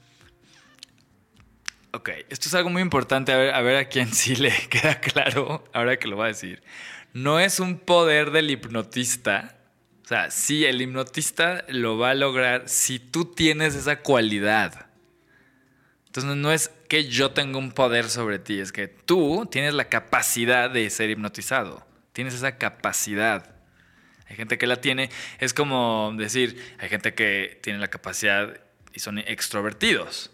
Ok, 1.91 2.09
esto 2.29 2.47
es 2.47 2.53
algo 2.55 2.69
muy 2.69 2.81
importante, 2.81 3.31
a 3.31 3.37
ver, 3.37 3.53
a 3.53 3.61
ver 3.61 3.77
a 3.77 3.89
quién 3.89 4.13
sí 4.13 4.35
le 4.35 4.51
queda 4.69 4.99
claro, 4.99 5.63
ahora 5.73 5.97
que 5.97 6.07
lo 6.07 6.17
va 6.17 6.25
a 6.25 6.29
decir. 6.29 6.63
No 7.13 7.39
es 7.39 7.59
un 7.59 7.77
poder 7.77 8.31
del 8.31 8.49
hipnotista. 8.49 9.58
O 10.09 10.11
sea, 10.11 10.31
sí, 10.31 10.65
el 10.65 10.81
hipnotista 10.81 11.63
lo 11.67 11.99
va 11.99 12.09
a 12.09 12.15
lograr 12.15 12.67
si 12.67 12.97
tú 12.97 13.25
tienes 13.25 13.75
esa 13.75 13.99
cualidad. 13.99 14.87
Entonces 16.07 16.35
no 16.35 16.51
es 16.51 16.71
que 16.87 17.07
yo 17.07 17.29
tenga 17.29 17.59
un 17.59 17.71
poder 17.71 18.09
sobre 18.09 18.39
ti, 18.39 18.59
es 18.59 18.71
que 18.71 18.87
tú 18.87 19.47
tienes 19.51 19.75
la 19.75 19.87
capacidad 19.87 20.71
de 20.71 20.89
ser 20.89 21.11
hipnotizado. 21.11 21.85
Tienes 22.11 22.33
esa 22.33 22.57
capacidad. 22.57 23.55
Hay 24.27 24.35
gente 24.35 24.57
que 24.57 24.65
la 24.65 24.81
tiene. 24.81 25.11
Es 25.37 25.53
como 25.53 26.11
decir, 26.17 26.59
hay 26.79 26.89
gente 26.89 27.13
que 27.13 27.59
tiene 27.61 27.77
la 27.77 27.89
capacidad 27.89 28.59
y 28.91 29.01
son 29.01 29.19
extrovertidos. 29.19 30.31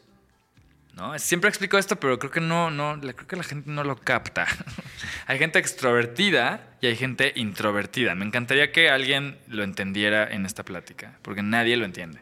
¿No? 0.95 1.19
Siempre 1.19 1.49
explico 1.49 1.77
esto, 1.77 1.97
pero 1.97 2.17
creo 2.17 2.31
que 2.31 2.39
no, 2.39 2.71
no, 2.71 2.97
creo 3.01 3.27
que 3.27 3.35
la 3.35 3.43
gente 3.43 3.69
no 3.69 3.83
lo 3.83 3.97
capta. 3.97 4.47
hay 5.27 5.37
gente 5.37 5.59
extrovertida 5.59 6.77
y 6.79 6.87
hay 6.87 6.95
gente 6.95 7.33
introvertida. 7.35 8.15
Me 8.15 8.23
encantaría 8.23 8.71
que 8.71 8.89
alguien 8.89 9.37
lo 9.47 9.63
entendiera 9.63 10.31
en 10.31 10.45
esta 10.45 10.63
plática, 10.63 11.19
porque 11.21 11.43
nadie 11.43 11.75
lo 11.75 11.83
entiende. 11.83 12.21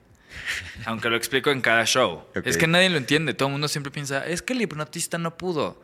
Aunque 0.86 1.10
lo 1.10 1.16
explico 1.16 1.52
en 1.52 1.62
cada 1.62 1.86
show. 1.86 2.26
Es 2.44 2.58
que 2.58 2.66
nadie 2.66 2.90
lo 2.90 2.98
entiende. 2.98 3.36
Todo 3.36 3.50
el 3.50 3.52
mundo 3.52 3.68
siempre 3.68 3.92
piensa, 3.92 4.26
es 4.26 4.42
que 4.42 4.54
el 4.54 4.62
hipnotista 4.64 5.20
no 5.20 5.38
pudo. 5.38 5.80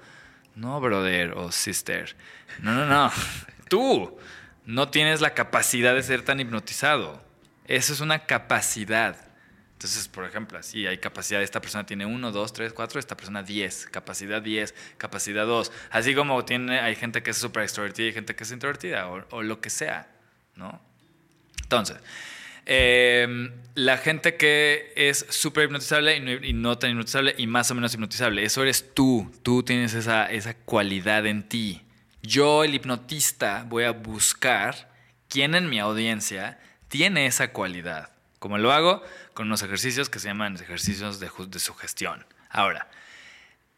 No, 0.55 0.81
brother 0.81 1.33
o 1.33 1.51
sister. 1.51 2.15
No, 2.59 2.73
no, 2.73 2.87
no. 2.87 3.11
Tú 3.69 4.17
no 4.65 4.89
tienes 4.89 5.21
la 5.21 5.35
capacidad 5.35 5.93
de 5.93 6.01
ser 6.01 6.23
tan 6.23 6.39
hipnotizado. 6.39 7.23
Eso 7.65 7.93
es 7.93 8.01
una 8.01 8.25
capacidad. 8.25 9.28
Entonces, 9.79 10.09
por 10.09 10.25
ejemplo, 10.25 10.59
así 10.59 10.85
hay 10.85 10.97
capacidad, 10.97 11.41
esta 11.41 11.61
persona 11.61 11.85
tiene 11.85 12.05
1, 12.05 12.33
2, 12.33 12.53
3, 12.53 12.73
4, 12.73 12.99
esta 12.99 13.15
persona 13.15 13.43
10, 13.43 13.87
capacidad 13.89 14.41
10, 14.41 14.75
capacidad 14.97 15.45
2. 15.45 15.71
Así 15.89 16.13
como 16.13 16.43
tiene, 16.43 16.81
hay 16.81 16.97
gente 16.97 17.23
que 17.23 17.29
es 17.29 17.37
súper 17.37 17.63
extrovertida 17.63 18.07
y 18.07 18.11
gente 18.11 18.35
que 18.35 18.43
es 18.43 18.51
introvertida, 18.51 19.07
o, 19.07 19.25
o 19.29 19.41
lo 19.41 19.61
que 19.61 19.69
sea, 19.69 20.11
¿no? 20.57 20.81
Entonces, 21.63 21.95
eh, 22.65 23.51
la 23.75 23.97
gente 23.97 24.35
que 24.35 24.91
es 24.97 25.25
súper 25.29 25.63
hipnotizable 25.63 26.17
y 26.17 26.19
no, 26.19 26.31
y 26.33 26.51
no 26.51 26.77
tan 26.77 26.91
hipnotizable 26.91 27.35
y 27.37 27.47
más 27.47 27.71
o 27.71 27.75
menos 27.75 27.93
hipnotizable, 27.93 28.43
eso 28.43 28.61
eres 28.61 28.93
tú. 28.93 29.31
Tú 29.43 29.63
tienes 29.63 29.93
esa, 29.93 30.29
esa 30.29 30.55
cualidad 30.55 31.25
en 31.25 31.47
ti. 31.47 31.83
Yo, 32.21 32.65
el 32.65 32.75
hipnotista, 32.75 33.65
voy 33.65 33.85
a 33.85 33.91
buscar 33.91 34.91
quién 35.29 35.55
en 35.55 35.69
mi 35.69 35.79
audiencia 35.79 36.59
tiene 36.89 37.27
esa 37.27 37.53
cualidad. 37.53 38.18
Como 38.39 38.57
lo 38.57 38.71
hago 38.71 39.03
con 39.33 39.47
unos 39.47 39.61
ejercicios 39.61 40.09
que 40.09 40.19
se 40.19 40.29
llaman 40.29 40.55
ejercicios 40.55 41.19
de, 41.19 41.29
de 41.47 41.59
sugestión. 41.59 42.25
Ahora, 42.49 42.89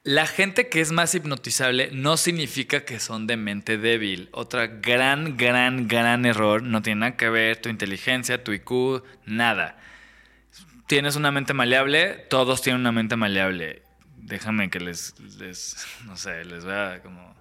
la 0.04 0.26
gente 0.26 0.68
que 0.68 0.82
es 0.82 0.92
más 0.92 1.14
hipnotizable 1.14 1.92
no 1.92 2.18
significa 2.18 2.86
que 2.86 3.00
son 3.00 3.28
de 3.28 3.38
mente 3.38 3.78
débil. 3.78 4.30
Otra 4.32 4.66
gran, 4.66 5.38
gran, 5.38 5.88
gran 5.88 6.26
error. 6.26 6.64
No 6.64 6.82
tiene 6.82 7.02
nada 7.02 7.18
que 7.18 7.30
ver 7.30 7.58
tu 7.58 7.70
inteligencia, 7.70 8.44
tu 8.44 8.52
IQ, 8.52 9.04
nada. 9.26 9.78
Tienes 10.88 11.16
una 11.16 11.32
mente 11.32 11.54
maleable, 11.54 12.16
todos 12.30 12.64
tienen 12.64 12.82
una 12.82 12.92
mente 12.92 13.16
maleable. 13.16 13.84
Déjame 14.18 14.72
que 14.72 14.80
les, 14.80 15.20
les 15.38 15.86
no 16.06 16.18
sé, 16.18 16.46
les 16.46 16.66
voy 16.66 17.00
como 17.04 17.36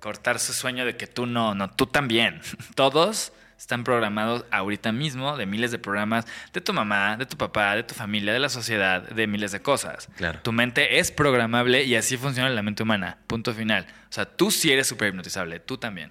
cortar 0.00 0.38
su 0.38 0.52
sueño 0.52 0.86
de 0.86 0.96
que 0.96 1.06
tú 1.06 1.26
no, 1.26 1.54
no, 1.54 1.70
tú 1.70 1.86
también. 1.86 2.40
Todos 2.74 3.32
están 3.58 3.84
programados 3.84 4.44
ahorita 4.50 4.92
mismo 4.92 5.36
de 5.36 5.46
miles 5.46 5.70
de 5.70 5.78
programas 5.78 6.26
de 6.52 6.60
tu 6.60 6.72
mamá, 6.72 7.16
de 7.16 7.26
tu 7.26 7.36
papá, 7.36 7.76
de 7.76 7.82
tu 7.82 7.94
familia, 7.94 8.32
de 8.32 8.38
la 8.38 8.48
sociedad, 8.48 9.02
de 9.02 9.26
miles 9.26 9.52
de 9.52 9.60
cosas. 9.60 10.08
Claro. 10.16 10.40
Tu 10.42 10.52
mente 10.52 10.98
es 10.98 11.10
programable 11.10 11.84
y 11.84 11.94
así 11.96 12.16
funciona 12.16 12.48
la 12.50 12.62
mente 12.62 12.82
humana. 12.82 13.18
Punto 13.26 13.54
final. 13.54 13.86
O 14.08 14.12
sea, 14.12 14.24
tú 14.26 14.50
sí 14.50 14.70
eres 14.70 14.86
súper 14.86 15.08
hipnotizable, 15.08 15.60
tú 15.60 15.78
también. 15.78 16.10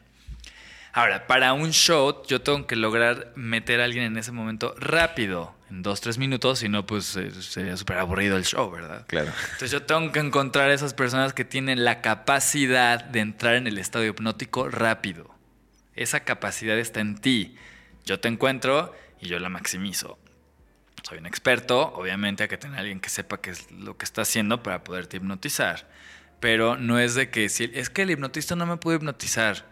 Ahora, 0.96 1.26
para 1.26 1.54
un 1.54 1.72
show, 1.72 2.22
yo 2.28 2.42
tengo 2.42 2.68
que 2.68 2.76
lograr 2.76 3.34
meter 3.36 3.82
a 3.82 3.86
alguien 3.86 4.04
en 4.04 4.16
ese 4.16 4.32
momento 4.32 4.76
rápido, 4.78 5.56
en 5.72 5.82
dos, 5.82 6.02
tres 6.02 6.20
minutos, 6.20 6.60
si 6.60 6.70
no, 6.70 6.86
pues 6.86 7.16
eh, 7.16 7.32
sería 7.32 7.76
súper 7.78 7.98
aburrido 7.98 8.38
el 8.38 8.46
show, 8.46 8.70
¿verdad? 8.70 9.04
Claro. 9.08 9.32
Entonces 9.46 9.72
yo 9.72 9.82
tengo 9.82 10.12
que 10.12 10.20
encontrar 10.20 10.70
a 10.70 10.74
esas 10.74 10.94
personas 10.94 11.34
que 11.34 11.46
tienen 11.46 11.84
la 11.84 12.02
capacidad 12.02 13.04
de 13.04 13.22
entrar 13.22 13.56
en 13.56 13.66
el 13.66 13.80
estado 13.80 14.06
hipnótico 14.06 14.70
rápido. 14.70 15.33
Esa 15.96 16.22
capacidad 16.22 16.78
está 16.78 17.02
en 17.02 17.18
ti. 17.18 17.56
Yo 18.06 18.20
te 18.20 18.28
encuentro 18.28 18.94
y 19.22 19.28
yo 19.28 19.40
la 19.40 19.50
maximizo. 19.50 20.18
Soy 21.04 21.18
un 21.18 21.26
experto, 21.26 21.94
obviamente 21.94 22.44
hay 22.44 22.50
que 22.50 22.58
tener 22.58 22.78
a 22.78 22.80
alguien 22.80 23.00
que 23.00 23.10
sepa 23.10 23.42
qué 23.42 23.50
es 23.50 23.70
lo 23.72 23.98
que 23.98 24.06
está 24.06 24.22
haciendo 24.22 24.64
para 24.64 24.84
poderte 24.84 25.18
hipnotizar. 25.18 25.88
Pero 26.40 26.78
no 26.78 27.00
es 27.00 27.16
de 27.16 27.30
que 27.30 27.50
si 27.50 27.70
es 27.74 27.90
que 27.90 28.04
el 28.04 28.12
hipnotista 28.12 28.56
no 28.56 28.66
me 28.66 28.78
puede 28.78 28.98
hipnotizar. 28.98 29.66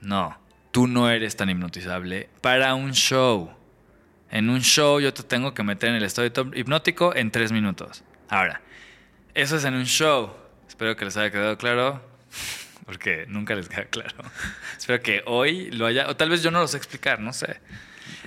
No, 0.00 0.38
tú 0.72 0.86
no 0.88 1.08
eres 1.08 1.36
tan 1.36 1.50
hipnotizable 1.50 2.28
para 2.40 2.74
un 2.74 2.92
show. 2.92 3.54
En 4.30 4.50
un 4.50 4.62
show 4.62 4.98
yo 4.98 5.12
te 5.14 5.22
tengo 5.22 5.54
que 5.54 5.62
meter 5.62 5.90
en 5.90 5.96
el 5.96 6.04
estado 6.04 6.26
hipnótico 6.54 7.14
en 7.14 7.30
tres 7.30 7.52
minutos. 7.52 8.02
Ahora, 8.28 8.60
eso 9.34 9.56
es 9.56 9.64
en 9.64 9.74
un 9.74 9.84
show. 9.84 10.34
Espero 10.66 10.96
que 10.96 11.04
les 11.04 11.16
haya 11.16 11.30
quedado 11.30 11.58
claro, 11.58 12.02
porque 12.92 13.24
nunca 13.28 13.54
les 13.54 13.68
queda 13.68 13.84
claro. 13.86 14.14
Espero 14.78 15.02
que 15.02 15.22
hoy 15.26 15.70
lo 15.70 15.86
haya, 15.86 16.08
o 16.08 16.16
tal 16.16 16.28
vez 16.30 16.42
yo 16.42 16.50
no 16.50 16.60
lo 16.60 16.68
sé 16.68 16.76
explicar, 16.76 17.20
no 17.20 17.32
sé. 17.32 17.60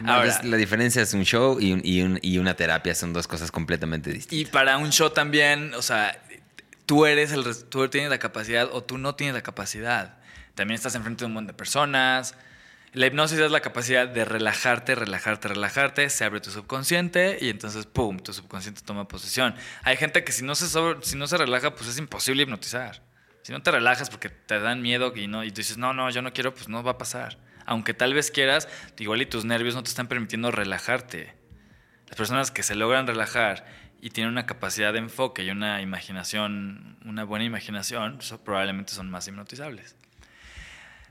Ahora, 0.05 0.27
Es- 0.29 0.43
la 0.43 0.57
diferencia 0.57 1.01
es 1.01 1.13
un 1.13 1.23
show 1.23 1.57
y, 1.59 1.71
un- 1.73 1.81
y 1.83 2.01
un- 2.01 2.19
y 2.21 2.37
una 2.37 2.55
terapia. 2.55 2.95
Son 2.95 3.13
dos 3.13 3.27
cosas 3.27 3.51
completamente 3.51 4.11
distintas. 4.11 4.49
y 4.49 4.51
para 4.51 4.77
un 4.77 4.91
show 4.91 5.09
también, 5.11 5.73
o 5.75 5.81
sea, 5.81 6.19
tú 6.85 7.05
eres 7.05 7.31
el, 7.31 7.43
tú 7.69 7.87
tienes 7.89 8.09
la 8.09 8.17
capacidad 8.19 8.69
o 8.71 8.83
tú 8.83 8.97
no 8.97 9.15
tienes 9.15 9.35
la 9.35 9.41
capacidad. 9.43 10.17
También 10.55 10.75
estás 10.75 10.95
enfrente 10.95 11.21
de 11.21 11.25
un 11.27 11.33
montón 11.33 11.47
de 11.47 11.53
personas. 11.53 12.35
La 12.93 13.07
hipnosis 13.07 13.37
es 13.39 13.51
la 13.51 13.59
capacidad 13.59 14.07
de 14.07 14.23
relajarte, 14.23 14.95
relajarte, 14.95 15.49
relajarte. 15.49 16.09
Se 16.09 16.23
abre 16.23 16.39
tu 16.39 16.49
subconsciente 16.51 17.37
y 17.41 17.49
entonces, 17.49 17.85
¡pum!, 17.85 18.19
tu 18.19 18.31
subconsciente 18.31 18.81
toma 18.85 19.05
posesión. 19.07 19.53
Hay 19.83 19.97
gente 19.97 20.23
que 20.23 20.31
si 20.31 20.43
no 20.45 20.55
se, 20.55 20.67
sobre- 20.69 21.03
si 21.03 21.17
no 21.17 21.27
se 21.27 21.37
relaja, 21.37 21.75
pues 21.75 21.89
es 21.89 21.97
imposible 21.97 22.43
hipnotizar. 22.43 23.01
Si 23.45 23.51
no 23.51 23.61
te 23.61 23.69
relajas 23.69 24.09
porque 24.09 24.29
te 24.29 24.59
dan 24.59 24.81
miedo 24.81 25.13
y, 25.15 25.27
no, 25.27 25.43
y 25.43 25.51
dices, 25.51 25.77
no, 25.77 25.93
no, 25.93 26.09
yo 26.09 26.23
no 26.23 26.33
quiero, 26.33 26.51
pues 26.55 26.67
no 26.67 26.81
va 26.81 26.93
a 26.93 26.97
pasar. 26.97 27.37
Aunque 27.67 27.93
tal 27.93 28.15
vez 28.15 28.31
quieras, 28.31 28.67
igual 28.97 29.21
y 29.21 29.27
tus 29.27 29.45
nervios 29.45 29.75
no 29.75 29.83
te 29.83 29.89
están 29.89 30.07
permitiendo 30.07 30.49
relajarte. 30.49 31.31
Las 32.07 32.15
personas 32.15 32.49
que 32.49 32.63
se 32.63 32.73
logran 32.73 33.05
relajar 33.05 33.67
y 34.01 34.09
tienen 34.09 34.31
una 34.31 34.47
capacidad 34.47 34.93
de 34.93 34.97
enfoque 34.97 35.43
y 35.43 35.51
una 35.51 35.79
imaginación, 35.83 36.97
una 37.05 37.23
buena 37.23 37.45
imaginación, 37.45 38.19
so- 38.19 38.43
probablemente 38.43 38.93
son 38.93 39.11
más 39.11 39.27
hipnotizables. 39.27 39.95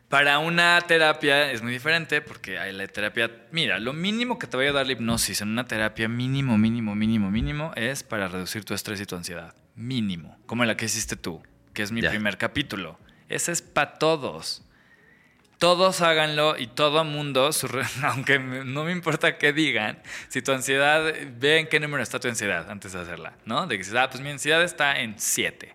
Para 0.09 0.41
una 0.41 0.81
terapia 0.81 1.53
es 1.53 1.63
muy 1.63 1.71
diferente 1.71 2.21
porque 2.21 2.59
hay 2.59 2.73
la 2.73 2.85
terapia, 2.89 3.31
mira, 3.53 3.79
lo 3.79 3.93
mínimo 3.93 4.41
que 4.41 4.49
te 4.49 4.57
vaya 4.57 4.71
a 4.71 4.73
dar 4.73 4.87
la 4.87 4.93
hipnosis 4.93 5.41
en 5.41 5.51
una 5.51 5.67
terapia 5.67 6.09
mínimo, 6.09 6.59
mínimo, 6.59 6.97
mínimo, 6.97 7.31
mínimo 7.31 7.71
es 7.77 8.03
para 8.03 8.27
reducir 8.27 8.65
tu 8.65 8.75
estrés 8.75 9.01
y 9.01 9.07
tu 9.07 9.15
ansiedad. 9.15 9.55
Mínimo, 9.77 10.37
como 10.47 10.65
la 10.65 10.77
que 10.77 10.87
hiciste 10.87 11.15
tú, 11.15 11.41
que 11.75 11.83
es 11.83 11.93
mi 11.93 12.01
Ya. 12.01 12.11
primer 12.11 12.39
capítulo. 12.39 12.99
Ese 13.29 13.53
es 13.53 13.61
para 13.63 13.95
todos. 13.99 14.63
todos 15.59 16.03
háganlo 16.03 16.59
y 16.59 16.67
todo 16.67 17.05
mundo, 17.05 17.49
aunque 18.03 18.39
no 18.39 18.85
me 18.85 18.93
importa 18.93 19.39
qué 19.39 19.53
digan, 19.55 19.99
si 20.29 20.43
tu 20.43 20.53
ansiedad, 20.53 21.13
ve 21.39 21.59
en 21.61 21.69
qué 21.69 21.81
número 21.81 22.03
está 22.03 22.19
tu 22.21 22.29
ansiedad 22.29 22.69
antes 22.71 22.93
de 22.93 23.01
hacerla, 23.01 23.33
¿no? 23.47 23.67
De 23.67 23.77
que 23.77 23.79
dices, 23.79 23.95
ah, 23.95 24.11
pues 24.11 24.23
mi 24.23 24.29
ansiedad 24.31 24.63
está 24.63 25.01
en 25.01 25.15
7. 25.19 25.75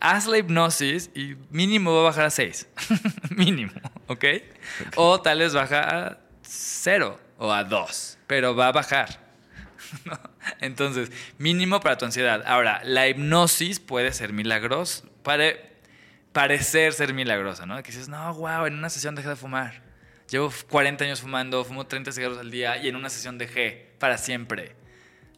Haz 0.00 0.26
la 0.26 0.38
hipnosis 0.38 1.10
y 1.14 1.36
mínimo 1.50 1.94
va 1.94 2.00
a 2.00 2.04
bajar 2.04 2.24
a 2.26 2.30
6. 2.30 2.68
mínimo, 3.30 3.72
¿ok? 4.08 4.24
O 4.96 5.20
tal 5.20 5.38
vez 5.38 5.54
baja 5.54 6.06
a 6.08 6.18
0 6.42 7.20
o 7.38 7.52
a 7.52 7.62
2, 7.64 8.18
pero 8.26 8.56
va 8.56 8.68
a 8.68 8.72
bajar. 8.72 9.25
Entonces, 10.60 11.10
mínimo 11.38 11.80
para 11.80 11.98
tu 11.98 12.04
ansiedad. 12.04 12.42
Ahora, 12.46 12.80
la 12.84 13.08
hipnosis 13.08 13.80
puede 13.80 14.12
ser 14.12 14.32
milagrosa, 14.32 15.04
puede 15.22 15.76
parecer 16.32 16.92
ser 16.92 17.14
milagrosa, 17.14 17.66
¿no? 17.66 17.82
Que 17.82 17.92
dices, 17.92 18.08
no, 18.08 18.34
wow, 18.34 18.66
en 18.66 18.74
una 18.74 18.90
sesión 18.90 19.14
dejé 19.14 19.30
de 19.30 19.36
fumar. 19.36 19.82
Llevo 20.28 20.52
40 20.68 21.04
años 21.04 21.20
fumando, 21.20 21.64
fumo 21.64 21.86
30 21.86 22.12
cigarros 22.12 22.38
al 22.38 22.50
día 22.50 22.76
y 22.78 22.88
en 22.88 22.96
una 22.96 23.08
sesión 23.08 23.38
dejé 23.38 23.94
para 23.98 24.18
siempre. 24.18 24.74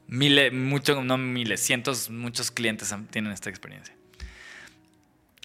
Miles, 0.07 0.53
muchos, 0.53 1.05
no 1.05 1.19
miles, 1.19 1.61
cientos, 1.61 2.09
muchos 2.09 2.51
clientes 2.51 2.95
tienen 3.11 3.33
esta 3.33 3.51
experiencia. 3.51 3.95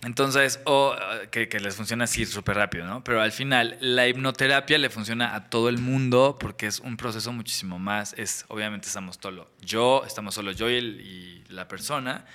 Entonces, 0.03 0.59
o 0.65 0.95
que, 1.31 1.47
que, 1.47 1.59
les 1.59 1.75
funciona 1.75 2.03
así 2.03 2.25
súper 2.25 2.57
rápido, 2.57 2.85
¿no? 2.85 3.03
Pero 3.03 3.21
al 3.21 3.31
final, 3.31 3.77
la 3.79 4.07
hipnoterapia 4.07 4.77
le 4.77 4.89
funciona 4.89 5.35
a 5.35 5.49
todo 5.49 5.69
el 5.69 5.77
mundo 5.77 6.37
porque 6.39 6.67
es 6.67 6.79
un 6.79 6.97
proceso 6.97 7.31
muchísimo 7.31 7.79
más. 7.79 8.13
Es, 8.17 8.45
obviamente, 8.49 8.87
estamos 8.87 9.17
solo 9.21 9.49
yo, 9.61 10.03
estamos 10.05 10.35
solo 10.35 10.51
yo 10.51 10.69
y, 10.69 10.75
y 10.75 11.43
la 11.49 11.67
persona 11.67 12.25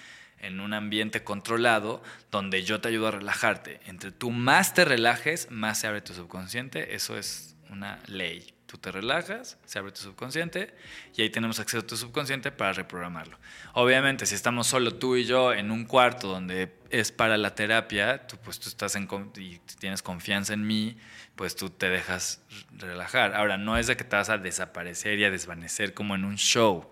en 0.41 0.61
un 0.61 0.73
ambiente 0.73 1.25
controlado 1.25 2.03
donde 2.31 2.63
yo 2.63 2.81
te 2.81 2.89
ayudo 2.89 3.09
a 3.09 3.13
relajarte. 3.13 3.81
Entre 3.87 4.13
tú 4.13 4.31
más 4.31 4.75
te 4.75 4.85
relajes, 4.85 5.51
más 5.51 5.81
se 5.81 5.87
abre 5.87 6.01
tu 6.01 6.15
subconsciente. 6.15 6.95
Eso 6.95 7.19
es 7.19 7.57
una 7.71 7.99
ley. 8.07 8.58
Tú 8.69 8.77
te 8.77 8.93
relajas, 8.93 9.57
se 9.65 9.79
abre 9.79 9.93
tu 9.93 10.03
subconsciente 10.03 10.75
y 11.17 11.23
ahí 11.23 11.31
tenemos 11.31 11.59
acceso 11.59 11.79
a 11.79 11.87
tu 11.87 11.97
subconsciente 11.97 12.53
para 12.53 12.75
reprogramarlo. 12.75 13.39
Obviamente, 13.73 14.27
si 14.27 14.35
estamos 14.35 14.67
solo 14.67 14.97
tú 14.97 15.17
y 15.17 15.25
yo 15.25 15.55
en 15.55 15.71
un 15.71 15.87
cuarto 15.87 16.29
donde 16.29 16.77
es 16.91 17.11
para 17.11 17.39
la 17.39 17.55
terapia, 17.55 18.27
tú 18.27 18.37
pues 18.45 18.61
tú 18.61 18.69
estás 18.69 18.95
en 18.95 19.09
y 19.39 19.59
tienes 19.79 20.03
confianza 20.03 20.53
en 20.53 20.67
mí, 20.67 20.99
pues 21.35 21.57
tú 21.57 21.71
te 21.71 21.89
dejas 21.89 22.43
relajar. 22.77 23.35
Ahora, 23.35 23.57
no 23.57 23.79
es 23.79 23.87
de 23.87 23.97
que 23.97 24.05
te 24.05 24.17
vas 24.17 24.29
a 24.29 24.37
desaparecer 24.37 25.19
y 25.19 25.25
a 25.25 25.31
desvanecer 25.31 25.95
como 25.95 26.15
en 26.15 26.27
un 26.27 26.37
show. 26.37 26.91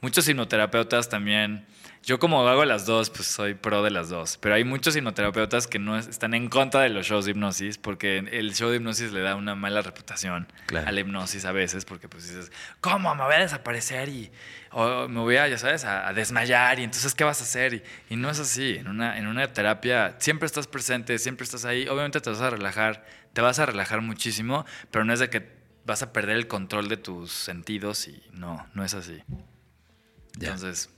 Muchos 0.00 0.26
hipnoterapeutas 0.26 1.10
también 1.10 1.66
yo 2.02 2.18
como 2.18 2.48
hago 2.48 2.64
las 2.64 2.86
dos, 2.86 3.10
pues 3.10 3.26
soy 3.26 3.54
pro 3.54 3.82
de 3.82 3.90
las 3.90 4.08
dos. 4.08 4.38
Pero 4.38 4.54
hay 4.54 4.64
muchos 4.64 4.96
hipnoterapeutas 4.96 5.66
que 5.66 5.78
no 5.78 5.98
están 5.98 6.32
en 6.32 6.48
contra 6.48 6.80
de 6.80 6.88
los 6.88 7.06
shows 7.06 7.26
de 7.26 7.32
hipnosis 7.32 7.76
porque 7.76 8.18
el 8.18 8.54
show 8.54 8.70
de 8.70 8.76
hipnosis 8.76 9.12
le 9.12 9.20
da 9.20 9.36
una 9.36 9.54
mala 9.54 9.82
reputación 9.82 10.48
a 10.74 10.90
la 10.90 11.00
hipnosis 11.00 11.44
a 11.44 11.52
veces 11.52 11.84
porque 11.84 12.08
pues 12.08 12.26
dices, 12.26 12.50
¿cómo? 12.80 13.14
Me 13.14 13.24
voy 13.24 13.34
a 13.34 13.40
desaparecer 13.40 14.08
y 14.08 14.30
o 14.72 15.08
me 15.08 15.20
voy 15.20 15.36
a, 15.36 15.48
ya 15.48 15.58
sabes, 15.58 15.84
a, 15.84 16.12
desmayar 16.14 16.78
y 16.78 16.84
entonces 16.84 17.14
¿qué 17.14 17.24
vas 17.24 17.40
a 17.40 17.44
hacer? 17.44 17.74
Y, 17.74 17.82
y, 18.08 18.16
no 18.16 18.30
es 18.30 18.40
así. 18.40 18.76
En 18.76 18.88
una, 18.88 19.18
en 19.18 19.26
una 19.26 19.52
terapia 19.52 20.16
siempre 20.18 20.46
estás 20.46 20.66
presente, 20.66 21.18
siempre 21.18 21.44
estás 21.44 21.66
ahí. 21.66 21.86
Obviamente 21.86 22.20
te 22.20 22.30
vas 22.30 22.40
a 22.40 22.48
relajar, 22.48 23.04
te 23.34 23.42
vas 23.42 23.58
a 23.58 23.66
relajar 23.66 24.00
muchísimo, 24.00 24.64
pero 24.90 25.04
no 25.04 25.12
es 25.12 25.20
de 25.20 25.28
que 25.28 25.60
vas 25.84 26.02
a 26.02 26.12
perder 26.12 26.36
el 26.36 26.46
control 26.46 26.88
de 26.88 26.96
tus 26.96 27.30
sentidos 27.30 28.08
y 28.08 28.22
no, 28.32 28.66
no 28.72 28.84
es 28.84 28.94
así. 28.94 29.22
Entonces 30.34 30.88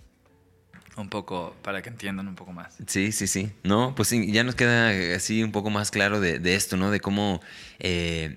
un 0.96 1.08
poco 1.08 1.54
para 1.62 1.82
que 1.82 1.88
entiendan 1.88 2.28
un 2.28 2.34
poco 2.34 2.52
más. 2.52 2.76
Sí, 2.86 3.12
sí, 3.12 3.26
sí. 3.26 3.52
No, 3.62 3.94
pues 3.94 4.10
ya 4.10 4.44
nos 4.44 4.54
queda 4.54 5.16
así 5.16 5.42
un 5.42 5.52
poco 5.52 5.70
más 5.70 5.90
claro 5.90 6.20
de, 6.20 6.38
de 6.38 6.54
esto, 6.54 6.76
¿no? 6.76 6.90
De 6.90 7.00
cómo... 7.00 7.40
Eh, 7.78 8.36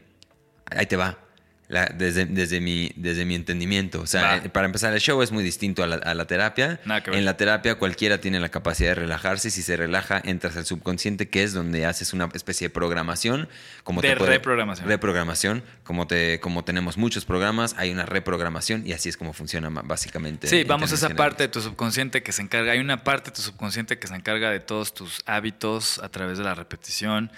ahí 0.72 0.86
te 0.86 0.96
va 0.96 1.25
desde, 1.68 2.26
desde, 2.26 2.60
mi, 2.60 2.92
desde 2.96 3.26
mi 3.26 3.36
entendimiento. 3.36 4.02
O 4.02 4.08
sea, 4.08 4.38
eh, 4.38 4.50
para 4.50 4.66
empezar, 4.66 4.94
el 4.94 5.00
show 5.00 5.22
es 5.22 5.32
muy 5.32 5.44
distinto 5.44 5.84
a 5.84 5.88
la, 5.88 6.26
terapia. 6.26 6.80
En 7.08 7.26
la 7.26 7.38
terapia 7.38 7.76
cualquiera 7.76 8.20
tiene 8.20 8.40
la 8.40 8.50
capacidad 8.50 8.90
de 8.90 8.96
relajarse. 8.96 9.50
Si 9.50 9.62
se 9.62 9.76
relaja, 9.76 10.22
entras 10.24 10.58
al 10.58 10.66
subconsciente, 10.66 11.30
que 11.30 11.44
es 11.44 11.54
donde 11.54 11.86
haces 11.86 12.14
una 12.14 12.30
especie 12.34 12.68
de 12.68 12.70
programación. 12.74 13.50
Como 13.84 14.02
de 14.02 14.16
reprogramación. 14.16 14.88
Reprogramación. 14.88 15.64
Como, 15.84 16.08
te, 16.08 16.40
como 16.40 16.64
tenemos 16.64 16.98
muchos 16.98 17.26
programas, 17.26 17.76
hay 17.78 17.92
una 17.92 18.06
reprogramación 18.06 18.86
y 18.86 18.94
así 18.94 19.10
es 19.10 19.18
como 19.18 19.34
funciona 19.34 19.70
básicamente. 19.70 20.48
Sí, 20.48 20.64
vamos 20.64 20.92
a 20.92 20.96
esa 20.96 21.10
parte 21.10 21.44
de 21.44 21.50
tu 21.50 21.62
subconsciente 21.62 22.22
que 22.22 22.32
se 22.32 22.42
encarga. 22.42 22.74
Hay 22.74 22.80
una 22.80 23.04
parte 23.04 23.32
de 23.32 23.36
tu 23.36 23.42
subconsciente 23.42 23.98
que 23.98 24.08
se 24.08 24.16
encarga 24.16 24.52
de 24.52 24.60
todos 24.60 24.94
tus 24.94 25.22
hábitos 25.26 26.00
a 26.00 26.10
través 26.10 26.38
de 26.38 26.44
la 26.44 26.54
repetición 26.54 27.32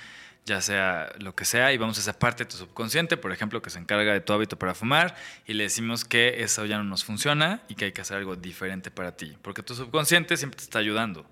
ya 0.47 0.61
sea 0.61 1.11
lo 1.19 1.35
que 1.35 1.43
sea, 1.43 1.73
y 1.73 1.77
vamos 1.77 1.97
a 1.97 2.01
esa 2.01 2.17
parte 2.17 2.45
de 2.45 2.49
tu 2.49 2.55
subconsciente, 2.55 3.17
por 3.17 3.33
ejemplo, 3.33 3.61
que 3.61 3.69
se 3.69 3.79
encarga 3.79 4.13
de 4.13 4.21
tu 4.21 4.31
hábito 4.31 4.57
para 4.57 4.73
fumar, 4.73 5.15
y 5.45 5.53
le 5.53 5.63
decimos 5.63 6.05
que 6.05 6.41
eso 6.41 6.65
ya 6.65 6.77
no 6.77 6.85
nos 6.85 7.03
funciona 7.03 7.61
y 7.67 7.75
que 7.75 7.85
hay 7.85 7.91
que 7.91 8.01
hacer 8.01 8.17
algo 8.17 8.37
diferente 8.37 8.89
para 8.89 9.15
ti, 9.17 9.37
porque 9.41 9.61
tu 9.61 9.75
subconsciente 9.75 10.37
siempre 10.37 10.57
te 10.57 10.63
está 10.63 10.79
ayudando. 10.79 11.29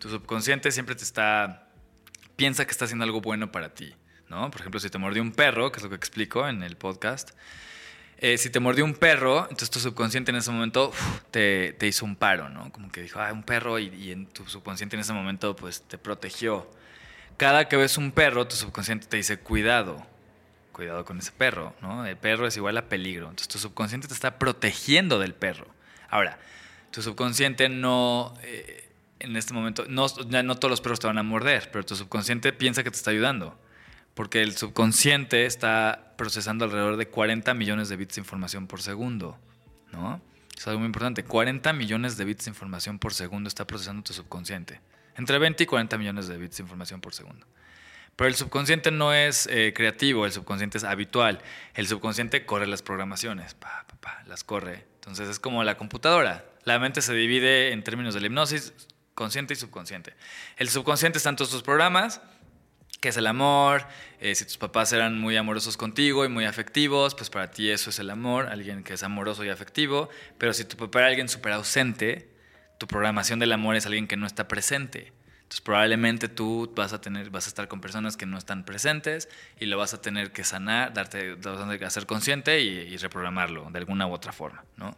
Tu 0.00 0.10
subconsciente 0.10 0.72
siempre 0.72 0.96
te 0.96 1.04
está, 1.04 1.68
piensa 2.34 2.64
que 2.66 2.72
está 2.72 2.84
haciendo 2.84 3.04
algo 3.04 3.20
bueno 3.20 3.52
para 3.52 3.72
ti, 3.74 3.94
¿no? 4.28 4.50
Por 4.50 4.60
ejemplo, 4.60 4.80
si 4.80 4.90
te 4.90 4.98
mordió 4.98 5.22
un 5.22 5.32
perro, 5.32 5.70
que 5.70 5.78
es 5.78 5.84
lo 5.84 5.88
que 5.88 5.94
explico 5.96 6.48
en 6.48 6.64
el 6.64 6.76
podcast, 6.76 7.30
eh, 8.18 8.38
si 8.38 8.50
te 8.50 8.58
mordió 8.58 8.84
un 8.84 8.94
perro, 8.94 9.42
entonces 9.42 9.70
tu 9.70 9.78
subconsciente 9.78 10.32
en 10.32 10.38
ese 10.38 10.50
momento 10.50 10.90
te, 11.30 11.74
te, 11.74 11.86
hizo 11.86 12.04
un 12.04 12.16
paro, 12.16 12.48
¿no? 12.48 12.72
Como 12.72 12.90
que 12.90 13.02
dijo, 13.02 13.20
ah, 13.20 13.32
un 13.32 13.44
perro, 13.44 13.78
y, 13.78 13.86
y 13.94 14.10
en 14.10 14.26
tu 14.26 14.44
subconsciente 14.48 14.96
en 14.96 15.00
ese 15.00 15.12
momento, 15.12 15.54
pues 15.54 15.82
te 15.82 15.96
protegió 15.96 16.68
cada 17.36 17.68
que 17.68 17.76
ves 17.76 17.98
un 17.98 18.12
perro, 18.12 18.46
tu 18.46 18.56
subconsciente 18.56 19.06
te 19.06 19.16
dice, 19.16 19.38
cuidado, 19.38 20.06
cuidado 20.72 21.04
con 21.04 21.18
ese 21.18 21.32
perro, 21.32 21.74
¿no? 21.80 22.04
El 22.06 22.16
perro 22.16 22.46
es 22.46 22.56
igual 22.56 22.76
a 22.78 22.88
peligro. 22.88 23.24
Entonces 23.30 23.48
tu 23.48 23.58
subconsciente 23.58 24.08
te 24.08 24.14
está 24.14 24.38
protegiendo 24.38 25.18
del 25.18 25.34
perro. 25.34 25.66
Ahora, 26.10 26.38
tu 26.90 27.02
subconsciente 27.02 27.68
no, 27.68 28.34
eh, 28.42 28.88
en 29.20 29.36
este 29.36 29.54
momento, 29.54 29.84
no, 29.88 30.06
no 30.28 30.56
todos 30.56 30.70
los 30.70 30.80
perros 30.80 31.00
te 31.00 31.06
van 31.06 31.18
a 31.18 31.22
morder, 31.22 31.70
pero 31.70 31.84
tu 31.84 31.96
subconsciente 31.96 32.52
piensa 32.52 32.82
que 32.82 32.90
te 32.90 32.96
está 32.96 33.10
ayudando. 33.10 33.58
Porque 34.14 34.42
el 34.42 34.56
subconsciente 34.56 35.44
está 35.44 36.14
procesando 36.16 36.64
alrededor 36.64 36.96
de 36.96 37.08
40 37.08 37.52
millones 37.54 37.88
de 37.88 37.96
bits 37.96 38.14
de 38.14 38.20
información 38.22 38.66
por 38.66 38.80
segundo, 38.80 39.38
¿no? 39.92 40.20
Es 40.56 40.66
algo 40.66 40.80
muy 40.80 40.86
importante. 40.86 41.22
40 41.22 41.72
millones 41.74 42.16
de 42.16 42.24
bits 42.24 42.46
de 42.46 42.50
información 42.50 42.98
por 42.98 43.12
segundo 43.12 43.48
está 43.48 43.66
procesando 43.66 44.02
tu 44.02 44.14
subconsciente. 44.14 44.80
Entre 45.16 45.38
20 45.38 45.62
y 45.62 45.66
40 45.66 45.98
millones 45.98 46.28
de 46.28 46.36
bits 46.36 46.58
de 46.58 46.62
información 46.62 47.00
por 47.00 47.14
segundo. 47.14 47.46
Pero 48.16 48.28
el 48.28 48.34
subconsciente 48.34 48.90
no 48.90 49.12
es 49.12 49.46
eh, 49.50 49.72
creativo, 49.74 50.24
el 50.24 50.32
subconsciente 50.32 50.78
es 50.78 50.84
habitual. 50.84 51.40
El 51.74 51.86
subconsciente 51.86 52.46
corre 52.46 52.66
las 52.66 52.82
programaciones, 52.82 53.54
pa, 53.54 53.86
pa, 54.00 54.22
las 54.26 54.42
corre. 54.42 54.86
Entonces 54.94 55.28
es 55.28 55.38
como 55.38 55.62
la 55.64 55.76
computadora. 55.76 56.46
La 56.64 56.78
mente 56.78 57.02
se 57.02 57.14
divide 57.14 57.72
en 57.72 57.84
términos 57.84 58.14
de 58.14 58.20
la 58.20 58.26
hipnosis, 58.26 58.72
consciente 59.14 59.52
y 59.52 59.56
subconsciente. 59.56 60.14
El 60.56 60.70
subconsciente 60.70 61.18
está 61.18 61.30
en 61.30 61.36
todos 61.36 61.50
tus 61.50 61.62
programas, 61.62 62.22
que 63.00 63.10
es 63.10 63.16
el 63.18 63.26
amor. 63.26 63.86
Eh, 64.18 64.34
si 64.34 64.46
tus 64.46 64.56
papás 64.56 64.92
eran 64.94 65.18
muy 65.20 65.36
amorosos 65.36 65.76
contigo 65.76 66.24
y 66.24 66.28
muy 66.28 66.46
afectivos, 66.46 67.14
pues 67.14 67.28
para 67.28 67.50
ti 67.50 67.70
eso 67.70 67.90
es 67.90 67.98
el 67.98 68.08
amor, 68.08 68.46
alguien 68.46 68.82
que 68.82 68.94
es 68.94 69.02
amoroso 69.02 69.44
y 69.44 69.50
afectivo. 69.50 70.08
Pero 70.38 70.54
si 70.54 70.64
tu 70.64 70.76
papá 70.78 71.00
era 71.00 71.08
alguien 71.08 71.28
súper 71.28 71.52
ausente, 71.52 72.35
tu 72.78 72.86
programación 72.86 73.38
del 73.38 73.52
amor 73.52 73.76
es 73.76 73.86
alguien 73.86 74.06
que 74.06 74.16
no 74.16 74.26
está 74.26 74.48
presente. 74.48 75.12
Entonces 75.46 75.60
probablemente 75.60 76.28
tú 76.28 76.72
vas 76.74 76.92
a 76.92 77.00
tener, 77.00 77.30
vas 77.30 77.46
a 77.46 77.48
estar 77.48 77.68
con 77.68 77.80
personas 77.80 78.16
que 78.16 78.26
no 78.26 78.36
están 78.36 78.64
presentes 78.64 79.28
y 79.60 79.66
lo 79.66 79.78
vas 79.78 79.94
a 79.94 80.02
tener 80.02 80.32
que 80.32 80.42
sanar, 80.42 80.92
darte, 80.92 81.36
vas 81.36 81.58
a 81.58 81.60
tener 81.60 81.78
que 81.78 81.84
hacer 81.84 82.04
consciente 82.04 82.62
y, 82.62 82.96
reprogramarlo 82.96 83.70
de 83.70 83.78
alguna 83.78 84.08
u 84.08 84.12
otra 84.12 84.32
forma, 84.32 84.64
¿no? 84.76 84.96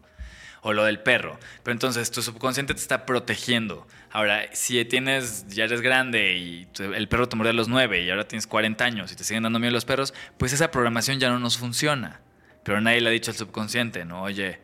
O 0.63 0.73
lo 0.73 0.85
del 0.85 1.01
perro. 1.01 1.39
Pero 1.63 1.73
entonces 1.73 2.11
tu 2.11 2.23
subconsciente 2.23 2.73
te 2.73 2.81
está 2.81 3.05
protegiendo. 3.05 3.87
Ahora, 4.11 4.49
si 4.55 4.83
tienes, 4.87 5.47
ya 5.49 5.65
eres 5.65 5.83
grande 5.83 6.39
y 6.39 6.67
el 6.83 7.09
perro 7.09 7.29
te 7.29 7.37
mordió 7.37 7.51
a 7.51 7.55
los 7.55 7.69
9 7.69 8.05
y 8.05 8.11
ahora 8.11 8.27
tienes 8.27 8.47
40 8.47 8.83
años 8.83 9.13
y 9.13 9.17
te 9.17 9.25
siguen 9.25 9.43
dando 9.43 9.59
miedo 9.59 9.73
los 9.73 9.85
perros, 9.85 10.15
pues 10.39 10.55
esa 10.55 10.71
programación 10.71 11.21
ya 11.21 11.29
no 11.29 11.39
nos 11.39 11.59
funciona. 11.59 12.23
Pero 12.65 12.81
nadie 12.81 13.03
le 13.03 13.09
ha 13.11 13.13
dicho 13.13 13.31
al 13.31 13.37
subconsciente, 13.37 14.07
¿no? 14.07 14.23
Oye, 14.23 14.61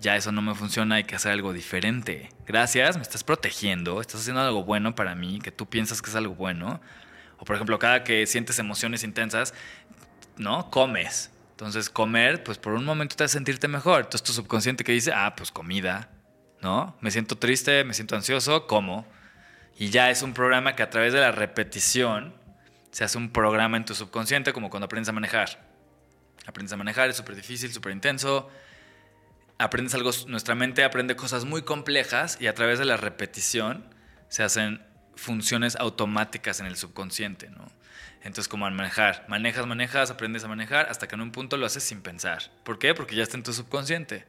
ya 0.00 0.16
eso 0.16 0.32
no 0.32 0.42
me 0.42 0.54
funciona, 0.54 0.96
hay 0.96 1.04
que 1.04 1.14
hacer 1.14 1.32
algo 1.32 1.52
diferente. 1.52 2.30
Gracias, 2.46 2.96
me 2.96 3.02
estás 3.02 3.24
protegiendo, 3.24 4.00
estás 4.00 4.20
haciendo 4.20 4.40
algo 4.42 4.64
bueno 4.64 4.94
para 4.94 5.14
mí, 5.14 5.40
que 5.40 5.50
tú 5.50 5.66
piensas 5.66 6.02
que 6.02 6.10
es 6.10 6.16
algo 6.16 6.34
bueno. 6.34 6.80
O 7.38 7.44
por 7.44 7.56
ejemplo, 7.56 7.78
cada 7.78 8.04
que 8.04 8.26
sientes 8.26 8.58
emociones 8.58 9.04
intensas, 9.04 9.54
¿no? 10.36 10.70
Comes. 10.70 11.30
Entonces, 11.50 11.88
comer, 11.88 12.42
pues 12.42 12.58
por 12.58 12.74
un 12.74 12.84
momento 12.84 13.16
te 13.16 13.24
hace 13.24 13.34
sentirte 13.34 13.68
mejor. 13.68 14.00
Entonces, 14.00 14.24
tu 14.24 14.32
subconsciente 14.32 14.82
que 14.82 14.92
dice, 14.92 15.12
ah, 15.14 15.34
pues 15.36 15.52
comida, 15.52 16.10
¿no? 16.60 16.96
Me 17.00 17.10
siento 17.10 17.38
triste, 17.38 17.84
me 17.84 17.94
siento 17.94 18.16
ansioso, 18.16 18.66
como. 18.66 19.06
Y 19.78 19.90
ya 19.90 20.10
es 20.10 20.22
un 20.22 20.34
programa 20.34 20.74
que 20.74 20.82
a 20.82 20.90
través 20.90 21.12
de 21.12 21.20
la 21.20 21.32
repetición 21.32 22.34
se 22.90 23.04
hace 23.04 23.18
un 23.18 23.30
programa 23.30 23.76
en 23.76 23.84
tu 23.84 23.94
subconsciente, 23.94 24.52
como 24.52 24.70
cuando 24.70 24.86
aprendes 24.86 25.08
a 25.08 25.12
manejar. 25.12 25.66
Aprendes 26.46 26.72
a 26.72 26.76
manejar, 26.76 27.08
es 27.08 27.16
súper 27.16 27.36
difícil, 27.36 27.72
súper 27.72 27.92
intenso 27.92 28.50
aprendes 29.58 29.94
algo, 29.94 30.10
nuestra 30.28 30.54
mente 30.54 30.84
aprende 30.84 31.16
cosas 31.16 31.44
muy 31.44 31.62
complejas 31.62 32.38
y 32.40 32.46
a 32.46 32.54
través 32.54 32.78
de 32.78 32.84
la 32.84 32.96
repetición 32.96 33.84
se 34.28 34.42
hacen 34.42 34.82
funciones 35.14 35.76
automáticas 35.76 36.60
en 36.60 36.66
el 36.66 36.76
subconsciente, 36.76 37.50
¿no? 37.50 37.70
Entonces, 38.24 38.48
como 38.48 38.66
al 38.66 38.72
manejar, 38.72 39.26
manejas, 39.28 39.66
manejas, 39.66 40.10
aprendes 40.10 40.44
a 40.44 40.48
manejar, 40.48 40.86
hasta 40.88 41.06
que 41.06 41.14
en 41.14 41.20
un 41.20 41.30
punto 41.30 41.58
lo 41.58 41.66
haces 41.66 41.82
sin 41.82 42.00
pensar. 42.00 42.50
¿Por 42.64 42.78
qué? 42.78 42.94
Porque 42.94 43.14
ya 43.14 43.22
está 43.22 43.36
en 43.36 43.42
tu 43.42 43.52
subconsciente. 43.52 44.24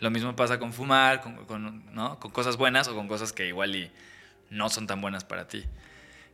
Lo 0.00 0.10
mismo 0.10 0.36
pasa 0.36 0.58
con 0.58 0.74
fumar, 0.74 1.22
con, 1.22 1.94
¿no? 1.94 2.20
con 2.20 2.30
cosas 2.30 2.58
buenas 2.58 2.88
o 2.88 2.94
con 2.94 3.08
cosas 3.08 3.32
que 3.32 3.46
igual 3.46 3.74
y 3.74 3.90
no 4.50 4.68
son 4.68 4.86
tan 4.86 5.00
buenas 5.00 5.24
para 5.24 5.48
ti. 5.48 5.64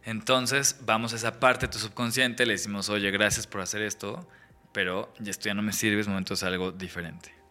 Entonces, 0.05 0.81
vamos 0.83 1.13
a 1.13 1.17
esa 1.17 1.39
parte 1.39 1.67
de 1.67 1.73
tu 1.73 1.79
subconsciente, 1.79 2.45
le 2.47 2.55
decimos, 2.55 2.89
oye, 2.89 3.11
gracias 3.13 3.47
por 3.47 3.61
hacer 3.61 3.81
esto, 3.83 4.29
pero 4.73 5.15
esto 5.25 5.47
ya 5.47 5.55
no 5.55 5.63
me 5.63 5.73
sirve, 5.73 6.01
es 6.01 6.09
momento 6.09 6.35
de 6.35 6.35
hacer 6.35 6.49
algo 6.49 6.73
diferente. 6.73 7.44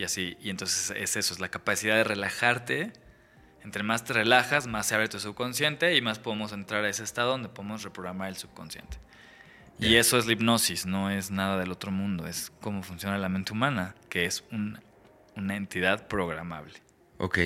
Y 0.00 0.04
así, 0.04 0.38
y 0.40 0.48
entonces 0.48 0.94
es 0.96 1.16
eso, 1.16 1.34
es 1.34 1.40
la 1.40 1.50
capacidad 1.50 1.94
de 1.94 2.04
relajarte 2.04 2.90
entre 3.64 3.82
más 3.82 4.02
te 4.02 4.14
relajas, 4.14 4.66
más 4.66 4.86
se 4.86 4.94
abre 4.94 5.08
tu 5.08 5.20
subconsciente 5.20 5.94
y 5.94 6.00
más 6.00 6.18
podemos 6.18 6.52
entrar 6.54 6.82
a 6.86 6.88
ese 6.88 7.04
estado 7.04 7.32
donde 7.32 7.50
podemos 7.50 7.82
reprogramar 7.82 8.30
el 8.30 8.36
subconsciente. 8.36 8.96
Y 9.78 9.96
eso 9.96 10.16
es 10.16 10.24
la 10.24 10.32
hipnosis, 10.32 10.86
no 10.86 11.10
es 11.10 11.30
nada 11.30 11.58
del 11.58 11.70
otro 11.70 11.90
mundo, 11.90 12.26
es 12.26 12.50
cómo 12.62 12.82
funciona 12.82 13.18
la 13.18 13.28
mente 13.28 13.52
humana, 13.52 13.94
que 14.08 14.24
es 14.24 14.42
una 14.50 15.54
entidad 15.54 16.08
programable. 16.08 16.72
Ok. 17.18 17.38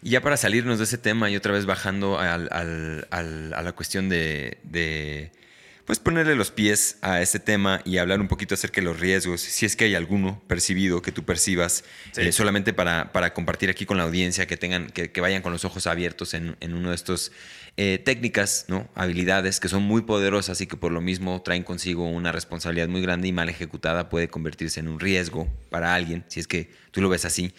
Y 0.00 0.08
ya 0.08 0.22
para 0.22 0.38
salirnos 0.38 0.78
de 0.78 0.84
ese 0.84 0.96
tema 0.96 1.28
y 1.28 1.36
otra 1.36 1.52
vez 1.52 1.66
bajando 1.66 2.18
a 2.18 2.38
la 2.38 3.72
cuestión 3.72 4.08
de 4.08 5.30
pues 5.90 5.98
ponerle 5.98 6.36
los 6.36 6.52
pies 6.52 6.98
a 7.02 7.20
este 7.20 7.40
tema 7.40 7.80
y 7.84 7.98
hablar 7.98 8.20
un 8.20 8.28
poquito 8.28 8.54
acerca 8.54 8.80
de 8.80 8.84
los 8.84 9.00
riesgos, 9.00 9.40
si 9.40 9.66
es 9.66 9.74
que 9.74 9.86
hay 9.86 9.96
alguno 9.96 10.40
percibido 10.46 11.02
que 11.02 11.10
tú 11.10 11.24
percibas, 11.24 11.82
eh, 12.16 12.30
solamente 12.30 12.72
para, 12.72 13.10
para, 13.10 13.34
compartir 13.34 13.70
aquí 13.70 13.86
con 13.86 13.96
la 13.96 14.04
audiencia, 14.04 14.46
que 14.46 14.56
tengan, 14.56 14.86
que, 14.90 15.20
vayan 15.20 15.42
con 15.42 15.50
los 15.50 15.64
ojos 15.64 15.88
abiertos 15.88 16.32
en, 16.34 16.56
en 16.60 16.74
uno 16.74 16.90
de 16.90 16.94
estos 16.94 17.32
eh, 17.76 18.00
técnicas, 18.04 18.66
¿no? 18.68 18.88
habilidades 18.94 19.58
que 19.58 19.68
son 19.68 19.82
muy 19.82 20.02
poderosas 20.02 20.60
y 20.60 20.68
que 20.68 20.76
por 20.76 20.92
lo 20.92 21.00
mismo 21.00 21.42
traen 21.42 21.64
consigo 21.64 22.08
una 22.08 22.30
responsabilidad 22.30 22.86
muy 22.86 23.02
grande 23.02 23.26
y 23.26 23.32
mal 23.32 23.48
ejecutada 23.48 24.08
puede 24.08 24.28
convertirse 24.28 24.78
en 24.78 24.86
un 24.86 25.00
riesgo 25.00 25.48
para 25.70 25.96
alguien, 25.96 26.24
si 26.28 26.38
es 26.38 26.46
que 26.46 26.70
tú 26.92 27.00
lo 27.00 27.08
ves 27.08 27.24
así. 27.24 27.52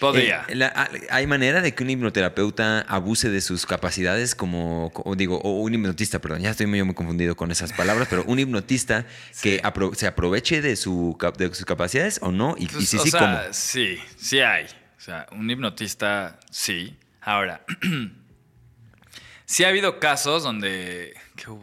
Podría. 0.00 0.46
Eh, 0.48 0.58
ah, 0.62 0.88
¿Hay 1.10 1.26
manera 1.26 1.60
de 1.60 1.74
que 1.74 1.84
un 1.84 1.90
hipnoterapeuta 1.90 2.80
abuse 2.88 3.28
de 3.28 3.42
sus 3.42 3.66
capacidades 3.66 4.34
como, 4.34 4.90
digo, 5.16 5.38
o 5.42 5.60
un 5.60 5.74
hipnotista, 5.74 6.18
perdón, 6.18 6.40
ya 6.40 6.50
estoy 6.50 6.66
muy, 6.66 6.82
muy 6.82 6.94
confundido 6.94 7.36
con 7.36 7.50
esas 7.50 7.74
palabras, 7.74 8.08
pero 8.08 8.24
un 8.24 8.38
hipnotista 8.38 9.04
que 9.42 9.60
se 9.94 10.06
aproveche 10.06 10.62
de, 10.62 10.76
su, 10.76 11.18
de 11.36 11.54
sus 11.54 11.66
capacidades 11.66 12.18
o 12.22 12.32
no? 12.32 12.54
Y, 12.58 12.66
pues, 12.66 12.88
sí, 12.88 12.98
sí, 12.98 13.10
¿cómo? 13.10 13.38
Sí, 13.52 14.00
sí 14.16 14.40
hay. 14.40 14.64
O 14.96 15.00
sea, 15.00 15.26
un 15.32 15.48
hipnotista, 15.50 16.40
sí. 16.50 16.96
Ahora, 17.20 17.62
sí 19.44 19.64
ha 19.64 19.68
habido 19.68 20.00
casos 20.00 20.42
donde, 20.42 21.12
creo 21.36 21.60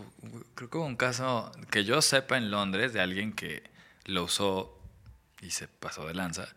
que 0.55 0.77
hubo 0.77 0.85
un 0.85 0.95
caso 0.95 1.51
que 1.71 1.83
yo 1.83 2.03
sepa 2.03 2.37
en 2.37 2.51
Londres 2.51 2.93
de 2.93 3.01
alguien 3.01 3.33
que 3.33 3.63
lo 4.05 4.25
usó 4.25 4.79
y 5.41 5.49
se 5.49 5.67
pasó 5.67 6.05
de 6.05 6.13
lanza 6.13 6.47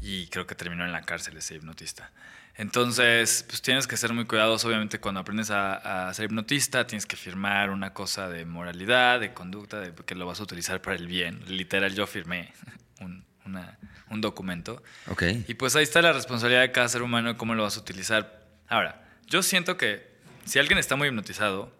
y 0.00 0.26
creo 0.28 0.46
que 0.46 0.54
terminó 0.54 0.84
en 0.84 0.92
la 0.92 1.02
cárcel 1.02 1.36
ese 1.36 1.56
hipnotista. 1.56 2.10
Entonces, 2.54 3.44
pues 3.48 3.62
tienes 3.62 3.86
que 3.86 3.96
ser 3.96 4.12
muy 4.12 4.26
cuidadoso, 4.26 4.68
obviamente, 4.68 5.00
cuando 5.00 5.20
aprendes 5.20 5.50
a, 5.50 6.12
ser 6.12 6.26
hipnotista, 6.26 6.86
tienes 6.86 7.06
que 7.06 7.16
firmar 7.16 7.70
una 7.70 7.94
cosa 7.94 8.28
de 8.28 8.44
moralidad, 8.44 9.20
de 9.20 9.32
conducta, 9.32 9.80
de 9.80 9.94
que 9.94 10.14
lo 10.14 10.26
vas 10.26 10.40
a 10.40 10.42
utilizar 10.42 10.82
para 10.82 10.96
el 10.96 11.06
bien. 11.06 11.42
Literal, 11.46 11.94
yo 11.94 12.06
firmé 12.06 12.52
un, 13.00 13.24
un 14.10 14.20
documento. 14.20 14.82
Okay. 15.08 15.44
Y 15.48 15.54
pues 15.54 15.76
ahí 15.76 15.82
está 15.82 16.02
la 16.02 16.12
responsabilidad 16.12 16.60
de 16.60 16.72
cada 16.72 16.88
ser 16.88 17.02
humano, 17.02 17.36
cómo 17.38 17.54
lo 17.54 17.62
vas 17.62 17.76
a 17.76 17.80
utilizar. 17.80 18.46
Ahora, 18.68 19.02
yo 19.26 19.42
siento 19.42 19.76
que 19.76 20.12
si 20.44 20.58
alguien 20.58 20.78
está 20.78 20.96
muy 20.96 21.08
hipnotizado, 21.08 21.72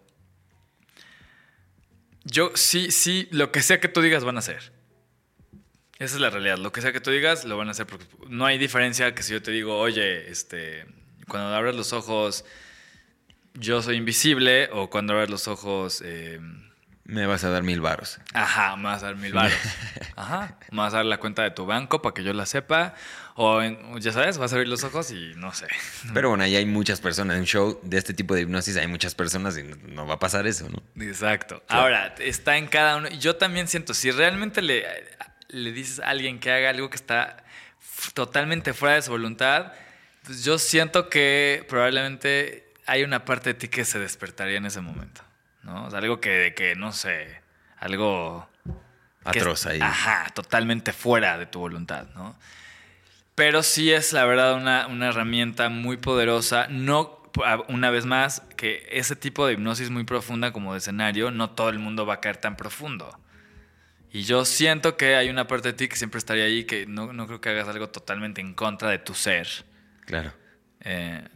yo 2.24 2.52
sí, 2.54 2.90
sí, 2.90 3.28
lo 3.30 3.52
que 3.52 3.62
sea 3.62 3.80
que 3.80 3.88
tú 3.88 4.00
digas 4.00 4.24
van 4.24 4.36
a 4.36 4.38
hacer. 4.38 4.72
Esa 6.02 6.16
es 6.16 6.20
la 6.20 6.30
realidad. 6.30 6.58
Lo 6.58 6.72
que 6.72 6.80
sea 6.80 6.92
que 6.92 7.00
tú 7.00 7.12
digas, 7.12 7.44
lo 7.44 7.56
van 7.56 7.68
a 7.68 7.70
hacer. 7.70 7.86
Porque 7.86 8.06
no 8.28 8.44
hay 8.44 8.58
diferencia 8.58 9.14
que 9.14 9.22
si 9.22 9.32
yo 9.32 9.40
te 9.40 9.52
digo, 9.52 9.78
oye, 9.78 10.28
este, 10.28 10.84
cuando 11.28 11.54
abres 11.54 11.76
los 11.76 11.92
ojos, 11.92 12.44
yo 13.54 13.82
soy 13.82 13.98
invisible, 13.98 14.68
o 14.72 14.90
cuando 14.90 15.12
abres 15.12 15.30
los 15.30 15.46
ojos. 15.46 16.02
Eh, 16.04 16.40
me 17.04 17.24
vas 17.26 17.44
a 17.44 17.50
dar 17.50 17.62
mil 17.62 17.80
varos. 17.80 18.18
Ajá, 18.34 18.74
me 18.74 18.84
vas 18.84 19.04
a 19.04 19.06
dar 19.06 19.16
mil 19.16 19.32
varos. 19.32 19.56
Ajá. 20.16 20.58
Me 20.72 20.78
vas 20.78 20.92
a 20.92 20.98
dar 20.98 21.06
la 21.06 21.18
cuenta 21.18 21.44
de 21.44 21.52
tu 21.52 21.66
banco 21.66 22.02
para 22.02 22.14
que 22.14 22.24
yo 22.24 22.32
la 22.32 22.46
sepa. 22.46 22.94
O 23.36 23.62
ya 23.98 24.10
sabes, 24.10 24.38
vas 24.38 24.52
a 24.52 24.56
abrir 24.56 24.68
los 24.68 24.82
ojos 24.82 25.12
y 25.12 25.34
no 25.36 25.54
sé. 25.54 25.68
Pero 26.14 26.30
bueno, 26.30 26.42
ahí 26.42 26.56
hay 26.56 26.66
muchas 26.66 27.00
personas. 27.00 27.34
En 27.36 27.42
un 27.42 27.46
show 27.46 27.78
de 27.84 27.96
este 27.96 28.12
tipo 28.12 28.34
de 28.34 28.40
hipnosis 28.40 28.76
hay 28.76 28.88
muchas 28.88 29.14
personas 29.14 29.56
y 29.56 29.62
no 29.62 30.04
va 30.04 30.14
a 30.14 30.18
pasar 30.18 30.48
eso, 30.48 30.68
¿no? 30.68 30.82
Exacto. 31.00 31.62
Ahora, 31.68 32.12
está 32.18 32.56
en 32.56 32.66
cada 32.66 32.96
uno. 32.96 33.08
Yo 33.10 33.36
también 33.36 33.68
siento, 33.68 33.94
si 33.94 34.10
realmente 34.10 34.62
le 34.62 34.84
le 35.52 35.72
dices 35.72 36.00
a 36.00 36.08
alguien 36.08 36.40
que 36.40 36.50
haga 36.50 36.70
algo 36.70 36.90
que 36.90 36.96
está 36.96 37.44
totalmente 38.14 38.72
fuera 38.72 38.96
de 38.96 39.02
su 39.02 39.10
voluntad, 39.10 39.72
pues 40.24 40.44
yo 40.44 40.58
siento 40.58 41.08
que 41.08 41.64
probablemente 41.68 42.72
hay 42.86 43.04
una 43.04 43.24
parte 43.24 43.50
de 43.50 43.54
ti 43.54 43.68
que 43.68 43.84
se 43.84 43.98
despertaría 43.98 44.58
en 44.58 44.66
ese 44.66 44.80
momento, 44.80 45.22
¿no? 45.62 45.86
O 45.86 45.90
sea, 45.90 46.00
algo 46.00 46.20
que, 46.20 46.54
que 46.56 46.74
no 46.74 46.92
sé, 46.92 47.40
algo... 47.78 48.48
Atroz 49.24 49.66
ahí. 49.66 49.80
Ajá, 49.80 50.26
totalmente 50.34 50.92
fuera 50.92 51.38
de 51.38 51.46
tu 51.46 51.60
voluntad, 51.60 52.06
¿no? 52.14 52.36
Pero 53.36 53.62
sí 53.62 53.92
es, 53.92 54.12
la 54.12 54.24
verdad, 54.24 54.54
una, 54.54 54.88
una 54.88 55.08
herramienta 55.08 55.68
muy 55.68 55.96
poderosa. 55.96 56.66
No, 56.68 57.22
una 57.68 57.90
vez 57.90 58.04
más, 58.04 58.42
que 58.56 58.86
ese 58.90 59.14
tipo 59.14 59.46
de 59.46 59.54
hipnosis 59.54 59.90
muy 59.90 60.04
profunda 60.04 60.52
como 60.52 60.72
de 60.72 60.78
escenario, 60.78 61.30
no 61.30 61.50
todo 61.50 61.68
el 61.68 61.78
mundo 61.78 62.04
va 62.04 62.14
a 62.14 62.20
caer 62.20 62.36
tan 62.36 62.56
profundo. 62.56 63.16
Y 64.14 64.24
yo 64.24 64.44
siento 64.44 64.98
que 64.98 65.16
hay 65.16 65.30
una 65.30 65.46
parte 65.46 65.68
de 65.68 65.72
ti 65.72 65.88
que 65.88 65.96
siempre 65.96 66.18
estaría 66.18 66.44
ahí, 66.44 66.64
que 66.64 66.84
no, 66.84 67.14
no 67.14 67.26
creo 67.26 67.40
que 67.40 67.48
hagas 67.48 67.66
algo 67.68 67.88
totalmente 67.88 68.42
en 68.42 68.52
contra 68.52 68.90
de 68.90 68.98
tu 68.98 69.14
ser. 69.14 69.48
Claro. 70.04 70.34
Eh, 70.80 71.26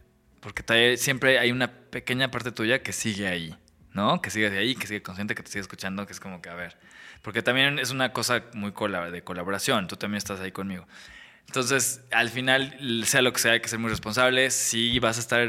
porque 0.40 0.96
siempre 0.98 1.38
hay 1.38 1.52
una 1.52 1.72
pequeña 1.72 2.30
parte 2.30 2.52
tuya 2.52 2.82
que 2.82 2.92
sigue 2.92 3.28
ahí, 3.28 3.56
¿no? 3.94 4.20
Que 4.20 4.30
sigue 4.30 4.48
ahí, 4.48 4.74
que 4.74 4.86
sigue 4.86 5.02
consciente, 5.02 5.34
que 5.34 5.42
te 5.42 5.50
sigue 5.50 5.62
escuchando, 5.62 6.06
que 6.06 6.12
es 6.12 6.20
como 6.20 6.42
que, 6.42 6.50
a 6.50 6.54
ver. 6.54 6.76
Porque 7.22 7.42
también 7.42 7.78
es 7.78 7.92
una 7.92 8.12
cosa 8.12 8.44
muy 8.52 8.72
de 9.10 9.22
colaboración, 9.24 9.88
tú 9.88 9.96
también 9.96 10.18
estás 10.18 10.40
ahí 10.40 10.52
conmigo. 10.52 10.86
Entonces, 11.46 12.02
al 12.10 12.28
final, 12.28 12.76
sea 13.06 13.22
lo 13.22 13.32
que 13.32 13.40
sea, 13.40 13.52
hay 13.52 13.60
que 13.60 13.68
ser 13.68 13.78
muy 13.78 13.88
responsable. 13.88 14.50
Si 14.50 14.98
vas 14.98 15.16
a 15.16 15.20
estar 15.20 15.48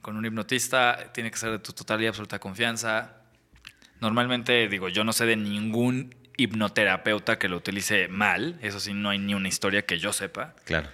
con 0.00 0.16
un 0.16 0.24
hipnotista, 0.24 1.10
tiene 1.12 1.30
que 1.32 1.38
ser 1.38 1.50
de 1.50 1.58
tu 1.58 1.72
total 1.72 2.00
y 2.02 2.06
absoluta 2.06 2.38
confianza. 2.38 3.16
Normalmente, 4.00 4.68
digo, 4.68 4.88
yo 4.88 5.02
no 5.02 5.12
sé 5.12 5.26
de 5.26 5.36
ningún 5.36 6.14
hipnoterapeuta 6.38 7.38
que 7.38 7.48
lo 7.48 7.58
utilice 7.58 8.08
mal. 8.08 8.58
Eso 8.62 8.80
sí, 8.80 8.94
no 8.94 9.10
hay 9.10 9.18
ni 9.18 9.34
una 9.34 9.48
historia 9.48 9.84
que 9.84 9.98
yo 9.98 10.14
sepa. 10.14 10.54
Claro. 10.64 10.88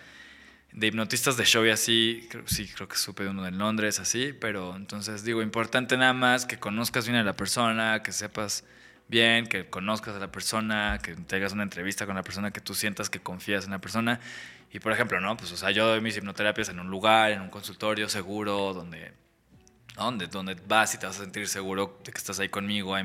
De 0.72 0.88
hipnotistas 0.88 1.36
de 1.36 1.44
show 1.44 1.64
y 1.64 1.70
así, 1.70 2.28
sí, 2.46 2.66
creo 2.66 2.88
que 2.88 2.96
supe 2.96 3.22
de 3.22 3.28
uno 3.28 3.44
de 3.44 3.52
Londres, 3.52 4.00
así, 4.00 4.32
pero 4.32 4.74
entonces 4.74 5.22
digo, 5.22 5.40
importante 5.40 5.96
nada 5.96 6.14
más 6.14 6.46
que 6.46 6.58
conozcas 6.58 7.06
bien 7.06 7.16
a 7.16 7.22
la 7.22 7.36
persona, 7.36 8.02
que 8.02 8.10
sepas 8.10 8.64
bien, 9.06 9.46
que 9.46 9.66
conozcas 9.66 10.16
a 10.16 10.18
la 10.18 10.32
persona, 10.32 10.98
que 11.00 11.14
te 11.14 11.36
hagas 11.36 11.52
una 11.52 11.62
entrevista 11.62 12.06
con 12.06 12.16
la 12.16 12.24
persona, 12.24 12.50
que 12.50 12.60
tú 12.60 12.74
sientas 12.74 13.08
que 13.08 13.20
confías 13.20 13.66
en 13.66 13.70
la 13.70 13.78
persona. 13.78 14.18
Y 14.72 14.80
por 14.80 14.90
ejemplo, 14.90 15.20
¿no? 15.20 15.36
Pues, 15.36 15.52
o 15.52 15.56
sea, 15.56 15.70
yo 15.70 15.86
doy 15.86 16.00
mis 16.00 16.16
hipnoterapias 16.16 16.68
en 16.70 16.80
un 16.80 16.88
lugar, 16.88 17.30
en 17.30 17.42
un 17.42 17.50
consultorio 17.50 18.08
seguro, 18.08 18.74
donde, 18.74 19.12
donde, 19.94 20.26
donde 20.26 20.56
vas 20.66 20.94
y 20.94 20.98
te 20.98 21.06
vas 21.06 21.20
a 21.20 21.22
sentir 21.22 21.46
seguro 21.46 22.00
de 22.04 22.10
que 22.10 22.18
estás 22.18 22.40
ahí 22.40 22.48
conmigo. 22.48 22.96
Hay 22.96 23.04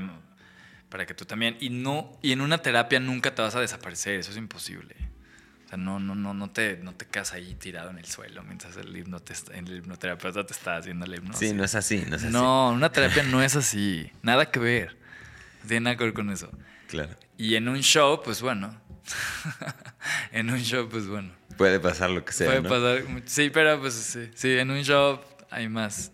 para 0.90 1.06
que 1.06 1.14
tú 1.14 1.26
también. 1.26 1.57
Y 1.60 1.70
no, 1.70 2.18
y 2.22 2.32
en 2.32 2.41
una 2.41 2.57
terapia 2.57 2.99
nunca 2.99 3.34
te 3.34 3.41
vas 3.41 3.56
a 3.56 3.61
desaparecer, 3.61 4.20
eso 4.20 4.32
es 4.32 4.38
imposible. 4.38 4.95
O 5.66 5.70
sea, 5.70 5.78
no, 5.78 5.99
no, 5.99 6.16
no, 6.16 6.34
no 6.34 6.49
te, 6.49 6.78
no 6.78 6.94
te 6.94 7.06
quedas 7.06 7.34
ahí 7.34 7.53
tirado 7.56 7.91
en 7.91 7.99
el 7.99 8.06
suelo 8.06 8.44
mientras 8.44 8.76
el, 8.78 8.95
el 8.95 9.78
hipnoterapeuta 9.78 10.45
te 10.45 10.53
está 10.53 10.78
haciendo 10.78 11.06
la 11.06 11.18
hipnosis. 11.18 11.49
Sí, 11.49 11.56
no 11.56 11.64
es 11.64 11.76
así, 11.76 12.03
no 12.10 12.16
es 12.16 12.24
así. 12.24 12.34
No, 12.34 12.72
una 12.72 12.91
terapia 12.91 13.24
no 13.24 13.41
es 13.41 13.56
así. 13.56 14.11
Nada 14.24 14.49
que 14.49 14.60
ver. 14.60 14.98
No 15.61 15.68
tiene 15.68 15.82
nada 15.82 15.98
que 15.98 16.06
ver 16.06 16.14
con 16.14 16.32
eso. 16.32 16.49
Claro. 16.88 17.16
Y 17.38 17.56
en 17.56 17.70
un 17.70 17.82
show, 17.82 18.22
pues 18.24 18.41
bueno. 18.41 18.82
en 20.32 20.49
un 20.49 20.60
show, 20.60 20.90
pues 20.90 21.07
bueno. 21.07 21.32
Puede 21.56 21.80
pasar 21.80 22.10
lo 22.10 22.26
que 22.26 22.34
sea. 22.34 22.48
Puede 22.48 22.64
pasar. 22.64 23.03
Sí, 23.26 23.52
pero 23.52 23.80
pues 23.80 23.94
sí. 23.94 24.30
Sí, 24.34 24.57
en 24.57 24.72
un 24.72 24.82
show 24.82 25.22
hay 25.52 25.70
más 25.70 26.11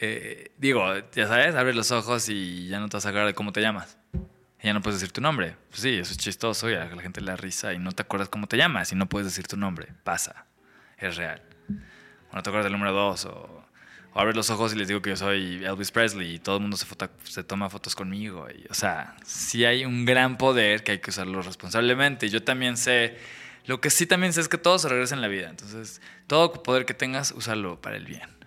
eh, 0.00 0.52
digo, 0.58 0.84
ya 1.12 1.26
sabes, 1.26 1.54
abres 1.54 1.74
los 1.74 1.90
ojos 1.90 2.28
y 2.28 2.68
ya 2.68 2.78
no 2.80 2.88
te 2.88 2.96
vas 2.96 3.06
a 3.06 3.08
acordar 3.08 3.26
de 3.26 3.34
cómo 3.34 3.52
te 3.52 3.60
llamas. 3.60 3.98
Y 4.60 4.66
ya 4.66 4.72
no 4.72 4.82
puedes 4.82 5.00
decir 5.00 5.12
tu 5.12 5.20
nombre. 5.20 5.56
Pues 5.70 5.82
sí, 5.82 5.94
eso 5.94 6.12
es 6.12 6.18
chistoso 6.18 6.70
y 6.70 6.74
a 6.74 6.84
la 6.84 7.02
gente 7.02 7.20
le 7.20 7.30
da 7.30 7.36
risa 7.36 7.72
y 7.72 7.78
no 7.78 7.92
te 7.92 8.02
acuerdas 8.02 8.28
cómo 8.28 8.46
te 8.46 8.56
llamas 8.56 8.92
y 8.92 8.96
no 8.96 9.08
puedes 9.08 9.26
decir 9.26 9.46
tu 9.46 9.56
nombre. 9.56 9.88
Pasa. 10.04 10.46
Es 10.98 11.16
real. 11.16 11.42
O 12.30 12.36
no 12.36 12.42
te 12.42 12.50
acuerdas 12.50 12.64
del 12.64 12.72
número 12.72 12.92
dos 12.92 13.24
o, 13.24 13.64
abres 14.14 14.34
los 14.34 14.50
ojos 14.50 14.74
y 14.74 14.76
les 14.76 14.88
digo 14.88 15.00
que 15.00 15.10
yo 15.10 15.16
soy 15.16 15.64
Elvis 15.64 15.92
Presley 15.92 16.34
y 16.34 16.38
todo 16.40 16.56
el 16.56 16.62
mundo 16.62 16.76
se, 16.76 17.44
toma 17.44 17.70
fotos 17.70 17.94
conmigo. 17.94 18.48
Y, 18.50 18.66
o 18.68 18.74
sea, 18.74 19.16
sí 19.24 19.64
hay 19.64 19.84
un 19.84 20.04
gran 20.04 20.38
poder 20.38 20.82
que 20.82 20.92
hay 20.92 20.98
que 20.98 21.10
usarlo 21.10 21.40
responsablemente. 21.40 22.28
Yo 22.28 22.42
también 22.42 22.76
sé, 22.76 23.16
lo 23.66 23.80
que 23.80 23.90
sí 23.90 24.06
también 24.06 24.32
sé 24.32 24.40
es 24.40 24.48
que 24.48 24.58
todo 24.58 24.78
se 24.78 24.88
regresa 24.88 25.14
en 25.14 25.20
la 25.20 25.28
vida. 25.28 25.48
Entonces, 25.48 26.00
todo 26.26 26.52
poder 26.52 26.84
que 26.84 26.94
tengas, 26.94 27.32
úsalo 27.32 27.80
para 27.80 27.96
el 27.96 28.06
bien. 28.06 28.37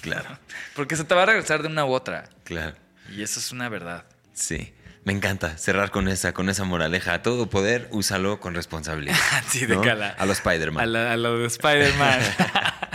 Claro, 0.00 0.38
Porque 0.74 0.96
se 0.96 1.04
te 1.04 1.14
va 1.14 1.22
a 1.22 1.26
regresar 1.26 1.62
de 1.62 1.68
una 1.68 1.84
u 1.84 1.92
otra. 1.92 2.28
claro. 2.44 2.76
Y 3.10 3.22
eso 3.22 3.40
es 3.40 3.52
una 3.52 3.68
verdad. 3.70 4.04
Sí. 4.34 4.74
Me 5.04 5.14
encanta 5.14 5.56
cerrar 5.56 5.90
con 5.90 6.08
esa, 6.08 6.34
con 6.34 6.50
esa 6.50 6.64
moraleja. 6.64 7.14
A 7.14 7.22
todo 7.22 7.48
poder, 7.48 7.88
úsalo 7.90 8.38
con 8.40 8.54
responsabilidad. 8.54 9.16
Sí, 9.48 9.64
de 9.64 9.76
¿no? 9.76 9.80
cala. 9.82 10.08
A 10.18 10.26
los 10.26 10.36
A, 10.38 10.42
Spider-Man. 10.42 10.92
la- 10.92 11.12
a 11.12 11.16
lo 11.16 11.38
de 11.38 11.46
Spider-Man. 11.46 12.20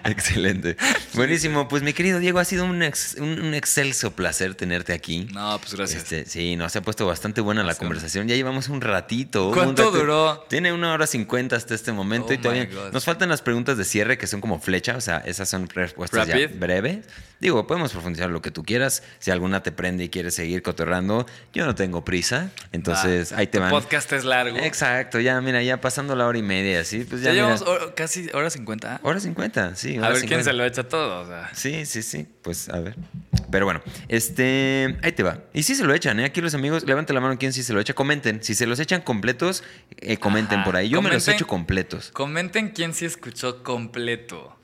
Excelente. 0.04 0.76
Buenísimo. 1.14 1.68
Pues 1.68 1.82
mi 1.82 1.92
querido 1.92 2.18
Diego, 2.18 2.38
ha 2.38 2.44
sido 2.44 2.64
un, 2.64 2.82
ex- 2.82 3.16
un, 3.18 3.40
un 3.40 3.54
excelso 3.54 4.12
placer 4.12 4.54
tenerte 4.54 4.92
aquí. 4.92 5.26
no, 5.32 5.58
pues 5.60 5.74
gracias. 5.74 6.02
Este, 6.02 6.24
sí, 6.26 6.56
nos 6.56 6.74
ha 6.76 6.82
puesto 6.82 7.06
bastante 7.06 7.40
buena 7.40 7.62
la 7.64 7.74
Sí. 7.74 7.78
conversación. 7.80 8.28
Ya 8.28 8.34
llevamos 8.36 8.68
un 8.68 8.80
ratito. 8.80 9.48
un 9.48 9.54
¿Cuánto 9.54 9.84
rato- 9.86 9.96
duró? 9.98 10.46
Tiene 10.48 10.72
una 10.72 10.92
hora 10.92 11.06
cincuenta 11.06 11.56
hasta 11.56 11.74
este 11.74 11.92
momento 11.92 12.28
Oh 12.30 12.32
y 12.34 12.38
todavía 12.38 12.64
my 12.66 12.74
God. 12.74 12.92
nos 12.92 13.04
faltan 13.04 13.28
las 13.28 13.42
preguntas 13.42 13.76
de 13.78 13.84
cierre 13.84 14.18
que 14.18 14.26
son 14.26 14.40
como 14.40 14.58
flecha, 14.60 14.96
o 14.96 15.00
sea, 15.00 15.18
esas 15.18 15.48
son 15.48 15.68
respuestas 15.68 16.26
ya 16.26 16.34
breves. 16.48 17.06
Digo, 17.40 17.66
podemos 17.66 17.92
profundizar 17.92 18.30
lo 18.30 18.42
que 18.42 18.50
tú 18.50 18.64
quieras. 18.64 19.02
Si 19.20 19.30
alguna 19.30 19.62
te 19.62 19.70
prende 19.72 20.04
y 20.04 20.08
quieres 20.08 20.34
seguir 20.34 20.62
cotorrando, 20.62 21.26
yo 21.52 21.66
no 21.66 21.74
tengo 21.74 22.04
prisa. 22.04 22.50
Entonces, 22.72 23.32
Va. 23.32 23.38
ahí 23.38 23.46
te 23.46 23.58
van. 23.58 23.70
podcast 23.70 24.12
es 24.12 24.24
largo. 24.24 24.56
Exacto, 24.58 25.20
ya 25.20 25.40
mira, 25.40 25.62
ya 25.62 25.80
pasando 25.80 26.16
la 26.16 26.26
hora 26.26 26.38
y 26.38 26.42
media 26.42 26.72
y 26.72 26.74
así, 26.76 27.04
pues 27.04 27.22
ya, 27.22 27.28
Ya 27.28 27.34
llevamos 27.34 27.62
hora- 27.62 27.94
casi 27.94 28.28
hora 28.34 28.50
50. 28.50 29.00
hora 29.02 29.20
50, 29.20 29.76
sí. 29.76 29.96
A 29.98 30.08
ver 30.08 30.18
quién 30.18 30.42
50. 30.42 30.44
se 30.44 30.52
lo 30.52 30.64
echa 30.64 30.82
todo. 30.88 31.20
O 31.20 31.26
sea. 31.26 31.50
Sí, 31.54 31.86
sí, 31.86 32.02
sí. 32.02 32.26
Pues 32.42 32.68
a 32.70 32.80
ver. 32.80 32.96
Pero 33.50 33.64
bueno, 33.66 33.80
este. 34.08 34.96
Ahí 35.02 35.12
te 35.12 35.22
va. 35.22 35.38
Y 35.54 35.62
si 35.62 35.74
se 35.74 35.84
lo 35.84 35.94
echan, 35.94 36.18
¿eh? 36.20 36.24
Aquí 36.24 36.40
los 36.40 36.54
amigos, 36.54 36.84
levanten 36.84 37.14
la 37.14 37.20
mano 37.20 37.38
quién 37.38 37.52
sí 37.52 37.62
se 37.62 37.72
lo 37.72 37.80
echa. 37.80 37.94
Comenten. 37.94 38.42
Si 38.42 38.54
se 38.54 38.66
los 38.66 38.80
echan 38.80 39.00
completos, 39.02 39.62
eh, 39.98 40.16
comenten 40.16 40.58
Ajá. 40.58 40.64
por 40.64 40.76
ahí. 40.76 40.88
Yo 40.88 41.00
me 41.02 41.10
los 41.10 41.26
echo 41.28 41.46
completos. 41.46 42.10
Comenten 42.12 42.70
quién 42.70 42.94
sí 42.94 43.04
escuchó 43.04 43.62
completo. 43.62 44.57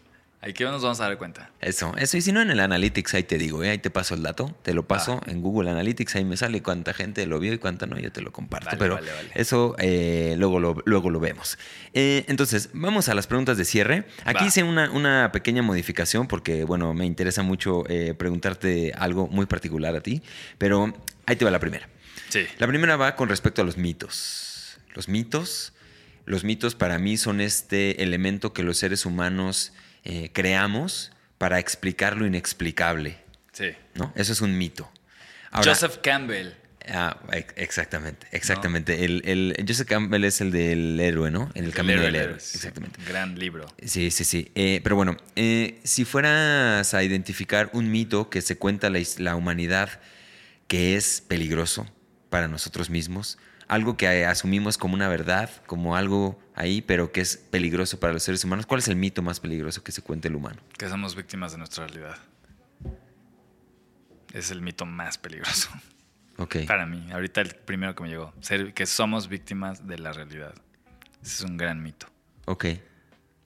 Aquí 0.47 0.63
nos 0.63 0.83
vamos 0.83 1.01
a 1.01 1.05
dar 1.09 1.17
cuenta. 1.17 1.51
Eso, 1.63 1.95
eso. 1.97 2.19
Y 2.19 2.21
si 2.21 2.31
no, 2.31 2.43
en 2.43 2.51
el 2.51 2.61
Analytics, 2.61 3.15
ahí 3.15 3.23
te 3.23 3.39
digo, 3.39 3.65
¿eh? 3.65 3.71
Ahí 3.71 3.79
te 3.79 3.89
paso 3.89 4.15
el 4.15 4.23
dato. 4.23 4.55
Te 4.63 4.75
lo 4.75 4.87
paso 4.87 5.21
en 5.27 5.41
Google 5.41 5.71
Analytics. 5.71 6.17
Ahí 6.17 6.25
me 6.25 6.37
sale 6.37 6.63
cuánta 6.63 6.93
gente 6.93 7.25
lo 7.27 7.39
vio 7.41 7.55
y 7.55 7.59
cuánta 7.59 7.87
no. 7.87 7.99
Yo 7.99 8.13
te 8.13 8.21
lo 8.21 8.31
comparto. 8.31 8.67
Vale, 8.67 8.79
Pero 8.79 8.95
vale, 8.97 9.11
vale. 9.11 9.31
eso 9.35 9.75
eh, 9.79 10.35
luego, 10.37 10.61
lo, 10.61 10.77
luego 10.85 11.09
lo 11.09 11.19
vemos. 11.19 11.57
Eh, 11.95 12.27
entonces, 12.29 12.69
vamos 12.75 13.09
a 13.09 13.15
las 13.15 13.27
preguntas 13.27 13.57
de 13.57 13.65
cierre. 13.65 14.05
Aquí 14.27 14.41
Va. 14.43 14.47
hice 14.47 14.63
una, 14.65 14.91
una 14.91 15.33
pequeña 15.33 15.63
modificación 15.63 16.27
porque, 16.29 16.65
bueno, 16.65 16.93
me 16.93 17.07
interesa 17.07 17.43
mucho 17.43 17.85
preguntarte 18.19 18.93
algo 18.99 19.27
muy 19.29 19.47
particular 19.47 19.97
a 19.97 20.03
ti. 20.03 20.21
Pero 20.59 20.93
ahí 21.25 21.37
te 21.37 21.45
va 21.47 21.51
la 21.51 21.61
primera. 21.61 21.89
Sí. 22.29 22.47
La 22.59 22.67
primera 22.67 22.97
va 22.97 23.17
con 23.17 23.29
respecto 23.31 23.63
a 23.63 23.65
los 23.65 23.79
mitos. 23.79 24.79
Los 24.95 25.09
mitos, 25.09 25.73
los 26.27 26.45
mitos 26.45 26.75
para 26.75 26.99
mí 26.99 27.17
son 27.17 27.41
este 27.41 28.03
elemento 28.03 28.53
que 28.53 28.63
los 28.63 28.77
seres 28.79 29.07
humanos 29.07 29.73
eh, 30.05 30.31
creamos 30.33 31.13
para 31.39 31.59
explicar 31.59 32.17
lo 32.17 32.27
inexplicable, 32.27 33.19
Sí. 33.53 33.71
¿no? 33.95 34.13
Eso 34.17 34.33
es 34.33 34.41
un 34.41 34.57
mito. 34.57 34.91
Ahora- 35.51 35.73
Joseph 35.73 35.99
Campbell. 36.03 36.49
Ah, 36.87 37.19
ex- 37.33 37.55
exactamente, 37.57 38.27
exactamente. 38.31 39.07
El, 39.07 39.23
el- 39.25 39.65
Joseph 39.67 39.89
Campbell 39.89 40.25
es 40.25 40.43
el 40.43 40.51
del 40.51 41.01
héroe, 41.01 41.31
¿no? 41.31 41.51
En 41.55 41.65
el 41.65 41.73
camino 41.73 42.03
del 42.03 42.15
héroe. 42.15 42.35
Exactamente. 42.37 43.01
Gran 43.09 43.39
libro. 43.39 43.67
Sí, 43.83 44.11
sí, 44.11 44.25
sí. 44.25 44.51
Eh, 44.55 44.81
pero 44.85 44.95
bueno, 44.95 45.17
eh, 45.35 45.81
si 45.85 46.05
fueras 46.05 46.93
a 46.93 47.03
identificar 47.03 47.71
un 47.73 47.91
mito 47.91 48.29
que 48.29 48.43
se 48.43 48.59
cuenta 48.59 48.91
la, 48.91 49.01
la 49.19 49.35
humanidad 49.35 49.99
que 50.69 50.97
es 50.97 51.23
peligroso 51.27 51.87
para 52.29 52.49
nosotros 52.49 52.91
mismos, 52.91 53.39
algo 53.75 53.97
que 53.97 54.07
eh, 54.07 54.27
asumimos 54.27 54.79
como 54.79 54.95
una 54.95 55.09
verdad, 55.09 55.51
como 55.67 55.97
algo 55.97 56.41
ahí, 56.55 56.81
pero 56.81 57.13
que 57.13 57.21
es 57.21 57.37
peligroso 57.37 58.01
para 58.01 58.13
los 58.13 58.23
seres 58.23 58.45
humanos, 58.45 58.67
¿cuál 58.67 58.79
es 58.79 58.89
el 58.89 58.97
mito 58.97 59.23
más 59.23 59.41
peligroso 59.41 59.83
que 59.83 59.93
se 59.93 60.03
cuenta 60.03 60.29
el 60.29 60.37
humano? 60.37 60.61
Que 60.79 60.89
somos 60.89 61.15
víctimas 61.15 61.53
de 61.53 61.59
nuestra 61.59 61.87
realidad. 61.87 62.19
Es 64.33 64.51
el 64.51 64.63
mito 64.63 64.87
más 64.87 65.19
peligroso. 65.19 65.69
Ok. 66.39 66.57
Para 66.67 66.87
mí, 66.87 67.13
ahorita 67.13 67.41
el 67.41 67.55
primero 67.55 67.95
que 67.95 68.03
me 68.03 68.09
llegó. 68.09 68.33
Ser 68.41 68.75
que 68.75 68.87
somos 68.87 69.29
víctimas 69.29 69.87
de 69.87 69.99
la 69.99 70.13
realidad. 70.13 70.55
Ese 71.23 71.35
es 71.37 71.41
un 71.43 71.57
gran 71.57 71.83
mito. 71.83 72.07
Ok. 72.47 72.67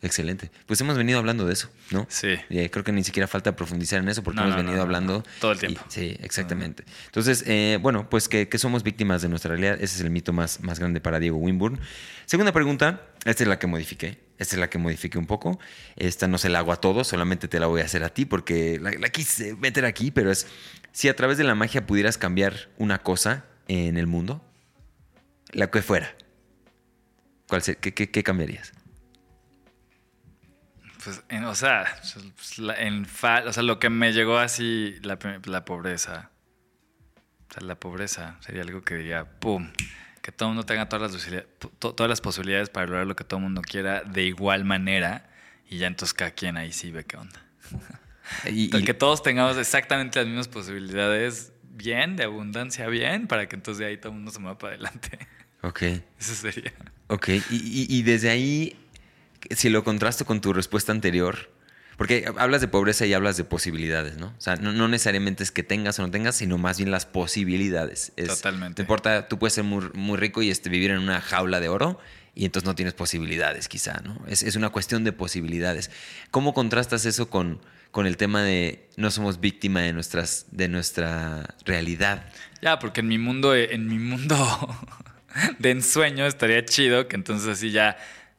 Excelente. 0.00 0.52
Pues 0.66 0.80
hemos 0.80 0.96
venido 0.96 1.18
hablando 1.18 1.44
de 1.44 1.52
eso, 1.54 1.70
¿no? 1.90 2.06
Sí. 2.08 2.36
Eh, 2.50 2.70
creo 2.70 2.84
que 2.84 2.92
ni 2.92 3.02
siquiera 3.02 3.26
falta 3.26 3.56
profundizar 3.56 3.98
en 4.00 4.08
eso 4.08 4.22
porque 4.22 4.36
No, 4.36 4.42
hemos 4.46 4.54
no, 4.56 4.62
venido 4.62 4.76
no, 4.76 4.82
hablando. 4.82 5.24
Todo 5.40 5.50
el 5.52 5.56
y- 5.56 5.60
tiempo. 5.60 5.80
sí, 5.88 6.16
exactamente. 6.20 6.84
Entonces, 7.06 7.42
eh, 7.48 7.78
bueno, 7.82 8.08
pues 8.08 8.28
que, 8.28 8.48
que 8.48 8.58
somos 8.58 8.84
víctimas 8.84 9.22
de 9.22 9.28
nuestra 9.28 9.48
realidad. 9.50 9.74
Ese 9.74 9.96
es 9.96 10.00
el 10.02 10.10
mito 10.10 10.32
más, 10.32 10.60
más 10.62 10.78
grande 10.78 11.00
para 11.00 11.18
Diego 11.18 11.38
Winburn. 11.38 11.80
Segunda 12.26 12.52
pregunta. 12.52 13.08
Esta 13.24 13.42
es 13.42 13.48
la 13.48 13.58
que 13.58 13.66
modifiqué. 13.66 14.20
Esta 14.38 14.54
es 14.54 14.60
la 14.60 14.70
que 14.70 14.78
modifiqué 14.78 15.18
un 15.18 15.26
poco. 15.26 15.58
Esta 15.96 16.28
no 16.28 16.38
se 16.38 16.48
la 16.48 16.60
hago 16.60 16.70
a 16.72 16.76
todos, 16.76 17.08
solamente 17.08 17.48
te 17.48 17.58
la 17.58 17.66
voy 17.66 17.80
a 17.80 17.84
hacer 17.84 18.04
a 18.04 18.10
ti 18.10 18.24
porque 18.24 18.78
la, 18.80 18.92
la 18.92 19.08
quise 19.08 19.56
meter 19.56 19.84
aquí, 19.84 20.12
pero 20.12 20.30
es 20.30 20.46
si 20.92 21.08
a 21.08 21.16
través 21.16 21.38
de 21.38 21.44
la 21.44 21.56
magia 21.56 21.86
pudieras 21.88 22.18
cambiar 22.18 22.68
una 22.78 23.02
cosa 23.02 23.46
en 23.66 23.96
el 23.98 24.06
mundo, 24.06 24.44
la 25.50 25.68
que 25.72 25.82
fuera, 25.82 26.14
¿cuál 27.48 27.62
se- 27.62 27.76
qué- 27.76 27.92
qué- 27.94 28.10
qué 28.10 28.22
cambiarías? 28.22 28.72
Pues, 31.02 31.22
en- 31.28 31.44
o 31.44 31.54
sea, 31.54 31.84
pues, 32.36 32.58
la- 32.58 32.74
en 32.74 33.06
fa- 33.06 33.44
o 33.46 33.52
sea, 33.52 33.62
lo 33.62 33.78
que 33.78 33.88
me 33.90 34.12
llegó 34.12 34.38
así, 34.38 34.96
la, 35.02 35.18
la 35.44 35.64
pobreza. 35.64 36.30
O 37.50 37.54
sea, 37.54 37.62
la 37.66 37.76
pobreza 37.78 38.36
sería 38.40 38.62
algo 38.62 38.82
que 38.82 38.96
diría, 38.96 39.24
¡pum! 39.38 39.70
Que 40.22 40.32
todo 40.32 40.48
el 40.50 40.54
mundo 40.54 40.66
tenga 40.66 40.88
todas 40.88 41.10
las, 41.12 41.22
posibilidades- 41.22 41.48
to- 41.58 41.94
todas 41.94 42.08
las 42.10 42.20
posibilidades 42.20 42.68
para 42.68 42.86
lograr 42.86 43.06
lo 43.06 43.16
que 43.16 43.24
todo 43.24 43.38
el 43.38 43.44
mundo 43.44 43.62
quiera 43.62 44.02
de 44.02 44.24
igual 44.24 44.64
manera. 44.64 45.30
Y 45.70 45.78
ya 45.78 45.86
entonces 45.86 46.14
cada 46.14 46.30
quien 46.32 46.56
ahí 46.56 46.72
sí 46.72 46.90
ve 46.90 47.04
qué 47.04 47.16
onda. 47.16 47.42
Y- 48.44 48.64
y- 48.76 48.84
que 48.84 48.92
todos 48.92 49.22
tengamos 49.22 49.56
exactamente 49.56 50.18
las 50.18 50.26
mismas 50.28 50.48
posibilidades 50.48 51.52
bien, 51.62 52.14
de 52.16 52.24
abundancia 52.24 52.86
bien, 52.88 53.26
para 53.26 53.48
que 53.48 53.56
entonces 53.56 53.78
de 53.78 53.86
ahí 53.86 53.96
todo 53.96 54.10
el 54.10 54.16
mundo 54.16 54.30
se 54.32 54.38
mueva 54.38 54.58
para 54.58 54.74
adelante. 54.74 55.18
ok. 55.62 55.82
Eso 56.18 56.34
sería. 56.34 56.74
Ok, 57.06 57.28
y, 57.28 57.40
y- 57.50 57.86
y 57.88 58.02
desde 58.02 58.28
ahí, 58.28 58.76
si 59.50 59.68
lo 59.70 59.84
contrasto 59.84 60.24
con 60.24 60.40
tu 60.40 60.52
respuesta 60.52 60.92
anterior, 60.92 61.50
porque 61.96 62.30
hablas 62.36 62.60
de 62.60 62.68
pobreza 62.68 63.06
y 63.06 63.12
hablas 63.14 63.36
de 63.36 63.44
posibilidades, 63.44 64.18
¿no? 64.18 64.28
O 64.28 64.40
sea, 64.40 64.54
no, 64.56 64.72
no 64.72 64.86
necesariamente 64.88 65.42
es 65.42 65.50
que 65.50 65.62
tengas 65.64 65.98
o 65.98 66.02
no 66.02 66.10
tengas, 66.12 66.36
sino 66.36 66.56
más 66.58 66.78
bien 66.78 66.90
las 66.92 67.06
posibilidades. 67.06 68.12
Es- 68.16 68.28
Totalmente. 68.28 68.82
No 68.82 68.84
importa, 68.84 69.26
tú 69.28 69.38
puedes 69.38 69.54
ser 69.54 69.64
muy, 69.64 69.88
muy 69.94 70.16
rico 70.16 70.42
y 70.42 70.50
este, 70.50 70.68
vivir 70.70 70.90
en 70.92 70.98
una 70.98 71.20
jaula 71.20 71.58
de 71.60 71.68
oro 71.68 71.98
y 72.34 72.44
entonces 72.44 72.66
no 72.68 72.74
tienes 72.76 72.94
posibilidades, 72.94 73.68
quizá, 73.68 74.00
¿no? 74.04 74.20
Es, 74.28 74.42
es 74.44 74.54
una 74.54 74.68
cuestión 74.70 75.02
de 75.02 75.12
posibilidades. 75.12 75.90
¿Cómo 76.30 76.54
contrastas 76.54 77.04
eso 77.04 77.28
con, 77.30 77.60
con 77.90 78.06
el 78.06 78.16
tema 78.16 78.42
de 78.44 78.86
no 78.96 79.10
somos 79.10 79.40
víctima 79.40 79.80
de, 79.80 79.92
nuestras, 79.92 80.46
de 80.52 80.68
nuestra 80.68 81.56
realidad? 81.64 82.26
Ya, 82.62 82.78
porque 82.78 83.00
en 83.00 83.08
mi 83.08 83.18
mundo, 83.18 83.56
en 83.56 83.88
mi 83.88 83.98
mundo 83.98 84.36
de 85.58 85.70
ensueño 85.72 86.26
estaría 86.26 86.64
chido 86.64 87.08
que 87.08 87.16
entonces 87.16 87.48
así 87.48 87.72
ya, 87.72 87.96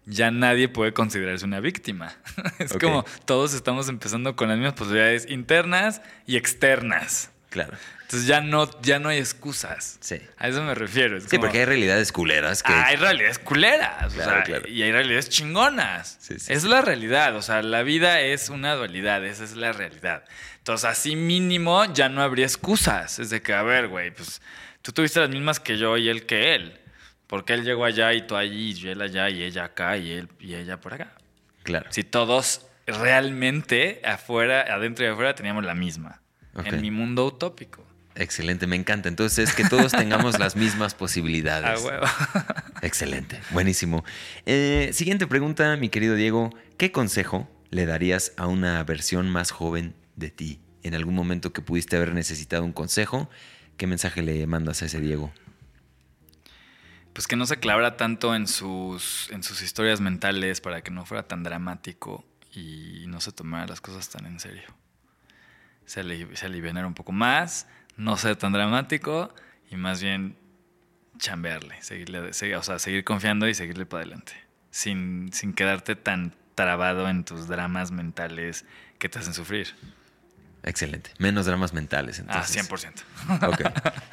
ya 0.09 0.31
nadie 0.31 0.67
puede 0.67 0.93
considerarse 0.93 1.45
una 1.45 1.59
víctima. 1.59 2.13
Es 2.59 2.73
como 2.73 3.05
todos 3.25 3.53
estamos 3.53 3.87
empezando 3.89 4.35
con 4.35 4.49
las 4.49 4.57
mismas 4.57 4.73
posibilidades 4.73 5.29
internas 5.29 6.01
y 6.25 6.35
externas. 6.35 7.31
Claro. 7.49 7.73
Entonces 8.03 8.27
ya 8.27 8.41
no, 8.41 8.69
ya 8.81 8.99
no 8.99 9.09
hay 9.09 9.17
excusas. 9.19 9.97
Sí. 10.01 10.19
A 10.37 10.47
eso 10.47 10.63
me 10.63 10.75
refiero. 10.75 11.17
Es 11.17 11.23
Sí, 11.23 11.29
como, 11.31 11.41
porque 11.41 11.59
hay 11.59 11.65
realidades 11.65 12.11
culeras 12.11 12.61
que... 12.63 12.71
Ah, 12.71 12.85
hay 12.87 12.95
realidades 12.95 13.39
culeras. 13.39 14.11
o 14.13 14.15
Claro, 14.15 14.31
sea, 14.31 14.43
claro. 14.43 14.67
Y 14.67 14.81
hay 14.83 14.91
realidades 14.91 15.29
chingonas. 15.29 16.17
Sí, 16.19 16.39
sí, 16.39 16.51
es 16.53 16.63
la 16.63 16.81
realidad. 16.81 17.35
O 17.35 17.41
sea, 17.41 17.61
la 17.61 17.83
vida 17.83 18.21
es 18.21 18.49
una 18.49 18.73
dualidad. 18.75 19.23
Esa 19.25 19.43
es 19.43 19.55
la 19.55 19.71
realidad. 19.73 20.23
Entonces, 20.57 20.85
así 20.89 21.15
mínimo 21.15 21.85
ya 21.93 22.09
no 22.09 22.21
habría 22.21 22.45
excusas. 22.45 23.19
Es 23.19 23.29
de 23.29 23.41
que, 23.41 23.53
a 23.53 23.63
ver, 23.63 23.87
güey, 23.87 24.11
pues 24.11 24.41
tú 24.81 24.91
tuviste 24.91 25.19
las 25.19 25.29
mismas 25.29 25.59
que 25.59 25.77
yo 25.77 25.97
y 25.97 26.09
él 26.09 26.25
que 26.25 26.55
él. 26.55 26.79
Porque 27.29 27.53
él 27.53 27.63
llegó 27.63 27.85
allá 27.85 28.11
y 28.13 28.25
tú 28.25 28.35
allí, 28.35 28.73
y 28.73 28.87
él 28.87 29.01
allá 29.03 29.29
y 29.29 29.43
ella 29.43 29.65
acá 29.65 29.95
y 29.97 30.09
él 30.09 30.29
y 30.39 30.55
ella 30.55 30.79
por 30.81 30.95
acá. 30.95 31.13
Claro. 31.61 31.85
Si 31.91 32.03
todos 32.03 32.65
realmente 32.87 34.01
afuera, 34.03 34.61
adentro 34.61 35.05
y 35.05 35.09
afuera 35.09 35.35
teníamos 35.35 35.63
la 35.63 35.75
misma. 35.75 36.23
En 36.65 36.81
mi 36.81 36.89
mundo 36.89 37.27
utópico. 37.27 37.85
Excelente, 38.15 38.65
me 38.65 38.75
encanta. 38.75 39.07
Entonces, 39.09 39.53
que 39.53 39.63
todos 39.63 39.91
tengamos 39.91 40.39
las 40.39 40.55
mismas 40.55 40.93
A 40.95 40.97
posibilidades. 40.97 41.83
huevo. 41.83 42.03
Excelente, 42.81 43.39
buenísimo. 43.51 44.03
Eh, 44.47 44.89
siguiente 44.93 45.27
pregunta, 45.27 45.77
mi 45.77 45.89
querido 45.89 46.15
Diego. 46.15 46.49
¿Qué 46.77 46.91
consejo 46.91 47.47
le 47.69 47.85
darías 47.85 48.33
a 48.37 48.47
una 48.47 48.83
versión 48.83 49.29
más 49.29 49.51
joven 49.51 49.93
de 50.15 50.31
ti? 50.31 50.59
En 50.81 50.95
algún 50.95 51.13
momento 51.13 51.53
que 51.53 51.61
pudiste 51.61 51.95
haber 51.95 52.15
necesitado 52.15 52.63
un 52.63 52.73
consejo, 52.73 53.29
¿qué 53.77 53.85
mensaje 53.85 54.23
le 54.23 54.47
mandas 54.47 54.81
a 54.81 54.87
ese 54.87 54.99
Diego? 54.99 55.31
Pues 57.19 57.27
que 57.27 57.35
no 57.35 57.45
se 57.45 57.59
clavara 57.59 57.97
tanto 57.97 58.33
en 58.33 58.47
sus, 58.47 59.29
en 59.31 59.43
sus 59.43 59.61
historias 59.61 59.99
mentales 59.99 60.61
para 60.61 60.81
que 60.81 60.89
no 60.89 61.05
fuera 61.05 61.27
tan 61.27 61.43
dramático 61.43 62.23
y 62.53 63.03
no 63.07 63.19
se 63.19 63.33
tomara 63.33 63.67
las 63.67 63.81
cosas 63.81 64.07
tan 64.07 64.25
en 64.25 64.39
serio. 64.39 64.73
Se, 65.85 65.99
ali- 65.99 66.23
un 66.23 66.93
poco 66.93 67.11
más, 67.11 67.67
no 67.97 68.15
ser 68.15 68.37
tan 68.37 68.53
dramático 68.53 69.35
y 69.69 69.75
más 69.75 70.01
bien 70.01 70.37
chambearle, 71.17 71.83
seguirle, 71.83 72.31
seguir- 72.31 72.55
o 72.55 72.63
sea, 72.63 72.79
seguir 72.79 73.03
confiando 73.03 73.49
y 73.49 73.53
seguirle 73.53 73.85
para 73.85 74.03
adelante. 74.03 74.31
Sin, 74.71 75.33
sin 75.33 75.51
quedarte 75.51 75.97
tan, 75.97 76.33
trabado 76.55 77.09
en 77.09 77.25
tus 77.25 77.49
dramas 77.49 77.91
mentales 77.91 78.63
que 78.97 79.09
te 79.09 79.19
hacen 79.19 79.33
sufrir. 79.33 79.75
Excelente. 80.63 81.11
Menos 81.19 81.45
dramas 81.45 81.73
mentales, 81.73 82.19
Ah, 82.27 82.43
entonces. 82.43 82.55
100%. 82.69 83.03
Ok. 83.47 83.61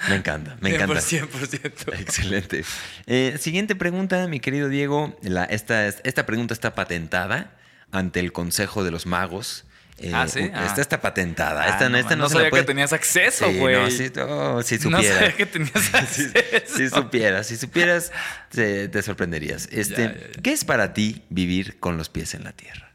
Me 0.09 0.15
encanta, 0.17 0.57
me 0.61 0.75
encanta. 0.75 1.01
100%. 1.01 1.93
Excelente. 1.99 2.65
Eh, 3.07 3.37
siguiente 3.41 3.75
pregunta, 3.75 4.27
mi 4.29 4.39
querido 4.41 4.69
Diego. 4.69 5.17
La- 5.23 5.45
esta, 5.45 5.87
esta 5.89 6.25
pregunta 6.27 6.55
está 6.55 6.75
patentada 6.75 7.53
ante 7.93 8.21
el 8.21 8.33
Consejo 8.33 8.85
de 8.85 8.91
los 8.93 9.07
Magos. 9.07 9.65
Eh, 9.99 10.13
Ah, 10.15 10.29
¿sí? 10.29 10.41
Esta 10.41 10.75
Ah. 10.75 10.81
está 10.81 11.01
patentada. 11.01 11.63
Ah, 11.63 11.69
esta 11.71 11.85
no, 11.85 11.93
no, 11.93 11.99
esta 11.99 12.17
no, 12.17 12.23
no 12.25 12.29
se 12.29 12.35
sabía 12.35 12.51
que 12.51 12.63
tenías 12.65 12.93
acceso, 12.93 13.49
Sí, 13.51 13.59
güey. 13.59 13.77
no, 13.77 13.91
sí, 13.91 14.13
oh, 14.21 14.63
si 14.63 14.77
No 14.77 14.83
supiera. 14.99 15.15
sabía 15.15 15.37
que 15.37 15.47
tenías 15.47 15.73
si, 15.91 15.97
acceso. 15.97 16.77
si 16.77 16.89
supieras, 16.91 17.47
si 17.47 17.57
supieras, 17.57 18.13
te, 18.51 18.89
te 18.89 19.03
sorprenderías. 19.03 19.69
Este, 19.73 20.03
Ya, 20.03 20.13
ya, 20.13 20.21
ya. 20.35 20.43
¿Qué 20.43 20.53
es 20.53 20.65
para 20.67 20.93
ti 20.93 21.25
vivir 21.31 21.81
con 21.81 21.97
los 21.97 22.11
pies 22.11 22.35
en 22.35 22.45
la 22.45 22.53
tierra? 22.53 22.86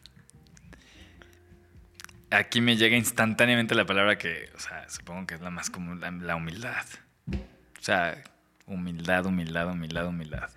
Aquí 2.31 2.61
me 2.61 2.77
llega 2.77 2.95
instantáneamente 2.95 3.75
la 3.75 3.85
palabra 3.85 4.17
que, 4.17 4.49
o 4.55 4.59
sea, 4.59 4.89
supongo 4.89 5.27
que 5.27 5.35
es 5.35 5.41
la 5.41 5.49
más 5.49 5.69
común, 5.69 5.99
la, 5.99 6.11
la 6.11 6.35
humildad. 6.35 6.85
O 7.27 7.83
sea, 7.83 8.23
humildad, 8.65 9.25
humildad, 9.25 9.69
humildad, 9.69 10.07
humildad. 10.07 10.49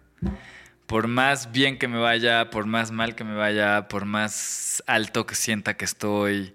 Por 0.87 1.09
más 1.09 1.51
bien 1.53 1.79
que 1.79 1.89
me 1.89 1.99
vaya, 1.99 2.51
por 2.51 2.67
más 2.67 2.91
mal 2.91 3.15
que 3.15 3.25
me 3.25 3.35
vaya, 3.35 3.89
por 3.89 4.05
más 4.05 4.83
alto 4.87 5.27
que 5.27 5.35
sienta 5.35 5.77
que 5.77 5.85
estoy, 5.85 6.55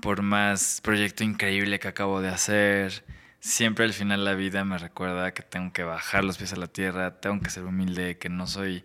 por 0.00 0.22
más 0.22 0.80
proyecto 0.82 1.24
increíble 1.24 1.78
que 1.78 1.88
acabo 1.88 2.20
de 2.20 2.28
hacer, 2.28 3.04
siempre 3.40 3.84
al 3.84 3.92
final 3.92 4.24
la 4.24 4.34
vida 4.34 4.64
me 4.64 4.78
recuerda 4.78 5.32
que 5.32 5.42
tengo 5.42 5.72
que 5.72 5.82
bajar 5.82 6.24
los 6.24 6.36
pies 6.36 6.52
a 6.52 6.56
la 6.56 6.66
tierra, 6.66 7.20
tengo 7.20 7.40
que 7.40 7.50
ser 7.50 7.64
humilde, 7.64 8.18
que 8.18 8.28
no 8.28 8.46
soy 8.46 8.84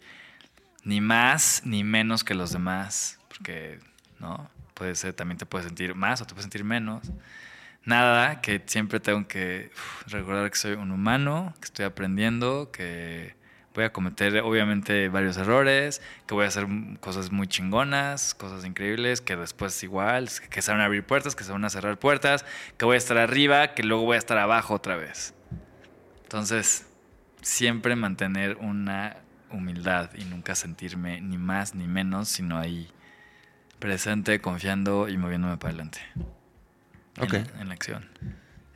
ni 0.84 1.02
más 1.02 1.62
ni 1.66 1.84
menos 1.84 2.24
que 2.24 2.34
los 2.34 2.52
demás, 2.52 3.20
porque, 3.28 3.80
¿no? 4.20 4.50
Puede 4.82 4.96
ser, 4.96 5.14
también 5.14 5.38
te 5.38 5.46
puedes 5.46 5.68
sentir 5.68 5.94
más 5.94 6.22
o 6.22 6.26
te 6.26 6.34
puedes 6.34 6.46
sentir 6.46 6.64
menos. 6.64 7.04
Nada, 7.86 8.42
que 8.42 8.64
siempre 8.66 9.00
tengo 9.00 9.28
que 9.28 9.70
uf, 9.72 10.12
recordar 10.12 10.50
que 10.50 10.58
soy 10.58 10.72
un 10.72 10.90
humano, 10.90 11.54
que 11.60 11.66
estoy 11.66 11.86
aprendiendo, 11.86 12.72
que 12.72 13.36
voy 13.76 13.84
a 13.84 13.94
cometer 13.94 14.40
obviamente 14.40 15.08
varios 15.08 15.38
errores, 15.38 16.02
que 16.26 16.34
voy 16.34 16.46
a 16.46 16.48
hacer 16.48 16.66
cosas 17.00 17.32
muy 17.32 17.48
chingonas, 17.48 18.34
cosas 18.34 18.66
increíbles, 18.66 19.22
que 19.22 19.36
después 19.36 19.84
igual, 19.84 20.30
que 20.50 20.64
se 20.64 20.72
van 20.72 20.82
a 20.82 20.86
abrir 20.86 21.04
puertas, 21.04 21.36
que 21.36 21.44
se 21.44 21.52
van 21.52 21.64
a 21.64 21.70
cerrar 21.70 22.00
puertas, 22.00 22.44
que 22.80 22.86
voy 22.86 22.96
a 22.96 22.98
estar 22.98 23.20
arriba, 23.20 23.76
que 23.76 23.84
luego 23.84 24.06
voy 24.06 24.16
a 24.16 24.18
estar 24.18 24.40
abajo 24.40 24.74
otra 24.74 24.96
vez. 24.96 25.36
Entonces, 26.24 26.88
siempre 27.44 27.96
mantener 27.96 28.58
una 28.58 29.18
humildad 29.52 30.10
y 30.16 30.26
nunca 30.26 30.56
sentirme 30.56 31.22
ni 31.22 31.38
más 31.38 31.76
ni 31.76 31.86
menos, 31.86 32.30
sino 32.30 32.58
ahí 32.58 32.92
presente, 33.82 34.40
confiando 34.40 35.10
y 35.10 35.18
moviéndome 35.18 35.58
para 35.58 35.70
adelante. 35.74 36.00
En 37.18 37.24
Ok. 37.24 37.34
la- 37.34 37.62
en 37.62 37.68
la 37.68 37.74
acción. 37.74 38.08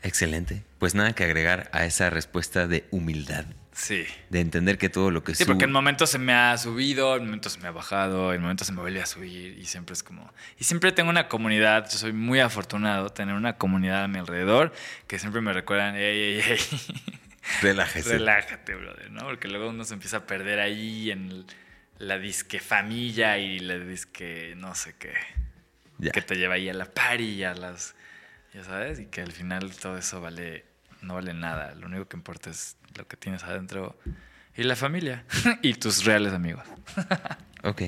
Excelente. 0.03 0.63
Pues 0.79 0.93
nada 0.93 1.13
que 1.13 1.23
agregar 1.23 1.69
a 1.71 1.85
esa 1.85 2.09
respuesta 2.09 2.67
de 2.67 2.85
humildad, 2.91 3.45
Sí. 3.71 4.05
de 4.29 4.39
entender 4.41 4.77
que 4.77 4.87
todo 4.89 5.09
lo 5.09 5.23
que 5.23 5.33
Sí, 5.33 5.45
porque 5.45 5.63
en 5.63 5.71
momentos 5.71 6.09
se 6.11 6.19
me 6.19 6.31
ha 6.33 6.55
subido, 6.57 7.15
en 7.15 7.25
momentos 7.25 7.53
se 7.53 7.59
me 7.59 7.67
ha 7.67 7.71
bajado, 7.71 8.33
en 8.33 8.41
momentos 8.41 8.67
se 8.67 8.73
me 8.73 8.81
vuelve 8.81 9.01
a 9.01 9.05
subir 9.07 9.57
y 9.57 9.65
siempre 9.65 9.93
es 9.93 10.03
como... 10.03 10.31
Y 10.59 10.63
siempre 10.65 10.91
tengo 10.91 11.09
una 11.09 11.27
comunidad, 11.27 11.89
yo 11.89 11.97
soy 11.97 12.13
muy 12.13 12.39
afortunado 12.39 13.09
tener 13.09 13.33
una 13.35 13.57
comunidad 13.57 14.03
a 14.03 14.07
mi 14.07 14.19
alrededor 14.19 14.73
que 15.07 15.17
siempre 15.17 15.41
me 15.41 15.53
recuerdan, 15.53 15.95
ey, 15.95 16.03
ey, 16.03 16.41
ey, 16.51 16.57
Relájese. 17.61 18.09
relájate, 18.09 18.75
brother, 18.75 19.09
¿no? 19.11 19.21
Porque 19.21 19.47
luego 19.47 19.69
uno 19.69 19.83
se 19.85 19.93
empieza 19.95 20.17
a 20.17 20.27
perder 20.27 20.59
ahí 20.59 21.09
en 21.11 21.29
el- 21.31 21.45
la 21.99 22.17
disque 22.19 22.59
familia 22.59 23.37
y 23.37 23.59
la 23.59 23.77
disque 23.77 24.53
no 24.57 24.75
sé 24.75 24.95
qué, 24.99 25.13
Ya. 25.97 26.11
que 26.11 26.21
te 26.21 26.35
lleva 26.35 26.55
ahí 26.55 26.69
a 26.69 26.73
la 26.73 26.85
party 26.85 27.23
y 27.23 27.43
a 27.43 27.53
las... 27.53 27.95
Ya 28.53 28.63
sabes, 28.63 28.99
y 28.99 29.05
que 29.07 29.21
al 29.21 29.31
final 29.33 29.75
todo 29.75 29.97
eso 29.97 30.21
vale, 30.21 30.65
no 31.01 31.15
vale 31.15 31.33
nada, 31.33 31.75
lo 31.75 31.87
único 31.87 32.07
que 32.07 32.15
importa 32.17 32.49
es 32.49 32.77
lo 32.97 33.05
que 33.07 33.17
tienes 33.17 33.43
adentro 33.43 33.99
y 34.55 34.63
la 34.63 34.75
familia 34.77 35.25
y 35.61 35.73
tus 35.73 36.05
reales 36.05 36.33
amigos. 36.33 36.65
Ok. 37.63 37.81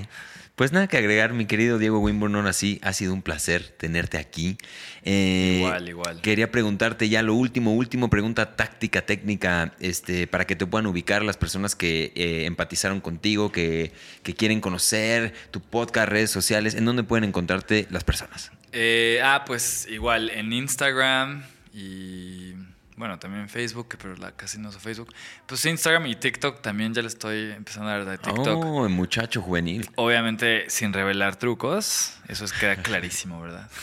Pues 0.58 0.72
nada 0.72 0.88
que 0.88 0.98
agregar, 0.98 1.34
mi 1.34 1.46
querido 1.46 1.78
Diego 1.78 2.00
Wimborne, 2.00 2.36
ahora 2.36 2.52
sí, 2.52 2.80
ha 2.82 2.92
sido 2.92 3.14
un 3.14 3.22
placer 3.22 3.76
tenerte 3.78 4.18
aquí. 4.18 4.58
Eh, 5.04 5.58
Igual, 5.60 5.88
igual. 5.88 6.22
Quería 6.22 6.50
preguntarte 6.50 7.10
ya 7.10 7.22
lo 7.22 7.36
último, 7.36 7.76
último, 7.76 8.10
pregunta 8.10 8.56
táctica, 8.56 9.06
técnica, 9.06 9.76
este, 9.80 10.26
para 10.26 10.48
que 10.48 10.56
te 10.56 10.66
puedan 10.66 10.88
ubicar 10.88 11.22
las 11.22 11.38
personas 11.38 11.76
que 11.76 12.12
eh, 12.16 12.46
empatizaron 12.46 13.02
contigo, 13.02 13.52
que, 13.52 13.92
que 14.24 14.34
quieren 14.34 14.60
conocer 14.60 15.32
tu 15.52 15.62
podcast, 15.62 16.10
redes 16.10 16.32
sociales, 16.32 16.74
¿en 16.74 16.86
dónde 16.86 17.04
pueden 17.04 17.26
encontrarte 17.26 17.86
las 17.92 18.04
personas? 18.04 18.52
Eh, 18.72 19.22
ah, 19.24 19.44
pues 19.46 19.88
igual 19.92 20.32
en 20.32 20.54
Instagram 20.54 21.44
y 21.72 22.54
bueno, 22.98 23.20
también 23.20 23.48
Facebook, 23.48 23.96
pero 24.02 24.16
la, 24.16 24.32
casi 24.32 24.58
no 24.58 24.70
uso 24.70 24.80
Facebook. 24.80 25.14
Pues 25.46 25.64
Instagram 25.66 26.08
y 26.08 26.16
TikTok 26.16 26.62
también 26.62 26.96
ya 26.96 27.04
le 27.04 27.08
estoy 27.08 27.52
empezando 27.52 27.90
a 27.90 27.98
dar 28.00 28.06
de 28.06 28.18
TikTok. 28.18 28.66
Oh, 28.66 28.90
muchacho 28.90 29.40
juvenil. 29.42 29.88
Obviamente 29.96 30.68
sin 30.70 30.92
revelar 30.92 31.36
trucos, 31.36 32.18
eso 32.28 32.44
es 32.44 32.54
queda 32.54 32.76
clarísimo, 32.76 33.42
¿verdad? 33.42 33.70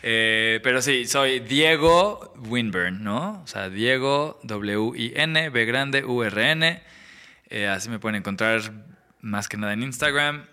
Eh, 0.00 0.60
pero 0.62 0.80
sí, 0.80 1.06
soy 1.06 1.40
Diego 1.40 2.32
Winburn, 2.46 3.02
¿no? 3.02 3.42
O 3.42 3.46
sea, 3.48 3.68
Diego 3.68 4.38
W-I-N, 4.44 5.50
B 5.50 5.64
grande, 5.64 6.04
U-R-N. 6.04 6.80
Eh, 7.50 7.66
así 7.66 7.90
me 7.90 7.98
pueden 7.98 8.14
encontrar 8.14 8.60
más 9.20 9.48
que 9.48 9.56
nada 9.56 9.72
en 9.72 9.82
Instagram. 9.82 10.46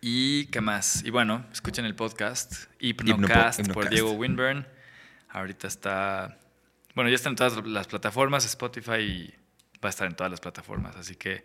¿Y 0.00 0.46
qué 0.46 0.60
más? 0.60 1.02
Y 1.04 1.10
bueno, 1.10 1.44
escuchen 1.52 1.84
el 1.84 1.96
podcast 1.96 2.66
Hypnocast 2.78 3.58
por 3.72 3.86
Hypnocast. 3.86 3.90
Diego 3.90 4.12
Winburn. 4.12 4.64
Ahorita 5.34 5.66
está... 5.66 6.38
Bueno, 6.94 7.10
ya 7.10 7.16
está 7.16 7.28
en 7.28 7.34
todas 7.36 7.56
las 7.66 7.88
plataformas, 7.88 8.46
Spotify 8.46 9.00
y 9.00 9.34
va 9.84 9.88
a 9.88 9.90
estar 9.90 10.06
en 10.06 10.14
todas 10.14 10.30
las 10.30 10.40
plataformas. 10.40 10.94
Así 10.94 11.16
que 11.16 11.44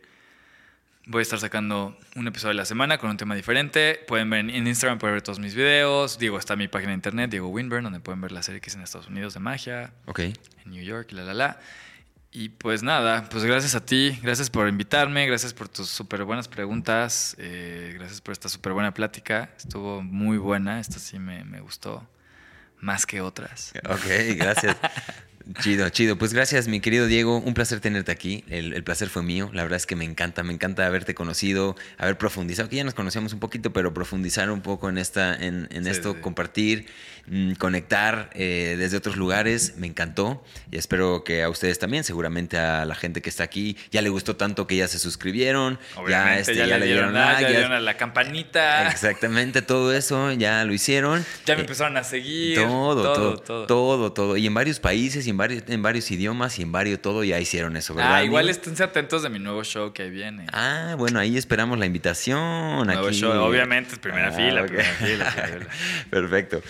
voy 1.08 1.20
a 1.20 1.24
estar 1.24 1.40
sacando 1.40 1.98
un 2.16 2.28
episodio 2.28 2.52
a 2.52 2.54
la 2.54 2.66
semana 2.66 3.00
con 3.00 3.10
un 3.10 3.18
tema 3.18 3.34
diferente. 3.34 4.00
Pueden 4.08 4.30
ver 4.30 4.42
en 4.42 4.68
Instagram, 4.68 5.00
pueden 5.00 5.16
ver 5.16 5.24
todos 5.24 5.40
mis 5.40 5.56
videos. 5.56 6.20
Diego, 6.20 6.38
está 6.38 6.56
mi 6.56 6.68
página 6.68 6.90
de 6.92 6.96
internet, 6.96 7.32
Diego 7.32 7.48
Winburn, 7.48 7.84
donde 7.84 8.00
pueden 8.00 8.22
ver 8.22 8.32
la 8.32 8.44
serie 8.44 8.62
que 8.62 8.70
hice 8.70 8.78
en 8.78 8.84
Estados 8.84 9.08
Unidos 9.08 9.34
de 9.34 9.40
magia, 9.40 9.92
Ok. 10.06 10.20
en 10.20 10.36
New 10.66 10.84
York, 10.84 11.12
la, 11.14 11.24
la, 11.24 11.34
la. 11.34 11.60
Y 12.32 12.50
pues 12.50 12.84
nada, 12.84 13.28
pues 13.32 13.44
gracias 13.44 13.74
a 13.74 13.84
ti, 13.84 14.20
gracias 14.22 14.52
por 14.52 14.68
invitarme, 14.70 15.26
gracias 15.26 15.56
por 15.56 15.68
tus 15.68 15.90
súper 15.90 16.26
buenas 16.26 16.48
preguntas, 16.48 17.36
eh, 17.40 17.94
gracias 17.96 18.22
por 18.22 18.34
esta 18.34 18.50
súper 18.50 18.74
buena 18.74 18.94
plática. 18.94 19.50
Estuvo 19.58 20.04
muy 20.04 20.38
buena, 20.38 20.80
esta 20.80 21.00
sí 21.00 21.18
me, 21.18 21.44
me 21.44 21.60
gustó 21.60 22.08
más 22.80 23.06
que 23.06 23.22
otras. 23.22 23.72
Ok, 23.90 24.06
gracias. 24.36 24.76
Chido, 25.64 25.90
chido. 25.90 26.16
Pues 26.16 26.32
gracias, 26.32 26.68
mi 26.68 26.80
querido 26.80 27.08
Diego. 27.08 27.38
Un 27.40 27.56
placer 27.56 27.80
tenerte 27.80 28.12
aquí. 28.12 28.44
El, 28.50 28.74
el 28.74 28.84
placer 28.84 29.10
fue 29.10 29.24
mío. 29.24 29.50
La 29.52 29.64
verdad 29.64 29.78
es 29.78 29.88
que 29.88 29.96
me 29.96 30.06
encanta, 30.06 30.44
me 30.44 30.54
encanta 30.54 30.86
haberte 30.86 31.16
conocido, 31.16 31.76
haber 31.98 32.20
profundizado, 32.20 32.70
que 32.70 32.76
ya 32.76 32.84
nos 32.84 32.94
conocíamos 32.94 33.34
un 33.34 33.40
poquito, 33.40 33.74
pero 33.74 33.92
profundizar 33.92 34.52
un 34.52 34.62
poco 34.62 34.90
en 34.90 35.00
esta, 35.00 35.34
en, 35.36 35.68
en 35.72 35.86
Sí, 35.86 35.90
esto, 35.90 36.14
sí. 36.14 36.20
compartir, 36.22 36.86
conectar 37.58 38.30
eh, 38.34 38.76
desde 38.78 38.98
otros 38.98 39.18
lugares. 39.18 39.74
Me 39.78 39.88
encantó. 39.88 40.44
Y 40.72 40.78
espero 40.78 41.24
que 41.24 41.44
a 41.44 41.50
ustedes 41.50 41.80
también, 41.80 42.04
seguramente 42.04 42.58
a 42.58 42.86
la 42.86 42.96
gente 42.96 43.22
que 43.22 43.30
está 43.30 43.44
aquí, 43.44 43.78
ya 43.92 44.02
le 44.02 44.10
gustó 44.10 44.36
tanto 44.36 44.68
que 44.68 44.76
ya 44.78 44.88
se 44.88 45.00
suscribieron. 45.00 45.80
Obviamente, 45.96 46.42
este, 46.52 46.56
ya, 46.56 46.78
le 46.78 46.86
dieron 46.86 47.14
like, 47.14 47.42
ya 47.42 47.50
ya- 47.50 47.58
dieron 47.58 47.72
a 47.74 47.80
la 47.80 47.98
campanita, 47.98 48.90
Exactamente, 48.90 49.62
todo 49.62 49.94
eso 49.94 50.32
ya 50.34 50.64
lo 50.66 50.74
hicieron. 50.74 51.26
ya 51.46 51.56
me 51.56 51.62
Eh, 51.62 51.64
empezaron 51.64 51.98
a 51.98 52.04
seguir. 52.04 52.56
todo, 52.58 53.04
todo, 53.14 53.38
todo. 53.38 53.66
todo, 53.68 54.12
todo, 54.14 54.38
Y 54.38 54.48
en 54.48 54.54
varios 54.54 54.80
países 54.80 55.26
y 55.28 55.30
en 55.30 55.38
varios, 55.38 55.64
en 55.68 55.82
varios 55.82 56.10
idiomas 56.12 56.58
y 56.60 56.62
en 56.64 56.72
varios 56.72 57.02
todo 57.02 57.24
ya 57.24 57.40
hicieron 57.40 57.76
eso, 57.78 57.94
¿verdad? 57.94 58.16
Ah, 58.16 58.24
igual 58.24 58.50
esténse 58.50 58.84
atentos 58.84 59.24
de 59.24 59.30
mi 59.30 59.40
nuevo 59.40 59.64
show 59.64 59.94
que 59.94 60.10
viene. 60.10 60.46
Ah, 60.54 60.96
bueno, 60.98 61.20
ahí 61.20 61.38
esperamos 61.38 61.78
la 61.80 61.86
invitación. 61.86 62.86
Nuevo 62.88 63.08
aquí. 63.08 63.16
show, 63.20 63.32
obviamente, 63.44 63.98
primera 63.98 64.30
Ah, 64.30 64.32
fila, 64.32 64.62
ok. 64.62 64.68
primera 64.68 64.94
fila, 64.96 65.32
primera 65.32 65.48
fila. 65.60 65.68
Perfecto. 66.10 66.62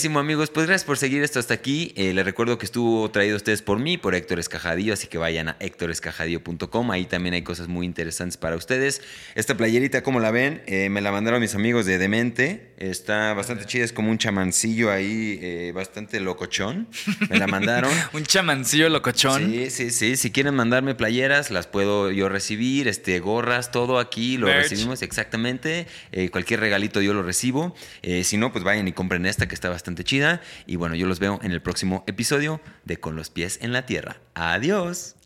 Buenísimo, 0.00 0.18
amigos. 0.18 0.48
Pues 0.48 0.66
gracias 0.66 0.86
por 0.86 0.96
seguir 0.96 1.22
esto 1.22 1.38
hasta 1.40 1.52
aquí. 1.52 1.92
Eh, 1.94 2.14
les 2.14 2.24
recuerdo 2.24 2.56
que 2.56 2.64
estuvo 2.64 3.10
traído 3.10 3.34
a 3.34 3.36
ustedes 3.36 3.60
por 3.60 3.78
mí, 3.78 3.98
por 3.98 4.14
Héctor 4.14 4.38
Escajadillo, 4.38 4.94
así 4.94 5.08
que 5.08 5.18
vayan 5.18 5.50
a 5.50 5.56
héctorescajadillo.com. 5.60 6.90
Ahí 6.90 7.04
también 7.04 7.34
hay 7.34 7.42
cosas 7.42 7.68
muy 7.68 7.84
interesantes 7.84 8.38
para 8.38 8.56
ustedes. 8.56 9.02
Esta 9.34 9.58
playerita, 9.58 10.02
como 10.02 10.18
la 10.18 10.30
ven, 10.30 10.62
Eh, 10.64 10.88
me 10.88 11.02
la 11.02 11.12
mandaron 11.12 11.38
mis 11.38 11.54
amigos 11.54 11.84
de 11.84 11.98
Demente. 11.98 12.69
Está 12.80 13.34
bastante 13.34 13.66
chida, 13.66 13.84
es 13.84 13.92
como 13.92 14.10
un 14.10 14.16
chamancillo 14.16 14.90
ahí, 14.90 15.38
eh, 15.42 15.70
bastante 15.74 16.18
locochón. 16.18 16.88
Me 17.28 17.38
la 17.38 17.46
mandaron. 17.46 17.92
Un 18.14 18.24
chamancillo 18.24 18.88
locochón. 18.88 19.50
Sí, 19.50 19.68
sí, 19.68 19.90
sí. 19.90 20.16
Si 20.16 20.30
quieren 20.30 20.54
mandarme 20.54 20.94
playeras, 20.94 21.50
las 21.50 21.66
puedo 21.66 22.10
yo 22.10 22.30
recibir, 22.30 22.88
este, 22.88 23.20
gorras, 23.20 23.70
todo 23.70 23.98
aquí 23.98 24.38
lo 24.38 24.46
Merch. 24.46 24.70
recibimos 24.70 25.02
exactamente. 25.02 25.86
Eh, 26.12 26.30
cualquier 26.30 26.60
regalito 26.60 27.02
yo 27.02 27.12
lo 27.12 27.22
recibo. 27.22 27.74
Eh, 28.00 28.24
si 28.24 28.38
no, 28.38 28.50
pues 28.50 28.64
vayan 28.64 28.88
y 28.88 28.92
compren 28.92 29.26
esta 29.26 29.46
que 29.46 29.54
está 29.54 29.68
bastante 29.68 30.02
chida. 30.02 30.40
Y 30.66 30.76
bueno, 30.76 30.94
yo 30.94 31.06
los 31.06 31.18
veo 31.18 31.38
en 31.42 31.52
el 31.52 31.60
próximo 31.60 32.02
episodio 32.06 32.62
de 32.86 32.96
Con 32.96 33.14
los 33.14 33.28
pies 33.28 33.58
en 33.60 33.74
la 33.74 33.84
tierra. 33.84 34.16
Adiós. 34.32 35.16